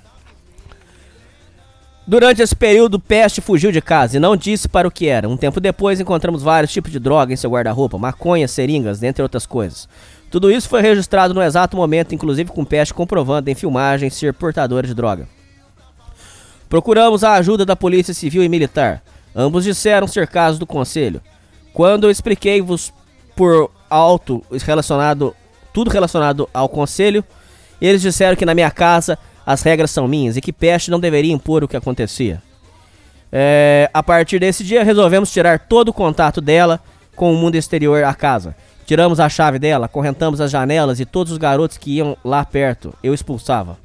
[2.05, 5.29] Durante esse período, Peste fugiu de casa e não disse para o que era.
[5.29, 9.45] Um tempo depois, encontramos vários tipos de droga em seu guarda-roupa, maconha, seringas, dentre outras
[9.45, 9.87] coisas.
[10.29, 14.85] Tudo isso foi registrado no exato momento, inclusive com Peste comprovando em filmagens ser portadora
[14.85, 15.25] de droga.
[16.67, 19.01] Procuramos a ajuda da Polícia Civil e Militar.
[19.35, 21.21] Ambos disseram ser casos do conselho.
[21.73, 22.93] Quando eu expliquei-vos
[23.35, 25.35] por alto relacionado
[25.73, 27.23] tudo relacionado ao conselho,
[27.79, 31.31] eles disseram que na minha casa as regras são minhas e que Peste não deveria
[31.31, 32.41] impor o que acontecia.
[33.31, 36.79] É, a partir desse dia resolvemos tirar todo o contato dela
[37.15, 38.55] com o mundo exterior à casa.
[38.87, 42.93] Tiramos a chave dela, correntamos as janelas e todos os garotos que iam lá perto
[43.03, 43.77] eu expulsava.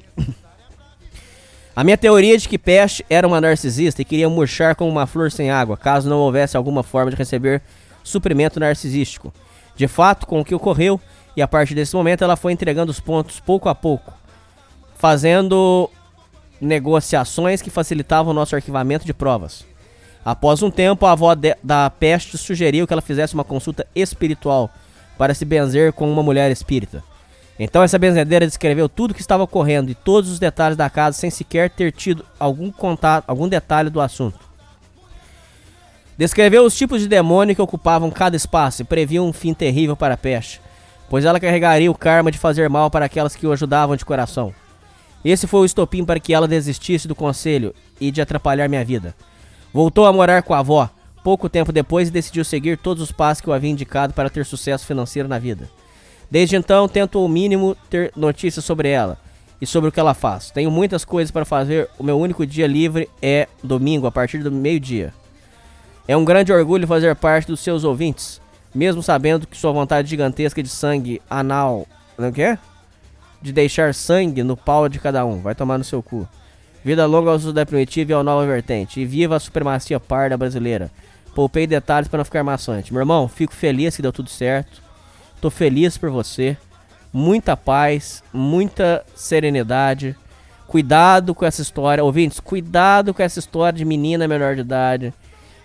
[1.75, 5.31] A minha teoria de que Peste era uma narcisista e queria murchar como uma flor
[5.31, 7.63] sem água, caso não houvesse alguma forma de receber
[8.03, 9.33] suprimento narcisístico.
[9.75, 11.01] De fato, com o que ocorreu,
[11.35, 14.13] e a partir desse momento ela foi entregando os pontos pouco a pouco,
[14.95, 15.89] fazendo
[16.61, 19.65] negociações que facilitavam o nosso arquivamento de provas.
[20.23, 24.69] Após um tempo, a avó de, da Peste sugeriu que ela fizesse uma consulta espiritual
[25.17, 27.03] para se benzer com uma mulher espírita.
[27.59, 31.17] Então essa benzedeira descreveu tudo o que estava ocorrendo e todos os detalhes da casa
[31.17, 34.39] sem sequer ter tido algum contato, algum detalhe do assunto.
[36.17, 40.13] Descreveu os tipos de demônio que ocupavam cada espaço e previu um fim terrível para
[40.13, 40.61] a peste,
[41.09, 44.53] pois ela carregaria o karma de fazer mal para aquelas que o ajudavam de coração.
[45.23, 49.15] Esse foi o estopim para que ela desistisse do conselho e de atrapalhar minha vida.
[49.73, 50.89] Voltou a morar com a avó,
[51.23, 54.45] pouco tempo depois, e decidiu seguir todos os passos que eu havia indicado para ter
[54.45, 55.69] sucesso financeiro na vida.
[56.29, 59.17] Desde então, tento ao mínimo ter notícias sobre ela
[59.61, 60.51] e sobre o que ela faz.
[60.51, 64.51] Tenho muitas coisas para fazer, o meu único dia livre é domingo, a partir do
[64.51, 65.13] meio-dia.
[66.07, 68.41] É um grande orgulho fazer parte dos seus ouvintes,
[68.75, 71.87] mesmo sabendo que sua vontade gigantesca de sangue anal.
[72.17, 72.57] Não é que é?
[73.41, 75.39] De deixar sangue no pau de cada um.
[75.39, 76.27] Vai tomar no seu cu.
[76.83, 78.99] Vida longa ao uso da primitiva e ao nova vertente.
[78.99, 80.91] E viva a supremacia parda brasileira.
[81.33, 82.91] Poupei detalhes para não ficar maçante.
[82.91, 84.81] Meu irmão, fico feliz que deu tudo certo.
[85.43, 86.55] Tô feliz por você.
[87.11, 90.15] Muita paz, muita serenidade.
[90.65, 92.01] Cuidado com essa história.
[92.01, 95.13] Ouvintes, cuidado com essa história de menina menor de idade.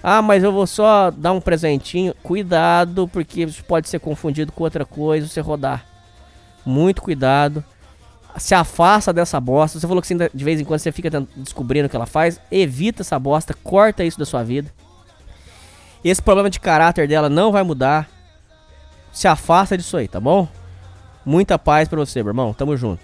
[0.02, 2.12] Ah, mas eu vou só dar um presentinho.
[2.24, 5.86] Cuidado, porque isso pode ser confundido com outra coisa, você rodar.
[6.66, 7.62] Muito cuidado.
[8.36, 9.78] Se afasta dessa bosta.
[9.78, 12.40] Você falou que de vez em quando você fica descobrindo o que ela faz.
[12.50, 14.74] Evita essa bosta, corta isso da sua vida.
[16.02, 18.17] Esse problema de caráter dela não vai mudar.
[19.12, 20.48] Se afasta disso aí, tá bom?
[21.24, 22.54] Muita paz pra você, meu irmão.
[22.54, 23.02] Tamo junto.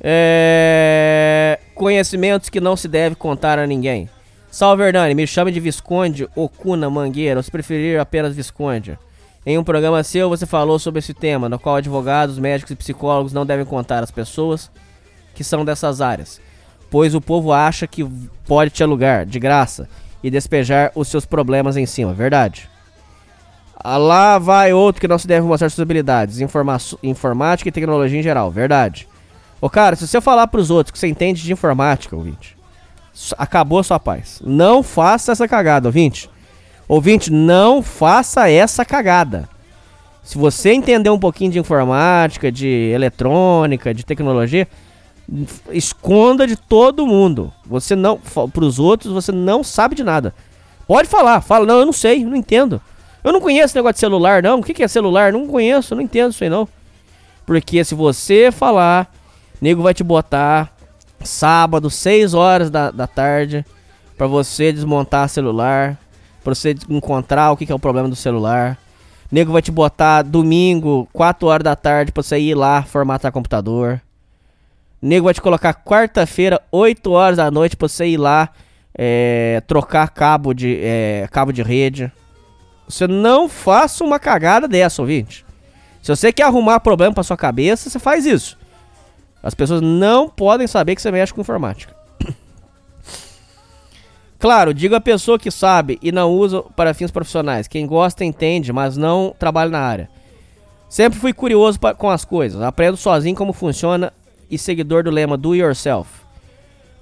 [0.00, 1.58] É...
[1.74, 4.08] Conhecimentos que não se deve contar a ninguém.
[4.50, 8.98] Salve Hernani, me chame de Visconde Okuna Mangueira, ou se preferir apenas Visconde.
[9.44, 13.32] Em um programa seu você falou sobre esse tema, no qual advogados, médicos e psicólogos
[13.32, 14.70] não devem contar às pessoas
[15.34, 16.40] que são dessas áreas,
[16.90, 18.04] pois o povo acha que
[18.46, 19.88] pode te alugar de graça
[20.22, 22.68] e despejar os seus problemas em cima, verdade?
[23.82, 28.18] Ah, Lá vai outro que não se deve mostrar suas habilidades, informa informática e tecnologia
[28.18, 29.08] em geral, verdade?
[29.60, 32.56] Ô cara, se você falar pros outros que você entende de informática, ouvinte,
[33.36, 34.40] acabou a sua paz.
[34.44, 36.28] Não faça essa cagada, ouvinte.
[36.88, 39.48] Ouvinte, não faça essa cagada.
[40.22, 44.68] Se você entender um pouquinho de informática, de eletrônica, de tecnologia,
[45.70, 47.52] esconda de todo mundo.
[47.66, 48.18] Você não,
[48.52, 50.34] pros outros, você não sabe de nada.
[50.86, 52.80] Pode falar, fala, não, eu não sei, não entendo.
[53.22, 54.60] Eu não conheço negócio de celular, não.
[54.60, 55.32] O que que é celular?
[55.32, 56.68] Não conheço, não entendo isso aí, não.
[57.46, 59.12] Porque se você falar,
[59.60, 60.72] nego vai te botar
[61.24, 63.64] sábado, 6 horas da, da tarde,
[64.16, 65.98] pra você desmontar celular,
[66.44, 68.78] pra você encontrar o que, que é o problema do celular.
[69.30, 74.00] Nego vai te botar domingo, 4 horas da tarde, pra você ir lá formatar computador.
[75.00, 78.48] Nego vai te colocar quarta-feira, 8 horas da noite, pra você ir lá
[78.96, 82.10] é, trocar cabo de, é, cabo de rede.
[82.88, 85.44] Você não faça uma cagada dessa, ouvinte.
[86.02, 88.56] Se você quer arrumar problema pra sua cabeça, você faz isso.
[89.42, 91.94] As pessoas não podem saber que você mexe com informática.
[94.38, 97.66] Claro, digo a pessoa que sabe e não usa para fins profissionais.
[97.66, 100.08] Quem gosta entende, mas não trabalha na área.
[100.88, 102.62] Sempre fui curioso pa- com as coisas.
[102.62, 104.12] Aprendo sozinho como funciona
[104.48, 106.08] e seguidor do lema Do Yourself.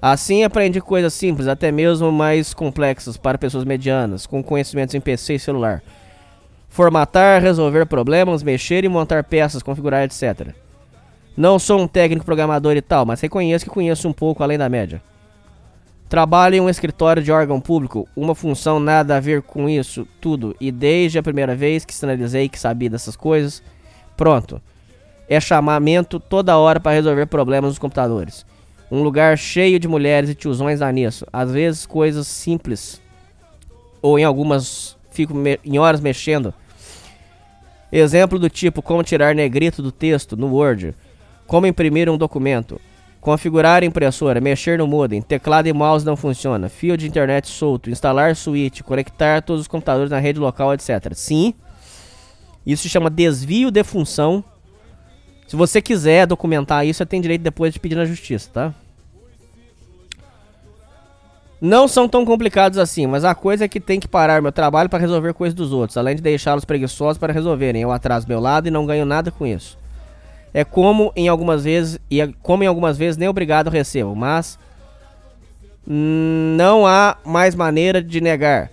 [0.01, 5.35] Assim aprendi coisas simples, até mesmo mais complexas para pessoas medianas, com conhecimentos em PC
[5.35, 5.81] e celular.
[6.69, 10.53] Formatar, resolver problemas, mexer e montar peças, configurar, etc.
[11.35, 14.69] Não sou um técnico programador e tal, mas reconheço que conheço um pouco além da
[14.69, 15.01] média.
[16.07, 20.55] Trabalho em um escritório de órgão público, uma função nada a ver com isso tudo,
[20.61, 23.61] e desde a primeira vez que sinalizei que sabia dessas coisas,
[24.15, 24.61] pronto.
[25.27, 28.45] É chamamento toda hora para resolver problemas nos computadores.
[28.91, 31.25] Um lugar cheio de mulheres e tiozões dá nisso.
[31.31, 33.01] Às vezes coisas simples,
[34.01, 35.33] ou em algumas fico
[35.65, 36.53] em horas mexendo.
[37.91, 40.93] Exemplo do tipo como tirar negrito do texto no Word,
[41.47, 42.79] como imprimir um documento,
[43.19, 47.89] configurar a impressora, mexer no modem, teclado e mouse não funciona, fio de internet solto,
[47.89, 51.13] instalar switch, conectar todos os computadores na rede local, etc.
[51.13, 51.53] Sim,
[52.65, 54.43] isso se chama desvio de função.
[55.47, 58.73] Se você quiser documentar isso, você tem direito depois de pedir na justiça, tá?
[61.59, 64.89] Não são tão complicados assim, mas a coisa é que tem que parar meu trabalho
[64.89, 67.81] para resolver coisas dos outros, além de deixá-los preguiçosos para resolverem.
[67.81, 69.77] Eu atraso meu lado e não ganho nada com isso.
[70.53, 74.59] É como em algumas vezes e é como em algumas vezes nem obrigado recebo, mas
[75.87, 78.69] hum, não há mais maneira de negar,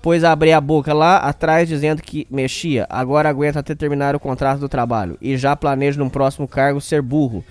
[0.00, 2.86] pois abri a boca lá atrás dizendo que mexia.
[2.88, 7.02] Agora aguento até terminar o contrato do trabalho e já planejo num próximo cargo ser
[7.02, 7.44] burro.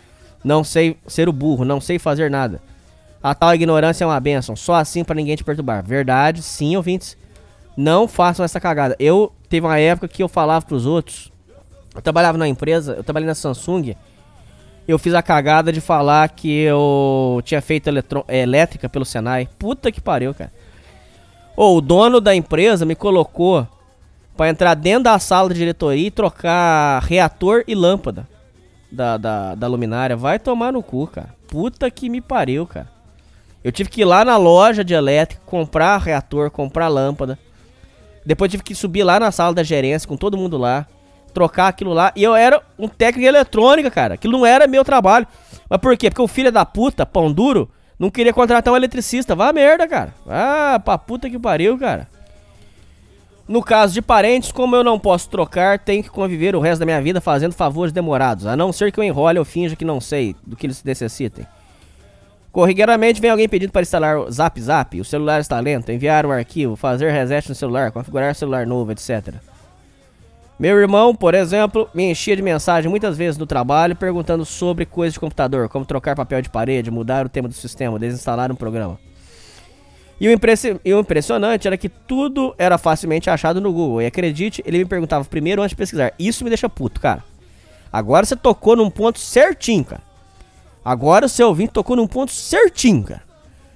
[0.44, 2.62] Não sei ser o burro, não sei fazer nada.
[3.22, 5.84] A tal ignorância é uma benção, só assim pra ninguém te perturbar.
[5.84, 7.18] Verdade, sim, ouvintes.
[7.76, 8.96] Não façam essa cagada.
[9.00, 11.32] Eu teve uma época que eu falava pros outros.
[11.94, 13.96] Eu trabalhava numa empresa, eu trabalhei na Samsung.
[14.88, 19.50] Eu fiz a cagada de falar que eu tinha feito eletro- eh, elétrica pelo Senai.
[19.60, 20.52] Puta que pariu, cara.
[21.58, 23.68] Ô, o dono da empresa me colocou
[24.38, 28.28] pra entrar dentro da sala de diretoria e trocar reator e lâmpada
[28.92, 30.16] da, da, da luminária.
[30.16, 31.36] Vai tomar no cu, cara.
[31.48, 32.88] Puta que me pariu, cara.
[33.64, 37.40] Eu tive que ir lá na loja de elétrica, comprar reator, comprar lâmpada.
[38.24, 40.86] Depois tive que subir lá na sala da gerência com todo mundo lá,
[41.34, 42.14] trocar aquilo lá.
[42.16, 44.14] E eu era um técnico de eletrônica, cara.
[44.14, 45.26] Aquilo não era meu trabalho.
[45.68, 46.12] Mas por quê?
[46.12, 47.68] Porque o filho da puta, pão duro,
[48.00, 49.36] não queria contratar um eletricista.
[49.36, 50.14] Vá merda, cara.
[50.28, 52.08] Ah, pra puta que pariu, cara.
[53.48, 56.86] No caso de parentes, como eu não posso trocar, tenho que conviver o resto da
[56.86, 58.46] minha vida fazendo favores demorados.
[58.46, 61.48] A não ser que eu enrole ou finja que não sei do que eles necessitem.
[62.52, 66.32] Corriqueiramente vem alguém pedindo para instalar o Zap Zap, o celular está lento, enviar um
[66.32, 69.36] arquivo, fazer reset no celular, configurar celular novo, etc.
[70.60, 75.14] Meu irmão, por exemplo, me enchia de mensagem muitas vezes no trabalho perguntando sobre coisas
[75.14, 79.00] de computador, como trocar papel de parede, mudar o tema do sistema, desinstalar um programa.
[80.20, 80.40] E o,
[80.84, 84.02] e o impressionante era que tudo era facilmente achado no Google.
[84.02, 86.12] E acredite, ele me perguntava primeiro antes de pesquisar.
[86.18, 87.24] Isso me deixa puto, cara.
[87.94, 90.02] Agora você tocou num ponto certinho, cara.
[90.84, 93.22] Agora o seu ouvinte tocou num ponto certinho, cara.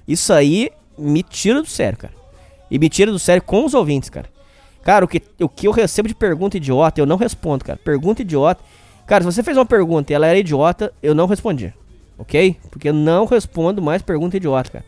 [0.06, 2.14] Isso aí me tira do sério, cara.
[2.68, 4.31] E me tira do sério com os ouvintes, cara.
[4.82, 7.78] Cara, o que, o que eu recebo de pergunta idiota, eu não respondo, cara.
[7.82, 8.62] Pergunta idiota.
[9.06, 11.72] Cara, se você fez uma pergunta e ela era idiota, eu não respondi.
[12.18, 12.56] Ok?
[12.70, 14.84] Porque eu não respondo mais pergunta idiota, cara.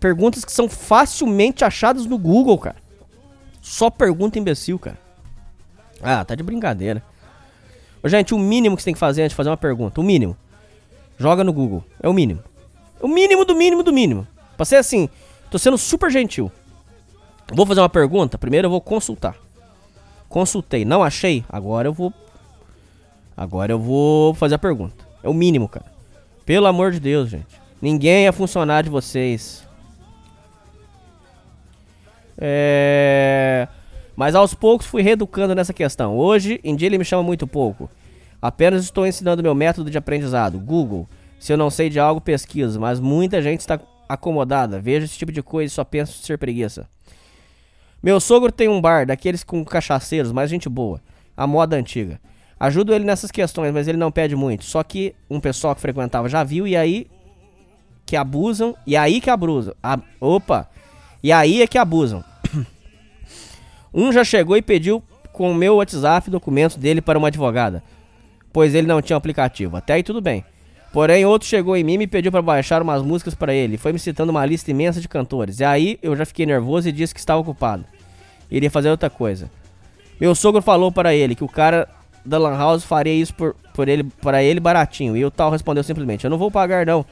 [0.00, 2.76] Perguntas que são facilmente achadas no Google, cara.
[3.60, 4.98] Só pergunta imbecil, cara.
[6.02, 7.02] Ah, tá de brincadeira.
[8.02, 10.04] Ô, gente, o mínimo que você tem que fazer antes de fazer uma pergunta, o
[10.04, 10.36] mínimo.
[11.18, 11.82] Joga no Google.
[12.02, 12.42] É o mínimo.
[13.00, 14.26] É o mínimo do mínimo do mínimo.
[14.56, 15.08] Pra ser assim,
[15.50, 16.52] tô sendo super gentil.
[17.52, 19.36] Vou fazer uma pergunta, primeiro eu vou consultar.
[20.28, 22.12] Consultei, não achei, agora eu vou.
[23.36, 25.06] Agora eu vou fazer a pergunta.
[25.22, 25.86] É o mínimo, cara.
[26.44, 27.60] Pelo amor de Deus, gente.
[27.80, 29.66] Ninguém é funcionário de vocês.
[32.38, 33.68] É.
[34.14, 36.16] Mas aos poucos fui reeducando nessa questão.
[36.16, 37.90] Hoje em dia ele me chama muito pouco.
[38.40, 41.06] Apenas estou ensinando meu método de aprendizado, Google.
[41.38, 44.80] Se eu não sei de algo, pesquiso, mas muita gente está acomodada.
[44.80, 46.88] Vejo esse tipo de coisa e só penso ser preguiça.
[48.02, 51.00] Meu sogro tem um bar, daqueles com cachaceiros, mas gente boa.
[51.36, 52.20] A moda antiga.
[52.58, 54.64] Ajudo ele nessas questões, mas ele não pede muito.
[54.64, 57.06] Só que um pessoal que frequentava já viu e aí
[58.06, 58.74] que abusam.
[58.86, 59.74] E aí que abusam.
[59.82, 60.68] A- opa!
[61.22, 62.24] E aí é que abusam.
[63.92, 65.02] um já chegou e pediu
[65.32, 67.82] com o meu WhatsApp documentos dele para uma advogada.
[68.52, 69.76] Pois ele não tinha aplicativo.
[69.76, 70.44] Até aí tudo bem.
[70.96, 73.76] Porém, outro chegou em mim e me pediu para baixar umas músicas para ele.
[73.76, 75.60] Foi me citando uma lista imensa de cantores.
[75.60, 77.84] E aí eu já fiquei nervoso e disse que estava ocupado.
[78.50, 79.50] Iria fazer outra coisa.
[80.18, 81.86] Meu sogro falou para ele que o cara
[82.24, 85.14] da Lan House faria isso por, por ele, para ele baratinho.
[85.14, 87.04] E o tal respondeu simplesmente: Eu não vou pagar, não.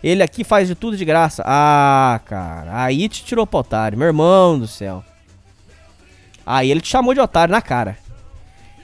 [0.00, 1.42] Ele aqui faz de tudo de graça.
[1.44, 2.84] Ah, cara.
[2.84, 5.02] Aí te tirou pro otário, meu irmão do céu.
[6.46, 7.98] Aí ele te chamou de otário na cara.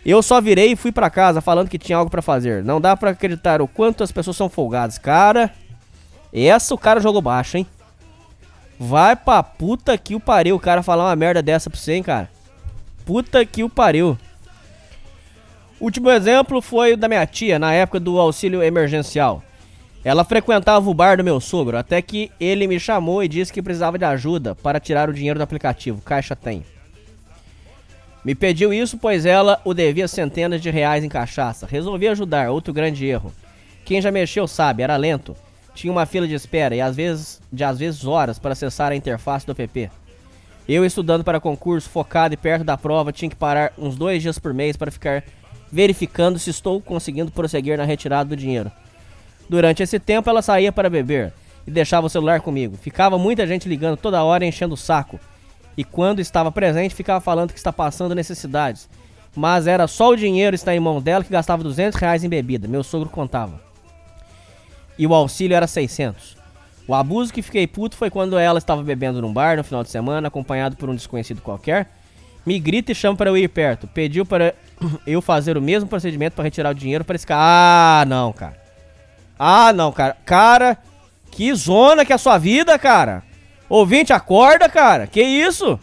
[0.04, 2.64] Eu só virei e fui pra casa falando que tinha algo pra fazer.
[2.64, 4.96] Não dá pra acreditar o quanto as pessoas são folgadas.
[4.96, 5.50] Cara,
[6.32, 7.66] essa o cara jogou baixo, hein?
[8.78, 12.02] Vai pra puta que o pariu o cara falar uma merda dessa pra você, hein,
[12.02, 12.30] cara.
[13.04, 14.16] Puta que o pariu.
[15.78, 19.42] Último exemplo foi o da minha tia, na época do auxílio emergencial.
[20.02, 23.60] Ela frequentava o bar do meu sogro, até que ele me chamou e disse que
[23.60, 26.00] precisava de ajuda para tirar o dinheiro do aplicativo.
[26.00, 26.64] Caixa tem.
[28.24, 31.66] Me pediu isso, pois ela o devia centenas de reais em cachaça.
[31.66, 33.32] Resolvi ajudar, outro grande erro.
[33.84, 35.34] Quem já mexeu sabe, era lento.
[35.74, 38.96] Tinha uma fila de espera e às vezes, de às vezes horas para acessar a
[38.96, 39.90] interface do app.
[40.68, 44.38] Eu estudando para concurso, focado e perto da prova, tinha que parar uns dois dias
[44.38, 45.24] por mês para ficar
[45.72, 48.70] verificando se estou conseguindo prosseguir na retirada do dinheiro.
[49.48, 51.32] Durante esse tempo ela saía para beber
[51.66, 52.76] e deixava o celular comigo.
[52.76, 55.18] Ficava muita gente ligando toda hora enchendo o saco.
[55.76, 58.88] E quando estava presente ficava falando que está passando necessidades.
[59.34, 62.66] Mas era só o dinheiro estar em mão dela que gastava 200 reais em bebida.
[62.66, 63.60] Meu sogro contava.
[64.98, 66.36] E o auxílio era 600.
[66.86, 69.90] O abuso que fiquei puto foi quando ela estava bebendo num bar no final de
[69.90, 71.88] semana, acompanhado por um desconhecido qualquer.
[72.44, 73.86] Me grita e chama para eu ir perto.
[73.86, 74.54] Pediu para
[75.06, 77.40] eu fazer o mesmo procedimento para retirar o dinheiro para esse cara.
[78.00, 78.60] Ah, não, cara.
[79.38, 80.16] Ah, não, cara.
[80.24, 80.78] Cara,
[81.30, 83.22] que zona que é a sua vida, cara.
[83.70, 85.06] Ouvinte, acorda, cara.
[85.06, 85.78] Que isso?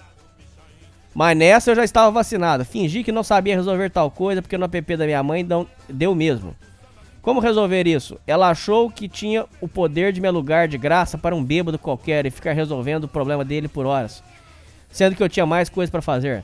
[1.15, 2.65] Mas nessa eu já estava vacinado.
[2.65, 6.13] Fingi que não sabia resolver tal coisa porque no app da minha mãe não deu
[6.13, 6.53] mesmo.
[7.21, 8.19] Como resolver isso?
[8.27, 12.25] Ela achou que tinha o poder de me alugar de graça para um bêbado qualquer
[12.25, 14.21] e ficar resolvendo o problema dele por horas.
[14.91, 16.43] Sendo que eu tinha mais coisa para fazer.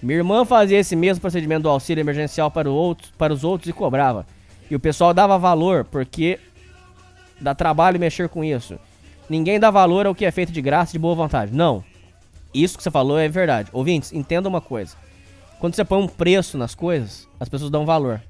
[0.00, 3.72] Minha irmã fazia esse mesmo procedimento do auxílio emergencial para, outro, para os outros e
[3.72, 4.24] cobrava.
[4.70, 6.38] E o pessoal dava valor porque
[7.40, 8.78] dá trabalho mexer com isso.
[9.28, 11.52] Ninguém dá valor ao que é feito de graça e de boa vontade.
[11.52, 11.84] Não.
[12.54, 13.68] Isso que você falou é verdade.
[13.72, 14.96] Ouvintes, entenda uma coisa.
[15.58, 18.22] Quando você põe um preço nas coisas, as pessoas dão valor.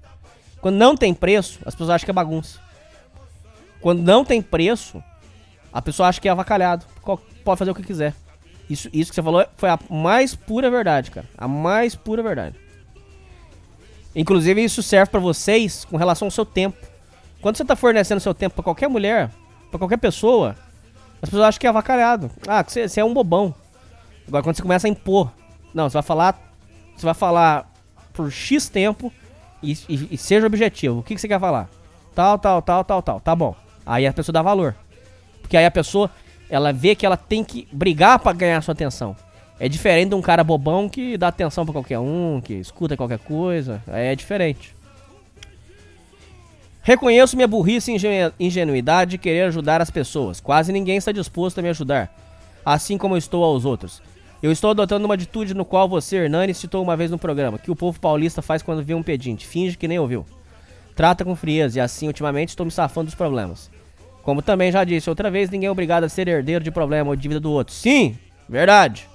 [0.61, 2.59] Quando não tem preço, as pessoas acham que é bagunça.
[3.81, 5.03] Quando não tem preço,
[5.73, 6.85] a pessoa acha que é avacalhado.
[7.45, 8.15] Pode fazer o que quiser.
[8.69, 11.29] Isso, isso que você falou foi a mais pura verdade, cara.
[11.37, 12.57] A mais pura verdade.
[14.15, 16.79] Inclusive, isso serve pra vocês com relação ao seu tempo.
[17.41, 19.31] Quando você tá fornecendo seu tempo pra qualquer mulher,
[19.71, 20.57] pra qualquer pessoa,
[21.27, 22.31] as pessoas acham que é avacalhado.
[22.47, 23.55] Ah, você, você é um bobão.
[24.29, 25.31] Agora, quando você começa a impor,
[25.75, 26.53] não, você vai falar,
[26.97, 27.71] você vai falar
[28.13, 29.13] por X tempo
[29.63, 31.01] e, e- e seja objetivo.
[31.01, 31.69] O que, que você quer falar?
[32.15, 33.21] Tal, tal, tal, tal, tal.
[33.21, 33.55] Tá bom.
[33.85, 34.75] Aí a pessoa dá valor.
[35.43, 36.11] Porque aí a pessoa,
[36.49, 39.17] ela vê que ela tem que brigar pra ganhar sua atenção.
[39.59, 43.19] É diferente de um cara bobão que dá atenção pra qualquer um, que escuta qualquer
[43.19, 43.83] coisa.
[43.89, 44.76] Aí é diferente.
[46.87, 50.39] Reconheço minha burrice e ingenu- ingenuidade de querer ajudar as pessoas.
[50.39, 52.15] Quase ninguém está disposto a me ajudar,
[52.65, 54.01] assim como eu estou aos outros.
[54.41, 57.73] Eu estou adotando uma atitude no qual você, Hernani, citou uma vez no programa, que
[57.73, 60.25] o povo paulista faz quando vê um pedinte, finge que nem ouviu.
[60.95, 63.69] Trata com frieza e assim, ultimamente, estou me safando dos problemas.
[64.23, 67.17] Como também já disse outra vez, ninguém é obrigado a ser herdeiro de problema ou
[67.17, 67.75] dívida do outro.
[67.75, 68.17] Sim,
[68.49, 69.09] verdade.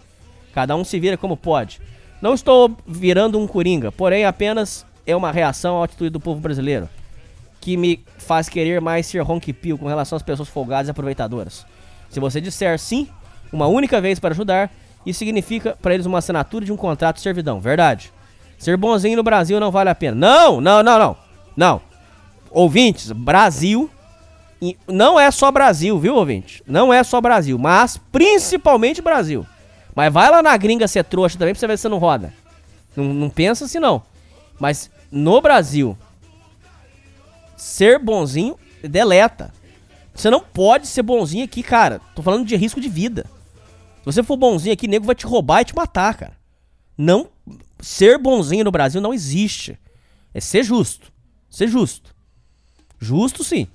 [0.53, 1.80] Cada um se vira como pode.
[2.22, 6.90] Não estou virando um coringa, porém apenas é uma reação à atitude do povo brasileiro
[7.61, 11.65] que me faz querer mais ser ronquipio com relação às pessoas folgadas e aproveitadoras.
[12.09, 13.07] Se você disser sim,
[13.53, 14.72] uma única vez para ajudar,
[15.06, 18.11] isso significa para eles uma assinatura de um contrato de servidão, verdade.
[18.57, 20.15] Ser bonzinho no Brasil não vale a pena.
[20.15, 21.17] Não, não, não, não.
[21.56, 21.81] Não.
[22.49, 23.90] Ouvintes, Brasil.
[24.88, 26.61] Não é só Brasil, viu, ouvinte?
[26.67, 29.45] Não é só Brasil, mas principalmente Brasil.
[29.95, 32.33] Mas vai lá na gringa ser trouxa também pra você ver se você não roda.
[32.95, 34.03] Não, não pensa assim, não.
[34.59, 35.98] Mas no Brasil,
[37.61, 39.53] ser bonzinho, deleta.
[40.15, 42.01] Você não pode ser bonzinho aqui, cara.
[42.15, 43.27] Tô falando de risco de vida.
[43.99, 46.33] Se você for bonzinho aqui, nego vai te roubar e te matar, cara.
[46.98, 47.27] Não.
[47.80, 49.77] Ser bonzinho no Brasil não existe.
[50.33, 51.11] É ser justo.
[51.51, 52.15] Ser justo.
[52.99, 53.67] Justo sim.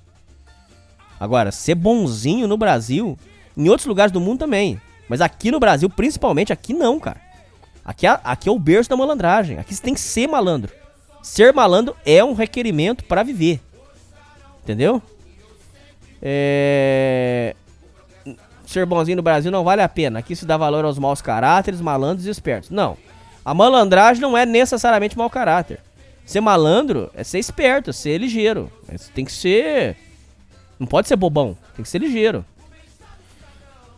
[1.17, 3.17] Agora, ser bonzinho no Brasil,
[3.55, 4.81] em outros lugares do mundo também.
[5.07, 7.21] Mas aqui no Brasil, principalmente, aqui não, cara.
[7.85, 9.57] Aqui é, aqui é o berço da malandragem.
[9.57, 10.73] Aqui você tem que ser malandro.
[11.23, 13.61] Ser malandro é um requerimento para viver.
[14.67, 15.01] Entendeu?
[16.21, 17.55] É...
[18.65, 20.19] Ser bonzinho no Brasil não vale a pena.
[20.19, 22.69] Aqui se dá valor aos maus caráteres, malandros e espertos.
[22.69, 22.97] Não.
[23.45, 25.79] A malandragem não é necessariamente mau caráter.
[26.25, 28.69] Ser malandro é ser esperto, é ser ligeiro.
[29.15, 29.95] Tem que ser.
[30.77, 32.43] Não pode ser bobão, tem que ser ligeiro.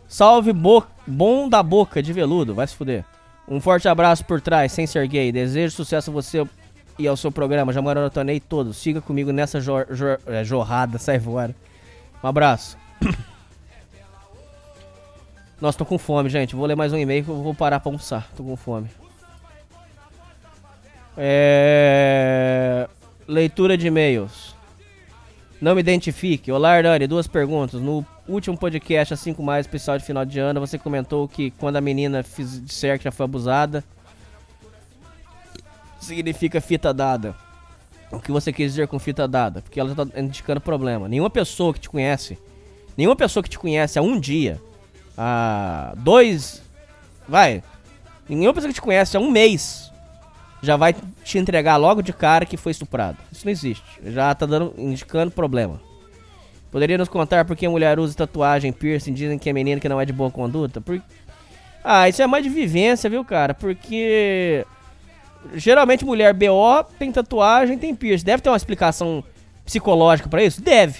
[0.06, 0.86] Salve bo...
[1.04, 3.04] bom da boca de veludo, vai se fuder.
[3.48, 5.32] Um forte abraço por trás, sem ser gay.
[5.32, 6.46] Desejo sucesso a você
[7.00, 7.72] e ao seu programa.
[7.72, 8.76] Já maratonei todos.
[8.76, 9.86] Siga comigo nessa jor...
[9.90, 11.54] jor- é, jorrada, sai fora.
[12.22, 12.76] Um abraço.
[15.60, 16.54] Nossa, tô com fome, gente.
[16.56, 18.28] Vou ler mais um e-mail que eu vou parar pra almoçar.
[18.36, 18.88] Tô com fome.
[21.16, 22.88] É...
[23.28, 24.54] Leitura de e-mails.
[25.60, 26.50] Não me identifique.
[26.50, 27.06] Olá, Hernani.
[27.06, 27.80] Duas perguntas.
[27.80, 31.76] No último podcast, a 5 mais especial de final de ano, você comentou que quando
[31.76, 33.84] a menina fiz- disser que já foi abusada,
[36.00, 37.34] significa fita dada.
[38.10, 39.62] O que você quis dizer com fita dada?
[39.62, 41.08] Porque ela já tá indicando problema.
[41.08, 42.36] Nenhuma pessoa que te conhece,
[42.96, 44.60] nenhuma pessoa que te conhece há um dia,
[45.16, 46.62] há dois.
[47.28, 47.62] Vai.
[48.28, 49.90] Nenhuma pessoa que te conhece há um mês
[50.62, 53.18] já vai te entregar logo de cara que foi estuprado.
[53.30, 53.84] Isso não existe.
[54.06, 55.80] Já tá dando, indicando problema.
[56.70, 59.88] Poderia nos contar por que a mulher usa tatuagem, piercing, dizem que é menina que
[59.88, 60.80] não é de boa conduta?
[60.80, 61.02] Por...
[61.82, 63.54] Ah, isso é mais de vivência, viu, cara?
[63.54, 64.64] Porque
[65.54, 68.24] geralmente mulher BO tem tatuagem, tem piercing.
[68.24, 69.24] Deve ter uma explicação
[69.64, 70.60] psicológica pra isso?
[70.60, 70.98] Deve.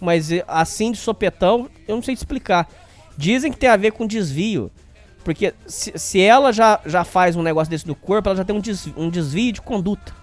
[0.00, 2.68] Mas eh, assim de sopetão, eu não sei te explicar.
[3.16, 4.70] Dizem que tem a ver com desvio.
[5.24, 8.54] Porque se, se ela já, já faz um negócio desse no corpo, ela já tem
[8.54, 10.14] um desvio, um desvio de conduta.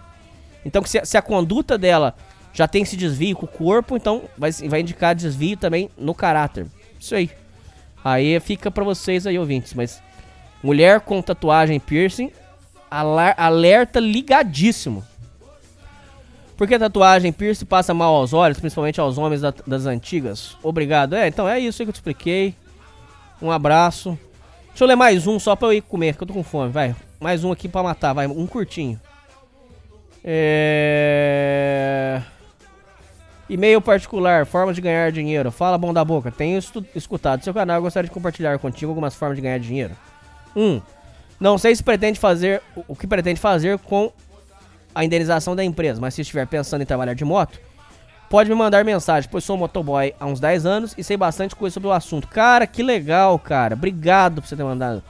[0.64, 2.15] Então, se, se a conduta dela
[2.53, 6.67] já tem esse desvio com o corpo, então vai, vai indicar desvio também no caráter.
[6.99, 7.30] Isso aí.
[8.03, 9.73] Aí fica pra vocês aí, ouvintes.
[9.73, 10.01] Mas
[10.61, 12.32] mulher com tatuagem piercing,
[13.02, 15.04] alerta ligadíssimo.
[16.56, 20.56] Porque tatuagem piercing passa mal aos olhos, principalmente aos homens da- das antigas.
[20.62, 21.16] Obrigado.
[21.16, 22.56] É, então é isso que eu te expliquei.
[23.42, 24.18] Um abraço.
[24.70, 26.72] Deixa eu ler mais um só pra eu ir comer, que eu tô com fome.
[26.72, 29.00] Vai, mais um aqui pra matar, vai, um curtinho.
[30.24, 32.22] É...
[33.50, 35.52] E-mail particular, formas de ganhar dinheiro.
[35.52, 36.32] Fala bom da boca.
[36.32, 36.58] Tenho
[36.96, 39.94] escutado seu canal gostaria de compartilhar contigo algumas formas de ganhar dinheiro.
[40.56, 40.62] 1.
[40.62, 40.82] Um,
[41.44, 44.12] não sei se pretende fazer o- que pretende fazer com
[44.96, 47.60] a indenização da empresa, mas se estiver pensando em trabalhar de moto,
[48.30, 51.74] pode me mandar mensagem, pois sou motoboy há uns 10 anos e sei bastante coisa
[51.74, 52.28] sobre o assunto.
[52.30, 53.76] Cara, que legal, cara.
[53.76, 55.04] Obrigado por você ter mandado.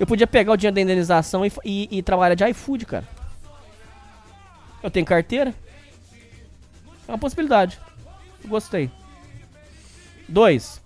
[0.00, 3.04] Eu podia pegar o dinheiro da indenização e, e, e trabalhar de iFood, cara.
[4.82, 5.54] Eu tenho carteira.
[7.06, 7.78] É uma possibilidade.
[8.46, 8.90] Gostei.
[10.28, 10.80] 2.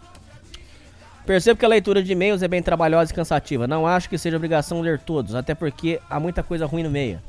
[1.30, 3.68] Percebo que a leitura de e-mails é bem trabalhosa e cansativa.
[3.68, 7.20] Não acho que seja obrigação ler todos, até porque há muita coisa ruim no meio.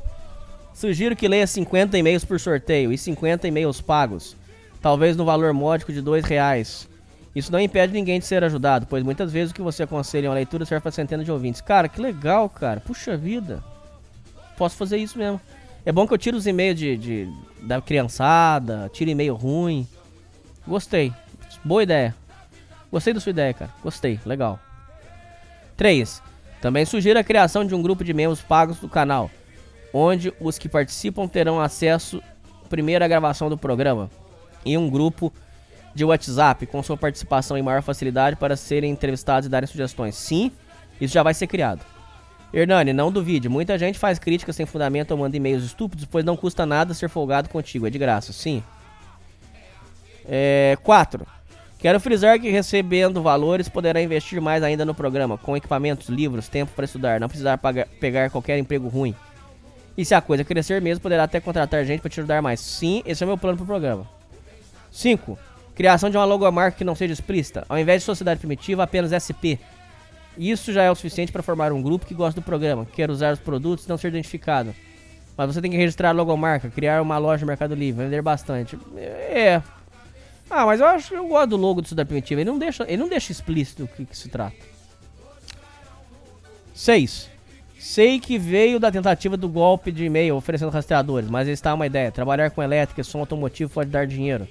[0.74, 4.34] Sugiro que leia 50 e-mails por sorteio e 50 e-mails pagos,
[4.80, 6.88] talvez no valor módico de dois reais.
[7.32, 10.28] Isso não impede ninguém de ser ajudado, pois muitas vezes o que você aconselha em
[10.30, 11.60] uma leitura serve para centenas de ouvintes.
[11.60, 12.80] Cara, que legal, cara.
[12.80, 13.62] Puxa vida.
[14.56, 15.40] Posso fazer isso mesmo.
[15.86, 17.32] É bom que eu tiro os e-mails de, de-
[17.62, 19.86] da criançada, tiro e-mail ruim.
[20.66, 21.12] Gostei.
[21.64, 22.16] Boa ideia.
[22.92, 23.70] Gostei da sua ideia, cara.
[23.82, 24.60] Gostei, legal.
[25.78, 26.22] 3.
[26.60, 29.30] Também sugiro a criação de um grupo de membros pagos do canal,
[29.92, 32.22] onde os que participam terão acesso
[32.68, 34.10] primeiro à gravação do programa
[34.64, 35.32] e um grupo
[35.94, 40.14] de WhatsApp com sua participação em maior facilidade para serem entrevistados e darem sugestões.
[40.14, 40.52] Sim,
[41.00, 41.84] isso já vai ser criado.
[42.52, 46.36] Hernani, não duvide, muita gente faz críticas sem fundamento ou manda e-mails estúpidos, pois não
[46.36, 48.62] custa nada ser folgado contigo, é de graça, sim.
[50.82, 51.26] 4.
[51.82, 56.70] Quero frisar que recebendo valores poderá investir mais ainda no programa, com equipamentos, livros, tempo
[56.76, 59.16] para estudar, não precisar pagar, pegar qualquer emprego ruim.
[59.98, 62.60] E se a coisa crescer mesmo, poderá até contratar gente para te ajudar mais.
[62.60, 64.06] Sim, esse é o meu plano pro programa.
[64.92, 65.36] 5.
[65.74, 67.66] Criação de uma logomarca que não seja explícita.
[67.68, 69.58] Ao invés de Sociedade Primitiva, apenas SP.
[70.38, 73.10] Isso já é o suficiente para formar um grupo que gosta do programa, que quer
[73.10, 74.72] usar os produtos e não ser identificado.
[75.36, 78.78] Mas você tem que registrar a logomarca, criar uma loja no Mercado Livre, vender bastante.
[78.96, 79.60] É.
[80.54, 82.42] Ah, mas eu acho que eu gosto do logo do Sociedade Primitiva.
[82.42, 84.54] Ele não deixa, ele não deixa explícito o que, que se trata.
[86.74, 87.30] 6.
[87.78, 92.12] Sei que veio da tentativa do golpe de e-mail oferecendo rastreadores, mas está uma ideia.
[92.12, 94.46] Trabalhar com elétrica e som automotivo pode dar dinheiro.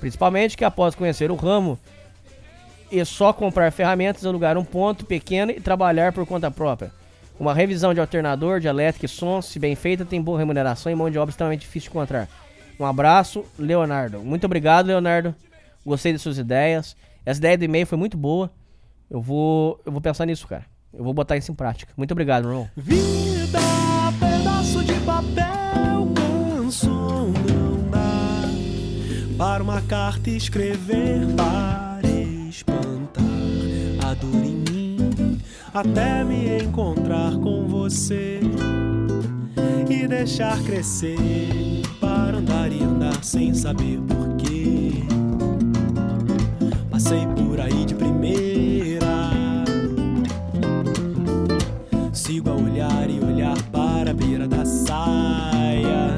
[0.00, 1.78] Principalmente que após conhecer o ramo
[2.90, 6.90] e só comprar ferramentas, alugar um ponto pequeno e trabalhar por conta própria.
[7.38, 10.94] Uma revisão de alternador, de elétrica e som, se bem feita, tem boa remuneração e
[10.94, 12.26] mão de obra extremamente difícil de encontrar.
[12.78, 14.20] Um abraço, Leonardo.
[14.20, 15.34] Muito obrigado, Leonardo.
[15.84, 16.96] Gostei das suas ideias.
[17.24, 18.50] Essa ideia do e-mail foi muito boa.
[19.10, 20.64] Eu vou, eu vou pensar nisso, cara.
[20.92, 21.92] Eu vou botar isso em prática.
[21.96, 22.70] Muito obrigado, meu irmão.
[22.76, 23.58] Vida,
[24.18, 28.42] pedaço de papel, canção não dá
[29.36, 32.08] para uma carta escrever para
[32.48, 33.22] espantar
[34.04, 34.86] a dor em mim
[35.72, 38.40] até me encontrar com você
[39.88, 44.92] e deixar crescer para andar e andar sem saber porquê.
[46.90, 49.06] Passei por aí de primeira.
[52.12, 56.14] Sigo a olhar e olhar para a beira da saia.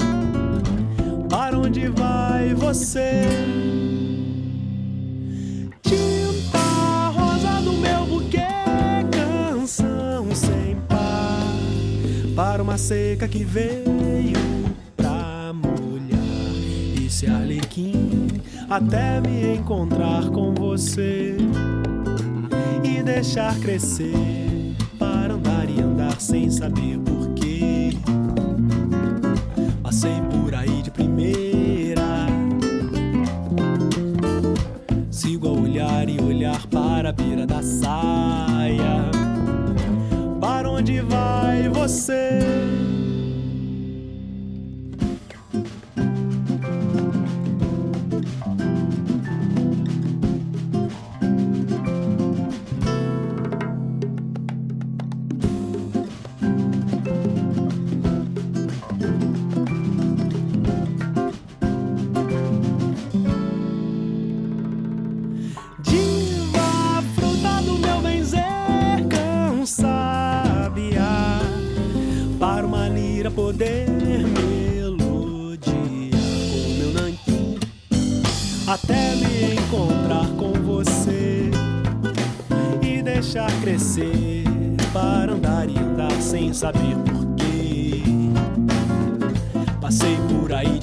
[1.29, 3.27] Para onde vai você?
[12.69, 14.37] Uma seca que veio
[14.95, 18.27] pra molhar esse arlequim
[18.69, 21.35] até me encontrar com você
[22.83, 24.13] e deixar crescer
[24.99, 27.89] para andar e andar sem saber porquê.
[29.81, 32.27] Passei por aí de primeira.
[35.09, 39.18] Sigo a olhar e olhar para a beira da saia.
[40.49, 42.39] Para onde vai você?
[73.29, 75.75] Lira poder melodiar
[76.51, 77.59] com meu nanquim.
[78.67, 81.49] Até me encontrar com você
[82.81, 84.43] E deixar crescer
[84.93, 88.03] para andar e andar sem saber porquê
[89.81, 90.78] Passei por aí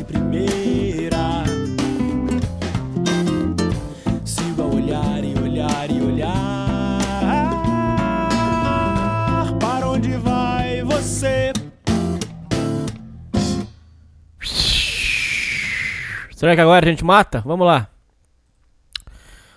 [16.46, 17.42] Será que agora a gente mata?
[17.44, 17.88] Vamos lá.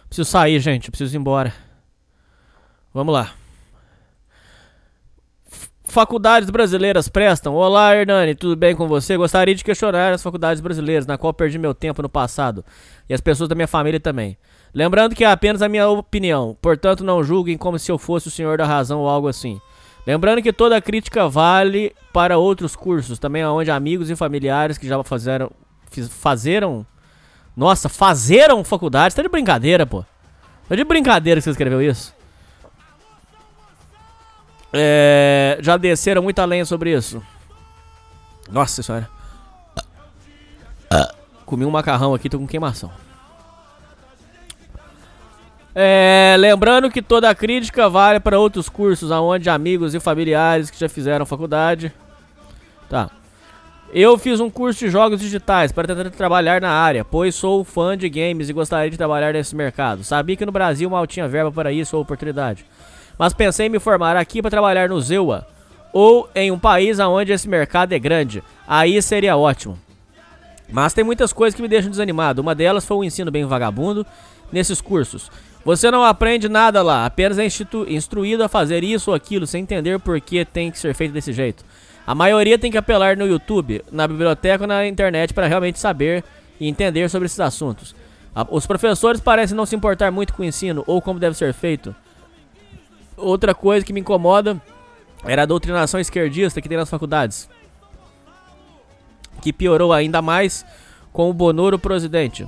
[0.08, 0.90] Preciso sair, gente.
[0.90, 1.54] Preciso ir embora.
[2.92, 3.30] Vamos lá.
[5.84, 7.54] Faculdades brasileiras prestam.
[7.54, 9.16] Olá, Hernani, tudo bem com você?
[9.16, 12.66] Gostaria de questionar as faculdades brasileiras, na qual perdi meu tempo no passado,
[13.08, 14.36] e as pessoas da minha família também.
[14.74, 18.32] Lembrando que é apenas a minha opinião, portanto não julguem como se eu fosse o
[18.32, 19.62] senhor da razão ou algo assim.
[20.08, 25.04] Lembrando que toda crítica vale para outros cursos, também onde amigos e familiares que já
[25.04, 25.69] fizeram, fiz-
[26.10, 26.86] fazeram,
[27.56, 30.06] nossa, fazeram faculdade, tá de brincadeira, pô.
[30.68, 32.14] Tá de brincadeira que você escreveu isso.
[34.72, 37.22] É, já desceram muita lenha sobre isso.
[38.52, 39.10] Nossa senhora.
[41.50, 42.92] Comi um macarrão aqui, tô com queimação.
[45.74, 50.88] É, lembrando que toda crítica vale para outros cursos aonde amigos e familiares que já
[50.88, 51.92] fizeram faculdade.
[52.88, 53.10] Tá.
[53.92, 57.98] Eu fiz um curso de jogos digitais para tentar trabalhar na área, pois sou fã
[57.98, 60.04] de games e gostaria de trabalhar nesse mercado.
[60.04, 62.64] Sabia que no Brasil mal tinha verba para isso ou oportunidade.
[63.18, 65.48] Mas pensei em me formar aqui para trabalhar no Zewa
[65.92, 68.44] ou em um país onde esse mercado é grande.
[68.68, 69.80] Aí seria ótimo.
[70.72, 72.44] Mas tem muitas coisas que me deixam desanimado.
[72.44, 74.06] Uma delas foi o ensino bem vagabundo
[74.52, 75.32] nesses cursos.
[75.66, 77.48] Você não aprende nada lá, apenas é
[77.88, 81.34] instruído a fazer isso ou aquilo sem entender por que tem que ser feito desse
[81.34, 81.66] jeito.
[82.10, 86.24] A maioria tem que apelar no YouTube, na biblioteca ou na internet para realmente saber
[86.60, 87.96] e entender sobre esses assuntos.
[88.50, 91.96] Os professores parecem não se importar muito com o ensino ou como deve ser feito.
[93.16, 94.60] Outra coisa que me incomoda
[95.24, 97.48] era a doutrinação esquerdista que tem nas faculdades
[99.40, 100.66] que piorou ainda mais
[101.14, 102.48] com o Bonoro presidente.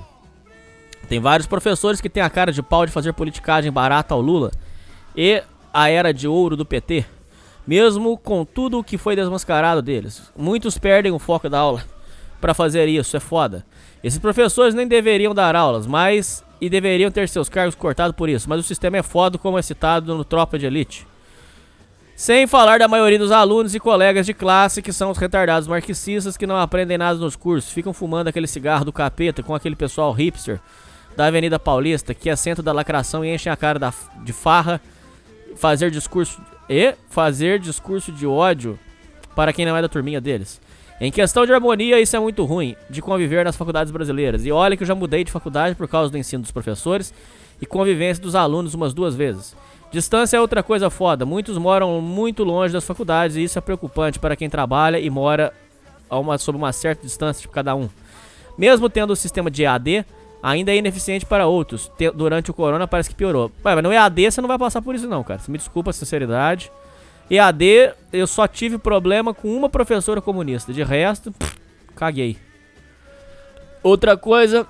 [1.08, 4.50] Tem vários professores que têm a cara de pau de fazer politicagem barata ao Lula
[5.16, 5.40] e
[5.72, 7.06] a era de ouro do PT,
[7.66, 10.32] mesmo com tudo o que foi desmascarado deles.
[10.36, 11.84] Muitos perdem o foco da aula
[12.40, 13.64] para fazer isso, é foda.
[14.02, 18.48] Esses professores nem deveriam dar aulas, mas e deveriam ter seus cargos cortados por isso,
[18.48, 21.06] mas o sistema é foda como é citado no Tropa de Elite.
[22.14, 26.36] Sem falar da maioria dos alunos e colegas de classe que são os retardados marxistas
[26.36, 30.12] que não aprendem nada nos cursos, ficam fumando aquele cigarro do capeta com aquele pessoal
[30.12, 30.60] hipster
[31.16, 33.92] da Avenida Paulista que é centro da lacração e enchem a cara da,
[34.22, 34.80] de farra,
[35.56, 36.40] fazer discurso
[36.72, 38.78] e fazer discurso de ódio
[39.36, 40.60] para quem não é da turminha deles.
[41.00, 44.46] Em questão de harmonia, isso é muito ruim de conviver nas faculdades brasileiras.
[44.46, 47.12] E olha que eu já mudei de faculdade por causa do ensino dos professores
[47.60, 49.54] e convivência dos alunos umas duas vezes.
[49.90, 51.26] Distância é outra coisa foda.
[51.26, 55.52] Muitos moram muito longe das faculdades e isso é preocupante para quem trabalha e mora
[56.08, 57.88] a uma, sob uma certa distância de cada um.
[58.56, 60.06] Mesmo tendo o sistema de EAD,
[60.42, 61.90] ainda é ineficiente para outros.
[61.96, 63.50] Te- durante o corona parece que piorou.
[63.64, 65.38] Ué, mas no EAD você não vai passar por isso não, cara.
[65.38, 66.70] Você me desculpa a sinceridade.
[67.30, 70.72] EAD, eu só tive problema com uma professora comunista.
[70.72, 71.56] De resto, pff,
[71.94, 72.36] caguei.
[73.82, 74.66] Outra coisa,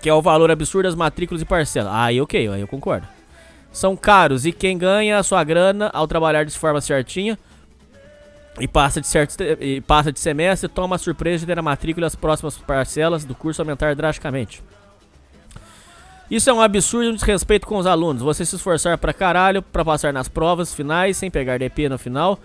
[0.00, 1.92] que é o valor absurdo das matrículas e parcelas.
[1.92, 3.06] Aí ok, aí eu concordo.
[3.72, 7.38] São caros e quem ganha a sua grana ao trabalhar de forma certinha
[8.60, 12.04] e passa de, certo, e passa de semestre toma a surpresa de ter a matrícula
[12.04, 14.62] e as próximas parcelas do curso aumentar drasticamente.
[16.32, 18.22] Isso é um absurdo e um desrespeito com os alunos.
[18.22, 22.38] Você se esforçar pra caralho pra passar nas provas finais sem pegar DP no final,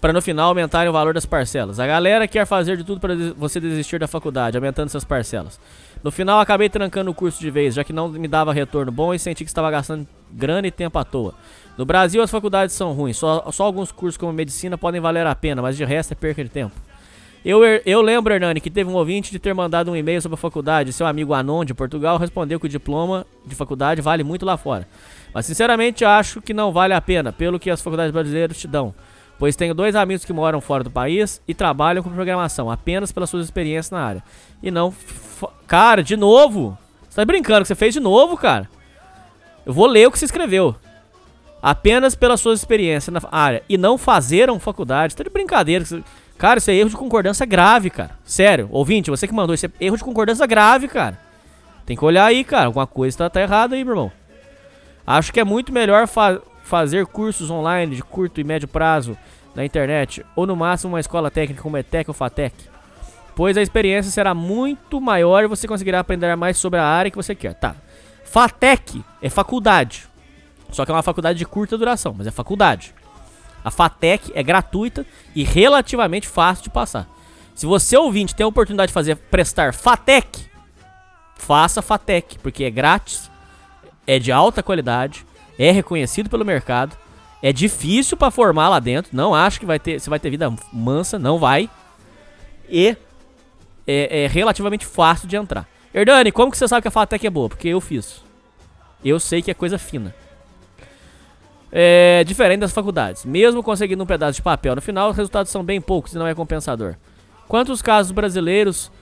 [0.00, 1.80] pra no final aumentarem o valor das parcelas.
[1.80, 5.58] A galera quer fazer de tudo des- você desistir da faculdade, aumentando suas parcelas.
[6.00, 9.12] No final acabei trancando o curso de vez, já que não me dava retorno bom
[9.12, 11.34] e senti que estava gastando grana e tempo à toa.
[11.76, 15.34] No Brasil as faculdades são ruins, só, só alguns cursos como medicina podem valer a
[15.34, 16.72] pena, mas de resto é perca de tempo.
[17.44, 20.38] Eu, eu lembro, Hernani, que teve um ouvinte de ter mandado um e-mail sobre a
[20.38, 20.94] faculdade.
[20.94, 24.88] Seu amigo Anon, de Portugal, respondeu que o diploma de faculdade vale muito lá fora.
[25.32, 28.94] Mas sinceramente acho que não vale a pena, pelo que as faculdades brasileiras te dão.
[29.38, 33.28] Pois tenho dois amigos que moram fora do país e trabalham com programação, apenas pelas
[33.28, 34.22] suas experiências na área.
[34.62, 34.94] E não.
[35.66, 36.78] Cara, de novo?
[37.10, 38.70] Você tá brincando que você fez de novo, cara?
[39.66, 40.74] Eu vou ler o que você escreveu.
[41.60, 43.62] Apenas pelas suas experiências na área.
[43.68, 45.14] E não fazeram faculdade.
[45.14, 45.84] Tá de brincadeira.
[46.38, 48.18] Cara, isso é erro de concordância grave, cara.
[48.24, 51.18] Sério, ouvinte, você que mandou, isso é erro de concordância grave, cara.
[51.86, 52.66] Tem que olhar aí, cara.
[52.66, 54.12] Alguma coisa tá, tá errada aí, meu irmão.
[55.06, 59.16] Acho que é muito melhor fa- fazer cursos online de curto e médio prazo
[59.54, 62.54] na internet, ou no máximo uma escola técnica como ETEC ou FATEC,
[63.36, 67.16] pois a experiência será muito maior e você conseguirá aprender mais sobre a área que
[67.16, 67.54] você quer.
[67.54, 67.76] Tá.
[68.24, 70.08] FATEC é faculdade,
[70.70, 72.92] só que é uma faculdade de curta duração, mas é faculdade.
[73.64, 77.08] A FATEC é gratuita e relativamente fácil de passar.
[77.54, 80.46] Se você ouvinte tem a oportunidade de fazer prestar FATEC,
[81.36, 83.30] faça FATEC, porque é grátis,
[84.06, 85.24] é de alta qualidade,
[85.58, 86.96] é reconhecido pelo mercado,
[87.42, 90.52] é difícil pra formar lá dentro, não acho que vai ter, você vai ter vida
[90.72, 91.70] mansa, não vai.
[92.68, 92.96] E
[93.86, 95.68] é, é relativamente fácil de entrar.
[95.92, 97.48] Herdani, como que você sabe que a FATEC é boa?
[97.48, 98.22] Porque eu fiz.
[99.04, 100.14] Eu sei que é coisa fina.
[101.76, 103.24] É diferente das faculdades.
[103.24, 106.26] Mesmo conseguindo um pedaço de papel no final, os resultados são bem poucos e não
[106.26, 106.94] é compensador.
[107.48, 108.92] Quantos casos brasileiros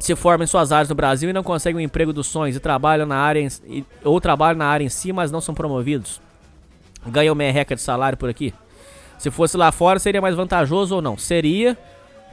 [0.00, 2.60] se formam em suas áreas no Brasil e não conseguem o emprego dos sonhos e
[2.60, 6.20] trabalham na área em, e- ou trabalham na área em si, mas não são promovidos?
[7.06, 8.52] Ganham merreca de salário por aqui?
[9.18, 11.16] Se fosse lá fora, seria mais vantajoso ou não?
[11.18, 11.76] Seria,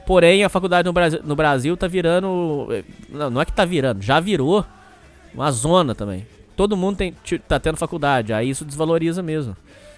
[0.06, 2.66] porém a faculdade no Brasil, no Brasil tá virando.
[2.70, 4.64] eh, Não, não é que tá virando, já virou
[5.34, 6.26] uma zona também.
[6.56, 7.14] Todo mundo tem,
[7.48, 9.56] tá tendo faculdade, aí isso desvaloriza mesmo.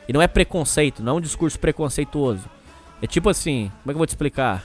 [0.08, 2.48] E não é preconceito, não é um discurso preconceituoso.
[3.02, 4.64] É tipo assim, como é que eu vou te explicar?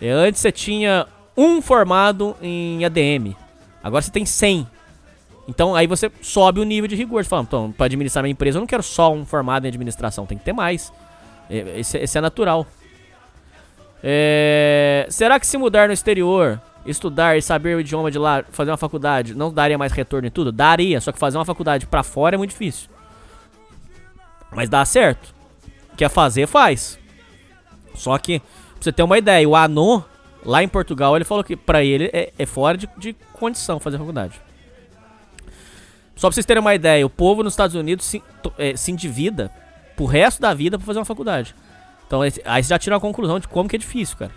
[0.00, 3.36] É, antes você tinha um formado em ADM,
[3.82, 4.66] agora você tem 100.
[5.48, 7.22] Então aí você sobe o nível de rigor.
[7.22, 10.26] Você fala, então, pra administrar minha empresa eu não quero só um formado em administração,
[10.26, 10.92] tem que ter mais.
[11.50, 12.66] É, Esse, esse é natural.
[14.02, 18.70] É, será que se mudar no exterior, estudar e saber o idioma de lá, fazer
[18.70, 20.50] uma faculdade, não daria mais retorno em tudo?
[20.50, 22.88] Daria, só que fazer uma faculdade pra fora é muito difícil.
[24.50, 25.34] Mas dá certo.
[25.96, 26.98] Quer fazer, faz.
[27.94, 28.48] Só que, pra
[28.80, 30.02] você ter uma ideia, o Anon,
[30.44, 33.98] lá em Portugal, ele falou que pra ele é, é fora de, de condição fazer
[33.98, 34.40] faculdade.
[36.16, 38.22] Só pra vocês terem uma ideia, o povo nos Estados Unidos se,
[38.58, 39.50] é, se endivida
[39.96, 41.54] pro resto da vida pra fazer uma faculdade.
[42.06, 44.32] Então aí você já tira a conclusão de como que é difícil, cara.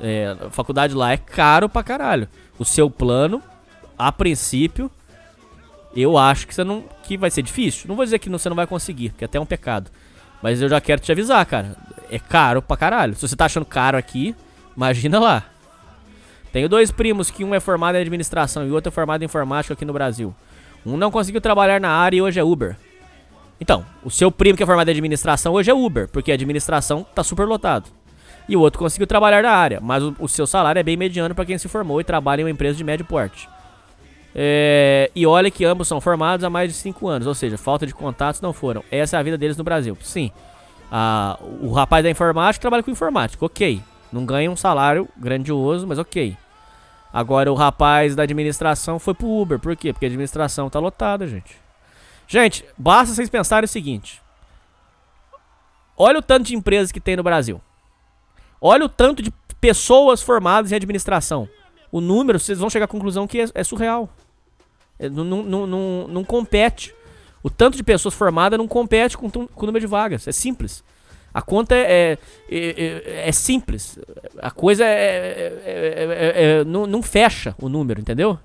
[0.00, 2.28] É, a faculdade lá é caro pra caralho.
[2.58, 3.42] O seu plano,
[3.98, 4.90] a princípio,
[5.94, 7.88] eu acho que você não que vai ser difícil.
[7.88, 9.90] Não vou dizer que não- você não vai conseguir, porque até é um pecado.
[10.42, 11.74] Mas eu já quero te avisar, cara.
[12.10, 13.14] É caro pra caralho.
[13.14, 14.34] Se você tá achando caro aqui,
[14.76, 15.44] imagina lá.
[16.52, 19.24] Tenho dois primos que um é formado em administração e o outro é formado em
[19.26, 20.34] informática aqui no Brasil.
[20.84, 22.76] Um não conseguiu trabalhar na área e hoje é Uber.
[23.60, 27.04] Então, o seu primo que é formado em administração hoje é Uber, porque a administração
[27.14, 27.90] tá super lotado.
[28.48, 31.34] E o outro conseguiu trabalhar na área, mas o, o seu salário é bem mediano
[31.34, 33.48] para quem se formou e trabalha em uma empresa de médio porte.
[34.34, 37.86] É, e olha que ambos são formados há mais de 5 anos, ou seja, falta
[37.86, 38.84] de contatos não foram.
[38.90, 39.96] Essa é a vida deles no Brasil.
[40.02, 40.30] Sim,
[40.92, 43.82] a- o rapaz da informática trabalha com informática, ok.
[44.12, 46.36] Não ganha um salário grandioso, mas ok.
[47.12, 49.92] Agora o rapaz da administração foi pro Uber, por quê?
[49.92, 51.56] Porque a administração tá lotada, gente.
[52.28, 54.20] Gente, basta vocês pensarem o seguinte:
[55.96, 57.60] olha o tanto de empresas que tem no Brasil.
[58.60, 61.48] Olha o tanto de pessoas formadas em administração.
[61.90, 64.08] O número, vocês vão chegar à conclusão que é, é surreal.
[64.98, 66.94] É, não, não, não, não, compete.
[67.42, 70.26] O tanto de pessoas formadas não compete com, com o número de vagas.
[70.26, 70.82] É simples.
[71.32, 72.18] A conta é, é,
[72.50, 73.98] é- é simples.
[74.38, 78.38] A coisa é, é- é- é- é- não, não fecha o número, entendeu?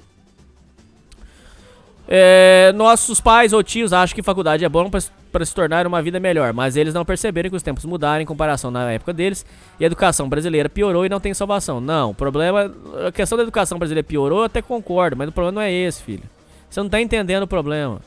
[2.08, 5.02] É, nossos pais ou tios acham que faculdade é bom para
[5.46, 8.70] se tornar uma vida melhor, mas eles não perceberam que os tempos mudaram em comparação
[8.70, 9.46] na época deles
[9.80, 11.80] e a educação brasileira piorou e não tem salvação.
[11.80, 12.72] Não, o problema.
[13.08, 16.04] A questão da educação brasileira piorou, eu até concordo, mas o problema não é esse,
[16.04, 16.24] filho.
[16.70, 18.02] Você não tá entendendo o problema.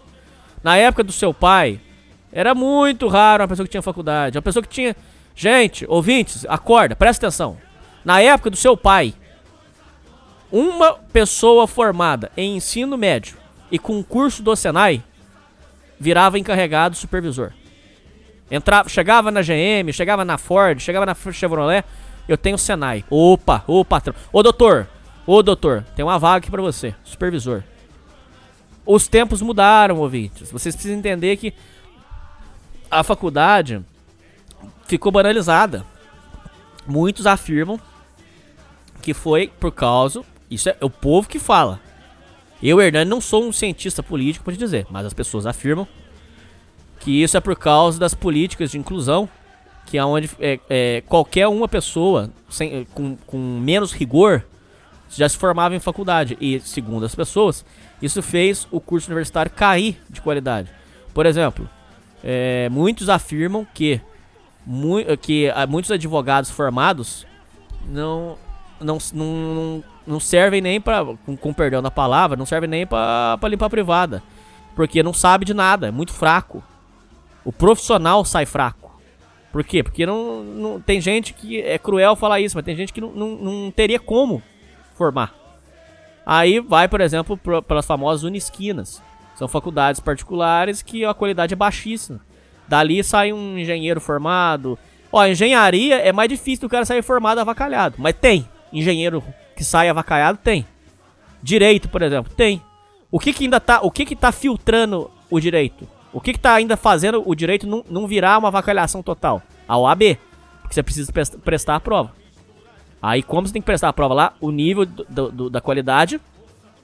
[0.62, 1.80] Na época do seu pai,
[2.32, 4.36] era muito raro uma pessoa que tinha faculdade.
[4.36, 4.96] Uma pessoa que tinha.
[5.34, 7.56] Gente, ouvintes, acorda, presta atenção.
[8.04, 9.14] Na época do seu pai,
[10.50, 13.36] uma pessoa formada em ensino médio
[13.70, 15.02] e com curso do Senai
[15.98, 17.52] virava encarregado supervisor.
[18.50, 21.84] Entrava, chegava na GM, chegava na Ford, chegava na Chevrolet,
[22.28, 23.04] eu tenho Senai.
[23.10, 24.14] Opa, ô patrão.
[24.32, 24.86] Ô doutor,
[25.26, 27.62] ô doutor, tem uma vaga aqui pra você, supervisor.
[28.86, 30.50] Os tempos mudaram, ouvintes.
[30.50, 31.54] Vocês precisam entender que
[32.90, 33.82] a faculdade
[34.86, 35.84] ficou banalizada.
[36.86, 37.80] Muitos afirmam
[39.00, 40.22] que foi por causa.
[40.50, 41.80] Isso é o povo que fala.
[42.64, 45.86] Eu, Hernani, não sou um cientista político te dizer, mas as pessoas afirmam
[46.98, 49.28] que isso é por causa das políticas de inclusão,
[49.84, 54.42] que é onde é, é, qualquer uma pessoa sem, com, com menos rigor
[55.10, 56.38] já se formava em faculdade.
[56.40, 57.66] E, segundo as pessoas,
[58.00, 60.70] isso fez o curso universitário cair de qualidade.
[61.12, 61.68] Por exemplo,
[62.22, 64.00] é, muitos afirmam que,
[64.64, 67.26] mu que ah, muitos advogados formados
[67.86, 68.38] não,
[68.80, 73.38] não, não, não servem nem para, com, com perdão da palavra, não servem nem para
[73.44, 74.22] limpar a privada.
[74.74, 76.62] Porque não sabe de nada, é muito fraco.
[77.44, 78.90] O profissional sai fraco.
[79.52, 79.82] Por quê?
[79.84, 83.12] Porque não, não tem gente que é cruel falar isso, mas tem gente que não,
[83.12, 84.42] não, não teria como
[84.96, 85.32] formar.
[86.26, 89.00] Aí vai, por exemplo, pro- pelas famosas unisquinas.
[89.36, 92.20] São faculdades particulares que a qualidade é baixíssima.
[92.66, 94.78] Dali sai um engenheiro formado.
[95.12, 97.96] Ó, engenharia é mais difícil do cara sair formado avacalhado.
[97.98, 98.48] Mas tem.
[98.74, 99.22] Engenheiro
[99.56, 100.66] que sai avacalhado tem.
[101.42, 102.60] Direito, por exemplo, tem.
[103.10, 105.86] O que que ainda tá, o que que tá filtrando o direito?
[106.12, 109.42] O que que tá ainda fazendo o direito não, não virar uma avacalhação total?
[109.68, 110.18] A OAB.
[110.62, 112.12] Porque você precisa pres- prestar a prova.
[113.02, 116.20] Aí, como você tem que prestar a prova lá, o nível do- do- da qualidade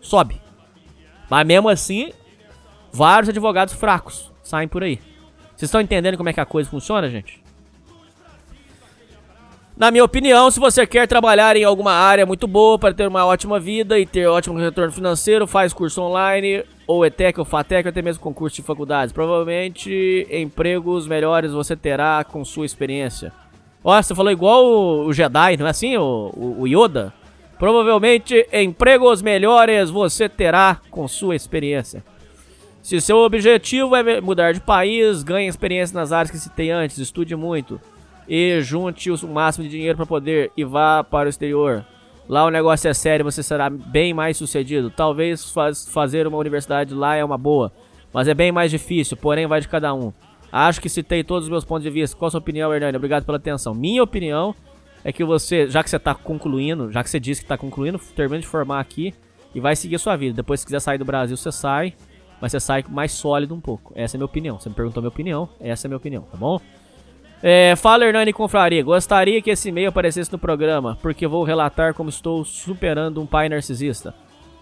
[0.01, 0.41] sobe.
[1.29, 2.13] Mas mesmo assim,
[2.93, 4.97] vários advogados fracos saem por aí.
[5.57, 7.43] Vocês estão entendendo como é que a coisa funciona, gente?
[9.81, 13.25] Na minha opinião, se você quer trabalhar em alguma área muito boa para ter uma
[13.25, 17.89] ótima vida e ter ótimo retorno financeiro, faz curso online, ou ETEC, ou FATEC, ou
[17.89, 19.11] até mesmo concurso de faculdades.
[19.11, 23.33] Provavelmente empregos melhores você terá com sua experiência.
[23.83, 27.11] Ó, você falou igual o, Jedi, não é assim, o, o, o Yoda?
[27.59, 32.05] Provavelmente empregos melhores você terá com sua experiência.
[32.83, 37.35] Se seu objetivo é mudar de país, ganhe experiência nas áreas que citei antes, estude
[37.35, 37.81] muito
[38.29, 41.85] e junte o máximo de dinheiro para poder e vá para o exterior.
[42.29, 44.91] Lá o negócio é sério, você será bem mais sucedido.
[44.91, 47.73] Talvez faz- fazer uma universidade lá é uma boa,
[48.13, 50.13] mas é bem mais difícil, porém vai de cada um.
[50.53, 52.17] Acho que citei todos os meus pontos de vista.
[52.17, 52.97] Qual a sua opinião, Hernani?
[52.97, 53.75] Obrigado pela atenção.
[53.75, 54.55] Minha opinião
[55.05, 57.99] é que você, já que você tá concluindo, já que você disse que tá concluindo,
[58.17, 59.15] termina de formar aqui
[59.55, 60.35] e vai seguir a sua vida.
[60.35, 61.95] Depois, se quiser sair do Brasil, você sai,
[62.41, 63.93] mas você sai mais sólido um pouco.
[63.97, 64.59] Essa é a minha opinião.
[64.59, 66.61] Você me perguntou a minha opinião, essa é a minha opinião, tá bom?
[67.43, 72.11] É, fala Hernani Confraria, gostaria que esse e-mail aparecesse no programa, porque vou relatar como
[72.11, 74.15] estou superando um pai narcisista.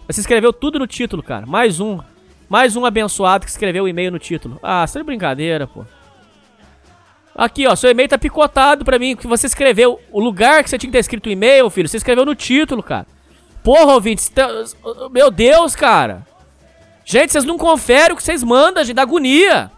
[0.07, 1.45] Você escreveu tudo no título, cara.
[1.45, 1.99] Mais um.
[2.47, 4.57] Mais um abençoado que escreveu o e-mail no título.
[4.63, 5.85] Ah, você de brincadeira, pô.
[7.35, 10.77] Aqui, ó, seu e-mail tá picotado pra mim, que você escreveu o lugar que você
[10.77, 13.05] tinha que ter escrito o e-mail, filho, você escreveu no título, cara.
[13.63, 14.49] Porra, ouvintes, tá-
[15.11, 16.25] meu Deus, cara.
[17.05, 19.69] Gente, vocês não conferem o que vocês mandam, gente, da agonia.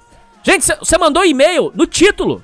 [0.43, 2.43] Gente, cê- você mandou e-mail no título.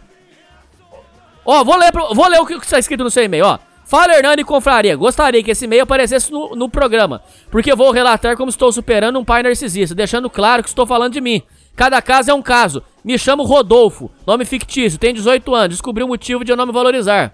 [1.49, 3.59] Ó, vou ler, pro- vou ler o que está escrito no seu e-mail, ó.
[3.85, 8.49] Fala Hernani Confraria, gostaria que esse e-mail aparecesse no, no programa, porque vou relatar como
[8.49, 11.41] estou superando um pai narcisista, deixando claro que estou falando de mim.
[11.73, 12.83] Cada caso é um caso.
[13.01, 16.73] Me chamo Rodolfo, nome fictício, tenho 18 anos, descobri o motivo de eu não me
[16.73, 17.31] valorizar.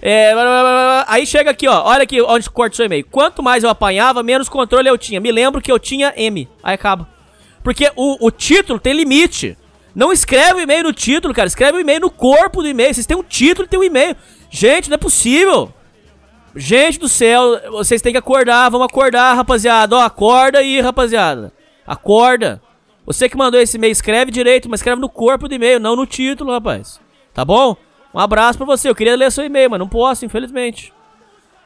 [0.00, 0.32] É,
[1.08, 1.82] aí chega aqui, ó.
[1.84, 3.04] Olha aqui onde corta o seu e-mail.
[3.10, 5.20] Quanto mais eu apanhava, menos controle eu tinha.
[5.20, 6.48] Me lembro que eu tinha M.
[6.62, 7.08] Aí acaba.
[7.64, 9.58] Porque o, o título tem limite.
[9.98, 11.48] Não escreve o e-mail no título, cara.
[11.48, 12.94] Escreve o e-mail no corpo do e-mail.
[12.94, 14.14] Vocês têm um título e tem um e-mail.
[14.48, 15.74] Gente, não é possível.
[16.54, 18.70] Gente do céu, vocês têm que acordar.
[18.70, 19.96] Vamos acordar, rapaziada.
[19.96, 21.52] Ó, acorda aí, rapaziada.
[21.84, 22.62] Acorda.
[23.04, 26.06] Você que mandou esse e-mail, escreve direito, mas escreve no corpo do e-mail, não no
[26.06, 27.00] título, rapaz.
[27.34, 27.76] Tá bom?
[28.14, 28.88] Um abraço pra você.
[28.88, 30.92] Eu queria ler seu e-mail, mas não posso, infelizmente.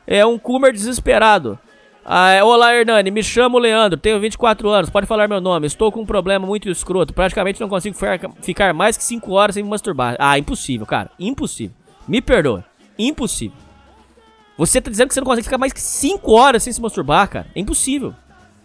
[0.07, 1.59] É um Coomer desesperado.
[2.05, 3.11] Ah, é, Olá, Hernani.
[3.13, 4.91] Me chamo Leandro, tenho 24 anos.
[4.91, 5.67] Pode falar meu nome.
[5.67, 7.15] Estou com um problema muito escroto.
[7.15, 7.97] Praticamente não consigo
[8.41, 10.17] ficar, mais que 5 horas sem me masturbar.
[10.19, 11.11] Ah, impossível, cara.
[11.19, 11.77] Impossível.
[12.09, 12.65] Me perdoa.
[12.99, 13.57] Impossível.
[14.59, 17.29] Você tá dizendo que você não consegue ficar mais que 5 horas sem se masturbar,
[17.29, 17.47] cara?
[17.55, 18.13] É impossível.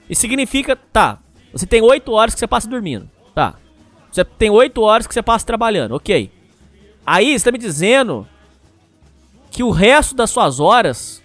[0.09, 1.19] Isso significa, tá.
[1.51, 3.09] Você tem 8 horas que você passa dormindo.
[3.35, 3.55] Tá.
[4.11, 5.93] Você tem 8 horas que você passa trabalhando.
[5.93, 6.31] Ok.
[7.05, 8.27] Aí você tá me dizendo
[9.51, 11.23] que o resto das suas horas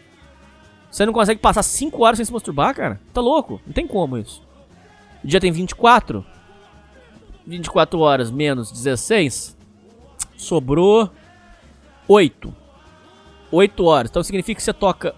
[0.93, 3.01] você não consegue passar 5 horas sem se masturbar, cara?
[3.15, 3.59] Tá louco?
[3.67, 4.43] Não tem como isso.
[5.25, 6.23] O dia tem 24.
[7.47, 9.57] 24 horas menos 16.
[10.37, 11.11] Sobrou
[12.07, 12.55] 8.
[13.51, 14.11] 8 horas.
[14.11, 15.15] Então significa que você toca.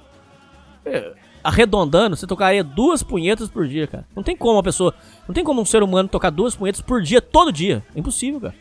[0.86, 1.12] é,
[1.42, 4.06] Arredondando, você tocaria duas punhetas por dia, cara.
[4.14, 4.94] Não tem como uma pessoa.
[5.26, 7.84] Não tem como um ser humano tocar duas punhetas por dia, todo dia.
[7.96, 8.54] É impossível, cara.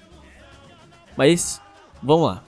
[1.16, 1.62] Mas,
[2.02, 2.44] vamos lá.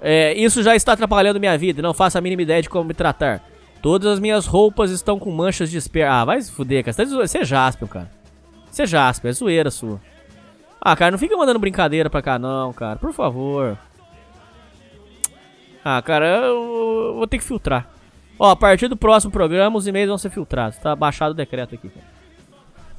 [0.00, 2.94] É, isso já está atrapalhando minha vida não faço a mínima ideia de como me
[2.94, 3.42] tratar.
[3.80, 6.20] Todas as minhas roupas estão com manchas de esperma.
[6.20, 6.92] Ah, vai se fuder, cara.
[6.92, 7.10] Você, tá.
[7.10, 8.10] Você é Jaspion, cara.
[8.70, 10.00] Você é Jaspion, é zoeira sua.
[10.80, 12.98] Ah, cara, não fica mandando brincadeira pra cá, não, cara.
[12.98, 13.78] Por favor.
[15.84, 17.88] Ah, cara, eu vou ter que filtrar.
[18.38, 20.78] Ó, a partir do próximo programa, os e-mails vão ser filtrados.
[20.78, 22.06] Tá baixado o decreto aqui, cara.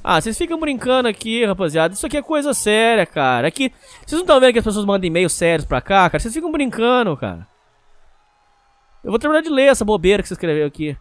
[0.02, 1.94] Ah, vocês ficam brincando aqui, rapaziada.
[1.94, 3.48] Isso aqui é coisa séria, cara.
[3.48, 3.70] É que.
[4.04, 6.18] Vocês não estão vendo que as pessoas mandam e-mails sérios pra cá, cara?
[6.18, 7.46] Vocês ficam brincando, cara.
[9.02, 10.96] Eu vou terminar de ler essa bobeira que você escreveu aqui.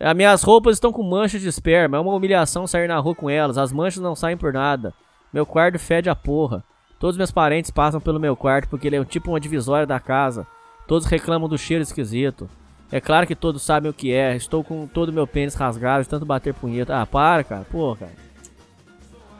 [0.00, 1.96] As minhas roupas estão com manchas de esperma.
[1.96, 3.58] É uma humilhação sair na rua com elas.
[3.58, 4.92] As manchas não saem por nada.
[5.32, 6.64] Meu quarto fede a porra.
[6.98, 10.46] Todos meus parentes passam pelo meu quarto porque ele é tipo uma divisória da casa.
[10.86, 12.48] Todos reclamam do cheiro esquisito.
[12.90, 14.36] É claro que todos sabem o que é.
[14.36, 17.00] Estou com todo meu pênis rasgado de tanto bater punheta.
[17.00, 17.66] Ah, para, cara.
[17.70, 18.12] Pô, cara.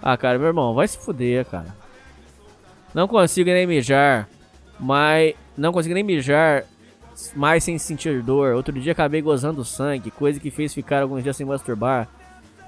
[0.01, 1.75] Ah, cara, meu irmão, vai se fuder, cara.
[2.95, 4.29] Não consigo nem mijar.
[4.79, 5.35] Mas.
[5.57, 6.65] Não consigo nem mijar
[7.35, 8.55] mais sem sentir dor.
[8.55, 12.09] Outro dia acabei gozando sangue, coisa que fez ficar alguns dias sem masturbar.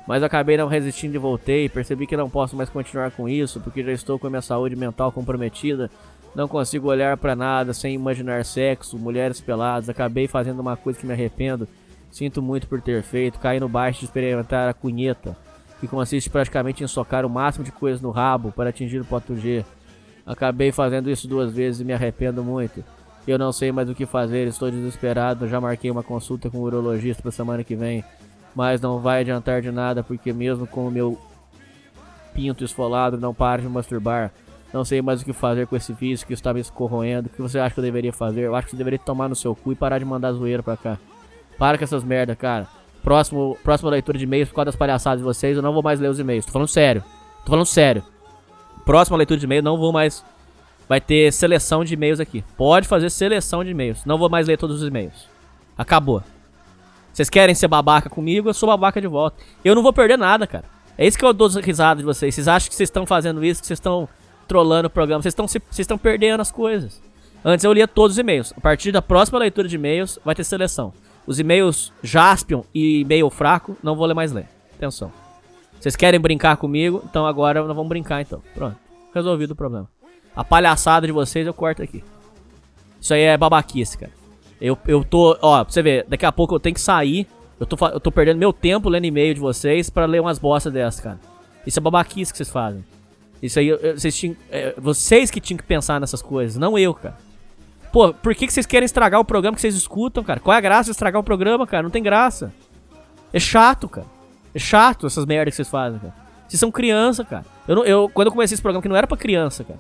[0.06, 1.68] Mas acabei não resistindo e voltei.
[1.68, 4.76] Percebi que não posso mais continuar com isso, porque já estou com a minha saúde
[4.76, 5.90] mental comprometida.
[6.34, 9.88] Não consigo olhar pra nada sem imaginar sexo, mulheres peladas.
[9.88, 11.66] Acabei fazendo uma coisa que me arrependo.
[12.10, 13.38] Sinto muito por ter feito.
[13.38, 15.36] Caí no baixo de experimentar a cunheta,
[15.80, 19.36] que consiste praticamente em socar o máximo de coisas no rabo para atingir o ponto
[19.36, 19.64] G.
[20.26, 22.84] Acabei fazendo isso duas vezes e me arrependo muito.
[23.26, 25.48] Eu não sei mais o que fazer, estou desesperado.
[25.48, 28.04] Já marquei uma consulta com o urologista para semana que vem,
[28.54, 31.18] mas não vai adiantar de nada porque mesmo com o meu
[32.34, 34.30] pinto esfolado não para de masturbar.
[34.72, 37.28] Não sei mais o que fazer com esse vício que está me corroendo.
[37.28, 38.40] O que você acha que eu deveria fazer?
[38.40, 40.76] Eu acho que você deveria tomar no seu cu e parar de mandar zoeira pra
[40.76, 40.98] cá.
[41.56, 42.66] Para com essas merda, cara.
[43.00, 46.00] Próximo, próxima leitura de e-mails por causa das palhaçadas de vocês, eu não vou mais
[46.00, 46.44] ler os e-mails.
[46.44, 47.04] Tô falando sério.
[47.44, 48.02] Tô falando sério.
[48.84, 50.24] Próxima leitura de e-mail, não vou mais.
[50.88, 52.44] Vai ter seleção de e-mails aqui.
[52.56, 54.04] Pode fazer seleção de e-mails.
[54.04, 55.28] Não vou mais ler todos os e-mails.
[55.76, 56.22] Acabou.
[57.12, 58.48] Vocês querem ser babaca comigo?
[58.48, 59.36] Eu sou babaca de volta.
[59.64, 60.64] Eu não vou perder nada, cara.
[60.98, 62.34] É isso que eu dou risada de vocês.
[62.34, 64.08] Vocês acham que vocês estão fazendo isso, que vocês estão
[64.46, 65.22] trolando o programa.
[65.22, 67.00] Vocês estão vocês estão perdendo as coisas.
[67.44, 68.52] Antes eu lia todos os e-mails.
[68.56, 70.92] A partir da próxima leitura de e-mails, vai ter seleção.
[71.26, 74.48] Os e-mails Jaspion e e-mail fraco, não vou ler mais ler.
[74.76, 75.12] Atenção.
[75.78, 77.02] Vocês querem brincar comigo?
[77.08, 78.42] Então agora nós vamos brincar então.
[78.54, 78.76] Pronto.
[79.14, 79.93] Resolvido o problema.
[80.34, 82.02] A palhaçada de vocês eu corto aqui.
[83.00, 84.12] Isso aí é babaquice, cara.
[84.60, 87.26] Eu, eu tô, ó, pra você ver, daqui a pouco eu tenho que sair.
[87.60, 90.72] Eu tô, eu tô perdendo meu tempo lendo e-mail de vocês pra ler umas bostas
[90.72, 91.20] dessas, cara.
[91.66, 92.84] Isso é babaquice que vocês fazem.
[93.42, 97.16] Isso aí, vocês, tinham, é, vocês que tinham que pensar nessas coisas, não eu, cara.
[97.92, 100.40] Pô, por que, que vocês querem estragar o programa que vocês escutam, cara?
[100.40, 101.82] Qual é a graça de estragar o programa, cara?
[101.82, 102.52] Não tem graça.
[103.32, 104.06] É chato, cara.
[104.54, 106.14] É chato essas merdas que vocês fazem, cara.
[106.48, 107.44] Vocês são criança, cara.
[107.68, 109.78] Eu, não- eu quando eu comecei esse programa que não era pra criança, cara.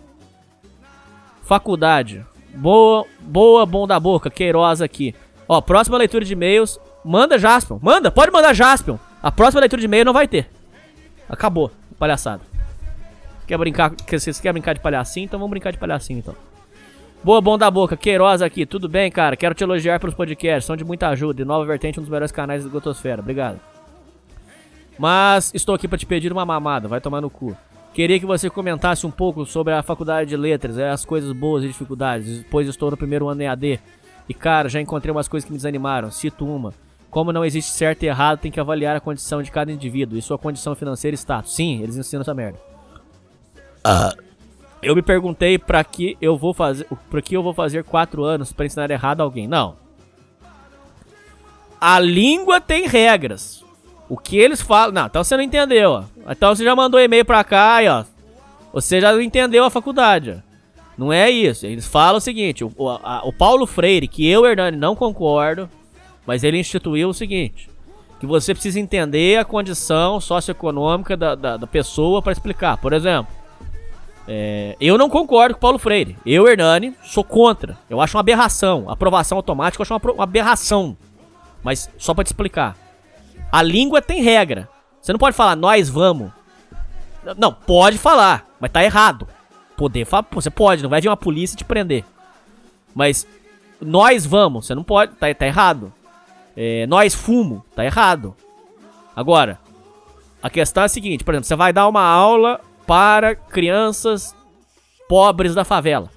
[1.44, 2.24] Faculdade.
[2.54, 4.30] Boa, boa, bom da boca.
[4.30, 5.14] Queiroz aqui.
[5.48, 6.80] Ó, próxima leitura de e-mails.
[7.04, 7.78] Manda Jaspion.
[7.82, 8.96] Manda, pode mandar Jaspion.
[9.22, 10.48] A próxima leitura de e-mail não vai ter.
[11.28, 11.70] Acabou.
[11.98, 12.42] Palhaçada.
[13.46, 15.24] Quer brincar, vocês querem brincar de palhacinho?
[15.24, 16.34] Então vamos brincar de palhacinho, então.
[17.22, 17.96] Boa, bom da boca.
[17.96, 18.64] Queiroz aqui.
[18.64, 19.36] Tudo bem, cara?
[19.36, 20.64] Quero te elogiar pelos podcasts.
[20.64, 21.42] São de muita ajuda.
[21.42, 23.20] E Nova Vertente, um dos melhores canais da Gotosfera.
[23.20, 23.60] Obrigado.
[24.98, 26.88] Mas estou aqui pra te pedir uma mamada.
[26.88, 27.56] Vai tomar no cu.
[27.94, 31.62] Queria que você comentasse um pouco sobre a faculdade de letras, é, as coisas boas
[31.62, 33.78] e dificuldades, pois estou no primeiro ano EAD.
[34.28, 36.10] E cara, já encontrei umas coisas que me desanimaram.
[36.10, 36.74] Cito uma.
[37.08, 40.22] Como não existe certo e errado, tem que avaliar a condição de cada indivíduo e
[40.22, 41.54] sua condição financeira e status.
[41.54, 42.58] Sim, eles ensinam essa merda.
[44.82, 48.52] Eu me perguntei pra que eu vou fazer, para que eu vou fazer quatro anos
[48.52, 49.46] pra ensinar errado a alguém.
[49.46, 49.76] Não.
[51.80, 53.63] A língua tem regras.
[54.08, 54.92] O que eles falam.
[54.92, 56.04] Não, então você não entendeu, ó.
[56.30, 58.04] Então você já mandou e-mail pra cá e, ó.
[58.72, 60.54] Você já entendeu a faculdade, ó.
[60.96, 61.66] Não é isso.
[61.66, 65.68] Eles falam o seguinte: o, a- o Paulo Freire, que eu, Hernani, não concordo,
[66.26, 67.68] mas ele instituiu o seguinte:
[68.20, 72.76] que você precisa entender a condição socioeconômica da, da, da pessoa pra explicar.
[72.76, 73.32] Por exemplo,
[74.28, 76.16] é, eu não concordo com o Paulo Freire.
[76.24, 77.76] Eu, Hernani, sou contra.
[77.90, 78.84] Eu acho uma aberração.
[78.88, 80.96] Aprovação automática eu acho uma, aberração.
[81.62, 82.76] Mas só pra te explicar.
[83.50, 84.68] A língua tem regra.
[85.00, 86.32] Você não pode falar, nós vamos.
[87.36, 89.28] Não, pode falar, mas tá errado.
[89.76, 92.04] Poder falar, você pode, não vai vir uma polícia te prender.
[92.94, 93.26] Mas
[93.80, 95.92] nós vamos, você não pode, tá, tá errado.
[96.56, 98.34] É, nós fumo, tá errado.
[99.14, 99.58] Agora,
[100.42, 104.34] a questão é a seguinte, por exemplo, você vai dar uma aula para crianças
[105.08, 106.10] pobres da favela.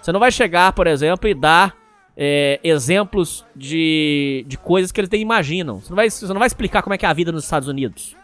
[0.00, 1.74] Você não vai chegar, por exemplo, e dar
[2.16, 5.80] é, exemplos de, de coisas que eles nem imaginam.
[5.80, 7.68] Você não, vai, você não vai explicar como é que é a vida nos Estados
[7.68, 8.16] Unidos.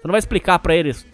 [0.00, 1.04] Você não vai explicar pra eles.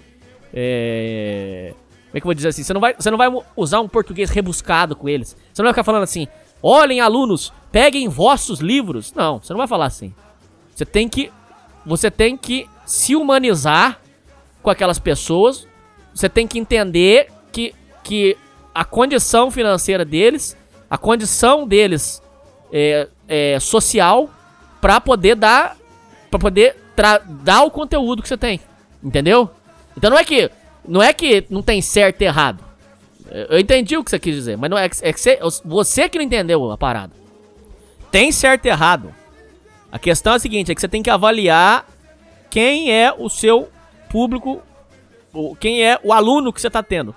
[0.52, 1.72] é,
[2.08, 2.62] como é que eu vou dizer assim?
[2.62, 5.36] Você não, vai, você não vai usar um português rebuscado com eles.
[5.52, 6.26] Você não vai ficar falando assim:
[6.62, 9.12] olhem, alunos, peguem vossos livros.
[9.14, 10.14] Não, você não vai falar assim.
[10.74, 11.30] Você tem que.
[11.84, 14.00] Você tem que se humanizar
[14.62, 15.66] com aquelas pessoas.
[16.14, 18.36] Você tem que entender que, que
[18.74, 20.56] a condição financeira deles,
[20.90, 22.22] a condição deles
[22.72, 24.30] é, é, social,
[24.80, 25.76] pra poder dar.
[26.30, 26.76] para poder
[27.42, 28.60] dar o conteúdo que você tem.
[29.02, 29.50] Entendeu?
[29.96, 30.50] Então não é que.
[30.86, 32.64] Não é que não tem certo e errado.
[33.50, 36.08] Eu entendi o que você quis dizer, mas não é que, é que você, você
[36.08, 37.12] que não entendeu a parada.
[38.10, 39.14] Tem certo e errado.
[39.92, 41.86] A questão é a seguinte, é que você tem que avaliar
[42.48, 43.68] quem é o seu
[44.08, 44.62] público,
[45.60, 47.14] quem é o aluno que você tá tendo.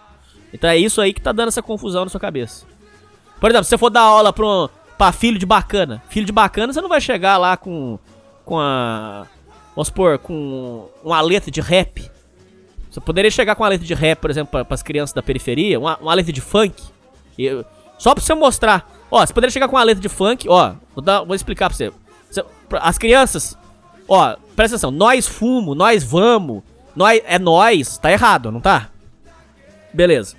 [0.54, 2.66] Então é isso aí que tá dando essa confusão na sua cabeça.
[3.42, 6.32] Por exemplo, se você for dar aula pra, um, pra filho de bacana, filho de
[6.32, 7.98] bacana, você não vai chegar lá com,
[8.46, 9.26] com a,
[9.76, 12.10] vamos supor, com uma letra de rap.
[12.90, 15.80] Você poderia chegar com uma letra de rap, por exemplo, para as crianças da periferia,
[15.80, 16.82] uma, uma letra de funk.
[17.98, 18.88] só pra você mostrar.
[19.10, 21.76] Ó, você poderia chegar com uma letra de funk, ó, vou, dar- vou explicar pra
[21.78, 21.92] você.
[22.30, 22.46] Você-
[22.80, 23.58] As crianças,
[24.08, 26.62] ó, presta atenção, nós fumo, nós vamos,
[26.96, 28.90] nós, é nós, tá errado, não tá?
[29.94, 30.36] Beleza.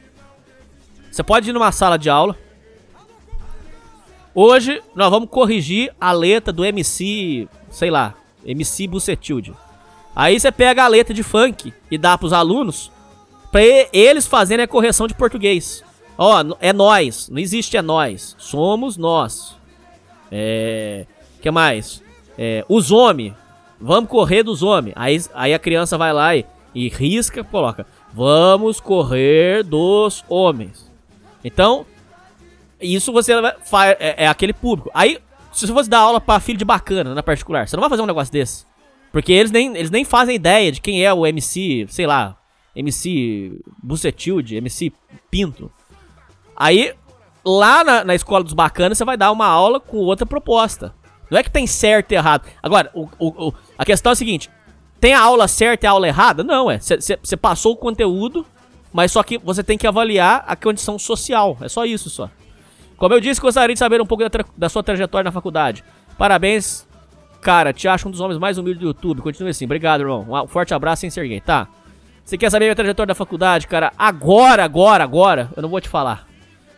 [1.10, 2.36] Você pode ir numa sala de aula.
[4.34, 9.52] Hoje nós vamos corrigir a letra do MC, sei lá, MC Bucetilde.
[10.16, 12.90] Aí você pega a letra de funk e dá pros alunos
[13.50, 13.60] pra
[13.92, 15.84] eles fazerem a correção de português.
[16.16, 19.54] Ó, é nós, não existe é nós, somos nós.
[20.30, 21.06] É,
[21.42, 22.02] que mais?
[22.38, 23.34] É, os homens,
[23.78, 24.94] vamos correr dos homens.
[24.96, 30.90] Aí, aí a criança vai lá e, e risca, coloca, vamos correr dos homens.
[31.44, 31.84] Então,
[32.82, 34.90] isso você vai, fa- é, é aquele público.
[34.94, 35.18] Aí,
[35.52, 38.02] se você fosse dar aula pra filho de bacana na particular, você não vai fazer
[38.02, 38.64] um negócio desse.
[39.10, 42.36] Porque eles nem, eles nem fazem ideia de quem é o MC, sei lá,
[42.74, 44.92] MC Bucetilde, MC
[45.30, 45.70] Pinto.
[46.56, 46.94] Aí,
[47.44, 50.94] lá na, na escola dos bacanas, você vai dar uma aula com outra proposta.
[51.30, 52.46] Não é que tem certo e errado.
[52.62, 54.50] Agora, o, o- o- a questão é a seguinte:
[55.00, 56.42] tem a aula certa e a aula errada?
[56.44, 56.78] Não, é.
[56.78, 58.46] Você passou o conteúdo,
[58.92, 61.56] mas só que você tem que avaliar a condição social.
[61.60, 62.30] É só isso só.
[63.02, 65.82] Como eu disse, gostaria de saber um pouco da, da sua trajetória na faculdade.
[66.16, 66.86] Parabéns,
[67.40, 67.72] cara.
[67.72, 69.22] Te acho um dos homens mais humildes do YouTube.
[69.22, 69.64] Continue assim.
[69.64, 70.24] Obrigado, irmão.
[70.44, 71.66] Um forte abraço sem ser gay, tá?
[72.24, 73.92] Você quer saber minha trajetória da faculdade, cara?
[73.98, 76.28] Agora, agora, agora, eu não vou te falar.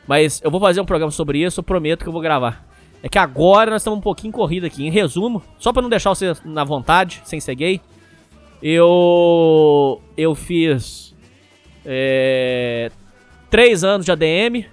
[0.08, 2.66] Mas eu vou fazer um programa sobre isso, eu prometo que eu vou gravar.
[3.02, 4.86] É que agora nós estamos um pouquinho corrido aqui.
[4.86, 7.82] Em resumo, só pra não deixar você na vontade, sem ser gay,
[8.62, 10.00] eu.
[10.16, 11.14] Eu fiz.
[11.84, 12.90] É,
[13.50, 14.72] três anos de ADM.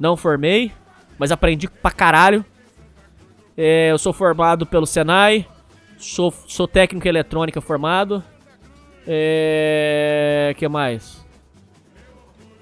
[0.00, 0.72] Não formei,
[1.18, 2.42] mas aprendi pra caralho.
[3.54, 5.46] É, eu sou formado pelo Senai.
[5.98, 8.24] Sou, sou técnico em eletrônica formado.
[9.06, 10.54] É.
[10.56, 11.22] que mais?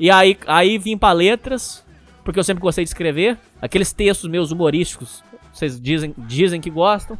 [0.01, 1.85] E aí, aí vim pra letras,
[2.25, 3.39] porque eu sempre gostei de escrever.
[3.63, 7.17] Aqueles textos meus humorísticos, vocês dizem, dizem que gostam.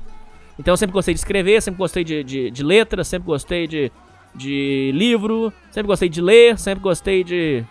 [0.59, 3.93] Então eu sempre gostei de escrever, sempre gostei de, de, de letras, sempre gostei de,
[4.35, 7.65] de livro, sempre gostei de ler, sempre gostei de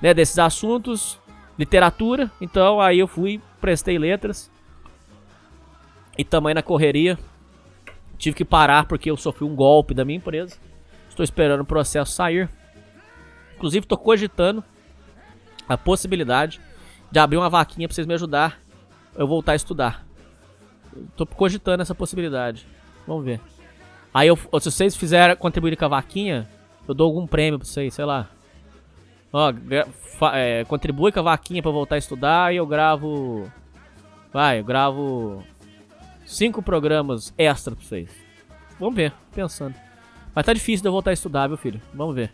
[0.00, 1.18] né, desses assuntos,
[1.58, 2.30] literatura.
[2.40, 4.50] Então aí eu fui, prestei letras.
[6.16, 7.18] E também na correria.
[8.18, 10.56] Tive que parar porque eu sofri um golpe da minha empresa.
[11.08, 12.48] Estou esperando o processo sair.
[13.56, 14.62] Inclusive, estou cogitando
[15.68, 16.60] a possibilidade
[17.10, 18.62] de abrir uma vaquinha para vocês me ajudar
[19.16, 20.06] eu voltar a estudar.
[21.16, 22.66] Tô cogitando essa possibilidade.
[23.06, 23.40] Vamos ver.
[24.12, 26.48] Aí, eu, se vocês fizerem contribuir com a vaquinha,
[26.86, 28.28] eu dou algum prêmio pra vocês, sei lá.
[29.32, 29.52] Ó,
[30.34, 33.50] é, contribui com a vaquinha pra voltar a estudar e eu gravo.
[34.32, 35.42] Vai, eu gravo.
[36.26, 38.10] Cinco programas extra pra vocês.
[38.78, 39.74] Vamos ver, pensando.
[40.34, 41.80] Mas tá difícil de eu voltar a estudar, viu, filho?
[41.94, 42.32] Vamos ver.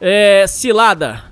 [0.00, 0.46] É.
[0.46, 1.24] Cilada.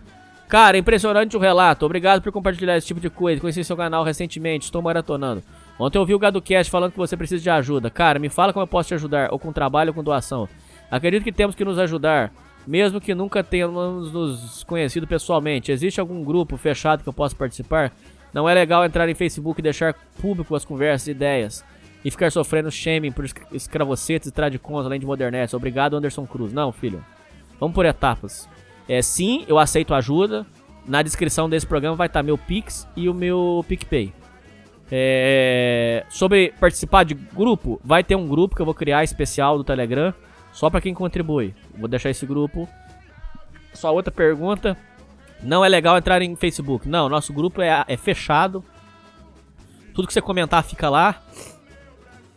[0.49, 1.85] Cara, impressionante o relato.
[1.85, 3.41] Obrigado por compartilhar esse tipo de coisa.
[3.41, 5.43] Conheci seu canal recentemente, estou maratonando.
[5.79, 7.91] Ontem eu vi o GadoCast falando que você precisa de ajuda.
[7.91, 10.49] Cara, me fala como eu posso te ajudar, ou com trabalho ou com doação.
[10.89, 12.33] Acredito que temos que nos ajudar,
[12.67, 15.71] mesmo que nunca tenhamos nos conhecido pessoalmente.
[15.71, 17.93] Existe algum grupo fechado que eu possa participar?
[18.33, 21.65] Não é legal entrar em Facebook e deixar público as conversas e ideias.
[22.05, 25.55] E ficar sofrendo shaming por escravocetes e tradicons além de modernetes.
[25.55, 26.53] Obrigado, Anderson Cruz.
[26.53, 27.05] Não, filho.
[27.59, 28.49] Vamos por etapas.
[28.89, 30.47] É, sim, eu aceito ajuda.
[30.87, 34.13] Na descrição desse programa vai estar meu Pix e o meu PicPay.
[34.91, 39.65] É, sobre participar de grupo, vai ter um grupo que eu vou criar especial do
[39.65, 40.15] Telegram,
[40.57, 41.55] só para quem contribui.
[41.77, 42.67] Vou deixar esse grupo.
[43.75, 44.75] Só outra pergunta.
[45.43, 46.89] Não é legal entrar em Facebook.
[46.89, 48.65] Não, nosso grupo é, é fechado.
[49.93, 51.23] Tudo que você comentar fica lá.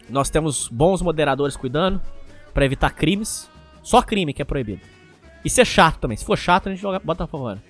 [0.09, 2.01] Nós temos bons moderadores cuidando
[2.53, 3.49] para evitar crimes.
[3.81, 4.81] Só crime que é proibido.
[5.45, 6.17] E ser chato também.
[6.17, 7.63] Se for chato, a gente joga, bota pra fora.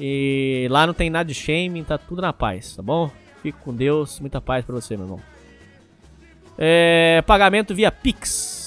[0.00, 3.10] E lá não tem nada de shaming, tá tudo na paz, tá bom?
[3.42, 5.20] Fique com Deus, muita paz pra você, meu irmão.
[6.56, 8.57] É, pagamento via Pix.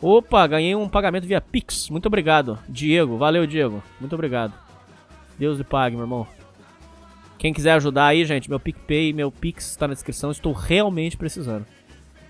[0.00, 1.88] Opa, ganhei um pagamento via Pix.
[1.88, 3.16] Muito obrigado, Diego.
[3.16, 3.82] Valeu, Diego.
[3.98, 4.52] Muito obrigado.
[5.38, 6.26] Deus lhe pague, meu irmão.
[7.38, 10.30] Quem quiser ajudar aí, gente, meu PicPay, meu Pix está na descrição.
[10.30, 11.66] Estou realmente precisando.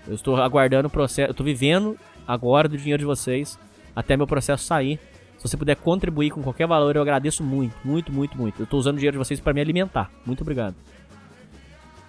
[0.07, 1.29] Eu estou aguardando o processo.
[1.29, 1.97] Eu estou vivendo
[2.27, 3.57] agora do dinheiro de vocês
[3.95, 4.99] até meu processo sair.
[5.37, 8.59] Se você puder contribuir com qualquer valor, eu agradeço muito, muito, muito, muito.
[8.59, 10.11] Eu estou usando o dinheiro de vocês para me alimentar.
[10.25, 10.75] Muito obrigado.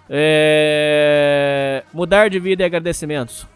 [0.08, 1.84] É...
[1.92, 3.46] Mudar de vida e agradecimentos.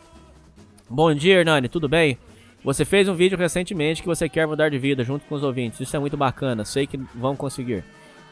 [0.94, 2.18] Bom dia, Hernani, tudo bem?
[2.62, 5.80] Você fez um vídeo recentemente que você quer mudar de vida junto com os ouvintes.
[5.80, 7.82] Isso é muito bacana, sei que vão conseguir.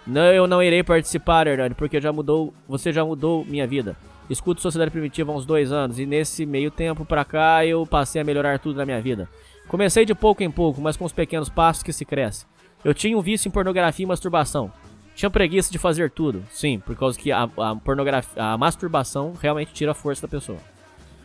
[0.07, 3.97] Não, eu não irei participar, Hernani, porque já mudou, você já mudou minha vida.
[4.29, 8.21] Escuto Sociedade Primitiva há uns dois anos e nesse meio tempo pra cá eu passei
[8.21, 9.27] a melhorar tudo na minha vida.
[9.67, 12.45] Comecei de pouco em pouco, mas com os pequenos passos que se cresce.
[12.85, 14.71] Eu tinha um vício em pornografia e masturbação.
[15.15, 16.45] Tinha preguiça de fazer tudo.
[16.51, 20.59] Sim, por causa que a, a pornografia, a masturbação realmente tira a força da pessoa.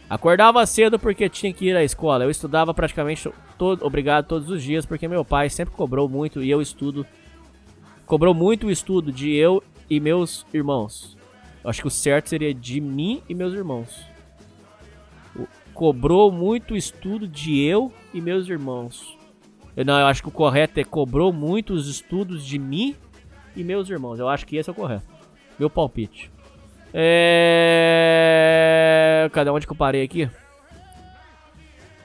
[0.10, 2.24] Acordava cedo porque tinha que ir à escola.
[2.24, 6.50] Eu estudava praticamente todo, obrigado todos os dias porque meu pai sempre cobrou muito e
[6.50, 7.06] eu estudo.
[8.06, 11.18] Cobrou muito o estudo de eu e meus irmãos.
[11.64, 14.16] Eu acho que o certo seria de mim e meus irmãos
[15.76, 19.18] cobrou muito estudo de eu e meus irmãos.
[19.76, 22.96] Eu, não, eu acho que o correto é cobrou muito os estudos de mim
[23.56, 24.18] e meus irmãos.
[24.18, 25.06] Eu acho que esse é o correto.
[25.60, 26.32] Meu palpite.
[26.98, 28.40] É...
[29.34, 30.30] Cadê onde que eu parei aqui?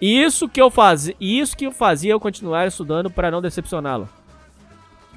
[0.01, 4.09] Isso que eu fazia, isso que eu fazia eu continuar estudando para não decepcioná-lo.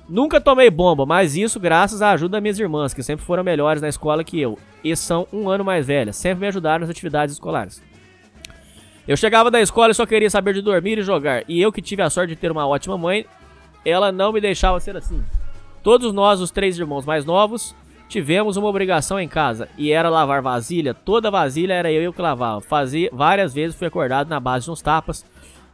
[0.07, 3.81] Nunca tomei bomba, mas isso graças à ajuda das minhas irmãs, que sempre foram melhores
[3.81, 7.33] na escola que eu, e são um ano mais velhas, sempre me ajudaram nas atividades
[7.33, 7.81] escolares.
[9.07, 11.43] Eu chegava da escola e só queria saber de dormir e jogar.
[11.47, 13.25] E eu que tive a sorte de ter uma ótima mãe,
[13.83, 15.23] ela não me deixava ser assim.
[15.81, 17.75] Todos nós, os três irmãos mais novos,
[18.13, 20.93] tivemos uma obrigação em casa e era lavar vasilha.
[20.93, 22.61] Toda vasilha era eu que lavava.
[22.61, 25.25] Fazia várias vezes fui acordado na base de uns tapas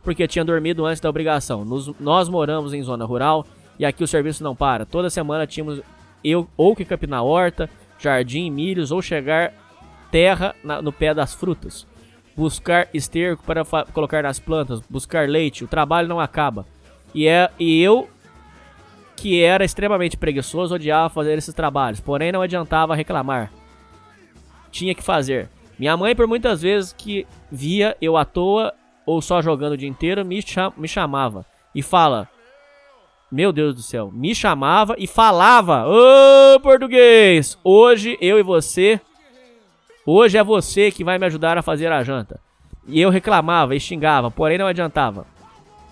[0.01, 1.66] porque tinha dormido antes da obrigação.
[1.66, 3.45] Nos, nós moramos em zona rural
[3.77, 4.85] e aqui o serviço não para.
[4.85, 5.82] Toda semana tínhamos
[6.24, 7.69] eu ou que capinar horta,
[8.00, 9.53] jardim, milhos ou chegar
[10.09, 11.85] terra na, no pé das frutas
[12.38, 16.66] buscar esterco para colocar nas plantas, buscar leite, o trabalho não acaba.
[17.14, 18.08] E, é, e eu,
[19.20, 23.52] que era extremamente preguiçoso, odiava fazer esses trabalhos, porém não adiantava reclamar.
[24.72, 25.50] tinha que fazer.
[25.78, 28.74] Minha mãe, por muitas vezes que via eu à toa
[29.06, 32.28] ou só jogando o dia inteiro, me, cha me chamava e fala:
[33.32, 39.00] Meu Deus do céu, me chamava e falava: Ô português, hoje eu e você,
[40.06, 42.40] hoje é você que vai me ajudar a fazer a janta.
[42.88, 45.26] E eu reclamava e xingava, porém não adiantava.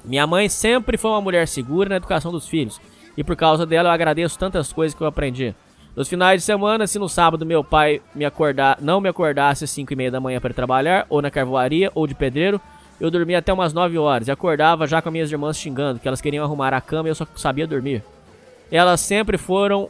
[0.03, 2.79] Minha mãe sempre foi uma mulher segura na educação dos filhos,
[3.17, 5.53] e por causa dela eu agradeço tantas coisas que eu aprendi.
[5.95, 9.71] Nos finais de semana, se no sábado meu pai me acordar, não me acordasse às
[9.71, 12.61] 5 e meia da manhã para trabalhar, ou na carvoaria, ou de pedreiro,
[13.01, 16.21] eu dormia até umas 9 horas e acordava já com minhas irmãs xingando que elas
[16.21, 18.03] queriam arrumar a cama e eu só sabia dormir.
[18.71, 19.89] Elas sempre foram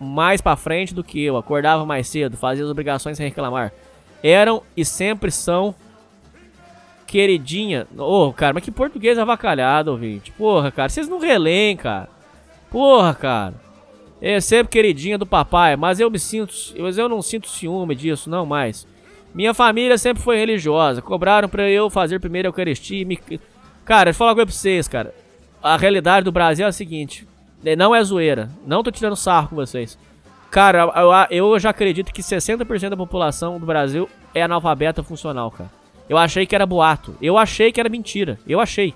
[0.00, 3.72] mais para frente do que eu, acordava mais cedo, fazia as obrigações sem reclamar.
[4.20, 5.74] Eram e sempre são
[7.12, 7.86] queridinha.
[7.94, 10.32] Ô, oh, cara, mas que português avacalhado, ouvinte.
[10.32, 12.08] Porra, cara, vocês não releem, cara.
[12.70, 13.54] Porra, cara.
[14.18, 18.30] É sempre queridinha do papai, mas eu me sinto, mas eu não sinto ciúme disso,
[18.30, 18.86] não mais.
[19.34, 23.18] Minha família sempre foi religiosa, cobraram para eu fazer primeiro a Eucaristia e me...
[23.84, 25.14] Cara, deixa eu falar uma coisa pra vocês, cara.
[25.62, 27.28] A realidade do Brasil é a seguinte,
[27.62, 29.98] né, não é zoeira, não tô tirando sarro com vocês.
[30.50, 30.90] Cara,
[31.30, 35.81] eu já acredito que 60% da população do Brasil é analfabeta funcional, cara.
[36.08, 38.94] Eu achei que era boato, eu achei que era mentira, eu achei.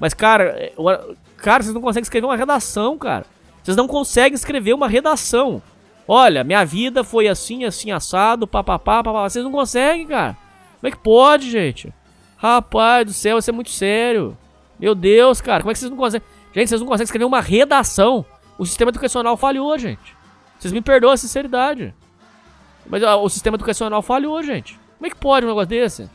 [0.00, 3.26] Mas, cara, eu, cara, vocês não conseguem escrever uma redação, cara.
[3.62, 5.62] Vocês não conseguem escrever uma redação.
[6.06, 9.28] Olha, minha vida foi assim, assim, assado, papapá, papapá.
[9.28, 10.36] Vocês não conseguem, cara.
[10.80, 11.92] Como é que pode, gente?
[12.36, 14.36] Rapaz do céu, isso é muito sério.
[14.78, 16.26] Meu Deus, cara, como é que vocês não conseguem?
[16.54, 18.24] Gente, vocês não conseguem escrever uma redação.
[18.56, 20.16] O sistema educacional falhou, gente.
[20.58, 21.94] Vocês me perdoam a sinceridade.
[22.86, 24.78] Mas ó, o sistema educacional falhou, gente.
[24.96, 26.08] Como é que pode um negócio desse?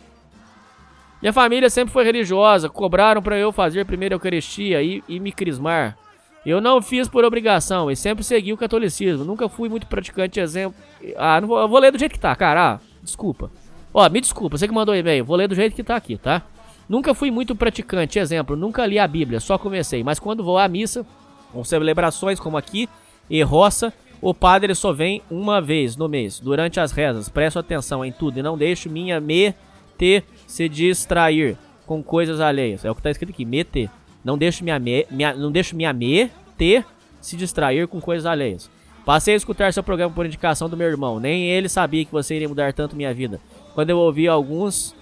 [1.23, 2.67] Minha família sempre foi religiosa.
[2.67, 5.97] Cobraram para eu fazer primeiro a Eucaristia e, e me crismar.
[6.45, 9.23] Eu não fiz por obrigação e sempre segui o catolicismo.
[9.23, 10.75] Nunca fui muito praticante, exemplo.
[11.15, 12.73] Ah, não vou, eu vou ler do jeito que tá, cara.
[12.73, 13.49] Ah, desculpa.
[13.93, 15.23] Ó, me desculpa, você que mandou e-mail.
[15.23, 16.41] Vou ler do jeito que tá aqui, tá?
[16.89, 18.57] Nunca fui muito praticante, exemplo.
[18.57, 20.03] Nunca li a Bíblia, só comecei.
[20.03, 21.05] Mas quando vou à missa,
[21.53, 22.89] com celebrações como aqui
[23.29, 27.29] e roça, o padre só vem uma vez no mês, durante as rezas.
[27.29, 29.55] Presto atenção em tudo e não deixo minha me
[29.97, 32.85] ter se distrair com coisas alheias.
[32.85, 33.89] É o que tá escrito aqui, meter.
[34.23, 36.85] Não deixo minha me, minha, não deixo minha me ter
[37.19, 38.69] se distrair com coisas alheias.
[39.03, 41.19] Passei a escutar seu programa por indicação do meu irmão.
[41.19, 43.41] Nem ele sabia que você iria mudar tanto minha vida.
[43.73, 44.95] Quando eu ouvi alguns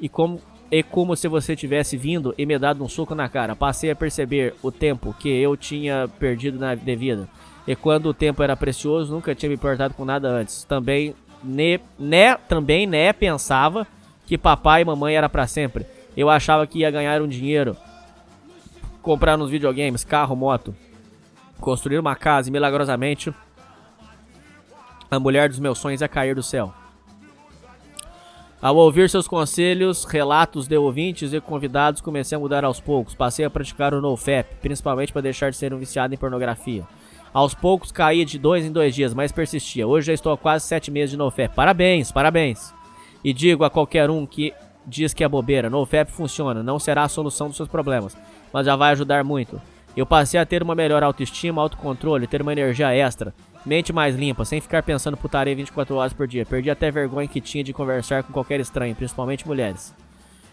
[0.00, 0.40] e como
[0.72, 3.54] e como se você tivesse vindo e me dado um soco na cara.
[3.54, 7.28] Passei a perceber o tempo que eu tinha perdido na vida.
[7.66, 10.64] E quando o tempo era precioso, nunca tinha me importado com nada antes.
[10.64, 13.86] Também né, também né pensava
[14.26, 15.86] que papai e mamãe era para sempre.
[16.16, 17.76] Eu achava que ia ganhar um dinheiro
[19.02, 20.74] comprar nos videogames, carro, moto,
[21.60, 23.34] construir uma casa e milagrosamente
[25.10, 26.72] a mulher dos meus sonhos ia cair do céu.
[28.60, 33.14] Ao ouvir seus conselhos, relatos de ouvintes e convidados, comecei a mudar aos poucos.
[33.14, 36.82] Passei a praticar o NoFap, principalmente para deixar de ser um viciado em pornografia.
[37.34, 39.86] Aos poucos caía de dois em dois dias, mas persistia.
[39.86, 41.54] Hoje já estou há quase sete meses de NoFap.
[41.54, 42.72] Parabéns, parabéns!
[43.24, 44.52] E digo a qualquer um que
[44.86, 48.14] diz que é bobeira, NoFap funciona, não será a solução dos seus problemas
[48.54, 49.60] mas já vai ajudar muito.
[49.96, 53.34] Eu passei a ter uma melhor autoestima, autocontrole, ter uma energia extra,
[53.66, 56.46] mente mais limpa, sem ficar pensando putaria 24 horas por dia.
[56.46, 59.92] Perdi até vergonha que tinha de conversar com qualquer estranho, principalmente mulheres.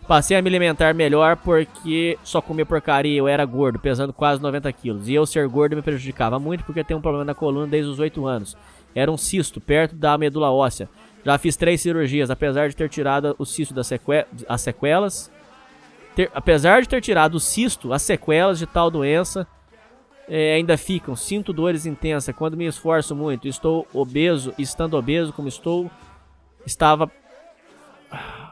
[0.08, 4.74] Passei a me alimentar melhor porque só comia porcaria, eu era gordo, pesando quase 90
[4.74, 5.08] quilos.
[5.08, 8.00] E eu ser gordo me prejudicava muito porque tenho um problema na coluna desde os
[8.00, 8.58] 8 anos.
[8.96, 10.90] Era um cisto perto da medula óssea.
[11.24, 13.90] Já fiz três cirurgias, apesar de ter tirado o cisto das
[14.48, 15.32] as sequelas
[16.16, 19.48] ter, apesar de ter tirado o cisto, as sequelas de tal doença
[20.28, 21.16] é, ainda ficam.
[21.16, 23.48] Sinto dores intensas quando me esforço muito.
[23.48, 25.90] Estou obeso, estando obeso como estou,
[26.66, 27.10] estava.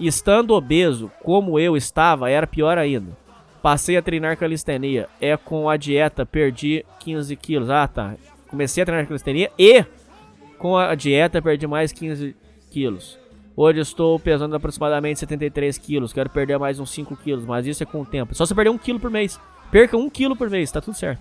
[0.00, 3.16] Estando obeso como eu estava, era pior ainda.
[3.62, 5.08] Passei a treinar calistenia.
[5.20, 7.70] É com a dieta, perdi 15 quilos.
[7.70, 8.16] Ah, tá.
[8.48, 9.84] Comecei a treinar calistenia e
[10.64, 12.34] com a dieta perdi mais 15
[12.70, 13.18] quilos.
[13.54, 16.10] Hoje estou pesando aproximadamente 73 quilos.
[16.10, 18.34] Quero perder mais uns 5 quilos, mas isso é com o tempo.
[18.34, 19.38] Só se perder 1 quilo por mês.
[19.70, 21.20] Perca 1 quilo por mês, tá tudo certo.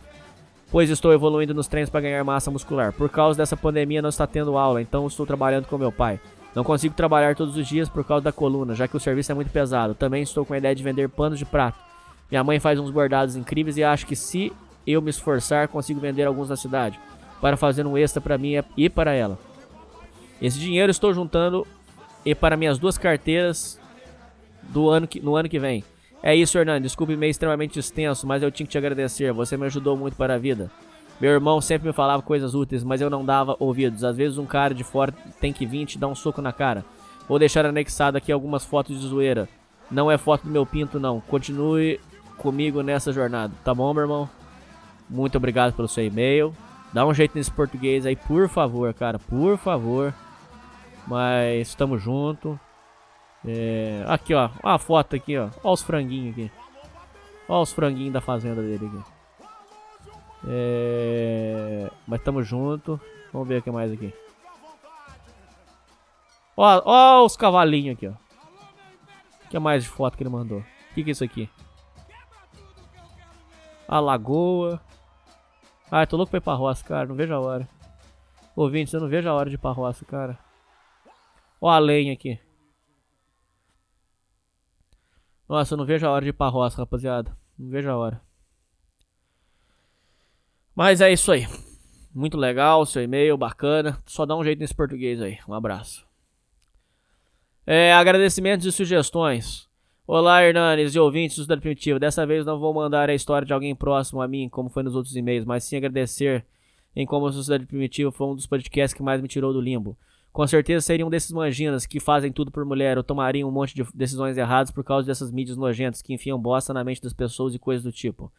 [0.71, 2.93] Pois estou evoluindo nos treinos para ganhar massa muscular.
[2.93, 6.21] Por causa dessa pandemia não está tendo aula, então estou trabalhando com meu pai.
[6.55, 9.35] Não consigo trabalhar todos os dias por causa da coluna, já que o serviço é
[9.35, 9.93] muito pesado.
[9.93, 11.77] Também estou com a ideia de vender panos de prato.
[12.31, 14.53] Minha mãe faz uns bordados incríveis e acho que se
[14.87, 16.97] eu me esforçar, consigo vender alguns na cidade
[17.43, 19.37] para fazer um extra para mim e para ela.
[20.41, 21.67] Esse dinheiro estou juntando
[22.25, 23.77] e para minhas duas carteiras
[24.61, 25.83] do ano que, no ano que vem.
[26.23, 26.83] É isso, Hernando.
[26.83, 29.33] Desculpe meio extremamente extenso, mas eu tinha que te agradecer.
[29.33, 30.71] Você me ajudou muito para a vida.
[31.19, 34.05] Meu irmão sempre me falava coisas úteis, mas eu não dava ouvidos.
[34.05, 36.85] Às vezes um cara de fora tem que vir te dar um soco na cara.
[37.27, 39.49] Vou deixar anexado aqui algumas fotos de zoeira.
[39.91, 41.19] Não é foto do meu pinto, não.
[41.19, 41.99] Continue
[42.37, 43.53] comigo nessa jornada.
[43.65, 44.29] Tá bom, meu irmão?
[45.09, 46.55] Muito obrigado pelo seu e-mail.
[46.93, 49.17] Dá um jeito nesse português aí, por favor, cara.
[49.17, 50.13] Por favor.
[51.07, 52.59] Mas estamos junto.
[53.45, 54.05] É...
[54.07, 54.49] Aqui, ó.
[54.61, 55.49] A foto aqui, ó.
[55.63, 56.51] Ó os franguinhos aqui.
[57.49, 59.03] Ó os franguinhos da fazenda dele aqui.
[60.47, 61.89] É...
[62.07, 63.01] Mas estamos junto.
[63.31, 64.13] Vamos ver o que mais aqui.
[66.55, 68.11] Ó, ó os cavalinhos aqui, ó.
[68.11, 70.59] O que mais de foto que ele mandou?
[70.59, 71.49] O que, que é isso aqui?
[73.87, 74.79] A lagoa.
[75.95, 77.07] Ai, tô louco pra ir pra roça, cara.
[77.07, 77.69] Não vejo a hora.
[78.55, 80.39] Ouvintes, eu não vejo a hora de ir pra roça, cara.
[81.61, 82.39] Ó a lenha aqui.
[85.47, 87.37] Nossa, eu não vejo a hora de ir pra roça, rapaziada.
[87.55, 88.19] Não vejo a hora.
[90.73, 91.45] Mas é isso aí.
[92.11, 94.01] Muito legal, seu e-mail, bacana.
[94.07, 95.37] Só dá um jeito nesse português aí.
[95.47, 96.07] Um abraço.
[97.67, 99.69] É, agradecimentos e sugestões.
[100.05, 101.97] Olá, Hernanes e ouvintes do Cidade Primitiva.
[101.97, 104.95] Dessa vez não vou mandar a história de alguém próximo a mim, como foi nos
[104.95, 106.45] outros e-mails, mas sim agradecer
[106.93, 109.97] em como a Sociedade Primitiva foi um dos podcasts que mais me tirou do limbo.
[110.33, 113.85] Com certeza seriam desses manginas que fazem tudo por mulher ou tomariam um monte de
[113.95, 117.59] decisões erradas por causa dessas mídias nojentas que enfiam bosta na mente das pessoas e
[117.59, 118.29] coisas do tipo.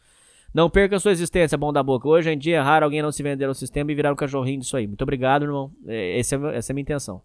[0.53, 2.07] Não perca sua existência, bom da boca.
[2.07, 4.59] Hoje em dia é raro alguém não se vender ao sistema e virar um cachorrinho
[4.59, 4.85] disso aí.
[4.85, 5.71] Muito obrigado, irmão.
[5.87, 7.23] É, é, essa é a minha intenção.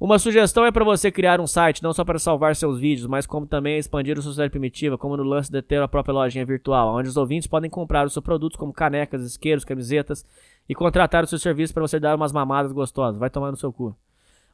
[0.00, 3.24] Uma sugestão é para você criar um site não só para salvar seus vídeos, mas
[3.24, 6.96] como também expandir a sociedade primitiva, como no lance de ter a própria lojinha virtual,
[6.96, 10.26] onde os ouvintes podem comprar os seus produtos como canecas, isqueiros, camisetas
[10.68, 13.18] e contratar o seu serviço para você dar umas mamadas gostosas.
[13.18, 13.96] Vai tomar no seu cu.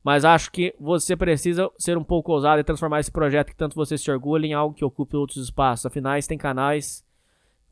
[0.04, 3.74] Mas acho que você precisa ser um pouco ousado e transformar esse projeto que tanto
[3.74, 5.86] você se orgulha em algo que ocupe outros espaços.
[5.86, 7.04] Afinal, tem canais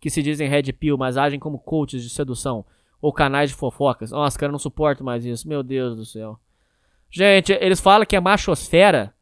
[0.01, 2.65] que se dizem red pill, mas agem como coaches de sedução
[3.01, 4.11] ou canais de fofocas.
[4.11, 5.49] Nossa, cara, não suporto mais isso.
[5.49, 6.39] Meu Deus do céu.
[7.17, 9.15] Gente, eles falam que a machosfera.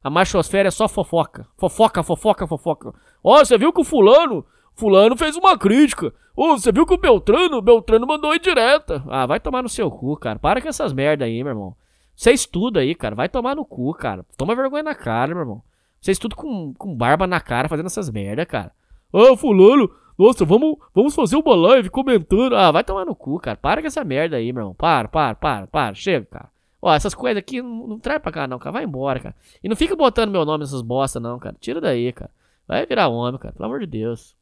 [0.00, 1.44] A machosfera é só fofoca.
[1.58, 2.94] Fofoca, fofoca, fofoca.
[3.20, 4.46] Ó, oh, você viu que o fulano.
[4.76, 6.14] Fulano fez uma crítica.
[6.36, 7.60] Ô, oh, você viu que o Beltrano.
[7.60, 9.02] Beltrano mandou indireta.
[9.08, 10.38] Ah, vai tomar no seu cu, cara.
[10.38, 11.74] Para com essas merda aí, meu irmão.
[12.14, 13.16] Você estuda aí, cara.
[13.16, 14.24] Vai tomar no cu, cara.
[14.36, 15.64] Toma vergonha na cara, meu irmão.
[16.00, 18.70] Você estuda com, com barba na cara fazendo essas merda, cara.
[19.12, 19.90] Ô, oh, fulano.
[20.16, 22.54] Nossa, vamos, vamos fazer uma live comentando.
[22.54, 23.56] Ah, vai tomar no cu, cara.
[23.56, 24.74] Para com essa merda aí, meu irmão.
[24.74, 25.92] Para, para, para, para.
[25.96, 26.51] Chega, cara.
[26.84, 28.72] Ó, essas coisas aqui não, não traz pra cá, não, cara.
[28.72, 29.36] Vai embora, cara.
[29.62, 31.54] E não fica botando meu nome nessas bosta, não, cara.
[31.60, 32.30] Tira daí, cara.
[32.66, 33.54] Vai virar homem, cara.
[33.54, 34.34] Pelo amor de Deus.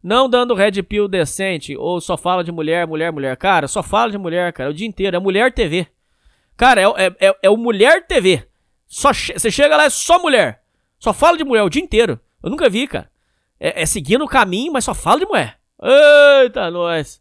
[0.00, 3.36] Não dando red pill decente ou só fala de mulher, mulher, mulher.
[3.36, 4.70] Cara, só fala de mulher, cara.
[4.70, 5.16] O dia inteiro.
[5.16, 5.88] É mulher TV.
[6.56, 8.46] Cara, é, é, é, é o mulher TV.
[8.86, 10.62] Só che você chega lá, é só mulher.
[11.00, 12.20] Só fala de mulher o dia inteiro.
[12.42, 13.10] Eu nunca vi, cara.
[13.58, 15.58] É, é seguindo o caminho, mas só fala de mulher.
[16.42, 17.20] Eita, nós.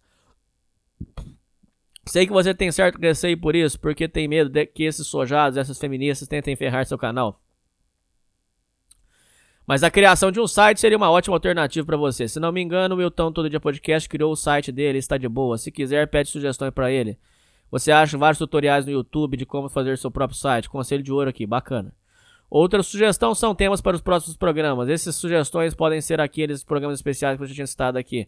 [2.10, 5.58] Sei que você tem certo receio por isso, porque tem medo de que esses sojados,
[5.58, 7.40] essas feministas tentem ferrar seu canal.
[9.68, 12.28] Mas a criação de um site seria uma ótima alternativa para você.
[12.28, 15.30] Se não me engano, o Wilton Todo Dia Podcast criou o site dele, está de
[15.30, 15.56] boa.
[15.60, 17.16] Se quiser, pede sugestões para ele.
[17.70, 20.68] Você acha vários tutoriais no YouTube de como fazer seu próprio site.
[20.68, 21.94] Conselho de ouro aqui, bacana.
[22.50, 24.90] Outra sugestão são temas para os próximos programas.
[24.90, 28.28] Essas sugestões podem ser aqueles programas especiais que eu já tinha citado aqui.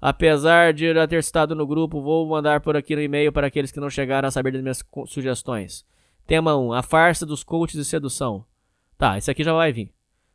[0.00, 3.72] Apesar de já ter citado no grupo, vou mandar por aqui no e-mail para aqueles
[3.72, 5.86] que não chegaram a saber das minhas sugestões.
[6.26, 6.72] Tema 1.
[6.74, 8.44] A farsa dos coaches de sedução.
[8.98, 9.92] Tá, esse aqui já vai vir.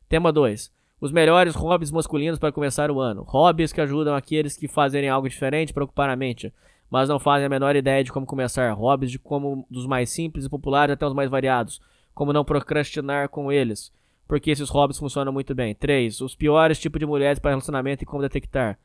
[0.10, 0.72] Tema 2.
[1.00, 3.24] Os melhores hobbies masculinos para começar o ano.
[3.24, 6.54] Hobbies que ajudam aqueles que fazem algo diferente para ocupar a mente,
[6.90, 8.72] mas não fazem a menor ideia de como começar.
[8.72, 11.82] Hobbies de como dos mais simples e populares até os mais variados.
[12.14, 13.92] Como não procrastinar com eles,
[14.28, 15.74] porque esses hobbies funcionam muito bem.
[15.74, 16.22] 3.
[16.22, 18.78] Os piores tipos de mulheres para relacionamento e como detectar.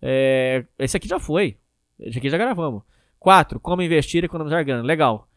[0.00, 1.56] É, esse aqui já foi.
[1.98, 2.82] Esse aqui já gravamos.
[3.18, 3.58] 4.
[3.60, 4.82] Como investir e economizar grana.
[4.82, 5.28] Legal.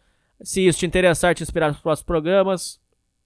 [0.41, 2.79] Se isso te interessar, te inspirar nos próximos programas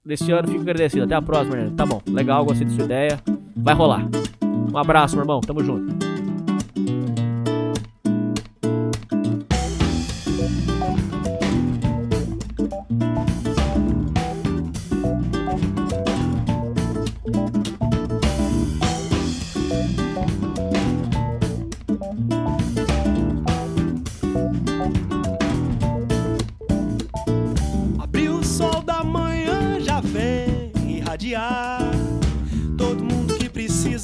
[0.04, 1.04] desse ano, fico agradecido.
[1.04, 1.70] Até a próxima?
[1.76, 2.00] Tá bom.
[2.08, 3.20] Legal, gostei da sua ideia.
[3.56, 4.08] Vai rolar.
[4.42, 5.40] Um abraço, meu irmão.
[5.40, 6.05] Tamo junto.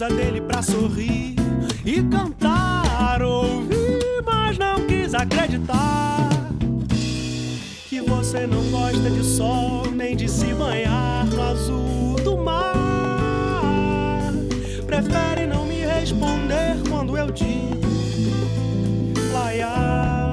[0.03, 1.37] casa dele pra sorrir
[1.85, 3.23] e cantar.
[3.23, 6.29] Ouvi, mas não quis acreditar
[7.89, 14.33] que você não gosta de sol nem de se banhar no azul do mar.
[14.87, 17.87] Prefere não me responder quando eu digo
[19.33, 20.33] laiar.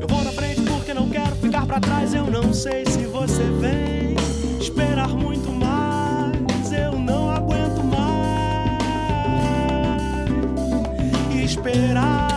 [0.00, 2.12] Eu vou na frente porque não quero ficar pra trás.
[2.12, 4.14] Eu não sei se você vem
[4.60, 5.73] esperar muito mais.
[11.66, 12.33] Esperar.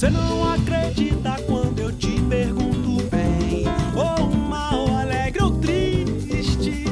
[0.00, 6.86] Você não acredita quando eu te pergunto bem, ou mal, alegre ou triste.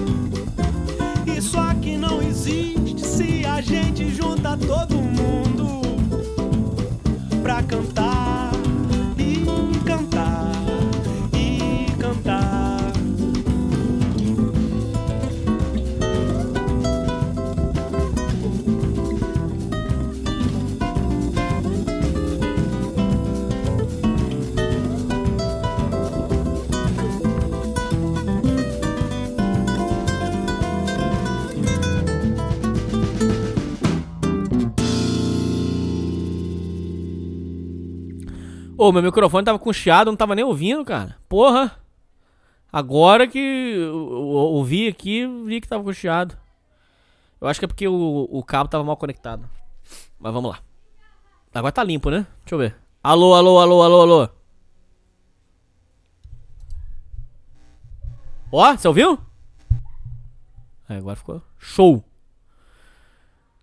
[1.26, 4.87] Isso aqui não existe se a gente junta todo
[38.78, 41.16] Ô, meu microfone tava com chiado, não tava nem ouvindo, cara.
[41.28, 41.76] Porra.
[42.72, 46.38] Agora que ouvi aqui, vi que tava com chiado.
[47.40, 49.50] Eu acho que é porque o, o cabo tava mal conectado.
[50.20, 50.60] Mas vamos lá.
[51.52, 52.24] Agora tá limpo, né?
[52.42, 52.76] Deixa eu ver.
[53.02, 54.28] Alô, alô, alô, alô, alô.
[58.52, 59.18] Ó, você ouviu?
[60.88, 62.04] É, agora ficou show.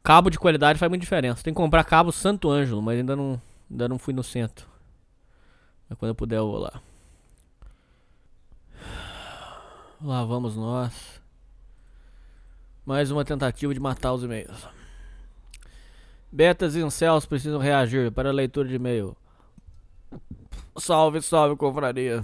[0.03, 1.42] Cabo de qualidade faz muita diferença.
[1.42, 4.75] Tem que comprar cabo Santo Ângelo, mas ainda não, ainda não fui no centro.
[5.89, 6.81] Mas quando eu puder eu vou lá.
[10.01, 11.22] Lá vamos nós.
[12.85, 14.67] Mais uma tentativa de matar os e-mails.
[16.31, 19.15] Betas e incels precisam reagir para a leitura de e-mail.
[20.77, 22.23] Salve, salve, confraria.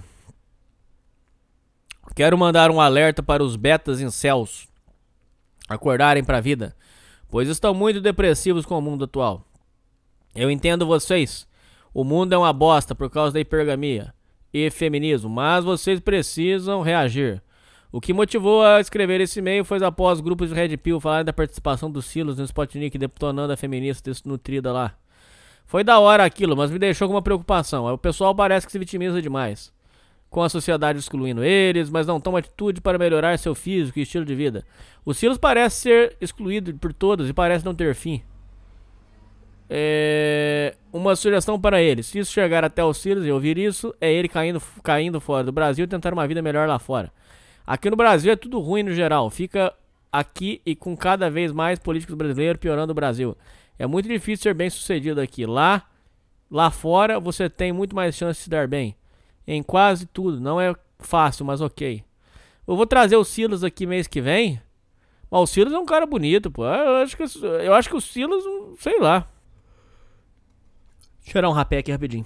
[2.15, 4.67] Quero mandar um alerta para os betas incels
[5.73, 6.75] acordarem para a vida,
[7.30, 9.45] pois estão muito depressivos com o mundo atual.
[10.35, 11.48] Eu entendo vocês.
[11.94, 14.14] O mundo é uma bosta por causa da hipergamia
[14.53, 17.42] e feminismo, mas vocês precisam reagir.
[17.92, 21.34] O que motivou a escrever esse e-mail foi após grupos de Red Pill falarem da
[21.34, 24.95] participação dos Silos no Spotnik detonando a feminista desnutrida lá.
[25.66, 27.86] Foi da hora aquilo, mas me deixou com uma preocupação.
[27.94, 29.74] O pessoal parece que se vitimiza demais.
[30.30, 34.24] Com a sociedade excluindo eles, mas não toma atitude para melhorar seu físico e estilo
[34.24, 34.64] de vida.
[35.03, 38.24] O Silos parece ser excluído por todos e parece não ter fim.
[39.74, 40.75] É...
[40.91, 44.27] Uma sugestão para ele: se isso chegar até o Silas e ouvir isso, é ele
[44.27, 47.09] caindo, caindo fora do Brasil e tentar uma vida melhor lá fora.
[47.66, 49.30] Aqui no Brasil é tudo ruim no geral.
[49.30, 49.74] Fica
[50.11, 53.38] aqui e com cada vez mais políticos brasileiros piorando o Brasil.
[53.80, 55.45] É muito difícil ser bem sucedido aqui.
[55.45, 55.83] Lá,
[56.50, 58.93] lá fora você tem muito mais chance de se dar bem.
[59.48, 60.41] Em quase tudo.
[60.41, 62.03] Não é fácil, mas ok.
[62.67, 64.61] Eu vou trazer o Silas aqui mês que vem.
[65.30, 66.66] Mas o Silas é um cara bonito, pô.
[66.66, 67.24] Eu acho que,
[67.64, 68.43] eu acho que o Silas,
[68.77, 69.31] sei lá.
[71.24, 72.25] Deixa eu tirar um rapé aqui rapidinho.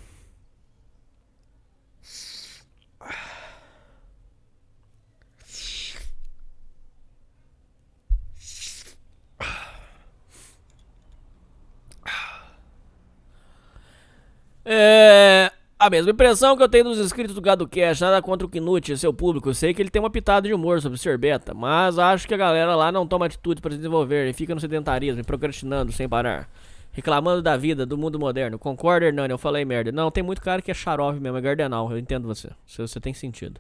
[14.66, 15.52] É.
[15.78, 18.92] A mesma impressão que eu tenho dos inscritos do Gado Cash, nada contra o Knut
[18.92, 19.50] e seu público.
[19.50, 22.34] Eu sei que ele tem uma pitada de humor sobre ser beta, mas acho que
[22.34, 26.10] a galera lá não toma atitude para se desenvolver e fica no sedentarismo procrastinando sem
[26.10, 26.50] parar.
[26.96, 28.58] Reclamando da vida, do mundo moderno.
[28.58, 29.30] Concorda, Hernani?
[29.30, 29.92] Eu falei merda.
[29.92, 31.92] Não, tem muito cara que é xarope mesmo, é gardenal.
[31.92, 32.50] Eu entendo você.
[32.66, 33.60] Você, você tem sentido.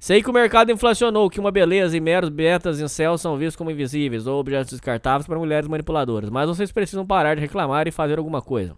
[0.00, 3.56] Sei que o mercado inflacionou, que uma beleza e meros betas em céu são vistos
[3.56, 6.30] como invisíveis ou objetos descartáveis para mulheres manipuladoras.
[6.30, 8.74] Mas vocês precisam parar de reclamar e fazer alguma coisa.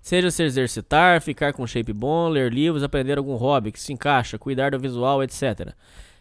[0.00, 4.36] Seja se exercitar, ficar com shape bom, ler livros, aprender algum hobby que se encaixa,
[4.36, 5.74] cuidar do visual, etc.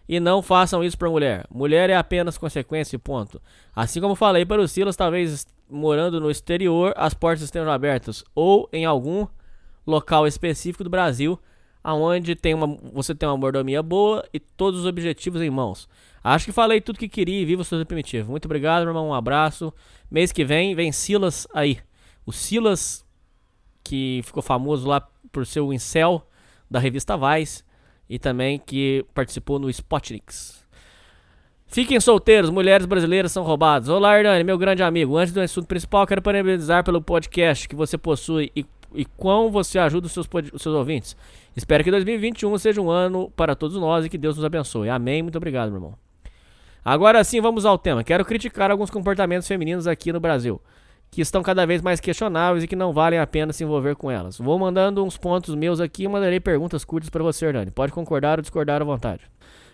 [0.08, 1.48] E não façam isso para mulher.
[1.50, 3.42] Mulher é apenas consequência e ponto.
[3.76, 8.70] Assim como falei para o Silas, talvez morando no exterior, as portas estejam abertas ou
[8.72, 9.26] em algum
[9.88, 11.40] local específico do Brasil,
[11.84, 15.88] aonde tem uma, você tem uma mordomia boa e todos os objetivos em mãos.
[16.24, 18.30] Acho que falei tudo que queria e viva o primitivo.
[18.30, 19.10] Muito obrigado, meu irmão.
[19.10, 19.74] Um abraço.
[20.10, 21.80] Mês que vem vem Silas aí.
[22.26, 23.04] O Silas
[23.84, 25.02] que ficou famoso lá
[25.32, 26.28] por ser o incel
[26.70, 27.64] da revista Vice.
[28.08, 30.61] e também que participou no Spotnix.
[31.72, 33.88] Fiquem solteiros, mulheres brasileiras são roubadas.
[33.88, 35.16] Olá, Hernani, meu grande amigo.
[35.16, 39.80] Antes do assunto principal, quero parabenizar pelo podcast que você possui e, e quão você
[39.80, 41.16] ajuda os seus, os seus ouvintes.
[41.56, 44.90] Espero que 2021 seja um ano para todos nós e que Deus nos abençoe.
[44.90, 45.24] Amém.
[45.24, 45.94] Muito obrigado, meu irmão.
[46.84, 48.04] Agora sim, vamos ao tema.
[48.04, 50.62] Quero criticar alguns comportamentos femininos aqui no Brasil,
[51.10, 54.12] que estão cada vez mais questionáveis e que não valem a pena se envolver com
[54.12, 54.38] elas.
[54.38, 57.72] Vou mandando uns pontos meus aqui e mandarei perguntas curtas para você, Hernani.
[57.72, 59.22] Pode concordar ou discordar à vontade.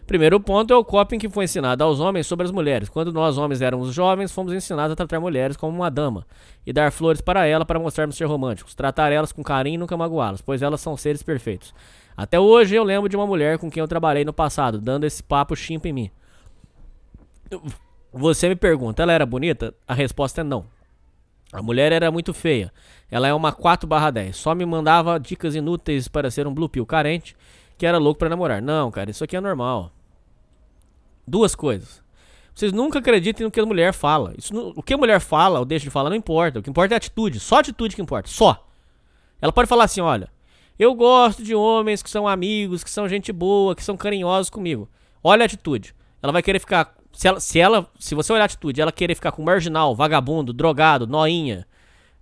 [0.08, 2.88] Primeiro ponto é o coping que foi ensinado aos homens sobre as mulheres.
[2.88, 6.26] Quando nós homens éramos jovens, fomos ensinados a tratar mulheres como uma dama
[6.66, 9.98] e dar flores para ela para mostrarmos ser românticos, tratar elas com carinho e nunca
[9.98, 11.74] magoá-las, pois elas são seres perfeitos.
[12.16, 15.22] Até hoje eu lembro de uma mulher com quem eu trabalhei no passado, dando esse
[15.22, 16.12] papo chimpa em mim.
[18.14, 19.74] Você me pergunta, ela era bonita?
[19.86, 20.66] A resposta é não.
[21.52, 22.72] A mulher era muito feia.
[23.12, 24.38] Ela é uma 4/10.
[24.38, 27.36] Só me mandava dicas inúteis para ser um blue pill carente,
[27.78, 28.62] que era louco para namorar.
[28.62, 29.92] Não, cara, isso aqui é normal.
[31.28, 32.02] Duas coisas.
[32.56, 34.34] Vocês nunca acreditem no que a mulher fala.
[34.38, 36.60] Isso o que a mulher fala ou deixa de falar não importa.
[36.60, 37.40] O que importa é a atitude.
[37.40, 38.30] Só a atitude que importa.
[38.30, 38.66] Só.
[39.40, 40.32] Ela pode falar assim, olha,
[40.80, 44.90] eu gosto de homens que são amigos, que são gente boa, que são carinhosos comigo.
[45.24, 45.94] Olha a atitude.
[46.22, 46.96] Ela vai querer ficar.
[47.12, 50.54] Se ela, se, ela, se você olhar a atitude, ela querer ficar com marginal, vagabundo,
[50.54, 51.68] drogado, noinha,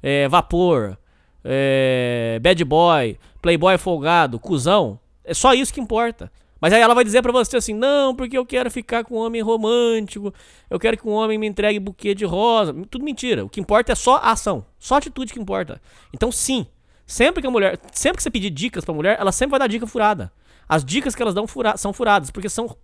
[0.01, 0.97] é, vapor,
[1.43, 6.31] é, bad boy, playboy folgado, cuzão, é só isso que importa.
[6.59, 9.25] Mas aí ela vai dizer pra você assim: não, porque eu quero ficar com um
[9.25, 10.33] homem romântico,
[10.69, 12.73] eu quero que um homem me entregue buquê de rosa.
[12.89, 13.43] Tudo mentira.
[13.45, 15.81] O que importa é só a ação, só a atitude que importa.
[16.13, 16.65] Então, sim,
[17.05, 19.67] sempre que a mulher, sempre que você pedir dicas pra mulher, ela sempre vai dar
[19.67, 20.31] dica furada.
[20.67, 22.75] As dicas que elas dão fura- são furadas, porque são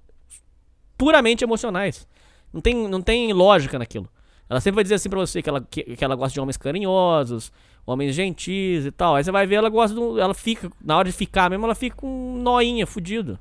[0.98, 2.08] puramente emocionais.
[2.54, 4.08] Não tem, não tem lógica naquilo.
[4.50, 6.58] Ela sempre vai dizer assim pra você que ela, que, que ela gosta de homens
[6.58, 7.52] carinhosos,
[7.86, 9.16] homens gentis e tal.
[9.16, 10.20] Aí você vai ver, ela gosta do.
[10.20, 13.40] Ela fica, na hora de ficar mesmo, ela fica com um noinha fudido.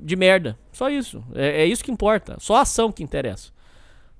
[0.00, 0.58] De merda.
[0.72, 1.22] Só isso.
[1.34, 2.36] É, é isso que importa.
[2.38, 3.50] Só a ação que interessa.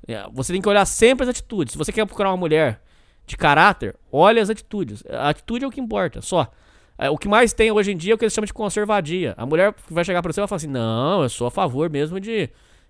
[0.06, 1.72] É, Você tem que olhar sempre as atitudes.
[1.72, 2.80] Se você quer procurar uma mulher
[3.26, 5.02] de caráter, olha as atitudes.
[5.08, 6.50] A atitude é o que importa, só.
[6.98, 9.34] É, O que mais tem hoje em dia é o que eles chamam de conservadia.
[9.36, 11.90] A mulher vai chegar pra você e vai falar assim: Não, eu sou a favor
[11.90, 12.48] mesmo de,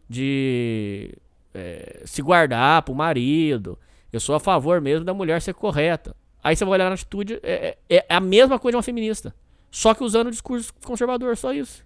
[0.08, 1.12] de
[1.54, 3.78] é, se guardar pro marido.
[4.12, 6.14] Eu sou a favor mesmo da mulher ser correta.
[6.42, 9.34] Aí você vai olhar na atitude, é, é- é a mesma coisa de uma feminista.
[9.70, 11.84] Só que usando o discurso conservador, só isso.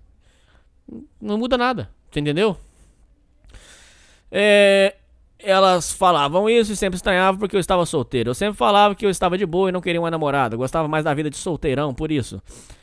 [1.20, 2.56] Não muda nada, você entendeu?
[4.30, 4.94] É,
[5.38, 8.30] elas falavam isso e sempre estranhavam porque eu estava solteiro.
[8.30, 10.54] Eu sempre falava que eu estava de boa e não queria uma namorada.
[10.54, 12.40] Eu gostava mais da vida de solteirão, por isso.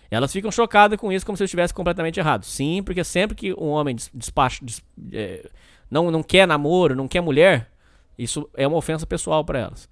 [0.10, 2.44] Elas ficam chocadas com isso como se eu estivesse completamente errado.
[2.46, 5.50] Sim, porque sempre que um homem des- despacha, des- é,
[5.92, 7.70] não, não quer namoro, não quer mulher,
[8.18, 9.90] isso é uma ofensa pessoal para elas.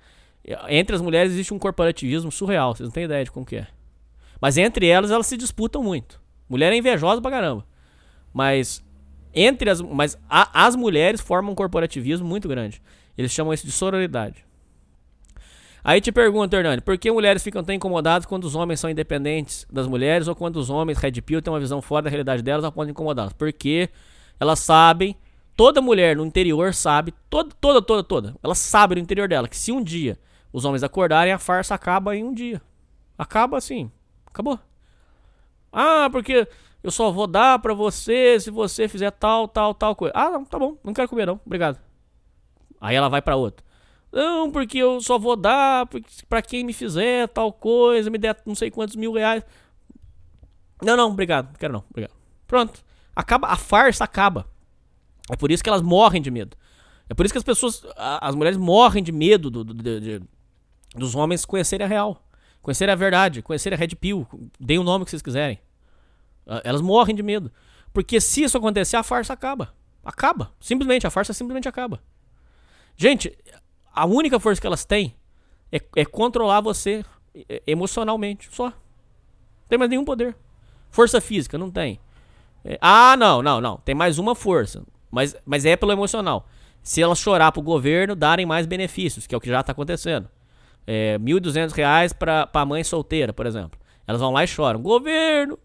[0.69, 3.67] Entre as mulheres existe um corporativismo surreal, vocês não têm ideia de como que é.
[4.40, 6.22] Mas entre elas, elas se disputam muito.
[6.48, 7.66] Mulher é invejosa pra caramba.
[8.35, 8.83] Mas
[9.33, 12.81] entre as, mas a- as mulheres formam um corporativismo muito grande.
[13.17, 14.45] Eles chamam isso de sororidade.
[15.81, 19.65] Aí te pergunto, Hernani, por que mulheres ficam tão incomodadas quando os homens são independentes
[19.72, 22.65] das mulheres ou quando os homens red pill têm uma visão fora da realidade delas
[22.65, 23.31] ao ponto de incomodá-las?
[23.31, 23.88] Porque
[24.38, 25.15] elas sabem,
[25.55, 29.55] toda mulher no interior sabe, toda, toda, toda, toda, ela sabe no interior dela que
[29.55, 30.19] se um dia
[30.51, 32.61] os homens acordarem, a farsa acaba em um dia.
[33.17, 33.89] Acaba assim,
[34.25, 34.59] acabou.
[35.72, 36.47] Ah, porque
[36.85, 40.14] eu só vou dar pra você se você fizer tal, tal, tal coisa.
[40.15, 41.80] Ah, não, tá bom, não quero comer não, obrigado.
[42.80, 43.65] Aí ela vai pra outra.
[44.11, 45.88] Não, porque eu só vou dar
[46.30, 49.43] pra quem me fizer tal coisa, me der não sei quantos mil reais.
[50.81, 52.14] Não, não, obrigado, não quero não, obrigado.
[52.47, 52.83] Pronto.
[53.15, 54.45] Acaba, a farsa acaba.
[55.31, 56.55] É por isso que elas morrem de medo.
[57.09, 60.22] É por isso que as pessoas, as mulheres morrem de medo do- do- de- de-
[60.95, 62.22] dos homens conhecerem a real.
[62.61, 64.27] Conhecerem a verdade, conhecerem a Red Pill,
[64.59, 65.59] deem o nome que vocês quiserem.
[66.48, 67.51] Ah, Elas morrem de medo.
[67.93, 69.74] Porque se isso acontecer, a farsa acaba.
[70.03, 70.51] Acaba.
[70.59, 72.01] Simplesmente, a farsa simplesmente acaba.
[72.98, 73.38] Gente,
[73.93, 75.15] a única força que elas têm
[75.72, 77.03] é, é controlar você
[77.49, 78.49] é, emocionalmente.
[78.51, 78.65] Só.
[78.65, 78.74] Não
[79.69, 80.35] tem mais nenhum poder.
[80.90, 81.99] Força física, não tem.
[82.64, 83.77] É, ah, não, não, não.
[83.77, 84.83] Tem mais uma força.
[85.11, 86.48] Mas, mas é pelo emocional.
[86.82, 90.30] Se elas chorar pro governo, darem mais benefícios, que é o que já tá acontecendo.
[90.85, 93.80] É, 1.200 reais pra, pra mãe solteira, por exemplo.
[94.07, 94.82] Elas vão lá e choram.
[94.82, 95.57] Governo,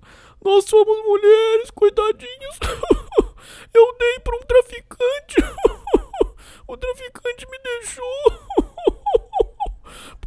[0.44, 2.59] nós somos mulheres, coitadinhas.
[3.73, 5.36] Eu dei pra um traficante.
[6.67, 8.05] O traficante me deixou.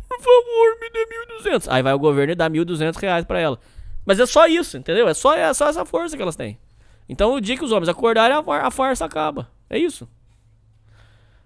[0.09, 1.05] Por favor, me dê
[1.49, 1.67] 1.200.
[1.71, 3.57] Aí vai o governo e dá 1.200 reais pra ela.
[4.05, 5.07] Mas é só isso, entendeu?
[5.07, 6.59] É só, é só essa força que elas têm.
[7.07, 9.49] Então, o dia que os homens acordarem, a, far- a farsa acaba.
[9.69, 10.05] É isso.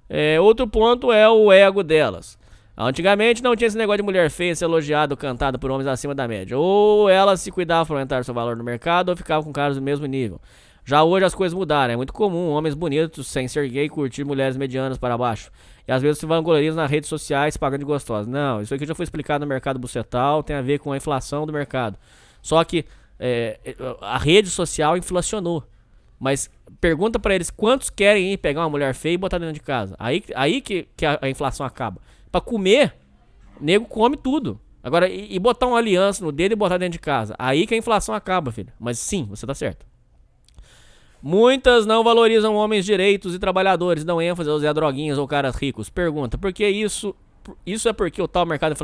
[0.09, 2.37] É, outro ponto é o ego delas.
[2.77, 6.13] Antigamente não tinha esse negócio de mulher feia ser elogiada ou cantada por homens acima
[6.13, 6.55] da média.
[6.55, 9.81] Ou ela se cuidava para aumentar seu valor no mercado ou ficava com caras do
[9.81, 10.39] mesmo nível.
[10.85, 11.95] Já hoje as coisas mudaram.
[11.95, 15.49] É muito comum homens bonitos, sem ser gay, curtir mulheres medianas para baixo.
[15.87, 18.29] E às vezes se vangloriam nas redes sociais pagando de gostosa.
[18.29, 21.47] Não, isso aqui já foi explicado no mercado bucetal, tem a ver com a inflação
[21.47, 21.97] do mercado.
[22.43, 22.85] Só que
[23.19, 23.59] é,
[24.01, 25.63] a rede social inflacionou.
[26.19, 26.49] Mas
[26.79, 29.95] pergunta pra eles quantos querem ir pegar uma mulher feia e botar dentro de casa.
[29.97, 31.99] Aí, aí que, que a, a inflação acaba.
[32.31, 32.95] Pra comer,
[33.59, 34.59] nego come tudo.
[34.83, 37.35] Agora, e, e botar uma aliança no dedo e botar dentro de casa.
[37.37, 38.71] Aí que a inflação acaba, filho.
[38.79, 39.85] Mas sim, você tá certo.
[41.21, 45.89] Muitas não valorizam homens direitos e trabalhadores, dão ênfase aos Zé Droguinhas ou caras ricos.
[45.89, 47.15] Pergunta, por que isso?
[47.65, 48.75] Isso é porque o tal mercado,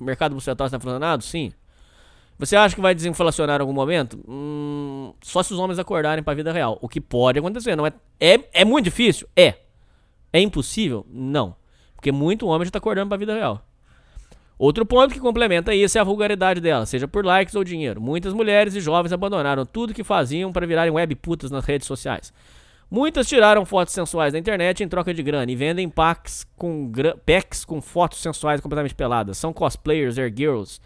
[0.00, 1.22] mercado bucetal está inflacionado?
[1.22, 1.52] Sim.
[2.38, 4.18] Você acha que vai desinflacionar em algum momento?
[4.26, 6.78] Hum, só se os homens acordarem para a vida real.
[6.80, 8.40] O que pode acontecer, não é, é?
[8.52, 9.28] É muito difícil?
[9.36, 9.54] É.
[10.32, 11.06] É impossível?
[11.08, 11.54] Não.
[12.02, 13.64] Porque muito homem já está acordando para a vida real.
[14.58, 18.00] Outro ponto que complementa isso é a vulgaridade dela, seja por likes ou dinheiro.
[18.00, 22.34] Muitas mulheres e jovens abandonaram tudo que faziam para virarem web putas nas redes sociais.
[22.90, 26.90] Muitas tiraram fotos sensuais da internet em troca de grana e vendem packs com,
[27.24, 29.38] packs com fotos sensuais completamente peladas.
[29.38, 30.80] São cosplayers, air girls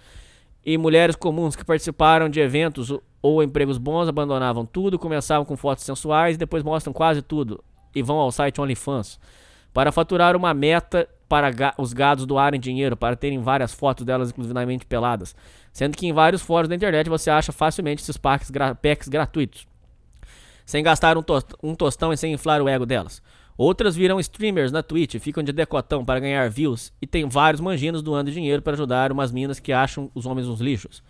[0.66, 5.82] e mulheres comuns que participaram de eventos ou empregos bons abandonavam tudo, começavam com fotos
[5.82, 7.64] sensuais e depois mostram quase tudo
[7.94, 9.18] e vão ao site OnlyFans
[9.76, 14.28] para faturar uma meta para ga- os gados doarem dinheiro para terem várias fotos delas
[14.28, 15.36] exclusivamente peladas,
[15.70, 19.66] sendo que em vários fóruns da internet você acha facilmente esses packs, gra packs gratuitos
[20.64, 23.22] sem gastar um, tos- um tostão e sem inflar o ego delas.
[23.54, 28.02] Outras viram streamers na Twitch, ficam de decotão para ganhar views e tem vários manginos
[28.02, 31.02] doando dinheiro para ajudar umas minas que acham os homens uns lixos.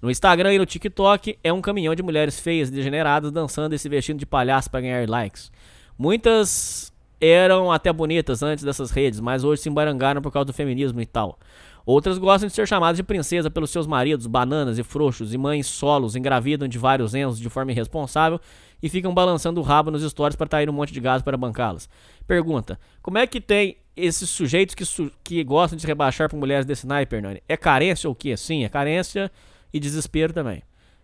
[0.00, 3.78] No Instagram e no TikTok é um caminhão de mulheres feias e degeneradas dançando e
[3.78, 5.52] se vestindo de palhaço para ganhar likes.
[5.98, 6.92] Muitas
[7.26, 11.06] eram até bonitas antes dessas redes, mas hoje se embarangaram por causa do feminismo e
[11.06, 11.38] tal.
[11.86, 15.66] Outras gostam de ser chamadas de princesa pelos seus maridos, bananas e frouxos, e mães
[15.66, 18.40] solos engravidam de vários ensos de forma irresponsável
[18.82, 21.88] e ficam balançando o rabo nos stories para trair um monte de gado para bancá-las.
[22.26, 26.38] Pergunta: como é que tem esses sujeitos que, su- que gostam de se rebaixar por
[26.38, 27.42] mulheres desse naipe, Hernani?
[27.46, 28.34] É carência ou o quê?
[28.34, 29.30] Sim, é carência
[29.72, 30.62] e desespero também.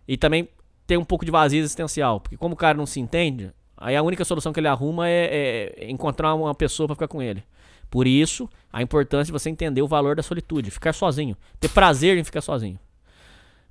[0.09, 0.49] E também
[0.87, 4.03] tem um pouco de vazio existencial, porque como o cara não se entende, aí a
[4.03, 7.43] única solução que ele arruma é, é encontrar uma pessoa para ficar com ele.
[7.91, 12.17] Por isso, a importância de você entender o valor da solitude, ficar sozinho, ter prazer
[12.17, 12.79] em ficar sozinho.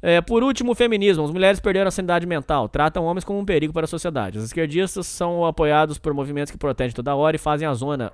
[0.01, 1.23] É, por último, o feminismo.
[1.23, 4.37] As mulheres perderam a sanidade mental, tratam homens como um perigo para a sociedade.
[4.37, 8.11] Os esquerdistas são apoiados por movimentos que protegem toda hora e fazem a zona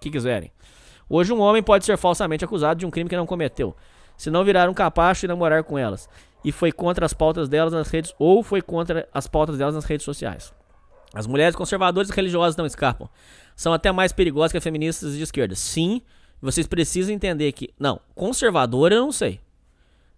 [0.00, 0.50] que quiserem.
[1.08, 3.76] Hoje, um homem pode ser falsamente acusado de um crime que não cometeu,
[4.16, 6.08] se não virar um capacho e namorar com elas,
[6.44, 9.84] e foi contra as pautas delas nas redes ou foi contra as pautas delas nas
[9.84, 10.52] redes sociais.
[11.14, 13.08] As mulheres conservadoras e religiosas não escapam.
[13.54, 15.54] São até mais perigosas que as feministas de esquerda.
[15.54, 16.02] Sim,
[16.42, 17.70] vocês precisam entender que.
[17.78, 19.40] Não, conservadora eu não sei.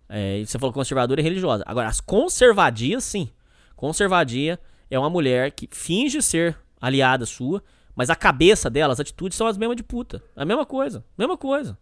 [0.08, 1.62] É, você falou conservadora e religiosa.
[1.66, 3.28] Agora, as conservadias, sim.
[3.74, 4.58] Conservadia
[4.90, 7.62] é uma mulher que finge ser aliada sua,
[7.94, 10.22] mas a cabeça dela, as atitudes são as mesmas de puta.
[10.34, 11.04] A mesma coisa.
[11.18, 11.76] Mesma coisa.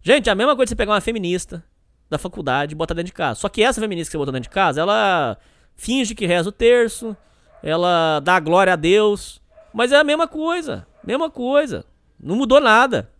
[0.00, 1.62] Gente, a mesma coisa que você pegar uma feminista
[2.08, 3.38] da faculdade e botar dentro de casa.
[3.38, 5.36] Só que essa feminista que você botou dentro de casa, ela
[5.76, 7.16] finge que reza o terço,
[7.62, 9.40] ela dá glória a Deus,
[9.72, 10.86] mas é a mesma coisa.
[11.04, 11.84] Mesma coisa.
[12.18, 13.10] Não mudou nada.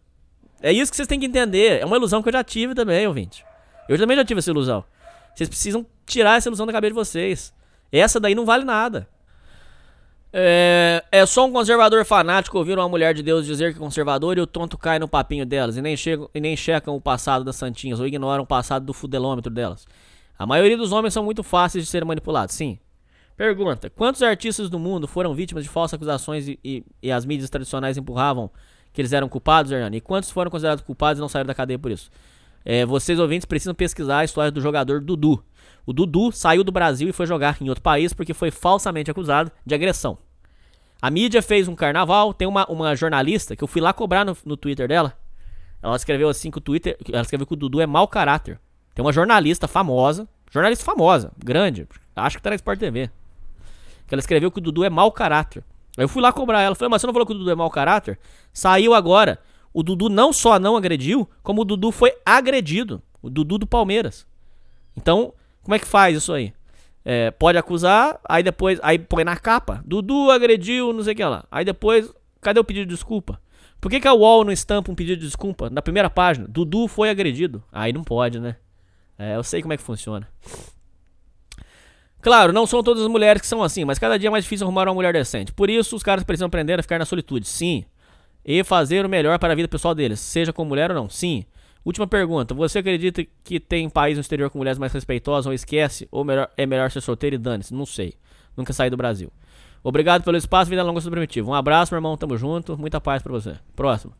[0.62, 1.81] É isso que vocês têm que entender.
[1.81, 3.44] É uma ilusão que eu já tive também, ouvinte.
[3.89, 4.85] Eu também já tive essa ilusão.
[5.35, 7.55] Vocês precisam tirar essa ilusão da cabeça de vocês.
[7.91, 9.09] Essa daí não vale nada.
[10.33, 14.39] É, é só um conservador fanático ouvir uma mulher de Deus dizer que é conservador
[14.39, 17.44] e o tonto cai no papinho delas e nem, chegam, e nem checam o passado
[17.44, 19.86] das santinhas ou ignoram o passado do fudelômetro delas.
[20.39, 22.78] A maioria dos homens são muito fáceis de serem manipulados, sim.
[23.41, 27.49] Pergunta: Quantos artistas do mundo foram vítimas de falsas acusações e, e, e as mídias
[27.49, 28.51] tradicionais empurravam
[28.93, 29.97] que eles eram culpados, Hernani?
[29.97, 32.10] E quantos foram considerados culpados e não saíram da cadeia por isso?
[32.67, 35.43] É, vocês ouvintes precisam pesquisar a história do jogador Dudu.
[35.86, 39.51] O Dudu saiu do Brasil e foi jogar em outro país porque foi falsamente acusado
[39.65, 40.19] de agressão.
[41.01, 44.36] A mídia fez um carnaval, tem uma, uma jornalista que eu fui lá cobrar no,
[44.44, 45.17] no Twitter dela.
[45.83, 46.94] Ela escreveu assim que o Twitter.
[47.10, 48.60] Ela escreveu que o Dudu é mau caráter.
[48.94, 53.10] Tem uma jornalista famosa, jornalista famosa, grande, acho que tá na Sport TV.
[54.10, 55.62] Que ela escreveu que o Dudu é mau caráter.
[55.97, 56.74] Aí eu fui lá cobrar ela.
[56.74, 58.18] Falei, mas você não falou que o Dudu é mau caráter?
[58.52, 59.39] Saiu agora.
[59.72, 63.00] O Dudu não só não agrediu, como o Dudu foi agredido.
[63.22, 64.26] O Dudu do Palmeiras.
[64.97, 65.32] Então,
[65.62, 66.52] como é que faz isso aí?
[67.05, 69.80] É, pode acusar, aí depois, aí põe na capa.
[69.86, 71.44] Dudu agrediu, não sei o que lá.
[71.48, 73.40] Aí depois, cadê o pedido de desculpa?
[73.81, 76.49] Por que, que a UOL não estampa um pedido de desculpa na primeira página?
[76.49, 77.62] Dudu foi agredido.
[77.70, 78.56] Aí não pode, né?
[79.17, 80.26] É, eu sei como é que funciona.
[82.20, 84.67] Claro, não são todas as mulheres que são assim, mas cada dia é mais difícil
[84.67, 85.53] arrumar uma mulher decente.
[85.53, 87.85] Por isso, os caras precisam aprender a ficar na solitude, sim.
[88.44, 91.44] E fazer o melhor para a vida pessoal deles, seja com mulher ou não, sim.
[91.85, 92.53] Última pergunta.
[92.53, 96.06] Você acredita que tem país no exterior com mulheres mais respeitosas ou esquece?
[96.10, 97.72] Ou melhor, é melhor ser solteiro e dane-se?
[97.72, 98.15] Não sei.
[98.54, 99.33] Nunca saí do Brasil.
[99.83, 101.51] Obrigado pelo espaço, vida longa do primitivo.
[101.51, 102.19] Um abraço, meu irmão.
[102.19, 102.76] Tamo junto.
[102.76, 103.54] Muita paz pra você.
[103.74, 104.12] Próximo.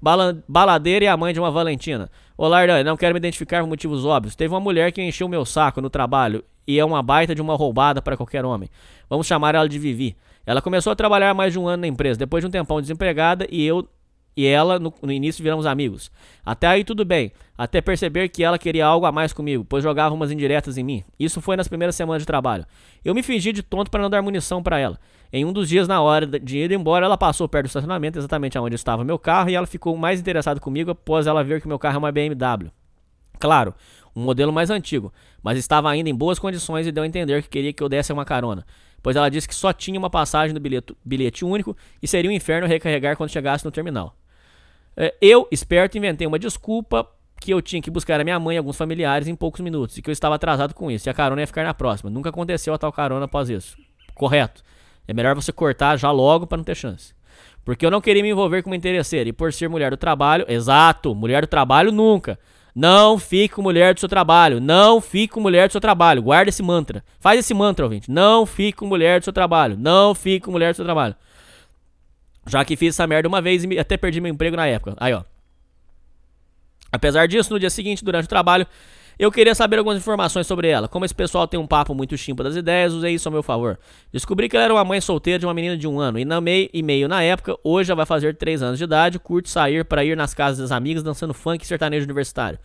[0.00, 2.08] Bala- baladeira e a mãe de uma Valentina.
[2.36, 4.36] Olá, Ardan, não quero me identificar por motivos óbvios.
[4.36, 7.56] Teve uma mulher que encheu meu saco no trabalho e é uma baita de uma
[7.56, 8.68] roubada para qualquer homem.
[9.08, 10.14] Vamos chamar ela de Vivi.
[10.44, 13.46] Ela começou a trabalhar mais de um ano na empresa, depois de um tempão desempregada
[13.50, 13.88] e eu
[14.36, 16.12] e ela no, no início viramos amigos.
[16.46, 20.14] Até aí tudo bem, até perceber que ela queria algo a mais comigo, pois jogava
[20.14, 21.02] umas indiretas em mim.
[21.18, 22.64] Isso foi nas primeiras semanas de trabalho.
[23.04, 24.96] Eu me fingi de tonto para não dar munição para ela.
[25.32, 28.56] Em um dos dias, na hora de ir embora, ela passou perto do estacionamento, exatamente
[28.58, 31.78] onde estava meu carro, e ela ficou mais interessada comigo após ela ver que meu
[31.78, 32.70] carro é uma BMW.
[33.38, 33.74] Claro,
[34.18, 37.48] um modelo mais antigo, mas estava ainda em boas condições e deu a entender que
[37.48, 38.66] queria que eu desse uma carona,
[39.02, 42.34] pois ela disse que só tinha uma passagem do bilhete, bilhete único e seria um
[42.34, 44.16] inferno recarregar quando chegasse no terminal.
[44.96, 47.08] É, Eu, esperto, inventei uma desculpa
[47.40, 50.02] que eu tinha que buscar a minha mãe e alguns familiares em poucos minutos e
[50.02, 52.10] que eu estava atrasado com isso e a carona ia ficar na próxima.
[52.10, 53.76] Nunca aconteceu a tal carona após isso.
[54.14, 54.62] Correto.
[55.06, 57.14] É melhor você cortar já logo para não ter chance.
[57.64, 60.44] Porque eu não queria me envolver com uma interesseira e por ser mulher do trabalho,
[60.48, 62.38] exato, mulher do trabalho nunca.
[62.74, 64.60] Não fique com mulher do seu trabalho.
[64.60, 66.22] Não fique com mulher do seu trabalho.
[66.22, 67.02] Guarda esse mantra.
[67.20, 68.10] Faz esse mantra, ouvinte.
[68.10, 69.76] Não fique com mulher do seu trabalho.
[69.78, 71.14] Não fique com mulher do seu trabalho.
[72.46, 74.94] Já que fiz essa merda uma vez e até perdi meu emprego na época.
[74.98, 75.22] Aí, ó.
[76.90, 78.66] Apesar disso, no dia seguinte, durante o trabalho,
[79.18, 80.86] eu queria saber algumas informações sobre ela.
[80.86, 83.78] Como esse pessoal tem um papo muito chimpa das ideias, usei isso a meu favor.
[84.12, 86.40] Descobri que ela era uma mãe solteira de uma menina de um ano, e na
[86.40, 89.84] meio e meio na época, hoje já vai fazer 3 anos de idade, curte sair
[89.84, 92.58] para ir nas casas das amigas dançando funk e sertanejo universitário.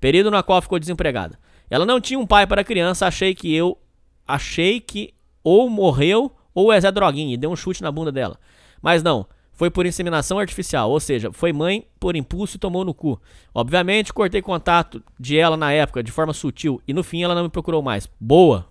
[0.00, 1.38] Período na qual ficou desempregada.
[1.70, 3.78] Ela não tinha um pai para criança, achei que eu.
[4.26, 8.36] Achei que ou morreu ou é Zé Droguinha e deu um chute na bunda dela.
[8.80, 12.94] Mas não, foi por inseminação artificial, ou seja, foi mãe por impulso e tomou no
[12.94, 13.20] cu.
[13.54, 17.44] Obviamente, cortei contato de ela na época de forma sutil e no fim ela não
[17.44, 18.08] me procurou mais.
[18.18, 18.66] Boa,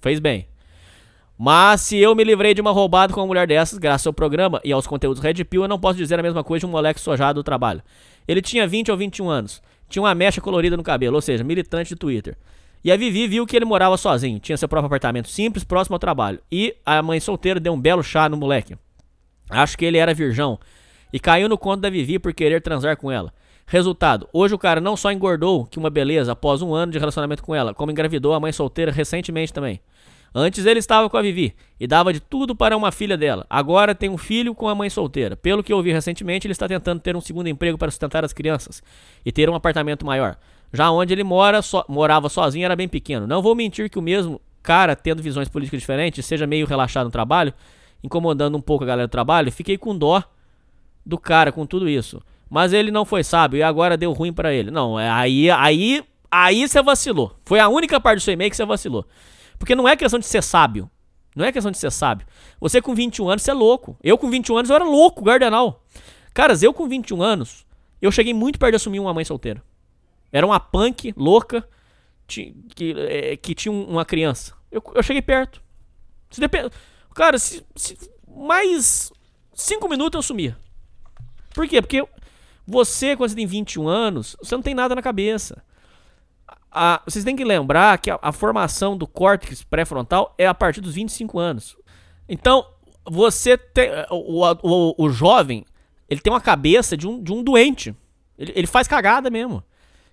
[0.00, 0.46] fez bem.
[1.36, 4.60] Mas se eu me livrei de uma roubada com uma mulher dessas, graças ao programa
[4.64, 7.00] e aos conteúdos Red Pill, eu não posso dizer a mesma coisa de um moleque
[7.00, 7.80] sojado do trabalho.
[8.26, 11.90] Ele tinha 20 ou 21 anos, tinha uma mecha colorida no cabelo, ou seja, militante
[11.90, 12.36] de Twitter.
[12.84, 16.00] E a Vivi viu que ele morava sozinho, tinha seu próprio apartamento simples, próximo ao
[16.00, 16.40] trabalho.
[16.50, 18.76] E a mãe solteira deu um belo chá no moleque.
[19.50, 20.58] Acho que ele era virgão.
[21.12, 23.32] E caiu no conto da Vivi por querer transar com ela.
[23.66, 27.42] Resultado, hoje o cara não só engordou, que uma beleza, após um ano de relacionamento
[27.42, 29.80] com ela, como engravidou a mãe solteira recentemente também.
[30.34, 33.46] Antes ele estava com a Vivi e dava de tudo para uma filha dela.
[33.48, 35.36] Agora tem um filho com a mãe solteira.
[35.36, 38.32] Pelo que eu vi recentemente, ele está tentando ter um segundo emprego para sustentar as
[38.32, 38.82] crianças
[39.24, 40.36] e ter um apartamento maior.
[40.72, 43.26] Já onde ele mora, so- morava sozinho era bem pequeno.
[43.26, 47.10] Não vou mentir que o mesmo cara, tendo visões políticas diferentes, seja meio relaxado no
[47.10, 47.54] trabalho,
[48.02, 50.22] incomodando um pouco a galera do trabalho, fiquei com dó
[51.04, 52.20] do cara com tudo isso.
[52.50, 54.70] Mas ele não foi sábio e agora deu ruim pra ele.
[54.70, 57.36] Não, é aí, aí, aí você vacilou.
[57.44, 59.06] Foi a única parte do seu e-mail que você vacilou.
[59.58, 60.90] Porque não é questão de ser sábio.
[61.36, 62.26] Não é questão de ser sábio.
[62.60, 63.96] Você com 21 anos, você é louco.
[64.02, 65.84] Eu com 21 anos, eu era louco, gardenal.
[66.32, 67.66] Caras, eu com 21 anos,
[68.00, 69.62] eu cheguei muito perto de assumir uma mãe solteira.
[70.32, 71.66] Era uma punk louca
[72.26, 74.54] ti- que, é, que tinha um- uma criança.
[74.70, 75.62] Eu, eu cheguei perto.
[76.30, 76.70] Se depende.
[77.18, 77.98] Cara, se, se
[78.32, 79.12] mais
[79.52, 80.56] 5 minutos eu sumia.
[81.52, 81.82] Por quê?
[81.82, 82.06] Porque
[82.64, 85.60] você, quando você tem 21 anos, você não tem nada na cabeça.
[86.70, 90.80] A- vocês têm que lembrar que a, a formação do córtex pré-frontal é a partir
[90.80, 91.76] dos 25 anos.
[92.28, 92.64] Então,
[93.04, 93.90] você tem.
[94.12, 95.64] O, o, o jovem,
[96.08, 97.96] ele tem uma cabeça de um, de um doente.
[98.38, 99.60] Ele, ele faz cagada mesmo.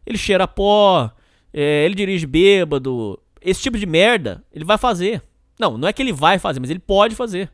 [0.07, 1.11] Ele cheira pó,
[1.53, 3.19] é, ele dirige bêbado.
[3.39, 5.21] Esse tipo de merda, ele vai fazer.
[5.59, 7.49] Não, não é que ele vai fazer, mas ele pode fazer.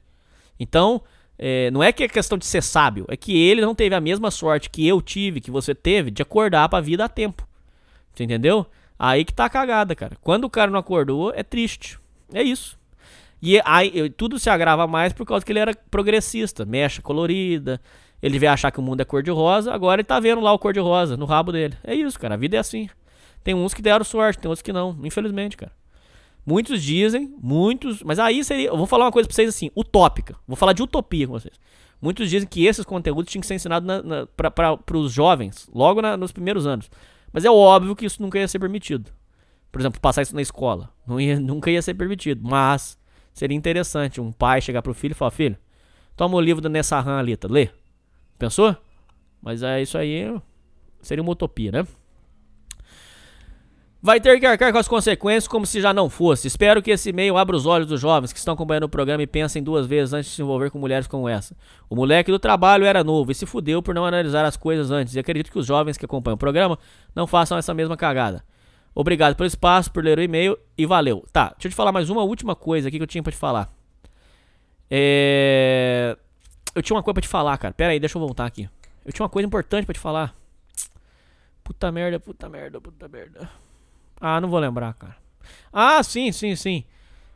[0.59, 1.01] Então,
[1.37, 4.01] é, não é que é questão de ser sábio, é que ele não teve a
[4.01, 7.47] mesma sorte que eu tive, que você teve, de acordar pra vida a tempo.
[8.13, 8.65] Você entendeu?
[8.97, 10.15] Aí que tá a cagada, cara.
[10.21, 11.99] Quando o cara não acordou, é triste.
[12.31, 12.77] É isso.
[13.41, 17.81] E aí, tudo se agrava mais por causa que ele era progressista, mecha colorida.
[18.21, 21.17] Ele devia achar que o mundo é cor-de-rosa, agora ele tá vendo lá o cor-de-rosa
[21.17, 21.75] no rabo dele.
[21.83, 22.35] É isso, cara.
[22.35, 22.87] A vida é assim.
[23.43, 25.71] Tem uns que deram sorte, tem outros que não, infelizmente, cara.
[26.45, 28.01] Muitos dizem, muitos.
[28.03, 28.69] Mas aí seria.
[28.69, 30.35] Eu vou falar uma coisa pra vocês assim, utópica.
[30.47, 31.59] Vou falar de utopia com vocês.
[32.01, 36.01] Muitos dizem que esses conteúdos tinham que ser ensinados na, na, para os jovens, logo
[36.01, 36.89] na- nos primeiros anos.
[37.31, 39.11] Mas é óbvio que isso nunca ia ser permitido.
[39.71, 40.89] Por exemplo, passar isso na escola.
[41.07, 42.41] Não ia, nunca ia ser permitido.
[42.43, 42.97] Mas
[43.33, 45.57] seria interessante um pai chegar pro filho e falar: Filho,
[46.15, 47.69] toma o livro da Nessahan Alita, lê.
[48.39, 48.75] Pensou?
[49.39, 50.25] Mas é isso aí.
[51.03, 51.87] Seria uma utopia, né?
[54.03, 56.47] Vai ter que arcar com as consequências como se já não fosse.
[56.47, 59.27] Espero que esse e-mail abra os olhos dos jovens que estão acompanhando o programa e
[59.27, 61.55] pensem duas vezes antes de se envolver com mulheres como essa.
[61.87, 65.13] O moleque do trabalho era novo e se fudeu por não analisar as coisas antes.
[65.13, 66.79] E acredito que os jovens que acompanham o programa
[67.13, 68.43] não façam essa mesma cagada.
[68.95, 71.23] Obrigado pelo espaço, por ler o e-mail e valeu.
[71.31, 73.37] Tá, deixa eu te falar mais uma última coisa aqui que eu tinha pra te
[73.37, 73.71] falar.
[74.89, 76.17] É.
[76.73, 77.73] Eu tinha uma coisa pra te falar, cara.
[77.73, 78.67] Pera aí, deixa eu voltar aqui.
[79.05, 80.35] Eu tinha uma coisa importante pra te falar.
[81.63, 83.49] Puta merda, puta merda, puta merda.
[84.21, 85.17] Ah, não vou lembrar, cara.
[85.73, 86.83] Ah, sim, sim, sim.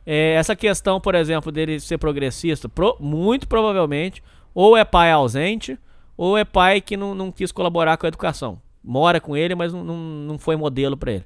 [0.06, 4.22] É, essa questão, por exemplo, dele ser progressista, pro- muito provavelmente,
[4.54, 5.76] ou é pai ausente,
[6.16, 8.60] ou é pai que não, não quis colaborar com a educação.
[8.84, 11.24] Mora com ele, mas não, não, foi modelo pra ele.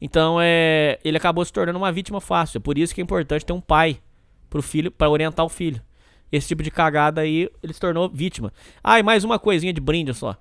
[0.00, 2.58] Então, é, ele acabou se tornando uma vítima fácil.
[2.58, 3.98] É por isso que é importante ter um pai
[4.50, 5.80] pro filho, para orientar o filho.
[6.30, 8.52] Esse tipo de cagada aí, ele se tornou vítima.
[8.84, 10.36] Ah, e mais uma coisinha de brinde só.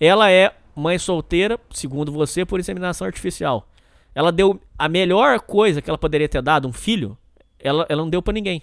[0.00, 3.68] Ela é mãe solteira, segundo você, por inseminação artificial.
[4.14, 7.16] Ela deu a melhor coisa que ela poderia ter dado, um filho,
[7.58, 8.62] ela, ela não deu pra ninguém.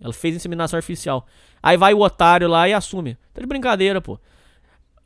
[0.00, 1.26] Ela fez inseminação artificial.
[1.62, 3.16] Aí vai o otário lá e assume.
[3.34, 4.18] Tá de brincadeira, pô.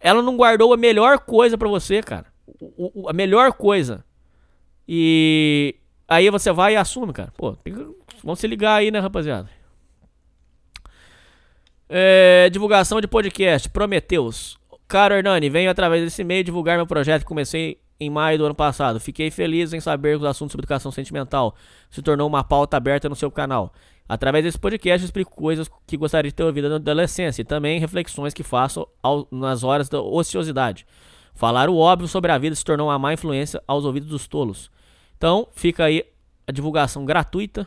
[0.01, 2.27] Ela não guardou a melhor coisa pra você, cara.
[2.61, 4.05] O- o- a melhor coisa.
[4.87, 5.75] E
[6.07, 7.33] aí você vai e assume, cara.
[7.37, 7.57] Pô,
[8.23, 9.49] vamos se ligar aí, né, rapaziada?
[11.89, 14.59] É, divulgação de podcast, Prometeus.
[14.89, 18.55] Caro Hernani, venho através desse e-mail divulgar meu projeto que comecei em maio do ano
[18.55, 18.99] passado.
[19.01, 21.55] Fiquei feliz em saber que o assunto sobre educação sentimental
[21.91, 23.73] se tornou uma pauta aberta no seu canal.
[24.09, 28.35] Através desse podcast, explico coisas que gostaria de ter ouvido na adolescência e também reflexões
[28.35, 30.87] que faço ao- nas horas da ociosidade.
[31.35, 34.71] Falar o óbvio sobre a vida se tornou uma má influência aos ouvidos dos tolos.
[35.17, 36.05] Então, fica aí
[36.47, 37.67] a divulgação gratuita.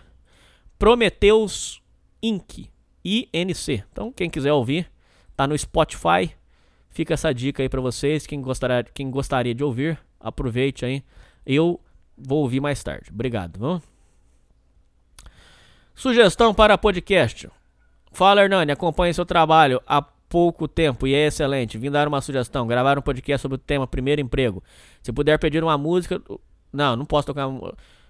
[0.78, 1.82] Prometeus
[2.22, 2.70] Inc.
[3.04, 3.84] INC.
[3.92, 4.90] Então, quem quiser ouvir,
[5.36, 6.32] tá no Spotify.
[6.90, 8.28] Fica essa dica aí pra vocês.
[8.28, 11.04] Quem gostaria, quem gostaria de ouvir, aproveite aí.
[11.46, 11.80] Eu
[12.18, 13.10] vou ouvir mais tarde.
[13.12, 13.58] Obrigado.
[13.60, 13.84] Vamos?
[15.96, 17.50] Sugestão para podcast.
[18.12, 18.72] Fala, Hernani.
[18.72, 21.78] Acompanhe seu trabalho há pouco tempo e é excelente.
[21.78, 22.68] Vim dar uma sugestão.
[22.68, 24.64] Gravar um podcast sobre o tema primeiro emprego.
[25.02, 26.22] Se puder pedir uma música.
[26.72, 27.48] Não, não posso tocar.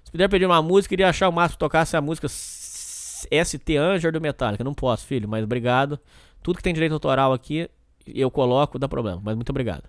[0.04, 4.22] Se puder pedir uma música, iria achar o máximo tocasse a música ST Anger do
[4.22, 4.64] Metallica.
[4.64, 6.00] Não posso, filho, mas obrigado.
[6.42, 7.70] Tudo que tem direito autoral aqui,
[8.06, 9.22] eu coloco, dá problema.
[9.24, 9.84] Mas muito obrigado.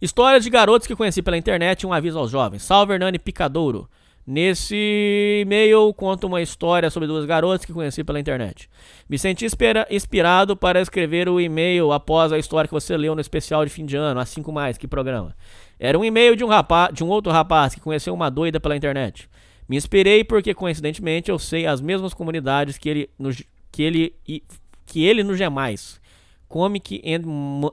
[0.00, 2.62] Histórias de garotos que conheci pela internet um aviso aos jovens.
[2.62, 3.88] Salve Hernani Picadouro.
[4.24, 8.70] Nesse e-mail conto uma história sobre duas garotas que conheci pela internet.
[9.08, 9.44] Me senti
[9.90, 13.84] inspirado para escrever o e-mail após a história que você leu no especial de fim
[13.84, 15.34] de ano, a 5 mais, que programa.
[15.80, 18.76] Era um e-mail de um rapaz, de um outro rapaz que conheceu uma doida pela
[18.76, 19.28] internet.
[19.68, 23.30] Me inspirei porque coincidentemente eu sei as mesmas comunidades que ele no,
[23.72, 24.14] que ele
[24.86, 26.00] que ele no Gemais.
[26.48, 27.22] Comic and,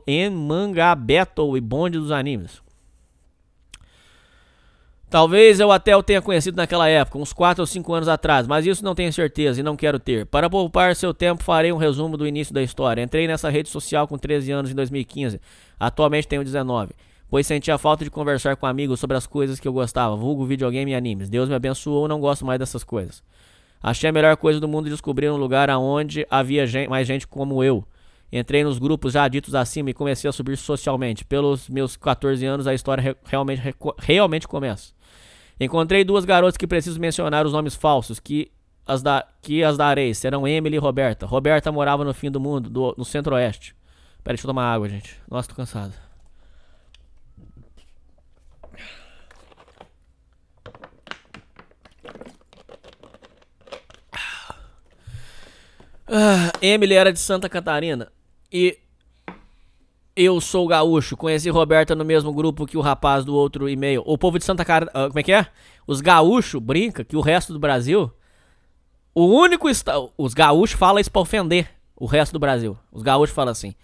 [0.07, 2.61] and Manga Battle e bonde dos animes.
[5.09, 8.65] Talvez eu até o tenha conhecido naquela época, uns 4 ou 5 anos atrás, mas
[8.65, 10.25] isso não tenho certeza e não quero ter.
[10.25, 13.01] Para poupar seu tempo, farei um resumo do início da história.
[13.01, 15.39] Entrei nessa rede social com 13 anos em 2015,
[15.79, 16.91] atualmente tenho 19,
[17.29, 20.91] pois sentia falta de conversar com amigos sobre as coisas que eu gostava, vulgo videogame
[20.91, 21.29] e animes.
[21.29, 23.23] Deus me abençoou, não gosto mais dessas coisas.
[23.81, 27.63] Achei a melhor coisa do mundo descobrir um lugar onde havia gen- mais gente como
[27.63, 27.85] eu.
[28.37, 31.23] Entrei nos grupos já ditos acima e comecei a subir socialmente.
[31.23, 34.93] Pelos meus 14 anos, a história re- realmente, reco- realmente começa.
[35.57, 38.51] Encontrei duas garotas que preciso mencionar os nomes falsos, que
[38.85, 40.13] as, da, que as darei.
[40.13, 41.25] Serão Emily e Roberta.
[41.25, 43.73] Roberta morava no fim do mundo, do- no centro-oeste.
[44.21, 45.15] Pera, deixa eu tomar água, gente.
[45.31, 45.93] Nossa, tô cansado.
[56.07, 58.11] Ah, Emily era de Santa Catarina.
[58.57, 58.77] E
[60.15, 61.17] eu sou gaúcho.
[61.17, 64.01] Conheci Roberta no mesmo grupo que o rapaz do outro e-mail.
[64.05, 65.09] O povo de Santa Catarina.
[65.09, 65.47] Como é que é?
[65.85, 68.09] Os gaúchos brinca que o resto do Brasil.
[69.13, 70.09] O único estado.
[70.17, 72.77] Os gaúchos falam isso pra ofender o resto do Brasil.
[72.93, 73.75] Os gaúchos falam assim.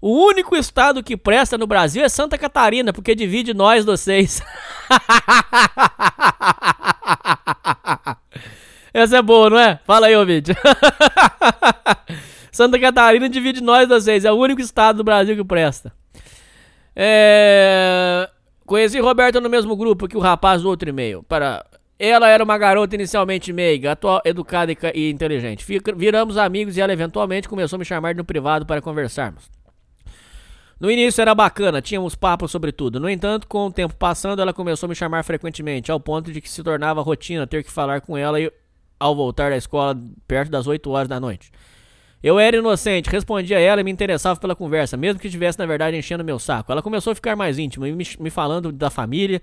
[0.00, 4.42] O único estado que presta no Brasil é Santa Catarina, porque divide nós vocês.
[8.92, 9.78] Essa é boa, não é?
[9.86, 10.50] Fala aí, ouvinte.
[12.56, 14.24] Santa Catarina divide nós vocês.
[14.24, 15.92] É o único estado do Brasil que presta.
[16.94, 18.28] É...
[18.64, 21.22] Conheci Roberta no mesmo grupo que o rapaz do outro e-mail.
[21.22, 21.64] Para...
[21.98, 25.64] Ela era uma garota inicialmente meiga, atual, educada e, e inteligente.
[25.64, 29.50] Fica- Viramos amigos e ela eventualmente começou a me chamar no privado para conversarmos.
[30.80, 32.98] No início era bacana, tínhamos papos sobre tudo.
[32.98, 36.40] No entanto, com o tempo passando, ela começou a me chamar frequentemente, ao ponto de
[36.40, 38.38] que se tornava rotina ter que falar com ela
[38.98, 41.50] ao voltar da escola perto das 8 horas da noite.
[42.22, 45.66] Eu era inocente, respondia a ela e me interessava pela conversa, mesmo que estivesse na
[45.66, 46.72] verdade enchendo meu saco.
[46.72, 49.40] Ela começou a ficar mais íntima, me, me falando da família,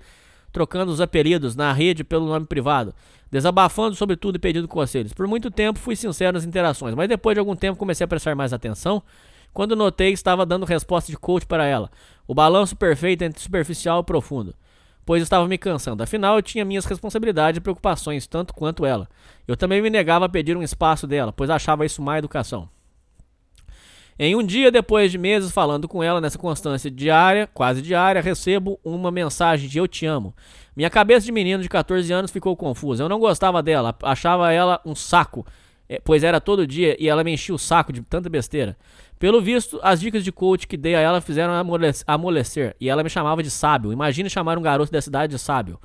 [0.52, 2.94] trocando os apelidos na rede pelo nome privado,
[3.30, 5.12] desabafando sobre tudo e pedindo conselhos.
[5.12, 8.34] Por muito tempo fui sincero nas interações, mas depois de algum tempo comecei a prestar
[8.34, 9.02] mais atenção
[9.52, 11.88] quando notei que estava dando resposta de coach para ela.
[12.26, 14.54] O balanço perfeito entre superficial e profundo.
[15.06, 16.02] Pois estava me cansando.
[16.02, 19.08] Afinal, eu tinha minhas responsabilidades e preocupações, tanto quanto ela.
[19.46, 22.68] Eu também me negava a pedir um espaço dela, pois achava isso má educação.
[24.16, 28.78] Em um dia, depois de meses falando com ela nessa constância diária, quase diária, recebo
[28.84, 30.32] uma mensagem de eu te amo.
[30.76, 33.02] Minha cabeça de menino de 14 anos ficou confusa.
[33.02, 35.44] Eu não gostava dela, achava ela um saco,
[35.88, 38.76] eh, pois era todo dia e ela me enchia o saco de tanta besteira.
[39.18, 43.02] Pelo visto, as dicas de coach que dei a ela fizeram amolec- amolecer e ela
[43.02, 43.92] me chamava de sábio.
[43.92, 45.78] Imagine chamar um garoto da cidade de sábio.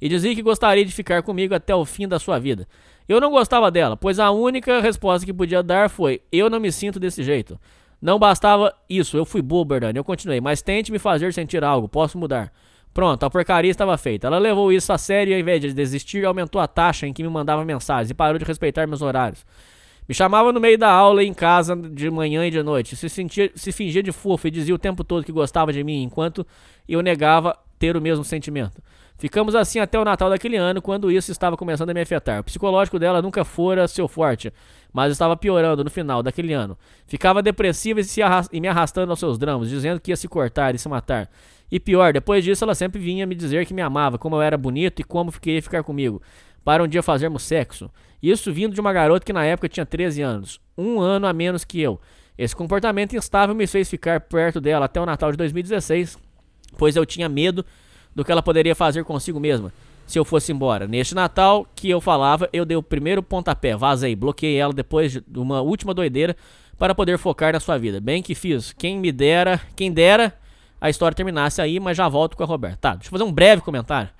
[0.00, 2.68] E dizia que gostaria de ficar comigo até o fim da sua vida.
[3.08, 6.70] Eu não gostava dela, pois a única resposta que podia dar foi: Eu não me
[6.70, 7.58] sinto desse jeito.
[8.00, 9.96] Não bastava isso, eu fui bobo, Bernardo.
[9.96, 12.52] Eu continuei, mas tente me fazer sentir algo, posso mudar.
[12.92, 14.26] Pronto, a porcaria estava feita.
[14.26, 17.22] Ela levou isso a sério e ao invés de desistir, aumentou a taxa em que
[17.22, 19.44] me mandava mensagens e parou de respeitar meus horários.
[20.08, 22.94] Me chamava no meio da aula em casa de manhã e de noite.
[22.94, 26.02] Se, sentia, se fingia de fofo e dizia o tempo todo que gostava de mim,
[26.02, 26.46] enquanto
[26.88, 28.82] eu negava ter o mesmo sentimento.
[29.16, 32.40] Ficamos assim até o Natal daquele ano, quando isso estava começando a me afetar.
[32.40, 34.52] O psicológico dela nunca fora seu forte,
[34.92, 36.76] mas estava piorando no final daquele ano.
[37.06, 38.04] Ficava depressiva e,
[38.52, 41.30] e me arrastando aos seus dramas, dizendo que ia se cortar e se matar.
[41.70, 44.58] E pior, depois disso ela sempre vinha me dizer que me amava, como eu era
[44.58, 46.20] bonito e como queria ficar comigo,
[46.64, 47.90] para um dia fazermos sexo.
[48.30, 51.62] Isso vindo de uma garota que na época tinha 13 anos, um ano a menos
[51.62, 52.00] que eu.
[52.38, 56.18] Esse comportamento instável me fez ficar perto dela até o Natal de 2016,
[56.78, 57.64] pois eu tinha medo
[58.14, 59.72] do que ela poderia fazer consigo mesma
[60.06, 60.86] se eu fosse embora.
[60.88, 65.38] Neste Natal que eu falava, eu dei o primeiro pontapé, vazei, bloqueei ela depois de
[65.38, 66.36] uma última doideira
[66.78, 68.00] para poder focar na sua vida.
[68.00, 68.72] Bem que fiz.
[68.72, 70.34] Quem me dera, quem dera
[70.80, 72.78] a história terminasse aí, mas já volto com a Roberta.
[72.80, 74.10] Tá, deixa eu fazer um breve comentário.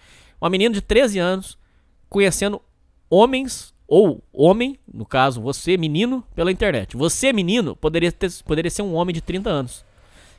[0.41, 1.59] Uma menina de 13 anos
[2.09, 2.63] conhecendo
[3.11, 6.97] homens ou homem, no caso você, menino, pela internet.
[6.97, 9.85] Você, menino, poderia, ter, poderia ser um homem de 30 anos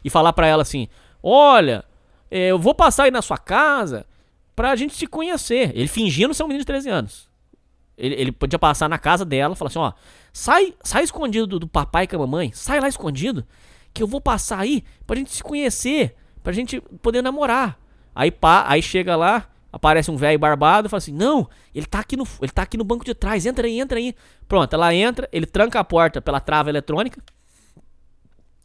[0.03, 0.87] e falar pra ela assim:
[1.21, 1.85] Olha,
[2.29, 4.05] é, eu vou passar aí na sua casa
[4.55, 5.71] pra gente se conhecer.
[5.75, 7.29] Ele fingindo ser um menino de 13 anos.
[7.97, 9.93] Ele, ele podia passar na casa dela falar assim: Ó,
[10.33, 13.45] sai, sai escondido do, do papai com a mamãe, sai lá escondido,
[13.93, 17.79] que eu vou passar aí pra gente se conhecer, pra gente poder namorar.
[18.13, 21.99] Aí pá, aí chega lá, aparece um velho barbado e fala assim: "Não, ele tá
[21.99, 24.15] aqui no ele tá aqui no banco de trás, entra aí, entra aí".
[24.47, 27.21] Pronto, ela entra, ele tranca a porta pela trava eletrônica,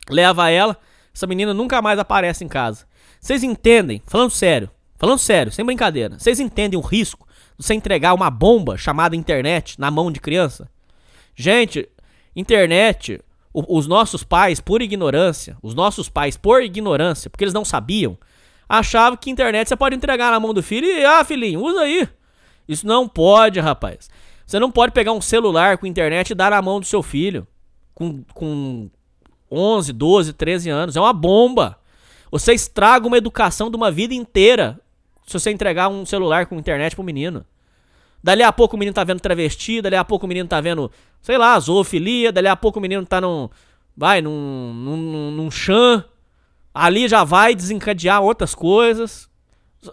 [0.08, 0.76] leva ela,
[1.14, 2.86] essa menina nunca mais aparece em casa.
[3.20, 4.00] Vocês entendem?
[4.06, 6.18] Falando sério, falando sério, sem brincadeira.
[6.18, 7.26] Vocês entendem o risco
[7.58, 10.68] de você entregar uma bomba chamada internet na mão de criança?
[11.34, 11.88] Gente,
[12.34, 13.20] internet,
[13.52, 18.16] o- os nossos pais, por ignorância, os nossos pais, por ignorância, porque eles não sabiam,
[18.70, 22.08] achavam que internet você pode entregar na mão do filho e, ah, filhinho, usa aí.
[22.68, 24.08] Isso não pode, rapaz.
[24.46, 27.44] Você não pode pegar um celular com internet e dar na mão do seu filho
[27.92, 28.88] com, com
[29.50, 30.96] 11, 12, 13 anos.
[30.96, 31.76] É uma bomba.
[32.30, 34.78] Você estraga uma educação de uma vida inteira
[35.26, 37.44] se você entregar um celular com internet pro menino.
[38.22, 40.92] Dali a pouco o menino tá vendo travesti, dali a pouco o menino tá vendo,
[41.22, 43.48] sei lá, zoofilia, dali a pouco o menino tá num.
[43.96, 44.72] Vai, num.
[44.74, 46.04] num, num, num chan.
[46.72, 49.28] Ali já vai desencadear outras coisas.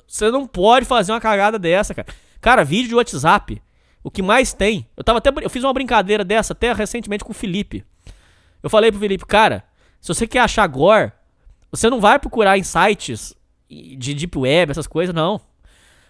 [0.07, 2.07] Você não pode fazer uma cagada dessa, cara.
[2.41, 3.61] Cara, vídeo de WhatsApp.
[4.03, 4.87] O que mais tem.
[4.95, 5.31] Eu tava até.
[5.41, 7.83] Eu fiz uma brincadeira dessa até recentemente com o Felipe.
[8.61, 9.63] Eu falei pro Felipe, cara,
[9.99, 11.11] se você quer achar gore,
[11.71, 13.35] você não vai procurar em sites
[13.69, 15.39] de Deep Web, essas coisas, não.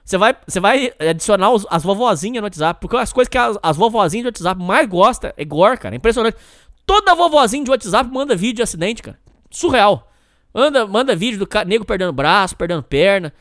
[0.05, 2.79] Você vai, você vai adicionar os- as vovozinhas no WhatsApp.
[2.79, 5.95] Porque as coisas que as, as vovozinhas de WhatsApp mais gostam é gore, cara.
[5.95, 6.37] É impressionante.
[6.85, 9.19] Toda vovozinha de WhatsApp manda vídeo de acidente, cara.
[9.51, 10.09] Surreal.
[10.53, 13.33] Manda, manda vídeo do nego perdendo braço, perdendo perna.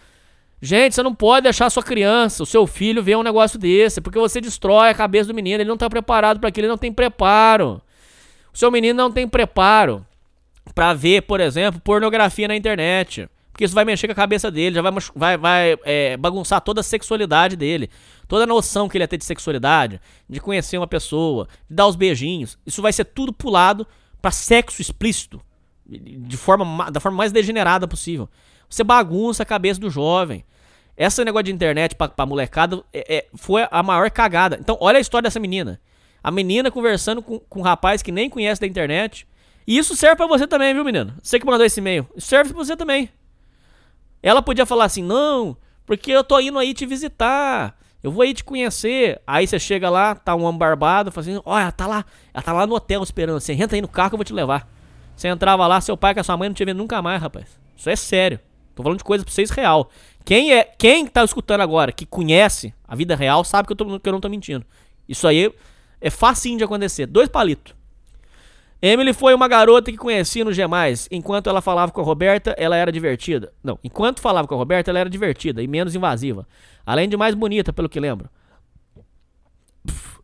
[0.60, 4.00] Gente, você não pode deixar sua criança, o seu filho, ver um negócio desse.
[4.00, 5.60] Porque você destrói a cabeça do menino.
[5.62, 7.80] Ele não tá preparado para aquilo, ele não tem preparo.
[8.52, 10.04] O seu menino não tem preparo
[10.74, 13.28] pra ver, por exemplo, pornografia na internet.
[13.52, 16.80] Porque isso vai mexer com a cabeça dele, já vai, vai, vai é, bagunçar toda
[16.80, 17.88] a sexualidade dele.
[18.28, 21.86] Toda a noção que ele ia ter de sexualidade, de conhecer uma pessoa, de dar
[21.86, 22.58] os beijinhos.
[22.66, 23.86] Isso vai ser tudo pulado
[24.20, 25.40] pra sexo explícito.
[25.88, 28.28] De forma, ma- da forma mais degenerada possível.
[28.68, 30.44] Você bagunça a cabeça do jovem.
[30.96, 34.56] Esse negócio de internet pra, pra molecada é- é- foi a maior cagada.
[34.60, 35.80] Então, olha a história dessa menina.
[36.24, 39.26] A menina conversando com, com um rapaz que nem conhece da internet.
[39.66, 41.14] E isso serve pra você também, viu, menino?
[41.22, 42.06] Você que mandou esse e-mail.
[42.16, 43.08] Isso serve pra você também.
[44.22, 47.76] Ela podia falar assim: não, porque eu tô indo aí te visitar.
[48.02, 49.20] Eu vou aí te conhecer.
[49.26, 52.52] Aí você chega lá, tá um homem barbado, fala assim: olha, tá lá, ela tá
[52.52, 53.40] lá no hotel esperando.
[53.40, 54.68] Você entra aí no carro que eu vou te levar.
[55.16, 57.58] Você entrava lá, seu pai com a sua mãe não te vê nunca mais, rapaz.
[57.76, 58.38] Isso é sério.
[58.74, 59.88] Tô falando de coisa pra vocês real.
[60.24, 63.98] Quem é, quem tá escutando agora, que conhece a vida real, sabe que eu, tô,
[63.98, 64.66] que eu não tô mentindo.
[65.08, 65.50] Isso aí
[66.00, 67.06] é facinho de acontecer.
[67.06, 67.74] Dois palitos.
[68.82, 70.62] Emily foi uma garota que conhecia no G+.
[71.10, 73.52] Enquanto ela falava com a Roberta, ela era divertida.
[73.64, 76.46] Não, enquanto falava com a Roberta, ela era divertida e menos invasiva.
[76.84, 78.28] Além de mais bonita, pelo que lembro.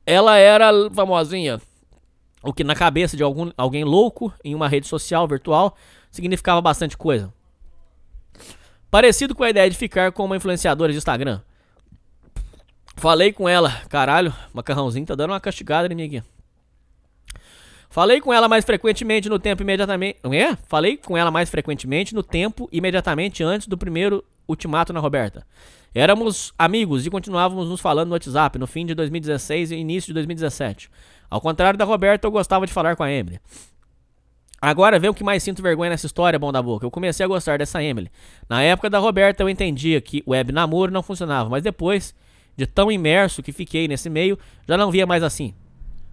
[0.05, 1.61] Ela era famosinha.
[2.43, 5.77] O que na cabeça de algum, alguém louco em uma rede social virtual
[6.11, 7.33] significava bastante coisa.
[8.91, 11.41] Parecido com a ideia de ficar com uma influenciadora de Instagram.
[12.97, 16.23] Falei com ela, caralho, macarrãozinho tá dando uma castigada em mim aqui.
[17.89, 20.19] Falei com ela mais frequentemente no tempo imediatamente.
[20.25, 20.57] É?
[20.67, 25.47] Falei com ela mais frequentemente no tempo imediatamente antes do primeiro ultimato na Roberta.
[25.95, 30.15] Éramos amigos e continuávamos nos falando no WhatsApp no fim de 2016 e início de
[30.15, 30.91] 2017.
[31.33, 33.41] Ao contrário da Roberta, eu gostava de falar com a Emily.
[34.61, 36.85] Agora vê o que mais sinto vergonha nessa história, bom da boca.
[36.85, 38.11] Eu comecei a gostar dessa Emily.
[38.47, 42.15] Na época da Roberta, eu entendia que web namoro não funcionava, mas depois
[42.55, 45.55] de tão imerso que fiquei nesse meio, já não via mais assim.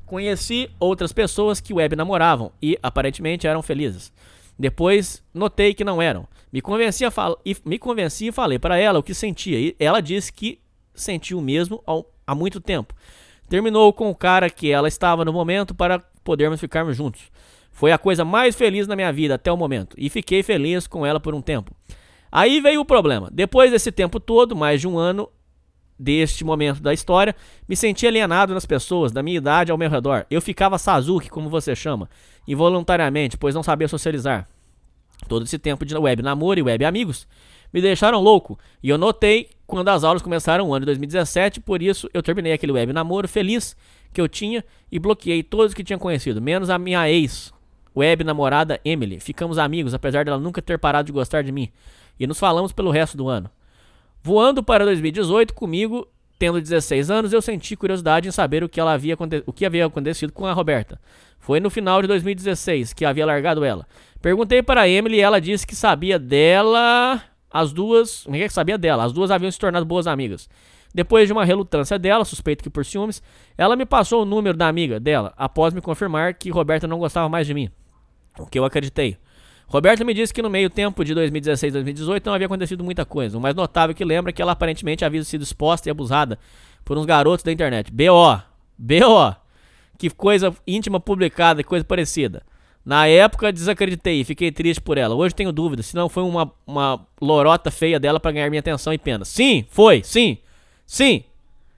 [0.05, 4.13] Conheci outras pessoas que web namoravam e aparentemente eram felizes.
[4.57, 6.29] Depois notei que não eram.
[6.49, 9.59] Me convenci, a fal e, me convenci e falei para ela o que sentia.
[9.59, 10.61] E ela disse que
[10.95, 11.83] sentiu o mesmo
[12.25, 12.95] há muito tempo.
[13.49, 17.31] Terminou com o cara que ela estava no momento para podermos ficarmos juntos.
[17.71, 19.95] Foi a coisa mais feliz na minha vida até o momento.
[19.97, 21.71] E fiquei feliz com ela por um tempo.
[22.31, 23.29] Aí veio o problema.
[23.31, 25.29] Depois desse tempo todo, mais de um ano,
[25.97, 27.35] deste momento da história,
[27.67, 30.25] me senti alienado nas pessoas da minha idade ao meu redor.
[30.29, 32.09] Eu ficava Sazuki, como você chama,
[32.47, 34.47] involuntariamente, pois não sabia socializar.
[35.27, 37.27] Todo esse tempo de web namoro e web amigos
[37.73, 41.81] me deixaram louco, e eu notei quando as aulas começaram no ano de 2017, por
[41.81, 43.75] isso eu terminei aquele web namoro feliz
[44.11, 47.53] que eu tinha e bloqueei todos que tinha conhecido, menos a minha ex,
[47.95, 49.19] web namorada Emily.
[49.19, 51.69] Ficamos amigos, apesar dela nunca ter parado de gostar de mim,
[52.19, 53.49] e nos falamos pelo resto do ano.
[54.23, 56.07] Voando para 2018 comigo,
[56.39, 59.85] tendo 16 anos, eu senti curiosidade em saber o que, ela havia, o que havia
[59.85, 60.99] acontecido com a Roberta.
[61.37, 63.85] Foi no final de 2016 que havia largado ela.
[64.21, 67.21] Perguntei para a Emily e ela disse que sabia dela.
[67.51, 68.25] As duas.
[68.25, 69.03] Que sabia dela?
[69.03, 70.49] As duas haviam se tornado boas amigas.
[70.93, 73.21] Depois de uma relutância dela, suspeito que por ciúmes,
[73.57, 77.29] ela me passou o número da amiga dela, após me confirmar que Roberta não gostava
[77.29, 77.69] mais de mim.
[78.39, 79.17] O que eu acreditei.
[79.67, 83.05] Roberta me disse que no meio tempo de 2016 e 2018 não havia acontecido muita
[83.05, 83.37] coisa.
[83.37, 86.39] O mais notável que lembra é que ela aparentemente havia sido exposta e abusada
[86.83, 87.91] por uns garotos da internet.
[87.91, 88.39] B.O.
[88.75, 89.35] B.O.
[89.95, 92.41] Que coisa íntima publicada, que coisa parecida.
[92.89, 95.13] Na época desacreditei fiquei triste por ela.
[95.13, 98.91] Hoje tenho dúvidas se não foi uma, uma lorota feia dela para ganhar minha atenção
[98.91, 99.23] e pena.
[99.23, 100.39] Sim, foi, sim,
[100.87, 101.23] sim.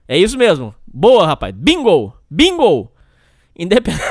[0.08, 0.74] É isso mesmo.
[0.86, 1.54] Boa, rapaz.
[1.54, 2.16] Bingo!
[2.30, 2.90] Bingo!
[3.54, 4.02] Independente.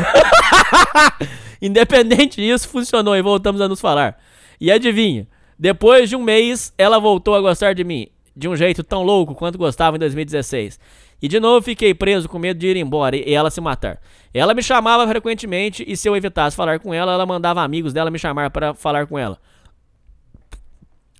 [1.59, 4.21] Independente disso, funcionou e voltamos a nos falar.
[4.59, 8.83] E adivinha, depois de um mês, ela voltou a gostar de mim, de um jeito
[8.83, 10.79] tão louco quanto gostava em 2016.
[11.21, 14.01] E de novo fiquei preso com medo de ir embora e ela se matar.
[14.33, 18.09] Ela me chamava frequentemente e se eu evitasse falar com ela, ela mandava amigos dela
[18.09, 19.37] me chamar para falar com ela.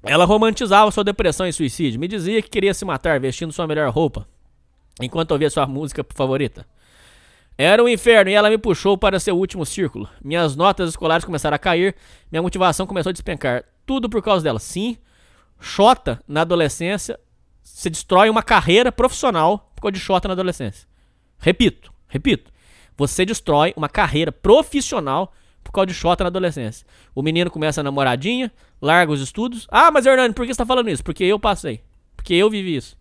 [0.04, 3.92] Ela romantizava sua depressão e suicídio, me dizia que queria se matar vestindo sua melhor
[3.92, 4.28] roupa,
[5.00, 6.66] enquanto ouvia sua música favorita.
[7.56, 10.10] Era um inferno e ela me puxou para seu último círculo.
[10.24, 11.96] Minhas notas escolares começaram a cair,
[12.32, 13.64] minha motivação começou a despencar.
[13.86, 14.58] Tudo por causa dela.
[14.58, 14.98] Sim,
[15.60, 17.20] Xota na adolescência
[17.62, 20.88] se destrói uma carreira profissional causa de Xota na adolescência.
[21.40, 22.52] Repito, repito.
[22.98, 25.34] Você destrói uma carreira profissional
[25.64, 26.86] por causa de Xota na adolescência.
[27.16, 29.68] O menino começa a namoradinha, larga os estudos.
[29.72, 31.04] Ah, mas Hernani, por que você está falando isso?
[31.04, 31.82] Porque eu passei.
[32.16, 32.98] Porque eu vivi isso.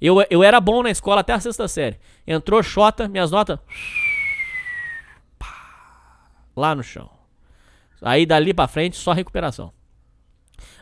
[0.00, 1.98] Eu, eu era bom na escola até a sexta série.
[2.26, 3.58] Entrou Xota, minhas notas.
[6.56, 7.10] Lá no chão.
[8.00, 9.72] Aí dali pra frente, só recuperação.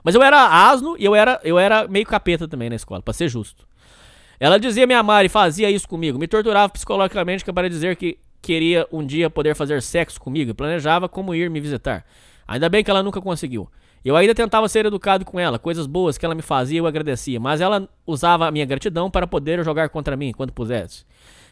[0.02, 3.14] Mas eu era asno e eu era, eu era meio capeta também na escola, pra
[3.14, 3.66] ser justo.
[4.38, 6.18] Ela dizia me amar e fazia isso comigo.
[6.18, 11.08] Me torturava psicologicamente para dizer que queria um dia poder fazer sexo comigo e planejava
[11.08, 12.04] como ir me visitar.
[12.46, 13.68] Ainda bem que ela nunca conseguiu.
[14.04, 17.40] Eu ainda tentava ser educado com ela, coisas boas que ela me fazia eu agradecia,
[17.40, 21.06] mas ela usava a minha gratidão para poder jogar contra mim quando pusesse.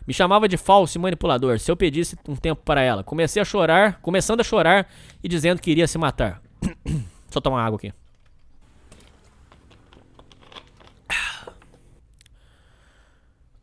[0.07, 3.03] Me chamava de falso e manipulador se eu pedisse um tempo para ela.
[3.03, 4.87] Comecei a chorar, começando a chorar
[5.25, 6.43] e dizendo que iria se matar.
[7.31, 7.93] Só tomar água aqui.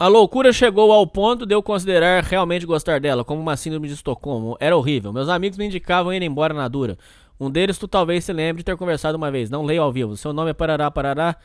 [0.01, 3.95] A loucura chegou ao ponto de eu considerar realmente gostar dela, como uma síndrome de
[3.95, 4.55] Estocolmo.
[4.57, 5.11] Era horrível.
[5.11, 6.97] Meus amigos me indicavam ir embora na dura.
[7.37, 9.49] Um deles tu talvez se lembre de ter conversado uma vez.
[9.49, 10.15] Não leio ao vivo.
[10.15, 11.35] Seu nome é Parará Parará.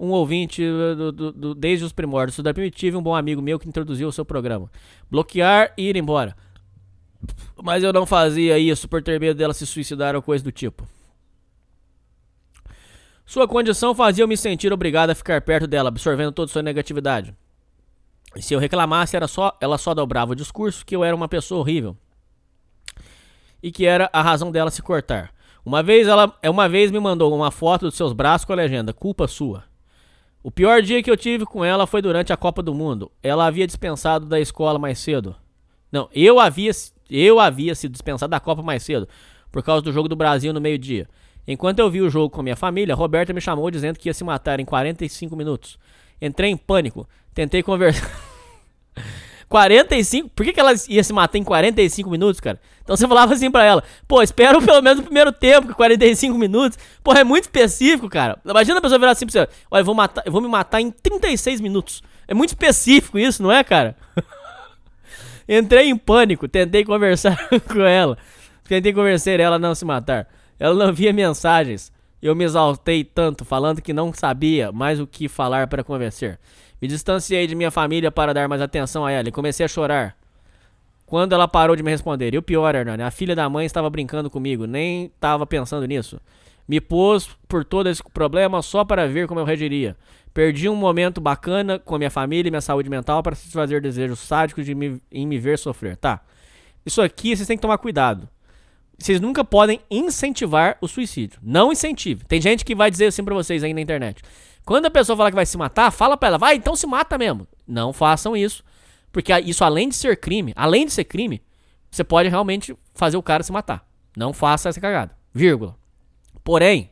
[0.00, 2.32] Um ouvinte do, do, do, desde os primórdios.
[2.32, 4.68] Estudar primitivo um bom amigo meu que introduziu o seu programa.
[5.08, 6.36] Bloquear e ir embora.
[7.62, 10.84] Mas eu não fazia isso por ter medo dela se suicidar ou coisa do tipo.
[13.24, 17.32] Sua condição fazia eu me sentir obrigado a ficar perto dela, absorvendo toda sua negatividade.
[18.40, 21.60] Se eu reclamasse, era só, ela só dobrava o discurso que eu era uma pessoa
[21.60, 21.96] horrível.
[23.62, 25.32] E que era a razão dela se cortar.
[25.64, 28.92] Uma vez ela uma vez me mandou uma foto dos seus braços com a legenda:
[28.92, 29.64] "Culpa sua".
[30.42, 33.12] O pior dia que eu tive com ela foi durante a Copa do Mundo.
[33.22, 35.36] Ela havia dispensado da escola mais cedo.
[35.92, 36.72] Não, eu havia
[37.08, 39.06] eu havia sido dispensado da Copa mais cedo
[39.52, 41.06] por causa do jogo do Brasil no meio-dia.
[41.46, 44.24] Enquanto eu vi o jogo com minha família, Roberta me chamou dizendo que ia se
[44.24, 45.78] matar em 45 minutos.
[46.20, 47.06] Entrei em pânico.
[47.34, 48.10] Tentei conversar.
[49.48, 50.30] 45?
[50.30, 52.58] Por que, que ela ia se matar em 45 minutos, cara?
[52.82, 56.36] Então você falava assim pra ela, pô, espera pelo menos o primeiro tempo, que 45
[56.38, 56.78] minutos.
[57.04, 58.38] Porra, é muito específico, cara.
[58.44, 60.80] Imagina a pessoa virar assim pra você, olha, eu vou, matar, eu vou me matar
[60.80, 62.02] em 36 minutos.
[62.26, 63.94] É muito específico isso, não é, cara?
[65.46, 67.36] Entrei em pânico, tentei conversar
[67.70, 68.16] com ela.
[68.66, 70.26] Tentei convencer ela a não se matar.
[70.58, 71.92] Ela não via mensagens.
[72.22, 76.38] Eu me exaltei tanto, falando que não sabia mais o que falar para convencer.
[76.82, 80.16] Me distanciei de minha família para dar mais atenção a ela e comecei a chorar.
[81.06, 82.34] Quando ela parou de me responder.
[82.34, 86.20] E o pior, Hernani, a filha da mãe estava brincando comigo, nem estava pensando nisso.
[86.66, 89.96] Me pôs por todo esse problema só para ver como eu reagiria.
[90.34, 94.18] Perdi um momento bacana com a minha família e minha saúde mental para satisfazer desejos
[94.18, 95.96] sádicos de me, em me ver sofrer.
[95.96, 96.20] Tá.
[96.84, 98.28] Isso aqui vocês têm que tomar cuidado.
[98.98, 101.38] Vocês nunca podem incentivar o suicídio.
[101.42, 102.24] Não incentive.
[102.24, 104.20] Tem gente que vai dizer assim pra vocês aí na internet.
[104.64, 107.18] Quando a pessoa fala que vai se matar, fala pra ela, vai, então se mata
[107.18, 107.46] mesmo.
[107.66, 108.64] Não façam isso.
[109.10, 111.42] Porque isso, além de ser crime, além de ser crime,
[111.90, 113.86] você pode realmente fazer o cara se matar.
[114.16, 115.16] Não faça essa cagada.
[115.34, 115.76] Vírgula.
[116.44, 116.90] Porém,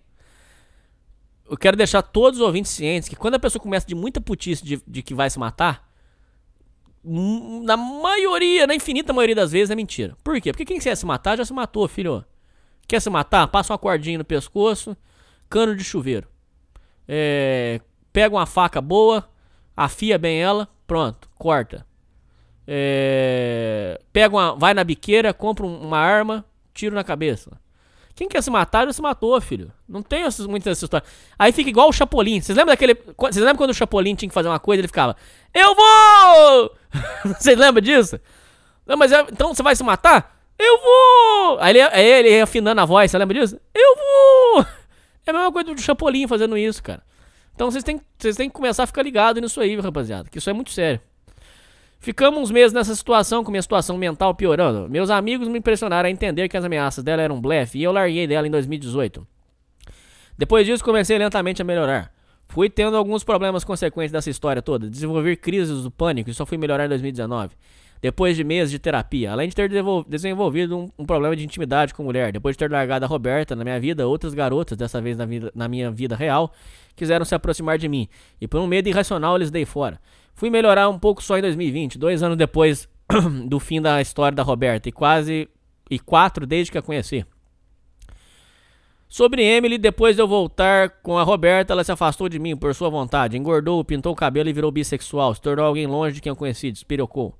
[1.48, 4.64] eu quero deixar todos os ouvintes cientes que quando a pessoa começa de muita putice
[4.64, 5.88] de, de que vai se matar,
[7.04, 10.16] hum, na maioria, na infinita maioria das vezes é mentira.
[10.22, 10.52] Por quê?
[10.52, 12.24] Porque quem quer se matar já se matou, filho.
[12.86, 13.48] Quer se matar?
[13.48, 14.96] Passa uma cordinha no pescoço,
[15.48, 16.28] cano de chuveiro.
[17.12, 17.80] É,
[18.12, 19.28] pega uma faca boa,
[19.76, 21.84] afia bem ela, pronto, corta.
[22.64, 27.50] É, pega uma, vai na biqueira, compra uma arma, tiro na cabeça.
[28.14, 29.72] Quem quer se matar já se matou, filho.
[29.88, 31.10] Não tem essas, muitas essas histórias.
[31.36, 32.40] Aí fica igual o Chapolin.
[32.40, 32.94] Vocês lembram daquele.
[32.94, 35.16] Vocês lembram quando o Chapolin tinha que fazer uma coisa ele ficava.
[35.52, 36.76] Eu vou!
[37.34, 38.20] Vocês lembram disso?
[38.86, 40.36] Não, mas é, então você vai se matar?
[40.58, 41.58] Eu vou!
[41.60, 43.58] Aí ele, aí ele afinando a voz, você lembra disso?
[43.74, 44.79] Eu vou!
[45.30, 47.02] É a mesma coisa do Chapolin fazendo isso, cara.
[47.54, 50.28] Então vocês têm, vocês têm que começar a ficar ligados nisso aí, rapaziada.
[50.28, 51.00] Que isso é muito sério.
[52.00, 54.88] Ficamos uns meses nessa situação, com minha situação mental piorando.
[54.88, 57.92] Meus amigos me impressionaram a entender que as ameaças dela eram um blefe e eu
[57.92, 59.26] larguei dela em 2018.
[60.36, 62.12] Depois disso, comecei lentamente a melhorar.
[62.48, 64.90] Fui tendo alguns problemas consequentes dessa história toda.
[64.90, 67.54] Desenvolver crises do pânico e só fui melhorar em 2019
[68.00, 69.70] depois de meses de terapia, além de ter
[70.08, 73.62] desenvolvido um, um, problema de intimidade com mulher, depois de ter largado a Roberta na
[73.62, 76.52] minha vida, outras garotas, dessa vez na, vida, na minha vida real,
[76.96, 78.08] quiseram se aproximar de mim,
[78.40, 80.00] e por um medo irracional eles dei fora.
[80.34, 82.88] Fui melhorar um pouco só em 2020, dois anos depois
[83.46, 85.48] do fim da história da Roberta, e quase
[85.90, 87.26] e quatro desde que a conheci.
[89.08, 92.72] Sobre Emily, depois de eu voltar com a Roberta, ela se afastou de mim por
[92.76, 96.30] sua vontade, engordou, pintou o cabelo e virou bissexual, se tornou alguém longe de quem
[96.30, 97.34] eu conheci, despirocou.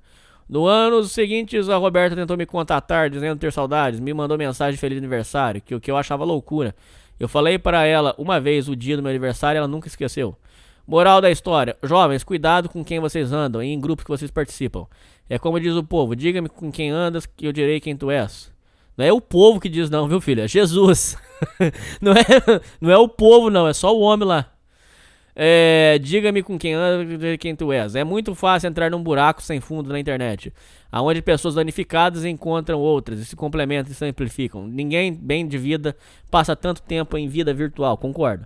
[0.51, 4.81] No ano seguinte, a Roberta tentou me contatar, dizendo ter saudades, me mandou mensagem de
[4.81, 6.75] feliz aniversário, que o que eu achava loucura.
[7.21, 10.37] Eu falei para ela uma vez o dia do meu aniversário, ela nunca esqueceu.
[10.85, 14.89] Moral da história: jovens, cuidado com quem vocês andam e em grupos que vocês participam.
[15.29, 18.53] É como diz o povo: diga-me com quem andas, que eu direi quem tu és.
[18.97, 20.43] Não é o povo que diz, não, viu, filha?
[20.43, 21.17] É Jesus.
[22.03, 22.25] não, é,
[22.81, 24.51] não é o povo, não, é só o homem lá.
[25.43, 27.95] É, Diga-me com quem anda, quem tu és.
[27.95, 30.53] É muito fácil entrar num buraco sem fundo na internet,
[30.93, 34.67] aonde pessoas danificadas encontram outras e se complementam e se amplificam.
[34.67, 35.97] Ninguém bem de vida
[36.31, 38.45] passa tanto tempo em vida virtual, concordo.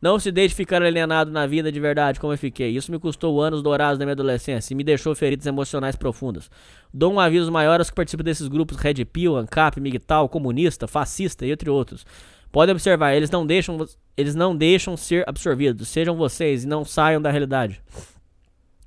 [0.00, 2.70] Não se deixe ficar alienado na vida de verdade como eu fiquei.
[2.70, 6.50] Isso me custou anos dourados da minha adolescência e me deixou feridas emocionais profundas.
[6.94, 11.46] Dou um aviso maior aos que participam desses grupos Red Pill, ANCAP, MGTOW, comunista, fascista
[11.46, 12.06] entre outros.
[12.52, 15.88] Podem observar, eles não deixam, eles não deixam ser absorvidos.
[15.88, 17.80] Sejam vocês e não saiam da realidade.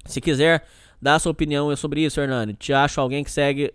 [0.06, 0.64] Se quiser
[1.02, 3.74] dar sua opinião sobre isso, Hernani, te acho alguém que segue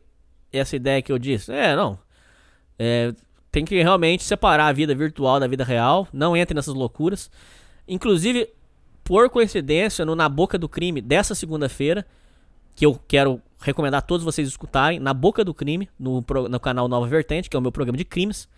[0.52, 1.52] essa ideia que eu disse.
[1.52, 1.98] É, não.
[2.78, 3.12] É,
[3.50, 6.06] tem que realmente separar a vida virtual da vida real.
[6.12, 7.28] Não entre nessas loucuras.
[7.88, 8.48] Inclusive,
[9.02, 12.06] por coincidência, no Na Boca do Crime dessa segunda-feira,
[12.76, 16.86] que eu quero recomendar a todos vocês escutarem, Na Boca do Crime, no, no canal
[16.86, 18.48] Nova Vertente, que é o meu programa de crimes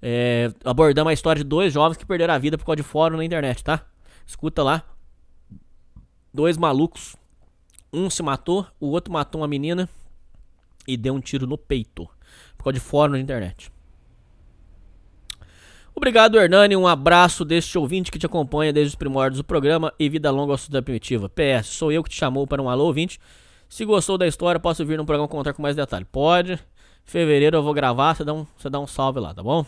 [0.00, 3.16] é, abordamos a história de dois jovens que perderam a vida por causa de fórum
[3.16, 3.84] na internet, tá?
[4.26, 4.82] Escuta lá.
[6.32, 7.16] Dois malucos.
[7.92, 9.88] Um se matou, o outro matou uma menina
[10.86, 12.08] e deu um tiro no peito.
[12.56, 13.72] Por causa de fórum na internet.
[15.94, 16.76] Obrigado, Hernani.
[16.76, 20.52] Um abraço deste ouvinte que te acompanha desde os primórdios do programa e vida longa
[20.52, 21.28] ao da primitiva.
[21.28, 23.18] PS, sou eu que te chamou para um alô ouvinte.
[23.68, 26.04] Se gostou da história, posso vir no programa contar com mais detalhe.
[26.04, 26.58] Pode.
[27.04, 29.66] Fevereiro eu vou gravar, você dá um, você dá um salve lá, tá bom?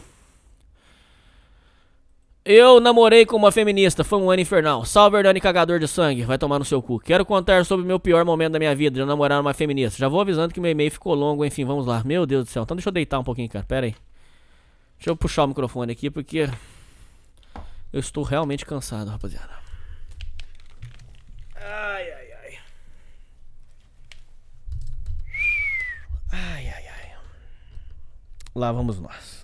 [2.53, 4.85] Eu namorei com uma feminista, foi um ano infernal.
[4.85, 6.99] Salve Hernani cagador de sangue, vai tomar no seu cu.
[6.99, 9.97] Quero contar sobre o meu pior momento da minha vida, de namorar uma feminista.
[9.97, 12.03] Já vou avisando que meu e-mail ficou longo, enfim, vamos lá.
[12.05, 13.95] Meu Deus do céu, então deixa eu deitar um pouquinho, cara, pera aí.
[14.99, 16.51] Deixa eu puxar o microfone aqui, porque
[17.93, 19.53] eu estou realmente cansado, rapaziada.
[21.55, 22.59] Ai, ai, ai.
[26.33, 27.13] Ai, ai, ai.
[28.57, 29.40] Lá vamos nós.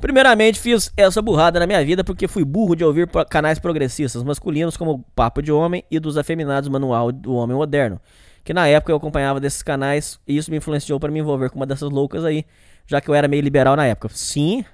[0.00, 4.76] Primeiramente, fiz essa burrada na minha vida porque fui burro de ouvir canais progressistas masculinos
[4.76, 8.00] como Papo de Homem e dos afeminados Manual do Homem Moderno.
[8.44, 11.56] Que na época eu acompanhava desses canais e isso me influenciou para me envolver com
[11.56, 12.46] uma dessas loucas aí,
[12.86, 14.08] já que eu era meio liberal na época.
[14.14, 14.64] Sim,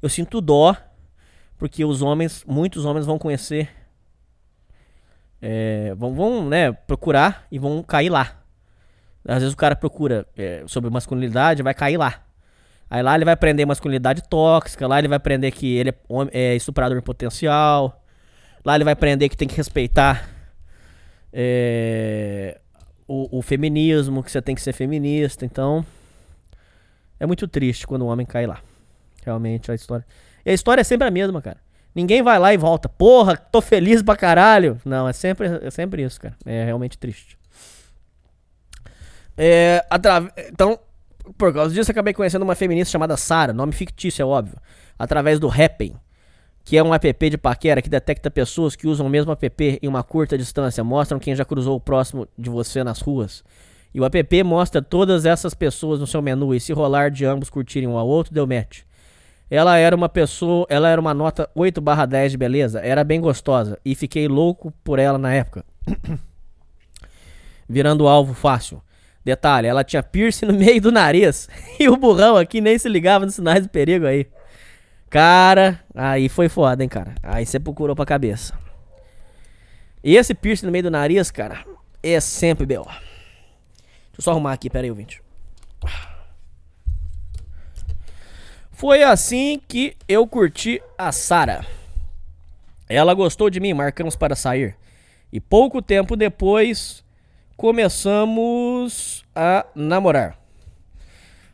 [0.00, 0.74] eu sinto dó,
[1.58, 3.68] porque os homens, muitos homens vão conhecer,
[5.40, 8.42] é, vão, vão né, procurar e vão cair lá.
[9.28, 12.25] Às vezes o cara procura é, sobre masculinidade, vai cair lá.
[12.88, 16.28] Aí lá ele vai aprender masculinidade tóxica, lá ele vai aprender que ele é, hom-
[16.32, 18.02] é estuprador potencial,
[18.64, 20.28] lá ele vai aprender que tem que respeitar
[21.32, 22.58] é,
[23.08, 25.44] o, o feminismo, que você tem que ser feminista.
[25.44, 25.84] Então,
[27.18, 28.60] é muito triste quando um homem cai lá.
[29.24, 30.06] Realmente a história.
[30.44, 31.58] E a história é sempre a mesma, cara.
[31.94, 32.88] Ninguém vai lá e volta.
[32.88, 34.80] Porra, tô feliz pra caralho.
[34.84, 36.36] Não, é sempre, é sempre isso, cara.
[36.44, 37.36] É realmente triste.
[39.36, 39.84] É,
[40.52, 40.78] Então,
[41.36, 44.56] por causa disso, acabei conhecendo uma feminista chamada Sara, nome fictício, é óbvio,
[44.98, 45.94] através do Happn,
[46.64, 49.88] que é um app de paquera que detecta pessoas que usam o mesmo app em
[49.88, 53.44] uma curta distância, mostram quem já cruzou próximo de você nas ruas.
[53.94, 57.48] E o app mostra todas essas pessoas no seu menu e se rolar de ambos
[57.48, 58.80] curtirem um ao outro, deu match.
[59.48, 63.94] Ela era uma pessoa, ela era uma nota 8/10 de beleza, era bem gostosa e
[63.94, 65.64] fiquei louco por ela na época.
[67.68, 68.82] Virando alvo fácil.
[69.26, 71.48] Detalhe, ela tinha piercing no meio do nariz
[71.80, 74.28] e o burrão aqui nem se ligava nos sinais de perigo aí.
[75.10, 77.12] Cara, aí foi foda, hein, cara.
[77.24, 78.56] Aí você procurou pra cabeça.
[80.04, 81.64] E esse piercing no meio do nariz, cara,
[82.04, 82.84] é sempre B.O.
[82.84, 83.00] Deixa
[84.16, 85.20] eu só arrumar aqui, pera aí, ouvinte.
[88.70, 91.66] Foi assim que eu curti a Sara.
[92.88, 94.76] Ela gostou de mim, marcamos para sair.
[95.32, 97.04] E pouco tempo depois
[97.56, 100.38] começamos a namorar.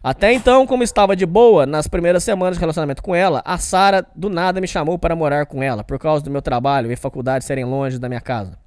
[0.02, 4.04] Até então, como estava de boa nas primeiras semanas de relacionamento com ela, a Sara
[4.16, 7.44] do nada me chamou para morar com ela, por causa do meu trabalho e faculdade
[7.44, 8.58] serem longe da minha casa.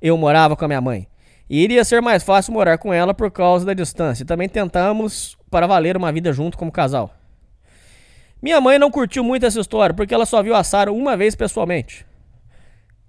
[0.00, 1.08] Eu morava com a minha mãe.
[1.50, 4.24] E iria ser mais fácil morar com ela por causa da distância.
[4.24, 7.10] Também tentamos para valer uma vida junto como casal.
[8.40, 11.34] Minha mãe não curtiu muito essa história, porque ela só viu a Sara uma vez
[11.34, 12.06] pessoalmente.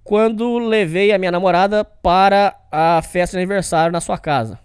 [0.04, 4.60] Quando levei a minha namorada para a festa de aniversário na sua casa.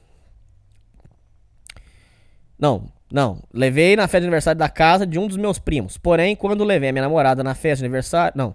[2.58, 3.42] Não, não.
[3.53, 5.97] Levei na festa de aniversário da casa de um dos meus primos.
[5.97, 8.33] Porém, quando levei a minha namorada na festa de aniversário.
[8.37, 8.54] Não.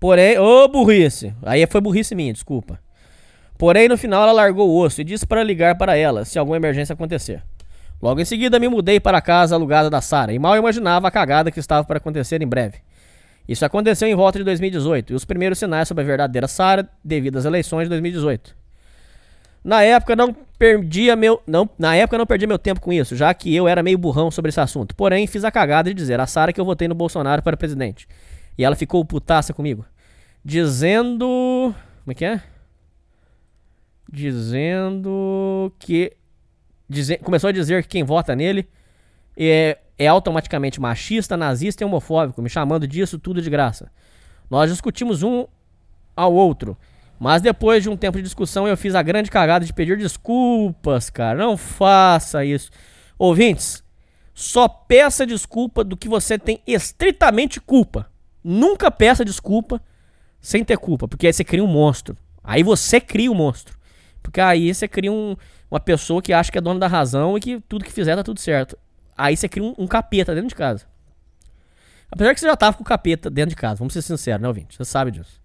[0.00, 1.34] Porém, ô burrice.
[1.42, 2.80] Aí foi burrice minha, desculpa.
[3.58, 6.56] Porém, no final ela largou o osso e disse para ligar para ela se alguma
[6.56, 7.42] emergência acontecer.
[8.02, 11.10] Logo em seguida me mudei para a casa alugada da Sara e mal imaginava a
[11.10, 12.78] cagada que estava para acontecer em breve.
[13.48, 17.38] Isso aconteceu em volta de 2018 e os primeiros sinais sobre a verdadeira Sara devido
[17.38, 18.61] às eleições de 2018.
[19.64, 23.32] Na época não perdia meu não, na época não perdi meu tempo com isso, já
[23.32, 24.94] que eu era meio burrão sobre esse assunto.
[24.94, 28.08] Porém, fiz a cagada de dizer a Sara que eu votei no Bolsonaro para presidente.
[28.58, 29.84] E ela ficou putaça comigo,
[30.44, 31.26] dizendo,
[32.04, 32.42] como é que é?
[34.12, 36.12] Dizendo que
[36.88, 38.68] dize- começou a dizer que quem vota nele
[39.36, 43.90] é, é automaticamente machista, nazista e homofóbico, me chamando disso tudo de graça.
[44.50, 45.46] Nós discutimos um
[46.14, 46.76] ao outro,
[47.22, 51.08] mas depois de um tempo de discussão eu fiz a grande cagada de pedir desculpas,
[51.08, 51.38] cara.
[51.38, 52.68] Não faça isso.
[53.16, 53.84] Ouvintes,
[54.34, 58.10] só peça desculpa do que você tem estritamente culpa.
[58.42, 59.80] Nunca peça desculpa
[60.40, 62.16] sem ter culpa, porque aí você cria um monstro.
[62.42, 63.78] Aí você cria um monstro.
[64.20, 65.36] Porque aí você cria um-
[65.70, 68.24] uma pessoa que acha que é dona da razão e que tudo que fizer tá
[68.24, 68.76] tudo certo.
[69.16, 70.86] Aí você cria um, um capeta dentro de casa.
[72.10, 74.48] Apesar que você já tava com o capeta dentro de casa, vamos ser sinceros, né,
[74.48, 74.76] ouvinte?
[74.76, 75.41] Você sabe disso.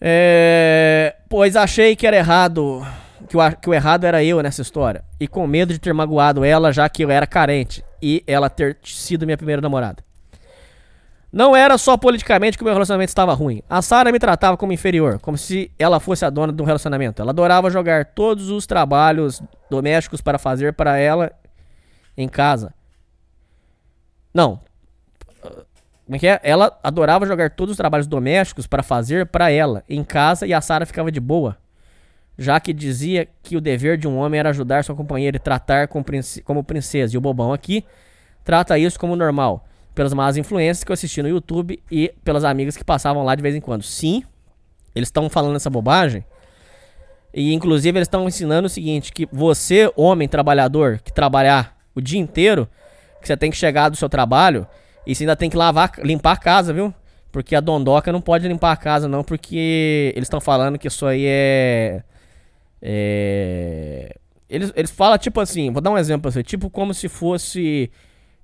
[0.00, 2.86] É, pois achei que era errado,
[3.28, 5.04] que o, que o errado era eu nessa história.
[5.18, 8.78] E com medo de ter magoado ela, já que eu era carente e ela ter
[8.82, 10.02] sido minha primeira namorada.
[11.30, 13.62] Não era só politicamente que o meu relacionamento estava ruim.
[13.68, 17.20] A Sara me tratava como inferior, como se ela fosse a dona do relacionamento.
[17.20, 21.30] Ela adorava jogar todos os trabalhos domésticos para fazer para ela
[22.16, 22.72] em casa.
[24.32, 24.60] Não.
[26.08, 26.40] Como é que é?
[26.42, 30.60] Ela adorava jogar todos os trabalhos domésticos para fazer para ela em casa e a
[30.62, 31.58] Sara ficava de boa.
[32.38, 35.86] Já que dizia que o dever de um homem era ajudar sua companheira e tratar
[35.86, 37.14] com prince- como princesa.
[37.14, 37.84] E o bobão aqui
[38.42, 39.66] trata isso como normal.
[39.94, 43.42] Pelas más influências que eu assisti no YouTube e pelas amigas que passavam lá de
[43.42, 43.82] vez em quando.
[43.82, 44.22] Sim,
[44.94, 46.24] eles estão falando essa bobagem.
[47.34, 52.18] E inclusive eles estão ensinando o seguinte: que você, homem trabalhador, que trabalhar o dia
[52.18, 52.66] inteiro,
[53.20, 54.66] que você tem que chegar do seu trabalho
[55.08, 56.92] e você ainda tem que lavar, limpar a casa, viu?
[57.32, 61.06] Porque a dondoca não pode limpar a casa, não, porque eles estão falando que isso
[61.06, 62.02] aí é.
[62.82, 64.16] É.
[64.50, 67.90] Eles, eles falam tipo assim, vou dar um exemplo pra você, tipo como se fosse.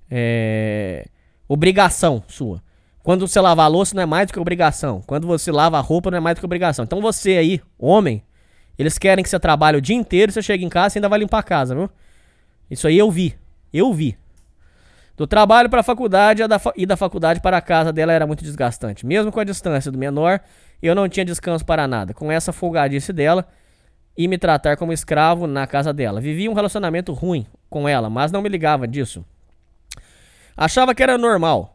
[0.09, 1.05] É.
[1.47, 2.63] Obrigação sua.
[3.03, 5.03] Quando você lava a louça não é mais do que obrigação.
[5.05, 6.83] Quando você lava a roupa não é mais do que obrigação.
[6.83, 8.23] Então você aí, homem,
[8.79, 11.19] eles querem que você trabalhe o dia inteiro, você chega em casa e ainda vai
[11.19, 11.91] limpar a casa, viu?
[12.71, 13.35] Isso aí eu vi.
[13.71, 14.17] Eu vi.
[15.17, 18.27] Do trabalho para a faculdade e da, fa- da faculdade para a casa dela era
[18.27, 19.05] muito desgastante.
[19.05, 20.41] Mesmo com a distância do menor,
[20.81, 22.13] eu não tinha descanso para nada.
[22.13, 23.47] Com essa folgadice dela
[24.17, 26.19] e me tratar como escravo na casa dela.
[26.19, 29.23] Vivia um relacionamento ruim com ela, mas não me ligava disso.
[30.55, 31.71] Achava que era normal.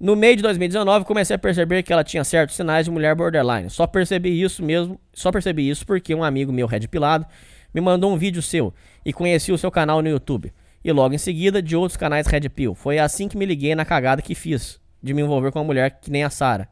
[0.00, 3.70] No meio de 2019, comecei a perceber que ela tinha certos sinais de mulher borderline.
[3.70, 7.24] Só percebi isso mesmo, só percebi isso porque um amigo meu, Red Pilado,
[7.72, 8.74] me mandou um vídeo seu
[9.04, 10.52] e conheci o seu canal no YouTube.
[10.84, 12.74] E logo em seguida de outros canais Red Pill.
[12.74, 15.98] Foi assim que me liguei na cagada que fiz de me envolver com uma mulher
[16.00, 16.68] que nem a Sarah.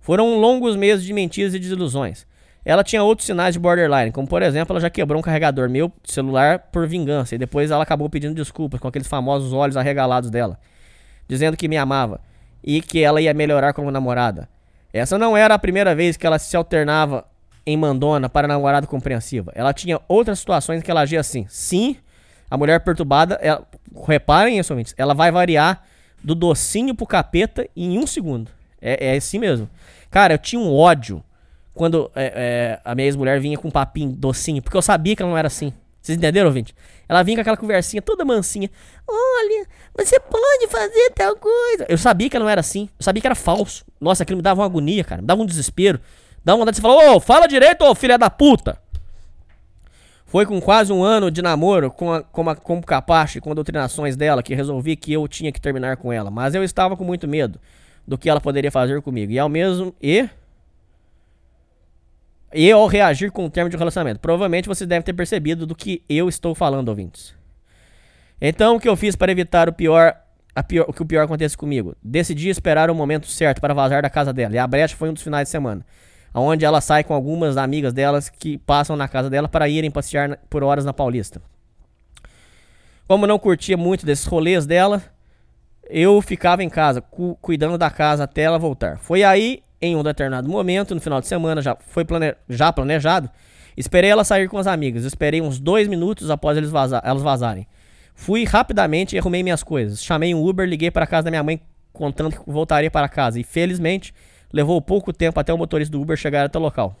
[0.00, 2.26] Foram longos meses de mentiras e desilusões.
[2.64, 5.90] Ela tinha outros sinais de borderline, como por exemplo, ela já quebrou um carregador meu
[6.04, 10.58] celular por vingança e depois ela acabou pedindo desculpas com aqueles famosos olhos arregalados dela,
[11.26, 12.20] dizendo que me amava
[12.62, 14.48] e que ela ia melhorar como namorada.
[14.92, 17.24] Essa não era a primeira vez que ela se alternava
[17.64, 19.52] em mandona para namorada compreensiva.
[19.54, 21.46] Ela tinha outras situações que ela agia assim.
[21.48, 21.96] Sim,
[22.50, 23.64] a mulher perturbada, ela-
[24.06, 25.84] reparem isso, ouvintes, ela vai variar
[26.22, 28.50] do docinho pro capeta em um segundo.
[28.80, 29.68] É, é assim mesmo.
[30.10, 31.22] Cara, eu tinha um ódio
[31.74, 35.22] quando é, é, a minha ex-mulher vinha com um papinho docinho, porque eu sabia que
[35.22, 35.72] ela não era assim.
[36.02, 36.74] Vocês entenderam, ouvinte?
[37.08, 38.70] Ela vinha com aquela conversinha toda mansinha.
[39.06, 39.66] Olha,
[39.96, 41.84] você pode fazer tal coisa.
[41.88, 42.88] Eu sabia que ela não era assim.
[42.98, 43.84] Eu sabia que era falso.
[44.00, 45.20] Nossa, aquilo me dava uma agonia, cara.
[45.20, 46.00] Me dava um desespero.
[46.42, 48.78] Dava uma vontade de você falar, ô, fala direito, ô, filha da puta.
[50.30, 54.16] Foi com quase um ano de namoro com a, com a, com Capache, com doutrinações
[54.16, 56.30] dela, que resolvi que eu tinha que terminar com ela.
[56.30, 57.60] Mas eu estava com muito medo
[58.06, 59.32] do que ela poderia fazer comigo.
[59.32, 59.92] E ao mesmo.
[60.00, 60.28] E.
[62.54, 64.20] E ao reagir com o termo de relacionamento.
[64.20, 67.34] Provavelmente você deve ter percebido do que eu estou falando, ouvintes.
[68.40, 70.14] Então, o que eu fiz para evitar o pior,
[70.68, 71.96] pior, o que o pior aconteça comigo?
[72.00, 74.54] Decidi esperar o momento certo para vazar da casa dela.
[74.54, 75.84] E a brecha foi um dos finais de semana,
[76.34, 80.38] onde ela sai com algumas amigas delas que passam na casa dela para irem passear
[80.48, 81.40] por horas na Paulista.
[83.06, 85.02] Como não curtia muito desses rolês dela,
[85.88, 88.98] eu ficava em casa, cu- cuidando da casa até ela voltar.
[88.98, 93.28] Foi aí, em um determinado momento, no final de semana, já foi plane- já planejado,
[93.76, 95.04] esperei ela sair com as amigas.
[95.04, 96.70] Esperei uns dois minutos após eles
[97.02, 97.66] elas vazarem.
[98.14, 100.04] Fui rapidamente e arrumei minhas coisas.
[100.04, 101.60] Chamei um Uber, liguei para casa da minha mãe
[101.92, 103.40] contando que voltaria para casa.
[103.40, 104.14] E felizmente,
[104.52, 106.96] levou pouco tempo até o motorista do Uber chegar até o local.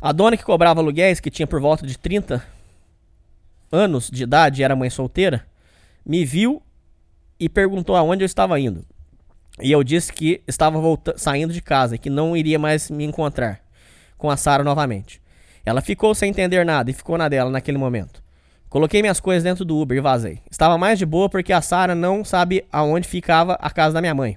[0.00, 2.44] A dona que cobrava aluguéis, que tinha por volta de 30
[3.72, 5.46] anos de idade e era mãe solteira,
[6.04, 6.62] me viu
[7.38, 8.84] e perguntou aonde eu estava indo.
[9.60, 10.78] E eu disse que estava
[11.16, 13.60] saindo de casa e que não iria mais me encontrar
[14.18, 15.22] com a Sara novamente.
[15.64, 18.22] Ela ficou sem entender nada e ficou na dela naquele momento.
[18.68, 20.40] Coloquei minhas coisas dentro do Uber e vazei.
[20.50, 24.14] Estava mais de boa porque a Sara não sabe aonde ficava a casa da minha
[24.14, 24.36] mãe.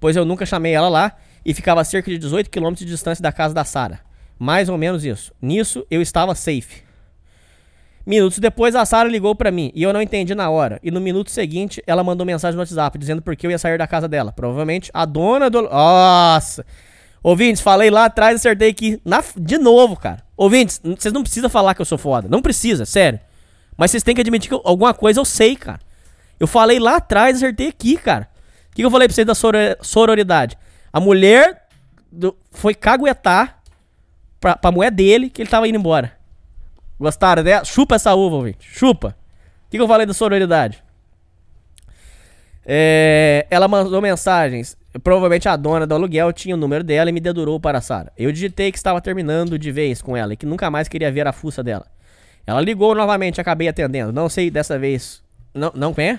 [0.00, 1.12] Pois eu nunca chamei ela lá
[1.44, 4.00] e ficava a cerca de 18 km de distância da casa da Sara.
[4.38, 5.32] Mais ou menos isso.
[5.40, 6.82] Nisso eu estava safe.
[8.06, 10.80] Minutos depois a Sara ligou pra mim e eu não entendi na hora.
[10.82, 13.86] E no minuto seguinte ela mandou mensagem no WhatsApp dizendo porque eu ia sair da
[13.86, 14.32] casa dela.
[14.32, 15.62] Provavelmente a dona do.
[15.62, 16.64] Nossa!
[17.22, 19.22] Ouvintes, falei lá atrás, acertei aqui na...
[19.36, 20.22] de novo, cara.
[20.34, 22.26] Ouvintes, vocês não precisam falar que eu sou foda.
[22.30, 23.20] Não precisa, sério.
[23.76, 25.80] Mas vocês têm que admitir que eu- alguma coisa eu sei, cara.
[26.38, 28.26] Eu falei lá atrás, acertei aqui, cara.
[28.70, 30.56] O que, que eu falei pra vocês da soro- sororidade?
[30.92, 31.66] A mulher
[32.10, 33.60] do- foi caguetar
[34.40, 36.12] pra, pra mulher dele que ele tava indo embora.
[36.98, 37.64] Gostaram dela?
[37.64, 38.58] Chupa essa uva, ouvinte.
[38.70, 39.16] Chupa.
[39.66, 40.82] O que, que eu falei da sororidade?
[42.64, 44.76] É, ela mandou mensagens.
[45.02, 48.12] Provavelmente a dona do aluguel tinha o número dela e me dedurou para Sara.
[48.18, 51.26] Eu digitei que estava terminando de vez com ela e que nunca mais queria ver
[51.26, 51.86] a fuça dela.
[52.46, 54.12] Ela ligou novamente acabei atendendo.
[54.12, 55.22] Não sei dessa vez.
[55.54, 56.18] Não, não é?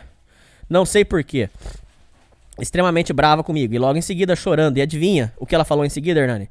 [0.70, 1.50] Não sei porquê.
[2.62, 3.74] Extremamente brava comigo.
[3.74, 4.78] E logo em seguida chorando.
[4.78, 6.50] E adivinha o que ela falou em seguida, Hernani?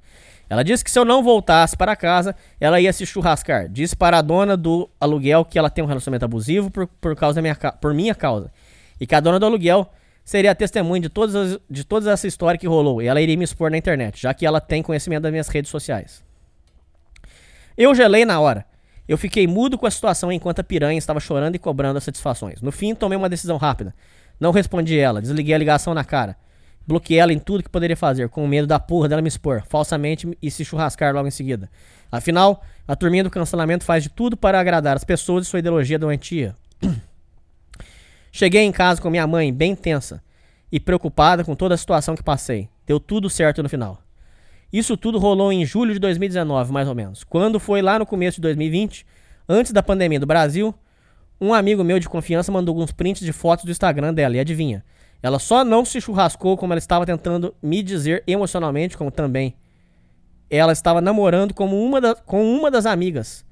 [0.48, 3.68] Ela disse que se eu não voltasse para casa, ela ia se churrascar.
[3.68, 7.36] Disse para a dona do aluguel que ela tem um relacionamento abusivo por, por, causa
[7.36, 8.50] da minha, por minha causa.
[9.00, 9.88] E que a dona do aluguel
[10.24, 13.00] seria testemunha de, todas as, de toda essa história que rolou.
[13.00, 15.70] E ela iria me expor na internet, já que ela tem conhecimento das minhas redes
[15.70, 16.24] sociais.
[17.78, 18.66] Eu gelei na hora.
[19.06, 22.60] Eu fiquei mudo com a situação enquanto a piranha estava chorando e cobrando as satisfações.
[22.60, 23.94] No fim, tomei uma decisão rápida.
[24.40, 26.34] Não respondi ela, desliguei a ligação na cara.
[26.86, 30.26] Bloqueei ela em tudo que poderia fazer, com medo da porra dela me expor, falsamente
[30.42, 31.70] e se churrascar logo em seguida.
[32.10, 35.98] Afinal, a turminha do cancelamento faz de tudo para agradar as pessoas e sua ideologia
[35.98, 36.56] doentia.
[38.32, 40.22] Cheguei em casa com minha mãe, bem tensa
[40.72, 42.68] e preocupada com toda a situação que passei.
[42.86, 44.02] Deu tudo certo no final.
[44.72, 47.24] Isso tudo rolou em julho de 2019, mais ou menos.
[47.24, 49.04] Quando foi lá no começo de 2020,
[49.48, 50.74] antes da pandemia do Brasil,
[51.40, 54.36] um amigo meu de confiança mandou alguns prints de fotos do Instagram dela.
[54.36, 54.84] E adivinha?
[55.22, 59.54] Ela só não se churrascou como ela estava tentando me dizer emocionalmente, como também
[60.50, 63.44] ela estava namorando como uma da, com uma das amigas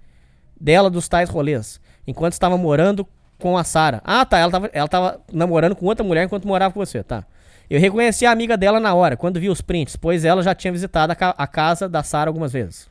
[0.60, 3.06] dela dos tais rolês, enquanto estava morando
[3.38, 4.02] com a Sara.
[4.04, 7.24] Ah, tá, ela tava, ela tava namorando com outra mulher enquanto morava com você, tá.
[7.70, 10.72] Eu reconheci a amiga dela na hora, quando vi os prints, pois ela já tinha
[10.72, 12.88] visitado a, ca a casa da Sara algumas vezes.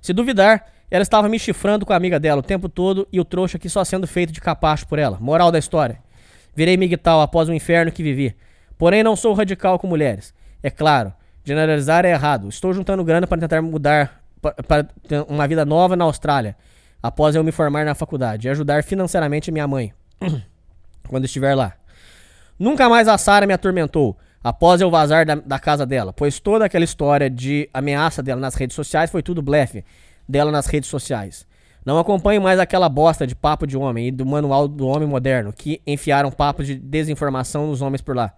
[0.00, 3.24] Se duvidar, ela estava me chifrando com a amiga dela o tempo todo e o
[3.24, 5.18] trouxa aqui só sendo feito de capacho por ela.
[5.20, 5.98] Moral da história.
[6.54, 8.34] Virei migtal após o inferno que vivi.
[8.76, 10.34] Porém, não sou radical com mulheres.
[10.62, 11.12] É claro,
[11.44, 12.48] generalizar é errado.
[12.48, 14.20] Estou juntando grana para tentar mudar
[14.66, 14.88] para
[15.28, 16.56] uma vida nova na Austrália
[17.02, 19.92] após eu me formar na faculdade e ajudar financeiramente minha mãe
[21.08, 21.74] quando estiver lá.
[22.58, 26.64] Nunca mais a Sara me atormentou após eu vazar da, da, casa dela, pois toda
[26.64, 29.84] aquela história de ameaça dela nas redes sociais foi tudo blefe
[30.30, 31.46] dela nas redes sociais.
[31.84, 35.52] Não acompanho mais aquela bosta de papo de homem e do manual do homem moderno
[35.52, 38.34] que enfiaram papos de desinformação nos homens por lá.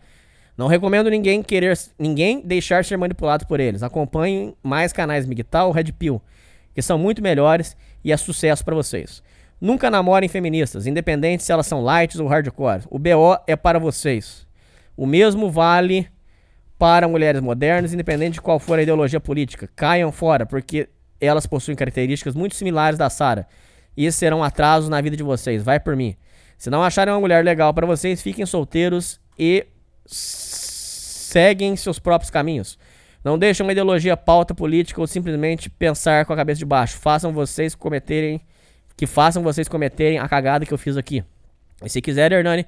[0.56, 3.82] Não recomendo ninguém querer ninguém deixar ser manipulado por eles.
[3.82, 6.22] Acompanhem mais canais Migtal ou Red Pill,
[6.74, 9.22] que são muito melhores e é sucesso para vocês.
[9.60, 12.82] Nunca namorem feministas, independente se elas são lights ou hardcore.
[12.90, 14.46] O BO é para vocês.
[14.96, 16.08] O mesmo vale
[16.78, 19.70] para mulheres modernas, independente de qual for a ideologia política.
[19.74, 20.88] Caiam fora, porque
[21.26, 23.46] elas possuem características muito similares da Sara.
[23.96, 25.62] E esses serão atrasos na vida de vocês.
[25.62, 26.16] Vai por mim.
[26.58, 29.66] Se não acharem uma mulher legal para vocês, fiquem solteiros e
[30.06, 32.78] seguem seus próprios caminhos.
[33.24, 36.98] Não deixem uma ideologia pauta política ou simplesmente pensar com a cabeça de baixo.
[36.98, 38.40] Façam vocês cometerem.
[38.96, 41.24] Que façam vocês cometerem a cagada que eu fiz aqui.
[41.84, 42.66] E se quiser, Hernani,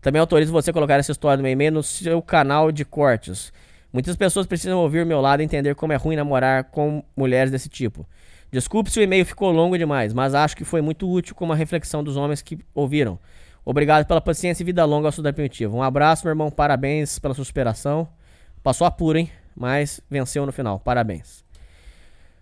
[0.00, 3.52] também autorizo você a colocar essa história no meu e-mail no seu canal de cortes.
[3.92, 7.50] Muitas pessoas precisam ouvir o meu lado e entender como é ruim namorar com mulheres
[7.50, 8.06] desse tipo.
[8.50, 11.56] Desculpe se o e-mail ficou longo demais, mas acho que foi muito útil como uma
[11.56, 13.18] reflexão dos homens que ouviram.
[13.64, 15.76] Obrigado pela paciência e vida longa ao estudar primitivo.
[15.76, 16.50] Um abraço, meu irmão.
[16.50, 18.08] Parabéns pela sua superação.
[18.62, 19.30] Passou apuro, hein?
[19.54, 20.80] mas venceu no final.
[20.80, 21.44] Parabéns.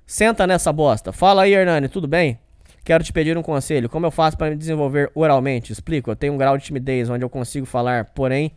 [0.06, 1.12] Senta nessa bosta.
[1.12, 2.38] Fala aí, Hernani, tudo bem?
[2.84, 3.88] Quero te pedir um conselho.
[3.88, 5.72] Como eu faço para me desenvolver oralmente?
[5.72, 6.10] Explico.
[6.10, 8.52] Eu tenho um grau de timidez onde eu consigo falar, porém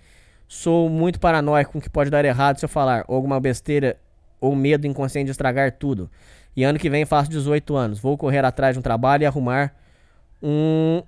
[0.54, 3.98] sou muito paranoico com o que pode dar errado se eu falar, alguma besteira
[4.40, 6.10] ou medo inconsciente de estragar tudo.
[6.56, 8.00] E ano que vem faço 18 anos.
[8.00, 9.74] Vou correr atrás de um trabalho e arrumar
[10.42, 11.02] um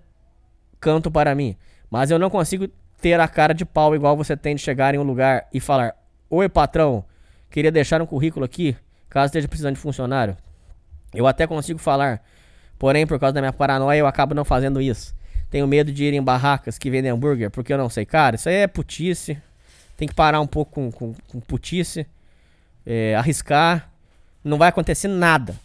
[0.79, 1.55] canto para mim.
[1.89, 2.67] Mas eu não consigo
[2.99, 5.95] ter a cara de pau igual você tem de chegar em um lugar e falar:
[6.29, 7.05] Oi, patrão,
[7.55, 8.75] Queria deixar um currículo aqui,
[9.09, 10.35] caso esteja precisando de funcionário.
[11.13, 12.21] Eu até consigo falar,
[12.77, 15.15] porém, por causa da minha paranoia, eu acabo não fazendo isso.
[15.55, 18.05] Tenho medo de ir em barracas que vendem hambúrguer, porque eu não sei.
[18.05, 19.41] Cara, isso aí é putice.
[19.95, 22.05] Tem que parar um pouco com, com, com putice.
[22.85, 23.89] É, arriscar.
[24.43, 25.55] Não vai acontecer nada.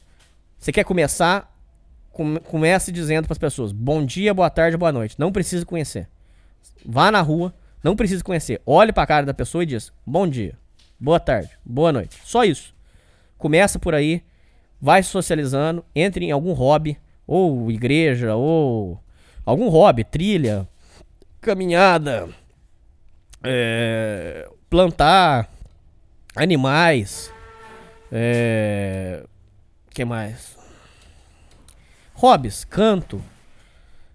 [0.56, 1.53] Você quer começar?
[2.12, 5.17] Com, comece dizendo para as pessoas: bom dia, boa tarde, boa noite.
[5.19, 6.08] Não precisa conhecer.
[6.87, 8.62] Vá na rua, não precisa conhecer.
[8.65, 10.56] Olhe para a cara da pessoa e diz: bom dia
[11.01, 12.17] boa tarde, boa noite.
[12.24, 12.73] Só isso.
[13.37, 14.23] Começa por aí,
[14.81, 19.03] vai socializando, entre em algum hobby, ou igreja, ou
[19.44, 20.69] algum hobby, trilha,
[21.40, 22.28] caminhada,
[23.42, 25.51] é, plantar
[26.35, 27.33] animais,
[28.12, 29.24] é,
[29.90, 30.58] que mais?
[32.15, 33.23] Hobbies, canto.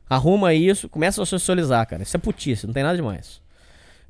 [0.07, 2.03] Arruma isso, começa a socializar, cara.
[2.03, 3.41] Isso é putice, não tem nada demais.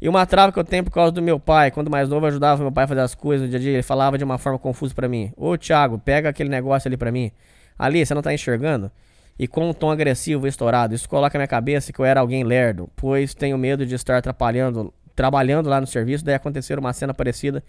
[0.01, 2.27] E uma trava que eu tenho por causa do meu pai, quando mais novo, eu
[2.27, 3.71] ajudava meu pai a fazer as coisas no dia a dia.
[3.71, 7.11] Ele falava de uma forma confusa para mim: Ô Thiago, pega aquele negócio ali para
[7.11, 7.31] mim.
[7.79, 8.91] Ali, você não tá enxergando?
[9.37, 10.95] E com um tom agressivo e estourado.
[10.95, 14.93] Isso coloca na cabeça que eu era alguém lerdo, pois tenho medo de estar atrapalhando,
[15.15, 16.23] trabalhando lá no serviço.
[16.23, 17.63] Daí acontecer uma cena parecida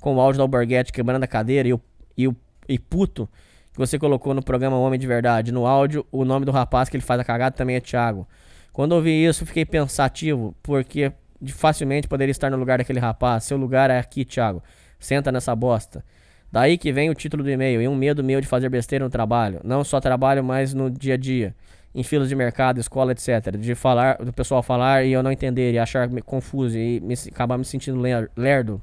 [0.00, 1.80] com o áudio da Alborguete quebrando a cadeira e o,
[2.16, 2.36] e o
[2.68, 3.28] e puto
[3.72, 5.52] que você colocou no programa Homem de Verdade.
[5.52, 8.26] No áudio, o nome do rapaz que ele faz a cagada também é Thiago.
[8.72, 11.12] Quando ouvi isso, fiquei pensativo, porque
[11.48, 13.44] facilmente poderia estar no lugar daquele rapaz.
[13.44, 14.62] Seu lugar é aqui, Thiago.
[14.98, 16.04] Senta nessa bosta.
[16.54, 19.10] Daí que vem o título do e-mail e um medo meu de fazer besteira no
[19.10, 19.60] trabalho.
[19.64, 21.52] Não só trabalho, mas no dia a dia.
[21.92, 23.56] em filas de mercado, escola, etc.
[23.58, 27.14] De falar, do pessoal falar e eu não entender e achar me confuso e me,
[27.32, 28.80] acabar me sentindo ler- lerdo.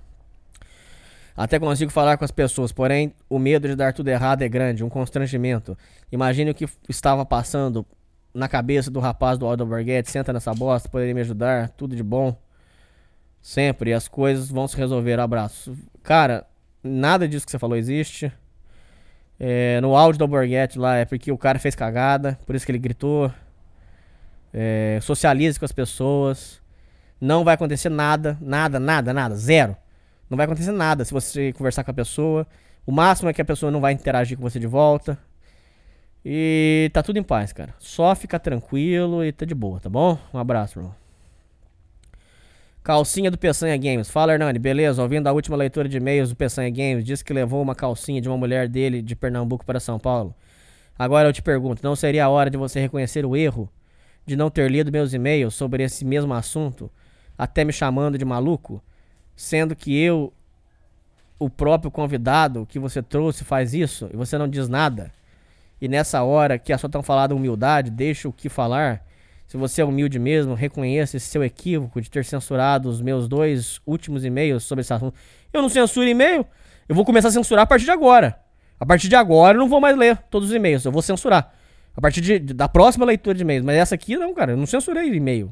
[1.35, 4.83] Até consigo falar com as pessoas, porém o medo de dar tudo errado é grande,
[4.83, 5.77] um constrangimento.
[6.11, 7.85] Imagine o que estava passando
[8.33, 10.11] na cabeça do rapaz do Aldo Borghetti.
[10.11, 12.35] Senta nessa bosta, poderia me ajudar, tudo de bom.
[13.41, 15.19] Sempre, as coisas vão se resolver.
[15.21, 15.73] Abraço.
[16.03, 16.45] Cara,
[16.83, 18.31] nada disso que você falou existe.
[19.40, 22.72] É, no áudio do Borghetti lá é porque o cara fez cagada, por isso que
[22.72, 23.31] ele gritou.
[24.53, 26.62] É, socialize com as pessoas.
[27.19, 29.76] Não vai acontecer nada, nada, nada, nada, zero.
[30.30, 32.47] Não vai acontecer nada se você conversar com a pessoa.
[32.85, 35.17] O máximo é que a pessoa não vai interagir com você de volta.
[36.24, 37.74] E tá tudo em paz, cara.
[37.80, 40.17] Só fica tranquilo e tá de boa, tá bom?
[40.33, 41.00] Um abraço, irmão.
[42.83, 44.10] Calcinha do Peçanha Games.
[44.10, 44.58] Fala, Hernani.
[44.58, 45.03] Beleza?
[45.03, 48.28] Ouvindo a última leitura de e-mails do Peçanha Games, disse que levou uma calcinha de
[48.28, 50.33] uma mulher dele de Pernambuco para São Paulo.
[50.97, 53.69] Agora eu te pergunto, não seria a hora de você reconhecer o erro
[54.26, 56.92] de não ter lido meus e-mails sobre esse mesmo assunto,
[57.38, 58.83] até me chamando de maluco?
[59.35, 60.33] Sendo que eu,
[61.40, 65.12] o próprio convidado que você trouxe, faz isso e você não diz nada.
[65.80, 69.03] E nessa hora que a sua tão falada humildade deixa o que falar,
[69.51, 73.81] se você é humilde mesmo, reconheça esse seu equívoco de ter censurado os meus dois
[73.85, 75.13] últimos e-mails sobre esse assunto.
[75.51, 76.45] Eu não censuro e-mail,
[76.87, 78.39] eu vou começar a censurar a partir de agora.
[78.79, 81.53] A partir de agora eu não vou mais ler todos os e-mails, eu vou censurar.
[81.93, 83.65] A partir de- da próxima leitura de e-mails.
[83.65, 85.51] Mas essa aqui não, cara, eu não censurei e-mail.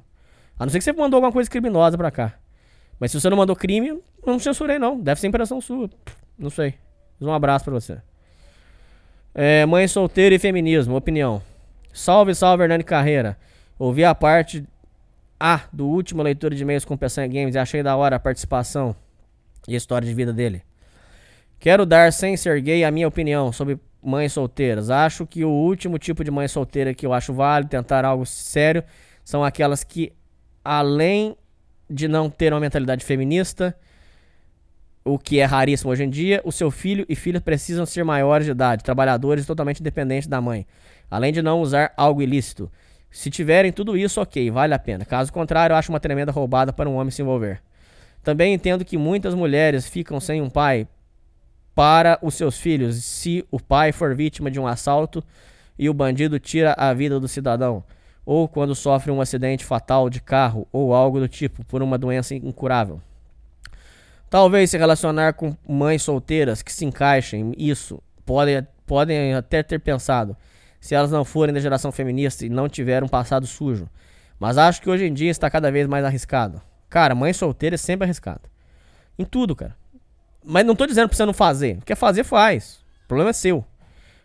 [0.57, 2.35] A não ser que você mandou alguma coisa criminosa pra cá.
[3.01, 4.97] Mas se você não mandou crime, eu não censurei não.
[4.97, 5.89] Deve ser impressão sua.
[6.37, 6.75] Não sei.
[7.19, 7.97] Um abraço pra você.
[9.35, 11.41] É, mãe solteira e feminismo, opinião.
[11.91, 13.37] Salve, salve, Hernani Carreira.
[13.79, 14.65] Ouvi a parte
[15.39, 18.19] A do último leitura de e-mails com o Peçanha Games e achei da hora a
[18.19, 18.93] participação
[19.65, 20.61] e a história de vida dele.
[21.57, 24.89] Quero dar, sem ser gay, a minha opinião sobre mães solteiras.
[24.89, 28.83] Acho que o último tipo de mãe solteira que eu acho válido tentar algo sério
[29.23, 30.11] são aquelas que,
[30.63, 31.37] além
[31.89, 33.73] de não ter uma mentalidade feminista,
[35.05, 38.45] o que é raríssimo hoje em dia, o seu filho e filha precisam ser maiores
[38.45, 40.67] de idade, trabalhadores totalmente dependentes da mãe,
[41.09, 42.69] além de não usar algo ilícito.
[43.11, 45.05] Se tiverem tudo isso, ok, vale a pena.
[45.05, 47.61] Caso contrário, acho uma tremenda roubada para um homem se envolver.
[48.23, 50.87] Também entendo que muitas mulheres ficam sem um pai
[51.73, 55.23] para os seus filhos se o pai for vítima de um assalto
[55.77, 57.83] e o bandido tira a vida do cidadão,
[58.25, 62.35] ou quando sofre um acidente fatal de carro ou algo do tipo por uma doença
[62.35, 63.01] incurável.
[64.29, 70.35] Talvez se relacionar com mães solteiras que se encaixem isso, podem, podem até ter pensado,
[70.79, 73.89] se elas não forem da geração feminista e não tiveram um passado sujo.
[74.39, 76.61] Mas acho que hoje em dia está cada vez mais arriscado.
[76.89, 78.41] Cara, mãe solteira é sempre arriscado.
[79.17, 79.75] Em tudo, cara.
[80.43, 81.79] Mas não tô dizendo pra você não fazer.
[81.85, 82.79] Quer fazer, faz.
[83.03, 83.65] O problema é seu.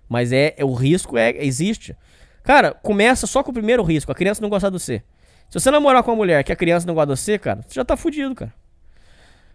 [0.09, 1.97] Mas é, é- o risco é existe.
[2.45, 5.03] Cara, começa só com o primeiro risco, a criança não gostar de você.
[5.49, 7.75] Se você namorar com uma mulher que a criança não gosta de você, cara, você
[7.75, 8.53] já tá fudido, cara.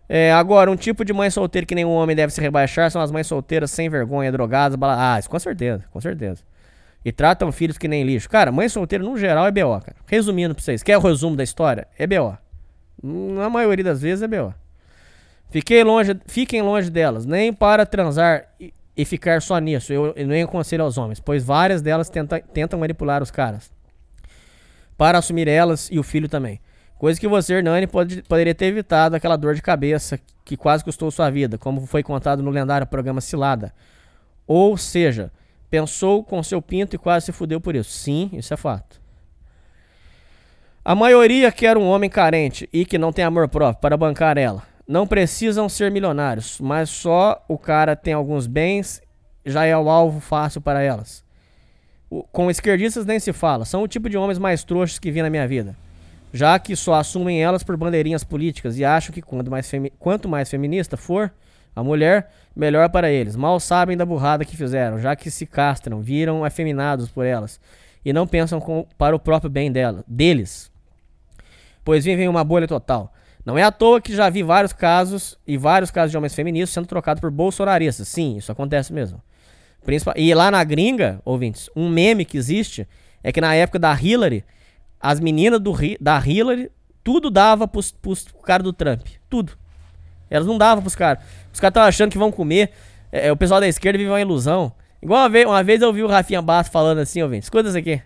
[0.08, 3.12] É, agora, um tipo de mãe solteira que nenhum homem deve se rebaixar são as
[3.12, 5.14] mães solteiras sem vergonha, drogadas, bala...
[5.16, 6.44] Ah, isso com certeza, com certeza.
[7.04, 8.30] E tratam filhos que nem lixo.
[8.30, 9.96] Cara, mãe solteira no geral é BO, cara.
[10.06, 11.88] Resumindo pra vocês, quer o resumo da história?
[11.98, 12.38] É BO.
[13.02, 14.54] Na maioria das vezes é BO.
[15.50, 19.92] Fiquei longe, fiquem longe delas, nem para transar e, e ficar só nisso.
[19.92, 23.72] Eu, eu nem aconselho aos homens, pois várias delas tenta, tentam manipular os caras
[25.00, 26.60] para assumir elas e o filho também.
[26.98, 31.10] Coisa que você, Hernani, pode, poderia ter evitado aquela dor de cabeça que quase custou
[31.10, 33.74] sua vida, como foi contado no lendário programa Cilada.
[34.46, 35.32] Ou seja,
[35.70, 37.92] pensou com seu pinto e quase se fudeu por isso.
[37.92, 39.00] Sim, isso é fato.
[40.84, 44.64] A maioria quer um homem carente e que não tem amor próprio para bancar ela.
[44.88, 49.02] Não precisam ser milionários, mas só o cara tem alguns bens
[49.46, 51.24] já é o alvo fácil para elas.
[52.10, 55.22] O- Com esquerdistas nem se fala, são o tipo de homens mais trouxas que vi
[55.22, 55.76] na minha vida.
[56.34, 60.50] Já que só assumem elas por bandeirinhas políticas e acham que quanto mais, quanto mais
[60.50, 61.32] feminista for
[61.76, 63.36] a mulher, melhor para eles.
[63.36, 67.60] Mal sabem da burrada que fizeram, já que se castram, viram afeminados por elas
[68.04, 70.72] e não pensam com- para o próprio bem dela, deles
[71.84, 73.12] pois vivem uma bolha total.
[73.46, 76.70] Não é à toa que já vi vários casos e vários casos de homens feministas
[76.72, 78.08] sendo trocados por bolsonaristas.
[78.08, 79.22] Sim, isso acontece mesmo.
[79.84, 82.88] Principal- E lá na gringa, ouvintes, um meme que existe
[83.24, 84.44] é que na época da Hillary,
[85.00, 86.70] as meninas do, da Hillary,
[87.04, 89.08] tudo dava pros, pros cara do Trump.
[89.30, 89.54] Tudo.
[90.30, 91.24] Elas não davam pros caras.
[91.60, 92.72] Os caras estavam achando que vão comer.
[93.12, 94.72] É, é, o pessoal da esquerda vive uma ilusão.
[95.02, 97.48] Igual uma vez, uma vez eu vi o Rafinha Bastos falando assim, ouvintes.
[97.48, 98.02] Escuta isso aqui.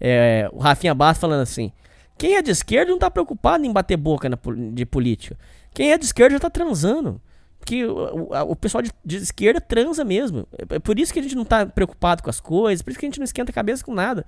[0.00, 1.70] É, o Rafinha Bastos falando assim.
[2.18, 4.36] Quem é de esquerda não tá preocupado em bater boca na
[4.72, 5.38] de política.
[5.72, 7.20] Quem é de esquerda já tá transando.
[7.60, 7.92] Porque o,
[8.32, 10.48] o- o pessoal de, de esquerda transa mesmo.
[10.58, 12.98] É, é por isso que a gente não tá preocupado com as coisas, por isso
[12.98, 14.26] que a gente não esquenta a cabeça com nada.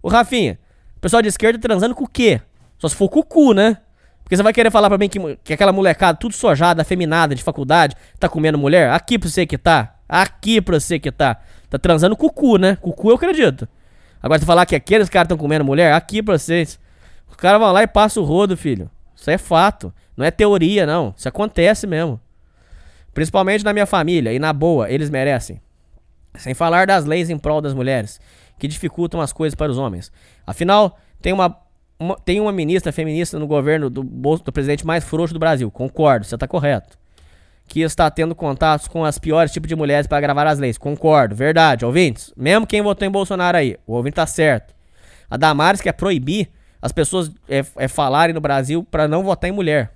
[0.00, 0.60] Ô, Rafinha,
[0.96, 2.40] o pessoal de esquerda transando com o quê?
[2.78, 3.78] Só se for com o cu, né?
[4.26, 7.44] Porque você vai querer falar pra mim que, que aquela molecada tudo sojada, afeminada de
[7.44, 8.90] faculdade, tá comendo mulher?
[8.90, 9.94] Aqui pra você que tá.
[10.08, 11.40] Aqui pra você que tá.
[11.70, 12.74] Tá transando com o cu, né?
[12.74, 13.68] Com o cu eu acredito.
[14.20, 16.76] Agora você falar que aqueles caras estão comendo mulher, aqui pra vocês.
[17.30, 18.90] Os caras vão lá e passam o rodo, filho.
[19.14, 19.94] Isso é fato.
[20.16, 21.14] Não é teoria, não.
[21.16, 22.20] Isso acontece mesmo.
[23.14, 24.32] Principalmente na minha família.
[24.32, 25.60] E na boa, eles merecem.
[26.34, 28.20] Sem falar das leis em prol das mulheres,
[28.58, 30.10] que dificultam as coisas para os homens.
[30.44, 31.56] Afinal, tem uma,
[31.98, 35.70] uma- tem uma ministra feminista no governo do, do presidente mais frouxo do Brasil.
[35.70, 36.98] Concordo, você tá correto.
[37.68, 40.78] Que está tendo contatos com as piores tipos de mulheres para gravar as leis.
[40.78, 42.32] Concordo, verdade, ouvintes.
[42.36, 44.74] Mesmo quem votou em Bolsonaro aí, o ouvinte tá certo.
[45.28, 46.48] A Damares quer proibir
[46.80, 49.92] as pessoas é, é, falarem no Brasil para não votar em mulher.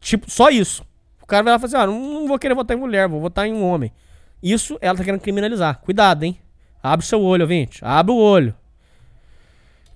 [0.00, 0.84] Tipo, só isso.
[1.22, 3.08] O cara vai lá e fala assim: ah, não, não vou querer votar em mulher,
[3.08, 3.90] vou votar em um homem.
[4.42, 5.78] Isso ela tá querendo criminalizar.
[5.80, 6.38] Cuidado, hein?
[6.82, 7.80] Abre o seu olho, ouvinte.
[7.82, 8.54] Abre o olho.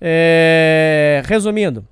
[0.07, 1.23] É...
[1.25, 1.83] Resumindo.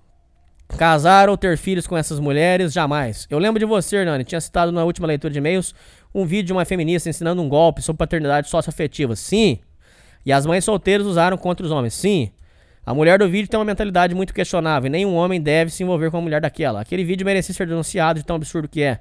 [0.77, 3.27] Casar ou ter filhos com essas mulheres, jamais.
[3.27, 4.23] Eu lembro de você, Hernani.
[4.23, 5.73] Tinha citado na última leitura de e-mails
[6.13, 9.15] um vídeo de uma feminista ensinando um golpe sobre paternidade socioafetiva.
[9.15, 9.57] Sim.
[10.23, 11.95] E as mães solteiras usaram contra os homens.
[11.95, 12.31] Sim.
[12.85, 14.87] A mulher do vídeo tem uma mentalidade muito questionável.
[14.87, 16.81] e Nenhum homem deve se envolver com uma mulher daquela.
[16.81, 18.99] Aquele vídeo merecia ser denunciado de tão absurdo que é.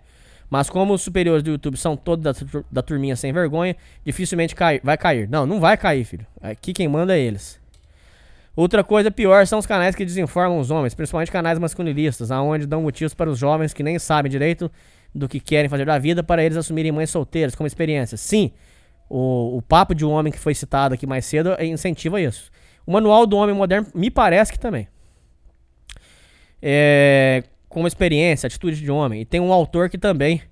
[0.49, 4.81] Mas como os superiores do YouTube são todos da, da turminha sem vergonha, dificilmente cai-
[4.83, 5.29] vai cair.
[5.29, 6.27] Não, não vai cair, filho.
[6.41, 7.62] Aqui quem manda é eles.
[8.55, 12.83] Outra coisa pior são os canais que desinformam os homens, principalmente canais masculinistas, aonde dão
[12.83, 14.71] motivos para os jovens que nem sabem direito
[15.15, 18.17] do que querem fazer da vida para eles assumirem mães solteiras como experiência.
[18.17, 18.53] Sim,
[19.09, 22.51] o, o papo de um homem que foi citado aqui mais cedo incentiva isso.
[22.87, 24.87] O manual do homem moderno me parece que também.
[26.61, 29.23] É, como experiência, atitude de homem.
[29.23, 30.43] E tem um autor que também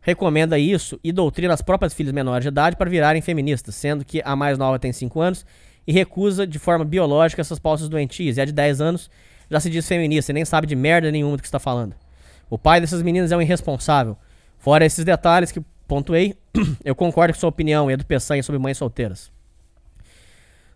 [0.00, 4.20] recomenda isso e doutrina as próprias filhas menores de idade para virarem feministas, sendo que
[4.24, 5.46] a mais nova tem 5 anos
[5.86, 8.36] e recusa de forma biológica essas pautas doentias.
[8.36, 9.10] E a de 10 anos
[9.50, 11.94] já se diz feminista e nem sabe de merda nenhuma do que está falando.
[12.48, 14.16] O pai dessas meninas é um irresponsável.
[14.58, 16.36] Fora esses detalhes que pontuei,
[16.84, 19.30] eu concordo com sua opinião e a do Peçanha sobre mães solteiras.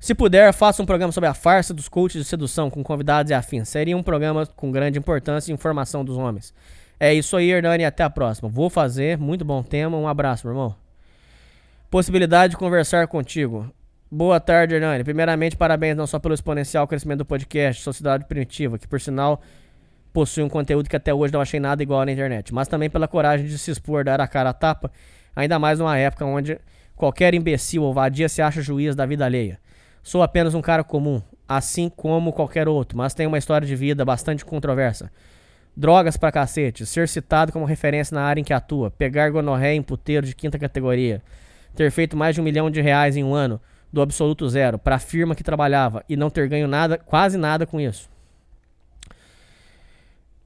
[0.01, 3.35] Se puder, faça um programa sobre a farsa dos coaches de sedução com convidados e
[3.35, 3.69] afins.
[3.69, 6.55] Seria um programa com grande importância e informação dos homens.
[7.01, 8.49] É isso aí, Hernani, até a próxima.
[8.49, 9.97] Vou fazer, muito bom tema.
[9.97, 10.74] Um abraço, meu irmão.
[11.91, 13.73] Possibilidade de conversar contigo.
[14.10, 15.05] Boa tarde, Hernani.
[15.05, 19.42] Primeiramente, parabéns não só pelo exponencial crescimento do podcast Sociedade Primitiva, que por sinal
[20.15, 23.07] possui um conteúdo que até hoje não achei nada igual na internet, mas também pela
[23.07, 24.91] coragem de se expor, dar a cara a tapa,
[25.37, 26.58] ainda mais numa época onde
[26.97, 29.60] qualquer imbecil ou vadia se acha juiz da vida alheia.
[30.03, 34.07] Sou apenas um cara comum, assim como qualquer outro, mas tenho uma história de vida
[34.07, 35.12] bastante controversa.
[35.76, 39.83] Drogas pra cacete, ser citado como referência na área em que atua, pegar gonorreia em
[39.83, 41.23] puteiro de quinta categoria,
[41.76, 43.60] ter feito mais de um milhão de reais em um ano,
[43.92, 47.81] do absoluto zero, pra firma que trabalhava e não ter ganho nada, quase nada com
[47.81, 48.08] isso.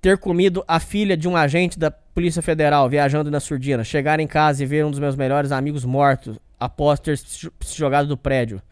[0.01, 4.27] Ter comido a filha de um agente da Polícia Federal viajando na surdina, chegar em
[4.27, 8.63] casa e ver um dos meus melhores amigos morto após ter se jogado do prédio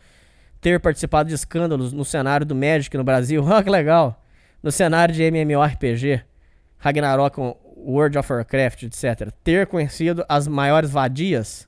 [0.61, 3.45] ter participado de escândalos no cenário do Magic no Brasil.
[3.51, 4.23] Ah, que legal!
[4.63, 6.23] No cenário de MMORPG,
[6.79, 7.39] Ragnarok,
[7.77, 9.33] World of Warcraft, etc.
[9.43, 11.67] Ter conhecido as maiores vadias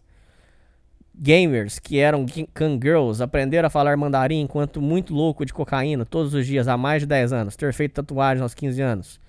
[1.14, 6.46] gamers que eram Kangirls, aprender a falar mandarim enquanto muito louco de cocaína todos os
[6.46, 7.56] dias há mais de 10 anos.
[7.56, 9.20] Ter feito tatuagem aos 15 anos.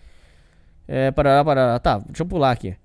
[0.87, 1.79] É, parará, parará.
[1.79, 2.75] Tá, deixa eu pular aqui.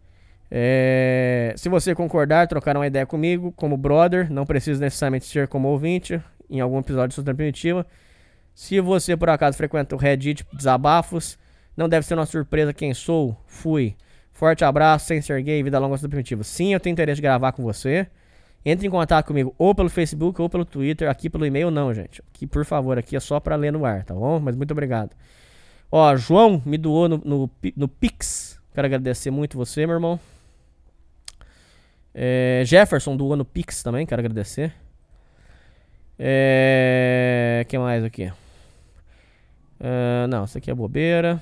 [0.51, 5.69] É, se você concordar, trocar uma ideia comigo como brother, não precisa necessariamente ser como
[5.69, 7.87] ouvinte em algum episódio de Sociedade Primitiva.
[8.55, 11.39] Se você por acaso frequenta o Reddit Desabafos,
[11.77, 13.37] não deve ser uma surpresa quem sou.
[13.47, 13.95] Fui.
[14.33, 16.45] Forte abraço, sem ser gay, vida longa Sociedade Primitiva.
[16.45, 18.09] Sim, eu tenho interesse de gravar com você.
[18.65, 21.09] Entre em contato comigo ou pelo Facebook ou pelo Twitter.
[21.09, 22.23] Aqui pelo e-mail não, gente.
[22.33, 24.39] Aqui, por favor, aqui é só pra ler no ar, tá bom?
[24.41, 25.11] Mas muito obrigado.
[25.91, 28.61] Ó, João me doou no, no, no Pix.
[28.75, 30.21] Quero agradecer muito você, meu irmão.
[32.15, 34.75] É, Jefferson doou no Pix também, quero agradecer.
[36.19, 37.65] É.
[37.69, 38.33] que mais aqui?
[39.81, 41.41] É, não, isso aqui é bobeira.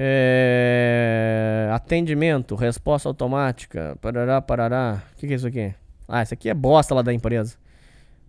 [0.00, 3.98] É, atendimento, resposta automática.
[4.00, 5.02] Parará, parará.
[5.12, 5.74] O que, que é isso aqui?
[6.06, 7.56] Ah, isso aqui é bosta lá da empresa.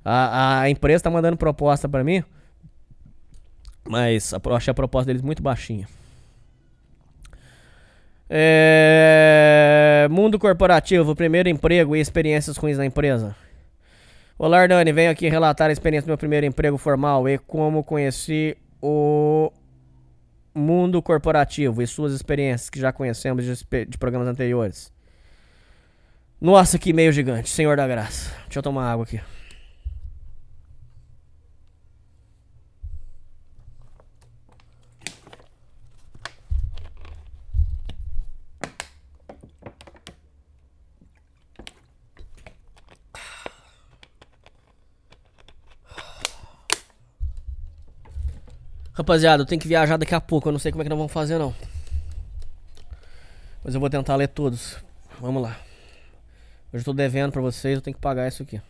[0.04, 2.24] A, a empresa tá mandando proposta pra mim.
[3.88, 5.88] Mas eu achei a proposta deles muito baixinha.
[8.28, 13.36] É, mundo corporativo, primeiro emprego e experiências ruins na empresa.
[14.40, 18.58] Olá, Dani, venho aqui relatar a experiência do meu primeiro emprego formal e como conheci
[18.82, 19.52] o
[20.54, 24.92] mundo corporativo e suas experiências que já conhecemos de, de programas anteriores.
[26.40, 28.34] Nossa, que meio gigante, Senhor da Graça.
[28.46, 29.20] Deixa eu tomar água aqui.
[49.00, 50.50] Rapaziada, eu tenho que viajar daqui a pouco.
[50.50, 51.56] Eu não sei como é que nós vamos fazer, não.
[53.64, 54.76] Mas eu vou tentar ler todos.
[55.22, 55.58] Vamos lá.
[56.74, 58.62] Hoje eu tô devendo pra vocês, eu tenho que pagar isso aqui.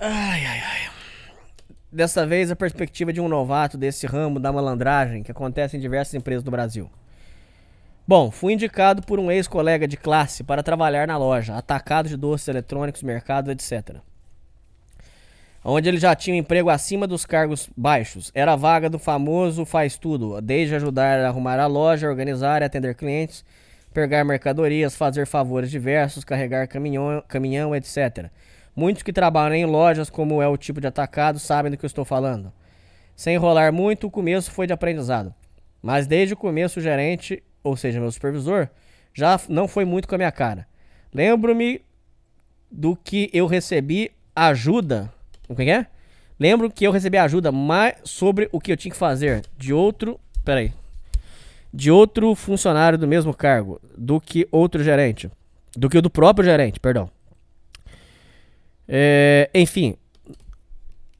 [0.00, 0.90] Ai, ai, ai.
[1.92, 6.14] Dessa vez, a perspectiva de um novato desse ramo da malandragem que acontece em diversas
[6.14, 6.90] empresas do Brasil.
[8.08, 12.48] Bom, fui indicado por um ex-colega de classe para trabalhar na loja, atacado de doces
[12.48, 13.98] eletrônicos, mercados, etc.
[15.68, 18.30] Onde ele já tinha um emprego acima dos cargos baixos.
[18.32, 22.64] Era a vaga do famoso faz tudo, desde ajudar a arrumar a loja, organizar e
[22.64, 23.44] atender clientes,
[23.92, 28.30] pegar mercadorias, fazer favores diversos, carregar caminhão, caminhão etc.
[28.76, 31.88] Muitos que trabalham em lojas, como é o tipo de atacado, sabem do que eu
[31.88, 32.52] estou falando.
[33.16, 35.34] Sem enrolar muito, o começo foi de aprendizado.
[35.82, 38.68] Mas desde o começo, o gerente, ou seja, meu supervisor,
[39.12, 40.64] já não foi muito com a minha cara.
[41.12, 41.82] Lembro-me
[42.70, 45.15] do que eu recebi ajuda.
[45.48, 45.86] O que é?
[46.38, 50.20] Lembro que eu recebi ajuda mais sobre o que eu tinha que fazer de outro.
[50.44, 50.72] Peraí.
[51.72, 55.30] De outro funcionário do mesmo cargo do que outro gerente.
[55.76, 57.10] Do que o do próprio gerente, perdão.
[58.88, 59.96] É, enfim,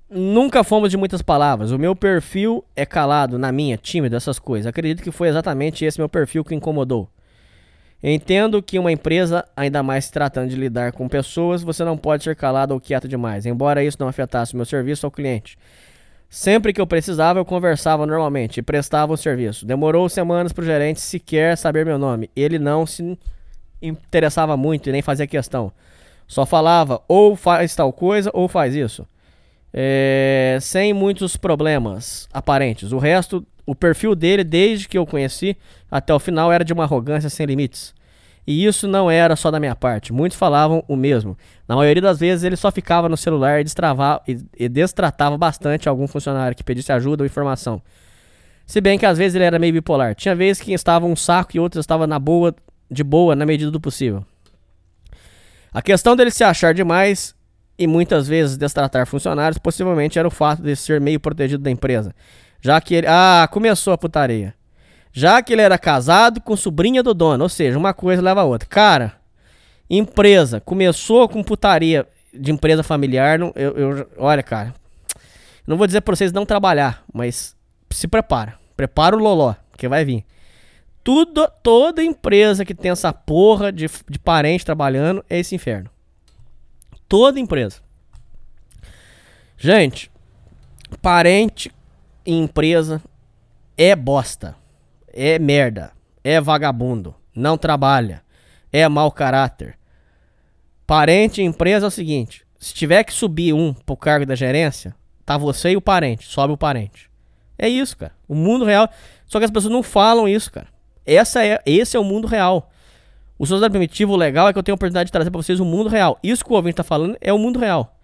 [0.09, 1.71] nunca fomos de muitas palavras.
[1.73, 4.67] O meu perfil é calado, na minha, tímido, essas coisas.
[4.67, 7.09] Acredito que foi exatamente esse meu perfil que incomodou.
[8.03, 12.25] Entendo que uma empresa, ainda mais se tratando de lidar com pessoas, você não pode
[12.25, 15.57] ser calado ou quieto demais, embora isso não afetasse o meu serviço ao cliente.
[16.29, 19.65] Sempre que eu precisava, eu conversava normalmente e prestava o serviço.
[19.65, 22.29] Demorou semanas para o gerente sequer saber meu nome.
[22.35, 23.17] Ele não se
[23.81, 25.73] interessava muito e nem fazia questão.
[26.27, 29.07] Só falava ou faz tal coisa ou faz isso.
[29.73, 32.93] É, sem muitos problemas aparentes.
[32.93, 35.57] O resto, o perfil dele, desde que eu conheci
[35.91, 37.95] até o final, era de uma arrogância sem limites.
[38.47, 40.13] E isso não era só da minha parte.
[40.13, 41.37] Muitos falavam o mesmo.
[41.67, 43.65] Na maioria das vezes ele só ficava no celular e,
[44.29, 47.83] e, e destratava bastante algum funcionário que pedisse ajuda ou informação.
[48.65, 50.15] Se bem que às vezes ele era meio bipolar.
[50.15, 52.55] Tinha vezes que estava um saco e outros estava na boa,
[52.89, 54.25] de boa, na medida do possível.
[55.73, 57.35] A questão dele se achar demais
[57.79, 62.15] e muitas vezes destratar funcionários possivelmente era o fato de ser meio protegido da empresa.
[62.61, 63.07] Já que ele.
[63.09, 64.55] Ah, começou a putaria.
[65.13, 68.45] Já que ele era casado com sobrinha do dono, ou seja, uma coisa leva a
[68.45, 68.69] outra.
[68.69, 69.15] Cara,
[69.89, 73.39] empresa, começou com putaria de empresa familiar.
[73.39, 74.75] Não, eu, eu, olha, cara,
[75.67, 77.57] não vou dizer pra vocês não trabalhar, mas
[77.91, 78.59] se prepara.
[78.77, 80.25] Prepara o loló, que vai vir.
[81.03, 85.89] Tudo, toda empresa que tem essa porra de, de parente trabalhando é esse inferno.
[87.09, 87.81] Toda empresa.
[89.57, 90.11] Gente,
[91.01, 91.73] parente
[92.27, 93.01] em empresa
[93.77, 94.57] é bosta
[95.17, 95.93] é merda,
[96.23, 98.23] é vagabundo, não trabalha,
[98.71, 99.79] é mau caráter.
[100.87, 104.95] Parente em empresa é o seguinte: se tiver que subir um pro cargo da gerência,
[105.25, 107.11] tá você e o parente, sobe o parente.
[107.59, 108.13] É isso, cara.
[108.29, 108.87] O mundo real.
[109.25, 110.69] Só que as pessoas não falam isso, cara.
[111.07, 112.71] Essa é, esse é o mundo real.
[113.39, 115.59] O Sociedade Primitivo, o legal é que eu tenho a oportunidade de trazer pra vocês
[115.59, 116.19] o mundo real.
[116.23, 117.97] Isso que o ouvinte tá falando é o mundo real.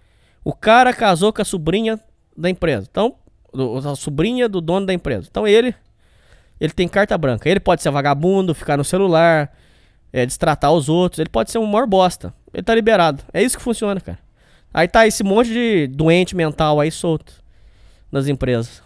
[0.42, 2.00] O cara casou com a sobrinha
[2.36, 2.88] da empresa.
[2.90, 3.16] Então,
[3.86, 5.28] a sobrinha do dono da empresa.
[5.30, 5.74] Então ele
[6.60, 7.48] ele tem carta branca.
[7.48, 9.52] Ele pode ser vagabundo, ficar no celular,
[10.12, 11.18] é, destratar os outros.
[11.18, 12.32] Ele pode ser um maior bosta.
[12.54, 13.22] Ele tá liberado.
[13.32, 14.18] É isso que funciona, cara.
[14.72, 17.32] Aí tá esse monte de doente mental aí solto
[18.12, 18.80] nas empresas.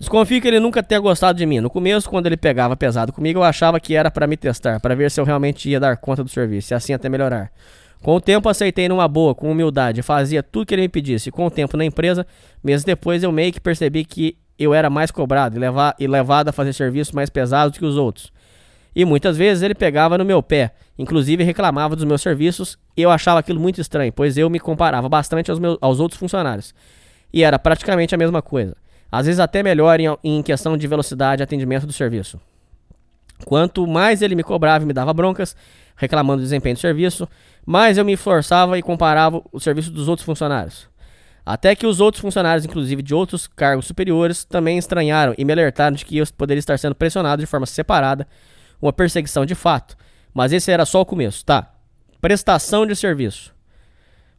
[0.00, 1.60] Desconfio que ele nunca tenha gostado de mim.
[1.60, 4.96] No começo, quando ele pegava pesado comigo, eu achava que era para me testar, para
[4.96, 7.52] ver se eu realmente ia dar conta do serviço e assim até melhorar.
[8.02, 11.30] Com o tempo, aceitei numa boa, com humildade, fazia tudo que ele me pedisse.
[11.30, 12.26] Com o tempo na empresa,
[12.64, 16.48] meses depois, eu meio que percebi que eu era mais cobrado e, levar, e levado
[16.48, 18.32] a fazer serviços mais pesados que os outros.
[18.94, 23.10] E muitas vezes ele pegava no meu pé, inclusive reclamava dos meus serviços, e eu
[23.10, 26.74] achava aquilo muito estranho, pois eu me comparava bastante aos, meus, aos outros funcionários.
[27.32, 28.76] E era praticamente a mesma coisa.
[29.12, 32.40] Às vezes até melhor em, em questão de velocidade e atendimento do serviço.
[33.44, 35.56] Quanto mais ele me cobrava e me dava broncas,
[36.00, 37.28] reclamando do desempenho do serviço,
[37.64, 40.88] mais eu me forçava e comparava o serviço dos outros funcionários.
[41.44, 45.94] Até que os outros funcionários, inclusive de outros cargos superiores, também estranharam e me alertaram
[45.94, 48.26] de que eu poderia estar sendo pressionado de forma separada,
[48.80, 49.94] uma perseguição de fato.
[50.32, 51.70] Mas esse era só o começo, tá?
[52.18, 53.54] Prestação de serviço.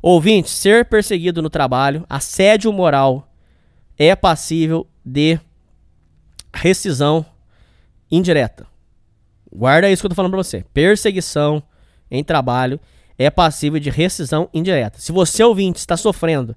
[0.02, 3.32] Ouvinte, ser perseguido no trabalho, assédio moral,
[4.00, 5.40] é passível de
[6.52, 7.24] rescisão
[8.10, 8.71] indireta.
[9.52, 10.64] Guarda isso que eu tô falando pra você.
[10.74, 11.62] Perseguição
[12.10, 12.80] em trabalho
[13.18, 15.00] é passível de rescisão indireta.
[15.00, 16.56] Se você ouvinte está sofrendo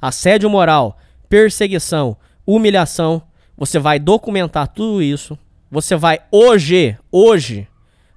[0.00, 3.22] assédio moral, perseguição, humilhação.
[3.56, 5.38] Você vai documentar tudo isso.
[5.70, 7.66] Você vai hoje, hoje,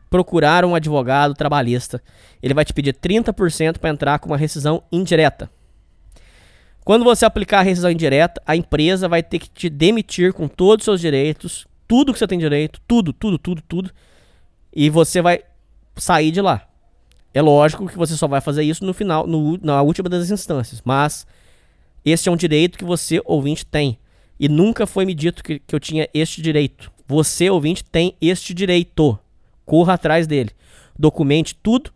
[0.10, 2.02] procurar um advogado trabalhista.
[2.42, 5.50] Ele vai te pedir 30% para entrar com uma rescisão indireta.
[6.84, 10.84] Quando você aplicar a rescisão indireta, a empresa vai ter que te demitir com todos
[10.84, 13.92] os seus direitos, tudo que você tem direito, tudo, tudo, tudo, tudo.
[14.74, 15.42] E você vai
[15.96, 16.68] sair de lá.
[17.34, 20.82] É lógico que você só vai fazer isso no final, no, na última das instâncias.
[20.84, 21.26] Mas
[22.04, 23.98] esse é um direito que você, ouvinte, tem.
[24.40, 26.92] E nunca foi me dito que, que eu tinha este direito.
[27.08, 29.18] Você, ouvinte, tem este direito.
[29.66, 30.52] Corra atrás dele.
[30.98, 31.92] Documente tudo.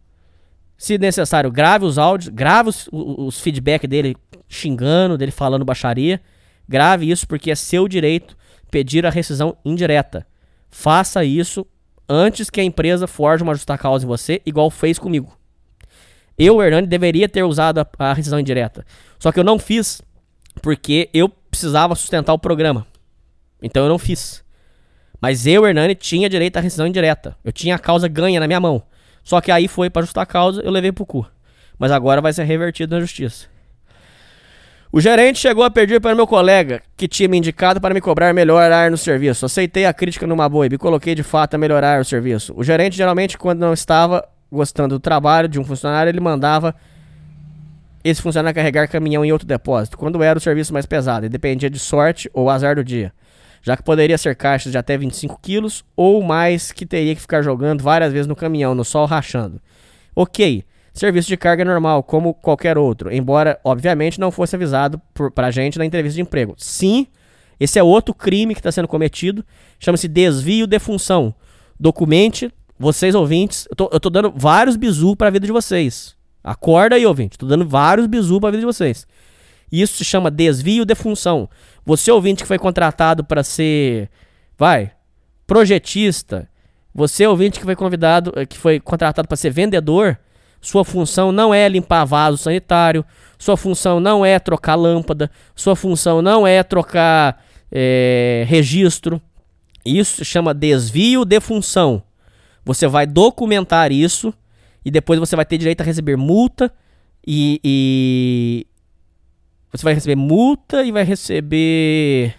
[0.78, 4.16] Se necessário, grave os áudios, grave os, os feedback dele
[4.48, 6.20] xingando, dele falando baixaria.
[6.68, 8.36] Grave isso porque é seu direito
[8.72, 10.26] pedir a rescisão indireta.
[10.70, 11.68] Faça isso
[12.08, 15.38] antes que a empresa forje uma justa causa em você, igual fez comigo.
[16.38, 18.86] Eu, Hernani, deveria ter usado a, a rescisão indireta.
[19.20, 20.02] Só que eu não fiz
[20.62, 22.88] porque eu precisava sustentar o programa.
[23.62, 24.44] Então eu não fiz.
[25.22, 27.38] Mas eu, Hernani, tinha direito à rescisão indireta.
[27.44, 28.82] Eu tinha a causa ganha na minha mão.
[29.24, 31.28] Só que aí foi para justa causa, eu levei pro cu.
[31.78, 33.48] Mas agora vai ser revertido na justiça.
[34.94, 38.34] O gerente chegou a pedir para meu colega, que tinha me indicado para me cobrar
[38.34, 39.46] melhorar no serviço.
[39.46, 42.54] Aceitei a crítica numa boa e me coloquei de fato a melhorar o serviço.
[42.58, 46.76] O gerente, geralmente, quando não estava gostando do trabalho de um funcionário, ele mandava
[48.04, 51.70] esse funcionário carregar caminhão em outro depósito, quando era o serviço mais pesado, e dependia
[51.70, 53.14] de sorte ou azar do dia.
[53.62, 57.42] Já que poderia ser caixas de até 25 quilos ou mais que teria que ficar
[57.42, 59.62] jogando várias vezes no caminhão, no sol rachando.
[60.14, 65.52] Ok, serviço de carga normal, como qualquer outro, embora, obviamente, não fosse avisado por, pra
[65.52, 66.54] gente na entrevista de emprego.
[66.58, 67.08] Sim,
[67.60, 69.46] esse é outro crime que está sendo cometido,
[69.80, 71.34] chama-se desvio de função.
[71.80, 76.16] Documente, vocês ouvintes, eu tô, eu tô dando vários bizu para a vida de vocês.
[76.44, 79.08] Acorda aí, ouvinte, tô dando vários bizu para a vida de vocês.
[79.72, 81.50] Isso se chama desvio de função.
[81.86, 84.10] Você ouvinte que foi contratado para ser,
[84.58, 84.92] vai,
[85.48, 86.50] projetista,
[86.94, 90.20] você ouvinte que foi convidado, que foi contratado para ser vendedor,
[90.62, 93.04] sua função não é limpar vaso sanitário,
[93.38, 99.20] sua função não é trocar lâmpada, sua função não é trocar é, registro.
[99.84, 102.04] Isso se chama desvio de função.
[102.64, 104.32] Você vai documentar isso
[104.86, 106.72] e depois você vai ter direito a receber multa
[107.26, 108.68] e, e
[109.72, 112.36] você vai receber multa e vai receber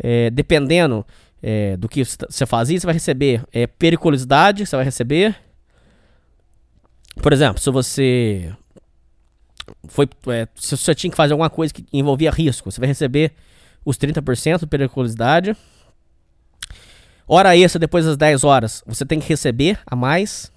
[0.00, 1.06] é, dependendo
[1.40, 5.36] é, do que você fazia, você vai receber é, periculosidade, você vai receber
[7.20, 8.54] por exemplo, se você
[9.88, 13.32] foi, é, se você tinha que fazer alguma coisa que envolvia risco, você vai receber
[13.84, 15.56] os 30% de periculosidade.
[17.26, 20.50] Hora extra depois das 10 horas, você tem que receber a mais.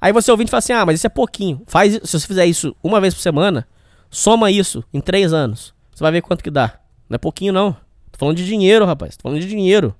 [0.00, 1.62] Aí você ouvinte fala assim: "Ah, mas isso é pouquinho".
[1.66, 3.66] Faz, se você fizer isso uma vez por semana,
[4.10, 5.74] soma isso em 3 anos.
[5.94, 6.78] Você vai ver quanto que dá.
[7.08, 7.72] Não é pouquinho não.
[8.10, 9.16] Tô falando de dinheiro, rapaz.
[9.16, 9.94] Tô falando de dinheiro.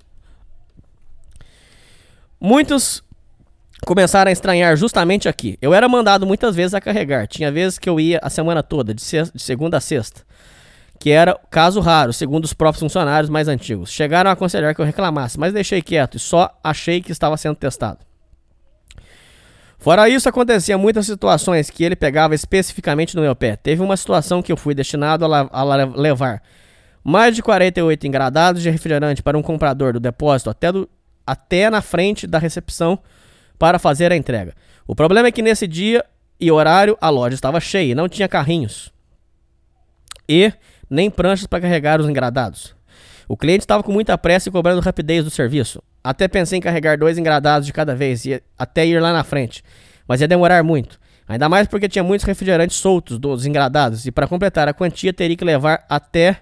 [2.38, 3.02] Muitos
[3.84, 5.58] começaram a estranhar justamente aqui.
[5.60, 7.26] Eu era mandado muitas vezes a carregar.
[7.26, 10.22] Tinha vezes que eu ia a semana toda, de, sexta, de segunda a sexta.
[10.98, 13.90] Que era caso raro, segundo os próprios funcionários mais antigos.
[13.90, 17.56] Chegaram a aconselhar que eu reclamasse, mas deixei quieto e só achei que estava sendo
[17.56, 17.98] testado.
[19.78, 23.56] Fora isso, acontecia muitas situações que ele pegava especificamente no meu pé.
[23.56, 26.40] Teve uma situação que eu fui destinado a, a levar
[27.02, 30.88] mais de 48 engradados de refrigerante para um comprador do depósito até, do,
[31.26, 32.96] até na frente da recepção
[33.62, 34.54] para fazer a entrega.
[34.88, 36.04] O problema é que nesse dia
[36.40, 38.92] e horário a loja estava cheia não tinha carrinhos
[40.28, 40.52] e
[40.90, 42.74] nem pranchas para carregar os engradados.
[43.28, 45.80] O cliente estava com muita pressa e cobrando rapidez do serviço.
[46.02, 49.62] Até pensei em carregar dois engradados de cada vez e até ir lá na frente,
[50.08, 50.98] mas ia demorar muito.
[51.28, 55.36] Ainda mais porque tinha muitos refrigerantes soltos dos engradados e para completar a quantia teria
[55.36, 56.40] que levar até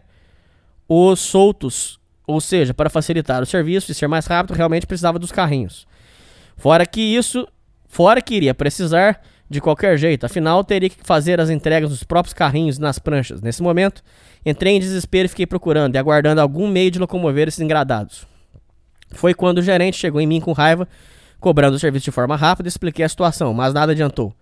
[0.88, 5.31] os soltos, ou seja, para facilitar o serviço e ser mais rápido, realmente precisava dos
[5.31, 5.86] carrinhos.
[6.60, 7.49] Fora que isso,
[7.89, 12.35] fora que iria precisar de qualquer jeito, afinal teria que fazer as entregas nos próprios
[12.35, 13.41] carrinhos nas pranchas.
[13.41, 14.03] Nesse momento,
[14.44, 18.26] entrei em desespero e fiquei procurando e aguardando algum meio de locomover esses engradados.
[19.12, 20.87] Foi quando o gerente chegou em mim com raiva,
[21.41, 24.35] cobrando o serviço de forma rápida, expliquei a situação, mas nada adiantou.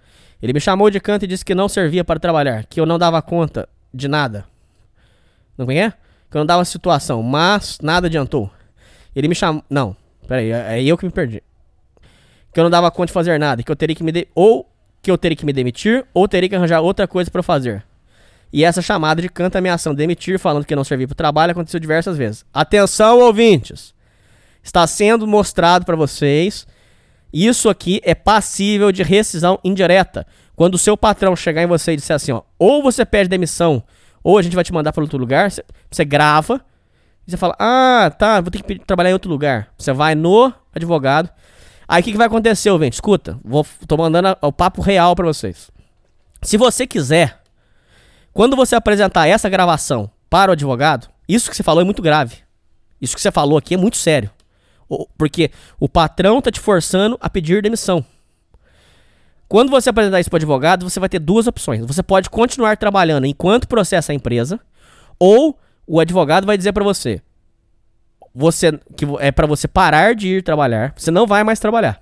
[0.43, 2.99] Ele me chamou de canto e disse que não servia para trabalhar, que eu não
[2.99, 4.45] dava conta de nada.
[5.57, 5.93] Não é?
[6.29, 8.51] Que eu não dava situação, mas nada adiantou.
[9.15, 9.63] Ele me chamou.
[9.71, 9.95] Não,
[10.27, 11.45] peraí, é, é eu que me perdi
[12.53, 14.29] que eu não dava conta de fazer nada, que eu teria que me de...
[14.35, 14.69] ou
[15.03, 17.85] que eu teria que me demitir ou teria que arranjar outra coisa para fazer.
[18.53, 22.17] E essa chamada de canto ameaçando demitir, falando que não servia para trabalho, aconteceu diversas
[22.17, 22.45] vezes.
[22.53, 23.95] Atenção, ouvintes!
[24.63, 26.67] Está sendo mostrado para vocês.
[27.33, 30.27] Isso aqui é passível de rescisão indireta.
[30.57, 33.83] Quando o seu patrão chegar em você e disser assim, ó, ou você pede demissão,
[34.23, 35.51] ou a gente vai te mandar para outro lugar,
[35.91, 36.61] você grava
[37.27, 39.69] e você fala: "Ah, tá, vou ter que trabalhar em outro lugar".
[39.79, 41.31] Você vai no advogado,
[41.89, 42.95] Aí o que, que vai acontecer, ouvinte?
[42.95, 45.71] Escuta, vou, tô mandando o papo real para vocês.
[46.43, 47.41] Se você quiser,
[48.39, 52.37] Quando você apresentar essa gravação para o advogado, isso que você falou é muito grave.
[53.01, 54.31] Isso que você falou aqui é muito sério.
[55.19, 58.05] Porque o patrão tá te forçando a pedir demissão.
[59.49, 61.85] Quando você apresentar isso para o advogado, você vai ter duas opções.
[61.85, 64.61] Você pode continuar trabalhando enquanto processa a empresa,
[65.19, 67.21] ou o advogado vai dizer para você,
[68.39, 72.01] você que é para você parar de ir trabalhar, você não vai mais trabalhar.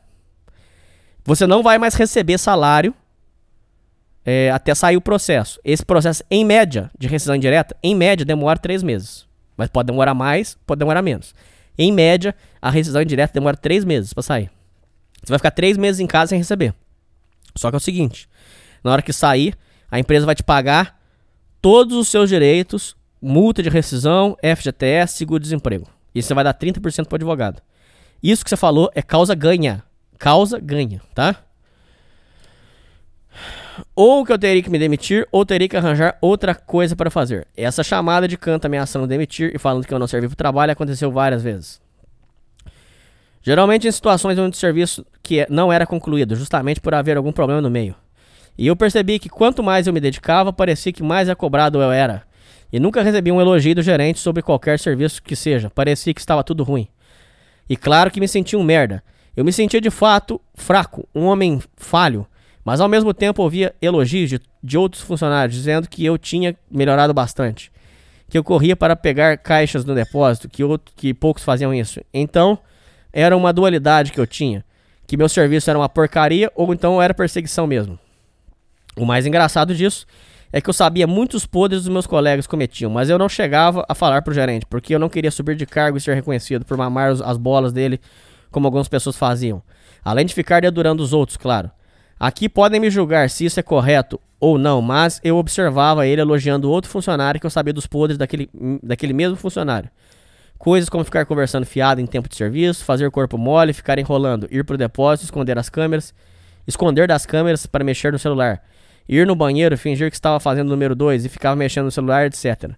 [1.24, 2.94] Você não vai mais receber salário
[4.22, 5.58] é, até sair o processo.
[5.64, 9.26] Esse processo, em média, de rescisão indireta, em média, demora três meses.
[9.56, 11.34] Mas pode demorar mais, pode demorar menos.
[11.78, 14.50] Em média, a rescisão indireta demora três meses para sair.
[15.24, 16.74] Você vai ficar três meses em casa sem receber.
[17.56, 18.28] Só que é o seguinte:
[18.84, 19.56] na hora que sair,
[19.90, 21.00] a empresa vai te pagar
[21.62, 25.95] todos os seus direitos, multa de rescisão, FGTS, seguro-desemprego.
[26.16, 27.60] E você vai dar 30% pro advogado.
[28.22, 29.82] Isso que você falou é causa ganha.
[30.18, 31.36] Causa ganha, tá?
[33.94, 37.46] Ou que eu teria que me demitir, ou teria que arranjar outra coisa para fazer.
[37.54, 41.12] Essa chamada de canto ameaçando demitir e falando que eu não servi pro trabalho aconteceu
[41.12, 41.82] várias vezes.
[43.42, 47.30] Geralmente em situações onde o serviço que é- não era concluído, justamente por haver algum
[47.30, 47.94] problema no meio.
[48.56, 52.25] E eu percebi que quanto mais eu me dedicava, parecia que mais acobrado eu era.
[52.72, 55.70] E nunca recebi um elogio do gerente sobre qualquer serviço que seja.
[55.70, 56.88] Parecia que estava tudo ruim.
[57.68, 59.02] E claro que me sentia um merda.
[59.36, 62.26] Eu me sentia de fato fraco, um homem falho.
[62.64, 67.14] Mas ao mesmo tempo ouvia elogios de, de outros funcionários dizendo que eu tinha melhorado
[67.14, 67.70] bastante.
[68.28, 72.00] Que eu corria para pegar caixas no depósito, que, outro, que poucos faziam isso.
[72.12, 72.58] Então,
[73.12, 74.64] era uma dualidade que eu tinha.
[75.06, 77.96] Que meu serviço era uma porcaria ou então era perseguição mesmo.
[78.96, 80.06] O mais engraçado disso
[80.52, 83.94] é que eu sabia muitos podres dos meus colegas cometiam, mas eu não chegava a
[83.94, 87.12] falar pro gerente, porque eu não queria subir de cargo e ser reconhecido por mamar
[87.24, 88.00] as bolas dele,
[88.50, 89.62] como algumas pessoas faziam.
[90.04, 91.70] Além de ficar dedurando os outros, claro.
[92.18, 96.70] Aqui podem me julgar se isso é correto ou não, mas eu observava ele elogiando
[96.70, 98.48] outro funcionário que eu sabia dos podres daquele,
[98.82, 99.90] daquele mesmo funcionário.
[100.58, 104.64] Coisas como ficar conversando fiado em tempo de serviço, fazer corpo mole, ficar enrolando, ir
[104.64, 106.14] pro depósito, esconder as câmeras,
[106.66, 108.62] esconder das câmeras para mexer no celular,
[109.08, 112.26] ir no banheiro, fingir que estava fazendo o número 2 e ficava mexendo no celular,
[112.26, 112.72] etc.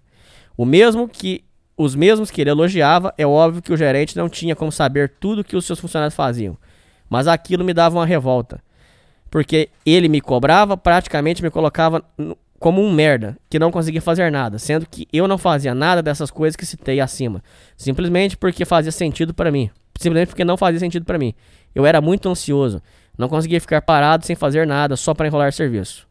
[0.57, 1.43] O mesmo que
[1.79, 5.45] os mesmos que ele elogiava, é óbvio que o gerente não tinha como saber tudo
[5.45, 6.57] que os seus funcionários faziam,
[7.09, 8.61] mas aquilo me dava uma revolta,
[9.31, 12.03] porque ele me cobrava, praticamente me colocava
[12.59, 16.29] como um merda, que não conseguia fazer nada, sendo que eu não fazia nada dessas
[16.29, 17.41] coisas que citei acima,
[17.77, 21.33] simplesmente porque fazia sentido para mim, simplesmente porque não fazia sentido para mim.
[21.73, 22.83] Eu era muito ansioso,
[23.17, 26.08] não conseguia ficar parado sem fazer nada, só para enrolar serviço.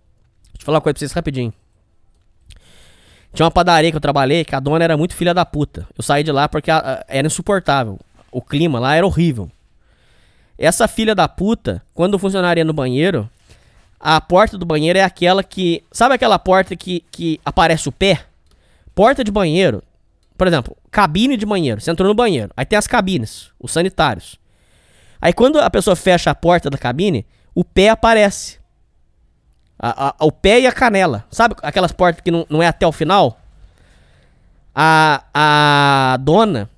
[0.58, 1.52] Deixa eu falar uma coisa pra vocês rapidinho.
[3.32, 5.86] Tinha uma padaria que eu trabalhei que a dona era muito filha da puta.
[5.96, 7.98] Eu saí de lá porque a- a- era insuportável.
[8.32, 9.50] O clima lá era horrível.
[10.56, 13.28] Essa filha da puta, quando o funcionário ia no banheiro,
[14.00, 15.84] a porta do banheiro é aquela que.
[15.92, 18.24] Sabe aquela porta que, que aparece o pé?
[18.94, 19.82] Porta de banheiro.
[20.36, 21.80] Por exemplo, cabine de banheiro.
[21.80, 22.50] Você entrou no banheiro.
[22.56, 24.36] Aí tem as cabines, os sanitários.
[25.20, 28.57] Aí quando a pessoa fecha a porta da cabine, o pé aparece.
[29.78, 31.24] A- a- o pé e a canela.
[31.30, 33.38] Sabe aquelas portas que não, não é até o final?
[34.74, 36.68] A, a dona,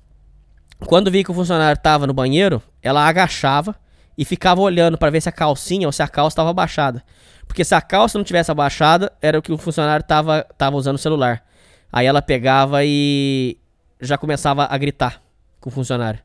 [0.85, 3.75] quando via que o funcionário tava no banheiro, ela agachava
[4.17, 7.03] e ficava olhando para ver se a calcinha ou se a calça estava abaixada.
[7.47, 10.95] Porque se a calça não tivesse abaixada, era o que o funcionário tava, tava usando
[10.95, 11.43] o celular.
[11.91, 13.57] Aí ela pegava e
[13.99, 15.21] já começava a gritar
[15.59, 16.19] com o funcionário.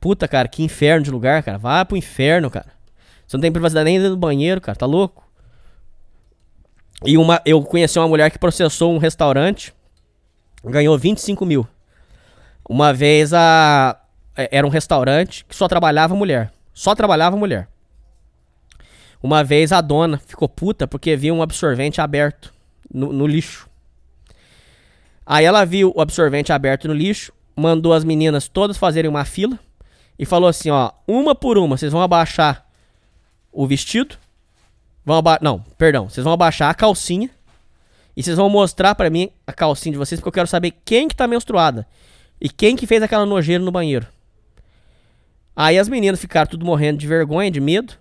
[0.00, 1.58] Puta, cara, que inferno de lugar, cara.
[1.58, 2.66] Vai pro inferno, cara.
[3.26, 4.76] Você não tem privacidade nem dentro do banheiro, cara.
[4.76, 5.24] Tá louco?
[7.04, 9.72] E uma, eu conheci uma mulher que processou um restaurante,
[10.64, 11.66] ganhou 25 mil.
[12.68, 14.00] Uma vez a.
[14.36, 16.52] é, Era um restaurante que só trabalhava mulher.
[16.74, 17.68] Só trabalhava mulher.
[19.22, 22.52] Uma vez a dona ficou puta porque viu um absorvente aberto
[22.92, 23.68] no, no lixo.
[25.26, 29.58] Aí ela viu o absorvente aberto no lixo, mandou as meninas todas fazerem uma fila
[30.18, 32.66] e falou assim: ó, uma por uma, vocês vão abaixar
[33.52, 34.16] o vestido
[35.08, 35.22] Vão.
[35.40, 36.06] Não, perdão.
[36.06, 37.30] Vocês vão abaixar a calcinha.
[38.14, 41.08] E vocês vão mostrar pra mim a calcinha de vocês, porque eu quero saber quem
[41.08, 41.86] que tá menstruada.
[42.38, 44.06] E quem que fez aquela nojeira no banheiro.
[45.56, 47.94] Aí as meninas ficaram tudo morrendo de vergonha, de medo.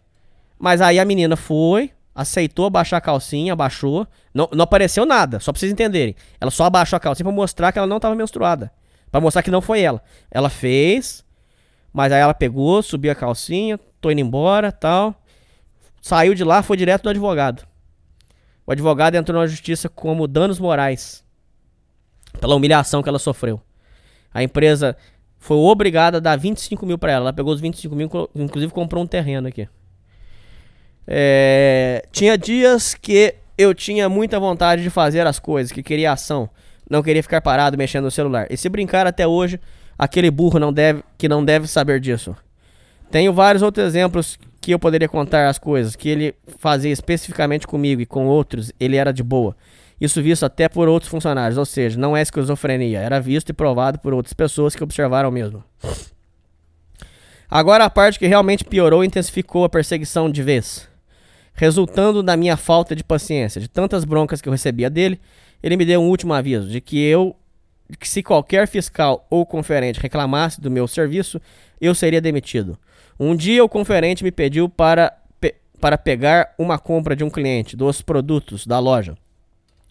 [0.60, 4.06] Mas aí a menina foi, aceitou abaixar a calcinha, abaixou.
[4.34, 6.14] Não, não apareceu nada, só pra vocês entenderem.
[6.42, 8.70] Ela só abaixou a calcinha pra mostrar que ela não tava menstruada.
[9.10, 10.04] Pra mostrar que não foi ela.
[10.30, 11.24] Ela fez,
[11.94, 15.16] mas aí ela pegou, subiu a calcinha, tô indo embora tal.
[16.08, 17.68] Saiu de lá, foi direto do advogado.
[18.66, 21.22] O advogado entrou na justiça como danos morais
[22.40, 23.60] pela humilhação que ela sofreu.
[24.34, 24.96] A empresa
[25.38, 27.26] foi obrigada a dar 25 mil pra ela.
[27.26, 29.68] Ela pegou os 25 mil, inclusive comprou um terreno aqui.
[31.06, 36.50] É, tinha dias que eu tinha muita vontade de fazer as coisas, que queria ação.
[36.90, 38.48] Não queria ficar parado mexendo no celular.
[38.50, 39.60] E se brincar até hoje,
[40.00, 42.34] aquele burro não deve, que não deve saber disso.
[43.12, 48.02] Tenho vários outros exemplos que eu poderia contar as coisas que ele fazia especificamente comigo
[48.02, 49.56] e com outros, ele era de boa.
[50.00, 53.98] Isso visto até por outros funcionários, ou seja, não é esquizofrenia, era visto e provado
[54.00, 55.64] por outras pessoas que observaram mesmo.
[57.50, 60.86] Agora a parte que realmente piorou intensificou a perseguição de vez.
[61.54, 65.18] Resultando da minha falta de paciência, de tantas broncas que eu recebia dele,
[65.64, 67.34] ele me deu um último aviso de que eu
[67.98, 71.40] que se qualquer fiscal ou conferente reclamasse do meu serviço,
[71.80, 72.78] eu seria demitido.
[73.20, 77.76] Um dia o conferente me pediu para, pe para pegar uma compra de um cliente,
[77.76, 79.18] dos produtos da loja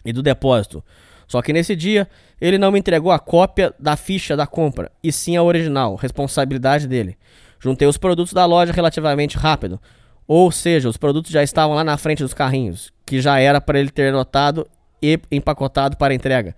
[0.04, 0.82] e do depósito.
[1.26, 2.08] Só que nesse dia
[2.40, 6.86] ele não me entregou a cópia da ficha da compra, e sim a original, responsabilidade
[6.86, 7.16] dele.
[7.58, 9.80] Juntei os produtos da loja relativamente rápido,
[10.28, 13.80] ou seja, os produtos já estavam lá na frente dos carrinhos, que já era para
[13.80, 14.66] ele ter notado
[15.02, 16.54] e empacotado para entrega.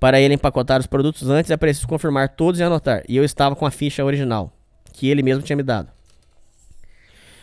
[0.00, 3.54] Para ele empacotar os produtos antes é preciso confirmar todos e anotar, e eu estava
[3.54, 4.52] com a ficha original,
[4.92, 5.88] que ele mesmo tinha me dado.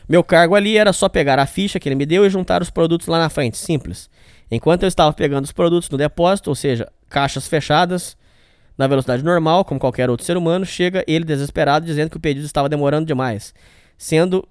[0.09, 2.71] Meu cargo ali era só pegar a ficha que ele me deu e juntar os
[2.71, 4.09] produtos lá na frente, simples.
[4.49, 8.17] Enquanto eu estava pegando os produtos no depósito, ou seja, caixas fechadas,
[8.75, 12.43] na velocidade normal, como qualquer outro ser humano, chega ele desesperado dizendo que o pedido
[12.43, 13.53] estava demorando demais,
[13.99, 14.47] sendo,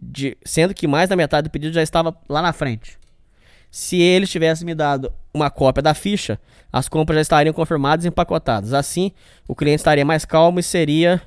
[0.00, 2.96] de, sendo que mais da metade do pedido já estava lá na frente.
[3.72, 6.38] Se ele tivesse me dado uma cópia da ficha,
[6.72, 8.72] as compras já estariam confirmadas e empacotadas.
[8.72, 9.10] Assim,
[9.48, 11.20] o cliente estaria mais calmo e seria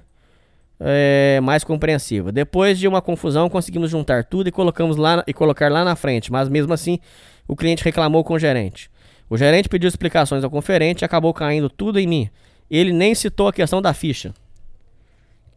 [0.80, 2.32] é, mais compreensivo.
[2.32, 6.32] Depois de uma confusão, conseguimos juntar tudo e colocamos lá e colocar lá na frente,
[6.32, 7.00] mas mesmo assim,
[7.48, 8.90] o cliente reclamou com o gerente.
[9.30, 12.30] O gerente pediu explicações ao conferente e acabou caindo tudo em mim.
[12.70, 14.34] Ele nem citou a questão da ficha,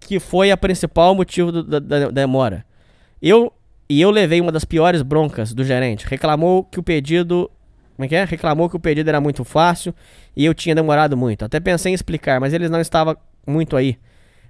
[0.01, 2.65] que foi a principal motivo do, da, da demora.
[3.21, 3.53] Eu
[3.89, 6.07] e eu levei uma das piores broncas do gerente.
[6.07, 7.51] Reclamou que o pedido,
[7.97, 8.25] como é que é?
[8.25, 9.93] Reclamou que o pedido era muito fácil
[10.37, 11.45] e eu tinha demorado muito.
[11.45, 13.99] Até pensei em explicar, mas eles não estavam muito aí.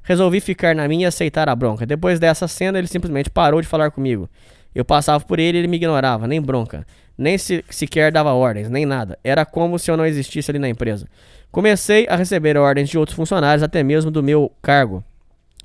[0.03, 1.87] Resolvi ficar na minha e aceitar a bronca.
[1.87, 4.29] Depois dessa cena, ele simplesmente parou de falar comigo.
[4.75, 6.87] Eu passava por ele e ele me ignorava, nem bronca
[7.21, 9.19] nem se, sequer dava ordens, nem nada.
[9.23, 11.07] Era como se eu não existisse ali na empresa.
[11.53, 15.05] Comecei a receber ordens de outros funcionários, até mesmo do meu cargo,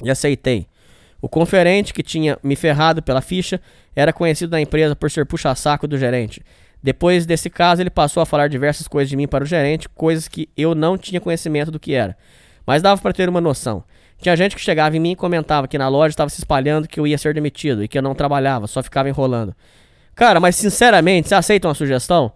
[0.03, 0.67] e aceitei.
[1.21, 3.61] O conferente, que tinha me ferrado pela ficha,
[3.95, 6.41] era conhecido na empresa por ser puxa-saco do gerente.
[6.83, 10.27] Depois desse caso, ele passou a falar diversas coisas de mim para o gerente, coisas
[10.27, 12.17] que eu não tinha conhecimento do que era.
[12.67, 13.81] Mas dava para ter uma noção.
[14.25, 16.99] Tinha gente que chegava em mim e comentava que na loja estava se espalhando que
[16.99, 19.55] eu ia ser demitido e que eu não trabalhava, só ficava enrolando.
[20.15, 22.31] Cara, mas sinceramente, você aceita uma sugestão?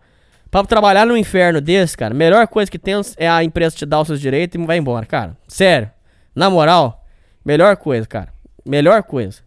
[0.51, 3.88] Pra trabalhar no inferno desse, cara, a melhor coisa que tem é a empresa te
[3.88, 5.35] dar os seus direitos e vai embora, cara.
[5.47, 5.89] Sério.
[6.35, 7.03] Na moral,
[7.43, 8.31] melhor coisa, cara.
[8.63, 9.39] Melhor coisa.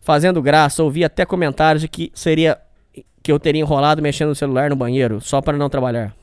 [0.00, 2.58] Fazendo graça, ouvi até comentários de que seria
[3.24, 6.14] que eu teria enrolado mexendo no celular no banheiro só para não trabalhar.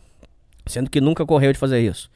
[0.65, 2.09] Sendo que nunca correu de fazer isso.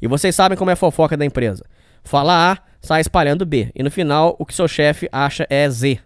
[0.00, 1.62] E vocês sabem como é a fofoca da empresa.
[2.06, 3.72] Fala A, sai espalhando B.
[3.74, 5.98] E no final, o que seu chefe acha é Z.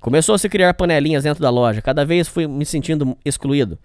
[0.00, 1.82] Começou a se criar panelinhas dentro da loja.
[1.82, 3.78] Cada vez fui me sentindo excluído.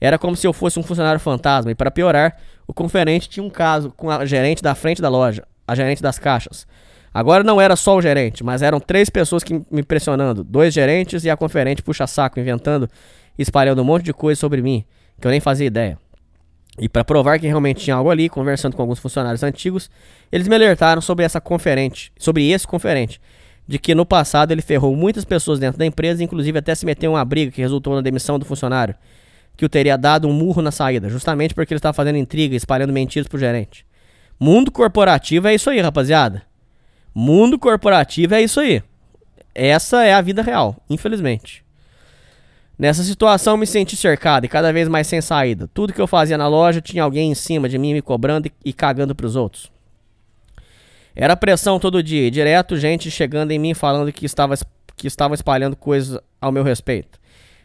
[0.00, 1.70] Era como se eu fosse um funcionário fantasma.
[1.70, 5.44] E para piorar, o conferente tinha um caso com a gerente da frente da loja,
[5.68, 6.66] a gerente das caixas.
[7.12, 11.24] Agora não era só o gerente, mas eram três pessoas que me pressionando: dois gerentes
[11.24, 12.88] e a conferente puxa-saco, inventando
[13.38, 14.82] e espalhando um monte de coisa sobre mim,
[15.20, 15.98] que eu nem fazia ideia.
[16.78, 19.90] E para provar que realmente tinha algo ali, conversando com alguns funcionários antigos,
[20.30, 23.20] eles me alertaram sobre essa conferente, sobre esse conferente
[23.68, 27.10] de que no passado ele ferrou muitas pessoas dentro da empresa, inclusive até se meteu
[27.10, 28.94] em uma briga que resultou na demissão do funcionário,
[29.56, 32.92] que o teria dado um murro na saída, justamente porque ele estava fazendo intriga espalhando
[32.92, 33.84] mentiras pro gerente.
[34.38, 36.42] Mundo corporativo é isso aí, rapaziada.
[37.14, 38.82] Mundo corporativo é isso aí.
[39.54, 41.64] Essa é a vida real, infelizmente.
[42.78, 45.68] Nessa situação me senti cercado e cada vez mais sem saída.
[45.72, 48.52] Tudo que eu fazia na loja tinha alguém em cima de mim me cobrando e,
[48.66, 49.70] e cagando pros outros.
[51.14, 54.54] Era pressão todo dia, direto gente chegando em mim falando que estava
[54.94, 57.18] que estavam espalhando coisas ao meu respeito.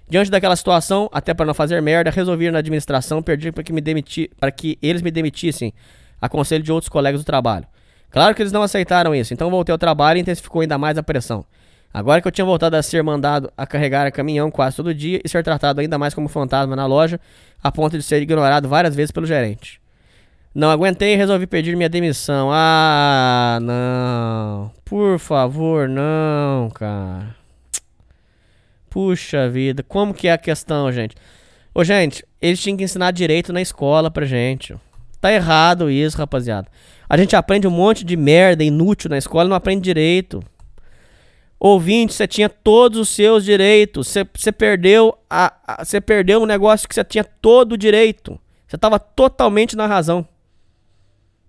[0.10, 3.72] Diante daquela situação, até para não fazer merda, resolvi ir na administração pedir para que
[3.72, 5.74] me demiti, para que eles me demitissem,
[6.22, 7.66] a conselho de outros colegas do trabalho.
[8.10, 11.04] Claro que eles não aceitaram isso, então voltei ao trabalho e intensificou ainda mais a
[11.04, 11.46] pressão.
[11.94, 15.20] Agora que eu tinha voltado a ser mandado a carregar a caminhão quase todo dia
[15.24, 17.20] e ser tratado ainda mais como fantasma na loja,
[17.62, 19.82] a ponto de ser ignorado várias vezes pelo gerente.
[20.54, 22.50] Não aguentei e resolvi pedir minha demissão.
[22.52, 24.72] Ah, não.
[24.84, 27.36] Por favor, não, cara.
[28.90, 31.16] Puxa vida, como que é a questão, gente?
[31.74, 34.76] Ô, gente, eles tinham que ensinar direito na escola pra gente.
[35.22, 36.68] Tá errado isso, rapaziada.
[37.08, 40.44] A gente aprende um monte de merda inútil na escola e não aprende direito.
[41.64, 44.18] Ouvinte, você tinha todos os seus direitos.
[44.36, 48.40] Você, perdeu a, você perdeu um negócio que você tinha todo o direito.
[48.68, 50.28] Você estava totalmente na razão.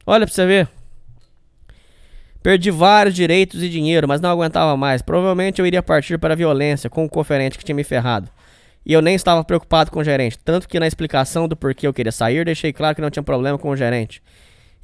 [0.07, 0.69] Olha pra você ver.
[2.43, 5.01] Perdi vários direitos e dinheiro, mas não aguentava mais.
[5.01, 8.28] Provavelmente eu iria partir para a violência com o conferente que tinha me ferrado.
[8.85, 10.39] E eu nem estava preocupado com o gerente.
[10.45, 13.57] Tanto que na explicação do porquê eu queria sair, deixei claro que não tinha problema
[13.57, 14.23] com o gerente.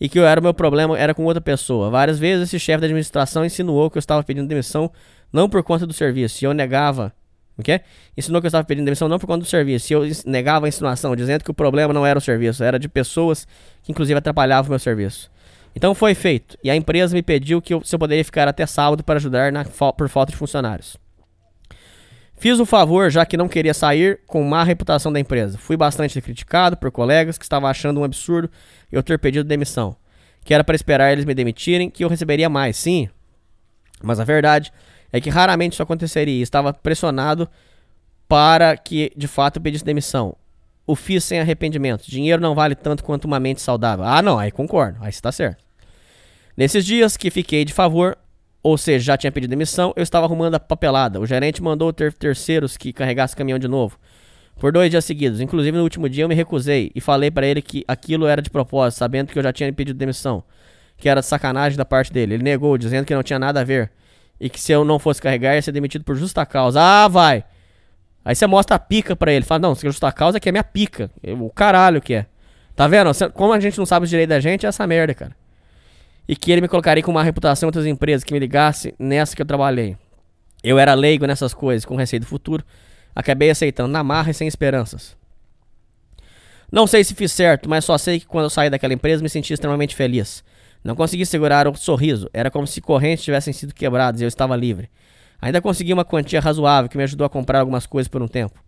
[0.01, 1.91] E que eu era o meu problema era com outra pessoa.
[1.91, 4.91] Várias vezes esse chefe da administração insinuou que eu estava pedindo demissão
[5.33, 6.45] não por conta do serviço.
[6.45, 7.13] E eu negava.
[7.57, 7.81] O quê?
[8.17, 9.93] Ensinou que eu estava pedindo demissão não por conta do serviço.
[9.93, 12.89] E eu negava a insinuação, dizendo que o problema não era o serviço, era de
[12.89, 13.47] pessoas
[13.83, 15.31] que inclusive atrapalhavam o meu serviço.
[15.75, 16.57] Então foi feito.
[16.63, 19.53] E a empresa me pediu que eu, se eu poderia ficar até sábado para ajudar
[19.53, 20.97] na, por falta de funcionários.
[22.37, 25.59] Fiz o favor, já que não queria sair com má reputação da empresa.
[25.59, 28.49] Fui bastante criticado por colegas que estavam achando um absurdo
[28.93, 29.97] eu ter pedido demissão.
[30.45, 33.09] Que era para esperar eles me demitirem, que eu receberia mais, sim.
[34.01, 34.73] Mas a verdade
[35.13, 37.49] é que raramente isso aconteceria estava pressionado
[38.29, 40.37] para que de fato pedisse demissão.
[40.87, 42.05] O fiz sem arrependimento.
[42.09, 44.05] Dinheiro não vale tanto quanto uma mente saudável.
[44.05, 44.99] Ah, não, aí concordo.
[45.03, 45.65] Aí está certo.
[46.57, 48.17] Nesses dias que fiquei de favor,
[48.63, 51.21] ou seja, já tinha pedido demissão, eu estava arrumando a papelada.
[51.21, 53.99] O gerente mandou ter terceiros que carregasse o caminhão de novo.
[54.59, 55.41] Por dois dias seguidos.
[55.41, 58.51] Inclusive no último dia eu me recusei e falei pra ele que aquilo era de
[58.51, 60.43] propósito, sabendo que eu já tinha pedido demissão.
[60.97, 62.35] Que era sacanagem da parte dele.
[62.35, 63.93] Ele negou, dizendo que não tinha nada a ver.
[64.41, 66.81] E que se eu não fosse carregar, ia ser demitido por justa causa.
[66.81, 67.45] Ah, vai!
[68.25, 69.45] Aí você mostra a pica pra ele.
[69.45, 71.11] Fala, não, se é justa causa que é minha pica.
[71.41, 72.27] O caralho que é.
[72.77, 73.11] Tá vendo?
[73.33, 75.37] Como a gente não sabe os direitos da gente, é essa merda, cara.
[76.29, 79.35] E que ele me colocaria com má reputação em outras empresas que me ligasse nessa
[79.35, 79.97] que eu trabalhei.
[80.63, 82.65] Eu era leigo nessas coisas, com receio do futuro.
[83.15, 85.17] Acabei aceitando na marra e sem esperanças.
[86.71, 89.29] Não sei se fiz certo, mas só sei que quando eu saí daquela empresa me
[89.29, 90.45] senti extremamente feliz.
[90.83, 92.29] Não consegui segurar o sorriso.
[92.33, 94.89] Era como se correntes tivessem sido quebradas e eu estava livre.
[95.41, 98.59] Ainda consegui uma quantia razoável que me ajudou a comprar algumas coisas por um tempo.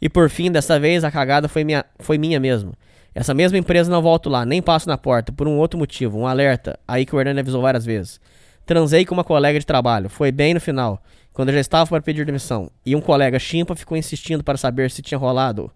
[0.00, 2.74] E por fim, dessa vez, a cagada foi minha, foi minha mesmo.
[3.14, 6.26] Essa mesma empresa não volto lá, nem passo na porta, por um outro motivo, um
[6.26, 8.20] alerta, aí que o Hernani avisou várias vezes.
[8.66, 11.02] Transei com uma colega de trabalho, foi bem no final,
[11.32, 12.70] quando eu já estava para pedir demissão.
[12.84, 15.70] E um colega chimpa ficou insistindo para saber se tinha rolado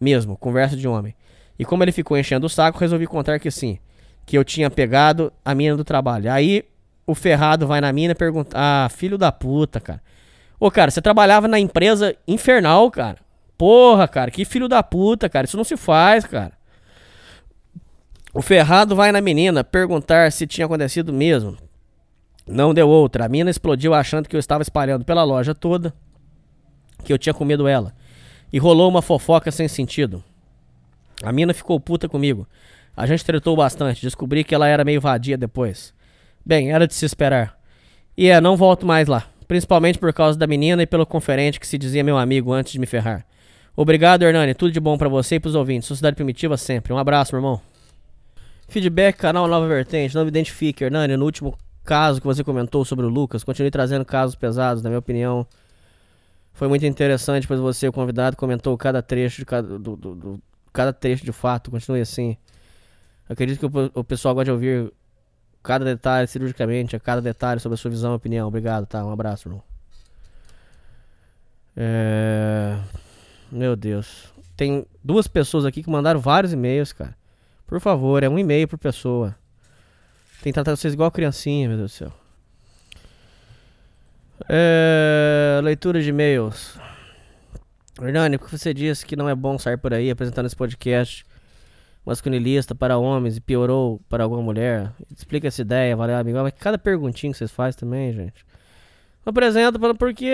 [0.00, 1.16] mesmo, conversa de homem.
[1.58, 3.80] E como ele ficou enchendo o saco, resolvi contar que sim,
[4.28, 6.30] que eu tinha pegado a mina do trabalho.
[6.30, 6.62] Aí
[7.06, 10.02] o ferrado vai na mina e pergunta: Ah, filho da puta, cara.
[10.60, 13.16] Ô, cara, você trabalhava na empresa infernal, cara.
[13.56, 15.46] Porra, cara, que filho da puta, cara.
[15.46, 16.52] Isso não se faz, cara.
[18.34, 21.56] O ferrado vai na menina perguntar se tinha acontecido mesmo.
[22.46, 23.24] Não deu outra.
[23.24, 25.94] A mina explodiu achando que eu estava espalhando pela loja toda
[27.02, 27.94] que eu tinha comido ela.
[28.52, 30.22] E rolou uma fofoca sem sentido.
[31.22, 32.46] A mina ficou puta comigo.
[32.98, 34.02] A gente tretou bastante.
[34.02, 35.94] Descobri que ela era meio vadia depois.
[36.44, 37.56] Bem, era de se esperar.
[38.16, 39.26] E é, não volto mais lá.
[39.46, 42.78] Principalmente por causa da menina e pelo conferente que se dizia meu amigo antes de
[42.78, 43.24] me ferrar.
[43.76, 44.52] Obrigado, Hernani.
[44.54, 45.86] Tudo de bom pra você e pros ouvintes.
[45.86, 46.92] Sociedade Primitiva sempre.
[46.92, 47.60] Um abraço, meu irmão.
[48.68, 50.14] Feedback, canal Nova Vertente.
[50.14, 51.16] Não me identifique, Hernani.
[51.16, 54.98] No último caso que você comentou sobre o Lucas, continue trazendo casos pesados, na minha
[54.98, 55.46] opinião.
[56.52, 60.42] Foi muito interessante, pois você, o convidado, comentou cada trecho de cada, do, do- do-
[60.72, 61.70] cada trecho de fato.
[61.70, 62.36] Continue assim.
[63.28, 64.92] Acredito que o, o pessoal gosta de ouvir
[65.62, 68.48] cada detalhe cirurgicamente, a cada detalhe sobre a sua visão e opinião.
[68.48, 69.04] Obrigado, tá?
[69.04, 69.62] Um abraço, irmão.
[71.76, 72.78] É...
[73.52, 74.32] Meu Deus.
[74.56, 77.16] Tem duas pessoas aqui que mandaram vários e-mails, cara.
[77.66, 79.36] Por favor, é um e-mail por pessoa.
[80.42, 82.12] Tem que tratar vocês igual criancinha, meu Deus do céu.
[84.48, 85.60] É...
[85.62, 86.78] Leitura de e-mails.
[88.00, 91.26] Hernani, por que você disse que não é bom sair por aí apresentando esse podcast
[92.08, 94.90] masculinista para homens e piorou para alguma mulher?
[95.14, 96.38] Explica essa ideia, valeu, amigo.
[96.38, 98.46] Mas cada perguntinha que vocês fazem também, gente.
[99.24, 100.26] Apresenta porque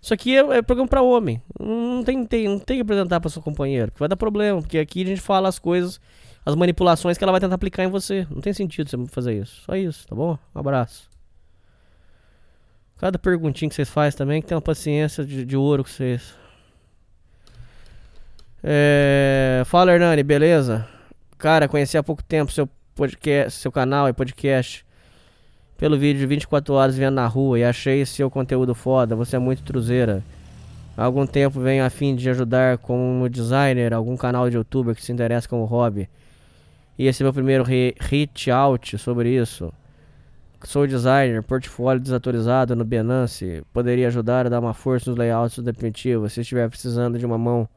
[0.00, 1.42] isso aqui é, é programa para homem.
[1.60, 4.78] Não tem, tem, não tem que apresentar para seu companheiro, que vai dar problema, porque
[4.78, 6.00] aqui a gente fala as coisas,
[6.44, 8.26] as manipulações que ela vai tentar aplicar em você.
[8.30, 9.62] Não tem sentido você fazer isso.
[9.66, 10.38] Só isso, tá bom?
[10.54, 11.10] Um abraço.
[12.96, 16.34] Cada perguntinha que vocês fazem também, que tem uma paciência de, de ouro com vocês.
[18.62, 19.62] É...
[19.66, 20.86] Fala, Hernani, beleza?
[21.36, 24.84] Cara, conheci há pouco tempo seu podcast, seu canal e podcast
[25.76, 29.14] pelo vídeo de 24 horas vendo na rua e achei seu conteúdo foda.
[29.14, 30.24] Você é muito truzeira.
[30.96, 35.04] Há algum tempo venho a fim de ajudar como designer algum canal de youtuber que
[35.04, 36.08] se interessa como hobby.
[36.98, 39.72] E esse é meu primeiro reach out sobre isso.
[40.64, 43.62] Sou designer, portfólio desatualizado no Behance.
[43.72, 47.38] Poderia ajudar a dar uma força nos layouts do definitivo se estiver precisando de uma
[47.38, 47.68] mão.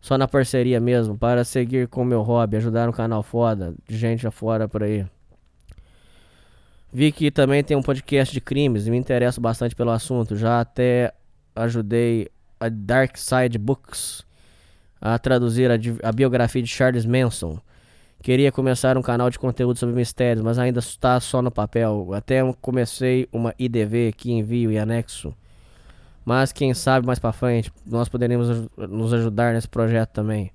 [0.00, 4.26] Só na parceria mesmo, para seguir com meu hobby, ajudar um canal foda, de gente
[4.26, 5.04] afora por aí.
[6.92, 10.36] Vi que também tem um podcast de crimes e me interesso bastante pelo assunto.
[10.36, 11.12] Já até
[11.54, 14.24] ajudei a Dark Side Books
[15.00, 17.58] a traduzir a, a biografia de Charles Manson.
[18.22, 22.12] Queria começar um canal de conteúdo sobre mistérios, mas ainda está só no papel.
[22.14, 25.34] Até comecei uma IDV que envio e anexo.
[26.28, 30.50] Mas quem sabe mais pra frente nós poderemos nos ajudar nesse projeto também.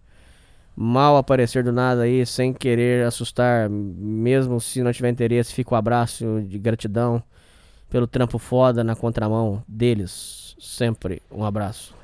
[0.75, 5.75] Mal aparecer do nada aí, sem querer assustar, mesmo se não tiver interesse, fica o
[5.75, 7.23] abraço de gratidão
[7.89, 10.55] pelo trampo foda na contramão deles.
[10.59, 11.95] Sempre um abraço.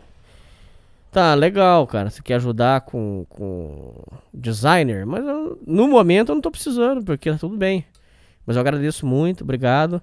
[1.12, 2.10] Tá, legal, cara.
[2.10, 3.94] Você quer ajudar com, com
[4.34, 7.86] designer, mas eu- no momento eu não tô precisando, porque tá tudo bem.
[8.48, 10.02] Mas eu agradeço muito, obrigado.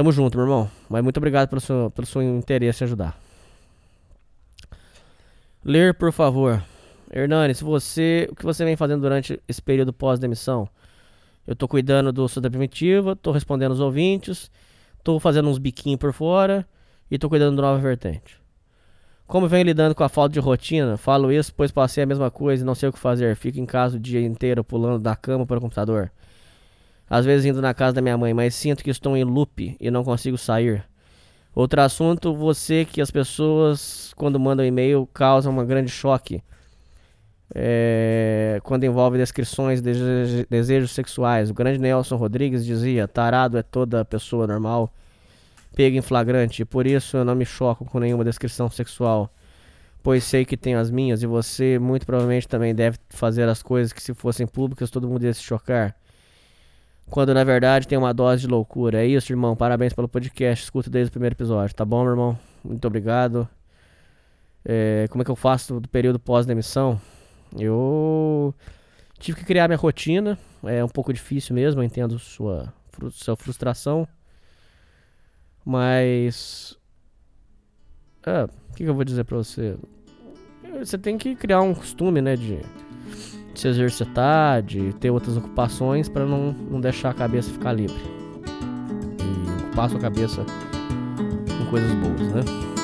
[0.00, 0.70] Tamo junto, meu irmão.
[0.88, 3.20] Mas muito obrigado pelo seu, pelo seu interesse em ajudar.
[5.62, 6.64] Ler, por favor.
[7.12, 10.66] Hernani, se você, o que você vem fazendo durante esse período pós-demissão?
[11.46, 14.50] Eu tô cuidando do Suda Primitiva, tô respondendo os ouvintes,
[15.04, 16.66] tô fazendo uns biquinhos por fora
[17.10, 18.40] e tô cuidando do Nova Vertente.
[19.26, 22.62] Como venho lidando com a falta de rotina, falo isso pois passei a mesma coisa
[22.62, 23.36] e não sei o que fazer.
[23.36, 26.10] Fico em casa o dia inteiro pulando da cama para o computador.
[27.10, 29.90] Às vezes indo na casa da minha mãe, mas sinto que estou em loop e
[29.90, 30.84] não consigo sair.
[31.52, 36.40] Outro assunto, você que as pessoas, quando mandam e-mail, causam um grande choque.
[37.52, 41.50] É, quando envolve descrições de dese- desejos sexuais.
[41.50, 44.88] O grande Nelson Rodrigues dizia: tarado é toda pessoa normal,
[45.74, 49.28] pega em flagrante, por isso eu não me choco com nenhuma descrição sexual,
[50.00, 53.92] pois sei que tenho as minhas e você muito provavelmente também deve fazer as coisas
[53.92, 55.96] que, se fossem públicas, todo mundo ia se chocar.
[57.10, 59.02] Quando na verdade tem uma dose de loucura.
[59.02, 59.56] É isso, irmão.
[59.56, 60.64] Parabéns pelo podcast.
[60.64, 61.74] Escuto desde o primeiro episódio.
[61.74, 62.38] Tá bom, meu irmão?
[62.62, 63.48] Muito obrigado.
[64.64, 67.00] É, como é que eu faço do período pós-demissão?
[67.58, 68.54] Eu
[69.18, 70.38] tive que criar minha rotina.
[70.62, 72.72] É um pouco difícil mesmo, eu entendo sua,
[73.10, 74.06] sua frustração.
[75.64, 76.78] Mas.
[78.24, 79.76] É, o que, que eu vou dizer pra você?
[80.78, 82.36] Você tem que criar um costume, né?
[82.36, 82.60] De
[83.60, 88.00] se exercitar, de ter outras ocupações pra não, não deixar a cabeça ficar livre.
[89.18, 90.44] E ocupar sua cabeça
[91.58, 92.79] com coisas boas, né?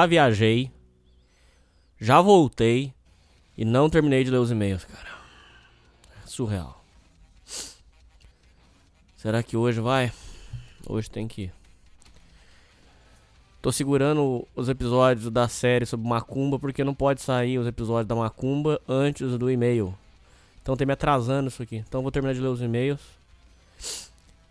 [0.00, 0.72] Já viajei,
[2.00, 2.94] já voltei
[3.54, 5.10] e não terminei de ler os e-mails, cara.
[6.24, 6.82] Surreal.
[9.14, 10.10] Será que hoje vai?
[10.88, 11.52] Hoje tem que ir.
[13.60, 18.14] Tô segurando os episódios da série sobre Macumba porque não pode sair os episódios da
[18.14, 19.94] Macumba antes do e-mail.
[20.62, 21.76] Então tem me atrasando isso aqui.
[21.76, 23.02] Então vou terminar de ler os e-mails.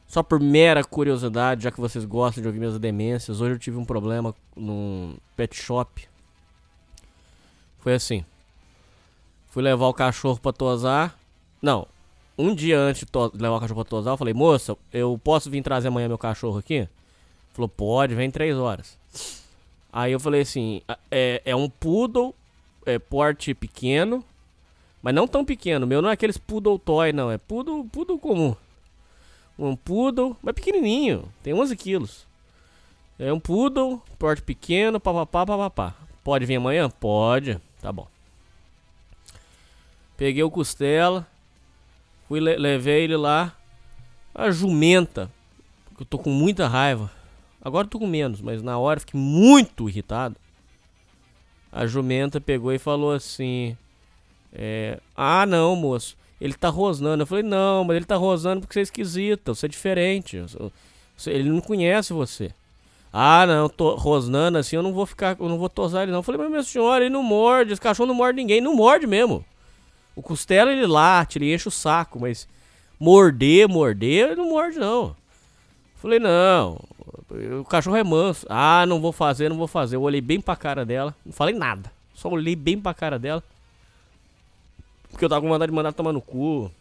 [0.09, 3.77] Só por mera curiosidade, já que vocês gostam de ouvir minhas demências, hoje eu tive
[3.77, 6.07] um problema num pet shop.
[7.77, 8.25] Foi assim.
[9.51, 11.17] Fui levar o cachorro pra tosar.
[11.61, 11.87] Não,
[12.37, 15.61] um dia antes de levar o cachorro pra tosar, eu falei, moça, eu posso vir
[15.61, 16.89] trazer amanhã meu cachorro aqui?
[17.53, 18.97] Falou, pode, vem três horas.
[19.93, 22.33] Aí eu falei assim, "a- é, é um poodle,
[22.85, 24.23] é porte pequeno,
[25.03, 25.85] mas não tão pequeno.
[25.85, 28.55] Meu não é aqueles poodle toy, não, é poodle, poodle comum.
[29.59, 32.25] Um poodle, mas pequenininho, tem 11 quilos.
[33.19, 35.93] É um poodle, porte pequeno, papapá, papapá.
[36.23, 36.89] Pode vir amanhã?
[36.89, 38.07] Pode, tá bom.
[40.17, 41.27] Peguei o costela,
[42.27, 43.53] fui le- levei ele lá.
[44.33, 45.29] A jumenta,
[45.99, 47.11] eu tô com muita raiva.
[47.61, 50.35] Agora eu tô com menos, mas na hora fiquei muito irritado.
[51.71, 53.77] A jumenta pegou e falou assim:
[54.53, 57.23] é, Ah, não, moço, ele tá rosnando.
[57.23, 60.37] Eu falei: Não, mas ele tá rosnando porque você é esquisita, você é diferente.
[60.37, 60.71] eu
[61.17, 62.51] você- Ele não conhece você.
[63.11, 66.19] Ah, não, tô rosnando assim, eu não vou ficar, eu não vou tosar ele não.
[66.19, 69.05] Eu falei: Mas minha senhora, ele não morde, esse cachorro não morde ninguém, não morde
[69.07, 69.43] mesmo.
[70.15, 72.47] O costela ele late, ele enche o saco, mas
[72.99, 75.15] morder, morder, ele não morde não.
[75.95, 76.79] Falei, não,
[77.59, 78.45] o cachorro é manso.
[78.49, 79.95] Ah, não vou fazer, não vou fazer.
[79.97, 81.91] Eu olhei bem pra cara dela, não falei nada.
[82.13, 83.43] Só olhei bem pra cara dela.
[85.19, 86.71] Porque eu tava com vontade de mandar tomar no cu.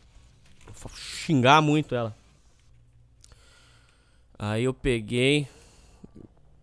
[0.94, 2.15] Xingar muito ela.
[4.38, 5.49] Aí eu peguei.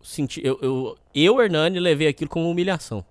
[0.02, 0.40] Senti.
[0.42, 3.04] Eu, eu, eu Hernani, levei aquilo como humilhação.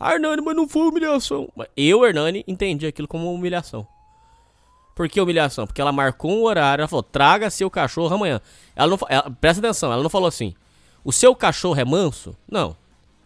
[0.00, 1.52] Ah, Hernani, mas não foi humilhação.
[1.76, 3.86] Eu, Hernani, entendi aquilo como humilhação.
[4.94, 5.66] Por que humilhação?
[5.66, 8.40] Porque ela marcou um horário, ela falou, traga seu cachorro amanhã.
[8.74, 10.54] Ela não ela- Presta atenção, ela não falou assim,
[11.04, 12.34] o seu cachorro é manso?
[12.50, 12.74] Não.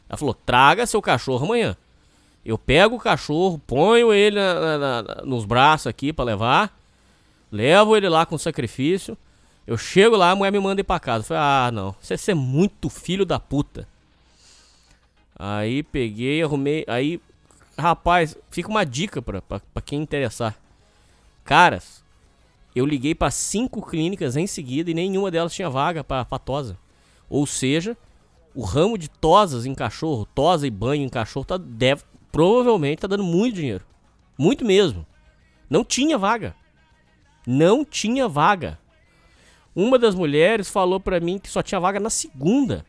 [0.08, 1.76] Ela falou, traga seu cachorro amanhã.
[2.44, 6.74] Eu pego o cachorro, ponho ele na- na- na- nos braços aqui pra levar,
[7.52, 9.16] levo ele lá com sacrifício.
[9.66, 11.22] Eu chego lá, a mulher me manda ir pra casa.
[11.22, 13.86] Eu falei, ah, não, você é muito filho da puta.
[15.38, 16.84] Aí peguei, arrumei.
[16.88, 17.20] Aí,
[17.78, 20.56] rapaz, fica uma dica pra, pra, pra quem interessar.
[21.44, 22.02] Caras,
[22.74, 26.76] eu liguei pra cinco clínicas em seguida e nenhuma delas tinha vaga pra, pra tosa.
[27.28, 27.96] Ou seja,
[28.54, 33.06] o ramo de tosas em cachorro, tosa e banho em cachorro, tá, deve, provavelmente tá
[33.06, 33.84] dando muito dinheiro.
[34.38, 35.06] Muito mesmo.
[35.68, 36.54] Não tinha vaga.
[37.46, 38.78] Não tinha vaga.
[39.74, 42.84] Uma das mulheres falou pra mim que só tinha vaga na segunda.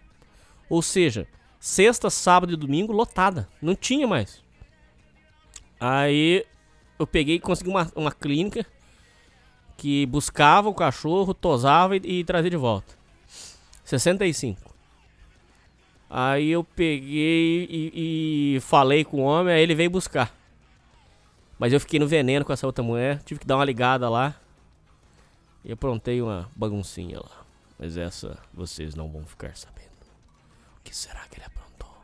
[0.70, 1.28] Ou seja,
[1.60, 3.48] sexta, sábado e domingo lotada.
[3.62, 4.44] Não tinha mais.
[5.80, 6.46] Aí
[6.98, 8.66] eu peguei e consegui uma, uma clínica
[9.78, 12.94] que buscava o cachorro, tosava e, e trazia de volta.
[13.84, 14.71] 65.
[16.14, 20.30] Aí eu peguei e, e falei com o homem, aí ele veio buscar.
[21.58, 24.36] Mas eu fiquei no veneno com essa outra mulher, tive que dar uma ligada lá.
[25.64, 27.46] E aprontei uma baguncinha lá.
[27.80, 29.88] Mas essa vocês não vão ficar sabendo.
[30.80, 31.96] O que será que ele aprontou?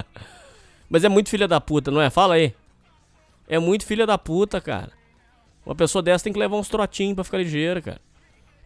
[0.88, 2.08] Mas é muito filha da puta, não é?
[2.08, 2.54] Fala aí.
[3.46, 4.92] É muito filha da puta, cara.
[5.66, 8.00] Uma pessoa dessa tem que levar uns trotinhos pra ficar ligeiro, cara.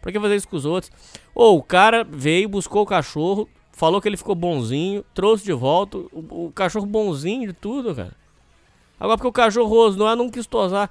[0.05, 0.93] Pra que fazer isso com os outros?
[1.35, 5.97] Ou o cara veio, buscou o cachorro, falou que ele ficou bonzinho, trouxe de volta.
[5.97, 8.13] O, o cachorro bonzinho de tudo, cara.
[9.01, 10.91] Agora porque o cachorro rosnou, não quis tosar.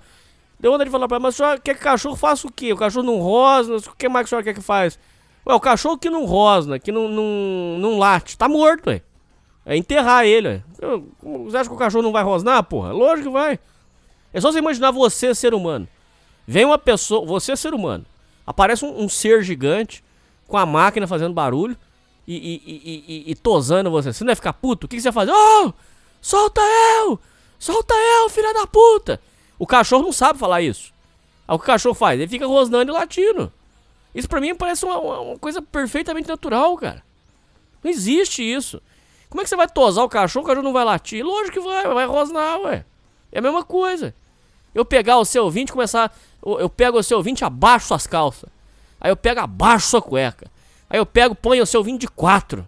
[0.59, 2.51] Deu vontade de falar pra ela, mas o senhor quer que o cachorro faça o
[2.51, 2.73] quê?
[2.73, 3.75] O cachorro não rosna?
[3.75, 4.97] O que mais que o senhor quer que faz?
[5.45, 9.03] Ué, o cachorro que não rosna, que não, não, não late, tá morto, ué.
[9.63, 10.63] É enterrar ele, ué.
[11.21, 12.91] Você acha que o cachorro não vai rosnar, porra?
[12.91, 13.59] Lógico que vai.
[14.33, 15.87] É só você imaginar você, ser humano.
[16.47, 18.07] Vem uma pessoa, você, ser humano.
[18.45, 20.03] Aparece um, um ser gigante
[20.47, 21.77] com a máquina fazendo barulho
[22.27, 24.11] e, e, e, e- tosando você.
[24.13, 24.85] Você não vai ficar puto?
[24.85, 25.37] O que, que você vai fazer?
[25.37, 25.73] Oh!
[26.21, 27.19] Solta eu!
[27.59, 29.19] Solta eu, filha da puta!
[29.57, 30.93] O cachorro não sabe falar isso.
[31.47, 32.19] Aí o que o cachorro faz?
[32.19, 33.51] Ele fica rosnando e latindo.
[34.13, 37.03] Isso pra mim parece uma, uma- uma coisa perfeitamente natural, cara.
[37.83, 38.81] Não existe isso.
[39.29, 41.25] Como é que você vai tosar o cachorro, o cachorro não vai latir?
[41.25, 42.85] Lógico que vai, vai rosnar, ué.
[43.31, 44.13] É a mesma coisa.
[44.73, 46.15] Eu pegar o seu ouvinte e começar.
[46.43, 48.49] Eu, eu pego o seu ouvinte, abaixo suas calças.
[48.99, 50.49] Aí eu pego, abaixo sua cueca.
[50.89, 52.67] Aí eu pego, ponho o seu ouvinte de quatro.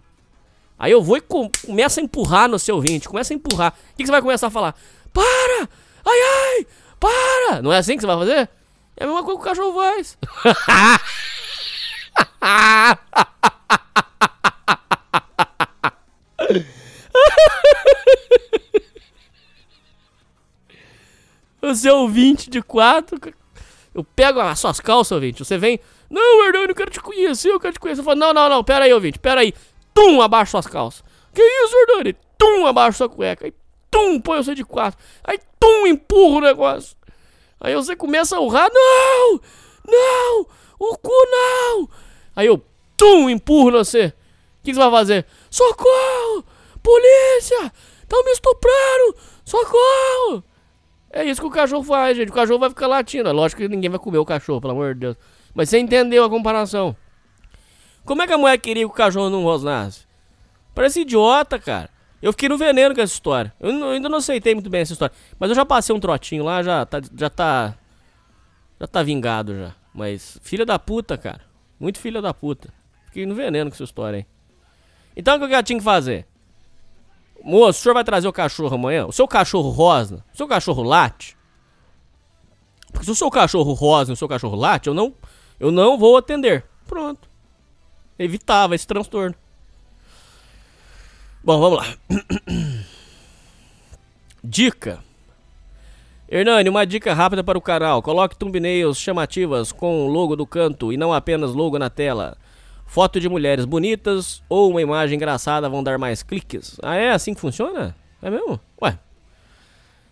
[0.78, 3.08] Aí eu vou e com, começo a empurrar no seu ouvinte.
[3.08, 3.72] Começa a empurrar.
[3.72, 4.74] O que, que você vai começar a falar?
[5.12, 5.68] Para!
[6.04, 6.18] Ai,
[6.58, 6.66] ai!
[7.00, 7.62] Para!
[7.62, 8.48] Não é assim que você vai fazer?
[8.96, 10.18] É a mesma coisa que o cachorro faz.
[21.70, 23.18] O seu ouvinte de quatro.
[23.94, 25.44] Eu pego as suas calças, ouvinte.
[25.44, 25.80] Você vem.
[26.08, 28.00] Não, Hernani, eu quero te conhecer, eu quero te conhecer.
[28.00, 29.52] Eu falo, não, não, não, pera aí, ouvinte, pera aí.
[29.92, 31.02] Tum, abaixo suas calças.
[31.34, 32.14] Que isso, Hernani?
[32.38, 33.46] Tum, abaixo sua cueca.
[33.46, 33.54] Aí,
[33.90, 34.98] tum, põe você de quatro.
[35.24, 36.96] Aí, tum, empurra o negócio.
[37.60, 39.40] Aí você começa a urrar, não,
[39.88, 40.46] não,
[40.78, 41.88] o cu não.
[42.34, 42.62] Aí eu,
[42.96, 44.06] tum, empurro você.
[44.06, 44.12] O
[44.62, 45.26] que, que você vai fazer?
[45.50, 46.44] Socorro,
[46.82, 50.44] polícia, estão me estuprando, socorro.
[51.16, 52.28] É isso que o cachorro faz, gente.
[52.28, 53.26] O cachorro vai ficar latindo.
[53.26, 55.16] É lógico que ninguém vai comer o cachorro, pelo amor de Deus.
[55.54, 56.94] Mas você entendeu a comparação.
[58.04, 60.04] Como é que a mulher queria que o cachorro não rosnasse?
[60.74, 61.88] Parece idiota, cara.
[62.20, 63.50] Eu fiquei no veneno com essa história.
[63.58, 65.14] Eu, eu ainda não aceitei muito bem essa história.
[65.40, 67.00] Mas eu já passei um trotinho lá, já tá.
[67.16, 67.74] Já tá.
[68.78, 69.74] Já tá vingado já.
[69.94, 71.40] Mas, filha da puta, cara.
[71.80, 72.68] Muito filha da puta.
[73.06, 74.26] Fiquei no veneno com essa história aí.
[75.16, 76.26] Então o que eu tinha que fazer?
[77.46, 79.06] Moço, o senhor vai trazer o cachorro amanhã?
[79.06, 80.24] O seu cachorro rosna?
[80.34, 81.36] O seu cachorro late?
[82.90, 85.14] Porque se o seu cachorro rosna e o seu cachorro late, eu não,
[85.60, 86.64] eu não vou atender.
[86.88, 87.28] Pronto.
[88.18, 89.36] Evitava esse transtorno.
[91.44, 91.96] Bom, vamos lá.
[94.42, 94.98] Dica.
[96.28, 98.02] Hernani, uma dica rápida para o canal.
[98.02, 102.36] Coloque thumbnails chamativas com o logo do canto e não apenas logo na tela.
[102.86, 106.78] Foto de mulheres bonitas ou uma imagem engraçada vão dar mais cliques.
[106.82, 107.94] Ah, é assim que funciona?
[108.22, 108.58] É mesmo?
[108.80, 108.98] Ué.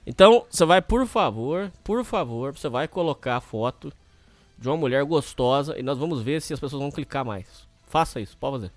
[0.07, 3.91] Então, você vai, por favor, por favor, você vai colocar a foto
[4.59, 7.67] de uma mulher gostosa e nós vamos ver se as pessoas vão clicar mais.
[7.87, 8.73] Faça isso, pode fazer.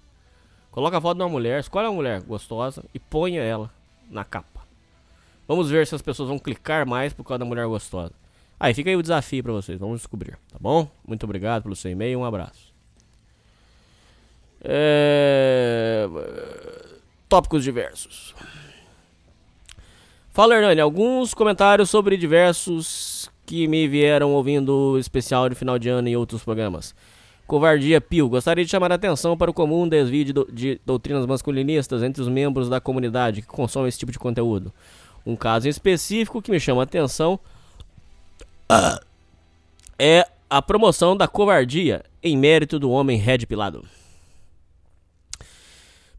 [0.72, 3.70] Coloca a foto de uma mulher, escolhe uma mulher gostosa e ponha ela
[4.10, 4.62] na capa.
[5.48, 8.14] Vamos ver se as pessoas vão clicar mais por causa da mulher gostosa.
[8.60, 10.90] Aí, fica aí o desafio pra vocês, vamos descobrir, tá bom?
[11.06, 12.77] Muito obrigado pelo seu e-mail, um abraço.
[14.64, 16.08] É...
[17.30, 18.34] Tópicos diversos.
[20.32, 25.90] Fala, Hernani, alguns comentários sobre diversos que me vieram ouvindo o especial de final de
[25.90, 26.94] ano e outros programas.
[27.48, 28.28] Covardia Pio.
[28.30, 32.22] Gostaria de chamar a atenção para o comum desvio de, do- de doutrinas masculinistas entre
[32.22, 34.72] os membros da comunidade que consomem esse tipo de conteúdo.
[35.26, 37.40] Um caso em específico que me chama a atenção
[39.98, 43.84] é a promoção da covardia em mérito do homem red pilado.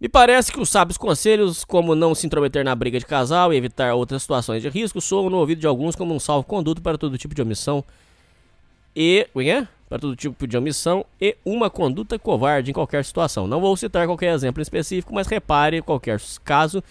[0.01, 3.57] Me parece que os sábios conselhos, como não se intrometer na briga de casal e
[3.57, 7.19] evitar outras situações de risco, soam no ouvido de alguns como um salvo-conduto para todo
[7.19, 7.85] tipo de omissão
[8.95, 9.27] e.
[9.37, 9.69] É é?
[9.89, 13.49] Para todo tipo de omissão e uma conduta covarde em qualquer situação.
[13.49, 16.85] Não vou citar qualquer exemplo específico, mas repare qualquer caso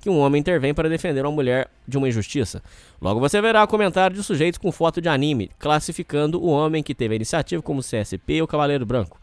[0.00, 2.62] que um homem intervém para defender uma mulher de uma injustiça.
[3.00, 7.14] Logo você verá comentário de sujeitos com foto de anime, classificando o homem que teve
[7.14, 9.18] a iniciativa como CSP ou Cavaleiro Branco.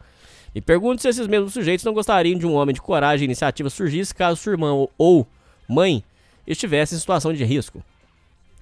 [0.54, 3.70] Me pergunto se esses mesmos sujeitos não gostariam de um homem de coragem e iniciativa
[3.70, 5.26] surgisse caso sua irmã ou-
[5.68, 6.04] mãe
[6.46, 7.82] estivesse em situação de risco.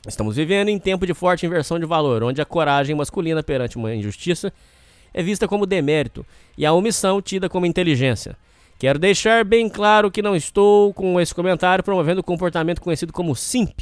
[0.07, 3.95] Estamos vivendo em tempo de forte inversão de valor, onde a coragem masculina perante uma
[3.95, 4.53] injustiça
[5.13, 6.25] é vista como demérito
[6.57, 8.37] e a omissão tida como inteligência.
[8.79, 13.35] Quero deixar bem claro que não estou com esse comentário promovendo o comportamento conhecido como
[13.37, 13.81] simp,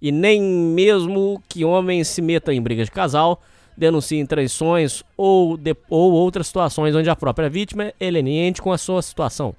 [0.00, 3.42] e nem mesmo que homens se metam em brigas de casal,
[3.82, 8.78] denunciem traições ou, de- ou outras situações onde a própria vítima é leniente com a
[8.78, 9.54] sua situação.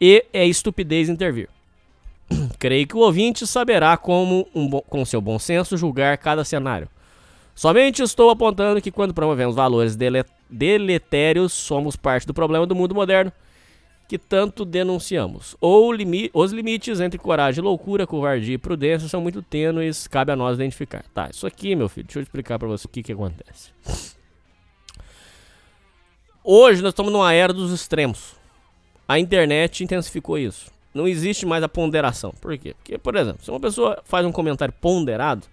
[0.00, 1.48] E é estupidez intervir.
[2.58, 6.88] Creio que o ouvinte saberá como, um com seu bom senso, julgar cada cenário.
[7.54, 12.94] Somente estou apontando que quando promovemos valores dele- deletérios, somos parte do problema do mundo
[12.94, 13.32] moderno
[14.08, 15.54] que tanto denunciamos.
[15.60, 20.36] Ou limi- os limites entre coragem loucura, covardia e prudência são muito tênues, cabe a
[20.36, 21.04] nós identificar.
[21.14, 23.70] Tá, isso aqui, meu filho, deixa eu explicar pra você o que que acontece.
[26.42, 28.34] Hoje nós estamos numa era dos extremos.
[29.06, 30.70] A internet intensificou isso.
[30.94, 32.32] não existe mais a ponderação.
[32.40, 32.74] Por quê?
[32.74, 35.46] Porque, por exemplo, se uma pessoa faz um comentário ponderado,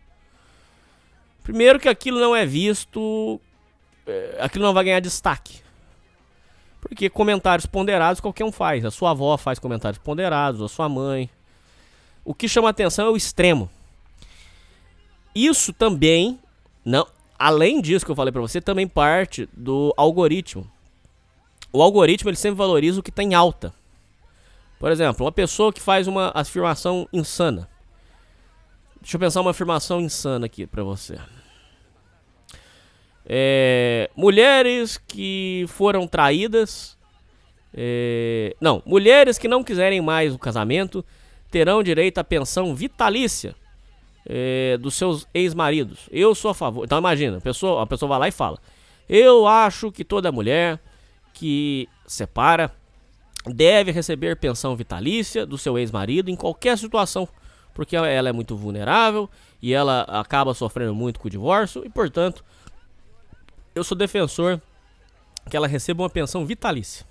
[1.44, 3.40] primeiro que aquilo não é visto,
[4.08, 5.60] é, aquilo não vai ganhar destaque.
[6.88, 8.86] Porque comentários ponderados qualquer um faz.
[8.86, 11.28] A sua avó faz comentários ponderados, a sua mãe.
[12.24, 13.70] O que chama atenção é o extremo.
[15.34, 16.40] Isso também,
[16.86, 17.08] não,
[17.40, 20.70] além disso que eu falei para você, também parte do algoritmo.
[21.74, 23.74] O algoritmo ele sempre valoriza o que está em alta.
[24.80, 27.68] Por exemplo, uma pessoa que faz uma afirmação insana.
[29.02, 31.20] Deixa eu pensar uma afirmação insana aqui para você.
[33.26, 36.98] É, mulheres que foram traídas.
[37.74, 41.04] É, não, mulheres que não quiserem mais o casamento
[41.52, 43.56] terão direito à pensão vitalícia
[44.26, 46.08] é, dos seus ex-maridos.
[46.12, 46.86] Eu sou a favor.
[46.86, 48.60] Então imagina, a pessoa, a pessoa vai lá e fala:
[49.08, 50.80] Eu acho que toda mulher
[51.34, 52.72] que separa
[53.46, 57.28] deve receber pensão vitalícia do seu ex-marido em qualquer situação,
[57.74, 59.30] porque ela é muito vulnerável
[59.62, 62.44] e ela acaba sofrendo muito com o divórcio e, portanto,
[63.76, 64.60] eu sou defensor
[65.50, 67.06] que ela receba uma pensão vitalícia.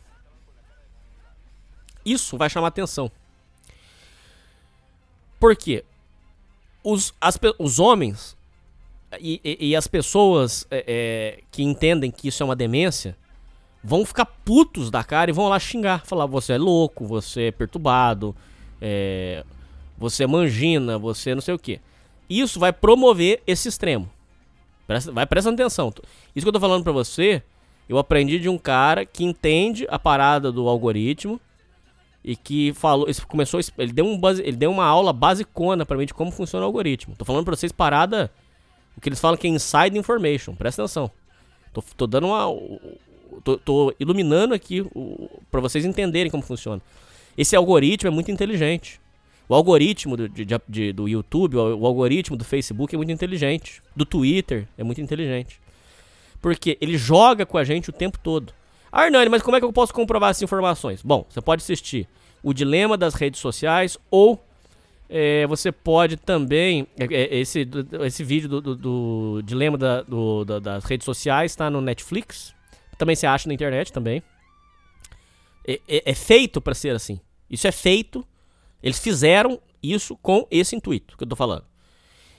[2.04, 3.10] Isso vai chamar atenção.
[5.38, 5.84] Por quê?
[6.82, 8.36] Os, as, os homens
[9.20, 13.16] e, e, e as pessoas é, é, que entendem que isso é uma demência
[13.82, 16.06] vão ficar putos da cara e vão lá xingar.
[16.06, 18.34] Falar, você é louco, você é perturbado,
[18.80, 19.44] é,
[19.98, 21.80] você é mangina, você não sei o que.
[22.28, 24.10] Isso vai promover esse extremo.
[24.86, 25.92] Presta, vai prestando atenção.
[26.34, 27.42] Isso que eu tô falando pra você,
[27.88, 31.40] eu aprendi de um cara que entende a parada do algoritmo
[32.22, 36.06] e que falou, começou, ele deu, um base, ele deu uma aula basicona para mim
[36.06, 37.14] de como funciona o algoritmo.
[37.16, 38.30] Tô falando pra vocês parada,
[38.96, 41.10] o que eles falam que é inside information, presta atenção.
[41.72, 42.46] Tô, tô dando uma,
[43.42, 44.84] tô, tô iluminando aqui
[45.50, 46.80] para vocês entenderem como funciona.
[47.36, 49.00] Esse algoritmo é muito inteligente.
[49.48, 53.82] O algoritmo do, de, de, do YouTube, o, o algoritmo do Facebook é muito inteligente.
[53.94, 55.60] Do Twitter é muito inteligente.
[56.40, 58.52] Porque ele joga com a gente o tempo todo.
[58.90, 61.02] Ah, Hernani, mas como é que eu posso comprovar essas informações?
[61.02, 62.06] Bom, você pode assistir
[62.42, 64.42] O Dilema das Redes Sociais ou
[65.08, 66.86] é, você pode também.
[66.98, 67.68] É, é, esse,
[68.02, 72.54] esse vídeo do, do, do Dilema da, do, da, das Redes Sociais está no Netflix.
[72.96, 74.22] Também se acha na internet também.
[75.66, 77.20] É, é, é feito para ser assim.
[77.50, 78.26] Isso é feito.
[78.84, 81.64] Eles fizeram isso com esse intuito que eu tô falando.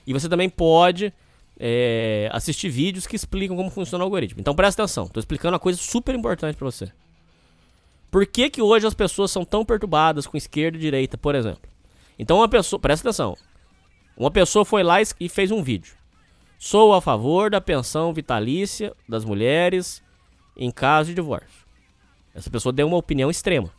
[0.06, 1.11] E você também pode
[1.60, 4.40] é, assistir vídeos que explicam como funciona o algoritmo.
[4.40, 6.92] Então presta atenção, tô explicando uma coisa super importante para você.
[8.11, 11.67] Por que, que hoje as pessoas são tão perturbadas com esquerda e direita, por exemplo?
[12.17, 13.35] Então uma pessoa, presta atenção.
[14.15, 15.95] Uma pessoa foi lá e fez um vídeo.
[16.60, 19.99] Sou a favor da pensão vitalícia das mulheres
[20.56, 21.65] em caso de divórcio.
[22.35, 23.72] Essa pessoa deu uma opinião extrema.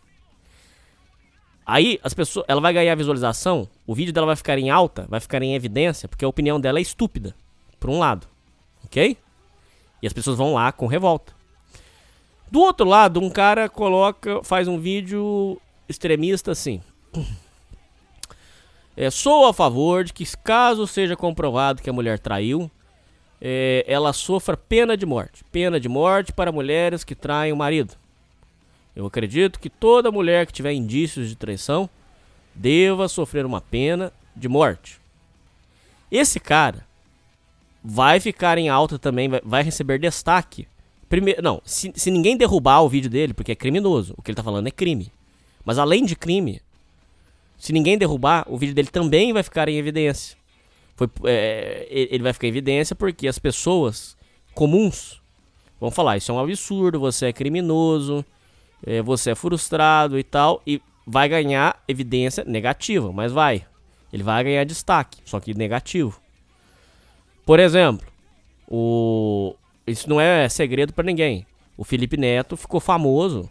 [1.66, 5.18] Aí as pessoas, ela vai ganhar visualização, o vídeo dela vai ficar em alta, vai
[5.18, 7.34] ficar em evidência, porque a opinião dela é estúpida,
[7.80, 8.28] por um lado,
[8.84, 9.18] ok?
[10.00, 11.34] E as pessoas vão lá com revolta.
[12.48, 16.80] Do outro lado, um cara coloca, faz um vídeo extremista assim.
[18.98, 22.70] É, sou a favor de que caso seja comprovado que a mulher traiu,
[23.38, 25.44] é, ela sofra pena de morte.
[25.52, 27.94] Pena de morte para mulheres que traem o marido.
[28.96, 31.88] Eu acredito que toda mulher que tiver indícios de traição
[32.54, 34.98] deva sofrer uma pena de morte.
[36.10, 36.86] Esse cara
[37.84, 40.66] vai ficar em alta também, vai, receber destaque.
[41.10, 44.36] Primeiro, não, se, se ninguém derrubar o vídeo dele, porque é criminoso, o que ele
[44.36, 45.12] tá falando é crime.
[45.62, 46.62] Mas além de crime,
[47.58, 50.38] se ninguém derrubar, o vídeo dele também vai ficar em evidência.
[50.96, 54.16] Foi, é, ele vai ficar em evidência porque as pessoas
[54.54, 55.20] comuns
[55.78, 58.24] vão falar: Isso é um absurdo, você é criminoso,
[58.84, 60.62] é, você é frustrado e tal.
[60.66, 63.64] E vai ganhar evidência negativa, mas vai.
[64.12, 66.20] Ele vai ganhar destaque, só que negativo.
[67.44, 68.06] Por exemplo,
[68.68, 69.54] o
[69.86, 71.46] isso não é segredo para ninguém.
[71.76, 73.48] O Felipe Neto ficou famoso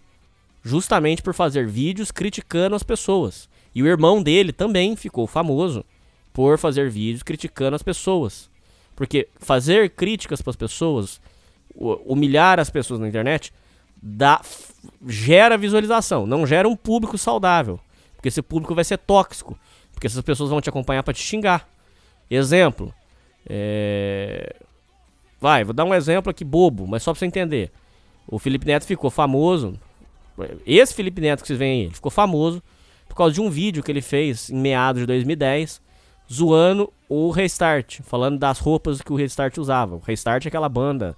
[0.61, 3.47] justamente por fazer vídeos criticando as pessoas.
[3.73, 5.85] E o irmão dele também ficou famoso
[6.33, 8.49] por fazer vídeos criticando as pessoas.
[8.95, 11.21] Porque fazer críticas para as pessoas,
[11.75, 13.53] humilhar as pessoas na internet,
[14.01, 14.41] dá,
[15.07, 17.79] gera visualização, não gera um público saudável.
[18.15, 19.57] Porque esse público vai ser tóxico.
[19.93, 21.67] Porque essas pessoas vão te acompanhar para te xingar.
[22.29, 22.93] Exemplo.
[23.47, 24.55] É...
[25.39, 27.71] Vai, vou dar um exemplo aqui bobo, mas só pra você entender.
[28.27, 29.79] O Felipe Neto ficou famoso.
[30.65, 32.63] Esse Felipe Neto que vocês veem aí, ele ficou famoso
[33.07, 35.81] por causa de um vídeo que ele fez em meados de 2010
[36.31, 39.95] zoando o Restart, falando das roupas que o Restart usava.
[39.95, 41.15] O Restart é aquela banda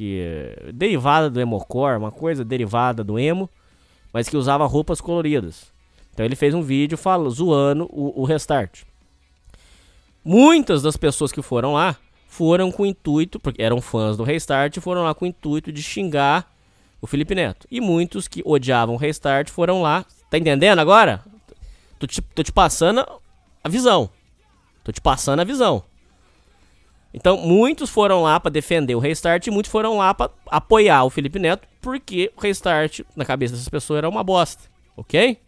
[0.00, 3.50] que é derivada do emocore, uma coisa derivada do emo,
[4.10, 5.70] mas que usava roupas coloridas.
[6.10, 8.84] Então ele fez um vídeo fala, zoando o, o restart.
[10.24, 14.78] Muitas das pessoas que foram lá foram com o intuito, porque eram fãs do restart,
[14.78, 16.50] foram lá com o intuito de xingar
[16.98, 17.68] o Felipe Neto.
[17.70, 20.06] E muitos que odiavam o restart foram lá.
[20.30, 21.22] Tá entendendo agora?
[21.98, 23.04] Tô te, tô te passando
[23.62, 24.08] a visão.
[24.82, 25.84] Tô te passando a visão.
[27.12, 31.10] Então, muitos foram lá para defender o restart e muitos foram lá para apoiar o
[31.10, 34.62] Felipe Neto, porque o restart, na cabeça dessas pessoas, era uma bosta.
[34.96, 35.38] Ok?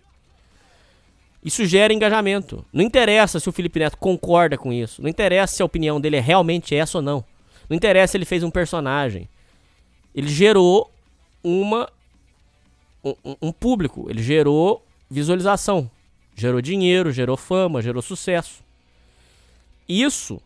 [1.44, 2.64] Isso gera engajamento.
[2.72, 5.02] Não interessa se o Felipe Neto concorda com isso.
[5.02, 7.24] Não interessa se a opinião dele é realmente essa ou não.
[7.68, 9.28] Não interessa se ele fez um personagem.
[10.14, 10.90] Ele gerou
[11.42, 11.88] uma
[13.04, 14.08] um, um público.
[14.08, 15.90] Ele gerou visualização.
[16.34, 18.62] Gerou dinheiro, gerou fama, gerou sucesso.
[19.88, 20.40] Isso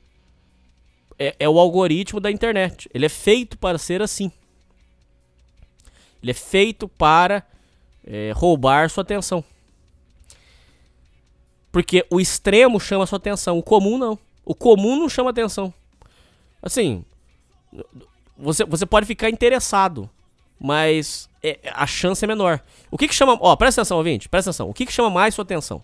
[1.19, 2.89] é, é o algoritmo da internet.
[2.93, 4.31] Ele é feito para ser assim.
[6.23, 7.47] Ele é feito para
[8.05, 9.45] é, roubar sua atenção.
[11.71, 14.19] Porque o extremo chama sua atenção, o comum não.
[14.45, 15.73] O comum não chama atenção.
[16.63, 17.05] Assim,
[18.37, 20.09] você, você pode ficar interessado,
[20.59, 22.63] mas é, a chance é menor.
[22.91, 23.37] O que que chama...
[23.41, 24.71] Ó, presta atenção, ouvinte, presta atenção.
[24.71, 25.83] O que que chama mais sua atenção?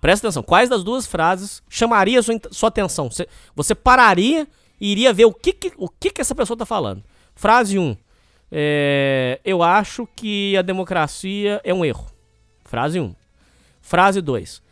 [0.00, 0.42] Presta atenção.
[0.42, 3.10] Quais das duas frases chamaria sua, sua atenção?
[3.10, 4.46] Você, você pararia
[4.80, 7.02] e iria ver o que que, o que que essa pessoa está falando.
[7.34, 7.82] Frase 1.
[7.82, 7.96] Um,
[8.50, 12.06] é, eu acho que a democracia é um erro.
[12.64, 13.04] Frase 1.
[13.04, 13.14] Um.
[13.80, 14.62] Frase 2.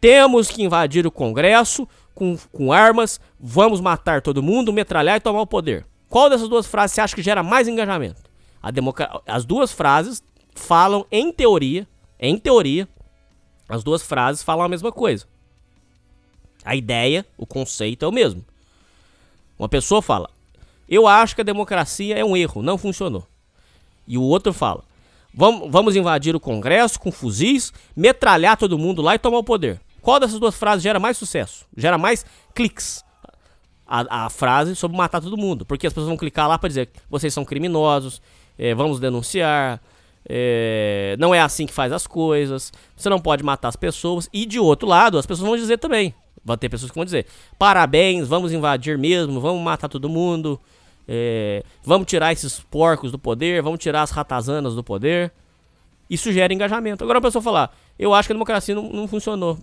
[0.00, 5.42] Temos que invadir o Congresso com, com armas, vamos matar todo mundo, metralhar e tomar
[5.42, 5.86] o poder.
[6.08, 8.20] Qual dessas duas frases você acha que gera mais engajamento?
[9.26, 10.22] As duas frases
[10.54, 11.86] falam, em teoria,
[12.18, 12.88] em teoria,
[13.72, 15.24] as duas frases falam a mesma coisa.
[16.62, 18.44] A ideia, o conceito é o mesmo.
[19.58, 20.28] Uma pessoa fala:
[20.86, 23.26] Eu acho que a democracia é um erro, não funcionou.
[24.06, 24.84] E o outro fala:
[25.32, 29.80] Vamos, invadir o Congresso com fuzis, metralhar todo mundo lá e tomar o poder.
[30.02, 31.64] Qual dessas duas frases gera mais sucesso?
[31.74, 33.02] Gera mais cliques?
[33.86, 35.64] A, a frase sobre matar todo mundo.
[35.64, 38.20] Porque as pessoas vão clicar lá para dizer vocês são criminosos,
[38.58, 39.80] é, vamos denunciar,
[40.28, 44.28] é, não é assim que faz as coisas, você não pode matar as pessoas.
[44.32, 46.14] E de outro lado, as pessoas vão dizer também.
[46.44, 47.26] Vai ter pessoas que vão dizer:
[47.58, 50.60] parabéns, vamos invadir mesmo, vamos matar todo mundo,
[51.06, 55.32] é, vamos tirar esses porcos do poder, vamos tirar as ratazanas do poder.
[56.10, 57.02] Isso gera engajamento.
[57.04, 59.58] Agora a pessoa falar: eu acho que a democracia não, não funcionou.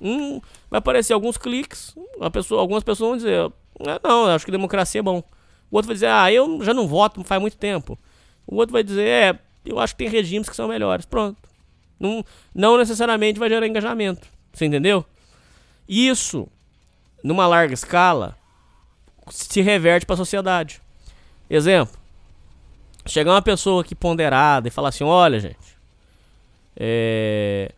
[0.00, 4.44] Hum, vai aparecer alguns cliques, a pessoa, algumas pessoas vão dizer, ah, não, eu acho
[4.44, 5.22] que democracia é bom.
[5.70, 7.98] O outro vai dizer, ah, eu já não voto faz muito tempo.
[8.46, 9.38] O outro vai dizer, é,
[9.70, 11.04] eu acho que tem regimes que são melhores.
[11.04, 11.36] Pronto.
[11.98, 14.26] Não, não necessariamente vai gerar engajamento.
[14.52, 15.04] Você entendeu?
[15.88, 16.48] Isso,
[17.22, 18.36] numa larga escala,
[19.30, 20.80] se reverte para a sociedade.
[21.48, 21.98] Exemplo.
[23.06, 25.78] Chegar uma pessoa aqui ponderada e falar assim, olha, gente,
[26.76, 27.72] é,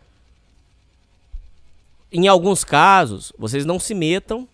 [2.13, 4.49] em alguns casos, vocês não se metam,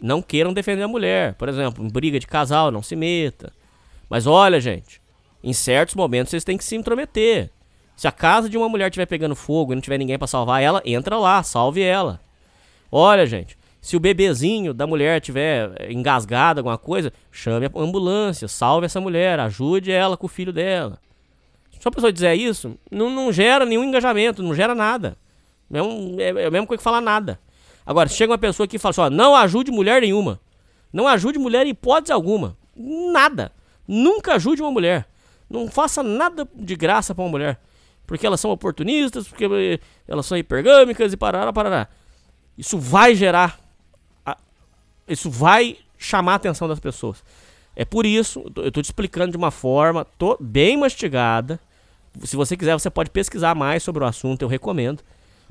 [0.00, 1.34] não queiram defender a mulher.
[1.34, 3.52] Por exemplo, em briga de casal, não se meta.
[4.10, 5.00] Mas olha, gente,
[5.42, 7.50] em certos momentos vocês têm que se intrometer.
[7.96, 10.62] Se a casa de uma mulher estiver pegando fogo e não tiver ninguém para salvar
[10.62, 12.20] ela, entra lá, salve ela.
[12.92, 18.84] Olha, gente, se o bebezinho da mulher tiver engasgado alguma coisa, chame a ambulância, salve
[18.84, 20.98] essa mulher, ajude ela com o filho dela.
[21.80, 25.16] Só a pessoa dizer isso, não, não gera nenhum engajamento, não gera nada.
[25.72, 27.38] É, um, é, é a coisa que falar nada.
[27.86, 30.40] Agora, chega uma pessoa que fala assim, ó, não ajude mulher nenhuma.
[30.92, 32.56] Não ajude mulher em hipótese alguma.
[32.74, 33.52] Nada.
[33.86, 35.06] Nunca ajude uma mulher.
[35.48, 37.60] Não faça nada de graça para uma mulher.
[38.06, 41.88] Porque elas são oportunistas, porque elas são hipergâmicas e parará, parará.
[42.56, 43.58] Isso vai gerar.
[44.24, 44.36] A,
[45.08, 47.22] isso vai chamar a atenção das pessoas.
[47.74, 50.06] É por isso, eu tô te explicando de uma forma
[50.40, 51.60] bem mastigada.
[52.22, 55.02] Se você quiser, você pode pesquisar mais sobre o assunto, eu recomendo.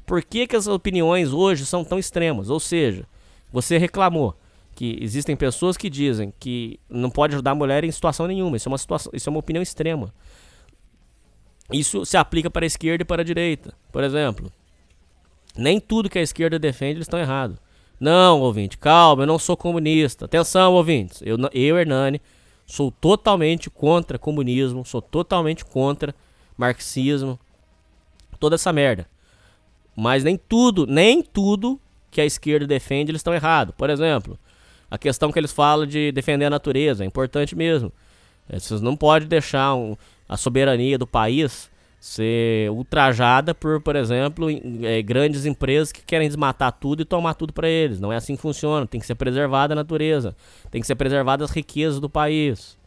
[0.06, 2.50] Por que, que as opiniões hoje são tão extremas?
[2.50, 3.06] Ou seja,
[3.52, 4.36] você reclamou
[4.76, 8.58] que existem pessoas que dizem que não pode ajudar a mulher em situação nenhuma.
[8.58, 10.14] Isso é uma situação, isso é uma opinião extrema.
[11.72, 13.74] Isso se aplica para a esquerda e para a direita.
[13.92, 14.52] Por exemplo,
[15.58, 17.58] nem tudo que a esquerda defende eles estão errados.
[17.98, 20.26] Não, ouvinte, calma, eu não sou comunista.
[20.26, 21.22] Atenção, ouvintes.
[21.24, 22.22] Eu, eu Hernani,
[22.66, 26.14] sou totalmente contra comunismo, sou totalmente contra
[26.58, 27.40] marxismo,
[28.38, 29.08] toda essa merda.
[29.96, 31.80] Mas nem tudo, nem tudo
[32.12, 33.74] que a esquerda defende, eles estão errados.
[33.78, 34.38] Por exemplo,
[34.90, 37.92] a questão que eles falam de defender a natureza, é importante mesmo.
[38.48, 39.96] É, vocês não podem deixar um,
[40.30, 41.70] a soberania do país
[42.00, 44.48] ser ultrajada por, por exemplo,
[44.84, 48.00] é, grandes empresas que querem desmatar tudo e tomar tudo para eles.
[48.00, 48.86] Não é assim que funciona.
[48.86, 50.36] Tem que ser preservada a natureza.
[50.70, 52.78] Tem que ser preservadas as riquezas do país.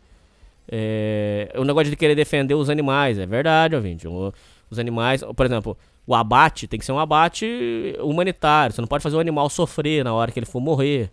[0.71, 4.07] É, o negócio de querer defender os animais, é verdade, ouvinte.
[4.71, 8.75] Os animais, por exemplo, O abate tem que ser um abate humanitário.
[8.75, 11.11] Você não pode fazer o animal sofrer na hora que ele for morrer.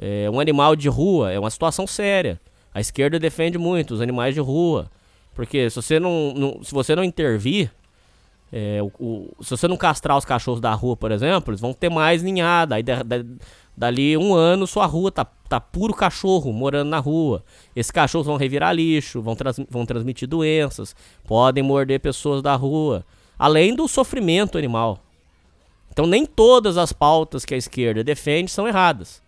[0.00, 2.40] É, um animal de rua é uma situação séria.
[2.72, 4.90] A esquerda defende muito os animais de rua.
[5.34, 7.70] Porque se você não, não- se você não intervir,
[8.52, 8.92] é, o-
[9.38, 12.22] o- se você não castrar os cachorros da rua, por exemplo, eles vão ter mais
[12.22, 12.76] ninhada.
[12.76, 13.24] Aí da- da-
[13.76, 17.44] dali um ano sua rua tá, tá puro cachorro morando na rua.
[17.74, 23.04] Esses cachorros vão revirar lixo, vão, trans- vão transmitir doenças, podem morder pessoas da rua.
[23.38, 24.98] Além do sofrimento animal.
[25.92, 29.22] Então nem todas as pautas que a esquerda defende são erradas.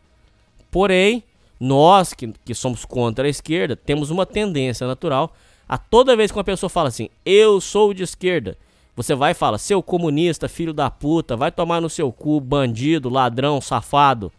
[0.71, 1.25] Porém,
[1.59, 5.35] nós que, que somos contra a esquerda temos uma tendência natural
[5.69, 8.57] a toda vez que uma pessoa fala assim, eu sou de esquerda,
[8.97, 13.09] você vai e fala, seu comunista, filho da puta, vai tomar no seu cu, bandido,
[13.09, 14.33] ladrão, safado.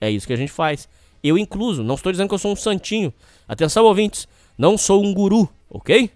[0.00, 0.88] É isso que a gente faz.
[1.24, 3.12] Eu incluso, não estou dizendo que eu sou um santinho.
[3.48, 4.28] Atenção, ouvintes,
[4.58, 6.10] não sou um guru, ok?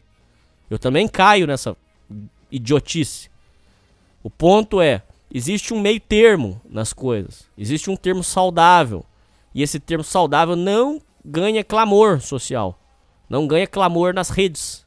[0.69, 1.77] Eu também caio nessa
[2.51, 3.31] idiotice.
[4.23, 7.47] O ponto é, existe um meio termo nas coisas.
[7.57, 9.05] Existe um termo saudável.
[9.55, 12.79] E esse termo saudável não ganha clamor social.
[13.29, 14.87] Não ganha clamor nas redes.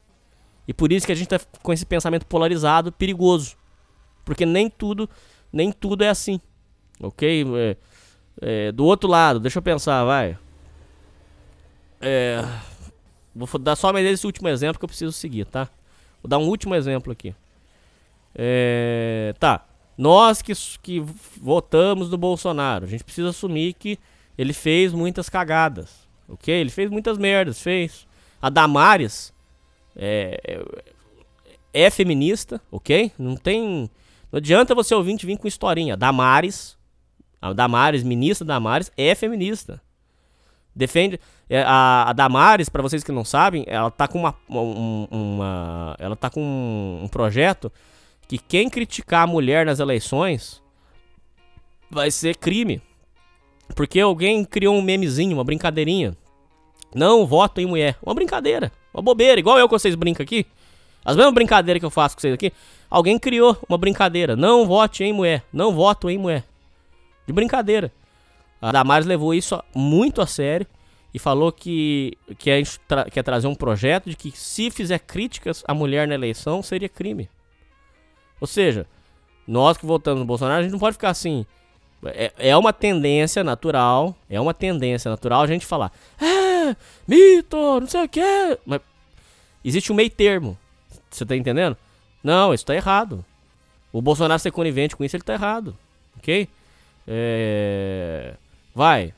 [0.66, 3.56] E por isso que a gente tá com esse pensamento polarizado, perigoso.
[4.24, 5.08] Porque nem tudo,
[5.52, 6.40] nem tudo é assim.
[7.00, 7.44] Ok?
[7.56, 7.76] É,
[8.40, 10.38] é, do outro lado, deixa eu pensar, vai.
[12.00, 12.42] É,
[13.34, 15.68] vou dar só mais esse último exemplo que eu preciso seguir, tá?
[16.22, 17.34] Vou dar um último exemplo aqui.
[18.34, 19.66] É, tá.
[19.96, 21.00] Nós que, que
[21.40, 23.98] votamos no Bolsonaro, a gente precisa assumir que
[24.36, 26.04] ele fez muitas cagadas.
[26.28, 26.52] Ok?
[26.52, 28.06] Ele fez muitas merdas, fez.
[28.40, 29.32] A Damares
[29.96, 30.40] é,
[31.72, 33.12] é, é feminista, ok?
[33.18, 33.90] Não tem.
[34.32, 35.96] Não adianta você ouvinte vir com historinha.
[35.96, 36.76] Damares,
[37.40, 39.80] a Damares, ministra Damares, é feminista.
[40.74, 41.20] Defende.
[41.48, 44.34] é, a, a Damares, pra vocês que não sabem, ela tá com uma.
[44.48, 47.70] um- uma ela tá com um, um projeto
[48.26, 50.60] que quem criticar a mulher nas eleições
[51.90, 52.80] vai ser crime.
[53.74, 56.16] Porque alguém criou um memezinho, uma brincadeirinha.
[56.94, 57.96] Não voto em mulher.
[58.02, 58.70] Uma brincadeira.
[58.92, 59.40] Uma bobeira.
[59.40, 60.46] Igual eu que vocês brincam aqui.
[61.04, 62.52] As mesmas brincadeiras que eu faço com vocês aqui.
[62.88, 64.36] Alguém criou uma brincadeira.
[64.36, 65.42] Não vote em mulher.
[65.52, 66.44] Não voto em mulher.
[67.26, 67.92] De brincadeira.
[68.60, 70.66] A Damares levou isso muito a sério.
[71.12, 75.72] E falou que quer, tra quer trazer um projeto de que se fizer críticas à
[75.72, 77.28] mulher na eleição, seria crime.
[78.40, 78.84] Ou seja,
[79.46, 81.46] nós que votamos no Bolsonaro, a gente não pode ficar assim.
[82.06, 87.86] É, é uma tendência natural, é uma tendência natural a gente falar, é, mito, não
[87.86, 88.58] sei o que.
[88.64, 88.80] Mas
[89.64, 90.58] existe um meio termo.
[91.10, 91.76] Você tá entendendo?
[92.22, 93.24] Não, isso tá errado.
[93.92, 95.76] O Bolsonaro ser conivente com isso, ele tá errado.
[96.18, 96.48] Ok?
[97.06, 98.34] É...
[98.74, 99.14] Vai.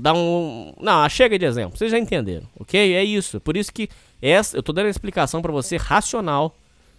[0.00, 0.74] Dar um.
[0.78, 1.78] Não, chega de exemplo.
[1.78, 2.46] Vocês já entenderam.
[2.60, 2.94] Ok?
[2.94, 3.40] É isso.
[3.40, 3.88] Por isso que
[4.20, 6.54] essa, eu tô dando uma explicação pra você racional.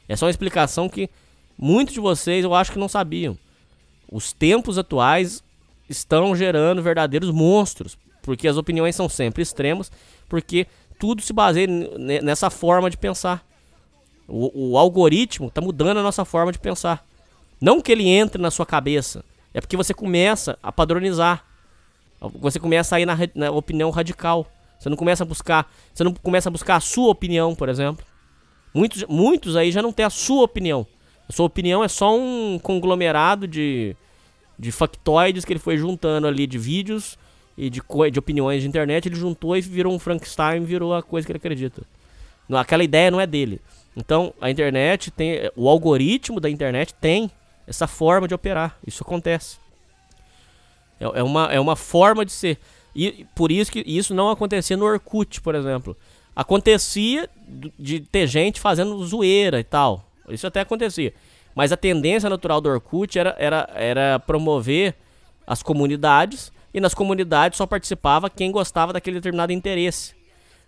[0.08, 1.10] É uma explicação que
[1.56, 3.38] muitos de vocês eu acho que não sabiam.
[4.11, 5.43] Os tempos atuais
[5.90, 9.92] estão gerando verdadeiros monstros, porque as opiniões são sempre extremas,
[10.27, 11.67] porque tudo se baseia
[12.22, 13.45] nessa forma de pensar.
[14.27, 17.06] O, o algoritmo está mudando a nossa forma de pensar.
[17.59, 21.43] Não que ele entre na sua cabeça, é porque você começa a padronizar.
[22.19, 24.47] Você começa a ir na, na opinião radical.
[24.79, 28.06] Você não começa a buscar, você não começa a buscar a sua opinião, por exemplo.
[28.74, 30.85] Muitos, muitos aí já não tem a sua opinião.
[31.29, 33.95] A sua opinião é só um conglomerado de,
[34.58, 37.19] de factoides que ele foi juntando ali de vídeos
[37.56, 37.81] e de,
[38.12, 39.08] de opiniões de internet.
[39.08, 41.83] Ele juntou e virou um Frankenstein, virou a coisa que ele acredita.
[42.51, 43.62] Aquela ideia não é dele.
[43.95, 45.51] Então, a internet tem.
[45.56, 47.29] O algoritmo da internet tem
[47.67, 48.76] essa forma de operar.
[48.85, 49.58] Isso acontece.
[50.99, 52.58] É, é uma, é uma forma de ser.
[52.95, 55.95] E por isso que isso não acontecia no Orkut, por exemplo.
[56.35, 57.29] Acontecia
[57.78, 60.08] de ter gente fazendo zoeira e tal.
[60.31, 61.13] Isso até acontecia.
[61.56, 64.95] Mas a tendência natural do Orkut era, era, era promover
[65.45, 66.51] as comunidades.
[66.74, 70.13] E nas comunidades só participava quem gostava daquele determinado interesse.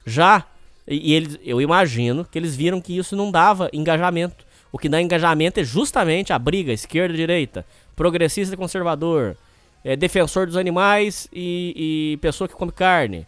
[0.05, 0.45] Já,
[0.87, 4.45] e, e eles, eu imagino que eles viram que isso não dava engajamento.
[4.71, 9.37] O que dá engajamento é justamente a briga esquerda-direita, progressista e conservador,
[9.83, 13.27] é, defensor dos animais e, e pessoa que come carne.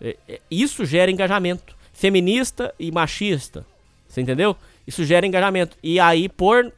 [0.00, 1.74] É, é, isso gera engajamento.
[1.92, 3.66] Feminista e machista.
[4.08, 4.56] Você entendeu?
[4.86, 5.76] Isso gera engajamento.
[5.82, 6.72] E aí, por,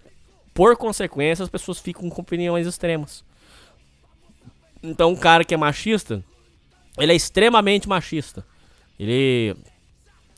[0.54, 3.24] por consequência, as pessoas ficam com opiniões extremas.
[4.82, 6.24] Então, um cara que é machista,
[6.98, 8.44] ele é extremamente machista.
[8.98, 9.54] Ele,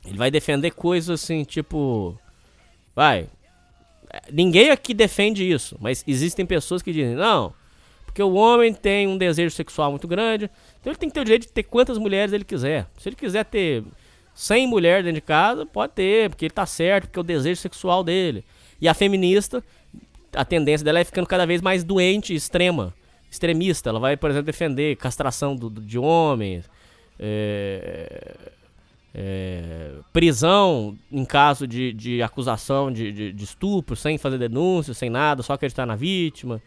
[0.05, 2.19] ele vai defender coisas assim, tipo.
[2.95, 3.29] Vai.
[4.33, 7.55] Ninguém aqui defende isso, mas existem pessoas que dizem: não,
[8.05, 11.25] porque o homem tem um desejo sexual muito grande, então ele tem que ter o
[11.25, 12.89] direito de ter quantas mulheres ele quiser.
[12.99, 13.85] Se ele quiser ter
[14.35, 17.61] 100 mulheres dentro de casa, pode ter, porque ele tá certo, porque é o desejo
[17.61, 18.45] sexual dele.
[18.81, 19.63] E a feminista
[20.33, 22.95] a tendência dela é ficando cada vez mais doente, extrema,
[23.31, 23.91] extremista.
[23.91, 26.71] Ela vai, por exemplo, defender castração do, do- de homens,
[27.19, 28.37] é,
[29.15, 35.11] é, prisão em caso de, de acusação de, de, de estupro, sem fazer denúncia, sem
[35.11, 36.63] nada, só acreditar na vítima,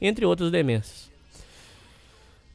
[0.00, 1.13] entre outras demências.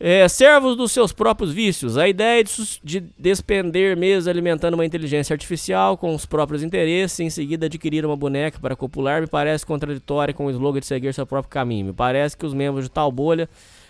[0.01, 1.97] É, servos dos seus próprios vícios.
[1.97, 7.23] A ideia de, de despender meses alimentando uma inteligência artificial com os próprios interesses e
[7.23, 11.13] em seguida adquirir uma boneca para copular me parece contraditória com o slogan de seguir
[11.13, 11.87] seu próprio caminho.
[11.87, 13.49] Me parece que os membros de tal bolha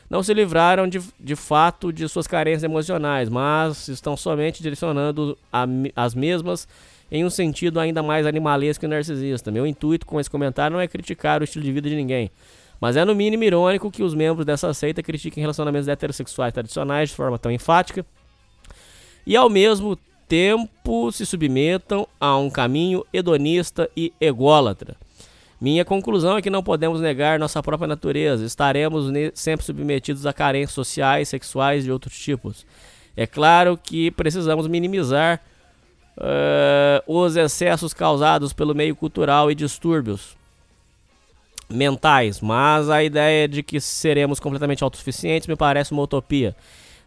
[0.10, 5.68] não se livraram de, de fato de suas carências emocionais, mas estão somente direcionando a
[5.96, 6.68] as mesmas
[7.12, 9.52] em um sentido ainda mais animalesco e narcisista.
[9.52, 12.32] Meu intuito com esse comentário não é criticar o estilo de vida de ninguém.
[12.80, 17.16] Mas é no mínimo irônico que os membros dessa seita critiquem relacionamentos heterossexuais tradicionais de
[17.16, 18.06] forma tão enfática
[19.26, 19.98] e ao mesmo
[20.28, 24.96] tempo se submetam a um caminho hedonista e ególatra.
[25.60, 28.46] Minha conclusão é que não podemos negar nossa própria natureza.
[28.46, 32.66] Estaremos sempre submetidos a carências sociais, sexuais e outros tipos.
[33.18, 35.42] É claro que precisamos minimizar
[36.18, 40.39] eh, os excessos causados pelo meio cultural e distúrbios
[41.70, 46.56] mentais, mas a ideia de que seremos completamente autossuficientes me parece uma utopia.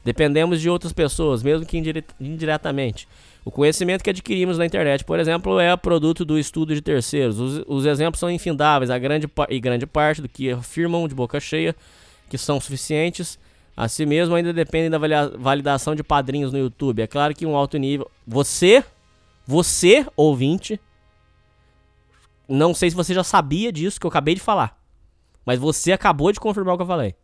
[0.05, 3.09] Dependemos de outras pessoas, mesmo que indire- indiretamente.
[3.45, 7.41] O conhecimento que adquirimos na internet, por exemplo, é produto do estudo de terceiros.
[7.41, 11.41] Os, os exemplos são infindáveis, a grande, e grande parte do que afirmam de boca
[11.41, 11.75] cheia
[12.31, 13.39] que são suficientes
[13.77, 14.99] a si mesmo ainda dependem da
[15.39, 17.03] validação de padrinhos no YouTube.
[17.03, 18.11] É claro que um alto nível.
[18.27, 18.85] Você,
[19.47, 20.81] você, ouvinte,
[22.49, 24.81] não sei se você já sabia disso que eu acabei de falar.
[25.45, 27.15] Mas você acabou de confirmar o que eu falei.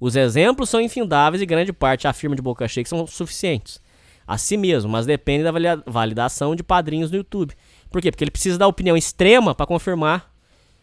[0.00, 3.80] Os exemplos são infindáveis e grande parte afirma de boca cheia que são suficientes.
[4.26, 5.52] A si mesmo, mas depende da
[5.86, 7.54] validação de padrinhos no YouTube.
[7.90, 8.10] Por quê?
[8.10, 10.32] Porque ele precisa da opinião extrema para confirmar.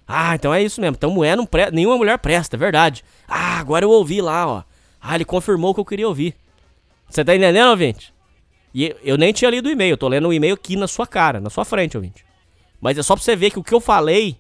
[0.08, 0.96] Ah, então é isso mesmo.
[0.96, 3.03] Então mulher não presta, nenhuma mulher presta, é verdade.
[3.28, 4.64] Ah, agora eu ouvi lá, ó.
[5.02, 6.36] Ah, ele confirmou o que eu queria ouvir.
[7.10, 8.14] Você tá entendendo, ouvinte?
[8.74, 11.08] E eu nem tinha lido o e-mail, eu tô lendo o e-mail aqui na sua
[11.08, 12.27] cara, na sua frente, ouvinte.
[12.82, 14.38] Mas é só pra você ver que o que eu falei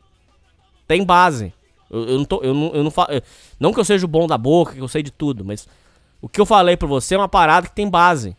[0.87, 1.53] tem base.
[1.89, 2.41] Eu, eu não tô.
[2.43, 3.21] Eu não, eu não, fa- eu-
[3.59, 5.67] não que eu seja bom da boca, que eu sei de tudo, mas
[6.21, 8.35] o que eu falei pra você é uma parada que tem base.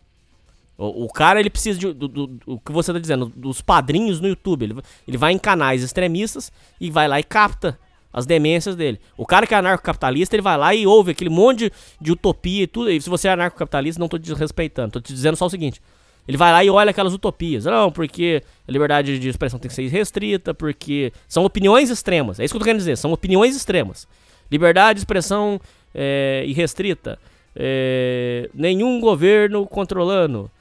[0.77, 1.93] O, o cara, ele precisa de.
[1.93, 4.63] Do, do- do- que você tá dizendo, dos padrinhos no YouTube.
[4.63, 7.77] Ele, ele vai em canais extremistas e vai lá e capta
[8.13, 8.99] as demências dele.
[9.17, 12.63] O cara que é anarcocapitalista, ele vai lá e ouve aquele monte de, de utopia
[12.63, 12.89] e tudo.
[12.89, 14.93] E se você é anarcocapitalista, não tô desrespeitando.
[14.93, 15.81] Tô te dizendo só o seguinte.
[16.29, 17.65] Ele vai lá e olha aquelas utopias.
[17.65, 22.39] Não, porque a liberdade de expressão tem que ser restrita, porque são opiniões extremas.
[22.39, 24.07] É isso que eu tô querendo dizer, são opiniões extremas.
[24.51, 25.59] Liberdade de expressão
[25.91, 27.17] é, irrestrita.
[27.55, 30.51] É, nenhum governo controlando.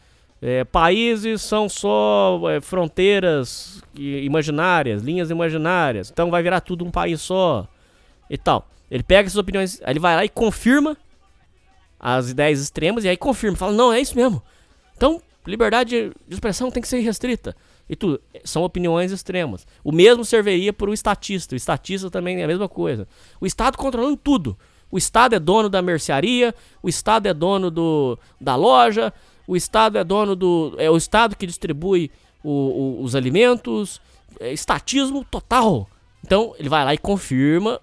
[0.40, 6.10] É, países são só é, fronteiras imaginárias, linhas imaginárias.
[6.10, 7.68] Então vai virar tudo um país só.
[8.30, 8.66] E tal.
[8.90, 10.96] Ele pega essas opiniões, ele vai lá e confirma
[12.00, 13.54] as ideias extremas e aí confirma.
[13.54, 14.42] Fala, não, é isso mesmo.
[14.96, 17.56] Então, liberdade de expressão tem que ser restrita.
[17.88, 18.20] E tudo.
[18.44, 19.66] São opiniões extremas.
[19.82, 21.54] O mesmo serviria para o estatista.
[21.54, 23.08] O estatista também é a mesma coisa.
[23.40, 24.56] O Estado controlando tudo.
[24.90, 29.12] O Estado é dono da mercearia, o Estado é dono do, da loja,
[29.46, 30.74] o Estado é dono do.
[30.78, 32.10] É o Estado que distribui
[32.42, 32.50] o-
[33.00, 34.00] o- os alimentos.
[34.40, 35.88] É estatismo total.
[36.24, 37.80] Então, ele vai lá e confirma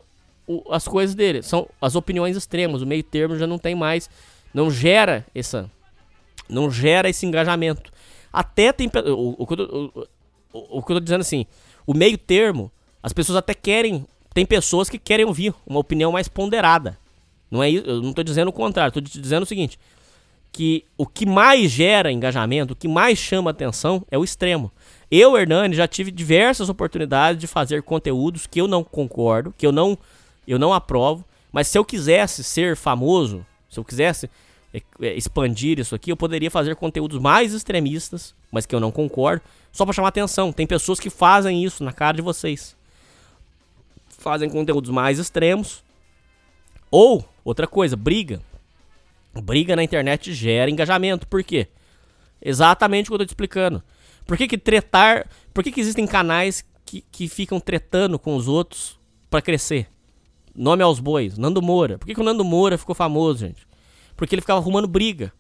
[0.48, 1.42] o- as coisas dele.
[1.44, 2.82] São as opiniões extremas.
[2.82, 4.10] O meio termo já não tem mais.
[4.54, 5.70] Não gera essa
[6.50, 7.92] não gera esse engajamento.
[8.32, 8.88] Até tem.
[9.08, 9.92] O, o, que eu
[10.54, 11.46] o- o- que eu tô dizendo assim,
[11.86, 14.06] o meio termo, as pessoas até querem.
[14.34, 16.98] Tem pessoas que querem ouvir uma opinião mais ponderada.
[17.50, 19.80] Não é isso, eu não tô dizendo o contrário, tô dizendo o seguinte:
[20.52, 24.72] que o que mais gera engajamento, o que mais chama atenção é o extremo.
[25.10, 29.72] Eu, Hernani, já tive diversas oportunidades de fazer conteúdos que eu não concordo, que eu
[29.72, 29.98] não,
[30.48, 34.30] eu não aprovo, mas se eu quisesse ser famoso, se eu quisesse
[35.00, 39.42] expandir isso aqui, eu poderia fazer conteúdos mais extremistas, mas que eu não concordo,
[39.72, 40.52] só pra chamar atenção.
[40.52, 42.76] Tem pessoas que fazem isso na cara de vocês.
[44.10, 45.84] Fazem conteúdos mais extremos.
[46.90, 48.42] Ou, outra coisa, briga.
[49.44, 51.28] Briga na internet gera engajamento.
[51.28, 51.68] Por quê?
[52.42, 53.84] Exatamente o que eu tô te explicando.
[54.26, 55.28] Por que, que tretar.
[55.54, 59.90] Por que, que existem canais que, que ficam tretando com os outros pra crescer?
[60.56, 61.38] Nome aos bois.
[61.38, 61.98] Nando Moura.
[61.98, 63.65] Por que, que o Nando Moura ficou famoso, gente?
[64.16, 65.32] Porque ele ficava arrumando briga.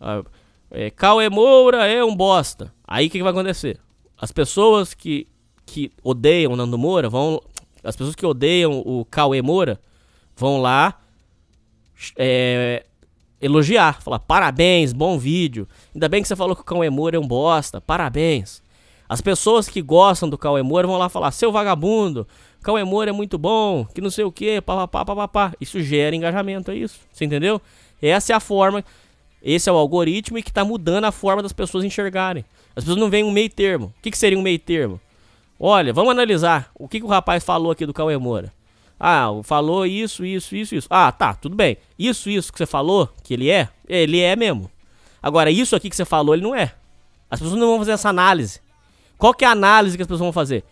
[0.00, 0.22] Ah,
[0.70, 2.72] é, Cauê Moura é um bosta.
[2.86, 3.78] Aí o que, que vai acontecer?
[4.18, 5.26] As pessoas que,
[5.66, 7.40] que odeiam o Nando Moura vão.
[7.82, 9.80] As pessoas que odeiam o Cauê Moura
[10.36, 11.00] vão lá
[12.16, 12.84] é,
[13.40, 15.68] elogiar, falar parabéns, bom vídeo.
[15.94, 18.62] Ainda bem que você falou que o Cauê Moura é um bosta, parabéns.
[19.08, 22.26] As pessoas que gostam do Cauê Moura vão lá falar, seu vagabundo,
[22.62, 25.52] Cauê Moura é muito bom, que não sei o que, papapá, papapá.
[25.60, 27.00] Isso gera engajamento, é isso.
[27.12, 27.60] Você entendeu?
[28.02, 28.84] Essa é a forma,
[29.42, 32.44] esse é o algoritmo e que tá mudando a forma das pessoas enxergarem.
[32.74, 33.86] As pessoas não veem um meio termo.
[33.86, 35.00] O que, que seria um meio termo?
[35.58, 38.52] Olha, vamos analisar o que, que o rapaz falou aqui do Cauê Moura.
[38.98, 40.88] Ah, falou isso, isso, isso, isso.
[40.90, 41.76] Ah, tá, tudo bem.
[41.98, 44.70] Isso, isso que você falou, que ele é, ele é mesmo.
[45.22, 46.72] Agora, isso aqui que você falou, ele não é.
[47.30, 48.60] As pessoas não vão fazer essa análise.
[49.18, 50.64] Qual que é a análise que as pessoas vão fazer?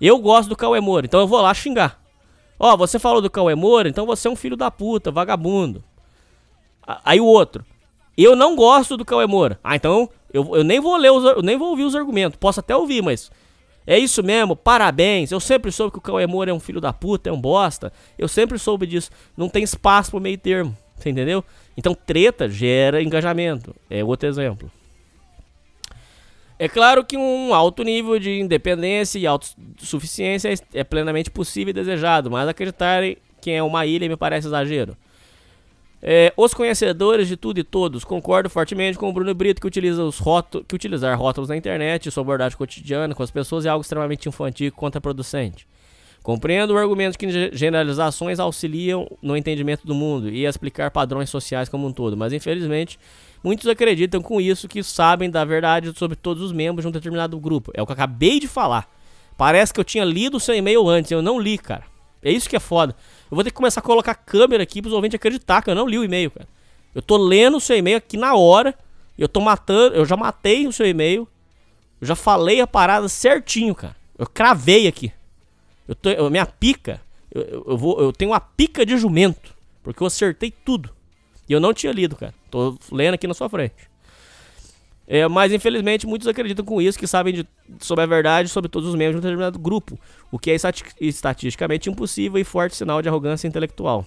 [0.00, 1.98] Eu gosto do Cauê Moura, então eu vou lá xingar.
[2.58, 5.82] Ó, oh, você falou do Cauê Moura, então você é um filho da puta, vagabundo.
[7.04, 7.64] Aí o outro.
[8.16, 9.58] Eu não gosto do Cauê Moura.
[9.62, 12.38] Ah, então eu, eu nem vou ler os, eu nem vou ouvir os argumentos.
[12.38, 13.30] Posso até ouvir, mas
[13.86, 15.30] é isso mesmo, parabéns.
[15.30, 17.92] Eu sempre soube que o Cauê Moura é um filho da puta, é um bosta.
[18.18, 19.10] Eu sempre soube disso.
[19.36, 21.44] Não tem espaço pro meio termo, você entendeu?
[21.76, 23.74] Então treta gera engajamento.
[23.90, 24.70] É outro exemplo.
[26.58, 32.30] É claro que um alto nível de independência e autossuficiência é plenamente possível e desejado,
[32.30, 33.02] mas acreditar
[33.42, 34.96] que é uma ilha me parece exagero.
[36.08, 40.04] É, os conhecedores de tudo e todos concordam fortemente com o Bruno Brito que, utiliza
[40.04, 43.70] os rótulos, que utilizar rótulos na internet e sua abordagem cotidiana com as pessoas é
[43.70, 45.66] algo extremamente infantil e contraproducente.
[46.22, 51.68] Compreendo o argumento que generalizações auxiliam no entendimento do mundo e a explicar padrões sociais
[51.68, 53.00] como um todo, mas infelizmente
[53.42, 57.36] muitos acreditam com isso que sabem da verdade sobre todos os membros de um determinado
[57.40, 57.72] grupo.
[57.74, 58.88] É o que eu acabei de falar.
[59.36, 61.82] Parece que eu tinha lido o seu e-mail antes, eu não li, cara.
[62.22, 62.94] É isso que é foda.
[63.30, 65.86] Eu vou ter que começar a colocar câmera aqui pros ouvintes acreditar que eu não
[65.86, 66.48] li o e-mail, cara.
[66.94, 68.74] Eu tô lendo o seu e-mail aqui na hora.
[69.18, 69.94] Eu tô matando.
[69.94, 71.28] Eu já matei o seu e-mail.
[72.00, 73.96] Eu já falei a parada certinho, cara.
[74.18, 75.12] Eu cravei aqui.
[75.86, 77.00] Eu tô, eu, minha pica.
[77.30, 79.54] Eu, eu, eu, vou, eu tenho uma pica de jumento.
[79.82, 80.90] Porque eu acertei tudo.
[81.48, 82.34] E eu não tinha lido, cara.
[82.50, 83.74] Tô lendo aqui na sua frente.
[85.08, 87.46] É, mas infelizmente muitos acreditam com isso que sabem de,
[87.78, 89.98] sobre a verdade sobre todos os membros de um determinado grupo,
[90.32, 90.56] o que é
[91.00, 94.04] estatisticamente impossível e forte sinal de arrogância intelectual.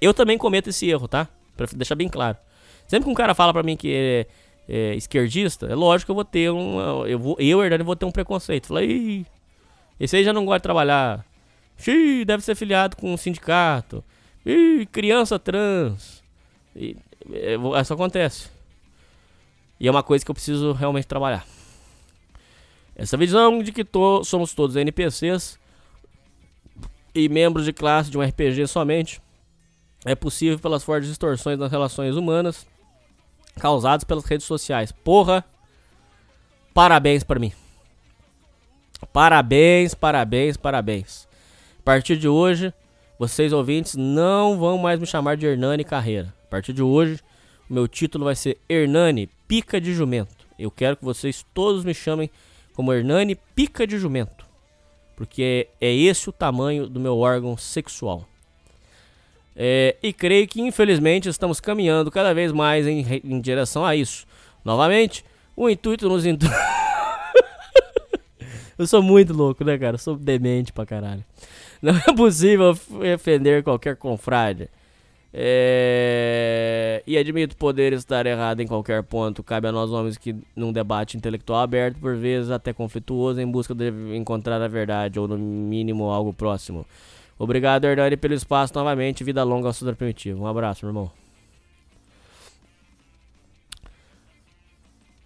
[0.00, 1.28] Eu também cometo esse erro, tá?
[1.56, 2.36] Pra deixar bem claro.
[2.88, 4.26] Sempre que um cara fala pra mim que é,
[4.68, 7.06] é esquerdista, é lógico que eu vou ter um.
[7.06, 8.68] Eu, vou, eu Hernani, vou ter um preconceito.
[8.68, 9.26] Falei,
[10.00, 11.24] esse aí já não gosta de trabalhar.
[11.76, 14.02] Xiii, deve ser filiado com um sindicato.
[14.44, 16.22] Ih, criança trans.
[16.74, 16.96] E,
[17.32, 18.57] é, isso acontece.
[19.80, 21.46] E é uma coisa que eu preciso realmente trabalhar.
[22.96, 25.58] Essa visão de que to somos todos NPCs
[27.14, 29.22] e membros de classe de um RPG somente
[30.04, 32.66] é possível pelas fortes distorções nas relações humanas
[33.58, 34.92] causadas pelas redes sociais.
[34.92, 35.44] Porra!
[36.74, 37.52] Parabéns para mim.
[39.12, 41.28] Parabéns, parabéns, parabéns.
[41.78, 42.72] A partir de hoje,
[43.18, 46.34] vocês ouvintes não vão mais me chamar de Hernani Carreira.
[46.46, 47.20] A partir de hoje,
[47.68, 50.46] o meu título vai ser Hernani Pica de Jumento.
[50.58, 52.30] Eu quero que vocês todos me chamem
[52.74, 54.46] como Hernani Pica de Jumento.
[55.16, 58.28] Porque é esse o tamanho do meu órgão sexual.
[59.56, 64.26] É, e creio que infelizmente estamos caminhando cada vez mais em, em direção a isso.
[64.64, 65.24] Novamente,
[65.56, 66.24] o intuito nos.
[66.24, 66.46] Intu...
[68.78, 69.94] Eu sou muito louco, né, cara?
[69.94, 71.24] Eu sou demente pra caralho.
[71.82, 72.78] Não é possível
[73.14, 74.68] ofender qualquer confrade
[75.32, 77.02] é...
[77.06, 79.42] E admito poder estar errado em qualquer ponto.
[79.42, 83.74] Cabe a nós homens que, num debate intelectual aberto, por vezes até conflituoso, em busca
[83.74, 86.86] de encontrar a verdade, ou no mínimo algo próximo.
[87.38, 89.22] Obrigado, Hernani, pelo espaço novamente.
[89.22, 90.42] Vida longa ao Sudor Primitivo.
[90.42, 91.27] Um abraço, meu irmão.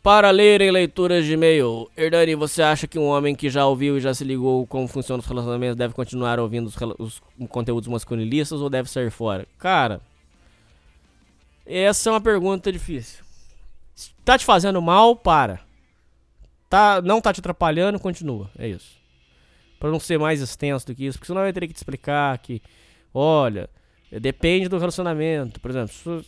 [0.02, 3.96] Para ler em leituras de e-mail, Hernani, você acha que um homem que já ouviu
[3.96, 8.60] e já se ligou como funcionam os relacionamentos deve continuar ouvindo os, os conteúdos masculinistas
[8.60, 9.46] ou deve sair fora?
[9.58, 10.00] Cara,
[11.64, 13.24] essa é uma pergunta difícil.
[14.24, 15.14] Tá te fazendo mal?
[15.14, 15.60] Para.
[16.68, 18.00] Tá, não tá te atrapalhando?
[18.00, 18.50] Continua.
[18.58, 18.98] É isso.
[19.78, 21.76] Para não ser mais extenso do que isso, porque senão eu vai ter que te
[21.76, 22.60] explicar que,
[23.14, 23.70] olha,
[24.10, 25.60] depende do relacionamento.
[25.60, 26.24] Por exemplo,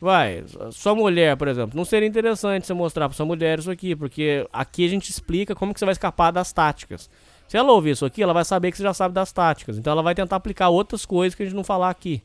[0.00, 3.96] Vai, sua mulher, por exemplo, não seria interessante você mostrar pra sua mulher isso aqui,
[3.96, 7.08] porque aqui a gente explica como que você vai escapar das táticas.
[7.48, 9.78] Se ela ouvir isso aqui, ela vai saber que você já sabe das táticas.
[9.78, 12.22] Então ela vai tentar aplicar outras coisas que a gente não falar aqui.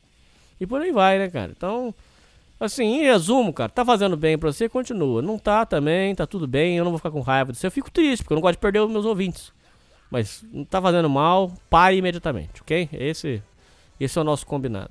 [0.60, 1.52] E por aí vai, né, cara?
[1.56, 1.94] Então,
[2.58, 5.22] assim, em resumo, cara, tá fazendo bem pra você, continua.
[5.22, 7.66] Não tá também, tá tudo bem, eu não vou ficar com raiva disso.
[7.66, 9.52] Eu fico triste, porque eu não gosto de perder os meus ouvintes.
[10.10, 12.88] Mas não tá fazendo mal, pare imediatamente, ok?
[12.92, 13.42] Esse,
[13.98, 14.90] esse é o nosso combinado.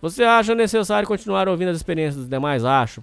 [0.00, 2.64] Você acha necessário continuar ouvindo as experiências dos demais?
[2.64, 3.02] Acho.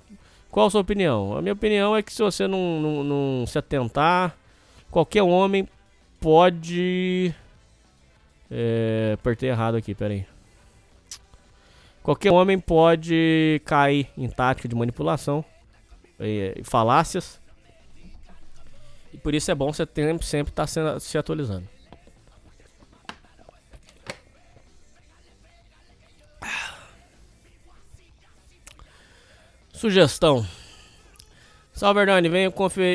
[0.51, 1.35] Qual a sua opinião?
[1.35, 4.35] A minha opinião é que se você não, não, não se atentar,
[4.91, 5.67] qualquer homem
[6.19, 7.33] pode.
[8.51, 10.25] É, apertei errado aqui, peraí.
[12.03, 15.43] Qualquer homem pode cair em tática de manipulação
[16.19, 17.39] e, e falácias
[19.13, 19.87] E por isso é bom você
[20.21, 21.72] sempre estar se, se atualizando.
[29.83, 30.45] Sugestão.
[31.73, 32.53] Salve Hernani, venho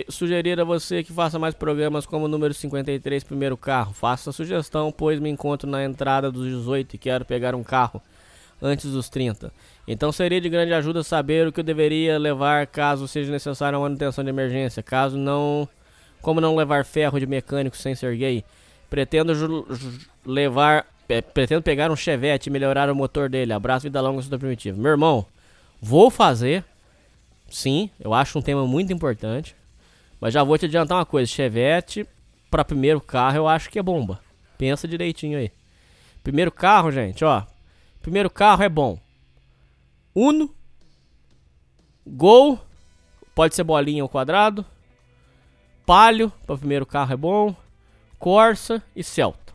[0.08, 3.92] sugerir a você que faça mais programas como o número 53, primeiro carro.
[3.92, 8.01] Faça a sugestão, pois me encontro na entrada dos 18 e quero pegar um carro
[8.62, 9.53] antes dos 30.
[9.87, 13.85] Então seria de grande ajuda saber o que eu deveria levar caso seja necessária uma
[13.85, 14.83] manutenção de emergência.
[14.83, 15.69] Caso não.
[16.22, 18.42] Como não levar ferro de mecânico sem ser gay.
[18.88, 19.67] Pretendo
[20.24, 20.87] levar.
[21.06, 23.53] é, pretendo pegar um Chevette e melhorar o motor dele.
[23.53, 24.81] Abraço, vida longa, sua primitivo.
[24.81, 25.26] Meu irmão,
[25.83, 26.65] vou fazer.
[27.48, 29.56] Sim, eu acho um tema muito importante.
[30.20, 32.06] Mas já vou te adiantar uma coisa: Chevette,
[32.50, 34.20] para primeiro carro, eu acho que é bomba.
[34.56, 35.52] Pensa direitinho aí.
[36.22, 37.44] Primeiro carro, gente, ó.
[38.00, 38.98] Primeiro carro é bom.
[40.14, 40.54] Uno.
[42.06, 42.58] Gol.
[43.34, 44.64] Pode ser bolinha ou quadrado.
[45.86, 47.54] Palio, para primeiro carro é bom.
[48.18, 49.54] Corsa e Celta.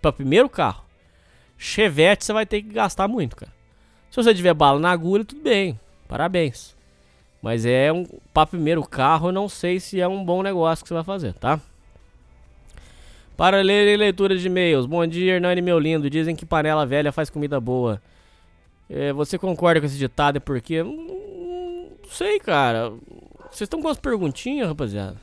[0.00, 0.84] Para primeiro carro.
[1.56, 3.52] Chevette você vai ter que gastar muito, cara.
[4.10, 5.78] Se você tiver bala na agulha, tudo bem.
[6.06, 6.77] Parabéns.
[7.42, 10.88] Mas é um para primeiro carro, eu não sei se é um bom negócio que
[10.88, 11.60] você vai fazer, tá?
[13.36, 14.84] Para ler leitura de e-mails.
[14.84, 16.10] Bom dia, Hernani, meu lindo.
[16.10, 18.02] Dizem que panela velha faz comida boa.
[18.90, 20.82] É, você concorda com esse ditado por quê?
[20.82, 22.90] Hum, Não sei, cara.
[23.50, 25.16] Vocês estão com as perguntinhas, rapaziada?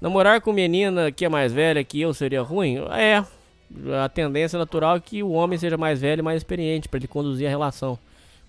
[0.00, 2.78] Namorar com menina que é mais velha que eu seria ruim?
[2.90, 3.22] É.
[4.02, 7.06] A tendência natural é que o homem seja mais velho e mais experiente para ele
[7.06, 7.98] conduzir a relação.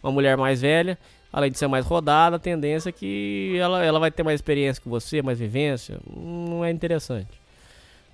[0.02, 0.98] Uma mulher mais velha,
[1.32, 4.82] além de ser mais rodada, a tendência é que ela, ela vai ter mais experiência
[4.82, 6.00] que você, mais vivência.
[6.16, 7.30] Não é interessante.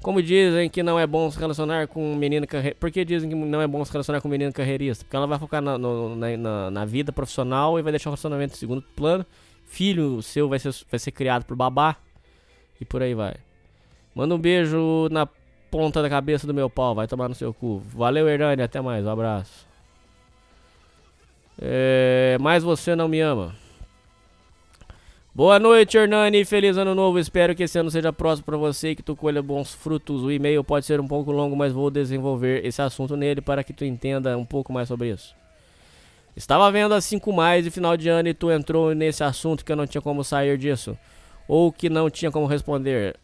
[0.01, 2.79] Como dizem que não é bom se relacionar com um menino carreirista.
[2.79, 5.03] Por que dizem que não é bom se relacionar com um menino carreirista?
[5.03, 8.53] Porque ela vai focar na, no- na, na- vida profissional e vai deixar o relacionamento
[8.53, 9.25] em segundo plano.
[9.65, 11.95] Filho seu vai ser, vai ser criado por babá.
[12.79, 13.35] E por aí vai.
[14.13, 15.27] Manda um beijo na
[15.71, 16.93] ponta da cabeça do meu pau.
[16.93, 17.79] Vai tomar no seu cu.
[17.93, 18.61] Valeu, Hernani.
[18.61, 19.03] Até mais.
[19.03, 19.66] Um abraço.
[21.59, 23.55] É, mas você não me ama.
[25.33, 26.43] Boa noite, Hernani.
[26.45, 27.19] Feliz ano novo.
[27.19, 30.23] Espero que esse ano seja próximo para você e que tu colha bons frutos.
[30.23, 33.71] O e-mail pode ser um pouco longo, mas vou desenvolver esse assunto nele para que
[33.71, 35.35] tu entenda um pouco mais sobre isso.
[36.35, 39.71] Estava vendo as 5 mais de final de ano e tu entrou nesse assunto que
[39.71, 40.97] eu não tinha como sair disso.
[41.47, 43.15] Ou que não tinha como responder.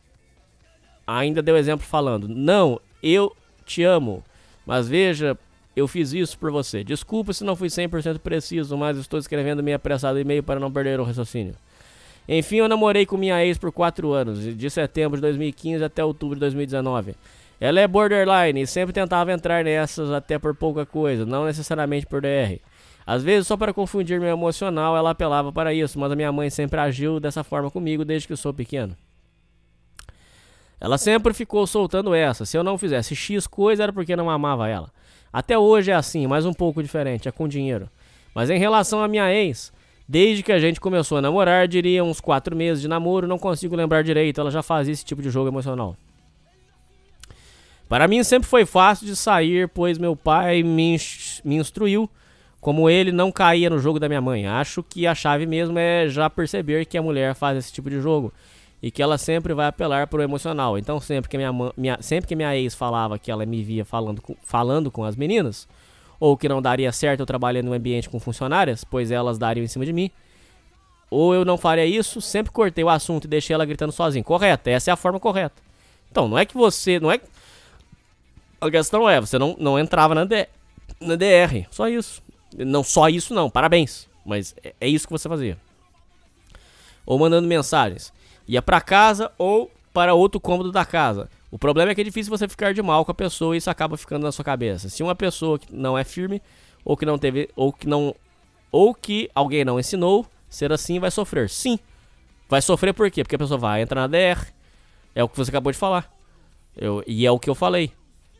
[1.06, 3.36] Ainda deu exemplo falando: Não, eu
[3.66, 4.24] te amo.
[4.66, 5.38] Mas veja,
[5.76, 6.84] eu fiz isso por você.
[6.84, 11.00] Desculpa se não fui 100% preciso, mas estou escrevendo meio apressado e-mail para não perder
[11.00, 11.56] o raciocínio.
[12.28, 16.36] Enfim, eu namorei com minha ex por 4 anos, de setembro de 2015 até outubro
[16.36, 17.16] de 2019.
[17.60, 22.22] Ela é borderline e sempre tentava entrar nessas até por pouca coisa, não necessariamente por
[22.22, 22.60] DR.
[23.06, 26.50] Às vezes, só para confundir meu emocional, ela apelava para isso, mas a minha mãe
[26.50, 28.96] sempre agiu dessa forma comigo desde que eu sou pequeno.
[30.80, 32.46] Ela sempre ficou soltando essa.
[32.46, 34.90] Se eu não fizesse X coisa, era porque não amava ela.
[35.34, 37.90] Até hoje é assim, mas um pouco diferente, é com dinheiro.
[38.36, 39.74] Mas em relação à minha ex,
[40.08, 43.76] desde que a gente começou a namorar, diria uns 4 meses de namoro, não consigo
[43.76, 45.98] lembrar direito, ela já fazia esse tipo de jogo emocional.
[47.90, 50.98] Para mim sempre foi fácil de sair, pois meu pai me,
[51.44, 52.10] me instruiu
[52.62, 54.48] como ele não caía no jogo da minha mãe.
[54.48, 58.00] Acho que a chave mesmo é já perceber que a mulher faz esse tipo de
[58.00, 58.32] jogo
[58.84, 60.78] e que ela sempre vai apelar pro emocional.
[60.78, 64.22] Então sempre que minha, minha sempre que minha ex falava que ela me via falando
[64.22, 65.68] com, falando com as meninas
[66.20, 69.64] ou que não daria certo eu trabalhando em um ambiente com funcionárias, pois elas dariam
[69.64, 70.10] em cima de mim,
[71.10, 74.24] ou eu não faria isso, sempre cortei o assunto e deixei ela gritando sozinha.
[74.24, 75.62] Correto, essa é a forma correta.
[76.10, 77.20] Então, não é que você, não é
[78.62, 80.48] a questão é, você não, não entrava na, D,
[81.02, 82.22] na DR, só isso.
[82.58, 85.58] Não só isso não, parabéns, mas é, é isso que você fazia.
[87.06, 88.14] Ou mandando mensagens.
[88.48, 91.30] Ia pra casa ou para outro cômodo da casa.
[91.52, 93.70] O problema é que é difícil você ficar de mal com a pessoa e isso
[93.70, 94.90] acaba ficando na sua cabeça.
[94.90, 96.42] Se uma pessoa que não é firme
[96.84, 98.16] ou que não teve ou que não
[98.72, 101.50] ou que alguém não ensinou ser assim vai sofrer.
[101.50, 101.78] Sim.
[102.50, 103.24] Vai sofrer por quê?
[103.24, 104.52] Porque a pessoa vai entrar na DR.
[105.16, 106.12] É o que você acabou de falar.
[106.76, 107.92] Eu, e é o que eu falei.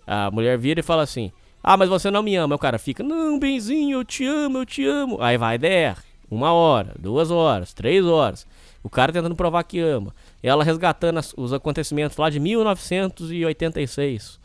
[0.06, 1.32] A mulher vira e fala assim:
[1.64, 2.56] Ah, mas você não me ama.
[2.56, 5.22] O cara fica: Não, benzinho, eu te amo, eu te amo.
[5.22, 6.02] Aí vai DR.
[6.30, 8.48] Uma hora, duas horas, três horas.
[8.84, 10.14] O cara tentando provar que ama.
[10.42, 14.40] Ela resgatando as- os acontecimentos lá de 1986.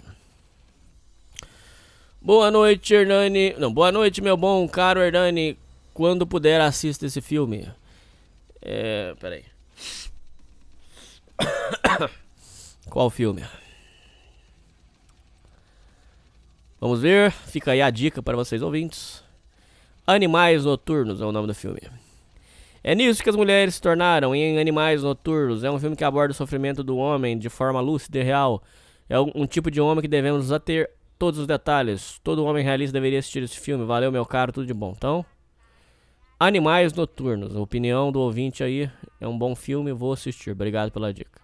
[2.22, 3.52] Boa noite, Hernani.
[3.58, 5.58] Não, boa noite, meu bom caro Hernani.
[5.92, 7.68] Quando puder, assista esse filme.
[8.62, 9.12] É.
[9.18, 9.44] Peraí.
[12.88, 13.44] Qual filme?
[16.80, 17.32] Vamos ver.
[17.32, 19.20] Fica aí a dica para vocês ouvintes.
[20.06, 21.80] Animais Noturnos é o nome do filme.
[22.82, 25.64] É nisso que as mulheres se tornaram em Animais Noturnos.
[25.64, 28.62] É um filme que aborda o sofrimento do homem de forma lúcida e real.
[29.08, 32.18] É um, tipo de homem que devemos ater todos os detalhes.
[32.24, 33.84] Todo homem realista deveria assistir esse filme.
[33.84, 34.94] Valeu, meu caro, tudo de bom.
[34.96, 35.24] Então,
[36.38, 37.54] Animais Noturnos.
[37.54, 40.52] A opinião do ouvinte aí é um bom filme, vou assistir.
[40.52, 41.38] Obrigado pela dica.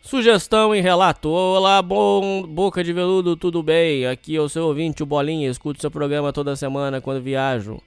[0.00, 1.28] Sugestão e relato.
[1.28, 4.06] Olá, bom boca de veludo, tudo bem?
[4.06, 5.50] Aqui é o seu ouvinte, o Bolinha.
[5.50, 7.82] Escuto seu programa toda semana quando viajo.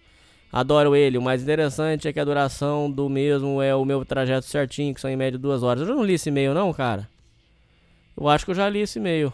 [0.51, 1.17] Adoro ele.
[1.17, 5.01] O mais interessante é que a duração do mesmo é o meu trajeto certinho, que
[5.01, 5.87] são em média duas horas.
[5.87, 7.07] Eu não li esse e-mail, não, cara.
[8.17, 9.31] Eu acho que eu já li esse e-mail.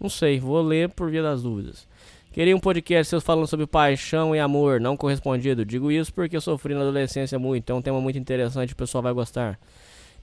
[0.00, 1.86] Não sei, vou ler por via das dúvidas.
[2.32, 5.64] Queria um podcast seus falando sobre paixão e amor não correspondido.
[5.64, 7.70] Digo isso porque eu sofri na adolescência muito.
[7.70, 9.58] É um tema muito interessante, o pessoal vai gostar.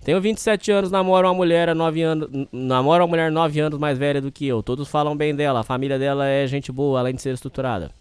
[0.04, 3.98] Tenho 27 anos, namoro uma mulher há 9 anos, namoro uma mulher 9 anos mais
[3.98, 4.64] velha do que eu.
[4.64, 7.92] Todos falam bem dela, a família dela é gente boa, além de ser estruturada.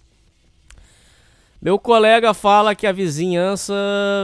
[1.65, 3.73] Meu colega fala que a vizinhança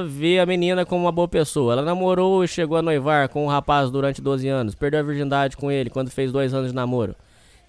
[0.06, 1.72] vê a menina como uma boa pessoa.
[1.72, 4.74] Ela namorou e chegou a noivar com um rapaz durante 12 anos.
[4.74, 7.16] Perdeu a virgindade com ele quando fez dois anos de namoro.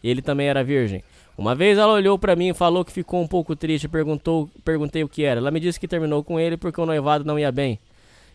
[0.04, 1.02] Ele também era virgem.
[1.38, 4.50] Uma vez ela olhou pra mim e falou que ficou um pouco triste e perguntou,
[4.66, 5.40] perguntei o que era.
[5.40, 7.80] Ela me disse que terminou com ele porque o noivado não ia bem.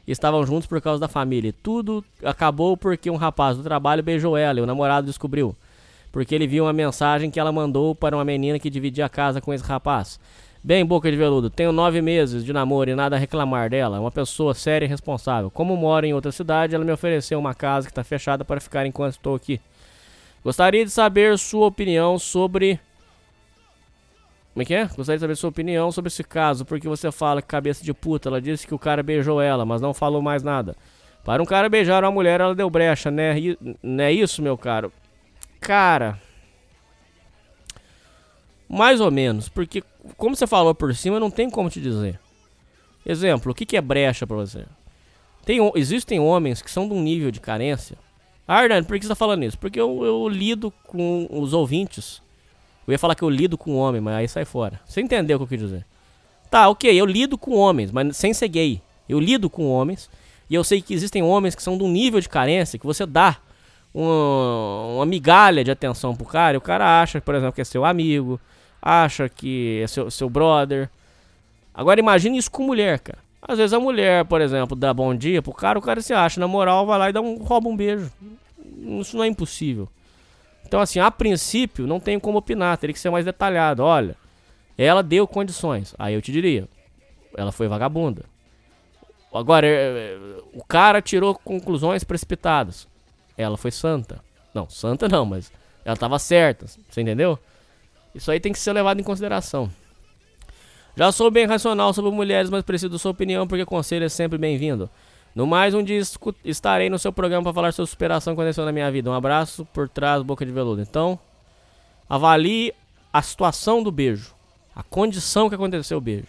[0.08, 1.54] Estavam juntos por causa da família.
[1.62, 5.54] Tudo acabou porque um rapaz do trabalho beijou ela e o namorado descobriu.
[6.10, 9.38] Porque ele viu uma mensagem que ela mandou para uma menina que dividia a casa
[9.38, 10.18] com esse rapaz.
[10.66, 14.00] Bem, boca de veludo, tenho nove meses de namoro e nada a reclamar dela.
[14.00, 15.48] Uma pessoa séria e responsável.
[15.48, 18.84] Como moro em outra cidade, ela me ofereceu uma casa que está fechada para ficar
[18.84, 19.60] enquanto estou aqui.
[20.42, 22.80] Gostaria de saber sua opinião sobre.
[24.54, 24.86] Como é que é?
[24.86, 28.28] Gostaria de saber sua opinião sobre esse caso, porque você fala que cabeça de puta.
[28.28, 30.74] Ela disse que o cara beijou ela, mas não falou mais nada.
[31.24, 33.36] Para um cara beijar uma mulher, ela deu brecha, né?
[33.80, 34.92] Não é isso, meu caro?
[35.60, 36.25] Cara.
[38.68, 39.82] Mais ou menos, porque
[40.16, 42.18] como você falou por cima, não tem como te dizer.
[43.04, 44.64] Exemplo, o que, que é brecha pra você?
[45.44, 47.96] Tem, existem homens que são de um nível de carência.
[48.48, 49.58] Ah, por que você tá falando isso?
[49.58, 52.20] Porque eu, eu lido com os ouvintes.
[52.86, 54.80] Eu ia falar que eu lido com homem, mas aí sai fora.
[54.84, 55.86] Você entendeu o que eu quis dizer?
[56.50, 58.80] Tá, ok, eu lido com homens, mas sem ser gay.
[59.08, 60.10] Eu lido com homens.
[60.48, 63.04] E eu sei que existem homens que são de um nível de carência que você
[63.04, 63.38] dá
[63.92, 67.64] uma, uma migalha de atenção pro cara e o cara acha, por exemplo, que é
[67.64, 68.40] seu amigo,
[68.86, 70.88] acha que é seu, seu brother.
[71.74, 73.18] Agora imagine isso com mulher, cara.
[73.42, 76.38] Às vezes a mulher, por exemplo, dá bom dia pro cara, o cara se acha,
[76.40, 78.10] na moral, vai lá e dá um, rouba um beijo.
[79.00, 79.88] Isso não é impossível.
[80.64, 83.82] Então, assim, a princípio, não tenho como opinar, teria que ser mais detalhado.
[83.82, 84.16] Olha,
[84.78, 85.94] ela deu condições.
[85.98, 86.68] Aí eu te diria,
[87.36, 88.24] ela foi vagabunda.
[89.32, 90.18] Agora, é, é,
[90.54, 92.88] o cara tirou conclusões precipitadas.
[93.36, 94.20] Ela foi santa.
[94.54, 95.52] Não, santa não, mas
[95.84, 96.66] ela tava certa.
[96.66, 97.38] Você entendeu?
[98.16, 99.70] Isso aí tem que ser levado em consideração.
[100.96, 104.38] Já sou bem racional sobre mulheres, mas preciso da sua opinião porque conselho é sempre
[104.38, 104.88] bem-vindo.
[105.34, 106.00] No mais, um dia
[106.42, 109.10] estarei no seu programa para falar sobre superação que aconteceu na minha vida.
[109.10, 110.80] Um abraço por trás, boca de veludo.
[110.80, 111.18] Então,
[112.08, 112.72] avalie
[113.12, 114.34] a situação do beijo,
[114.74, 116.28] a condição que aconteceu o beijo.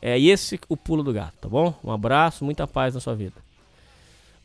[0.00, 1.72] É esse o pulo do gato, tá bom?
[1.84, 3.36] Um abraço, muita paz na sua vida.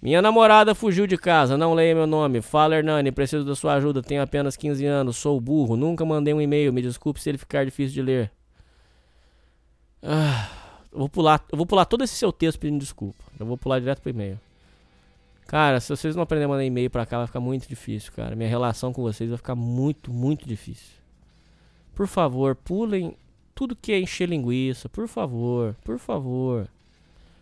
[0.02, 2.42] Minha namorada fugiu de casa, não leia meu nome.
[2.42, 4.04] Fala Hernani, preciso da sua ajuda.
[4.04, 6.72] Tenho apenas 15 anos, sou burro, nunca mandei um e-mail.
[6.72, 8.32] Me desculpe se ele ficar difícil de ler.
[10.04, 10.50] Ah,
[10.92, 13.24] vou pular, eu vou pular todo esse seu texto pedindo desculpa.
[13.40, 14.40] Eu vou pular direto pro e-mail.
[15.48, 18.36] Cara, se vocês não aprenderem a mandar e-mail pra cá, vai ficar muito difícil, cara.
[18.36, 20.98] Minha relação com vocês vai ficar muito, muito difícil.
[21.96, 23.18] Por favor, pulem
[23.56, 24.88] tudo que é encher linguiça.
[24.88, 26.70] Por favor, por favor.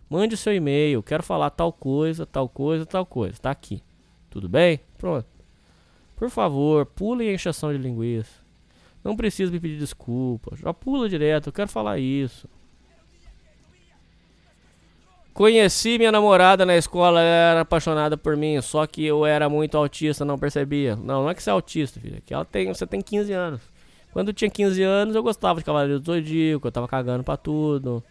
[0.09, 1.01] Mande o seu e-mail.
[1.01, 3.37] Quero falar tal coisa, tal coisa, tal coisa.
[3.39, 3.81] Tá aqui.
[4.29, 4.79] Tudo bem?
[4.97, 5.27] Pronto.
[6.15, 8.31] Por favor, pulem a encheção de linguiça.
[9.03, 10.55] Não precisa me pedir desculpa.
[10.55, 11.47] Já pula direto.
[11.47, 12.47] Eu quero falar isso.
[15.35, 19.77] Conheci minha namorada na escola, ela era apaixonada por mim, só que eu era muito
[19.77, 20.95] autista, não percebia.
[20.95, 23.33] Não, não é que você é autista, filha, é que ela tem, você tem 15
[23.33, 23.61] anos.
[24.13, 27.35] Quando eu tinha 15 anos, eu gostava de Cavaleiro do Zodíaco, eu tava cagando pra
[27.35, 28.01] tudo.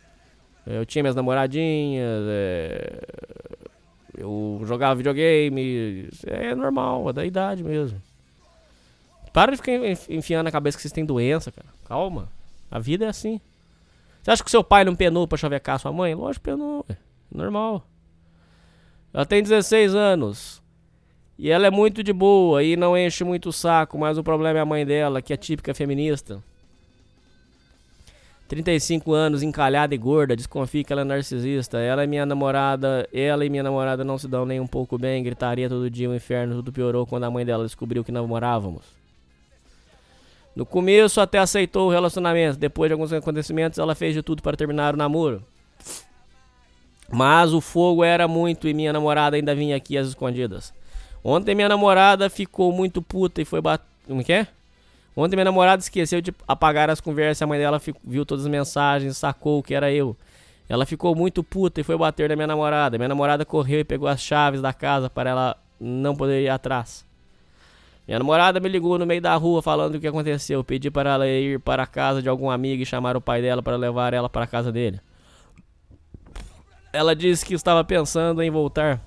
[0.67, 3.01] Eu tinha minhas namoradinhas, é...
[4.17, 8.01] eu jogava videogame, é normal, é da idade mesmo.
[9.33, 9.73] Para de ficar
[10.09, 11.69] enfiando na cabeça que vocês têm doença, cara.
[11.87, 12.29] Calma,
[12.71, 13.41] a vida é assim.
[14.23, 16.15] Você acha que seu pai não penou pra chavecar sua mãe?
[16.15, 16.97] Lógico que penou, é
[17.31, 17.87] normal.
[19.13, 20.63] Ela tem 16 anos.
[21.39, 24.59] E ela é muito de boa e não enche muito o saco, mas o problema
[24.59, 26.43] é a mãe dela, que é típica feminista.
[28.49, 31.79] 35 anos, encalhada e gorda, desconfia que ela é narcisista.
[31.79, 35.23] Ela é minha namorada, ela e minha namorada não se dão nem um pouco bem,
[35.23, 38.83] gritaria todo dia, o inferno, tudo piorou quando a mãe dela descobriu que namorávamos.
[40.55, 44.57] No começo até aceitou o relacionamento, depois de alguns acontecimentos ela fez de tudo para
[44.57, 45.43] terminar o namoro.
[47.11, 50.73] Mas o fogo era muito e minha namorada ainda vinha aqui às escondidas.
[51.25, 53.87] Ontem minha namorada ficou muito puta e foi bater.
[54.07, 54.47] Como que é?
[55.17, 57.43] Ontem minha namorada esqueceu de apagar as conversas.
[57.43, 60.17] A mãe dela viu todas as mensagens, sacou que era eu.
[60.69, 62.99] Ela ficou muito puta e foi bater na minha namorada.
[62.99, 67.05] Minha namorada correu e pegou as chaves da casa para ela não poder ir atrás.
[68.07, 70.65] Minha namorada me ligou no meio da rua falando o que aconteceu.
[70.65, 73.63] Pedi para ela ir para a casa de algum amigo e chamar o pai dela
[73.63, 75.01] para levar ela para a casa dele.
[76.93, 79.01] Ela disse que estava pensando em voltar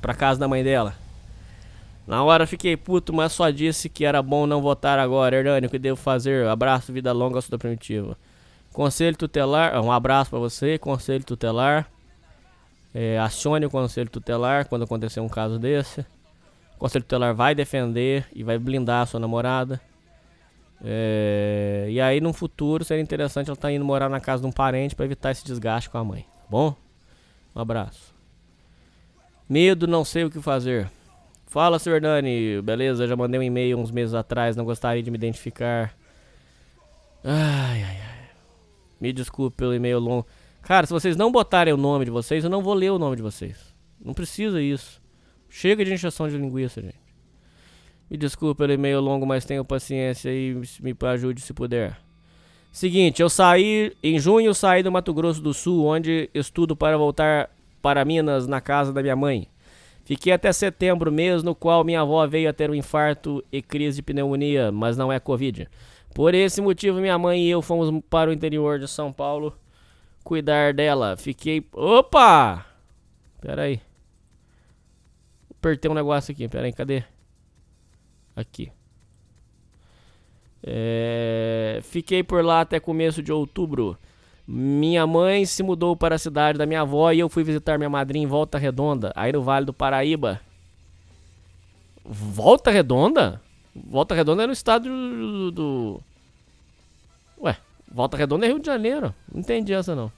[0.00, 1.03] para a casa da mãe dela.
[2.06, 5.36] Na hora fiquei puto, mas só disse que era bom não votar agora.
[5.36, 6.46] Hernani, o que devo fazer?
[6.46, 8.16] Abraço, vida longa, da primitiva.
[8.72, 11.88] Conselho tutelar, um abraço para você, conselho tutelar.
[12.92, 16.00] É, acione o conselho tutelar quando acontecer um caso desse.
[16.76, 19.80] O conselho tutelar vai defender e vai blindar a sua namorada.
[20.84, 24.48] É, e aí, no futuro, seria interessante ela estar tá indo morar na casa de
[24.48, 26.22] um parente para evitar esse desgaste com a mãe.
[26.22, 26.76] Tá bom?
[27.56, 28.12] Um abraço.
[29.48, 30.90] Medo, não sei o que fazer.
[31.54, 32.60] Fala, senhor Dani.
[32.62, 35.96] Beleza, já mandei um e-mail uns meses atrás, não gostaria de me identificar.
[37.22, 38.28] Ai, ai, ai.
[39.00, 40.26] Me desculpe pelo e-mail longo.
[40.62, 43.14] Cara, se vocês não botarem o nome de vocês, eu não vou ler o nome
[43.14, 43.72] de vocês.
[44.04, 45.00] Não precisa isso.
[45.48, 46.98] Chega de injeção de linguiça, gente.
[48.10, 51.96] Me desculpe pelo e-mail longo, mas tenha paciência e me ajude se puder.
[52.72, 57.48] Seguinte, eu saí em junho, saí do Mato Grosso do Sul, onde estudo para voltar
[57.80, 59.46] para Minas na casa da minha mãe.
[60.04, 63.96] Fiquei até setembro, mês no qual minha avó veio a ter um infarto e crise
[63.96, 65.68] de pneumonia, mas não é Covid.
[66.14, 69.56] Por esse motivo, minha mãe e eu fomos para o interior de São Paulo
[70.22, 71.16] cuidar dela.
[71.16, 71.64] Fiquei.
[71.72, 72.66] Opa!
[73.40, 73.80] Pera aí.
[75.50, 77.04] Apertei um negócio aqui, pera aí, cadê?
[78.36, 78.70] Aqui.
[80.62, 81.80] É...
[81.82, 83.98] Fiquei por lá até começo de outubro.
[84.46, 87.88] Minha mãe se mudou para a cidade da minha avó e eu fui visitar minha
[87.88, 90.40] madrinha em Volta Redonda, aí no Vale do Paraíba.
[92.04, 93.40] Volta Redonda?
[93.74, 96.00] Volta Redonda é no estado do, do.
[97.40, 97.56] Ué,
[97.90, 99.14] Volta Redonda é Rio de Janeiro.
[99.32, 100.12] Não entendi essa não.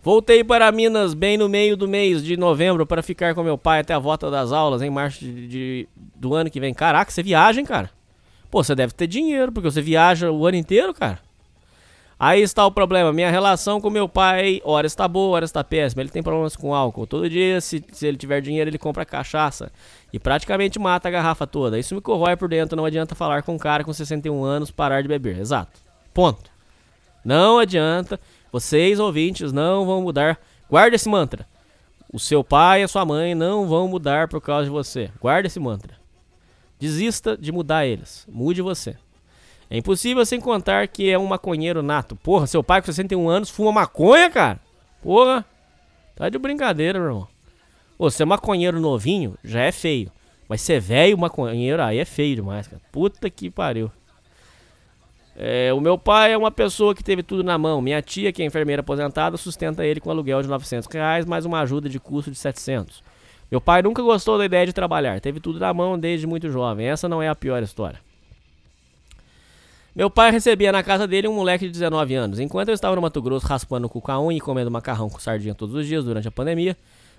[0.00, 3.80] Voltei para Minas bem no meio do mês de novembro para ficar com meu pai
[3.80, 6.74] até a volta das aulas em março de, de, do ano que vem.
[6.74, 7.90] Caraca, você viaja, hein, cara?
[8.50, 11.20] Pô, você deve ter dinheiro, porque você viaja o ano inteiro, cara.
[12.24, 13.12] Aí está o problema.
[13.12, 16.02] Minha relação com meu pai, ora está boa, ora está péssima.
[16.02, 17.04] Ele tem problemas com álcool.
[17.04, 19.72] Todo dia, se, se ele tiver dinheiro, ele compra cachaça.
[20.12, 21.80] E praticamente mata a garrafa toda.
[21.80, 22.76] Isso me corrói por dentro.
[22.76, 25.36] Não adianta falar com um cara com 61 anos parar de beber.
[25.36, 25.80] Exato.
[26.14, 26.48] Ponto.
[27.24, 28.20] Não adianta.
[28.52, 30.38] Vocês, ouvintes, não vão mudar.
[30.70, 31.44] Guarda esse mantra.
[32.12, 35.10] O seu pai e a sua mãe não vão mudar por causa de você.
[35.20, 35.96] Guarda esse mantra.
[36.78, 38.24] Desista de mudar eles.
[38.30, 38.96] Mude você.
[39.72, 42.14] É impossível sem contar que é um maconheiro nato.
[42.14, 44.60] Porra, seu pai com 61 anos fuma maconha, cara?
[45.02, 45.46] Porra.
[46.14, 47.28] Tá de brincadeira, meu irmão.
[47.98, 50.12] Ô, ser maconheiro novinho já é feio.
[50.46, 52.82] Mas ser velho maconheiro aí é feio demais, cara.
[52.92, 53.90] Puta que pariu.
[55.34, 57.80] É, o meu pai é uma pessoa que teve tudo na mão.
[57.80, 61.60] Minha tia, que é enfermeira aposentada, sustenta ele com aluguel de 900 reais, mais uma
[61.60, 63.02] ajuda de custo de 700.
[63.50, 65.18] Meu pai nunca gostou da ideia de trabalhar.
[65.18, 66.88] Teve tudo na mão desde muito jovem.
[66.88, 68.11] Essa não é a pior história.
[69.94, 72.40] Meu pai recebia na casa dele um moleque de 19 anos.
[72.40, 75.10] Enquanto eu estava no Mato Grosso raspando o cu com a unha e comendo macarrão
[75.10, 76.74] com sardinha todos os dias durante a pandemia,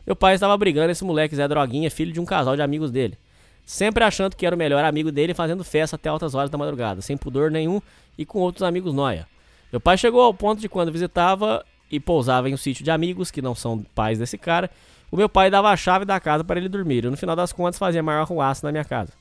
[0.07, 3.15] Meu pai estava brigando esse moleque Zé Droguinha, filho de um casal de amigos dele.
[3.63, 6.99] Sempre achando que era o melhor amigo dele, fazendo festa até altas horas da madrugada,
[6.99, 7.79] sem pudor nenhum
[8.17, 9.27] e com outros amigos noia.
[9.72, 13.29] Meu pai chegou ao ponto de quando visitava e pousava em um sítio de amigos
[13.29, 14.69] que não são pais desse cara,
[15.11, 17.06] o meu pai dava a chave da casa para ele dormir.
[17.06, 19.13] E no final das contas fazia maior ruaça na minha casa.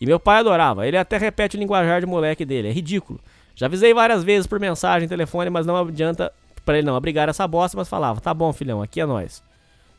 [0.00, 0.86] E meu pai adorava.
[0.86, 2.68] Ele até repete o linguajar de moleque dele.
[2.68, 3.20] É ridículo.
[3.54, 6.32] Já avisei várias vezes por mensagem, telefone, mas não adianta
[6.64, 9.42] para ele não abrigar essa bosta, mas falava: "Tá bom, filhão, aqui é nós".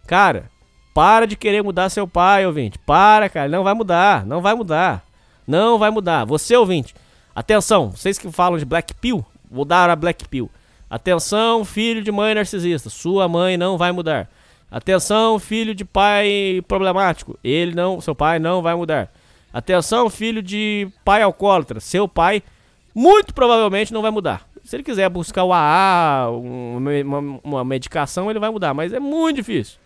[0.08, 0.50] Cara,
[0.94, 2.78] para de querer mudar seu pai, ouvinte.
[2.80, 5.04] Para, cara, não vai mudar, não vai mudar.
[5.48, 6.26] Não vai mudar.
[6.26, 6.94] Você, ouvinte,
[7.36, 10.50] atenção, vocês que falam de Black Pill, vou dar a Black Pill.
[10.90, 14.30] Atenção, filho de mãe narcisista, sua mãe não vai mudar.
[14.70, 19.12] Atenção, filho de pai problemático, ele não, seu pai não vai mudar.
[19.54, 22.42] Atenção, filho de pai alcoólatra, seu pai
[22.96, 24.48] muito provavelmente não vai mudar.
[24.64, 29.38] Se ele quiser buscar o AA, uma, uma, medicação, ele vai mudar, mas é muito
[29.38, 29.80] difícil.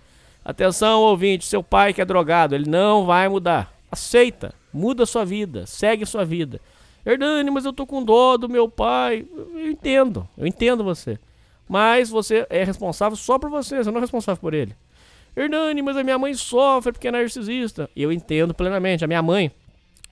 [0.43, 3.73] Atenção, ouvinte, seu pai que é drogado, ele não vai mudar.
[3.91, 6.59] Aceita, muda sua vida, segue sua vida.
[7.05, 9.25] Hernani, mas eu tô com dó do meu pai.
[9.35, 11.17] Eu entendo, eu entendo você.
[11.67, 14.75] Mas você é responsável só por você, você não é responsável por ele.
[15.35, 17.89] Hernani, mas a minha mãe sofre porque é narcisista.
[17.95, 19.03] E eu entendo plenamente.
[19.03, 19.51] A minha mãe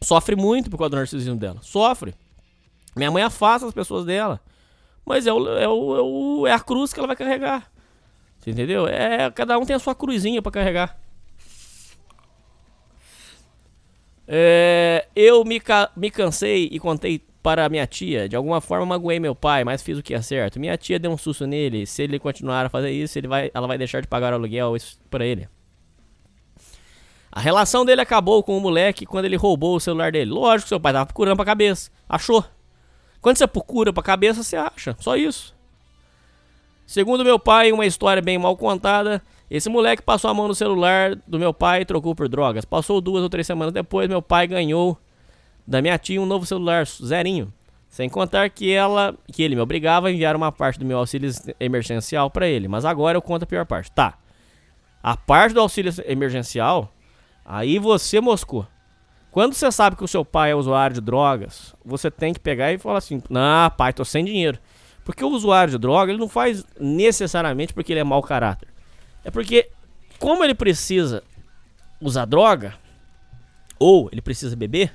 [0.02, 1.60] sofre muito por causa do narcisismo dela.
[1.62, 2.14] Sofre.
[2.96, 4.40] Minha mãe afasta as pessoas dela.
[5.06, 7.72] Mas é, o, é, o, é, o, é a cruz que ela vai carregar.
[8.38, 8.88] Você entendeu?
[8.88, 11.00] É, cada um tem a sua cruzinha para carregar.
[14.28, 15.62] É, eu me,
[15.96, 18.30] me cansei e contei para minha tia.
[18.30, 20.60] De alguma forma magoei meu pai, mas fiz o que é certo.
[20.60, 21.86] Minha tia deu um susto nele.
[21.86, 24.74] Se ele continuar a fazer isso, ele vai, ela vai deixar de pagar o aluguel
[25.12, 25.50] para ele.
[27.30, 30.32] A relação dele acabou com o moleque quando ele roubou o celular dele.
[30.32, 31.92] Lógico seu pai tava procurando pra cabeça.
[32.08, 32.46] Achou.
[33.20, 34.96] Quando você procura pra cabeça, você acha.
[35.00, 35.54] Só isso.
[36.86, 41.16] Segundo meu pai, uma história bem mal contada, esse moleque passou a mão no celular
[41.16, 42.66] do meu pai e trocou por drogas.
[42.66, 44.98] Passou duas ou três semanas depois, meu pai ganhou
[45.66, 47.54] da minha tia um novo celular, zerinho.
[47.90, 51.32] Sem contar que ela, que ele me obrigava a enviar uma parte do meu auxílio
[51.60, 52.68] emergencial para ele.
[52.68, 53.92] Mas agora eu conto a pior parte.
[53.92, 54.16] Tá.
[55.02, 56.92] A parte do auxílio emergencial,
[57.46, 58.66] aí você moscou.
[59.30, 62.72] Quando você sabe que o seu pai é usuário de drogas, você tem que pegar
[62.72, 64.58] e falar assim: "Não, pai, tô sem dinheiro".
[65.04, 68.70] Porque o usuário de droga, ele não faz necessariamente porque ele é mau caráter.
[69.24, 69.70] É porque,
[70.18, 71.24] como ele precisa
[72.00, 72.74] usar droga,
[73.78, 74.94] ou ele precisa beber,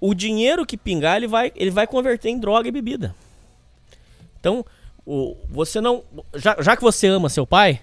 [0.00, 3.14] o dinheiro que pingar ele vai, ele vai converter em droga e bebida.
[4.38, 4.64] Então,
[5.04, 6.02] o, você não.
[6.34, 7.80] Já, já que você ama seu pai,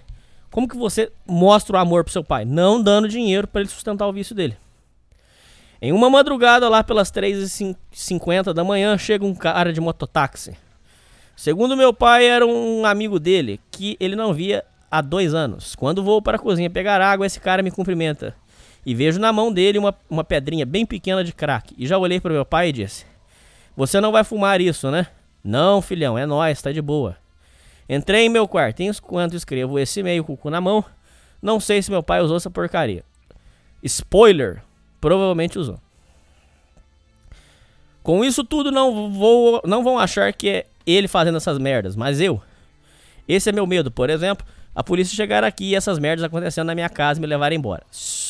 [0.50, 2.44] como que você mostra o amor pro seu pai?
[2.44, 4.56] Não dando dinheiro para ele sustentar o vício dele.
[5.80, 10.56] Em uma madrugada, lá pelas 3h50 da manhã, chega um cara de mototáxi.
[11.36, 15.76] Segundo meu pai, era um amigo dele que ele não via há dois anos.
[15.76, 18.34] Quando vou para a cozinha pegar água, esse cara me cumprimenta.
[18.88, 21.74] E vejo na mão dele uma, uma pedrinha bem pequena de crack.
[21.76, 23.04] E já olhei para meu pai e disse:
[23.76, 25.08] Você não vai fumar isso, né?
[25.44, 27.14] Não, filhão, é nós, tá de boa.
[27.86, 30.82] Entrei em meu quarto enquanto escrevo esse e-mail com o cu na mão.
[31.42, 33.04] Não sei se meu pai usou essa porcaria.
[33.82, 34.62] Spoiler:
[35.02, 35.78] Provavelmente usou.
[38.02, 42.22] Com isso tudo, não, vou, não vão achar que é ele fazendo essas merdas, mas
[42.22, 42.40] eu.
[43.28, 44.46] Esse é meu medo, por exemplo,
[44.78, 47.82] a polícia chegar aqui e essas merdas acontecendo na minha casa me levar embora.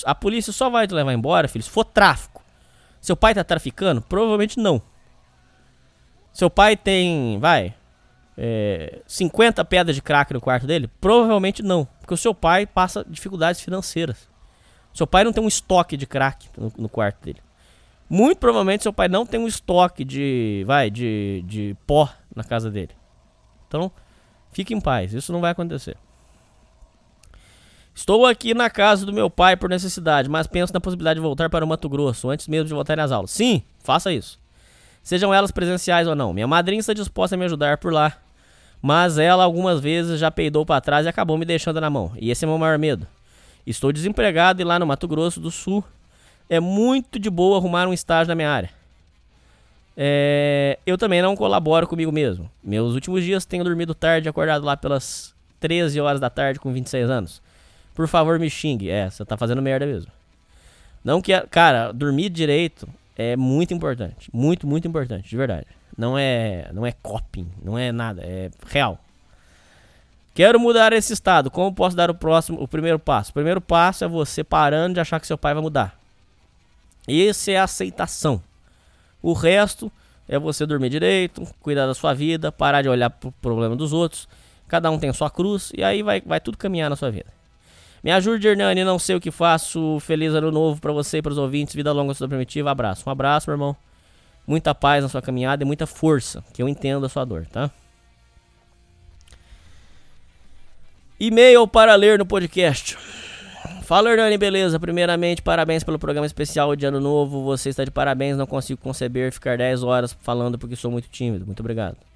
[0.07, 2.43] A polícia só vai te levar embora, filho, se for tráfico.
[3.03, 4.01] Seu pai tá traficando?
[4.01, 4.81] Provavelmente não.
[6.33, 7.75] Seu pai tem, vai,
[8.35, 10.89] é, 50 pedras de crack no quarto dele?
[10.99, 14.27] Provavelmente não, porque o seu pai passa dificuldades financeiras.
[14.95, 17.43] Seu pai não tem um estoque de crack no, no, quarto dele.
[18.09, 22.71] Muito provavelmente seu pai não tem um estoque de, vai, de, de pó na casa
[22.71, 22.93] dele.
[23.67, 23.93] Então,
[24.51, 25.99] fique em paz, isso não vai acontecer.
[27.99, 31.51] Estou aqui na casa do meu pai por necessidade, mas penso na possibilidade de voltar
[31.51, 33.33] para o Mato Grosso antes mesmo de voltar às aulas.
[33.33, 34.39] Sim, faça isso.
[35.03, 36.33] Sejam elas presenciais ou não.
[36.33, 38.17] Minha madrinha está disposta a me ajudar por lá,
[38.81, 42.13] mas ela algumas vezes já peidou para trás e acabou me deixando na mão.
[42.21, 43.05] E esse é meu maior medo.
[43.67, 45.83] Estou desempregado e lá no Mato Grosso do Sul
[46.49, 48.71] é muito de boa arrumar um estágio na minha área.
[49.97, 52.49] É, eu também não colaboro comigo mesmo.
[52.63, 57.11] Meus últimos dias tenho dormido tarde, acordado lá pelas 13 horas da tarde com 26
[57.11, 57.48] anos.
[57.99, 58.89] Por favor, me xingue.
[58.89, 60.13] É, você tá fazendo merda mesmo.
[61.03, 65.67] Não que, cara, dormir direito é muito importante, muito, muito importante, de verdade.
[65.97, 69.01] Não é, não é coping, não é nada, é real.
[70.33, 71.51] Quero mudar esse estado.
[71.51, 73.31] Como posso dar o próximo, o primeiro passo?
[73.31, 75.99] O primeiro passo é você parando de achar que seu pai vai mudar.
[77.09, 78.41] Esse é a aceitação.
[79.21, 79.91] O resto
[80.29, 84.29] é você dormir direito, cuidar da sua vida, parar de olhar pro problema dos outros.
[84.69, 87.37] Cada um tem a sua cruz e aí vai, vai tudo caminhar na sua vida.
[88.03, 89.99] Me ajude, Hernani, não sei o que faço.
[90.01, 91.75] Feliz ano novo pra você e pros ouvintes.
[91.75, 92.71] Vida longa, sua primitiva.
[92.71, 93.09] Abraço.
[93.09, 93.77] Um abraço, meu irmão.
[94.47, 97.71] Muita paz na sua caminhada e muita força, que eu entendo a sua dor, tá?
[101.21, 102.97] E-mail para ler no podcast.
[103.83, 104.79] Fala, Hernani, beleza?
[104.79, 107.43] Primeiramente, parabéns pelo programa especial de Ano Novo.
[107.45, 111.45] Você está de parabéns, não consigo conceber ficar 10 horas falando porque sou muito tímido.
[111.45, 112.08] Muito obrigado.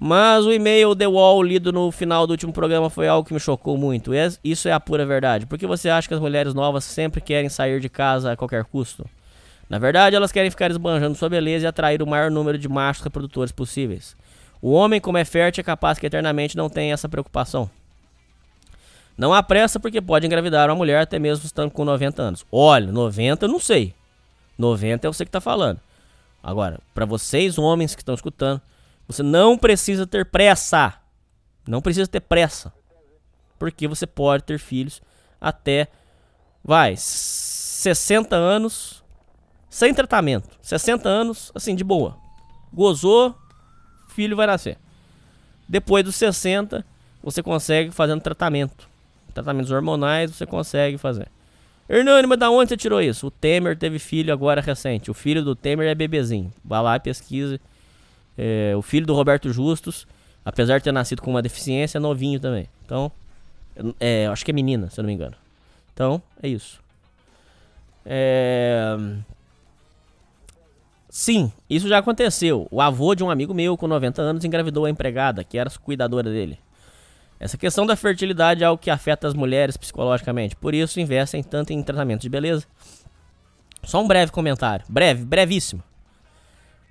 [0.00, 3.40] Mas o e-mail The Wall lido no final do último programa foi algo que me
[3.40, 4.12] chocou muito.
[4.14, 5.44] É- Isso é a pura verdade.
[5.44, 8.62] Por que você acha que as mulheres novas sempre querem sair de casa a qualquer
[8.64, 9.04] custo?
[9.68, 13.02] Na verdade, elas querem ficar esbanjando sua beleza e atrair o maior número de machos
[13.02, 14.16] reprodutores possíveis.
[14.62, 17.68] O homem, como é fértil, é capaz que eternamente não tenha essa preocupação.
[19.16, 22.46] Não há pressa porque pode engravidar uma mulher até mesmo estando com 90 anos.
[22.52, 23.92] Olha, 90 eu não sei.
[24.56, 25.80] 90 é você que tá falando.
[26.40, 28.60] Agora, para vocês homens que estão escutando,
[29.08, 30.94] você não precisa ter pressa.
[31.66, 32.72] Não precisa ter pressa.
[33.58, 35.00] Porque você pode ter filhos
[35.40, 35.88] até
[36.62, 39.02] vai 60 anos
[39.70, 40.50] sem tratamento.
[40.60, 42.16] 60 anos assim de boa.
[42.72, 43.34] Gozou,
[44.10, 44.76] filho vai nascer.
[45.66, 46.84] Depois dos 60,
[47.22, 48.88] você consegue fazendo tratamento.
[49.32, 51.28] Tratamentos hormonais você consegue fazer.
[51.88, 53.28] Hernani, mas da onde você tirou isso?
[53.28, 55.10] O Temer teve filho agora recente.
[55.10, 56.52] O filho do Temer é bebezinho.
[56.62, 57.58] Vai lá e pesquise.
[58.38, 60.06] É, o filho do Roberto Justus,
[60.44, 62.68] apesar de ter nascido com uma deficiência, é novinho também.
[62.86, 63.10] Então,
[63.98, 65.34] é, acho que é menina, se eu não me engano.
[65.92, 66.80] Então, é isso.
[68.06, 68.96] É...
[71.10, 72.68] Sim, isso já aconteceu.
[72.70, 76.30] O avô de um amigo meu com 90 anos engravidou a empregada, que era cuidadora
[76.30, 76.58] dele.
[77.40, 81.72] Essa questão da fertilidade é algo que afeta as mulheres psicologicamente, por isso investem tanto
[81.72, 82.64] em tratamento de beleza.
[83.84, 85.82] Só um breve comentário, breve, brevíssimo.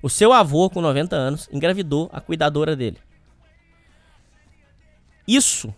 [0.01, 2.97] O seu avô com 90 anos engravidou a cuidadora dele.
[5.27, 5.73] Isso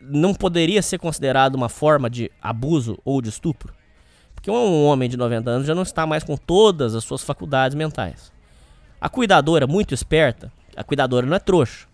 [0.00, 3.74] não poderia ser considerado uma forma de abuso ou de estupro?
[4.34, 7.74] Porque um homem de 90 anos já não está mais com todas as suas faculdades
[7.74, 8.32] mentais.
[9.00, 11.88] A cuidadora, muito esperta, a cuidadora não é trouxa.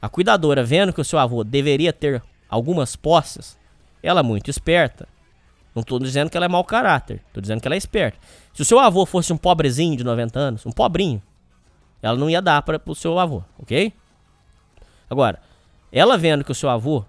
[0.00, 3.58] A cuidadora, vendo que o seu avô deveria ter algumas posses,
[4.02, 5.08] ela muito esperta.
[5.80, 8.18] Não estou dizendo que ela é mau caráter, estou dizendo que ela é esperta.
[8.52, 11.22] Se o seu avô fosse um pobrezinho de 90 anos, um pobrinho,
[12.02, 13.90] ela não ia dar para o seu avô, ok?
[15.08, 15.40] Agora,
[15.90, 17.02] ela vendo que o seu avô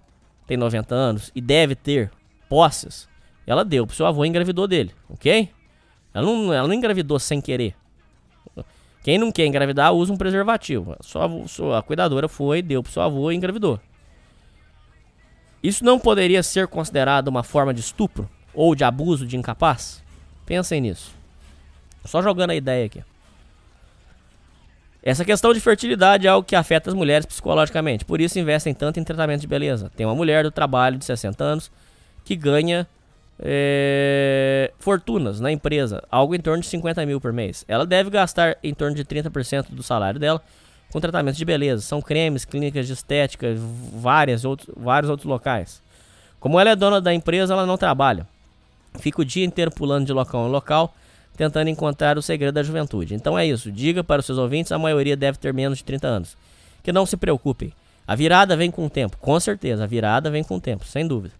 [0.47, 2.09] tem 90 anos e deve ter
[2.47, 3.09] posses,
[3.45, 5.49] ela deu pro seu avô e engravidou dele, ok?
[6.13, 7.75] Ela não, ela não engravidou sem querer.
[9.03, 10.95] Quem não quer engravidar usa um preservativo.
[11.01, 13.79] Sua, sua- cuidadora foi, deu pro seu avô e engravidou.
[15.61, 20.01] Isso não poderia ser considerado uma forma de estupro ou de abuso de incapaz?
[20.45, 21.11] Pensem nisso.
[22.05, 23.03] Só jogando a ideia aqui.
[25.03, 28.05] Essa questão de fertilidade é algo que afeta as mulheres psicologicamente.
[28.05, 29.91] Por isso investem tanto em tratamento de beleza.
[29.95, 31.71] Tem uma mulher do trabalho de 60 anos
[32.23, 32.87] que ganha
[33.39, 37.65] é, fortunas na empresa, algo em torno de 50 mil por mês.
[37.67, 40.41] Ela deve gastar em torno de 30% do salário dela
[40.91, 41.81] com tratamentos de beleza.
[41.81, 43.55] São cremes, clínicas de estética,
[43.95, 45.81] várias outros, vários outros locais.
[46.39, 48.27] Como ela é dona da empresa, ela não trabalha.
[48.99, 50.93] Fica o dia inteiro pulando de local em local,
[51.35, 53.13] tentando encontrar o segredo da juventude.
[53.13, 53.71] Então é isso.
[53.71, 56.37] Diga para os seus ouvintes, a maioria deve ter menos de 30 anos.
[56.83, 57.73] Que não se preocupem.
[58.07, 59.83] A virada vem com o tempo, com certeza.
[59.83, 61.33] A virada vem com o tempo, sem dúvida.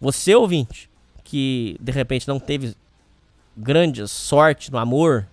[0.00, 0.90] Você ouvinte,
[1.24, 2.76] que de repente não teve
[3.56, 5.26] grande sorte no amor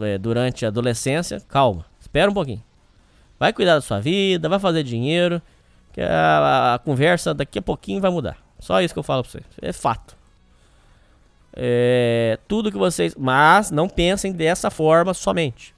[0.00, 2.62] é, durante a adolescência, calma, espera um pouquinho.
[3.38, 5.40] Vai cuidar da sua vida, vai fazer dinheiro,
[5.92, 8.36] que a, a conversa daqui a pouquinho vai mudar.
[8.58, 9.44] Só isso que eu falo pra vocês.
[9.62, 10.17] É fato.
[11.52, 13.14] É, tudo que vocês.
[13.16, 15.74] Mas não pensem dessa forma somente.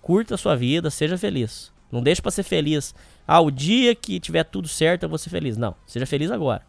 [0.00, 1.72] Curta a sua vida, seja feliz.
[1.90, 2.94] Não deixe pra ser feliz.
[3.26, 5.56] Ah, o dia que tiver tudo certo eu vou ser feliz.
[5.56, 6.62] Não, seja feliz agora.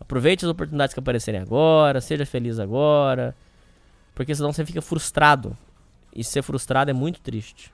[0.00, 3.36] Aproveite as oportunidades que aparecerem agora, seja feliz agora.
[4.14, 5.56] Porque senão você fica frustrado.
[6.14, 7.72] E ser frustrado é muito triste.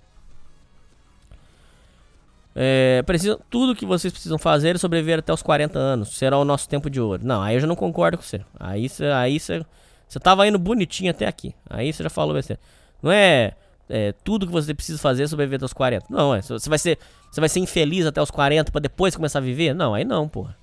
[2.58, 6.16] É, precisa, tudo que vocês precisam fazer é sobreviver até os 40 anos.
[6.16, 7.20] Será o nosso tempo de ouro.
[7.22, 8.40] Não, aí eu já não concordo com você.
[8.58, 9.04] Aí você.
[9.06, 9.62] Aí você.
[10.08, 11.54] Você tava indo bonitinho até aqui.
[11.68, 12.58] Aí você já falou besteira.
[13.02, 13.52] Não é,
[13.90, 16.06] é tudo que você precisa fazer é sobreviver até os 40.
[16.08, 16.40] Não, é.
[16.40, 16.98] Você vai ser.
[17.30, 19.74] Você vai ser infeliz até os 40 pra depois começar a viver?
[19.74, 20.56] Não, aí não, porra.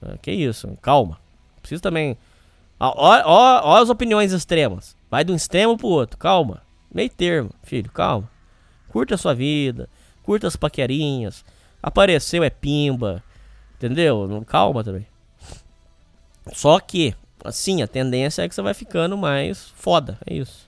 [0.00, 1.18] Ah, Que isso, calma.
[1.60, 2.16] Preciso também.
[2.80, 4.96] Ó, ó, ó, as opiniões extremas.
[5.10, 6.62] Vai de um extremo pro outro, calma.
[6.94, 8.30] Meio termo, filho, calma.
[8.88, 9.88] Curta a sua vida,
[10.26, 11.44] curta as paquerinhas.
[11.82, 13.22] Apareceu é pimba,
[13.76, 14.44] entendeu?
[14.46, 15.06] Calma também.
[16.52, 20.66] Só que, assim, a tendência é que você vai ficando mais foda, é isso.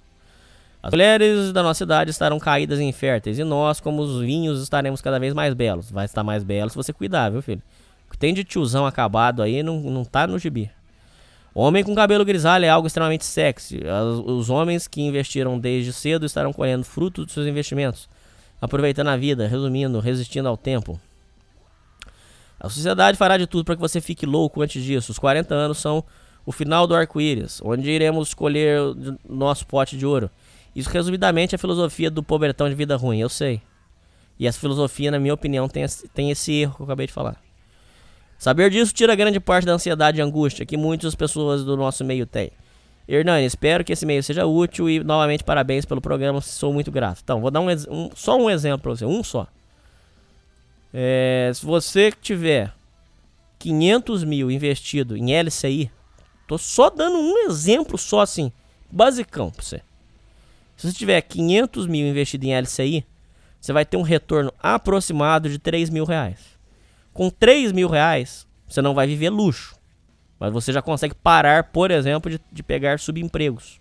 [0.82, 5.00] As mulheres da nossa idade estarão caídas e inférteis, e nós, como os vinhos, estaremos
[5.00, 5.90] cada vez mais belos.
[5.90, 7.62] Vai estar mais belo se você cuidar, viu, filho?
[8.06, 10.70] O que tem de tiozão acabado aí não, não tá no gibi.
[11.54, 13.80] Homem com cabelo grisalho é algo extremamente sexy.
[13.86, 18.08] As- Os homens que investiram desde cedo estarão colhendo frutos dos seus investimentos,
[18.60, 21.00] aproveitando a vida, resumindo, resistindo ao tempo.
[22.60, 25.12] A sociedade fará de tudo para que você fique louco antes disso.
[25.12, 26.04] Os 40 anos são
[26.44, 28.80] o final do arco-íris, onde iremos escolher
[29.28, 30.30] nosso pote de ouro.
[30.74, 33.60] Isso, resumidamente, é a filosofia do pobretão de vida ruim, eu sei.
[34.38, 37.12] E essa filosofia, na minha opinião, tem esse, tem esse erro que eu acabei de
[37.12, 37.36] falar.
[38.38, 42.24] Saber disso tira grande parte da ansiedade e angústia que muitas pessoas do nosso meio
[42.24, 42.52] têm.
[43.08, 47.20] Hernani, espero que esse meio seja útil e, novamente, parabéns pelo programa, sou muito grato.
[47.24, 49.46] Então, vou dar um, um- só um exemplo pra você, um só.
[50.92, 52.72] É, se você tiver
[53.58, 55.90] 500 mil investido em LCI,
[56.46, 58.52] tô só dando um exemplo só assim,
[58.90, 59.80] basicão pra você.
[60.76, 63.04] Se você tiver 500 mil investido em LCI,
[63.60, 66.40] você vai ter um retorno aproximado de 3 mil reais.
[67.12, 69.77] Com 3 mil reais, você não vai viver luxo.
[70.38, 73.80] Mas você já consegue parar, por exemplo, de, de pegar subempregos.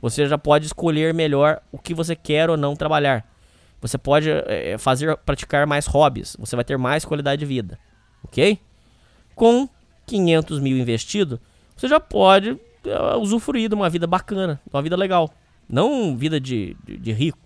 [0.00, 3.24] Você já pode escolher melhor o que você quer ou não trabalhar.
[3.80, 6.36] Você pode eh, fazer, praticar mais hobbies.
[6.38, 7.78] Você vai ter mais qualidade de vida.
[8.24, 8.58] Ok?
[9.34, 9.68] Com
[10.06, 11.40] 500 mil investido,
[11.76, 15.32] você já pode eh, usufruir de uma vida bacana, de uma vida legal.
[15.68, 17.38] Não vida de, de, de rico,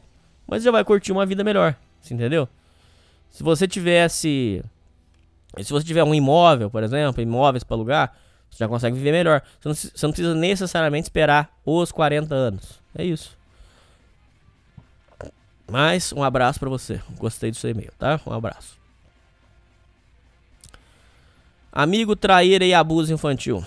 [0.46, 1.74] mas já vai curtir uma vida melhor.
[2.10, 2.48] Entendeu?
[3.30, 4.62] Se você tivesse.
[5.62, 8.16] Se você tiver um imóvel, por exemplo, imóveis para alugar,
[8.56, 9.42] você já consegue viver melhor.
[9.60, 12.80] Você não, você não precisa necessariamente esperar os 40 anos.
[12.96, 13.36] É isso.
[15.70, 17.00] Mas um abraço pra você.
[17.18, 18.18] Gostei do seu e-mail, tá?
[18.26, 18.78] Um abraço.
[21.70, 23.62] Amigo traíra e abuso infantil.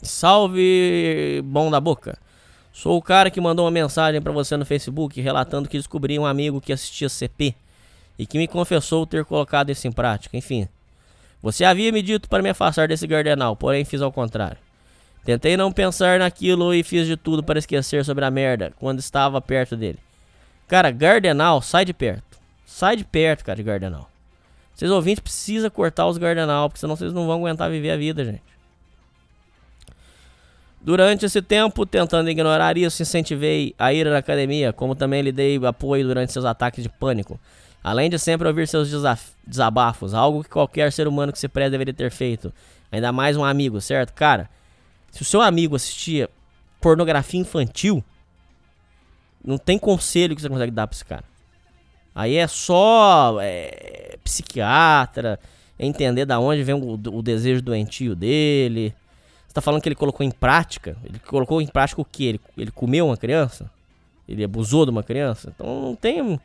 [0.00, 2.18] Salve, bom da boca.
[2.72, 6.24] Sou o cara que mandou uma mensagem pra você no Facebook relatando que descobri um
[6.24, 7.54] amigo que assistia CP
[8.18, 10.36] e que me confessou ter colocado isso em prática.
[10.36, 10.68] Enfim,
[11.42, 14.58] você havia me dito para me afastar desse gardenal, porém fiz ao contrário.
[15.24, 19.40] Tentei não pensar naquilo e fiz de tudo para esquecer sobre a merda quando estava
[19.40, 19.98] perto dele.
[20.66, 22.38] Cara, Gardenal, sai de perto.
[22.66, 24.10] Sai de perto, cara, de Gardenal.
[24.74, 28.24] Vocês ouvintes precisam cortar os Gardenal, porque senão vocês não vão aguentar viver a vida,
[28.24, 28.42] gente.
[30.80, 35.56] Durante esse tempo, tentando ignorar isso, incentivei a ir à academia, como também lhe dei
[35.66, 37.38] apoio durante seus ataques de pânico.
[37.82, 38.90] Além de sempre ouvir seus
[39.46, 42.52] desabafos, algo que qualquer ser humano que se preze deveria ter feito.
[42.90, 44.12] Ainda mais um amigo, certo?
[44.12, 44.50] Cara,
[45.10, 46.28] se o seu amigo assistia
[46.80, 48.02] pornografia infantil,
[49.44, 51.24] não tem conselho que você consegue dar pra esse cara.
[52.14, 55.38] Aí é só é, psiquiatra,
[55.78, 58.94] é entender da onde vem o, o desejo doentio dele.
[59.46, 60.96] Você tá falando que ele colocou em prática?
[61.04, 62.24] Ele colocou em prática o quê?
[62.24, 63.70] Ele, ele comeu uma criança?
[64.28, 65.52] Ele abusou de uma criança?
[65.54, 66.40] Então não tem.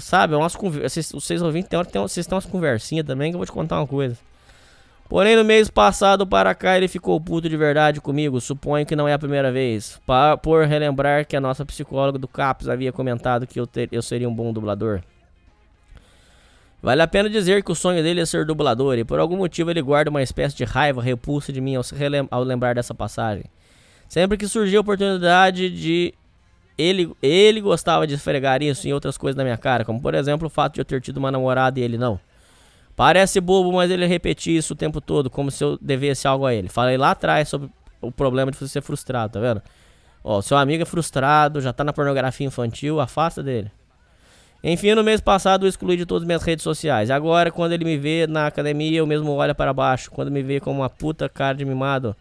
[0.00, 1.12] Sabe, é umas conversas.
[1.12, 3.78] Vocês ouvintes, tem hora que vocês têm umas conversinhas também que eu vou te contar
[3.80, 4.16] uma coisa.
[5.08, 8.40] Porém, no mês passado para cá ele ficou puto de verdade comigo.
[8.40, 10.00] Suponho que não é a primeira vez.
[10.06, 14.28] Pa- por relembrar que a nossa psicóloga do CAPS havia comentado que eu, eu seria
[14.28, 15.02] um bom dublador.
[16.82, 19.70] Vale a pena dizer que o sonho dele é ser dublador e por algum motivo
[19.70, 21.82] ele guarda uma espécie de raiva, repulsa de mim ao,
[22.30, 23.44] ao lembrar dessa passagem.
[24.08, 26.14] Sempre que surgia a oportunidade de.
[26.76, 30.48] Ele, ele gostava de esfregar isso em outras coisas na minha cara, como por exemplo
[30.48, 32.18] o fato de eu ter tido uma namorada e ele não.
[32.96, 36.54] Parece bobo, mas ele repetia isso o tempo todo, como se eu devesse algo a
[36.54, 36.68] ele.
[36.68, 39.62] Falei lá atrás sobre o problema de você ser frustrado, tá vendo?
[40.22, 43.70] Ó, seu amigo é frustrado, já tá na pornografia infantil, afasta dele.
[44.62, 47.10] Enfim, no mês passado eu excluí de todas as minhas redes sociais.
[47.10, 50.10] Agora, quando ele me vê na academia, eu mesmo olho para baixo.
[50.10, 52.16] Quando me vê como uma puta cara de mimado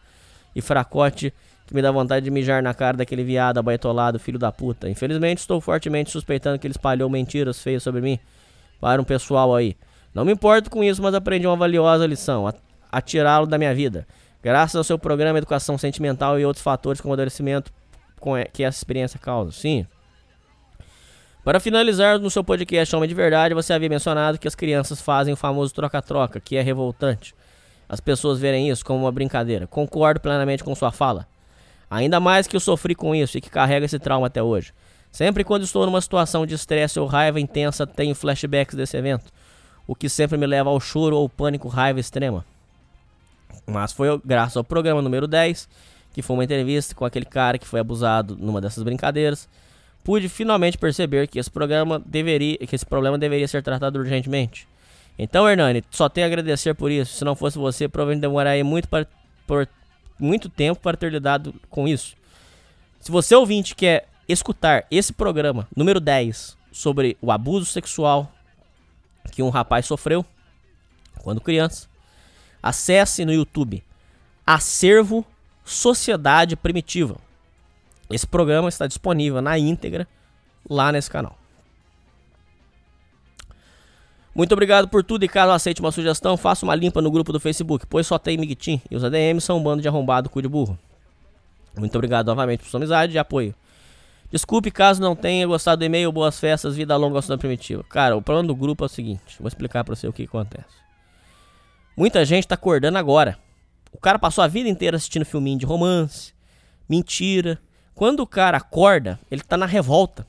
[0.53, 1.33] e fracote
[1.73, 4.87] que me dá vontade de mijar na cara daquele viado abaitolado, filho da puta.
[4.87, 8.19] Infelizmente, estou fortemente suspeitando que ele espalhou mentiras feias sobre mim
[8.79, 9.75] para um pessoal aí.
[10.13, 12.53] Não me importo com isso, mas aprendi uma valiosa lição: a,
[12.91, 14.05] a tirá-lo da minha vida.
[14.43, 17.71] Graças ao seu programa Educação Sentimental e outros fatores como amadurecimento
[18.19, 19.51] com e- que essa experiência causa.
[19.51, 19.87] Sim.
[21.43, 25.33] Para finalizar, no seu podcast Homem de Verdade, você havia mencionado que as crianças fazem
[25.33, 27.33] o famoso troca-troca, que é revoltante.
[27.89, 29.65] As pessoas verem isso como uma brincadeira.
[29.65, 31.27] Concordo plenamente com sua fala.
[31.93, 34.73] Ainda mais que eu sofri com isso e que carrego esse trauma até hoje.
[35.11, 39.31] Sempre quando estou numa situação de estresse ou raiva intensa, tenho flashbacks desse evento,
[39.85, 42.43] o que sempre me leva ao choro ou pânico, raiva extrema.
[43.67, 45.69] Mas foi graças ao programa número 10,
[46.11, 49.47] que foi uma entrevista com aquele cara que foi abusado numa dessas brincadeiras,
[50.03, 54.67] pude finalmente perceber que esse programa deveria, que esse problema deveria ser tratado urgentemente.
[55.15, 57.13] Então, Hernani, só tenho a agradecer por isso.
[57.13, 59.05] Se não fosse você, provavelmente demoraria muito para
[59.45, 59.67] por
[60.19, 62.15] muito tempo para ter lidado com isso.
[62.99, 68.31] Se você ouvinte quer escutar esse programa número 10 sobre o abuso sexual
[69.31, 70.25] que um rapaz sofreu,
[71.23, 71.87] quando criança.
[72.61, 73.83] Acesse no YouTube
[74.45, 75.25] Acervo
[75.65, 77.17] Sociedade Primitiva.
[78.09, 80.07] Esse programa está disponível na íntegra
[80.69, 81.37] lá nesse canal.
[84.35, 87.39] Muito obrigado por tudo e caso aceite uma sugestão, faça uma limpa no grupo do
[87.39, 90.47] Facebook, pois só tem Miguitim e os ADMs são um bando de arrombado cu de
[90.47, 90.77] burro.
[91.77, 93.53] Muito obrigado novamente por sua amizade e apoio.
[94.31, 97.83] Desculpe caso não tenha gostado do e-mail, boas festas, vida longa Estudante Primitiva.
[97.83, 100.81] Cara, o plano do grupo é o seguinte, vou explicar pra você o que acontece.
[101.95, 103.37] Muita gente tá acordando agora.
[103.91, 106.33] O cara passou a vida inteira assistindo filminho de romance,
[106.89, 107.59] mentira.
[107.93, 110.25] Quando o cara acorda, ele tá na revolta.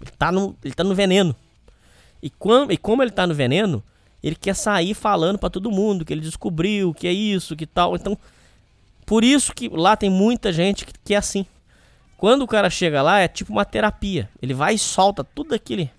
[0.00, 1.36] Ele tá no, ele tá no veneno.
[2.24, 3.84] E, quando, e como ele tá no veneno,
[4.22, 7.94] ele quer sair falando para todo mundo que ele descobriu, que é isso, que tal.
[7.94, 8.16] Então,
[9.04, 11.44] por isso que lá tem muita gente que, que é assim.
[12.16, 14.30] Quando o cara chega lá, é tipo uma terapia.
[14.40, 15.90] Ele vai e solta tudo aquele.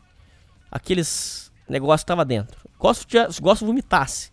[0.71, 2.59] Aqueles negócios que tava dentro.
[2.79, 4.31] Gosto de, gosto de vomitasse.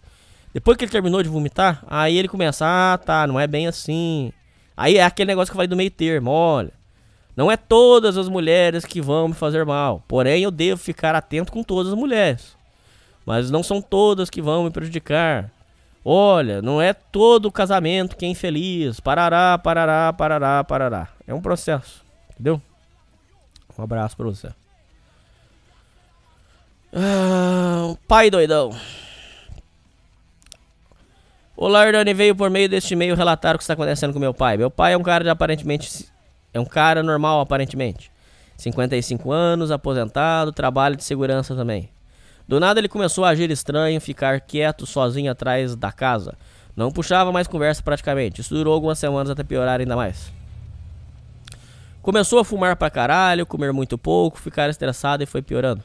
[0.54, 4.32] Depois que ele terminou de vomitar, aí ele começa, ah, tá, não é bem assim.
[4.74, 6.72] Aí é aquele negócio que falei do meio termo, olha.
[7.36, 10.02] Não é todas as mulheres que vão me fazer mal.
[10.06, 12.56] Porém, eu devo ficar atento com todas as mulheres.
[13.24, 15.50] Mas não são todas que vão me prejudicar.
[16.04, 19.00] Olha, não é todo casamento que é infeliz.
[19.00, 21.08] Parará, parará, parará, parará.
[21.26, 22.02] É um processo.
[22.32, 22.60] Entendeu?
[23.78, 24.50] Um abraço pra você.
[26.92, 28.76] Ah, pai doidão.
[31.56, 34.56] Olá, Hernani veio por meio deste e-mail relatar o que está acontecendo com meu pai.
[34.56, 36.11] Meu pai é um cara de aparentemente.
[36.52, 38.10] É um cara normal, aparentemente.
[38.56, 41.90] 55 anos, aposentado, trabalho de segurança também.
[42.46, 46.36] Do nada ele começou a agir estranho, ficar quieto sozinho atrás da casa.
[46.76, 48.40] Não puxava mais conversa praticamente.
[48.40, 50.32] Isso durou algumas semanas até piorar ainda mais.
[52.02, 55.84] Começou a fumar pra caralho, comer muito pouco, ficar estressado e foi piorando.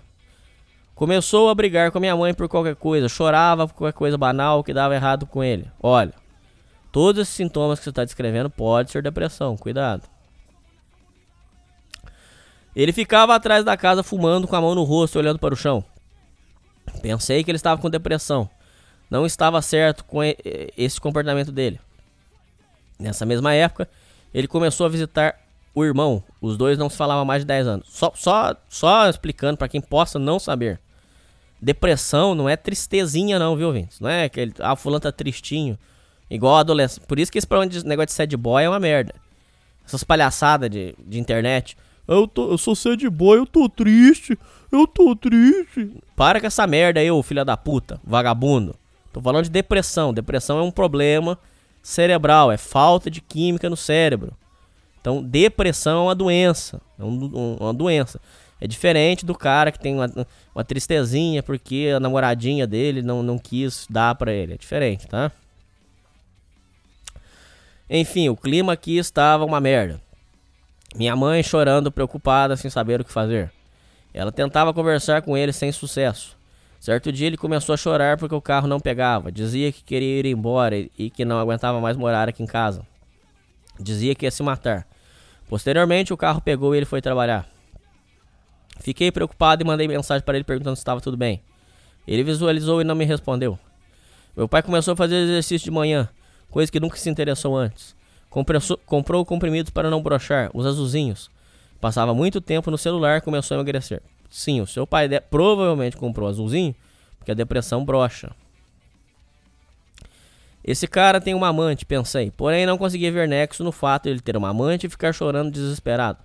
[0.96, 4.64] Começou a brigar com a minha mãe por qualquer coisa, chorava por qualquer coisa banal
[4.64, 5.69] que dava errado com ele.
[5.80, 6.14] Olha,
[6.92, 10.17] todos esses sintomas que você está descrevendo pode ser depressão, cuidado.
[12.77, 15.83] Ele ficava atrás da casa fumando com a mão no rosto, olhando para o chão.
[17.01, 18.47] Pensei que ele estava com depressão.
[19.10, 21.79] Não estava certo com esse comportamento dele.
[22.99, 23.90] Nessa mesma época,
[24.31, 25.40] ele começou a visitar
[25.74, 26.24] o irmão.
[26.40, 27.88] Os dois não se falavam há mais de 10 anos.
[27.90, 30.79] Só, só, só explicando para quem possa não saber.
[31.60, 34.03] Depressão não é tristezinha não, viu, Vince?
[34.03, 35.79] Não é que ele, ah, fulano tá tristinho.
[36.29, 37.08] Igual adolescente.
[37.08, 37.47] Por isso que esse
[37.88, 39.15] negócio de sad boy é uma merda.
[39.83, 41.76] Essas palhaçadas de, de internet.
[42.07, 44.38] Eu, tô, eu sou sad boy, eu tô triste.
[44.72, 45.91] Eu tô triste.
[46.15, 48.75] Para com essa merda aí, ô filha da puta, vagabundo.
[49.11, 50.13] Tô falando de depressão.
[50.13, 51.38] Depressão é um problema
[51.81, 54.33] cerebral, é falta de química no cérebro.
[54.99, 56.81] Então, depressão é uma doença.
[56.99, 58.19] É um, uma doença.
[58.59, 60.11] É diferente do cara que tem uma,
[60.53, 64.53] uma tristezinha porque a namoradinha dele não, não quis dar pra ele.
[64.53, 65.31] É diferente, tá?
[67.90, 70.01] Enfim, o clima aqui estava uma merda.
[70.96, 73.52] Minha mãe chorando, preocupada, sem saber o que fazer.
[74.14, 76.38] Ela tentava conversar com ele sem sucesso.
[76.80, 79.32] Certo dia ele começou a chorar porque o carro não pegava.
[79.32, 82.86] Dizia que queria ir embora e que não aguentava mais morar aqui em casa.
[83.80, 84.88] Dizia que ia se matar.
[85.50, 87.48] Posteriormente o carro pegou e ele foi trabalhar.
[88.80, 91.42] Fiquei preocupado e mandei mensagem para ele perguntando se estava tudo bem.
[92.08, 93.58] Ele visualizou e não me respondeu.
[94.36, 96.08] Meu pai começou a fazer exercício de manhã,
[96.50, 97.97] coisa que nunca se interessou antes.
[98.38, 101.28] Compressou, comprou comprimidos para não brochar, os azulzinhos.
[101.82, 104.00] Passava muito tempo no celular começou a emagrecer.
[104.30, 106.76] Sim, o seu pai provavelmente comprou azulzinho,
[107.18, 108.30] porque a depressão brocha.
[110.64, 114.20] Esse cara tem uma amante, pensei, porém não conseguia ver nexo no fato de ele
[114.20, 116.20] ter uma amante e ficar chorando desesperado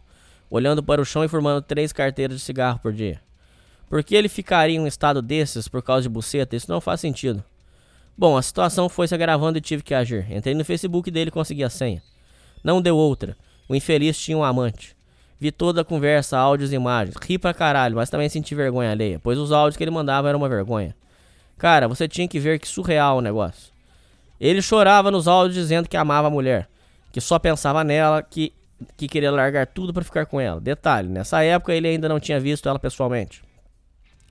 [0.51, 3.23] olhando para o chão e formando três carteiras de cigarro por dia.
[3.89, 6.55] Por que ele ficaria em um estado desses por causa de buceta?
[6.55, 7.43] Isso não faz sentido.
[8.17, 10.31] Bom, a situação foi se agravando e tive que agir.
[10.31, 12.03] Entrei no Facebook dele e consegui a senha.
[12.62, 13.37] Não deu outra.
[13.69, 14.97] O infeliz tinha um amante.
[15.41, 17.17] Vi toda a conversa, áudios e imagens.
[17.21, 20.39] Ri pra caralho, mas também senti vergonha alheia, pois os áudios que ele mandava eram
[20.39, 20.95] uma vergonha.
[21.59, 23.73] Cara, você tinha que ver que surreal o negócio.
[24.39, 26.69] Ele chorava nos áudios dizendo que amava a mulher,
[27.12, 28.53] que só pensava nela, que
[28.97, 30.61] que queria largar tudo para ficar com ela.
[30.61, 33.43] Detalhe, nessa época ele ainda não tinha visto ela pessoalmente.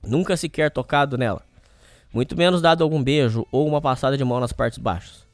[0.03, 1.41] Nunca sequer tocado nela.
[2.13, 5.25] Muito menos dado algum beijo ou uma passada de mão nas partes baixas.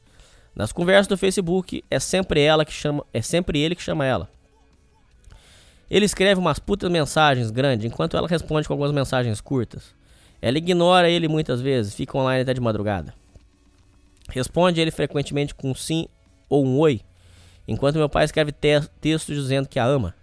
[0.55, 4.29] Nas conversas do Facebook é sempre ela que chama, é sempre ele que chama ela.
[5.89, 9.95] Ele escreve umas putas mensagens grandes enquanto ela responde com algumas mensagens curtas.
[10.41, 13.13] Ela ignora ele muitas vezes, fica online até de madrugada.
[14.29, 16.07] Responde ele frequentemente com um sim
[16.49, 17.01] ou um oi,
[17.67, 20.13] enquanto meu pai escreve te texto dizendo que a ama.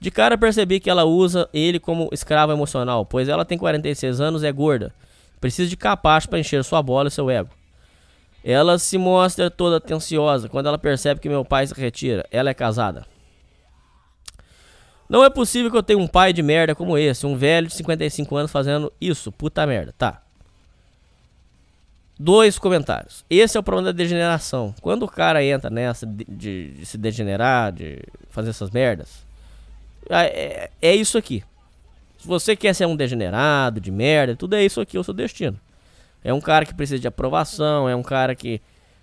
[0.00, 4.42] De cara percebi que ela usa ele como escravo emocional, pois ela tem 46 anos
[4.42, 4.92] e é gorda.
[5.44, 7.50] Precisa de capacho para encher sua bola e seu ego.
[8.42, 12.26] Ela se mostra toda atenciosa quando ela percebe que meu pai se retira.
[12.30, 13.04] Ela é casada.
[15.06, 17.74] Não é possível que eu tenha um pai de merda como esse, um velho de
[17.74, 19.30] 55 anos fazendo isso.
[19.30, 19.92] Puta merda.
[19.98, 20.22] Tá.
[22.18, 23.22] Dois comentários.
[23.28, 24.74] Esse é o problema da degeneração.
[24.80, 27.98] Quando o cara entra nessa de, de- de se degenerar, de
[28.30, 29.26] fazer essas merdas,
[30.08, 31.44] é, é- é isso aqui.
[32.24, 35.60] Se você quer ser um degenerado, de merda, tudo é isso aqui, o seu destino.
[36.24, 38.62] É um cara que precisa de aprovação, é um cara que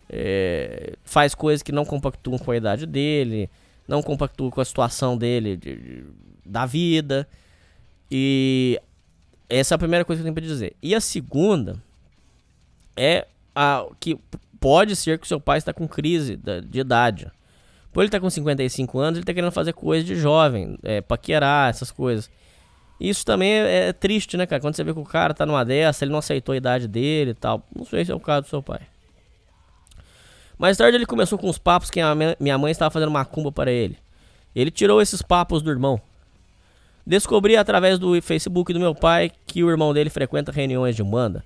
[0.09, 3.47] é, faz coisas que não compactuam com a idade dele,
[3.87, 6.03] não compactuam com a situação dele de- de-
[6.43, 7.27] da vida.
[8.09, 8.81] E
[9.47, 10.75] essa é a primeira coisa que eu tenho pra dizer.
[10.81, 11.75] E a segunda
[12.97, 14.17] é a, que
[14.59, 17.31] pode ser que o seu pai está com crise de idade.
[17.93, 21.69] Por ele estar com 55 anos, ele está querendo fazer coisa de jovem, é, paquerar,
[21.69, 22.31] essas coisas.
[23.01, 24.61] Isso também é, é triste, né, cara?
[24.61, 27.31] Quando você vê que o cara tá numa dessa, ele não aceitou a idade dele
[27.31, 27.65] e tal.
[27.75, 28.81] Não sei se é o caso do seu pai.
[30.55, 33.71] Mais tarde ele começou com os papos que a minha mãe estava fazendo macumba para
[33.71, 33.97] ele.
[34.55, 35.99] Ele tirou esses papos do irmão.
[37.03, 41.43] Descobri através do Facebook do meu pai que o irmão dele frequenta reuniões de Umbanda.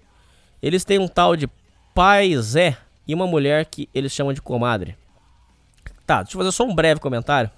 [0.62, 1.48] Eles têm um tal de
[1.94, 4.98] pai Zé e uma mulher que eles chamam de comadre.
[6.06, 7.50] Tá, deixa eu fazer só um breve comentário.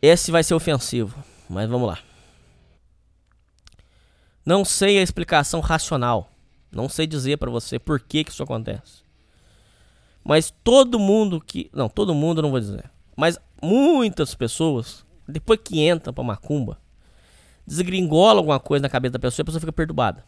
[0.00, 1.98] Esse vai ser ofensivo, mas vamos lá.
[4.44, 6.30] Não sei a explicação racional.
[6.70, 9.02] Não sei dizer pra você por que, que isso acontece.
[10.24, 11.70] Mas todo mundo que.
[11.72, 12.90] Não, todo mundo não vou dizer.
[13.16, 16.78] Mas muitas pessoas, depois que entram pra macumba,
[17.66, 20.24] desgringola alguma coisa na cabeça da pessoa e a pessoa fica perturbada.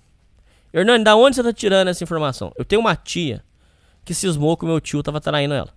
[0.72, 2.52] Hernani, da onde você tá tirando essa informação?
[2.56, 3.44] Eu tenho uma tia
[4.04, 5.72] que cismou que o meu tio tava traindo ela.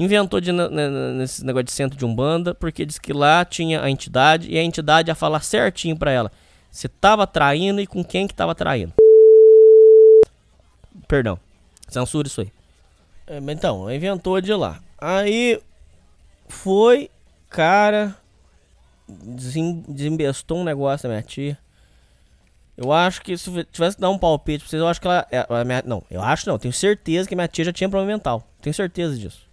[0.00, 4.48] Inventou de, nesse negócio de centro de Umbanda, porque disse que lá tinha a entidade
[4.48, 6.30] e a entidade ia falar certinho pra ela.
[6.70, 8.92] Você tava traindo e com quem que tava traindo.
[11.08, 11.38] Perdão.
[11.88, 12.52] Censura isso aí.
[13.26, 14.78] É, então, inventou de lá.
[14.98, 15.60] Aí
[16.48, 17.10] foi,
[17.48, 18.14] cara,
[19.08, 21.58] desem- desembestou um negócio da minha tia.
[22.76, 25.26] Eu acho que se tivesse que dar um palpite pra vocês, eu acho que ela.
[25.32, 28.12] é, a minha- não, eu acho não, tenho certeza que minha tia já tinha problema
[28.12, 28.46] mental.
[28.62, 29.47] Tenho certeza disso.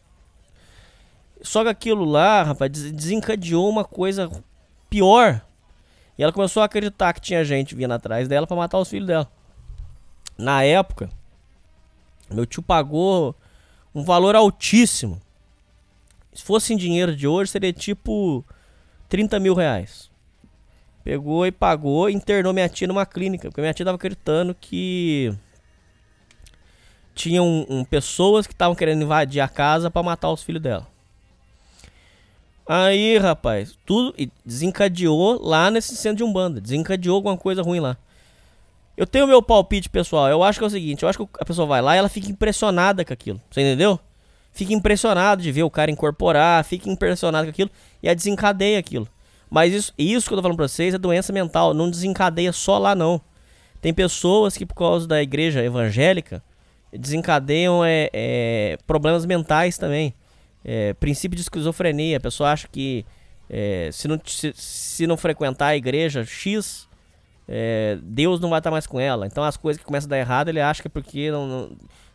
[1.45, 4.29] Só que aquilo lá, rapaz, des- desencadeou uma coisa
[4.89, 5.41] pior.
[6.17, 9.07] E ela começou a acreditar que tinha gente vindo atrás dela pra matar os filhos
[9.07, 9.29] dela.
[10.37, 11.09] Na época,
[12.31, 13.35] meu tio pagou
[13.93, 15.21] um valor altíssimo.
[16.33, 18.43] Se fosse em dinheiro de hoje, seria tipo
[19.07, 20.09] 30 mil reais.
[21.03, 23.49] Pegou e pagou internou minha tia numa clínica.
[23.49, 25.31] Porque minha tia tava acreditando que
[27.13, 30.87] tinham um, pessoas que estavam querendo invadir a casa pra matar os filhos dela.
[32.67, 36.59] Aí, rapaz, tudo desencadeou lá nesse centro de Umbanda.
[36.59, 37.97] Desencadeou alguma coisa ruim lá.
[38.97, 40.27] Eu tenho meu palpite, pessoal.
[40.29, 42.09] Eu acho que é o seguinte: eu acho que a pessoa vai lá e ela
[42.09, 43.39] fica impressionada com aquilo.
[43.51, 43.99] Você entendeu?
[44.51, 47.69] Fica impressionado de ver o cara incorporar, fica impressionado com aquilo
[48.01, 49.07] e a desencadeia aquilo.
[49.49, 51.73] Mas isso, isso que eu tô falando pra vocês é doença mental.
[51.73, 53.21] Não desencadeia só lá, não.
[53.81, 56.41] Tem pessoas que, por causa da igreja evangélica,
[56.91, 60.13] desencadeiam é, é, problemas mentais também.
[60.65, 62.17] É, princípio de esquizofrenia.
[62.17, 63.05] A pessoa acha que
[63.49, 66.89] é, se, não, se, se não frequentar a igreja X,
[67.47, 69.27] é, Deus não vai estar mais com ela.
[69.27, 71.71] Então as coisas que começam a dar errado, ele acha que é porque não, não-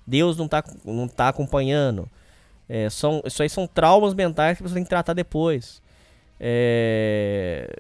[0.07, 2.09] Deus não está não tá acompanhando.
[2.69, 5.81] É, são, isso aí são traumas mentais que você tem que tratar depois.
[6.39, 7.79] É,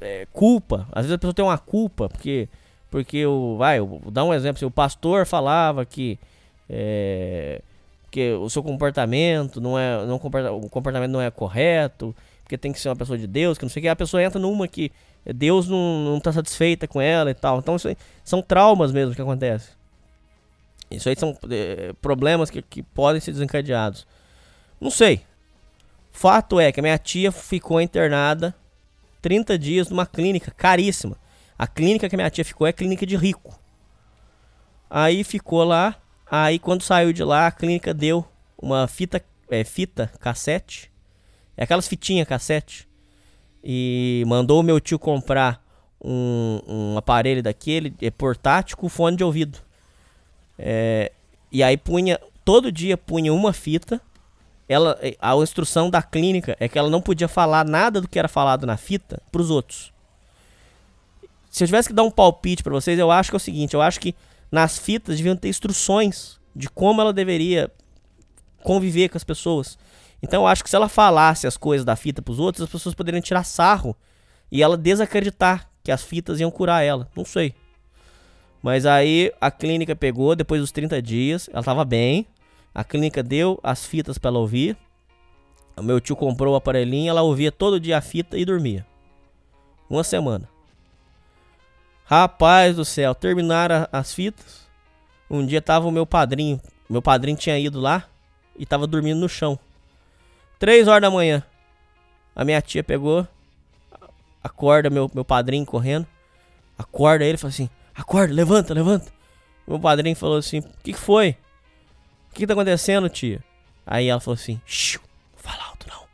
[0.00, 0.86] é, culpa.
[0.92, 2.48] Às vezes a pessoa tem uma culpa, porque.
[2.90, 3.56] Porque o.
[3.58, 4.58] Vai, vou dar um exemplo.
[4.58, 6.18] Se o pastor falava que.
[8.20, 10.04] É, que o seu comportamento não é.
[10.06, 12.14] Não, comporta- o comportamento não é correto.
[12.42, 13.88] Porque tem que ser uma pessoa de Deus, que não sei o que.
[13.88, 14.92] A pessoa entra numa que
[15.24, 17.58] Deus não, não tá satisfeita com ela e tal.
[17.58, 19.74] Então isso aí são traumas mesmo que acontecem.
[20.90, 24.06] Isso aí são é, problemas que, que podem ser desencadeados.
[24.80, 25.22] Não sei.
[26.12, 28.54] Fato é que a minha tia ficou internada
[29.20, 31.16] 30 dias numa clínica caríssima.
[31.58, 33.58] A clínica que a minha tia ficou é clínica de rico.
[34.88, 35.96] Aí ficou lá.
[36.28, 38.26] Aí quando saiu de lá, a clínica deu
[38.60, 40.90] uma fita, é, fita cassete.
[41.56, 42.88] É aquelas fitinhas cassete.
[43.62, 45.64] E mandou o meu tio comprar
[46.02, 49.58] um, um aparelho daquele, é, portátil, com fone de ouvido.
[50.58, 51.12] É,
[51.50, 54.00] e aí punha, todo dia punha uma fita.
[54.68, 58.26] Ela, a instrução da clínica é que ela não podia falar nada do que era
[58.26, 59.92] falado na fita pros outros.
[61.48, 63.74] Se eu tivesse que dar um palpite pra vocês, eu acho que é o seguinte,
[63.74, 64.14] eu acho que
[64.50, 67.70] nas fitas deviam ter instruções de como ela deveria
[68.62, 69.78] conviver com as pessoas.
[70.22, 72.94] Então eu acho que se ela falasse as coisas da fita pros outros, as pessoas
[72.94, 73.96] poderiam tirar sarro
[74.50, 77.08] e ela desacreditar que as fitas iam curar ela.
[77.14, 77.54] Não sei.
[78.62, 82.26] Mas aí a clínica pegou, depois dos 30 dias, ela tava bem.
[82.74, 84.76] A clínica deu as fitas para ela ouvir.
[85.76, 88.86] O meu tio comprou o aparelhinho, ela ouvia todo dia a fita e dormia.
[89.88, 90.48] Uma semana.
[92.08, 94.68] Rapaz do céu, terminaram as fitas.
[95.28, 96.60] Um dia tava o meu padrinho.
[96.88, 98.04] Meu padrinho tinha ido lá
[98.56, 99.58] e tava dormindo no chão.
[100.56, 101.42] Três horas da manhã.
[102.34, 103.26] A minha tia pegou,
[104.42, 106.06] acorda meu, meu padrinho correndo.
[106.78, 109.12] Acorda ele e fala assim: Acorda, levanta, levanta.
[109.66, 111.30] Meu padrinho falou assim: O que, que foi?
[112.30, 113.42] O que, que tá acontecendo, tia?
[113.84, 115.00] Aí ela falou assim: Xiu,
[115.34, 116.04] fala alto não.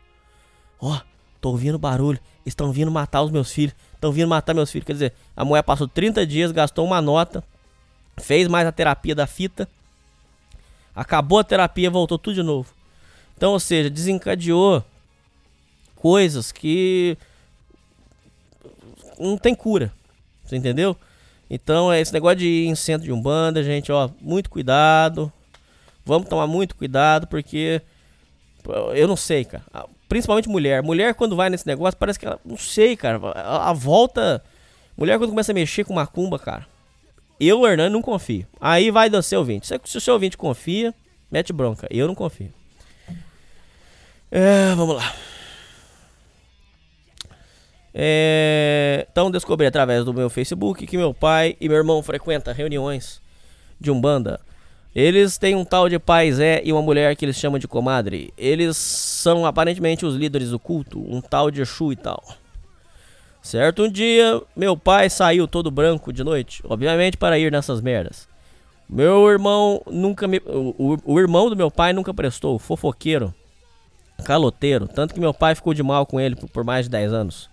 [0.81, 1.01] Ó,
[1.39, 2.19] tô ouvindo barulho.
[2.47, 3.75] Estão vindo matar os meus filhos.
[4.03, 4.85] Estão vindo matar meus filhos.
[4.85, 7.45] Quer dizer, a mulher passou 30 dias, gastou uma nota,
[8.19, 9.69] fez mais a terapia da fita.
[10.93, 12.75] Acabou a terapia, voltou tudo de novo.
[13.37, 14.85] Então, ou seja, desencadeou
[15.95, 17.17] coisas que
[19.21, 19.93] não tem cura.
[20.45, 20.97] Você entendeu?
[21.49, 25.33] Então, é esse negócio de ir em centro de Umbanda, gente, ó, muito cuidado.
[26.05, 27.81] Vamos tomar muito cuidado, porque
[28.97, 29.65] eu não sei, cara.
[30.13, 30.83] Principalmente mulher.
[30.83, 32.39] Mulher, quando vai nesse negócio, parece que ela.
[32.45, 33.19] Não sei, cara.
[33.35, 34.45] A, a volta.
[34.95, 36.67] Mulher, quando começa a mexer com macumba, cara.
[37.41, 38.47] Eu, o Hernani, não confio.
[38.61, 39.67] Aí vai do seu ouvinte.
[39.67, 40.95] Se, se o seu ouvinte confia,
[41.31, 41.89] mete bronca.
[41.91, 42.53] Eu não confio.
[44.31, 45.15] É, vamos lá.
[47.95, 53.23] É, então descobri através do meu Facebook que meu pai e meu irmão frequentam reuniões
[53.81, 54.39] de Umbanda.
[54.95, 58.33] Eles têm um tal de pai Zé e uma mulher que eles chamam de comadre.
[58.37, 62.23] Eles são aparentemente os líderes do culto, um tal de Exu e tal.
[63.43, 68.29] Certo um dia, meu pai saiu todo branco de noite, obviamente para ir nessas merdas.
[68.89, 70.39] Meu irmão nunca me.
[70.45, 73.35] O, o, o irmão do meu pai nunca prestou, fofoqueiro,
[74.25, 74.87] caloteiro.
[74.87, 77.51] Tanto que meu pai ficou de mal com ele por, por mais de 10 anos.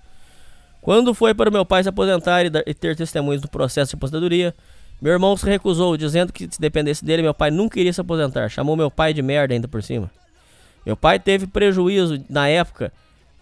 [0.81, 3.95] Quando foi para meu pai se aposentar e, dar, e ter testemunhos do processo de
[3.95, 4.53] aposentadoria,
[5.01, 8.49] meu irmão se recusou, dizendo que se dependesse dele, meu pai nunca iria se aposentar.
[8.49, 10.11] Chamou meu pai de merda ainda por cima.
[10.85, 12.91] Meu pai teve prejuízo na época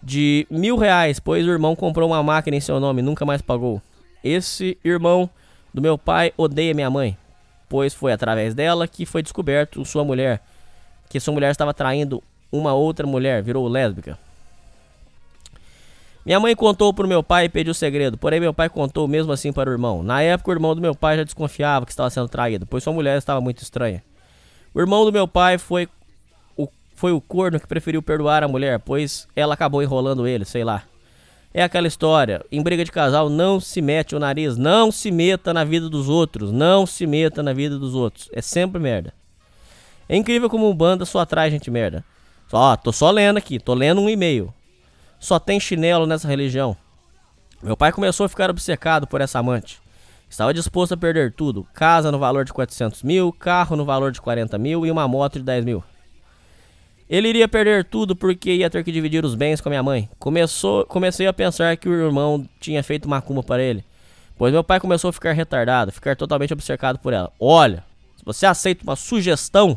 [0.02, 3.42] de mil reais, pois o irmão comprou uma máquina em seu nome e nunca mais
[3.42, 3.82] pagou.
[4.22, 5.28] Esse irmão
[5.74, 7.16] do meu pai odeia minha mãe,
[7.68, 10.40] pois foi através dela que foi descoberto sua mulher,
[11.08, 14.18] que sua mulher estava traindo uma outra mulher, virou lésbica.
[16.28, 19.32] Minha mãe contou pro meu pai e pediu o segredo, porém meu pai contou mesmo
[19.32, 20.02] assim para o irmão.
[20.02, 22.92] Na época, o irmão do meu pai já desconfiava que estava sendo traído, pois sua
[22.92, 24.04] mulher estava muito estranha.
[24.74, 25.88] O irmão do meu pai foi
[26.54, 30.64] o, foi o corno que preferiu perdoar a mulher, pois ela acabou enrolando ele, sei
[30.64, 30.82] lá.
[31.54, 35.54] É aquela história, em briga de casal não se mete o nariz, não se meta
[35.54, 38.28] na vida dos outros, não se meta na vida dos outros.
[38.34, 39.14] É sempre merda.
[40.06, 42.04] É incrível como um banda só atrai gente merda.
[42.52, 44.52] Ó, tô só lendo aqui, tô lendo um e-mail
[45.18, 46.76] só tem chinelo nessa religião.
[47.62, 49.80] Meu pai começou a ficar obcecado por essa amante.
[50.30, 54.20] Estava disposto a perder tudo: casa no valor de 400 mil, carro no valor de
[54.20, 55.82] 40 mil e uma moto de 10 mil.
[57.08, 60.10] Ele iria perder tudo porque ia ter que dividir os bens com a minha mãe.
[60.18, 63.82] Começou, comecei a pensar que o irmão tinha feito macumba para ele.
[64.36, 67.32] Pois meu pai começou a ficar retardado, ficar totalmente obcecado por ela.
[67.40, 67.82] Olha,
[68.16, 69.76] se você aceita uma sugestão,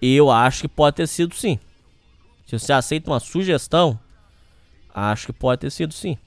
[0.00, 1.58] eu acho que pode ter sido sim.
[2.52, 3.98] Se você aceita uma sugestão,
[4.94, 6.18] acho que pode ter sido sim.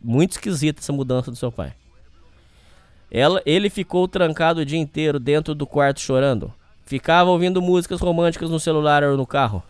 [0.00, 1.72] Muito esquisita essa mudança do seu pai.
[3.10, 6.52] Ela, ele ficou trancado o dia inteiro dentro do quarto chorando.
[6.84, 9.60] Ficava ouvindo músicas românticas no celular ou no carro.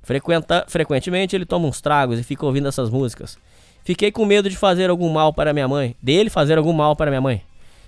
[0.00, 3.36] Frequenta, frequentemente ele toma uns tragos e fica ouvindo essas músicas.
[3.82, 7.10] Fiquei com medo de fazer algum mal para minha mãe, dele fazer algum mal para
[7.10, 7.42] minha mãe.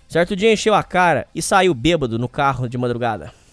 [0.09, 3.44] Certo dia encheu a cara e saiu bêbado no carro de madrugada.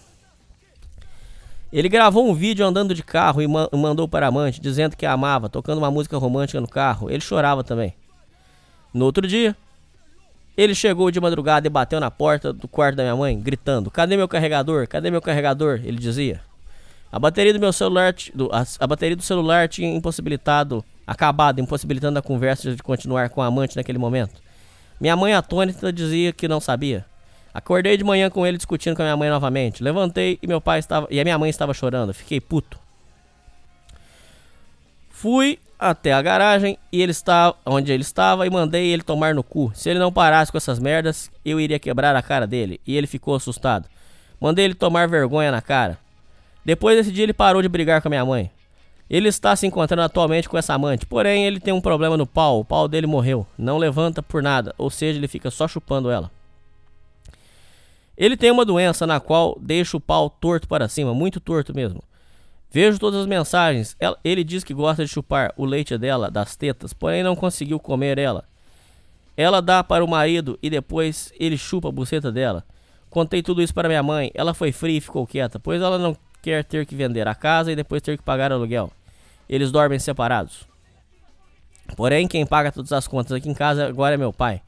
[1.72, 5.06] Ele gravou um vídeo andando de carro e ma mandou para a amante, dizendo que
[5.06, 7.10] a amava, tocando uma música romântica no carro.
[7.10, 7.94] Ele chorava também.
[8.94, 9.56] No outro dia,
[10.58, 14.18] ele chegou de madrugada e bateu na porta do quarto da minha mãe, gritando: Cadê
[14.18, 14.86] meu carregador?
[14.86, 15.80] Cadê meu carregador?
[15.84, 16.42] Ele dizia.
[17.10, 18.14] A bateria do meu celular,
[18.52, 23.46] a, a bateria do celular tinha impossibilitado, acabado, impossibilitando a conversa de continuar com a
[23.46, 24.42] amante naquele momento.
[25.00, 27.06] Minha mãe atônita dizia que não sabia.
[27.54, 29.84] Acordei de manhã com ele discutindo com a minha mãe novamente.
[29.84, 32.14] Levantei e meu pai estava e a minha mãe estava chorando.
[32.14, 32.80] Fiquei puto.
[35.10, 39.44] Fui até a garagem e ele estava onde ele estava e mandei ele tomar no
[39.44, 39.72] cu.
[39.76, 42.80] Se ele não parasse com essas merdas, eu iria quebrar a cara dele.
[42.88, 43.90] E ele ficou assustado.
[44.40, 45.98] Mandei ele tomar vergonha na cara.
[46.64, 48.50] Depois desse dia ele parou de brigar com a minha mãe.
[49.10, 52.62] Ele está se encontrando atualmente com essa amante, porém ele tem um problema no pau.
[52.62, 53.46] O pau dele morreu.
[53.58, 56.32] Não levanta por nada, ou seja, ele fica só chupando ela.
[58.22, 62.04] Ele tem uma doença na qual deixa o pau torto para cima, muito torto mesmo.
[62.70, 63.98] Vejo todas as mensagens.
[64.24, 68.20] Ele diz que gosta de chupar o leite dela, das tetas, porém não conseguiu comer
[68.20, 68.48] ela.
[69.36, 72.64] Ela dá para o marido e depois ele chupa a buceta dela.
[73.10, 74.30] Contei tudo isso para minha mãe.
[74.36, 77.72] Ela foi fria e ficou quieta, pois ela não quer ter que vender a casa
[77.72, 78.92] e depois ter que pagar aluguel.
[79.50, 80.68] Eles dormem separados.
[81.98, 84.62] Porém, quem paga todas as contas aqui em casa agora é meu pai.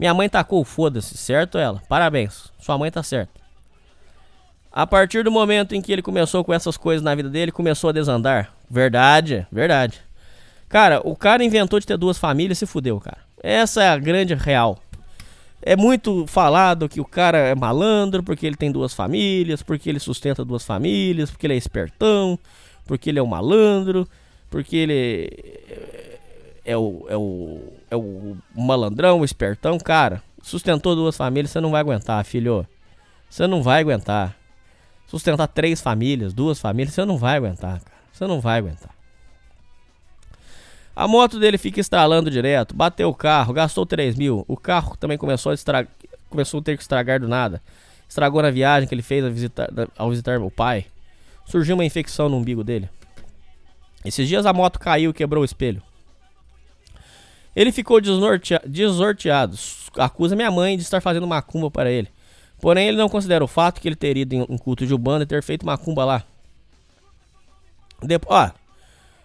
[0.00, 1.82] Minha mãe tacou foda-se, certo ela?
[1.86, 3.38] Parabéns, sua mãe tá certa.
[4.72, 7.90] A partir do momento em que ele começou com essas coisas na vida dele, começou
[7.90, 8.50] a desandar.
[8.70, 10.00] Verdade, verdade.
[10.70, 13.18] Cara, o cara inventou de ter duas famílias e se fudeu, cara.
[13.42, 14.78] Essa é a grande real.
[15.60, 20.00] É muito falado que o cara é malandro porque ele tem duas famílias, porque ele
[20.00, 22.38] sustenta duas famílias, porque ele é espertão,
[22.86, 24.08] porque ele é um malandro,
[24.48, 25.60] porque ele
[26.64, 27.60] é o, é o,
[27.90, 29.78] é o malandrão, o espertão.
[29.78, 32.66] Cara, sustentou duas famílias, você não vai aguentar, filho.
[33.28, 34.36] Você não vai aguentar.
[35.06, 38.00] Sustentar três famílias, duas famílias, você não vai aguentar, cara.
[38.12, 38.94] Você não vai aguentar.
[40.94, 44.44] A moto dele fica estralando direto, bateu o carro, gastou 3 mil.
[44.46, 45.88] O carro também começou a, estra...
[46.28, 47.62] começou a ter que estragar do nada.
[48.08, 50.86] Estragou na viagem que ele fez visitar, ao visitar o pai.
[51.46, 52.88] Surgiu uma infecção no umbigo dele.
[54.04, 55.82] Esses dias a moto caiu e quebrou o espelho.
[57.54, 58.60] Ele ficou desnortea...
[58.64, 59.56] desorteado.
[59.96, 62.08] Acusa minha mãe de estar fazendo macumba para ele.
[62.60, 65.24] Porém, ele não considera o fato que ele ter ido em um culto de Ubanda
[65.24, 66.24] e ter feito macumba lá.
[68.02, 68.50] Depois, ó,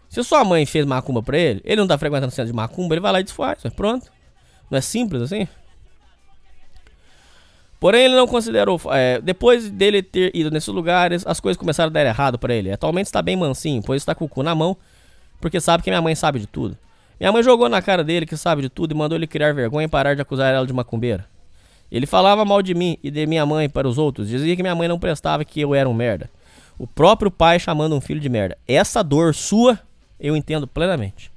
[0.10, 3.02] se sua mãe fez macumba pra ele, ele não tá frequentando centro de macumba, ele
[3.02, 4.12] vai lá e desfaz, é pronto.
[4.70, 5.48] Não é simples assim?
[7.80, 8.80] Porém, ele não considerou.
[8.92, 12.72] é, depois dele ter ido nesses lugares, as coisas começaram a dar errado pra ele.
[12.72, 14.76] Atualmente está bem mansinho, pois está com o cu na mão,
[15.40, 16.78] porque sabe que minha mãe sabe de tudo.
[17.20, 19.86] Minha mãe jogou na cara dele que sabe de tudo e mandou ele criar vergonha
[19.86, 21.26] e parar de acusar ela de macumbeira.
[21.92, 24.76] Ele falava mal de mim e de minha mãe para os outros, dizia que minha
[24.76, 26.30] mãe não prestava que eu era um merda.
[26.78, 28.58] O próprio pai chamando um filho de merda.
[28.68, 29.80] Essa dor sua
[30.20, 31.32] eu entendo plenamente.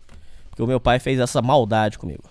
[0.50, 2.24] Porque o meu pai fez essa maldade comigo.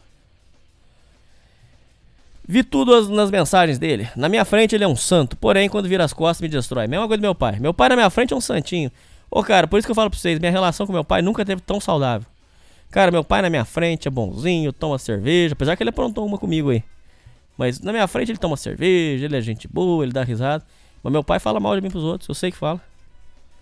[2.46, 4.10] Vi tudo as- nas mensagens dele.
[4.16, 6.88] Na minha frente ele é um santo, porém quando vira as costas me destrói.
[6.88, 7.60] Mesma coisa do meu pai.
[7.60, 8.92] Meu pai na minha frente é um santinho.
[9.30, 11.46] Ô cara, por isso que eu falo pra vocês, minha relação com meu pai nunca
[11.46, 12.28] teve tão saudável.
[12.92, 16.38] Cara, meu pai na minha frente é bonzinho, toma cerveja, apesar que ele aprontou uma
[16.38, 16.84] comigo aí.
[17.58, 20.66] Mas na minha frente ele toma cerveja, ele é gente boa, ele dá risada.
[21.04, 22.82] Mas meu pai fala mal de mim pros outros, eu sei que fala.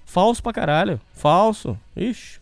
[0.06, 1.00] Falso pra caralho.
[1.14, 1.78] Falso.
[1.96, 2.40] Ixi.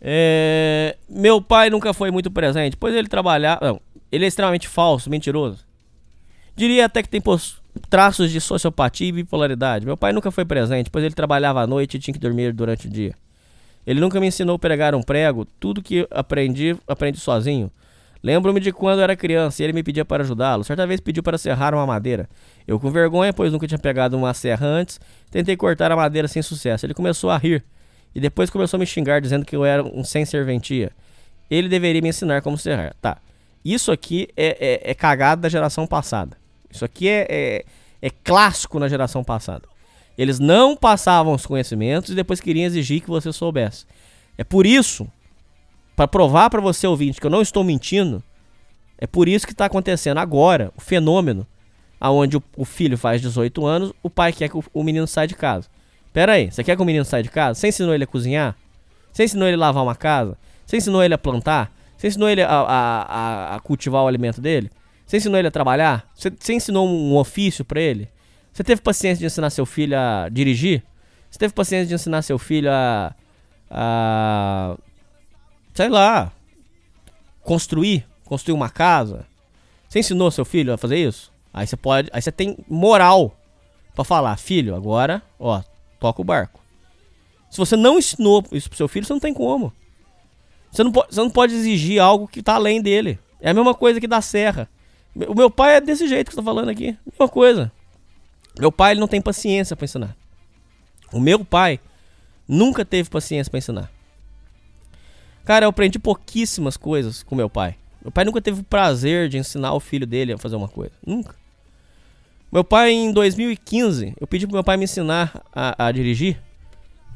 [0.00, 3.64] É, meu pai nunca foi muito presente, pois ele trabalhava.
[3.66, 5.64] Não, ele é extremamente falso, mentiroso.
[6.54, 9.84] Diria até que tem pos- traços de sociopatia e bipolaridade.
[9.84, 12.86] Meu pai nunca foi presente, pois ele trabalhava à noite e tinha que dormir durante
[12.86, 13.14] o dia.
[13.86, 17.70] Ele nunca me ensinou a pregar um prego, tudo que aprendi, aprendi sozinho.
[18.22, 20.64] Lembro-me de quando era criança e ele me pedia para ajudá-lo.
[20.64, 22.28] Certa vez pediu para serrar uma madeira.
[22.66, 24.98] Eu, com vergonha, pois nunca tinha pegado uma serra antes,
[25.30, 26.84] tentei cortar a madeira sem sucesso.
[26.84, 27.64] Ele começou a rir
[28.12, 30.90] e depois começou a me xingar, dizendo que eu era um sem serventia.
[31.48, 32.94] Ele deveria me ensinar como serrar.
[33.00, 33.18] Tá.
[33.64, 36.36] Isso aqui é, é, é cagado da geração passada.
[36.68, 37.64] Isso aqui é, é,
[38.02, 39.68] é clássico na geração passada.
[40.16, 43.84] Eles não passavam os conhecimentos e depois queriam exigir que você soubesse.
[44.38, 45.06] É por isso,
[45.94, 48.22] para provar para você ouvinte que eu não estou mentindo,
[48.98, 51.46] é por isso que está acontecendo agora o fenômeno
[52.00, 55.26] aonde o, o filho faz 18 anos, o pai quer que o, o menino saia
[55.26, 55.68] de casa.
[56.12, 57.58] Pera aí, você quer que o menino saia de casa?
[57.58, 58.56] Você ensinou ele a cozinhar?
[59.12, 60.36] Você ensinou ele a lavar uma casa?
[60.64, 61.72] Você ensinou ele a plantar?
[61.96, 64.70] Você ensinou ele a, a, a- a cultivar o alimento dele?
[65.06, 66.06] Você ensinou ele a trabalhar?
[66.14, 68.08] Você, você ensinou um ofício pra ele?
[68.56, 70.82] Você teve paciência de ensinar seu filho a dirigir?
[71.30, 73.14] Você teve paciência de ensinar seu filho a.
[73.70, 74.78] a
[75.74, 76.32] sei lá.
[77.42, 78.06] Construir?
[78.24, 79.26] Construir uma casa?
[79.86, 81.30] Você ensinou seu filho a fazer isso?
[81.52, 82.08] Aí você pode.
[82.10, 83.38] Aí você tem moral
[83.94, 85.62] pra falar, filho, agora, ó,
[86.00, 86.58] toca o barco.
[87.50, 89.70] Se você não ensinou isso pro seu filho, você não tem como.
[90.72, 93.18] Você não, pode, você não pode exigir algo que tá além dele.
[93.38, 94.66] É a mesma coisa que da serra.
[95.14, 96.96] O meu pai é desse jeito que eu tô falando aqui.
[97.04, 97.70] Mesma coisa.
[98.58, 100.16] Meu pai ele não tem paciência pra ensinar.
[101.12, 101.78] O meu pai
[102.48, 103.90] nunca teve paciência pra ensinar.
[105.44, 107.76] Cara, eu aprendi pouquíssimas coisas com meu pai.
[108.02, 110.92] Meu pai nunca teve o prazer de ensinar o filho dele a fazer uma coisa.
[111.06, 111.34] Nunca.
[112.50, 116.40] Meu pai, em 2015, eu pedi pro meu pai me ensinar a, a dirigir.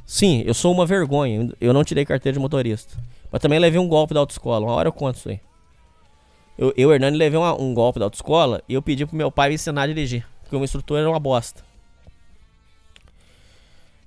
[0.04, 1.52] Sim, eu sou uma vergonha.
[1.60, 2.96] Eu não tirei carteira de motorista.
[3.30, 4.66] Mas também levei um golpe da autoescola.
[4.66, 5.40] Uma hora eu conto isso aí.
[6.58, 9.48] Eu, eu Hernani, levei uma- um golpe da autoescola e eu pedi pro meu pai
[9.48, 10.26] me ensinar a dirigir.
[10.50, 11.62] Porque o meu instrutor era uma bosta.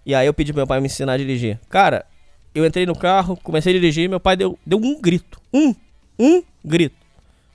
[0.05, 1.57] E aí eu pedi pro meu pai me ensinar a dirigir.
[1.69, 2.05] Cara,
[2.53, 5.39] eu entrei no carro, comecei a dirigir, meu pai deu, deu um grito.
[5.53, 5.73] Um,
[6.19, 6.97] um grito.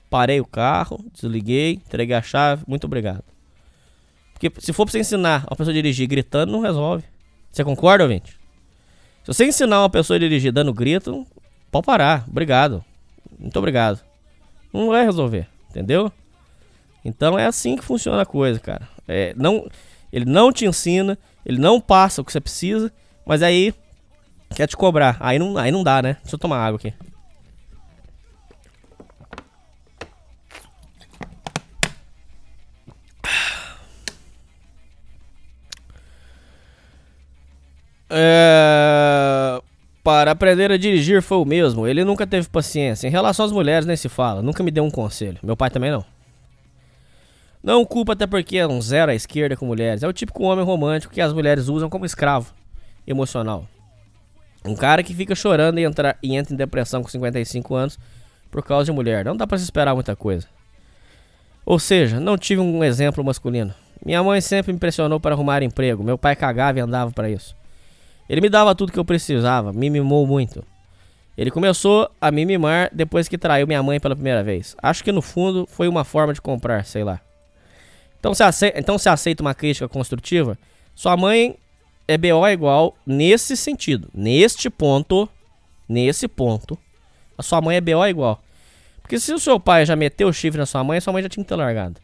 [0.09, 3.23] Parei o carro, desliguei, entreguei a chave, muito obrigado.
[4.33, 7.03] Porque se for pra você ensinar uma pessoa a dirigir gritando, não resolve.
[7.51, 8.39] Você concorda, ouvinte?
[9.23, 11.27] Se você ensinar uma pessoa a dirigir dando grito,
[11.69, 12.25] pode parar.
[12.27, 12.83] Obrigado.
[13.37, 14.03] Muito obrigado.
[14.73, 16.11] Não vai resolver, entendeu?
[17.03, 18.87] Então é assim que funciona a coisa, cara.
[19.07, 19.69] É, não,
[20.11, 22.91] ele não te ensina, ele não passa o que você precisa,
[23.25, 23.73] mas aí
[24.55, 25.17] quer te cobrar.
[25.19, 26.17] Aí não, aí não dá, né?
[26.21, 26.93] Deixa eu tomar água aqui.
[38.09, 39.61] É...
[40.03, 41.87] Para aprender a dirigir foi o mesmo.
[41.87, 43.07] Ele nunca teve paciência.
[43.07, 44.41] Em relação às mulheres, nem se fala.
[44.41, 45.37] Nunca me deu um conselho.
[45.43, 46.03] Meu pai também não.
[47.61, 50.01] Não culpa até porque é um zero à esquerda com mulheres.
[50.01, 52.53] É o típico homem romântico que as mulheres usam como escravo
[53.05, 53.67] emocional.
[54.65, 57.99] Um cara que fica chorando e entra, e entra em depressão com 55 anos
[58.49, 59.25] por causa de mulher.
[59.25, 60.47] Não dá pra se esperar muita coisa.
[61.65, 63.73] Ou seja, não tive um exemplo masculino.
[64.05, 66.03] Minha mãe sempre me impressionou para arrumar emprego.
[66.03, 67.55] Meu pai cagava e andava para isso.
[68.29, 70.63] Ele me dava tudo que eu precisava, me mimou muito.
[71.37, 74.75] Ele começou a me mimar depois que traiu minha mãe pela primeira vez.
[74.81, 77.21] Acho que no fundo foi uma forma de comprar, sei lá.
[78.19, 80.57] Então você aceita, então você aceita uma crítica construtiva?
[80.93, 81.57] Sua mãe
[82.07, 84.09] é BO igual nesse sentido.
[84.13, 85.29] Neste ponto,
[85.87, 86.77] nesse ponto,
[87.37, 88.43] a sua mãe é BO igual.
[89.01, 91.29] Porque se o seu pai já meteu o chifre na sua mãe, sua mãe já
[91.29, 91.99] tinha que ter largado.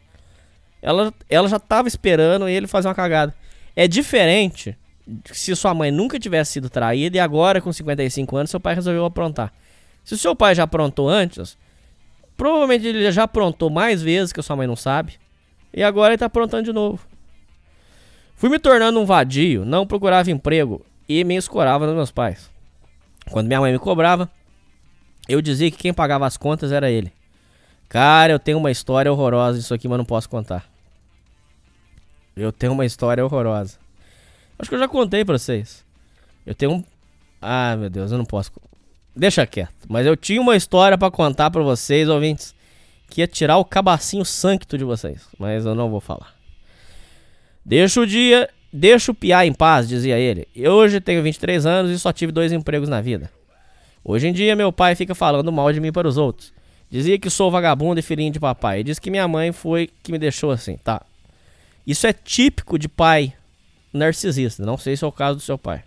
[0.80, 3.34] Ela, ela já tava esperando ele fazer uma cagada.
[3.74, 4.76] É diferente
[5.32, 9.04] se sua mãe nunca tivesse sido traída e agora com 55 anos seu pai resolveu
[9.04, 9.52] aprontar.
[10.04, 11.58] Se o seu pai já aprontou antes,
[12.36, 15.14] provavelmente ele já aprontou mais vezes que a sua mãe não sabe.
[15.76, 17.06] E agora ele tá aprontando de novo.
[18.34, 22.50] Fui me tornando um vadio, não procurava emprego e me escorava nos meus pais.
[23.30, 24.30] Quando minha mãe me cobrava,
[25.28, 27.12] eu dizia que quem pagava as contas era ele.
[27.90, 30.66] Cara, eu tenho uma história horrorosa disso aqui, mas não posso contar.
[32.34, 33.78] Eu tenho uma história horrorosa.
[34.58, 35.84] Acho que eu já contei pra vocês.
[36.46, 36.84] Eu tenho um.
[37.40, 38.50] Ah, meu Deus, eu não posso.
[39.14, 39.86] Deixa quieto.
[39.88, 42.54] Mas eu tinha uma história para contar para vocês, ouvintes,
[43.08, 45.26] que ia tirar o cabacinho sancto de vocês.
[45.38, 46.34] Mas eu não vou falar.
[47.64, 48.48] Deixa o dia.
[48.72, 50.46] Deixa o piar em paz, dizia ele.
[50.54, 53.30] Eu hoje tenho 23 anos e só tive dois empregos na vida.
[54.04, 56.52] Hoje em dia, meu pai fica falando mal de mim para os outros.
[56.90, 58.84] Dizia que sou vagabundo e filhinho de papai.
[58.84, 61.00] Diz que minha mãe foi que me deixou assim, tá?
[61.86, 63.32] Isso é típico de pai
[63.92, 64.64] narcisista.
[64.64, 65.82] Não sei se é o caso do seu pai.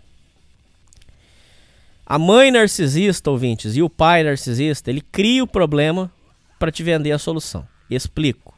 [2.04, 6.10] A mãe narcisista, ouvintes, e o pai narcisista, ele cria o problema
[6.60, 7.66] para te vender a solução.
[7.90, 8.54] Explico.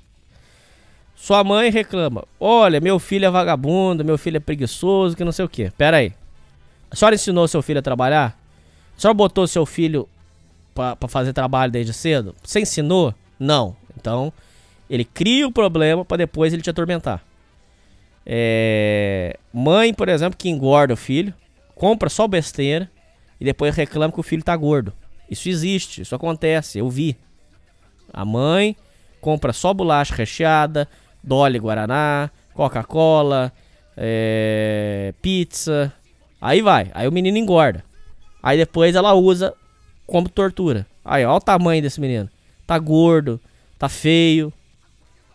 [1.15, 5.45] Sua mãe reclama: Olha, meu filho é vagabundo, meu filho é preguiçoso, que não sei
[5.45, 5.71] o que.
[5.71, 6.13] Pera aí.
[6.91, 8.37] A senhora ensinou seu filho a trabalhar?
[8.99, 10.09] A senhora botou seu filho
[10.75, 12.35] para fazer trabalho desde cedo?
[12.43, 13.15] Você ensinou?
[13.39, 13.77] Não.
[13.97, 14.33] Então,
[14.91, 17.25] ele cria o problema para depois ele te atormentar.
[18.27, 19.39] É...
[19.53, 21.33] Mãe, por exemplo, que engorda o filho,
[21.75, 22.91] compra só besteira
[23.41, 24.93] e depois reclama que o filho tá gordo.
[25.31, 27.17] Isso existe, isso acontece, eu vi.
[28.13, 28.77] A mãe
[29.21, 30.89] compra só bolacha recheada,
[31.23, 33.53] Dolly Guaraná, Coca-Cola,
[33.97, 35.15] é...
[35.23, 35.93] pizza.
[36.41, 37.85] Aí vai, aí o menino engorda.
[38.43, 39.55] Aí depois ela usa
[40.07, 40.87] como tortura.
[41.05, 42.29] Aí, ó o tamanho desse menino.
[42.67, 43.41] Tá gordo,
[43.79, 44.53] tá feio.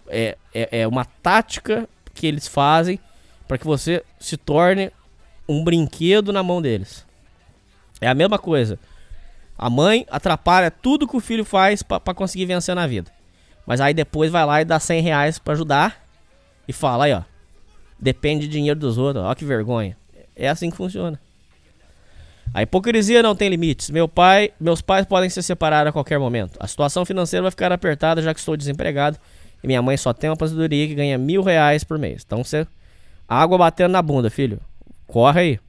[0.07, 2.99] É, é, é uma tática que eles fazem
[3.47, 4.91] para que você se torne
[5.47, 7.05] um brinquedo na mão deles.
[8.01, 8.79] É a mesma coisa.
[9.57, 13.11] A mãe atrapalha tudo que o filho faz para conseguir vencer na vida.
[13.65, 16.05] Mas aí depois vai lá e dá 100 reais pra ajudar.
[16.67, 17.23] E fala aí, ó.
[17.99, 19.25] Depende de dinheiro dos outros.
[19.25, 19.97] Ó que vergonha.
[20.35, 21.19] É assim que funciona.
[22.53, 23.89] A hipocrisia não tem limites.
[23.89, 26.57] Meu pai, meus pais podem se separar a qualquer momento.
[26.59, 29.17] A situação financeira vai ficar apertada já que estou desempregado
[29.63, 32.23] e minha mãe só tem uma aposentadoria que ganha mil reais por mês.
[32.25, 32.65] Então você.
[33.27, 34.59] Água batendo na bunda, filho.
[35.05, 35.59] Corre aí.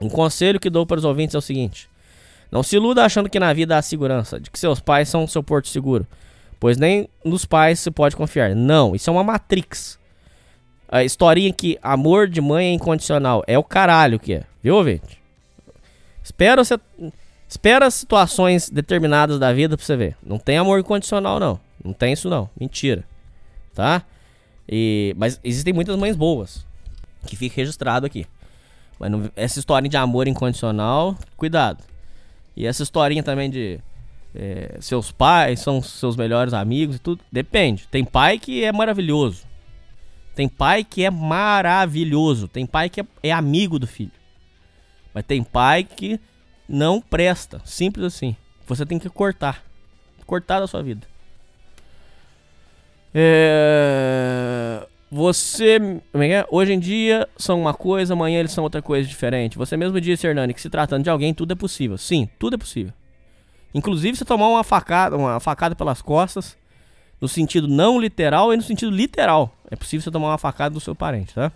[0.00, 1.88] Um conselho que dou para os ouvintes é o seguinte:
[2.50, 5.42] Não se iluda achando que na vida há segurança, de que seus pais são seu
[5.42, 6.06] porto seguro.
[6.58, 8.54] Pois nem nos pais se pode confiar.
[8.54, 9.98] Não, isso é uma Matrix.
[10.88, 13.44] A historinha que amor de mãe é incondicional.
[13.46, 14.44] É o caralho que é.
[14.62, 15.22] Viu, ouvinte?
[16.24, 16.78] Espera, você,
[17.48, 20.16] espera situações determinadas da vida pra você ver.
[20.22, 21.60] Não tem amor incondicional, não.
[21.84, 23.04] Não tem isso não, mentira.
[23.74, 24.02] Tá?
[24.68, 26.66] E, mas existem muitas mães boas.
[27.26, 28.26] Que fica registrado aqui.
[28.98, 31.84] Mas não, essa historinha de amor incondicional, cuidado.
[32.58, 33.78] E essa historinha também de
[34.34, 37.22] é, seus pais são seus melhores amigos e tudo.
[37.30, 37.86] Depende.
[37.86, 39.46] Tem pai que é maravilhoso.
[40.34, 42.48] Tem pai que é maravilhoso.
[42.48, 44.10] Tem pai que é, é amigo do filho.
[45.14, 46.18] Mas tem pai que
[46.68, 47.62] não presta.
[47.64, 48.34] Simples assim.
[48.66, 49.62] Você tem que cortar.
[50.26, 51.06] Cortar da sua vida.
[53.14, 54.84] É...
[55.10, 55.78] Você.
[56.14, 56.46] é é?
[56.50, 59.56] Hoje em dia são uma coisa, amanhã eles são outra coisa diferente.
[59.56, 61.96] Você mesmo disse, Hernani, que se tratando de alguém, tudo é possível.
[61.96, 62.92] Sim, tudo é possível.
[63.74, 66.56] Inclusive você tomar uma facada, uma facada pelas costas,
[67.20, 69.54] no sentido não literal e no sentido literal.
[69.70, 71.50] É possível você tomar uma facada do seu parente, tá?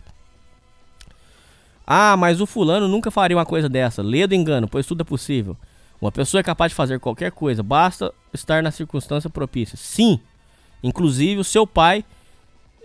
[1.87, 4.03] Ah, mas o fulano nunca faria uma coisa dessa.
[4.03, 5.57] Lê do engano, pois tudo é possível.
[6.01, 9.77] Uma pessoa é capaz de fazer qualquer coisa, basta estar na circunstância propícia.
[9.77, 10.19] Sim,
[10.83, 12.05] inclusive o seu pai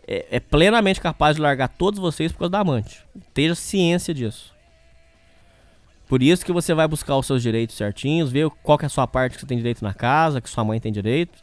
[0.07, 3.03] é, é plenamente capaz de largar todos vocês por causa da amante.
[3.33, 4.55] Tenha ciência disso.
[6.07, 9.05] Por isso que você vai buscar os seus direitos certinhos, ver qual é a sua
[9.05, 11.37] parte que você tem direito na casa, que sua mãe tem direito.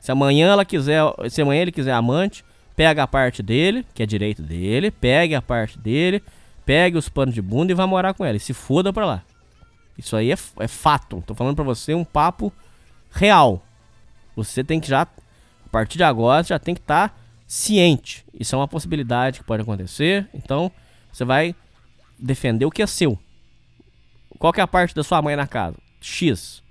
[0.00, 2.42] Se amanhã ela quiser, se amanhã ele quiser amante,
[2.74, 6.22] pega a parte dele, que é direito dele, pegue a parte dele,
[6.64, 8.38] pegue os panos de bunda e vá morar com ela.
[8.38, 9.22] E se foda pra lá.
[9.98, 11.22] Isso aí é, é fato.
[11.26, 12.50] Tô falando pra você um papo
[13.10, 13.62] real.
[14.34, 17.23] Você tem que já, a partir de agora, já tem que estar tá
[17.54, 18.24] ciente.
[18.38, 20.28] Isso é uma possibilidade que pode acontecer.
[20.34, 20.72] Então,
[21.12, 21.54] você vai
[22.18, 23.16] defender o que é seu.
[24.40, 25.76] Qual que é a parte da sua mãe na casa?
[26.00, 26.64] X.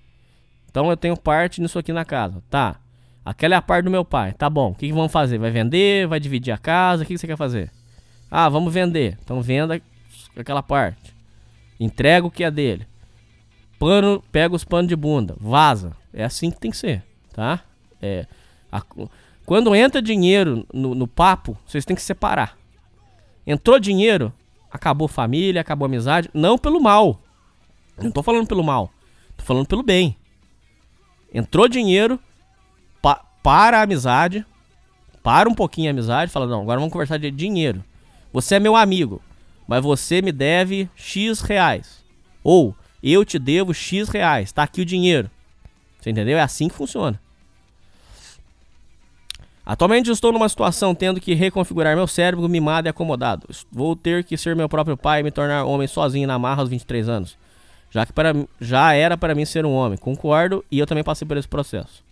[0.70, 2.44] Então eu tenho parte nisso aqui na casa.
[2.50, 2.76] Tá.
[3.24, 4.34] Aquela é a parte do meu pai.
[4.34, 4.72] Tá bom.
[4.72, 5.38] O que, que vamos fazer?
[5.38, 6.06] Vai vender?
[6.06, 7.04] Vai dividir a casa?
[7.04, 7.72] O que, que você quer fazer?
[8.30, 9.18] Ah, vamos vender.
[9.24, 9.82] Então venda
[10.36, 11.16] aquela parte.
[11.80, 12.86] Entrega o que é dele.
[13.80, 15.34] Pano, pega os panos de bunda.
[15.40, 15.96] Vaza.
[16.14, 17.62] É assim que tem que ser, tá?
[18.02, 18.28] É.
[18.70, 18.82] A,
[19.46, 22.58] quando entra dinheiro no, no papo, vocês têm que separar.
[23.46, 24.34] Entrou dinheiro,
[24.72, 26.30] acabou família, acabou amizade.
[26.34, 27.20] Não pelo mal.
[28.02, 28.90] Não tô falando pelo mal.
[29.36, 30.16] Tô falando pelo bem.
[31.34, 32.20] Entrou dinheiro,
[33.02, 34.46] pa para a amizade.
[35.22, 36.32] Para um pouquinho a amizade.
[36.32, 37.84] Fala, não, agora vamos conversar de dinheiro.
[38.32, 39.22] Você é meu amigo,
[39.68, 42.04] mas você me deve X reais.
[42.44, 44.52] Ou eu te devo X reais.
[44.52, 45.30] Tá aqui o dinheiro.
[46.00, 46.38] Você entendeu?
[46.38, 47.20] É assim que funciona.
[49.66, 53.48] Atualmente estou numa situação tendo que reconfigurar meu cérebro mimado e acomodado.
[53.72, 56.70] Vou ter que ser meu próprio pai e me tornar homem sozinho na marra aos
[56.70, 57.38] 23 anos
[57.94, 60.00] já que para, já era para mim ser um homem.
[60.00, 62.04] Concordo e eu também passei por esse processo.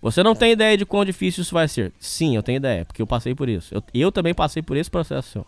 [0.00, 1.92] Você não tem ideia de quão difícil isso vai ser?
[1.98, 3.74] Sim, eu tenho ideia, porque eu passei por isso.
[3.74, 5.44] Eu, eu também passei por esse processo.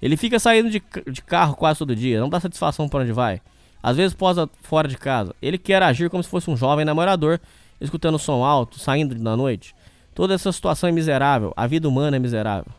[0.00, 3.42] Ele fica saindo de, de carro quase todo dia, não dá satisfação para onde vai.
[3.82, 5.34] Às vezes posa fora de casa.
[5.42, 7.38] Ele quer agir como se fosse um jovem namorador,
[7.78, 9.74] escutando som alto, saindo na noite.
[10.14, 12.72] Toda essa situação é miserável, a vida humana é miserável.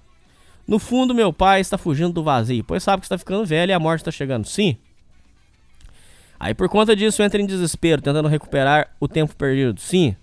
[0.68, 3.74] No fundo, meu pai está fugindo do vazio, pois sabe que está ficando velho e
[3.74, 4.46] a morte está chegando.
[4.48, 4.78] Sim,
[6.40, 9.80] Aí por conta disso entra em desespero, tentando recuperar o tempo perdido.
[9.80, 10.16] Sim,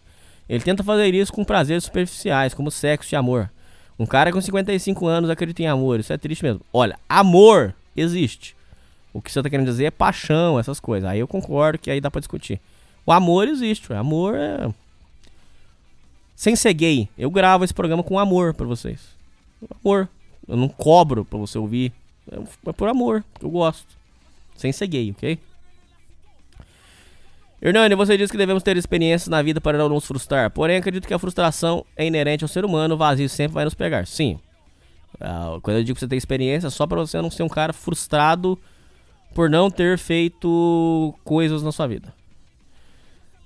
[0.49, 3.51] ele tenta fazer isso com prazeres superficiais, como sexo e amor.
[3.99, 6.61] Um cara com 55 anos acredita em amor, isso é triste mesmo.
[6.73, 8.55] Olha, amor existe.
[9.13, 11.09] O que você tá querendo dizer é paixão, essas coisas.
[11.09, 12.61] Aí eu concordo que aí dá pra discutir.
[13.05, 14.73] O amor existe, o amor é.
[16.43, 18.99] Sem ser gay, eu gravo esse programa com amor para vocês.
[19.81, 20.09] Amor.
[20.49, 21.93] Eu não cobro pra você ouvir.
[22.67, 23.87] É por amor, eu gosto.
[24.57, 25.39] Sem ser gay, ok?
[27.63, 30.51] Hernani, você disse que devemos ter experiências na vida para não nos frustrar.
[30.51, 33.75] Porém, acredito que a frustração é inerente ao ser humano, o vazio sempre vai nos
[33.75, 34.05] pegar.
[34.05, 34.41] Sim.
[35.21, 37.49] Ah, quando eu digo que você tem experiência, é só para você não ser um
[37.49, 38.59] cara frustrado
[39.33, 42.13] por não ter feito coisas na sua vida.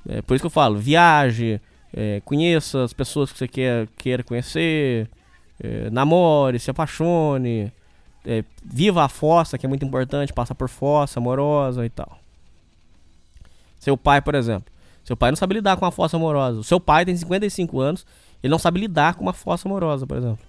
[0.09, 1.61] É por isso que eu falo, viaje,
[1.95, 5.09] é, conheça as pessoas que você quer, queira conhecer,
[5.63, 7.73] é, namore, se apaixone,
[8.25, 12.19] é, viva a fossa, que é muito importante, passa por fossa amorosa e tal.
[13.79, 14.73] Seu pai, por exemplo.
[15.05, 16.59] Seu pai não sabe lidar com uma fossa amorosa.
[16.59, 18.05] O seu pai tem 55 anos,
[18.43, 20.45] ele não sabe lidar com uma fossa amorosa, por exemplo.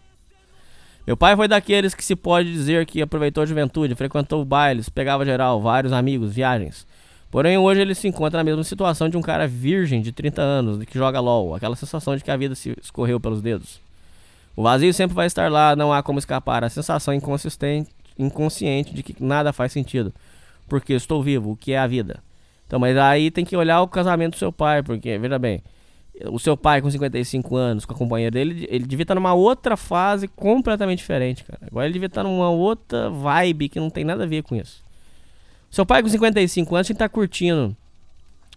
[1.05, 5.23] Meu pai foi daqueles que se pode dizer que aproveitou a juventude, frequentou bailes, pegava
[5.23, 6.86] geral, vários amigos, viagens.
[7.29, 10.83] Porém, hoje ele se encontra na mesma situação de um cara virgem de 30 anos,
[10.85, 13.81] que joga LOL, aquela sensação de que a vida se escorreu pelos dedos.
[14.55, 19.03] O vazio sempre vai estar lá, não há como escapar, a sensação inconsistente, inconsciente de
[19.03, 20.13] que nada faz sentido.
[20.67, 22.23] Porque estou vivo, o que é a vida?
[22.65, 25.61] Então, mas aí tem que olhar o casamento do seu pai, porque, veja bem,
[26.25, 29.77] o seu pai com 55 anos, com a companheira dele, ele devia estar numa outra
[29.77, 31.59] fase completamente diferente, cara.
[31.69, 34.86] Agora ele devia estar numa outra vibe que não tem nada a ver com isso.
[35.69, 37.75] Seu pai com 55 anos, ele tá curtindo.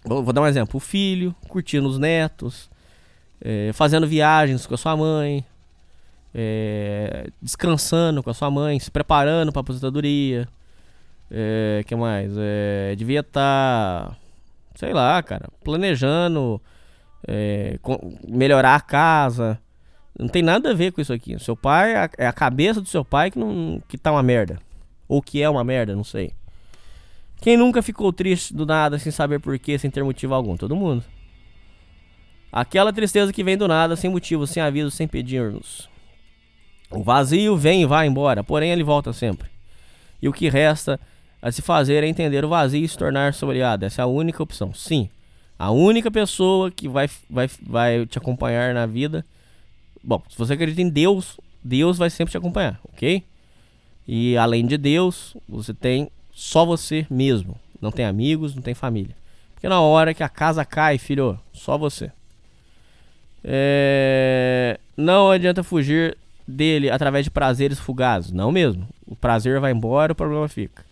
[0.04, 2.70] Vou, vou dar um exemplo: o filho, curtindo os netos,
[3.40, 5.44] é, fazendo viagens com a sua mãe,
[6.34, 10.48] é, descansando com a sua mãe, se preparando para aposentadoria.
[11.30, 12.32] É, que mais?
[12.36, 14.16] É, devia estar, tá,
[14.74, 16.60] sei lá, cara, planejando
[17.26, 17.78] é,
[18.26, 19.58] melhorar a casa.
[20.18, 21.38] Não tem nada a ver com isso aqui.
[21.38, 24.58] Seu pai, é a cabeça do seu pai que, não, que tá uma merda.
[25.08, 26.32] Ou que é uma merda, não sei.
[27.40, 30.56] Quem nunca ficou triste do nada, sem saber porquê, sem ter motivo algum?
[30.56, 31.02] Todo mundo.
[32.52, 35.88] Aquela tristeza que vem do nada, sem motivo, sem aviso, sem pedirmos.
[36.90, 39.48] O vazio vem e vai embora, porém ele volta sempre.
[40.20, 41.00] E o que resta
[41.40, 43.86] a se fazer é entender o vazio e se tornar sombreado.
[43.86, 44.74] Essa é a única opção.
[44.74, 45.08] Sim,
[45.58, 49.24] a única pessoa que vai, vai, vai te acompanhar na vida.
[50.02, 53.22] Bom, se você acredita em Deus, Deus vai sempre te acompanhar, ok?
[54.06, 57.54] E além de Deus, você tem só você mesmo.
[57.82, 59.14] Não tem amigos, não tem família.
[59.52, 62.10] Porque na hora que a casa cai, filho, só você.
[63.44, 64.80] É...
[64.96, 66.16] Não adianta fugir
[66.48, 68.32] dele através de prazeres fugazes.
[68.32, 68.88] Não mesmo.
[69.06, 70.82] O prazer vai embora, o problema fica.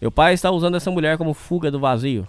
[0.00, 2.26] Meu pai está usando essa mulher como fuga do vazio.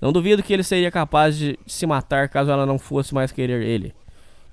[0.00, 3.62] Não duvido que ele seria capaz de se matar caso ela não fosse mais querer
[3.62, 3.94] ele.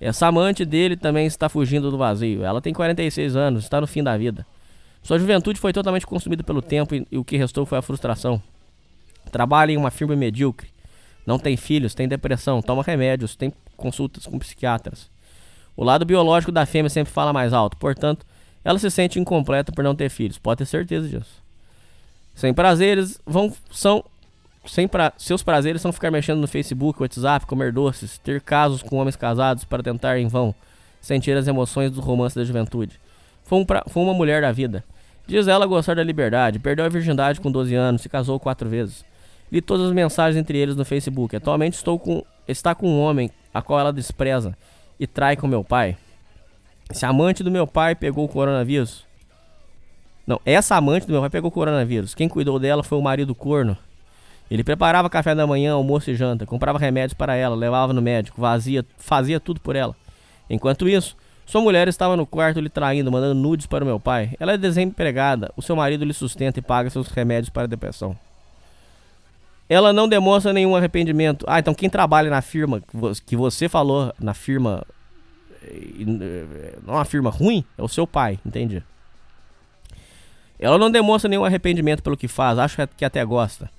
[0.02, 2.44] Essa amante dele também está fugindo do vazio.
[2.44, 4.46] Ela tem 46 anos, está no fim da vida.
[5.04, 8.42] Sua juventude foi totalmente consumida pelo tempo e, e o que restou foi a frustração.
[9.32, 10.70] Trabalha em uma firma medíocre.
[11.26, 15.10] Não tem filhos, tem depressão, toma remédios, tem consultas com psiquiatras.
[15.76, 18.26] O lado biológico da fêmea sempre fala mais alto, portanto,
[18.64, 20.38] ela se sente incompleta por não ter filhos.
[20.38, 21.44] Pode ter certeza disso.
[22.34, 24.04] Sem prazeres vão são
[24.66, 28.98] sem pra, seus prazeres são ficar mexendo no Facebook, WhatsApp, comer doces, ter casos com
[28.98, 30.56] homens casados para tentar em vão
[31.02, 32.98] sentir as emoções do romance da juventude.
[33.54, 34.84] Foi, um pra, foi uma mulher da vida.
[35.28, 39.06] Diz ela gostar da liberdade, perdeu a virgindade com 12 anos, se casou quatro vezes.
[39.52, 41.36] Li todas as mensagens entre eles no Facebook.
[41.36, 44.58] Atualmente estou com está com um homem a qual ela despreza
[45.00, 45.96] e trai com meu pai.
[46.90, 49.06] Esse amante do meu pai pegou o coronavírus.
[50.26, 52.16] Não, essa amante do meu pai pegou o coronavírus.
[52.16, 53.78] Quem cuidou dela foi o marido corno.
[54.50, 58.42] Ele preparava café da manhã, almoço e janta, comprava remédios para ela, levava no médico,
[58.42, 59.96] vazia, fazia tudo por ela.
[60.50, 64.36] Enquanto isso, sua mulher estava no quarto lhe traindo, mandando nudes para o meu pai.
[64.40, 68.18] Ela é desempregada, o seu marido lhe sustenta e paga seus remédios para a depressão.
[69.70, 71.46] Ela não demonstra nenhum arrependimento.
[71.48, 72.82] Ah, então quem trabalha na firma
[73.26, 74.86] que você falou, na firma.
[76.86, 78.84] Não é uma firma ruim, é o seu pai, entendi.
[80.60, 83.70] Ela não demonstra nenhum arrependimento pelo que faz, acho que até gosta.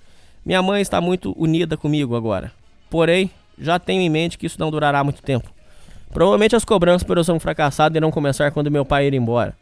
[0.44, 2.52] Minha mãe está muito unida comigo agora.
[2.90, 5.50] Porém, já tenho em mente que isso não durará muito tempo.
[6.14, 9.56] Provavelmente as cobranças por eu ser um fracassado irão começar quando meu pai ir embora.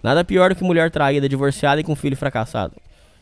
[0.00, 2.74] Nada pior do que mulher traída, divorciada e com filho fracassado.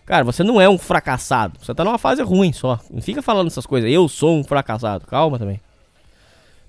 [0.05, 1.59] Cara, você não é um fracassado.
[1.59, 2.79] Você tá numa fase ruim só.
[2.91, 3.91] Não fica falando essas coisas.
[3.91, 5.07] Eu sou um fracassado.
[5.07, 5.63] Calma também.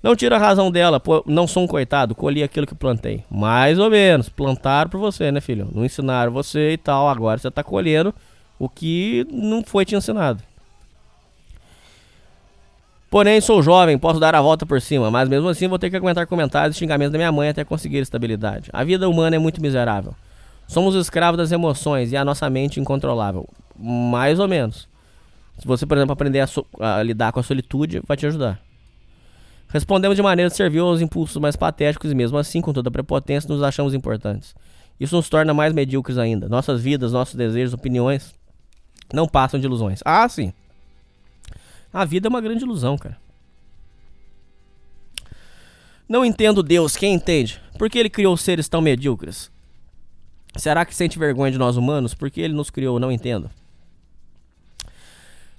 [0.02, 3.22] Não tira a razão dela, pô, não sou um coitado, colhi aquilo que plantei.
[3.30, 4.30] Mais ou menos.
[4.30, 5.68] Plantaram por você, né, filho?
[5.70, 7.10] Não ensinaram você e tal.
[7.10, 8.14] Agora você tá colhendo
[8.58, 10.42] o que não foi te ensinado.
[13.10, 15.96] Porém, sou jovem, posso dar a volta por cima, mas mesmo assim vou ter que
[15.96, 18.68] aguentar comentários e xingamentos da minha mãe até conseguir estabilidade.
[18.72, 20.14] A vida humana é muito miserável.
[20.66, 23.48] Somos escravos das emoções e a nossa mente incontrolável.
[23.78, 24.88] Mais ou menos.
[25.58, 28.60] Se você, por exemplo, aprender a, so a lidar com a solitude, vai te ajudar.
[29.68, 33.48] Respondemos de maneira servil aos impulsos mais patéticos e mesmo assim, com toda a prepotência,
[33.48, 34.54] nos achamos importantes.
[34.98, 36.48] Isso nos torna mais medíocres ainda.
[36.48, 38.34] Nossas vidas, nossos desejos, opiniões
[39.12, 40.00] não passam de ilusões.
[40.04, 40.52] Ah, sim.
[41.92, 43.18] A vida é uma grande ilusão, cara.
[46.08, 47.60] Não entendo Deus, quem entende?
[47.78, 49.50] Por que ele criou seres tão medíocres?
[50.56, 52.14] Será que sente vergonha de nós humanos?
[52.14, 52.98] Por que ele nos criou?
[52.98, 53.50] Não entendo.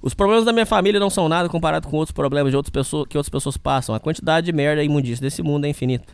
[0.01, 3.07] Os problemas da minha família não são nada comparado com outros problemas de outras pessoas
[3.07, 3.93] que outras pessoas passam.
[3.93, 6.13] A quantidade de merda e imundícia desse mundo é infinita.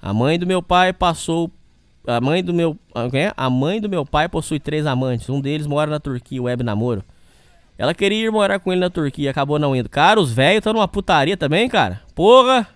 [0.00, 1.50] A mãe do meu pai passou
[2.06, 2.76] a mãe do meu.
[3.36, 5.28] A mãe do meu pai possui três amantes.
[5.30, 7.04] Um deles mora na Turquia, web namoro.
[7.78, 9.88] Ela queria ir morar com ele na Turquia, acabou não indo.
[9.88, 12.00] Cara, os velhos estão numa putaria também, cara.
[12.14, 12.68] Porra!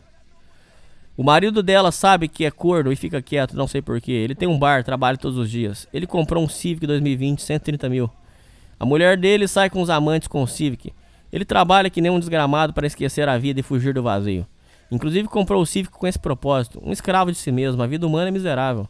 [1.16, 4.12] O marido dela sabe que é corno e fica quieto, não sei porquê.
[4.12, 5.88] Ele tem um bar, trabalha todos os dias.
[5.92, 8.10] Ele comprou um Civic 2020, 130 mil.
[8.78, 10.92] A mulher dele sai com os amantes com o Civic.
[11.32, 14.46] Ele trabalha que nem um desgramado para esquecer a vida e fugir do vazio.
[14.90, 16.80] Inclusive comprou o Civic com esse propósito.
[16.84, 18.86] Um escravo de si mesmo, a vida humana é miserável.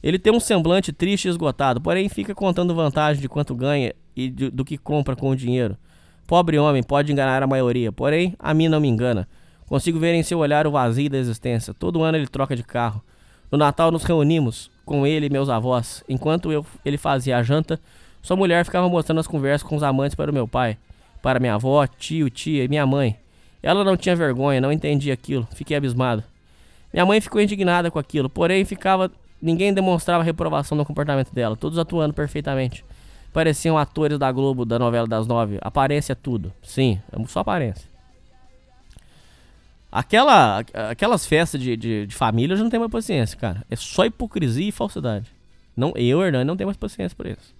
[0.00, 4.30] Ele tem um semblante triste e esgotado, porém fica contando vantagem de quanto ganha e
[4.30, 5.76] de, do que compra com o dinheiro.
[6.26, 9.28] Pobre homem, pode enganar a maioria, porém a mim não me engana.
[9.66, 11.72] Consigo ver em seu olhar o vazio da existência.
[11.72, 13.02] Todo ano ele troca de carro.
[13.50, 16.02] No Natal nos reunimos com ele e meus avós.
[16.08, 17.78] Enquanto eu, ele fazia a janta,
[18.22, 20.76] sua mulher ficava mostrando as conversas com os amantes para o meu pai,
[21.22, 23.16] para minha avó, tio, tia e minha mãe.
[23.62, 25.46] Ela não tinha vergonha, não entendia aquilo.
[25.54, 26.24] Fiquei abismado.
[26.92, 31.78] Minha mãe ficou indignada com aquilo, porém ficava Ninguém demonstrava reprovação no comportamento dela, todos
[31.78, 32.84] atuando perfeitamente.
[33.38, 35.58] Pareciam atores da Globo da novela das nove.
[35.60, 36.52] Aparência é tudo.
[36.60, 37.88] Sim, é só aparência.
[39.92, 43.64] Aquela, aquelas festas de, de, de, família eu já não tenho mais paciência, cara.
[43.70, 45.30] É só hipocrisia e falsidade.
[45.76, 47.54] Não, eu, Hernani, não tenho mais paciência por isso.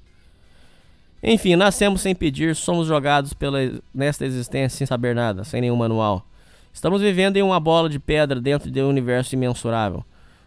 [1.23, 3.59] Enfim, nascemos sem pedir, somos jogados pela,
[3.95, 6.27] nesta existência sem saber nada, sem nenhum manual.
[6.73, 10.05] Estamos vivendo em uma bola de pedra dentro de um universo imensurável.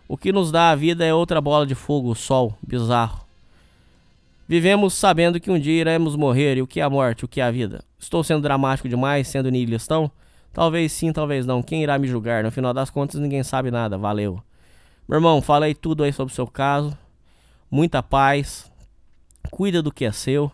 [0.10, 3.31] O que nos dá a vida é outra bola de fogo, o sol, bizarro.
[4.52, 7.40] Vivemos sabendo que um dia iremos morrer, e o que é a morte, o que
[7.40, 7.86] é a vida?
[7.98, 10.12] Estou sendo dramático demais, sendo nihilistão?
[10.52, 11.64] Talvez sim, talvez não.
[11.64, 12.44] Quem irá me julgar?
[12.44, 13.98] No final das contas, ninguém sabe nada.
[13.98, 14.42] Valeu.
[15.08, 16.98] Meu irmão, falei tudo aí sobre o seu caso.
[17.72, 18.70] Muita paz.
[19.50, 20.52] Cuida do que é seu.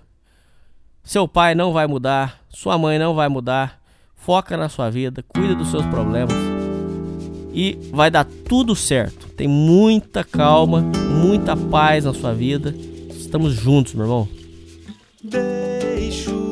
[1.03, 2.41] Seu pai não vai mudar.
[2.49, 3.81] Sua mãe não vai mudar.
[4.13, 5.23] Foca na sua vida.
[5.27, 6.35] Cuida dos seus problemas.
[7.51, 9.27] E vai dar tudo certo.
[9.29, 12.75] Tem muita calma, muita paz na sua vida.
[13.27, 14.29] Estamos juntos, meu irmão.
[15.21, 16.46] Deixo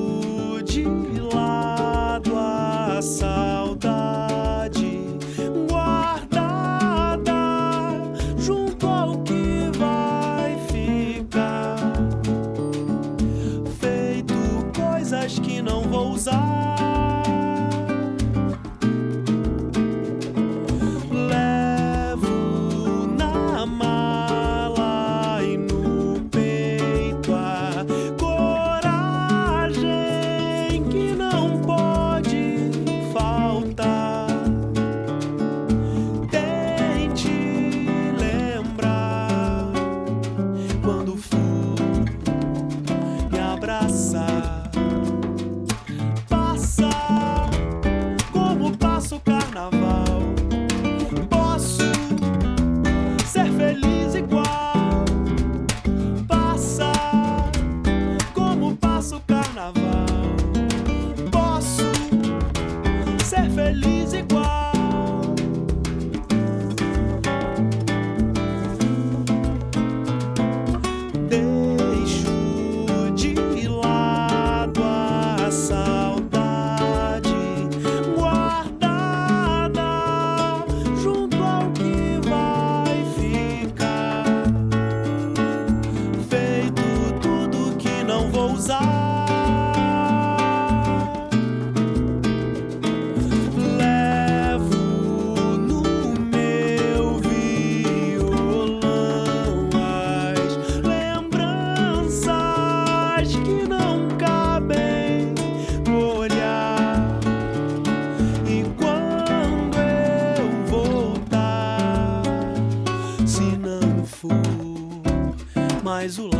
[116.05, 116.34] mais o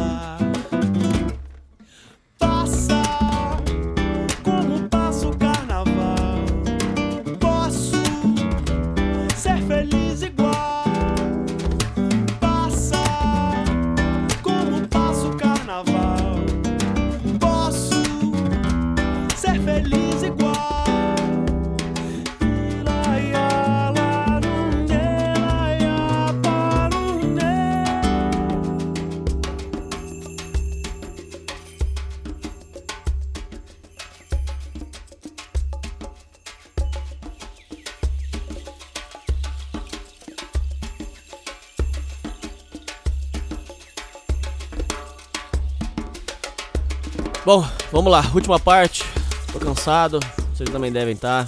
[47.96, 49.06] vamos lá, última parte.
[49.54, 50.20] Tô cansado,
[50.54, 51.48] vocês também devem estar.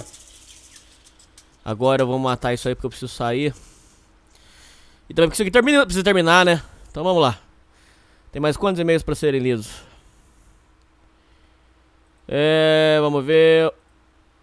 [1.62, 3.54] Agora eu vou matar isso aí porque eu preciso sair.
[5.10, 6.62] E também porque isso aqui termina, precisa terminar, né?
[6.90, 7.38] Então vamos lá.
[8.32, 9.68] Tem mais quantos e-mails pra serem lidos?
[12.26, 13.70] É, vamos ver.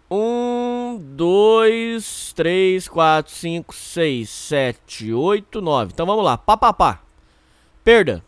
[0.08, 5.90] Um, dois, três, quatro, cinco, seis, sete, oito, nove.
[5.92, 6.38] Então vamos lá.
[6.38, 7.00] Pá, pá, pá.
[7.82, 8.22] Perda.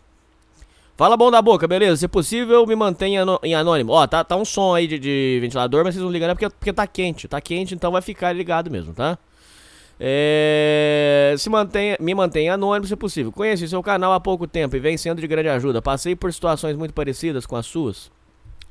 [0.98, 1.96] Fala bom da boca, beleza?
[1.96, 3.92] Se possível, me mantenha em anônimo.
[3.92, 6.34] Ó, tá, tá um som aí de, de ventilador, mas vocês não ligam né?
[6.34, 7.28] porque, porque tá quente.
[7.28, 9.16] Tá quente, então vai ficar ligado mesmo, tá?
[10.00, 13.30] É, se mantenha, me mantenha anônimo se possível.
[13.30, 15.80] Conheci seu canal há pouco tempo e vem sendo de grande ajuda.
[15.80, 18.10] Passei por situações muito parecidas com as suas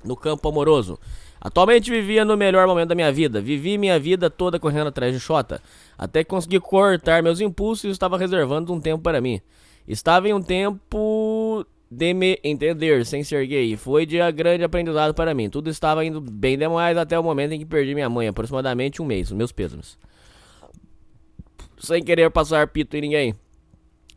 [0.03, 0.99] no campo amoroso.
[1.40, 3.40] Atualmente vivia no melhor momento da minha vida.
[3.40, 5.61] Vivi minha vida toda correndo atrás de Xota.
[5.97, 9.40] Até que consegui cortar meus impulsos e estava reservando um tempo para mim.
[9.88, 13.75] Estava em um tempo de entender sem ser gay.
[13.77, 15.49] Foi de grande aprendizado para mim.
[15.49, 19.05] Tudo estava indo bem demais até o momento em que perdi minha mãe, aproximadamente um
[19.05, 19.31] mês.
[19.31, 19.97] Meus pêsames.
[21.79, 23.35] Sem querer passar pito em ninguém.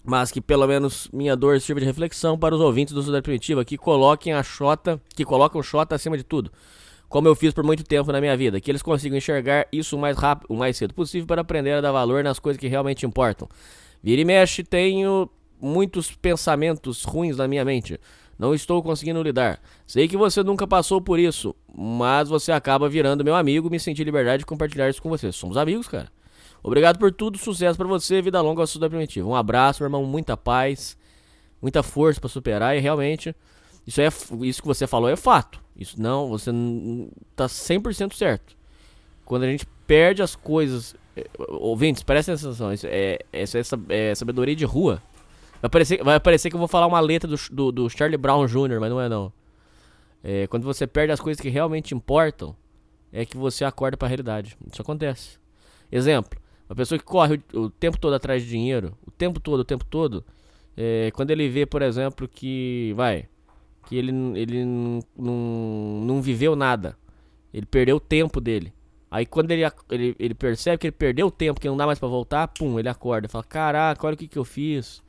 [0.02, 3.64] Mas que pelo menos minha dor sirva de reflexão para os ouvintes do Cidade Primitiva
[3.64, 6.50] que coloquem a Xota, que colocam o Xota acima de tudo.
[7.08, 9.98] Como eu fiz por muito tempo na minha vida, que eles consigam enxergar isso o
[9.98, 13.04] mais rápido, o mais cedo possível para aprender a dar valor nas coisas que realmente
[13.04, 13.48] importam.
[14.02, 15.28] Vira e mexe, tenho
[15.60, 18.00] muitos pensamentos ruins na minha mente.
[18.38, 19.60] Não estou conseguindo lidar.
[19.86, 24.02] Sei que você nunca passou por isso, mas você acaba virando meu amigo me senti
[24.02, 25.30] liberdade de compartilhar isso com você.
[25.30, 26.10] Somos amigos, cara.
[26.62, 29.28] Obrigado por tudo, sucesso pra você, vida longa ao Sul Primitiva.
[29.28, 30.96] Um abraço, meu irmão, muita paz,
[31.60, 33.34] muita força pra superar e realmente
[33.86, 34.08] isso é
[34.42, 35.60] isso que você falou é fato.
[35.76, 36.50] Isso não, você
[37.34, 38.56] tá 100% certo.
[39.24, 44.14] Quando a gente perde as coisas, eh, ouvintes, presta atenção, isso é, essa é, é
[44.14, 45.02] sabedoria de rua.
[45.60, 48.46] Vai parecer, vai parecer que eu vou falar uma letra do, do, do Charlie Brown
[48.46, 49.32] Jr., mas não é não.
[50.22, 52.54] É, quando você perde as coisas que realmente importam,
[53.12, 54.56] é que você acorda para a realidade.
[54.70, 55.38] Isso acontece.
[55.90, 59.60] Exemplo, uma pessoa que corre o, o, tempo todo atrás de dinheiro, o tempo todo,
[59.60, 60.24] o tempo todo,
[60.76, 63.28] é, quando ele vê, por exemplo, que vai,
[63.86, 66.96] que ele, ele não, não viveu nada,
[67.52, 68.72] ele perdeu o tempo dele.
[69.10, 71.98] Aí quando ele, ele, ele percebe que ele perdeu o tempo, que não dá mais
[71.98, 75.02] para voltar, pum, ele acorda, fala, caraca, olha o que, que eu fiz.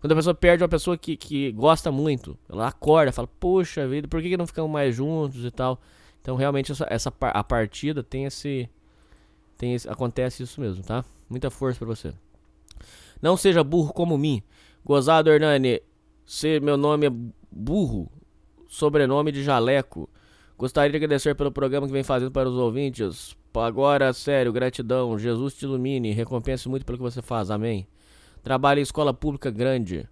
[0.00, 4.08] Quando a pessoa perde uma pessoa que, que gosta muito, ela acorda, fala, poxa vida,
[4.08, 5.78] por que, que não ficamos mais juntos e tal.
[6.22, 8.68] Então realmente essa, essa a partida tem esse,
[9.58, 9.88] tem esse.
[9.88, 11.04] Acontece isso mesmo, tá?
[11.28, 12.14] Muita força para você.
[13.20, 14.42] Não seja burro como mim.
[14.84, 15.82] Gozado, Hernani.
[16.24, 17.10] Se meu nome é
[17.50, 18.10] burro,
[18.66, 20.08] sobrenome de jaleco.
[20.56, 23.36] Gostaria de agradecer pelo programa que vem fazendo para os ouvintes.
[23.54, 25.18] Agora, sério, gratidão.
[25.18, 26.12] Jesus te ilumine.
[26.12, 27.50] Recompense muito pelo que você faz.
[27.50, 27.86] Amém.
[28.42, 30.08] Trabalha em escola pública grande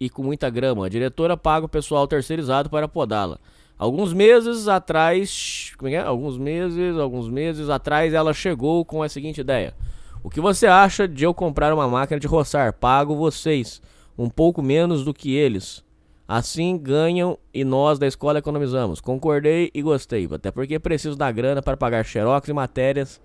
[0.00, 0.86] e com muita grama.
[0.86, 3.38] A diretora paga o pessoal terceirizado para podá-la.
[3.78, 6.00] Alguns meses atrás, como é, é?
[6.00, 9.74] Alguns meses, alguns meses atrás ela chegou com a seguinte ideia:
[10.22, 12.72] O que você acha de eu comprar uma máquina de roçar?
[12.74, 13.82] Pago vocês
[14.16, 15.84] um pouco menos do que eles.
[16.28, 19.00] Assim ganham e nós da escola economizamos.
[19.00, 23.20] Concordei e gostei, até porque preciso da grana para pagar xerox e matérias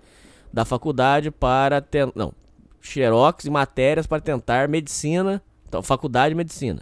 [0.52, 2.32] da faculdade para ter, não,
[2.80, 6.80] xerox e matérias para tentar medicina, então, faculdade de medicina.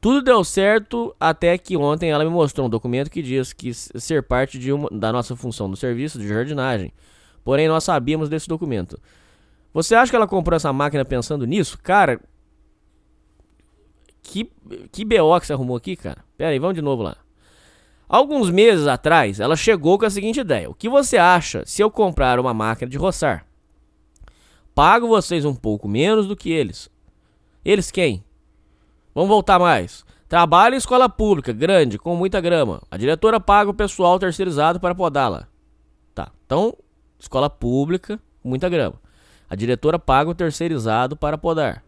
[0.00, 4.22] Tudo deu certo até que ontem ela me mostrou um documento que diz que ser
[4.24, 6.92] parte de uma, da nossa função do serviço de jardinagem.
[7.44, 8.98] Porém, nós sabíamos desse documento.
[9.72, 11.78] Você acha que ela comprou essa máquina pensando nisso?
[11.78, 12.20] Cara,
[14.22, 14.50] que,
[14.90, 16.24] que BO que você arrumou aqui, cara?
[16.36, 17.16] Pera aí, vamos de novo lá.
[18.08, 21.90] Alguns meses atrás, ela chegou com a seguinte ideia: O que você acha se eu
[21.90, 23.46] comprar uma máquina de roçar?
[24.74, 26.90] Pago vocês um pouco menos do que eles.
[27.64, 28.24] Eles quem?
[29.14, 30.04] Vamos voltar mais.
[30.28, 32.80] Trabalho em escola pública, grande, com muita grama.
[32.90, 35.46] A diretora paga o pessoal terceirizado para podá-la.
[36.14, 36.74] Tá, então,
[37.18, 38.94] escola pública, muita grama.
[39.48, 41.84] A diretora paga o terceirizado para podar.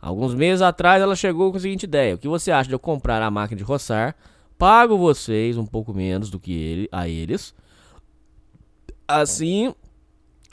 [0.00, 2.78] Alguns meses atrás ela chegou com a seguinte ideia: O que você acha de eu
[2.78, 4.16] comprar a máquina de roçar?
[4.58, 7.54] Pago vocês um pouco menos do que ele, a eles.
[9.06, 9.72] Assim,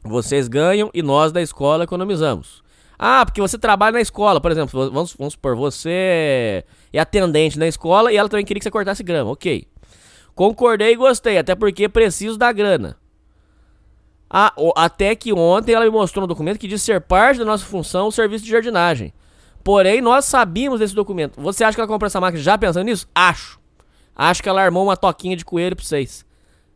[0.03, 2.63] vocês ganham e nós da escola economizamos.
[2.97, 7.67] Ah, porque você trabalha na escola, por exemplo, vamos, vamos supor, você é atendente na
[7.67, 9.67] escola e ela também queria que você cortasse grama, ok.
[10.35, 12.97] Concordei e gostei, até porque preciso da grana.
[14.29, 17.65] Ah, até que ontem ela me mostrou um documento que diz ser parte da nossa
[17.65, 19.13] função o serviço de jardinagem.
[19.63, 21.39] Porém, nós sabíamos desse documento.
[21.39, 23.07] Você acha que ela comprou essa máquina já pensando nisso?
[23.13, 23.59] Acho.
[24.15, 26.25] Acho que ela armou uma toquinha de coelho pra vocês.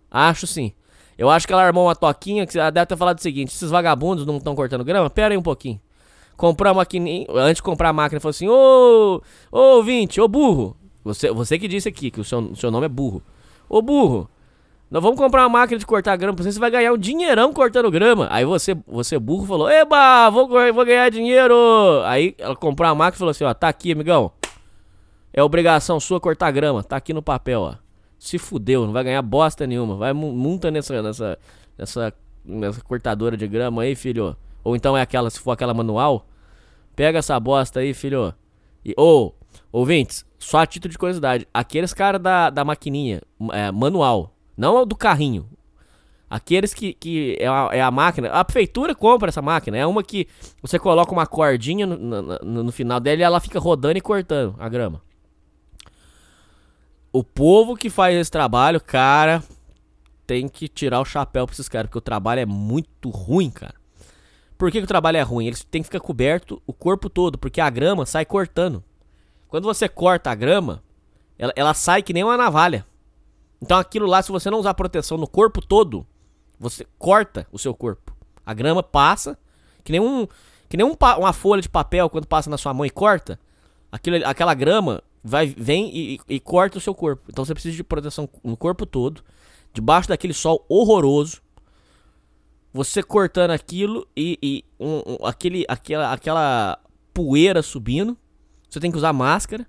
[0.10, 0.72] Acho sim.
[1.18, 3.72] Eu acho que ela armou uma toquinha que ela deve ter falado o seguinte: esses
[3.72, 5.10] vagabundos não estão cortando grama?
[5.10, 5.82] Pera aí um pouquinho.
[6.36, 7.26] Comprou a maquininha.
[7.32, 10.78] Antes de comprar a máquina, falou assim: Ô, ô ouvinte, ô burro.
[11.04, 13.24] Você, você que disse aqui que o seu, o seu nome é burro.
[13.68, 14.30] Ô burro,
[14.92, 17.52] nós vamos comprar uma máquina de cortar grama pra você, você vai ganhar um dinheirão
[17.52, 18.28] cortando grama.
[18.30, 21.56] Aí você, você burro, falou: Eba, vou, vou ganhar dinheiro.
[22.06, 24.32] Aí ela comprou a máquina e falou assim: Ó, tá aqui, amigão.
[25.34, 26.84] É obrigação sua cortar grama.
[26.84, 27.87] Tá aqui no papel, ó
[28.18, 29.96] se fudeu, não vai ganhar bosta nenhuma.
[29.96, 31.40] Vai multa nessa, nessa,
[31.78, 34.36] nessa, nessa cortadora de grama aí, filho.
[34.64, 36.28] Ou então é aquela, se for aquela manual,
[36.96, 38.34] pega essa bosta aí, filho.
[38.84, 39.36] E, ou,
[39.72, 44.86] oh, ouvintes, só a título de curiosidade, aqueles caras da, da maquininha, é, manual, não
[44.86, 45.48] do carrinho.
[46.30, 50.04] Aqueles que, que é, a, é a máquina, a prefeitura compra essa máquina, é uma
[50.04, 50.28] que
[50.62, 54.56] você coloca uma cordinha no, no, no final dela e ela fica rodando e cortando
[54.60, 55.02] a grama.
[57.12, 59.44] O povo que faz esse trabalho, cara,
[60.26, 63.76] tem que tirar o chapéu pra esses caras, porque o trabalho é muito ruim, cara.
[64.58, 65.48] Por que, que o trabalho é ruim?
[65.48, 68.84] Eles têm que ficar coberto o corpo todo, porque a grama sai cortando.
[69.48, 70.84] Quando você corta a grama,
[71.38, 72.86] ela, ela sai que nem uma navalha.
[73.62, 76.06] Então aquilo lá, se você não usar proteção no corpo todo,
[76.60, 78.16] você corta o seu corpo.
[78.46, 79.38] A grama passa,
[79.84, 80.28] que nem, um,
[80.68, 83.40] que nem um, uma folha de papel quando passa na sua mão e corta.
[83.92, 87.24] Aquilo, aquela grama vai, vem e, e, corta o seu corpo.
[87.30, 89.22] Então você precisa de proteção no corpo todo,
[89.74, 91.42] debaixo daquele sol horroroso.
[92.74, 96.80] Você cortando aquilo e, e um, um, aquele, aquela, aquela
[97.14, 98.18] poeira subindo.
[98.70, 99.68] Você tem que usar máscara.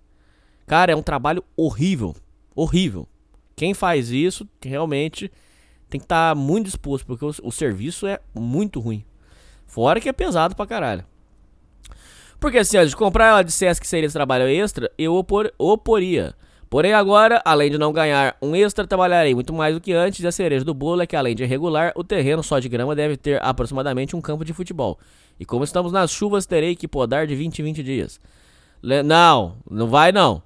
[0.67, 2.15] Cara, é um trabalho horrível.
[2.55, 3.09] Horrível.
[3.57, 5.31] Quem faz isso realmente
[5.89, 9.05] tem que estar tá muito disposto, porque o, o serviço é muito ruim.
[9.67, 11.05] Fora que é pesado pra caralho.
[12.41, 16.35] Porque assim, ó, de comprar ela dissesse que seria esse trabalho extra, eu opor, oporia.
[16.71, 20.21] Porém, agora, além de não ganhar um extra, trabalharei muito mais do que antes.
[20.23, 22.95] E a cereja do bolo é que, além de irregular, o terreno só de grama
[22.95, 24.99] deve ter aproximadamente um campo de futebol.
[25.41, 28.21] E como estamos nas chuvas, terei que podar de 20 em 20 dias.
[28.83, 30.43] Le- não, não vai não.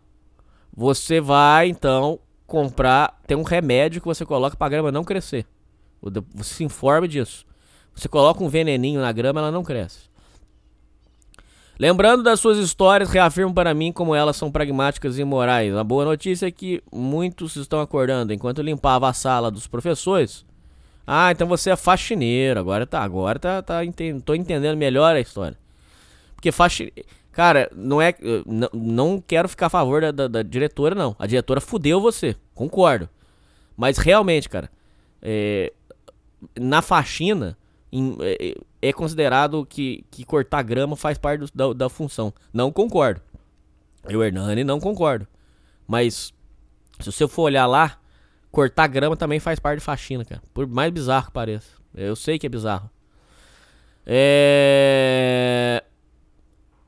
[0.74, 3.20] Você vai, então, comprar.
[3.26, 5.44] Tem um remédio que você coloca pra grama não crescer.
[6.00, 7.44] Você se informe disso.
[7.94, 10.11] Você coloca um veneninho na grama, ela não cresce.
[11.78, 15.74] Lembrando das suas histórias, reafirmo para mim como elas são pragmáticas e morais.
[15.74, 18.32] A boa notícia é que muitos estão acordando.
[18.32, 20.44] Enquanto eu limpava a sala dos professores.
[21.06, 22.60] Ah, então você é faxineiro.
[22.60, 23.80] Agora tá, agora tá, tá
[24.24, 25.58] tô entendendo melhor a história.
[26.36, 26.94] Porque faxineiro.
[27.32, 28.14] Cara, não é.
[28.46, 31.16] Não, não quero ficar a favor da, da- da diretora, não.
[31.18, 32.36] A diretora fudeu você.
[32.54, 33.08] Concordo.
[33.76, 34.70] Mas realmente, cara.
[35.22, 35.72] é,
[36.60, 37.56] na faxina,
[37.92, 42.32] em- é, é considerado que, que cortar grama faz parte do- da, da função.
[42.52, 43.20] Não concordo.
[44.08, 45.26] Eu, Hernani, não concordo.
[45.86, 46.32] Mas,
[46.98, 47.98] se você for olhar lá,
[48.50, 50.42] cortar grama também faz parte de faxina, cara.
[50.54, 51.68] Por mais bizarro que pareça.
[51.94, 52.90] Eu sei que é bizarro.
[54.54, 55.82] É.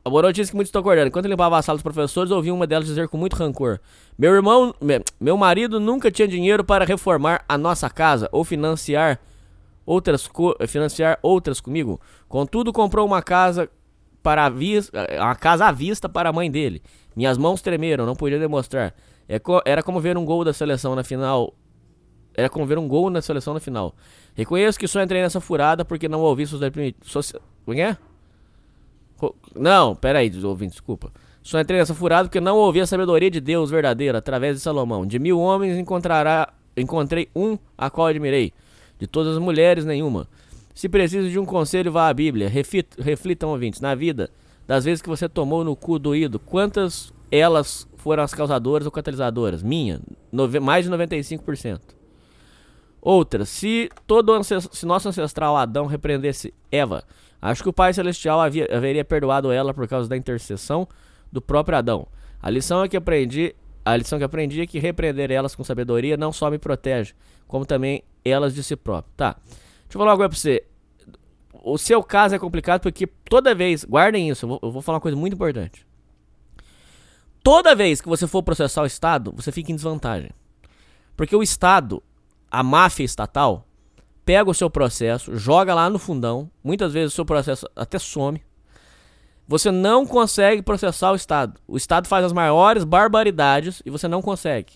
[0.05, 1.09] A notícia é que muitos estão acordando.
[1.09, 3.81] Enquanto limpava a sala dos professores, ouvi uma delas dizer com muito rancor:
[4.19, 9.19] Meu irmão, me- meu marido nunca tinha dinheiro para reformar a nossa casa ou financiar
[9.87, 10.29] outras,
[10.69, 12.01] financiar outras comigo.
[12.29, 13.69] Contudo, comprou uma casa
[14.23, 16.83] para a vis- uma casa à vista para a mãe dele.
[17.15, 18.95] Minhas mãos tremeram, não podia demonstrar.
[19.29, 21.55] É Era como ver um gol da seleção na final.
[22.37, 23.95] Era como ver um gol na seleção na final.
[24.35, 27.97] Reconheço que só entrei nessa furada porque não ouvi primi- socia- Como é?
[29.17, 31.13] Ro- Não, peraí, ouvintes, desculpa.
[31.43, 35.07] Só entrei nessa furada porque não ouvi a sabedoria de Deus verdadeira através de Salomão.
[35.07, 38.53] De mil homens encontrará, encontrei um a qual admirei.
[38.99, 40.29] De todas as mulheres, nenhuma.
[40.75, 42.49] Se preciso de um conselho, vá à Bíblia.
[42.49, 44.31] Refit- reflitam, ouvintes, na vida,
[44.67, 49.63] das vezes que você tomou no cu doído, quantas elas foram as causadoras ou catalisadoras?
[49.63, 50.01] Minha,
[50.33, 51.81] nove- mais de 95%.
[53.01, 57.05] Outra, se todo se nosso ancestral Adão repreendesse Eva,
[57.41, 60.89] acho que o Pai Celestial havia, haveria perdoado ela por causa da intercessão
[61.31, 62.07] do próprio Adão.
[62.43, 66.17] A lição é que aprendi, a lição que aprendi é que repreender elas com sabedoria
[66.17, 67.13] não só me protege,
[67.47, 69.13] como também elas de si próprio.
[69.17, 69.37] Tá.
[69.45, 70.65] Deixa eu falar uma coisa pra você.
[71.63, 74.97] O seu caso é complicado porque toda vez, guardem isso, eu vou, eu vou falar
[74.97, 75.87] uma coisa muito importante.
[77.43, 80.31] Toda vez que você for processar o Estado, você fica em desvantagem.
[81.17, 82.03] Porque o Estado,
[82.51, 83.67] a máfia estatal,
[84.25, 86.51] pega o seu processo, joga lá no fundão.
[86.63, 88.43] Muitas vezes o seu processo até some.
[89.47, 91.61] Você não consegue processar o Estado.
[91.69, 94.73] O Estado faz as maiores barbaridades e você não consegue.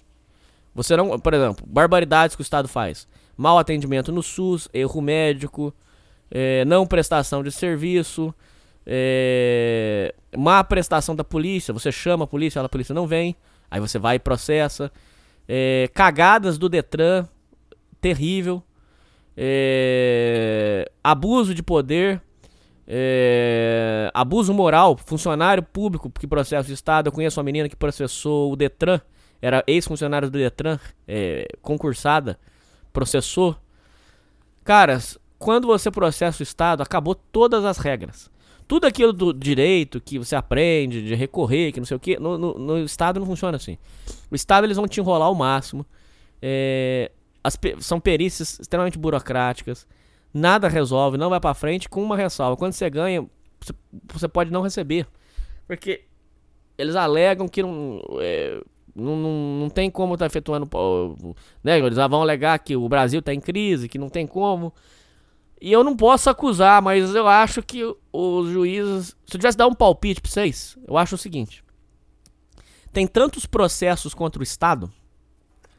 [0.74, 5.74] Você não, por exemplo, barbaridades que o Estado faz: mau atendimento no SUS, erro médico,
[6.30, 8.34] eh, não prestação de serviço,
[8.86, 11.74] eh, má prestação da polícia.
[11.74, 13.36] Você chama a polícia, a polícia não vem,
[13.70, 14.92] aí você vai e processa.
[15.48, 17.26] Eh, cagadas do Detran,
[18.00, 18.62] terrível.
[19.40, 22.20] É, abuso de poder,
[22.88, 27.06] é, abuso moral, funcionário público que processa o Estado.
[27.06, 29.00] Eu conheço uma menina que processou o Detran,
[29.40, 32.38] era ex-funcionário do Detran, é, concursada,
[32.92, 33.56] processou.
[34.64, 38.30] Cara, s- quando você processa o Estado, acabou todas as regras.
[38.66, 42.36] Tudo aquilo do direito que você aprende, de recorrer, que não sei o que, no,
[42.36, 43.78] no- no Estado não funciona assim.
[44.30, 45.86] O Estado eles vão te enrolar ao máximo.
[46.42, 47.10] É,
[47.42, 49.86] as são perícias extremamente burocráticas.
[50.34, 52.56] Nada resolve, não vai pra frente com uma ressalva.
[52.56, 53.22] Quando você ganha,
[53.58, 53.72] você,
[54.12, 55.06] você pode não receber.
[55.66, 56.04] Porque
[56.76, 58.60] eles alegam que não, é,
[58.98, 60.66] não, não, não tem como estar efetuando.
[60.66, 61.16] pô,
[61.62, 61.78] Né?
[61.78, 64.72] Eles vão alegar que o Brasil tá em crise, que não tem como.
[65.60, 67.82] E eu não posso acusar, mas eu acho que
[68.12, 69.16] os juízes.
[69.26, 71.64] Se eu tivesse dar um palpite pra vocês, eu acho o seguinte:
[72.92, 74.90] tem tantos processos contra o Estado,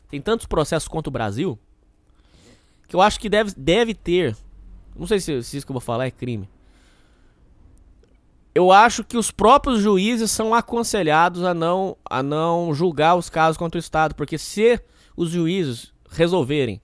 [0.09, 1.57] tem tantos processos contra o Brasil,
[2.87, 4.35] que eu acho que deve, deve ter.
[4.95, 6.49] Não sei se, se isso que eu vou falar é crime.
[8.59, 13.55] Eu acho que os próprios juízes são aconselhados a não, a não julgar os casos
[13.55, 14.77] contra o Estado, porque se
[15.15, 16.81] os juízes resolverem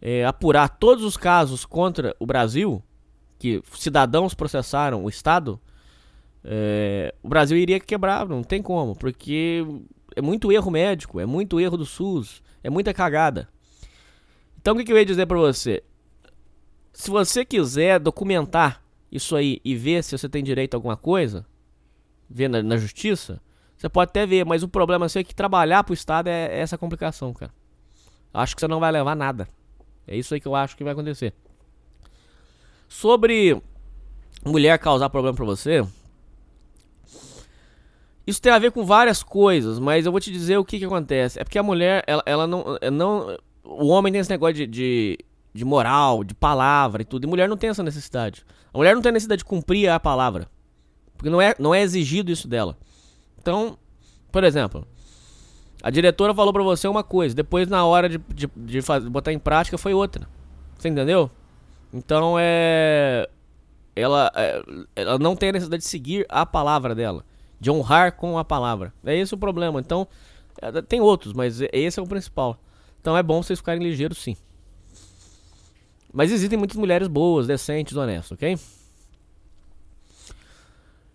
[0.00, 2.82] é, apurar todos os casos contra o Brasil,
[3.38, 5.60] que cidadãos processaram o Estado,
[6.42, 9.66] é, o Brasil iria quebrar, não tem como, porque
[10.16, 13.50] é muito erro médico, é muito erro do SUS, é muita cagada.
[14.58, 15.84] Então o que, que eu ia dizer pra você?
[16.90, 18.85] Se você quiser documentar
[19.16, 21.46] isso aí e ver se você tem direito a alguma coisa,
[22.28, 23.40] ver na, na justiça,
[23.76, 26.58] você pode até ver, mas o problema seu é que trabalhar pro Estado é, é
[26.60, 27.52] essa complicação, cara.
[28.32, 29.48] Acho que você não vai levar nada.
[30.06, 31.32] É isso aí que eu acho que vai acontecer.
[32.88, 33.60] Sobre
[34.44, 35.86] mulher causar problema pra você.
[38.26, 40.84] Isso tem a ver com várias coisas, mas eu vou te dizer o que que
[40.84, 41.40] acontece.
[41.40, 43.38] É porque a mulher, ela, ela não, não.
[43.62, 45.18] O homem tem esse negócio de, de,
[45.56, 47.24] de moral, de palavra e tudo.
[47.24, 48.44] E mulher não tem essa necessidade.
[48.72, 50.46] A mulher não tem necessidade de cumprir a palavra.
[51.16, 52.76] Porque não é, não é exigido isso dela.
[53.40, 53.78] Então,
[54.30, 54.86] por exemplo,
[55.82, 59.32] a diretora falou pra você uma coisa, depois na hora de, de, de fazer, botar
[59.32, 60.28] em prática foi outra.
[60.76, 61.30] Você entendeu?
[61.92, 63.28] Então é.
[63.94, 64.62] Ela, é,
[64.94, 67.24] ela não tem a necessidade de seguir a palavra dela.
[67.58, 68.92] De honrar com a palavra.
[69.06, 69.80] É esse o problema.
[69.80, 70.06] Então,
[70.60, 72.58] é, tem outros, mas esse é o principal.
[73.00, 74.36] Então é bom vocês ficarem ligeiros sim.
[76.16, 78.58] Mas existem muitas mulheres boas, decentes, honestas, ok?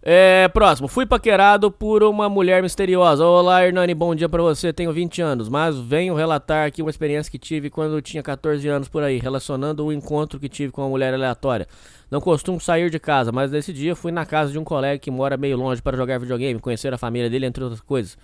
[0.03, 0.87] É, próximo.
[0.87, 3.25] Fui paquerado por uma mulher misteriosa.
[3.25, 4.71] Olá, Hernani, bom dia pra você.
[4.71, 8.87] Tenho 20 anos, mas venho relatar aqui uma experiência que tive quando tinha 14 anos
[8.87, 11.67] por aí, relacionando o encontro que tive com uma mulher aleatória.
[12.11, 15.09] Não costumo sair de casa, mas nesse dia fui na casa de um colega que
[15.09, 18.15] mora meio longe para jogar videogame, conhecer a família dele, entre outras coisas.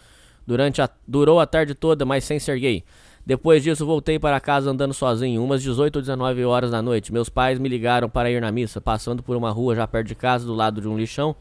[0.46, 2.84] Durante a, durou a tarde toda, mas sem ser gay.
[3.28, 7.12] Depois disso, voltei para casa andando sozinho, umas 18 ou 19 horas da noite.
[7.12, 10.16] Meus pais me ligaram para ir na missa, passando por uma rua já perto de
[10.16, 11.36] casa, do lado de um lixão.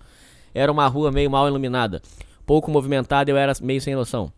[0.53, 2.03] Era uma rua meio mal iluminada,
[2.45, 4.33] pouco movimentada e eu era meio sem noção.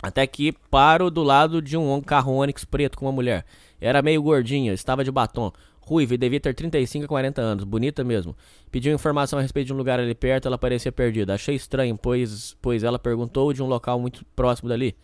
[0.00, 3.44] Até que paro do lado de um carro Onix preto com uma mulher.
[3.80, 5.50] Era meio gordinha, estava de batom.
[5.80, 8.36] Ruiva e devia ter 35 a 40 anos, bonita mesmo.
[8.70, 11.34] Pediu informação a respeito de um lugar ali perto, ela parecia perdida.
[11.34, 14.94] Achei estranho, pois, pois ela perguntou de um local muito próximo dali.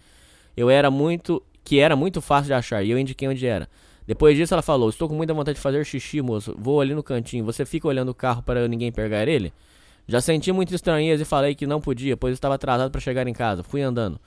[0.57, 1.43] Eu era muito.
[1.65, 3.69] que era muito fácil de achar, e eu indiquei onde era.
[4.07, 6.55] Depois disso ela falou, estou com muita vontade de fazer xixi, moço.
[6.59, 7.45] Vou ali no cantinho.
[7.45, 9.53] Você fica olhando o carro para ninguém pegar ele?
[10.09, 13.33] Já senti muita estranheza e falei que não podia, pois estava atrasado para chegar em
[13.33, 13.63] casa.
[13.63, 14.19] Fui andando.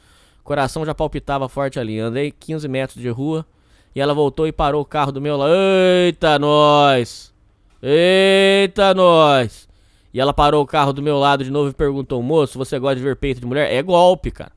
[0.43, 1.99] Coração já palpitava forte ali.
[1.99, 3.45] Andei 15 metros de rua
[3.93, 5.51] e ela voltou e parou o carro do meu lado.
[5.53, 7.33] Eita, nós!
[7.81, 9.67] Eita, nós!
[10.13, 12.95] E ela parou o carro do meu lado de novo e perguntou: Moço, você gosta
[12.95, 13.71] de ver peito de mulher?
[13.71, 14.54] É golpe, cara.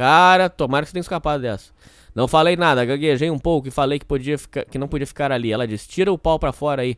[0.00, 1.70] Cara, tomara que você tenha escapado dessa.
[2.14, 5.30] Não falei nada, gaguejei um pouco e falei que, podia ficar, que não podia ficar
[5.30, 5.52] ali.
[5.52, 6.96] Ela disse: Tira o pau pra fora aí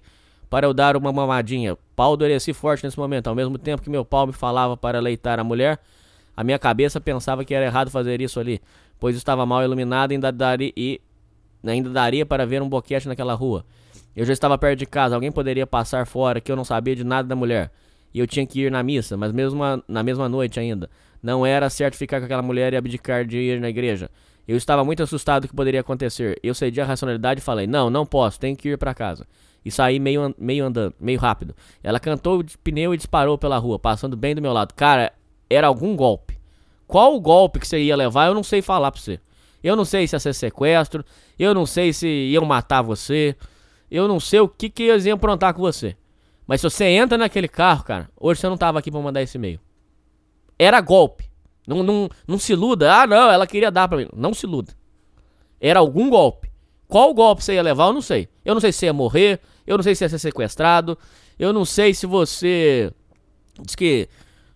[0.49, 1.77] para eu dar uma mamadinha.
[1.97, 3.27] Pau endureci forte nesse momento.
[3.27, 5.81] Ao mesmo tempo que meu pau me falava para leitar a mulher,
[6.37, 8.63] a minha cabeça pensava que era errado fazer isso ali,
[9.01, 11.01] pois estava mal iluminado e ainda daria, e
[11.65, 13.67] ainda daria para ver um boquete naquela rua.
[14.15, 17.03] Eu já estava perto de casa, alguém poderia passar fora que eu não sabia de
[17.03, 17.73] nada da mulher.
[18.15, 20.89] E eu tinha que ir na missa, mas mesmo na mesma noite ainda.
[21.23, 24.11] Não era certo ficar com aquela mulher e abdicar de ir na igreja.
[24.47, 26.39] Eu estava muito assustado do que poderia acontecer.
[26.43, 29.27] Eu cedi a racionalidade e falei: Não, não posso, tenho que ir para casa
[29.65, 31.55] e saí meio, meio andando, meio rápido.
[31.83, 34.75] Ela cantou de pneu e disparou pela rua, passando bem do meu lado.
[34.75, 35.13] Cara,
[35.49, 36.39] era algum golpe.
[36.87, 39.21] Qual o golpe que você ia levar, eu não sei falar pra você.
[39.63, 41.05] Eu não sei se ia ser sequestro,
[41.39, 43.37] eu não sei se iam matar você,
[43.91, 45.97] eu não sei o que, que eles iam aprontar com você.
[46.47, 49.39] Mas se você entra naquele carro, cara, hoje você não tava aqui pra mandar esse
[49.39, 49.61] e-mail.
[50.63, 51.29] Era golpe.
[51.67, 52.95] Não, não, não se iluda.
[52.95, 54.09] Ah, não, ela queria dar pra mim.
[54.15, 54.73] Não se iluda.
[55.61, 56.53] Era algum golpe.
[56.87, 58.29] Qual golpe você ia levar, eu não sei.
[58.45, 60.97] Eu não sei se ia morrer, eu não sei se ia ser sequestrado.
[61.37, 62.93] Eu não sei se você.
[63.61, 64.09] Diz que.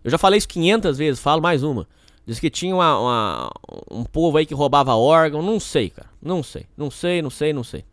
[0.05, 1.89] Eu já falei isso 500 vezes, falo mais uma.
[2.25, 3.51] Diz que tinha uma, uma,
[3.91, 5.43] um povo aí que roubava órgão.
[5.43, 6.09] Não sei, cara.
[6.23, 6.67] Não sei.
[6.77, 7.85] Não sei, não sei, não sei.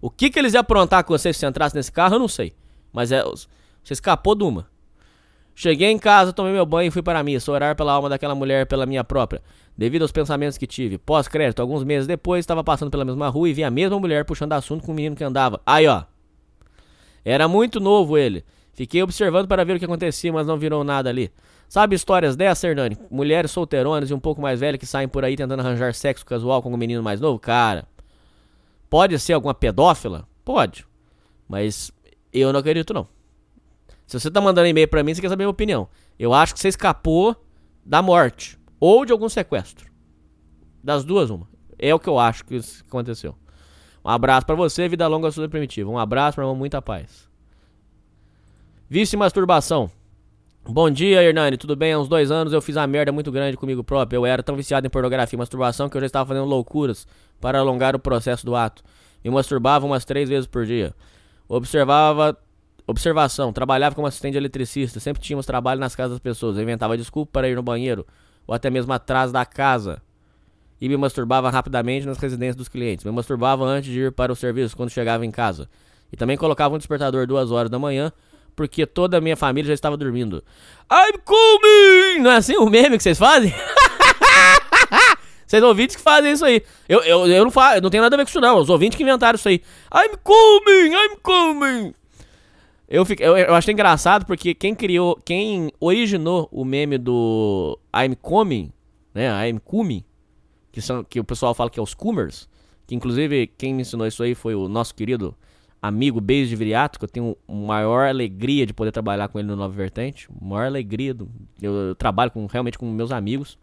[0.00, 2.28] O que, que eles iam aprontar com você se você entrasse nesse carro, eu não
[2.28, 2.54] sei.
[2.90, 3.22] Mas é.
[3.22, 4.69] Você escapou de uma.
[5.60, 8.34] Cheguei em casa, tomei meu banho e fui para a missa, orar pela alma daquela
[8.34, 9.42] mulher pela minha própria,
[9.76, 10.96] devido aos pensamentos que tive.
[10.96, 14.54] Pós-crédito, alguns meses depois, estava passando pela mesma rua e vi a mesma mulher puxando
[14.54, 15.60] assunto com o menino que andava.
[15.66, 16.04] Aí, ó.
[17.22, 18.42] Era muito novo ele.
[18.72, 21.30] Fiquei observando para ver o que acontecia, mas não virou nada ali.
[21.68, 22.96] Sabe histórias dessa, Hernani?
[23.10, 26.62] Mulheres solteironas e um pouco mais velhas que saem por aí tentando arranjar sexo casual
[26.62, 27.38] com um menino mais novo?
[27.38, 27.86] Cara,
[28.88, 30.26] pode ser alguma pedófila?
[30.42, 30.86] Pode.
[31.46, 31.92] Mas
[32.32, 33.19] eu não acredito, não.
[34.10, 35.88] Se você tá mandando e-mail pra mim, você quer saber a minha opinião.
[36.18, 37.36] Eu acho que você escapou
[37.86, 38.58] da morte.
[38.80, 39.88] Ou de algum sequestro.
[40.82, 41.46] Das duas, uma.
[41.78, 43.36] É o que eu acho que aconteceu.
[44.04, 45.88] Um abraço para você, vida longa, sua primitiva.
[45.88, 47.28] Um abraço, meu irmão, muita paz.
[48.88, 49.88] Vício masturbação.
[50.68, 51.92] Bom dia, Hernani, tudo bem?
[51.92, 54.18] Há uns dois anos eu fiz uma merda muito grande comigo próprio.
[54.18, 57.06] Eu era tão viciado em pornografia e masturbação que eu já estava fazendo loucuras
[57.40, 58.82] para alongar o processo do ato.
[59.22, 60.92] Me masturbava umas três vezes por dia.
[61.48, 62.36] Observava.
[62.90, 67.30] Observação, trabalhava como assistente eletricista, sempre tínhamos trabalho nas casas das pessoas, eu inventava desculpa
[67.32, 68.04] para ir no banheiro,
[68.46, 70.02] ou até mesmo atrás da casa
[70.80, 73.04] e me masturbava rapidamente nas residências dos clientes.
[73.04, 75.68] Me masturbava antes de ir para o serviço quando chegava em casa.
[76.12, 78.10] E também colocava um despertador duas horas da manhã,
[78.56, 80.42] porque toda a minha família já estava dormindo.
[80.90, 82.22] I'm coming!
[82.22, 83.54] Não é assim o meme que vocês fazem?
[85.46, 86.62] Vocês ouvintes que fazem isso aí.
[86.88, 88.58] Eu, eu, eu não faço, não tenho nada a ver com isso não.
[88.58, 89.60] Os ouvintes que inventaram isso aí.
[89.92, 91.94] I'm coming, I'm coming.
[92.90, 98.16] Eu, fico, eu, eu achei engraçado porque quem criou, quem originou o meme do I'm
[98.20, 98.72] coming,
[99.14, 99.48] né?
[99.48, 100.04] I'm coming,
[100.72, 102.48] que, são, que o pessoal fala que é os Coomers,
[102.88, 105.36] que inclusive quem me ensinou isso aí foi o nosso querido
[105.80, 109.56] amigo Beijo de Viriato, que eu tenho maior alegria de poder trabalhar com ele no
[109.56, 110.28] Nova Vertente.
[110.40, 111.14] Maior alegria.
[111.14, 111.28] Do,
[111.60, 113.58] eu, eu, trabalho com, realmente com meus amigos.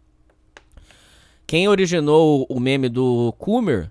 [1.46, 3.90] Quem originou o, meme do Coomer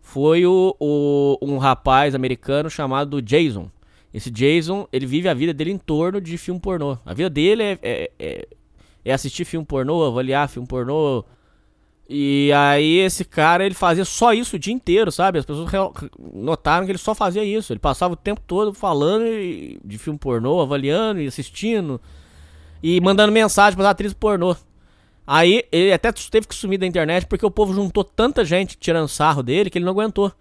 [0.00, 3.70] foi o, o, um rapaz americano chamado Jason.
[4.16, 6.96] Esse Jason, ele vive a vida dele em torno de filme pornô.
[7.04, 8.48] A vida dele é, é, é,
[9.04, 11.22] é assistir filme pornô, avaliar filme pornô,
[12.08, 15.38] e aí esse cara, ele fazia só isso o dia inteiro, sabe?
[15.38, 15.70] As pessoas
[16.32, 17.72] notaram que ele só fazia isso.
[17.72, 19.24] Ele passava o tempo todo falando
[19.84, 22.00] de filme pornô, avaliando e assistindo.
[22.82, 24.56] E mandando mensagem para atrizes pornô.
[25.26, 29.08] Aí ele até teve que sumir da internet porque o povo juntou tanta gente tirando
[29.08, 30.32] sarro dele que ele não aguentou.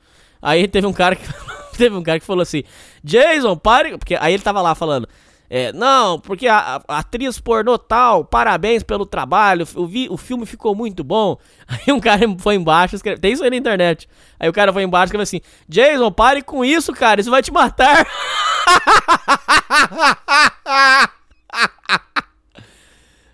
[0.42, 1.26] Aí teve um cara que
[1.80, 2.64] teve um cara que falou assim:
[3.04, 5.08] "Jason, pare", porque aí ele tava lá falando:
[5.50, 10.44] é, não, porque a, a, atriz pornô tal, parabéns pelo trabalho, o, vi, o filme
[10.46, 11.38] ficou muito bom.
[11.70, 14.10] Aí um cara foi embaixo, escreve, tem isso aí na internet.
[14.40, 17.44] Aí o cara foi embaixo e escreveu assim: Jason, pare com isso, cara, isso vai
[17.44, 18.08] te matar.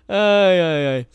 [0.08, 1.06] ai, ai, ai.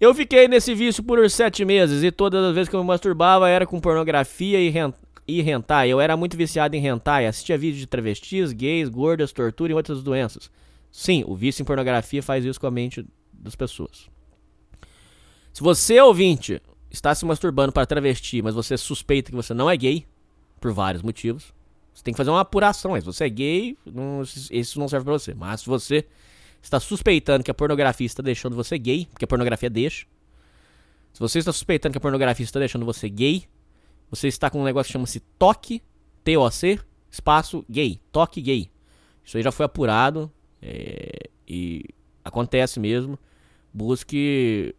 [0.00, 3.48] Eu fiquei nesse vício por sete meses e todas as vezes que eu me masturbava
[3.48, 4.68] era com pornografia e
[5.38, 5.88] e hentai.
[5.88, 10.02] Eu era muito viciado em hentai, assistia vídeos de travestis, gays, gordas, tortura e outras
[10.02, 10.50] doenças.
[10.90, 14.08] Sim, o vício em pornografia faz isso com a mente das pessoas.
[15.52, 19.76] Se você, ouvinte, está se masturbando para travesti, mas você suspeita que você não é
[19.76, 20.06] gay,
[20.60, 21.52] por vários motivos,
[21.92, 22.94] você tem que fazer uma apuração.
[22.96, 25.34] Se você é gay, não, isso não serve para você.
[25.34, 26.06] Mas se você
[26.62, 30.06] está suspeitando que a pornografia está deixando você gay, porque a pornografia deixa.
[31.12, 33.44] Se você está suspeitando que a pornografia está deixando você gay,
[34.10, 35.82] você está com um negócio que chama-se TOC,
[36.24, 38.70] T-O-C, espaço gay, toque gay.
[39.24, 41.84] Isso aí já foi apurado é, e
[42.24, 43.18] acontece mesmo.
[43.72, 44.74] Busque.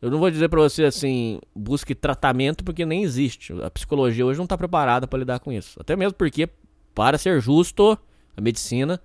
[0.00, 3.52] Eu não vou dizer pra você assim, busque tratamento porque nem existe.
[3.62, 5.78] A psicologia hoje não tá preparada para lidar com isso.
[5.80, 6.48] Até mesmo porque,
[6.94, 7.98] para ser justo,
[8.36, 9.00] a medicina,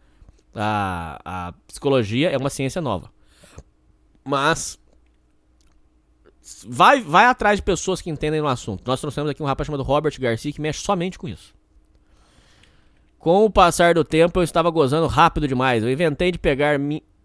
[0.53, 3.11] a, a psicologia é uma ciência nova.
[4.23, 4.79] Mas
[6.67, 8.83] vai, vai atrás de pessoas que entendem no assunto.
[8.85, 11.53] Nós trouxemos aqui um rapaz chamado Robert Garcia que mexe somente com isso.
[13.17, 15.83] Com o passar do tempo, eu estava gozando rápido demais.
[15.83, 16.79] Eu inventei de pegar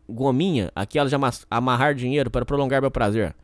[0.09, 1.15] gominha, aquela de
[1.51, 3.35] amarrar dinheiro para prolongar meu prazer.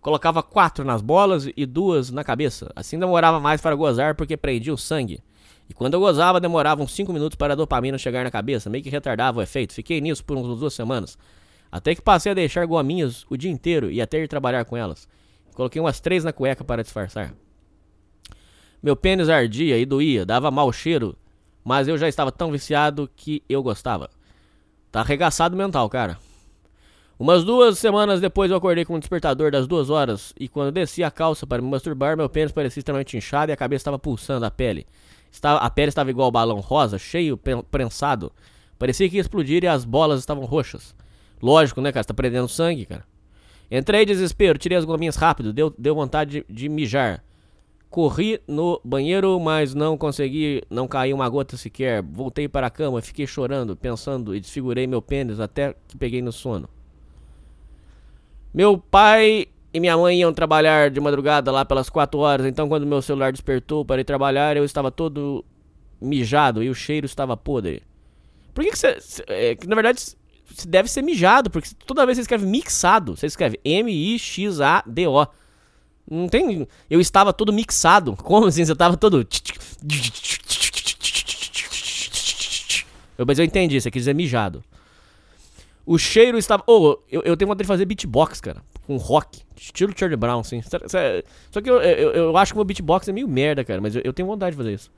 [0.00, 2.70] Colocava quatro nas bolas e duas na cabeça.
[2.76, 5.22] Assim demorava mais para gozar porque prendia o sangue.
[5.66, 8.84] E quando eu gozava, demorava uns 5 minutos para a dopamina chegar na cabeça, meio
[8.84, 9.72] que retardava o efeito.
[9.72, 11.16] Fiquei nisso por uns duas semanas.
[11.74, 15.08] Até que passei a deixar gominhas o dia inteiro e até ir trabalhar com elas.
[15.56, 17.34] Coloquei umas três na cueca para disfarçar.
[18.80, 21.18] Meu pênis ardia e doía, dava mau cheiro,
[21.64, 24.08] mas eu já estava tão viciado que eu gostava.
[24.92, 26.16] Tá arregaçado mental, cara.
[27.18, 31.02] Umas duas semanas depois eu acordei com um despertador das duas horas e quando desci
[31.02, 34.46] a calça para me masturbar, meu pênis parecia extremamente inchado e a cabeça estava pulsando
[34.46, 34.86] a pele.
[35.28, 38.30] Estava, a pele estava igual balão rosa, cheio, prensado.
[38.78, 40.94] Parecia que ia explodir e as bolas estavam roxas.
[41.42, 42.02] Lógico, né, cara?
[42.02, 43.04] Você tá perdendo sangue, cara.
[43.70, 47.24] Entrei desespero, tirei as gominhas rápido, deu, deu vontade de, de mijar.
[47.90, 52.02] Corri no banheiro, mas não consegui, não caiu uma gota sequer.
[52.02, 56.32] Voltei para a cama, fiquei chorando, pensando e desfigurei meu pênis até que peguei no
[56.32, 56.68] sono.
[58.52, 62.86] Meu pai e minha mãe iam trabalhar de madrugada lá pelas 4 horas, então quando
[62.86, 65.44] meu celular despertou para ir trabalhar, eu estava todo
[66.00, 67.82] mijado e o cheiro estava podre.
[68.52, 68.96] Por que que você.
[69.28, 70.00] É, na verdade,
[70.66, 75.26] deve ser mijado, porque toda vez você escreve mixado, você escreve M-I-X-A-D-O.
[76.10, 76.68] Não tem.
[76.88, 78.14] Eu estava todo mixado.
[78.16, 78.64] Como assim?
[78.64, 79.26] Você estava todo.
[83.16, 84.62] Eu, mas eu entendi, você quis dizer mijado.
[85.86, 86.62] O cheiro estava.
[86.66, 88.62] Oh, eu, eu tenho vontade de fazer beatbox, cara.
[88.86, 89.42] Com rock.
[89.56, 90.60] Estilo Charlie Brown, assim.
[91.50, 93.80] Só que eu, eu, eu acho que o meu beatbox é meio merda, cara.
[93.80, 94.90] Mas eu, eu tenho vontade de fazer isso.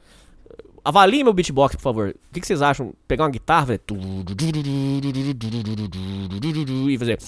[0.86, 2.14] Avalie meu beatbox, por favor.
[2.30, 2.94] O que, vocês acham?
[3.08, 3.74] Pegar uma guitarra
[6.88, 7.18] e fazer.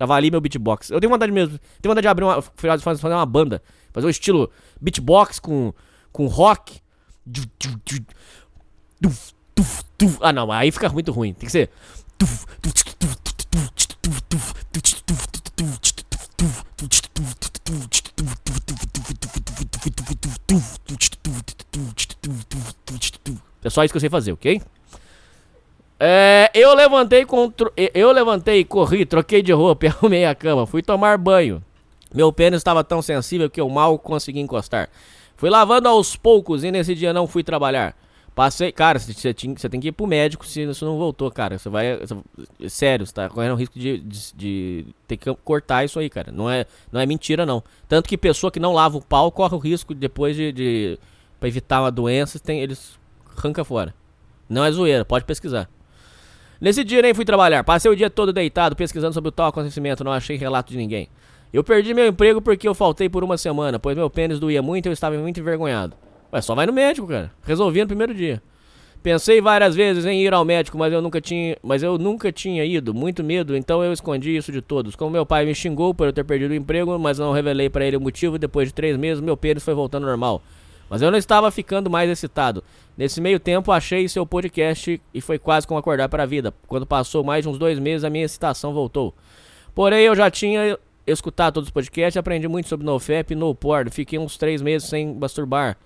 [0.00, 0.90] Avalie meu beatbox.
[0.90, 1.56] Eu tenho vontade mesmo.
[1.80, 2.42] Tenho vontade de abrir uma.
[2.42, 3.62] fazer uma banda.
[3.92, 5.72] Fazer um estilo beatbox com,
[6.10, 6.80] com rock.
[10.20, 11.32] Ah não, aí fica muito ruim.
[11.32, 11.70] Tem que ser.
[23.62, 24.60] É só isso que eu sei fazer, ok?
[25.98, 27.70] É, eu levantei, contro...
[27.76, 31.62] eu levantei, corri, troquei de roupa, arrumei a cama, fui tomar banho.
[32.12, 34.88] Meu pênis estava tão sensível que eu mal consegui encostar.
[35.36, 37.94] Fui lavando aos poucos e nesse dia não fui trabalhar.
[38.40, 41.58] Passei, cara, você, tinha- você tem que ir pro médico se isso não voltou, cara.
[41.58, 41.98] Você vai.
[41.98, 46.08] você- sério, você tá correndo o risco de, de, de ter que cortar isso aí,
[46.08, 46.32] cara.
[46.32, 47.62] Não é, não é mentira, não.
[47.86, 50.52] Tanto que pessoa que não lava o pau corre o risco depois de.
[50.52, 50.98] de
[51.38, 52.98] pra evitar uma doença, tem, eles
[53.36, 53.94] arranca fora.
[54.48, 55.68] Não é zoeira, pode pesquisar.
[56.58, 57.62] Nesse dia nem fui trabalhar.
[57.62, 61.10] Passei o dia todo deitado pesquisando sobre o tal acontecimento, não achei relato de ninguém.
[61.52, 64.86] Eu perdi meu emprego porque eu faltei por uma semana, pois meu pênis doía muito
[64.86, 65.94] e eu estava muito envergonhado.
[66.32, 67.32] Ué, só vai no médico, cara.
[67.42, 68.42] Resolvi no primeiro dia.
[69.02, 72.62] Pensei várias vezes em ir ao médico, mas eu nunca tinha, mas eu nunca tinha
[72.66, 74.94] ido, muito medo, então eu escondi isso de todos.
[74.94, 77.82] Como meu pai me xingou por eu ter perdido o emprego, mas não revelei pra
[77.86, 80.42] ele o motivo, depois de três meses meu pênis foi voltando ao normal.
[80.90, 82.62] Mas eu não estava ficando mais excitado.
[82.98, 86.52] Nesse meio tempo achei seu podcast e foi quase como acordar para a vida.
[86.66, 89.14] Quando passou mais de uns dois meses a minha excitação voltou.
[89.74, 93.90] Porém eu já tinha escutado todos os podcasts, aprendi muito sobre NoFap e NoPorn.
[93.90, 95.78] Fiquei uns três meses sem masturbar.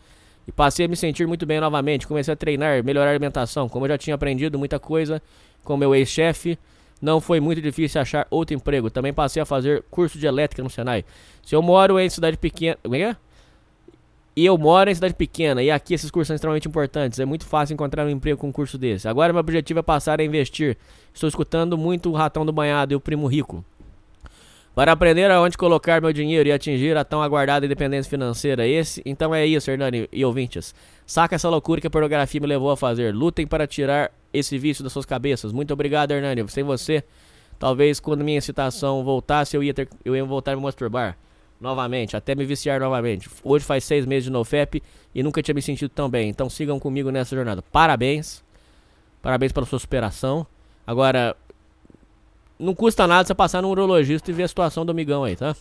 [0.47, 2.07] E passei a me sentir muito bem novamente.
[2.07, 3.69] Comecei a treinar, melhorar a alimentação.
[3.69, 5.23] Como eu já tinha aprendido muita coisa
[5.63, 6.59] com meu ex-chefe,
[7.01, 8.91] não foi muito difícil achar outro emprego.
[8.91, 11.05] Também passei a fazer curso de elétrica no Senai.
[11.43, 12.79] Se eu moro em cidade pequena.
[12.83, 13.17] Como é que é?
[14.37, 17.21] E eu moro em cidade pequena, e aqui esses cursos são extremamente importantes.
[17.21, 19.07] É muito fácil encontrar um emprego com um curso desse.
[19.07, 20.77] Agora meu objetivo é passar a investir.
[21.13, 23.65] Estou escutando muito o Ratão do Banhado e o Primo Rico.
[24.75, 28.67] Para aprender aonde colocar meu dinheiro e atingir a tão aguardada independência financeira.
[28.67, 30.75] Esse, então é isso, Hernani e ouvintes.
[31.07, 33.15] Saca essa loucura que a pornografia me levou a fazer.
[33.15, 35.53] Lutem para tirar esse vício das suas cabeças.
[35.53, 36.49] Muito obrigado, Hernani.
[36.49, 37.05] Sem você,
[37.57, 41.17] talvez quando minha excitação voltasse, eu ia, ter, eu ia voltar a me masturbar
[41.61, 43.31] novamente, até me viciar novamente.
[43.45, 44.83] Hoje faz seis meses de NoFap
[45.15, 46.29] e nunca tinha me sentido tão bem.
[46.29, 47.63] Então sigam comigo nessa jornada.
[47.63, 48.43] Parabéns.
[49.23, 50.45] Parabéns pela sua superação.
[50.85, 51.37] Agora,
[52.59, 55.57] não custa nada você passar no urologista e ver a situação do amigão aí, tá?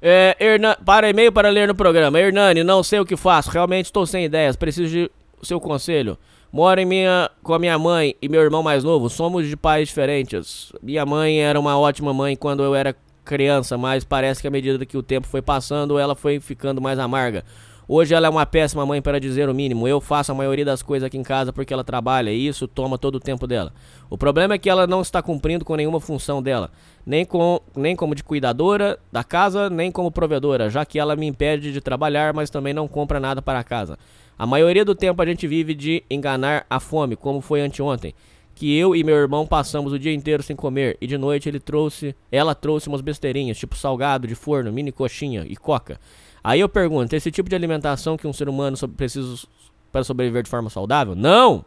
[0.00, 0.76] É, Hernan...
[0.84, 2.18] Para e-mail para ler no programa.
[2.18, 3.50] Hernani, não sei o que faço.
[3.50, 4.56] Realmente estou sem ideias.
[4.56, 5.10] Preciso de
[5.42, 6.16] seu conselho.
[6.52, 9.10] Moro em minha, com a minha mãe e meu irmão mais novo.
[9.10, 10.72] Somos de pais diferentes.
[10.82, 14.86] Minha mãe era uma ótima mãe quando eu era criança, mas parece que à medida
[14.86, 17.44] que o tempo foi passando, ela foi ficando mais amarga.
[17.90, 19.88] Hoje ela é uma péssima mãe para dizer o mínimo.
[19.88, 22.98] Eu faço a maioria das coisas aqui em casa porque ela trabalha e isso toma
[22.98, 23.72] todo o tempo dela.
[24.10, 26.70] O problema é que ela não está cumprindo com nenhuma função dela,
[27.06, 31.26] nem, com, nem como de cuidadora da casa, nem como provedora, já que ela me
[31.26, 33.98] impede de trabalhar, mas também não compra nada para casa.
[34.38, 38.14] A maioria do tempo a gente vive de enganar a fome, como foi anteontem
[38.58, 41.60] que eu e meu irmão passamos o dia inteiro sem comer e de noite ele
[41.60, 46.00] trouxe, ela trouxe umas besteirinhas, tipo salgado de forno, mini coxinha e coca.
[46.42, 49.46] Aí eu pergunto, esse tipo de alimentação que um ser humano precisa
[49.90, 51.14] para sobreviver de forma saudável?
[51.14, 51.64] Não!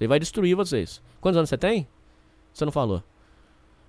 [0.00, 1.02] Aí vai destruir vocês.
[1.20, 1.86] Quantos anos você tem?
[2.54, 3.02] Você não falou.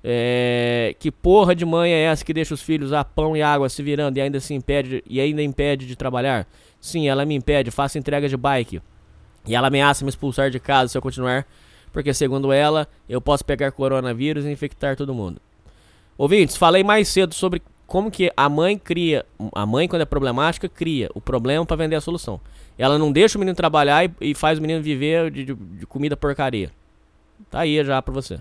[0.03, 3.69] É, que porra de mãe é essa que deixa os filhos a pão e água
[3.69, 6.45] se virando e ainda se impede e ainda impede de trabalhar?
[6.81, 8.81] Sim, ela me impede, faço entrega de bike.
[9.47, 11.47] E ela ameaça me expulsar de casa se eu continuar
[11.91, 15.41] porque segundo ela, eu posso pegar coronavírus e infectar todo mundo.
[16.17, 20.69] Ouvintes, falei mais cedo sobre como que a mãe cria, a mãe quando é problemática
[20.69, 22.39] cria o problema para vender a solução.
[22.77, 25.85] Ela não deixa o menino trabalhar e, e faz o menino viver de, de- de
[25.85, 26.71] comida porcaria.
[27.49, 28.39] Tá aí já pra você.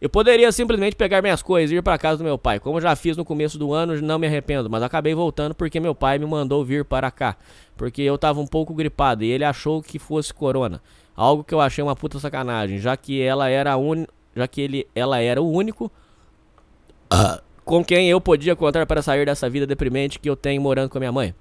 [0.00, 2.80] Eu poderia simplesmente pegar minhas coisas e ir para casa do meu pai, como eu
[2.80, 6.18] já fiz no começo do ano, não me arrependo, mas acabei voltando porque meu pai
[6.18, 7.36] me mandou vir para cá,
[7.76, 10.80] porque eu tava um pouco gripado e ele achou que fosse corona.
[11.14, 14.06] Algo que eu achei uma puta sacanagem, já que ela era un...
[14.34, 15.92] já que ele ela era o único
[17.70, 20.98] com quem eu podia contar para sair dessa vida deprimente que eu tenho morando com
[20.98, 21.32] a minha mãe.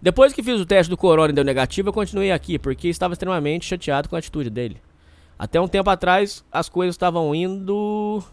[0.00, 3.12] Depois que fiz o teste do corona e deu negativo, eu continuei aqui porque estava
[3.12, 4.80] extremamente chateado com a atitude dele.
[5.38, 8.24] Até um tempo atrás, as coisas estavam indo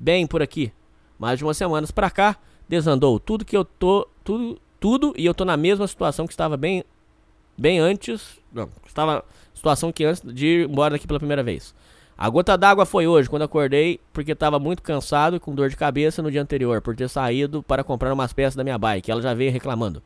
[0.00, 0.72] bem por aqui.
[1.16, 2.36] Mais de umas semanas pra cá,
[2.68, 6.56] desandou tudo que eu tô, tudo, tudo e eu tô na mesma situação que estava
[6.56, 6.82] bem
[7.56, 11.72] bem antes, não, estava situação que antes de ir embora daqui pela primeira vez.
[12.22, 15.74] A gota d'água foi hoje, quando acordei, porque estava muito cansado e com dor de
[15.74, 19.10] cabeça no dia anterior, por ter saído para comprar umas peças da minha bike.
[19.10, 20.00] Ela já veio reclamando.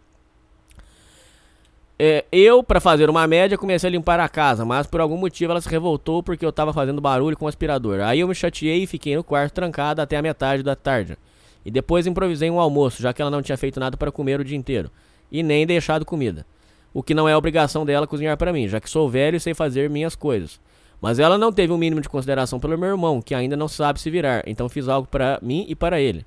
[1.98, 5.52] É, eu, para fazer uma média, comecei a limpar a casa, mas por algum motivo
[5.52, 8.00] ela se revoltou porque eu tava fazendo barulho com o aspirador.
[8.00, 11.18] Aí eu me chateei e fiquei no quarto trancado até a metade da tarde.
[11.66, 14.44] E depois improvisei um almoço, já que ela não tinha feito nada para comer o
[14.44, 14.90] dia inteiro.
[15.30, 16.46] E nem deixado comida.
[16.94, 19.52] O que não é obrigação dela cozinhar para mim, já que sou velho e sei
[19.52, 20.58] fazer minhas coisas.
[21.06, 24.00] Mas ela não teve um mínimo de consideração pelo meu irmão, que ainda não sabe
[24.00, 26.26] se virar, então fiz algo para mim e para ele.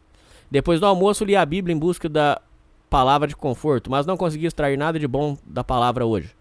[0.49, 2.39] Depois do almoço, li a Bíblia em busca da
[2.89, 6.33] palavra de conforto, mas não consegui extrair nada de bom da palavra hoje.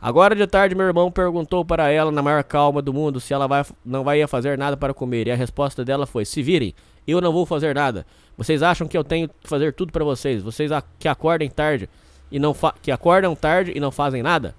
[0.00, 3.46] Agora de tarde, meu irmão perguntou para ela, na maior calma do mundo, se ela
[3.46, 6.74] vai, não vai fazer nada para comer, e a resposta dela foi: se virem.
[7.06, 8.06] Eu não vou fazer nada.
[8.34, 10.42] Vocês acham que eu tenho que fazer tudo pra vocês?
[10.42, 11.86] Vocês que acordem tarde
[12.32, 14.54] e não que acordam tarde e não fazem nada?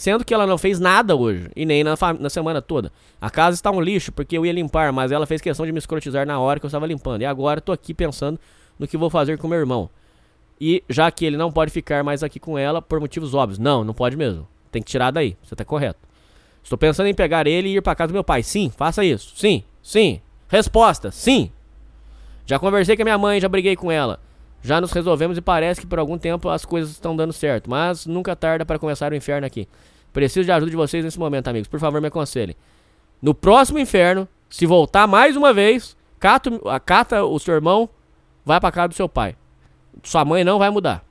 [0.00, 2.90] Sendo que ela não fez nada hoje e nem na, na semana toda.
[3.20, 5.78] A casa está um lixo porque eu ia limpar, mas ela fez questão de me
[5.78, 7.20] escrotizar na hora que eu estava limpando.
[7.20, 8.40] E agora tô aqui pensando
[8.78, 9.90] no que vou fazer com meu irmão.
[10.58, 13.58] E já que ele não pode ficar mais aqui com ela por motivos óbvios.
[13.58, 14.48] Não, não pode mesmo.
[14.72, 15.36] Tem que tirar daí.
[15.42, 16.00] Você tá correto.
[16.62, 18.42] Estou pensando em pegar ele e ir para casa do meu pai.
[18.42, 19.34] Sim, faça isso.
[19.36, 20.22] Sim, sim.
[20.48, 21.52] Resposta: sim.
[22.46, 24.18] Já conversei com a minha mãe, já briguei com ela.
[24.62, 27.70] Já nos resolvemos e parece que por algum tempo as coisas estão dando certo.
[27.70, 29.66] Mas nunca tarda para começar o inferno aqui.
[30.12, 31.68] Preciso de ajuda de vocês nesse momento, amigos.
[31.68, 32.56] Por favor, me aconselhem.
[33.22, 37.88] No próximo inferno, se voltar mais uma vez, cata, acata o seu irmão,
[38.44, 39.36] vai pra casa do seu pai.
[40.02, 41.04] Sua mãe não vai mudar.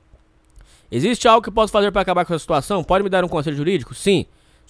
[0.90, 2.82] Existe algo que eu posso fazer para acabar com essa situação?
[2.82, 3.94] Pode me dar um conselho jurídico?
[3.94, 4.26] Sim.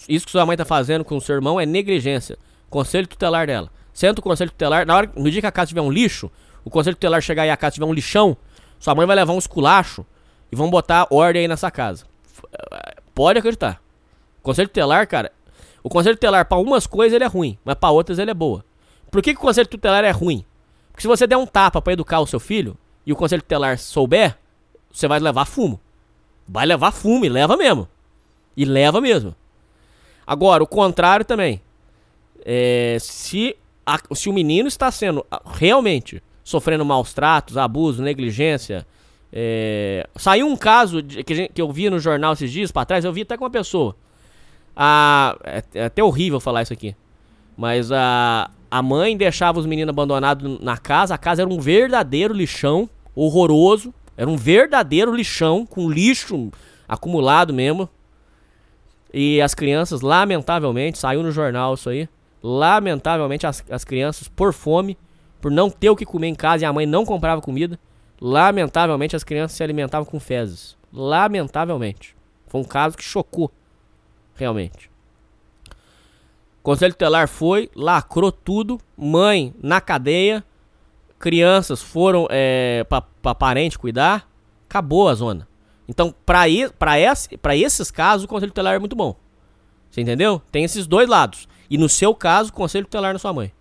[0.09, 2.39] Isso que sua mãe tá fazendo com o seu irmão é negligência.
[2.69, 3.71] Conselho tutelar dela.
[3.93, 4.87] Senta o conselho tutelar.
[4.87, 6.31] Na hora, no dia que a casa tiver um lixo,
[6.65, 8.37] o conselho tutelar chegar e a casa tiver um lixão,
[8.81, 10.05] sua mãe vai levar um esculacho
[10.51, 12.05] e vão botar ordem aí nessa casa.
[13.15, 13.81] Pode acreditar.
[14.43, 15.31] Conselho tutelar, cara.
[15.83, 18.65] O conselho tutelar, pra umas coisas ele é ruim, mas pra outras ele é boa.
[19.11, 20.45] Por que, que o conselho tutelar é ruim?
[20.91, 23.79] Porque se você der um tapa pra educar o seu filho e o conselho tutelar
[23.79, 24.37] souber,
[24.93, 25.81] você vai levar fumo.
[26.49, 27.87] Vai levar fumo e leva mesmo.
[28.57, 29.35] E leva mesmo.
[30.27, 31.61] Agora, o contrário também.
[32.45, 38.87] É, se, a- se o menino está sendo realmente sofrendo maus tratos, abuso, negligência.
[39.33, 42.85] é, saiu um caso de- que, gente- que eu vi no jornal esses dias pra
[42.85, 43.95] trás, eu vi até com uma pessoa.
[44.75, 46.97] A, é, é até horrível falar isso aqui.
[47.57, 51.15] Mas a, a mãe deixava os meninos abandonados na casa.
[51.15, 53.93] A casa era um verdadeiro lixão, horroroso.
[54.17, 56.51] Era um verdadeiro lixão, com lixo
[56.89, 57.89] acumulado mesmo.
[59.13, 62.09] E as crianças, lamentavelmente, saiu no jornal isso aí.
[62.43, 64.97] Lamentavelmente, as, as crianças, por fome,
[65.41, 67.79] por não ter o que comer em casa e a mãe não comprava comida,
[68.21, 70.77] lamentavelmente as crianças se alimentavam com fezes.
[70.93, 72.17] Lamentavelmente.
[72.47, 73.51] Foi um caso que chocou.
[74.35, 74.91] Realmente.
[76.63, 80.45] Conselho Tutelar foi, lacrou tudo, mãe na cadeia,
[81.19, 84.29] crianças foram é, pra parente cuidar,
[84.69, 85.49] acabou a zona.
[85.89, 86.43] Então, pra,
[86.79, 89.17] pra, esse, pra esses casos, o Conselho Tutelar é muito bom.
[89.91, 90.41] Você entendeu?
[90.53, 91.49] Tem esses dois lados.
[91.69, 93.53] E no seu caso, Conselho Tutelar na sua mãe.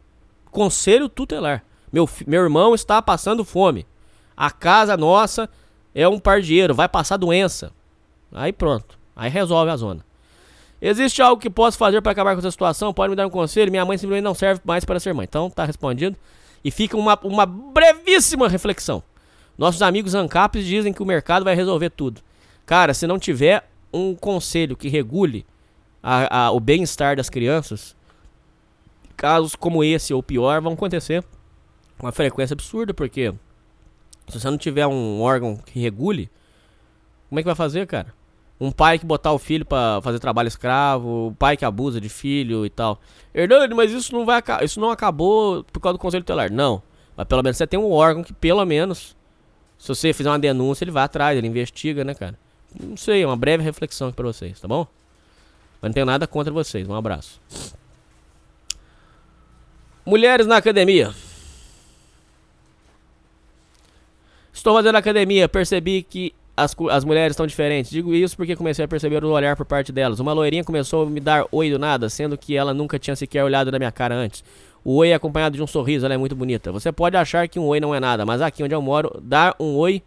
[0.51, 1.63] Conselho Tutelar.
[1.91, 3.85] Meu, meu irmão está passando fome.
[4.35, 5.49] A casa nossa
[5.93, 7.71] é um pardieiro, vai passar doença.
[8.31, 8.97] Aí pronto.
[9.15, 10.05] Aí resolve a zona.
[10.81, 12.93] Existe algo que posso fazer para acabar com essa situação?
[12.93, 13.69] Pode me dar um conselho?
[13.71, 15.25] Minha mãe simplesmente não serve mais para ser mãe.
[15.27, 16.15] Então tá respondido.
[16.63, 19.03] E fica uma, uma brevíssima reflexão.
[19.57, 22.21] Nossos amigos ANCAPs dizem que o mercado vai resolver tudo.
[22.65, 25.45] Cara, se não tiver um conselho que regule
[26.01, 27.93] a- a- o bem-estar das crianças,
[29.17, 31.23] casos como esse ou pior vão acontecer
[31.99, 33.33] uma frequência absurda, porque
[34.27, 36.29] se você não tiver um órgão que regule,
[37.29, 38.13] como é que vai fazer, cara?
[38.59, 42.09] Um pai que botar o filho pra fazer trabalho escravo, o pai que abusa de
[42.09, 42.99] filho e tal.
[43.33, 46.51] Hernani, mas isso não vai isso não acabou por causa do conselho tutelar.
[46.51, 46.81] Não.
[47.15, 49.15] Mas pelo menos você tem um órgão que pelo menos
[49.77, 52.37] se você fizer uma denúncia, ele vai atrás, ele investiga, né, cara?
[52.77, 54.85] Não sei, é uma breve reflexão aqui pra vocês, tá bom?
[55.81, 56.87] Mas não tenho nada contra vocês.
[56.87, 57.41] Um abraço.
[60.05, 61.13] Mulheres na academia.
[64.59, 67.89] Estou fazendo academia, percebi que as, as mulheres estão diferentes.
[67.89, 70.19] Digo isso porque comecei a perceber o olhar por parte delas.
[70.19, 73.41] Uma loirinha começou a me dar oi do nada, sendo que ela nunca tinha sequer
[73.41, 74.43] olhado na minha cara antes.
[74.83, 76.73] O oi é acompanhado de um sorriso, ela é muito bonita.
[76.73, 79.55] Você pode achar que um oi não é nada, mas aqui onde eu moro, dar
[79.57, 80.03] um oi.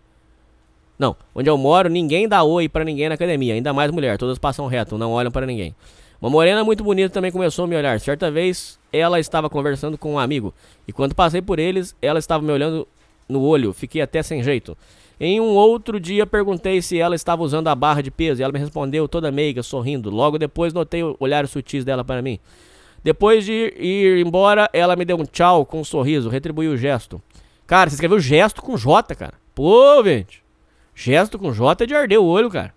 [0.99, 4.39] Não, onde eu moro, ninguém dá oi pra ninguém na academia, ainda mais mulher, todas
[4.39, 5.75] passam reto, não olham para ninguém.
[6.21, 7.99] Uma morena muito bonita também começou a me olhar.
[8.01, 10.53] Certa vez, ela estava conversando com um amigo,
[10.87, 12.87] e quando passei por eles, ela estava me olhando
[13.29, 14.77] no olho, fiquei até sem jeito.
[15.21, 18.53] Em um outro dia perguntei se ela estava usando a barra de peso e ela
[18.53, 20.11] me respondeu toda meiga, sorrindo.
[20.11, 22.41] Logo depois notei o olhar sutis dela para mim.
[23.05, 27.21] Depois de ir embora, ela me deu um tchau com um sorriso, retribuiu o gesto.
[27.67, 29.35] Cara, você escreveu gesto com J, cara.
[29.55, 30.43] Pô, gente.
[30.95, 32.75] Gesto com J é de arder o olho, cara.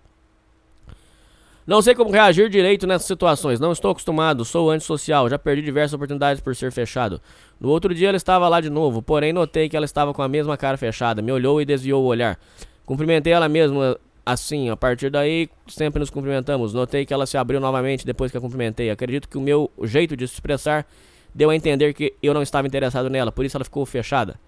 [1.66, 3.58] Não sei como reagir direito nessas situações.
[3.58, 7.20] Não estou acostumado, sou antissocial, já perdi diversas oportunidades por ser fechado.
[7.58, 10.28] No outro dia ela estava lá de novo, porém notei que ela estava com a
[10.28, 11.20] mesma cara fechada.
[11.20, 12.38] Me olhou e desviou o olhar.
[12.84, 13.80] Cumprimentei ela mesmo
[14.24, 14.70] assim.
[14.70, 16.72] A partir daí, sempre nos cumprimentamos.
[16.72, 18.88] Notei que ela se abriu novamente depois que a cumprimentei.
[18.88, 20.86] Acredito que o meu jeito de se expressar
[21.34, 24.38] deu a entender que eu não estava interessado nela, por isso ela ficou fechada.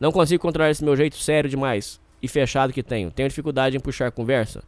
[0.00, 3.10] Não consigo controlar esse meu jeito sério demais e fechado que tenho.
[3.10, 4.64] Tenho dificuldade em puxar conversa.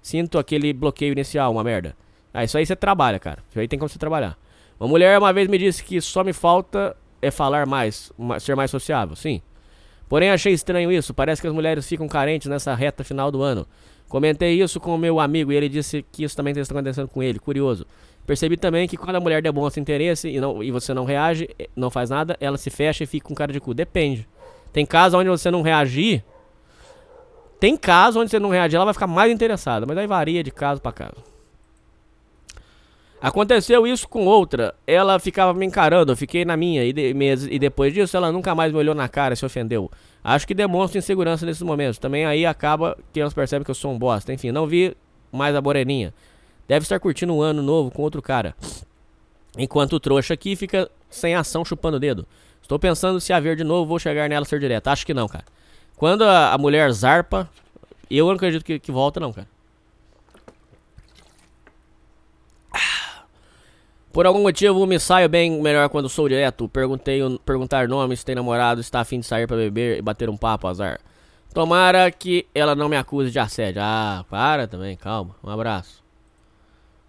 [0.00, 1.96] Sinto aquele bloqueio inicial, uma merda.
[2.32, 3.42] Ah, isso aí você trabalha, cara.
[3.50, 4.36] Isso aí tem como você trabalhar.
[4.78, 8.54] Uma mulher uma vez me disse que só me falta é falar mais, ma- ser
[8.54, 9.42] mais sociável, sim.
[10.08, 11.12] Porém, achei estranho isso.
[11.12, 13.66] Parece que as mulheres ficam carentes nessa reta final do ano.
[14.08, 17.22] Comentei isso com o meu amigo e ele disse que isso também está acontecendo com
[17.22, 17.38] ele.
[17.38, 17.86] Curioso.
[18.26, 21.68] Percebi também que quando a mulher demonstra interesse e, não, e você não reage, eh,
[21.76, 23.74] não faz nada, ela se fecha e fica com cara de cu.
[23.74, 24.26] Depende.
[24.72, 26.22] Tem casos onde você não reagir.
[27.60, 29.84] Tem casos onde você não reagir, ela vai ficar mais interessada.
[29.86, 31.16] Mas aí varia de caso pra caso.
[33.20, 34.74] Aconteceu isso com outra.
[34.86, 36.84] Ela ficava me encarando, eu fiquei na minha.
[36.84, 37.14] E, de-
[37.50, 39.90] e depois disso, ela nunca mais me olhou na cara se ofendeu.
[40.22, 41.98] Acho que demonstra insegurança nesses momentos.
[41.98, 44.32] Também aí acaba que elas percebem que eu sou um bosta.
[44.32, 44.96] Enfim, não vi
[45.32, 46.14] mais a moreninha.
[46.68, 48.54] Deve estar curtindo um ano novo com outro cara.
[49.56, 52.24] Enquanto o trouxa aqui fica sem ação chupando o dedo.
[52.62, 54.88] Estou pensando se haver de novo, vou chegar nela ser direto.
[54.88, 55.44] Acho que não, cara.
[55.98, 57.48] Quando a, a mulher zarpa,
[58.10, 59.46] eu não acredito que, que volta, não, cara.
[64.12, 66.68] Por algum motivo me saio bem melhor quando sou direto.
[66.68, 70.36] Perguntei, perguntar nomes, se tem namorado, está afim de sair pra beber e bater um
[70.36, 70.98] papo, azar.
[71.52, 73.82] Tomara que ela não me acuse de assédio.
[73.84, 75.34] Ah, para também, calma.
[75.44, 76.02] Um abraço.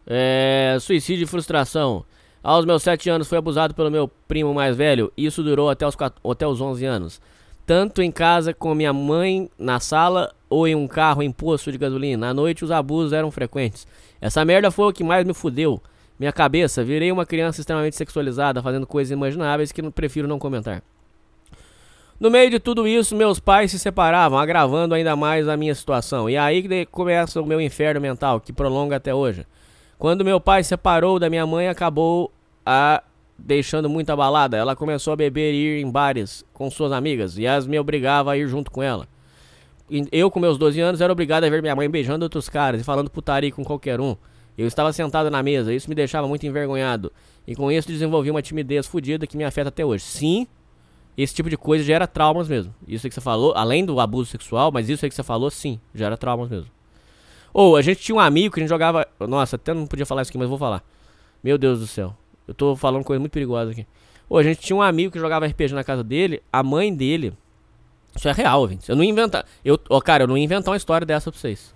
[0.06, 2.04] É, suicídio e frustração.
[2.44, 5.12] Aos meus 7 anos fui abusado pelo meu primo mais velho.
[5.18, 7.22] Isso durou até os, quat- até os 11 anos.
[7.69, 11.78] Tanto em casa com minha mãe na sala ou em um carro em posto de
[11.78, 12.30] gasolina.
[12.32, 13.85] À noite os abusos eram frequentes.
[14.19, 15.80] Essa merda foi o que mais me fudeu.
[16.18, 20.82] Minha cabeça, virei uma criança extremamente sexualizada, fazendo coisas imagináveis que prefiro não comentar.
[22.19, 26.28] No meio de tudo isso, meus pais se separavam, agravando ainda mais a minha situação.
[26.28, 29.46] E aí que começa o meu inferno mental, que prolonga até hoje.
[30.00, 32.32] Quando meu pai se separou da minha mãe, acabou
[32.66, 33.03] a
[33.44, 34.58] deixando muito abalada.
[34.58, 38.32] Ela começou a beber e ir em bares com suas amigas, e as me obrigava
[38.32, 39.08] a ir junto com ela.
[40.12, 42.84] Eu, com meus 12 anos, era obrigado a ver minha mãe beijando outros caras e
[42.84, 44.16] falando putaria com qualquer um.
[44.56, 47.12] Eu estava sentado na mesa, isso me deixava muito envergonhado.
[47.48, 50.04] E com isso desenvolvi uma timidez fodida que me afeta até hoje.
[50.04, 50.48] Sim,
[51.18, 52.74] esse tipo de coisa gera traumas mesmo.
[52.88, 55.50] Isso aí que você falou, além do abuso sexual, mas isso aí que você falou,
[55.50, 56.70] sim, gera traumas mesmo.
[57.54, 59.08] Ou a gente tinha um amigo que a gente jogava.
[59.20, 60.84] Nossa, até não podia falar isso aqui, mas vou falar.
[61.44, 62.16] Meu Deus do céu.
[62.49, 63.85] Eu tô falando coisa muito perigosa aqui.
[64.28, 67.33] Ou a gente tinha um amigo que jogava RPG na casa dele, a mãe dele.
[68.15, 68.90] Isso é real, gente.
[68.90, 69.46] Eu não inventar.
[69.64, 71.74] Eu, ó, cara, eu não ia inventar uma história dessa pra vocês.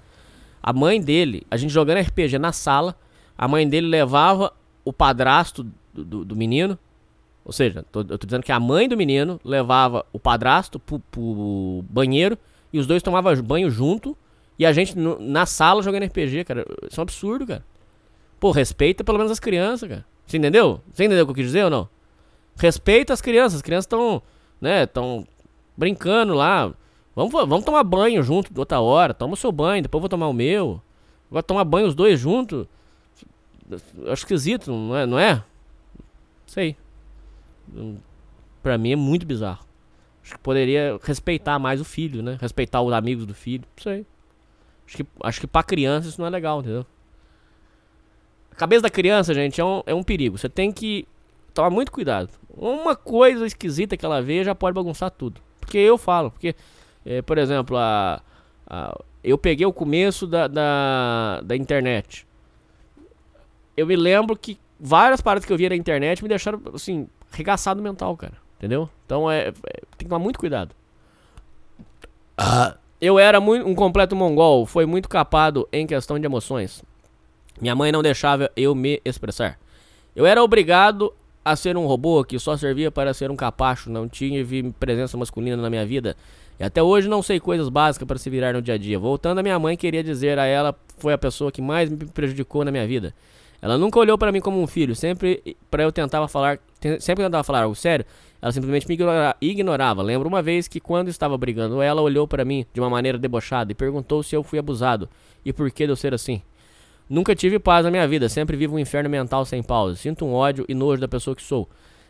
[0.61, 2.95] A mãe dele, a gente jogando RPG na sala,
[3.38, 4.51] a mãe dele levava
[4.83, 6.77] o padrasto do, do- do menino.
[7.45, 10.99] Ou seja, tô- eu tô dizendo que a mãe do menino levava o padrasto pro,
[10.99, 12.38] pro banheiro
[12.72, 14.17] e os dois tomavam banho junto.
[14.57, 16.65] E a gente no- na sala jogando RPG, cara.
[16.89, 17.65] Isso é um absurdo, cara.
[18.39, 20.06] Pô, respeita pelo menos as crianças, cara.
[20.33, 20.81] Você entendeu?
[20.91, 21.87] Você entendeu o que eu quis dizer ou não?
[22.55, 23.57] Respeita as crianças.
[23.57, 24.19] As crianças estão,
[24.59, 25.27] né, estão
[25.77, 26.73] brincando lá.
[27.15, 29.13] Vamos, vamos tomar banho junto outra hora.
[29.13, 30.81] Toma o seu banho, depois eu vou tomar o meu.
[31.29, 32.65] Agora tomar banho os dois juntos.
[34.07, 35.05] Acho esquisito, não é?
[35.05, 35.43] Não é?
[36.47, 36.75] Sei.
[37.71, 37.97] Hum,
[38.63, 39.63] Pra mim é muito bizarro.
[40.23, 42.39] Acho que poderia respeitar mais o filho, né?
[42.41, 43.65] Respeitar os amigos do filho.
[43.77, 44.03] Sei.
[44.87, 46.87] Acho que, acho que pra criança isso não é legal, entendeu?
[48.53, 50.37] A cabeça da criança, gente, é um, é um perigo.
[50.37, 51.07] Você tem que
[51.55, 52.29] tomar muito cuidado.
[52.55, 55.41] Uma coisa esquisita que ela vê já pode bagunçar tudo.
[55.59, 56.55] Porque eu falo, porque,
[57.03, 58.21] eh, por exemplo, a,
[58.67, 62.27] a- eu peguei o começo da, da, da internet.
[63.75, 67.81] Eu me lembro que várias paradas que eu via na internet me deixaram, assim, arregaçado
[67.81, 68.33] mental, cara.
[68.57, 68.87] Entendeu?
[69.05, 70.75] Então é, é- tem que tomar muito cuidado.
[73.01, 76.83] Eu era muito, um completo mongol, foi muito capado em questão de emoções.
[77.61, 79.59] Minha mãe não deixava eu me expressar.
[80.15, 81.13] Eu era obrigado
[81.45, 85.57] a ser um robô que só servia para ser um capacho, não tive presença masculina
[85.57, 86.15] na minha vida.
[86.59, 88.97] E até hoje não sei coisas básicas para se virar no dia a dia.
[88.97, 92.63] Voltando a minha mãe, queria dizer a ela foi a pessoa que mais me prejudicou
[92.63, 93.13] na minha vida.
[93.61, 96.59] Ela nunca olhou para mim como um filho, sempre para eu tentava falar,
[96.99, 98.05] sempre tentava falar algo sério,
[98.41, 100.01] ela simplesmente me ignora- ignorava.
[100.01, 103.71] Lembro uma vez que quando estava brigando, ela olhou para mim de uma maneira debochada
[103.71, 105.09] e perguntou se eu fui abusado
[105.45, 106.41] e por que de eu ser assim.
[107.09, 109.95] Nunca tive paz na minha vida, sempre vivo um inferno mental sem pausa.
[109.95, 111.69] Sinto um ódio e nojo da pessoa que sou.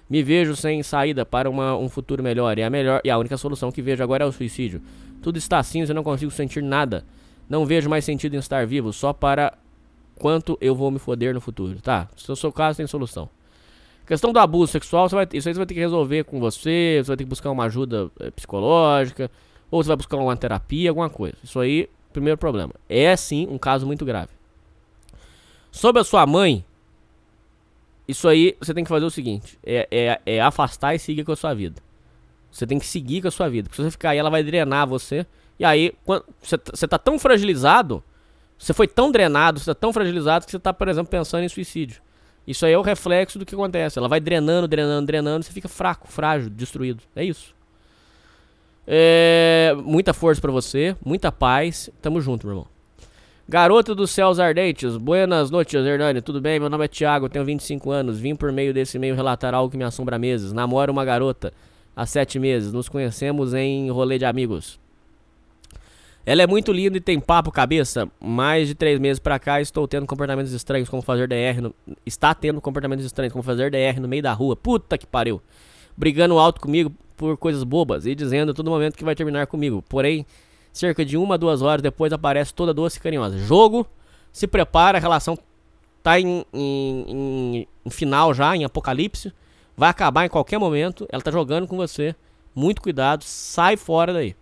[0.09, 3.37] Me vejo sem saída para uma- um futuro melhor e a melhor e a única
[3.37, 4.81] solução que vejo agora é o suicídio.
[5.21, 7.03] Tudo está cinza e não consigo sentir nada.
[7.49, 9.53] Não vejo mais sentido em estar vivo, só para
[10.15, 11.81] quanto eu vou me foder no futuro.
[11.81, 13.29] Tá, se o seu caso tem solução.
[14.05, 17.07] Questão do abuso sexual, vai- isso aí você vai ter que resolver com você, você
[17.07, 19.31] vai ter que buscar uma ajuda eh, psicológica,
[19.71, 21.35] ou você vai buscar uma terapia, alguma coisa.
[21.43, 22.73] Isso aí, primeiro problema.
[22.89, 24.29] É sim um caso muito grave.
[25.73, 26.63] Sobre a sua mãe,
[28.07, 31.31] isso aí você tem que fazer o seguinte: é, é, é afastar e seguir com
[31.31, 31.81] a sua vida.
[32.51, 33.67] Você tem que seguir com a sua vida.
[33.67, 35.25] Porque se você ficar aí, ela vai drenar você.
[35.59, 36.23] E aí, tá-
[36.71, 38.03] você tá tão fragilizado,
[38.55, 41.49] você foi tão drenado, você tá tão fragilizado que você tá, por exemplo, pensando em
[41.49, 41.99] suicídio.
[42.45, 43.97] Isso aí é o reflexo do que acontece.
[43.97, 47.01] Ela vai drenando, drenando, drenando, você fica fraco, frágil, destruído.
[47.15, 47.55] É isso.
[48.85, 51.89] É, muita força pra você, muita paz.
[51.99, 52.72] Tamo junto, meu irmão.
[53.47, 56.21] Garota dos céus ardentes, buenas noites, Hernani.
[56.21, 56.61] Tudo bem?
[56.61, 58.17] Meu nome é Thiago, tenho 25 anos.
[58.17, 60.53] Vim por meio desse meio relatar algo que me assombra meses.
[60.53, 61.51] Namoro uma garota
[61.93, 62.71] há sete meses.
[62.71, 64.79] Nos conhecemos em rolê de amigos.
[66.25, 68.09] Ela é muito linda e tem papo cabeça.
[68.17, 71.61] Mais de três meses pra cá estou tendo comportamentos estranhos, como fazer DR.
[71.61, 71.75] No...
[72.05, 74.55] Está tendo comportamentos estranhos, como fazer DR no meio da rua.
[74.55, 75.41] Puta que pariu.
[75.97, 79.83] Brigando alto comigo por coisas bobas e dizendo a todo momento que vai terminar comigo.
[79.89, 80.25] Porém,
[80.73, 83.37] cerca de uma, duas horas depois aparece toda doce e carinhosa.
[83.37, 83.87] Jogo,
[84.31, 85.37] se prepara, a relação
[86.01, 89.31] tá em, em, em, em final já, em apocalipse.
[89.77, 91.07] Vai acabar em qualquer momento.
[91.11, 92.15] Ela tá jogando com você.
[92.53, 94.35] Muito cuidado, sai fora daí.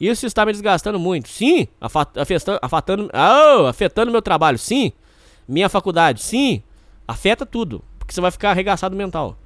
[0.00, 1.28] Isso está me desgastando muito.
[1.28, 1.66] Sim,
[2.14, 4.58] afetando, afetando, oh, afetando meu trabalho.
[4.58, 4.92] Sim,
[5.48, 6.22] minha faculdade.
[6.22, 6.62] Sim,
[7.06, 7.82] afeta tudo.
[7.98, 9.36] Porque você vai ficar arregaçado mental.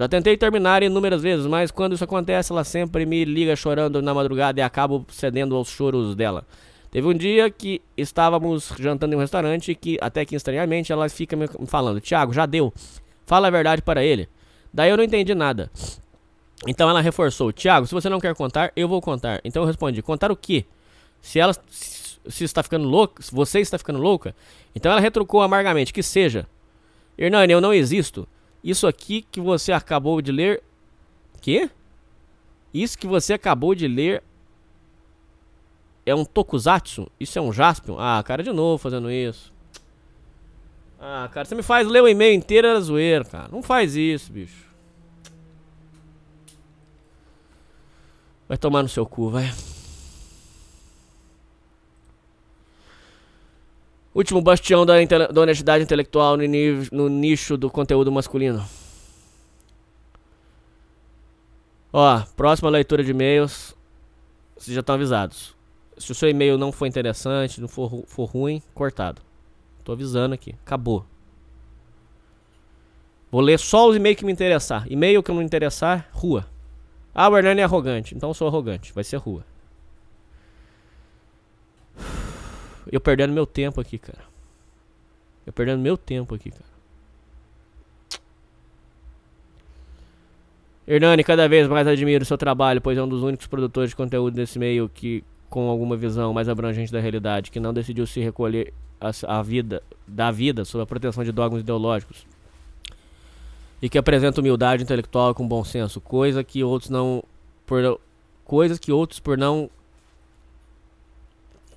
[0.00, 4.14] Já tentei terminar inúmeras vezes, mas quando isso acontece, ela sempre me liga chorando na
[4.14, 6.46] madrugada e acabo cedendo aos choros dela.
[6.90, 11.36] Teve um dia que estávamos jantando em um restaurante que, até que estranhamente, ela fica
[11.36, 12.72] me falando: Tiago, já deu.
[13.26, 14.26] Fala a verdade para ele.
[14.72, 15.70] Daí eu não entendi nada.
[16.66, 19.38] Então ela reforçou: Tiago, se você não quer contar, eu vou contar.
[19.44, 20.64] Então eu respondi: contar o quê?
[21.20, 24.34] Se ela se está ficando louca, se você está ficando louca,
[24.74, 26.46] então ela retrucou amargamente: que seja.
[27.18, 28.26] Hernani, eu não existo.
[28.62, 30.62] Isso aqui que você acabou de ler.
[31.40, 31.70] Quê?
[32.72, 34.22] Isso que você acabou de ler
[36.04, 37.10] é um tokusatsu?
[37.18, 37.96] Isso é um Jaspion?
[37.98, 39.52] Ah, cara, de novo fazendo isso.
[41.00, 43.48] Ah, cara, você me faz ler o e-mail inteiro era zoeira, cara.
[43.50, 44.68] Não faz isso, bicho.
[48.46, 49.50] Vai tomar no seu cu, vai.
[54.14, 54.94] Último bastião da,
[55.28, 56.44] da honestidade intelectual no,
[56.90, 58.64] no nicho do conteúdo masculino.
[61.92, 63.76] Ó, próxima leitura de e-mails.
[64.56, 65.56] Vocês já estão avisados.
[65.96, 69.22] Se o seu e-mail não for interessante, não for, for ruim, cortado.
[69.84, 70.54] Tô avisando aqui.
[70.64, 71.04] Acabou.
[73.30, 74.90] Vou ler só os e-mails que me interessar.
[74.90, 76.46] E-mail que não me interessar, rua.
[77.14, 78.14] Ah, o Hernani é arrogante.
[78.14, 78.92] Então eu sou arrogante.
[78.92, 79.44] Vai ser rua.
[82.90, 84.22] Eu perdendo meu tempo aqui, cara.
[85.46, 86.70] Eu perdendo meu tempo aqui, cara.
[90.86, 93.96] Hernani, cada vez mais admiro o seu trabalho, pois é um dos únicos produtores de
[93.96, 98.18] conteúdo nesse meio que, com alguma visão mais abrangente da realidade, que não decidiu se
[98.20, 102.26] recolher a, a vida, da vida sob a proteção de dogmas ideológicos
[103.80, 107.22] e que apresenta humildade intelectual com bom senso, coisa que outros não
[107.66, 108.00] por
[108.44, 109.70] coisas que outros por não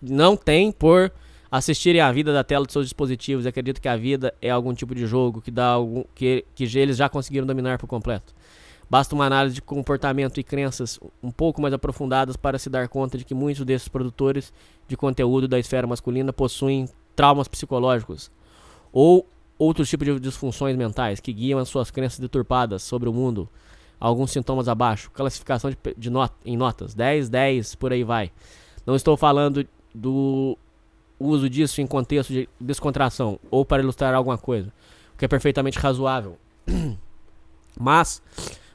[0.04, 1.12] não têm por
[1.52, 3.46] assistirem à vida da tela de seus dispositivos.
[3.46, 6.98] Acredito que a vida é algum tipo de jogo que dá algum que que eles
[6.98, 8.34] já conseguiram dominar por completo.
[8.90, 13.18] Basta uma análise de comportamento e crenças um pouco mais aprofundadas para se dar conta
[13.18, 14.54] de que muitos desses produtores
[14.88, 18.30] de conteúdo da esfera masculina possuem traumas psicológicos
[18.92, 23.50] ou outros tipos de disfunções mentais que guiam as suas crenças deturpadas sobre o mundo.
[24.00, 25.10] Alguns sintomas abaixo.
[25.12, 26.94] Classificação de, de not, em notas.
[26.94, 28.32] 10, 10, por aí vai.
[28.86, 30.58] Não estou falando do
[31.20, 34.72] uso disso em contexto de descontração ou para ilustrar alguma coisa,
[35.14, 36.38] o que é perfeitamente razoável.
[37.80, 38.22] Mas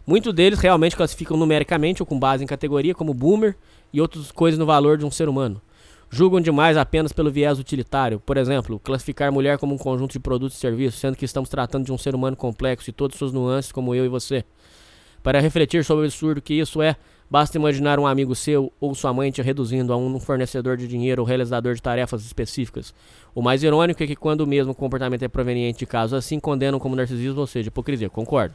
[0.06, 3.56] muitos deles realmente classificam numericamente ou com base em categoria como boomer
[3.92, 5.60] e outras coisas no valor de um ser humano
[6.10, 8.20] julgam demais apenas pelo viés utilitário.
[8.20, 11.84] Por exemplo, classificar mulher como um conjunto de produtos e serviços, sendo que estamos tratando
[11.84, 14.44] de um ser humano complexo e todas suas nuances, como eu e você.
[15.22, 16.96] Para refletir sobre o absurdo que isso é,
[17.30, 21.22] basta imaginar um amigo seu ou sua mãe te reduzindo a um fornecedor de dinheiro
[21.22, 22.94] ou realizador de tarefas específicas.
[23.34, 26.78] O mais irônico é que quando o mesmo comportamento é proveniente de casos assim, condenam
[26.78, 28.08] como narcisismo, ou seja, hipocrisia.
[28.08, 28.54] Concordo.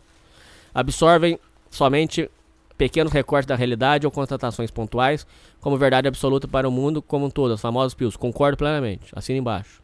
[0.74, 1.40] Absorvem
[1.70, 2.30] somente
[2.78, 5.28] pequenos recortes da realidade ou constatações pontuais
[5.62, 8.18] como verdade absoluta para o mundo como um todo, as famosas PILs.
[8.18, 9.12] Concordo plenamente.
[9.16, 9.83] Assina embaixo.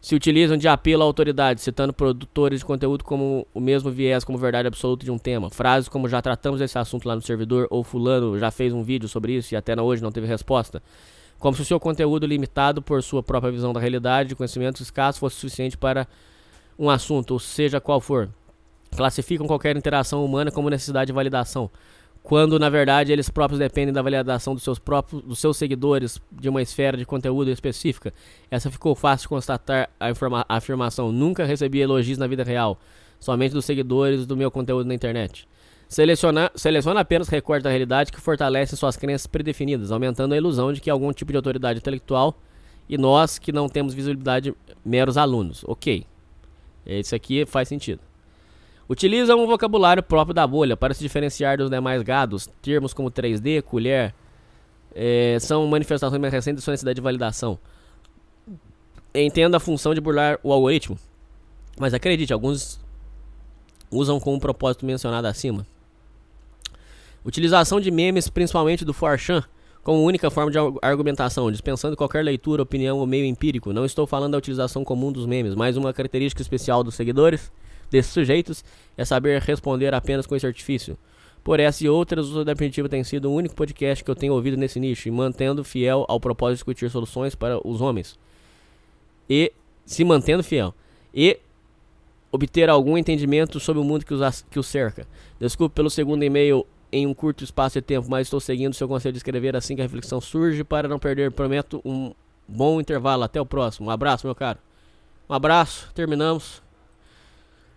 [0.00, 4.38] Se utilizam de apelo à autoridade, citando produtores de conteúdo como o mesmo viés como
[4.38, 5.50] verdade absoluta de um tema.
[5.50, 9.08] Frases como já tratamos desse assunto lá no servidor, ou fulano já fez um vídeo
[9.08, 10.82] sobre isso e até hoje não teve resposta.
[11.38, 15.18] Como se o seu conteúdo limitado por sua própria visão da realidade e conhecimentos escassos
[15.18, 16.06] fosse suficiente para
[16.78, 18.28] um assunto, ou seja qual for.
[18.94, 21.70] Classificam qualquer interação humana como necessidade de validação
[22.26, 26.48] quando na verdade eles próprios dependem da validação dos seus próprios dos seus seguidores de
[26.48, 28.12] uma esfera de conteúdo específica.
[28.50, 30.08] Essa ficou fácil de constatar a,
[30.48, 31.12] a afirmação.
[31.12, 32.80] Nunca recebi elogios na vida real,
[33.20, 35.46] somente dos seguidores do meu conteúdo na internet.
[35.88, 40.80] Seleciona, seleciona apenas recortes da realidade que fortalecem suas crenças predefinidas, aumentando a ilusão de
[40.80, 42.36] que algum tipo de autoridade intelectual
[42.88, 44.52] e nós que não temos visibilidade
[44.84, 45.62] meros alunos.
[45.64, 46.04] Ok.
[46.84, 48.00] Esse aqui faz sentido.
[48.88, 52.48] Utiliza um vocabulário próprio da bolha para se diferenciar dos demais gados.
[52.62, 54.14] Termos como 3D, colher,
[54.94, 57.58] eh, são manifestações mais recentes de sua necessidade de validação.
[59.14, 60.96] Entenda a função de burlar o algoritmo.
[61.78, 62.78] Mas acredite, alguns
[63.90, 65.66] usam com o propósito mencionado acima.
[67.24, 69.42] Utilização de memes, principalmente do 4chan,
[69.82, 73.72] como única forma de ar- argumentação, dispensando qualquer leitura, opinião ou meio empírico.
[73.72, 77.50] Não estou falando da utilização comum dos memes, mas uma característica especial dos seguidores
[77.90, 78.64] desses sujeitos
[78.96, 80.96] é saber responder apenas com esse artifício.
[81.42, 84.16] Por essa e outras, o Uso da Primitiva tem sido o único podcast que eu
[84.16, 88.18] tenho ouvido nesse nicho e mantendo fiel ao propósito de discutir soluções para os homens.
[89.30, 89.52] E
[89.84, 90.74] se mantendo fiel.
[91.14, 91.38] E
[92.32, 95.06] obter algum entendimento sobre o mundo que os, que os cerca.
[95.38, 99.12] Desculpe pelo segundo e-mail em um curto espaço de tempo, mas estou seguindo seu conselho
[99.12, 101.30] de escrever assim que a reflexão surge para não perder.
[101.30, 102.12] Prometo um
[102.48, 103.22] bom intervalo.
[103.22, 103.88] Até o próximo.
[103.88, 104.58] Um abraço, meu caro.
[105.28, 105.92] Um abraço.
[105.94, 106.65] Terminamos.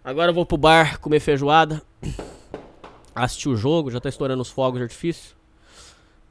[0.09, 1.83] Agora eu vou pro bar comer feijoada.
[3.13, 3.91] Assistir o jogo.
[3.91, 5.37] Já tá estourando os fogos de artifício.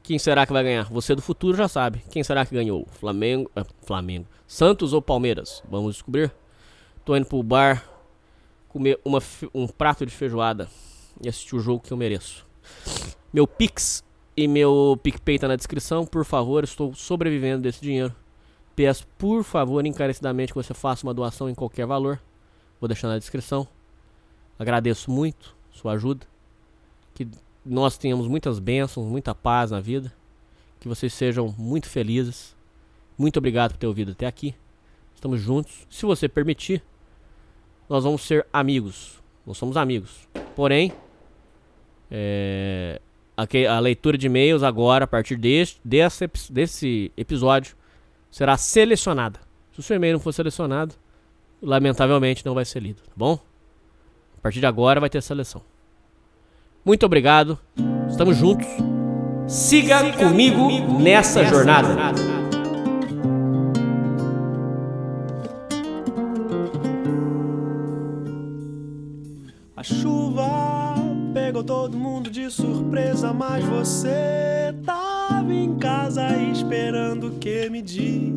[0.03, 0.83] Quem será que vai ganhar?
[0.91, 2.03] Você do futuro já sabe.
[2.11, 2.85] Quem será que ganhou?
[2.91, 3.49] Flamengo.
[3.55, 4.27] ah, Flamengo.
[4.45, 5.63] Santos ou Palmeiras?
[5.71, 6.29] Vamos descobrir.
[7.05, 7.89] Tô indo pro bar
[8.67, 9.19] comer uma,
[9.55, 10.67] um prato de feijoada
[11.23, 12.45] e assistir o jogo que eu mereço.
[13.31, 14.03] Meu Pix
[14.35, 16.05] e meu PicPay tá na descrição.
[16.05, 18.13] Por favor, estou sobrevivendo desse dinheiro.
[18.75, 22.19] Peço, por favor, encarecidamente que você faça uma doação em qualquer valor.
[22.79, 23.67] Vou deixar na descrição.
[24.57, 26.25] Agradeço muito sua ajuda.
[27.13, 27.27] Que
[27.65, 30.13] nós tenhamos muitas bênçãos, muita paz na vida.
[30.79, 32.55] Que vocês sejam muito felizes.
[33.17, 34.55] Muito obrigado por ter ouvido até aqui.
[35.13, 35.85] Estamos juntos.
[35.89, 36.81] Se você permitir,
[37.89, 39.21] nós vamos ser amigos.
[39.45, 40.27] Nós somos amigos.
[40.55, 40.93] Porém,
[42.09, 43.01] é,
[43.35, 47.75] a, que- a leitura de e-mails agora, a partir deste, desse, desse episódio,
[48.31, 49.39] será selecionada.
[49.73, 50.95] Se o seu e-mail não for selecionado,
[51.61, 53.39] lamentavelmente não vai ser lido, tá bom?
[54.37, 55.61] A partir de agora vai ter seleção.
[56.83, 57.59] Muito obrigado.
[58.09, 58.67] Estamos juntos.
[59.47, 61.89] Siga, comigo, nessa, jornada.
[69.75, 70.95] A chuva
[71.33, 74.75] pegou todo mundo de surpresa, mas você
[75.29, 78.33] tava em casa esperando que me diz.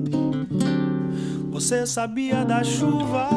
[1.51, 3.29] Você sabia da chuva?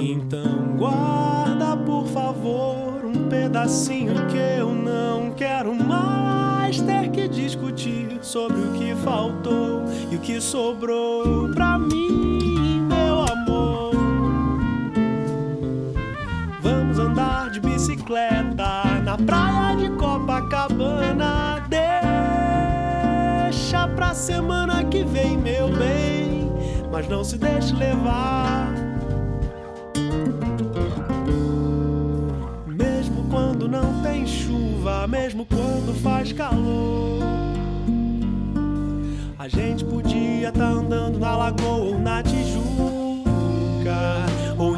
[0.00, 8.60] Então guarda, por favor, um pedacinho que eu não quero mais ter que discutir sobre
[8.60, 12.35] o que faltou e o que sobrou pra mim,
[24.16, 26.50] semana que vem, meu bem,
[26.90, 28.72] mas não se deixe levar.
[32.66, 37.22] Mesmo quando não tem chuva, mesmo quando faz calor.
[39.38, 42.64] A gente podia tá andando na lagoa ou na Tijuca,
[44.58, 44.76] ou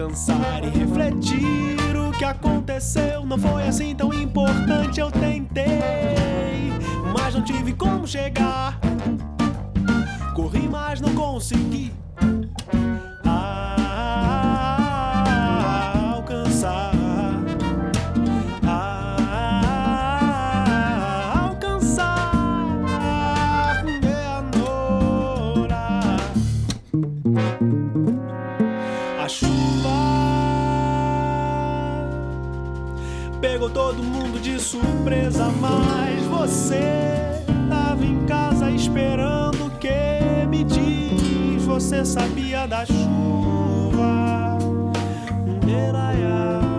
[0.00, 1.76] descansar e refletir.
[1.96, 4.98] O que aconteceu não foi assim tão importante.
[4.98, 6.72] Eu tentei,
[7.12, 8.78] mas não tive como chegar.
[10.34, 11.92] Corri, mas não consegui.
[13.24, 13.69] Alcançar.
[34.70, 41.64] surpresa, mas você tava em casa esperando o que me diz.
[41.64, 44.58] Você sabia da chuva.
[45.66, 46.69] Deraiá.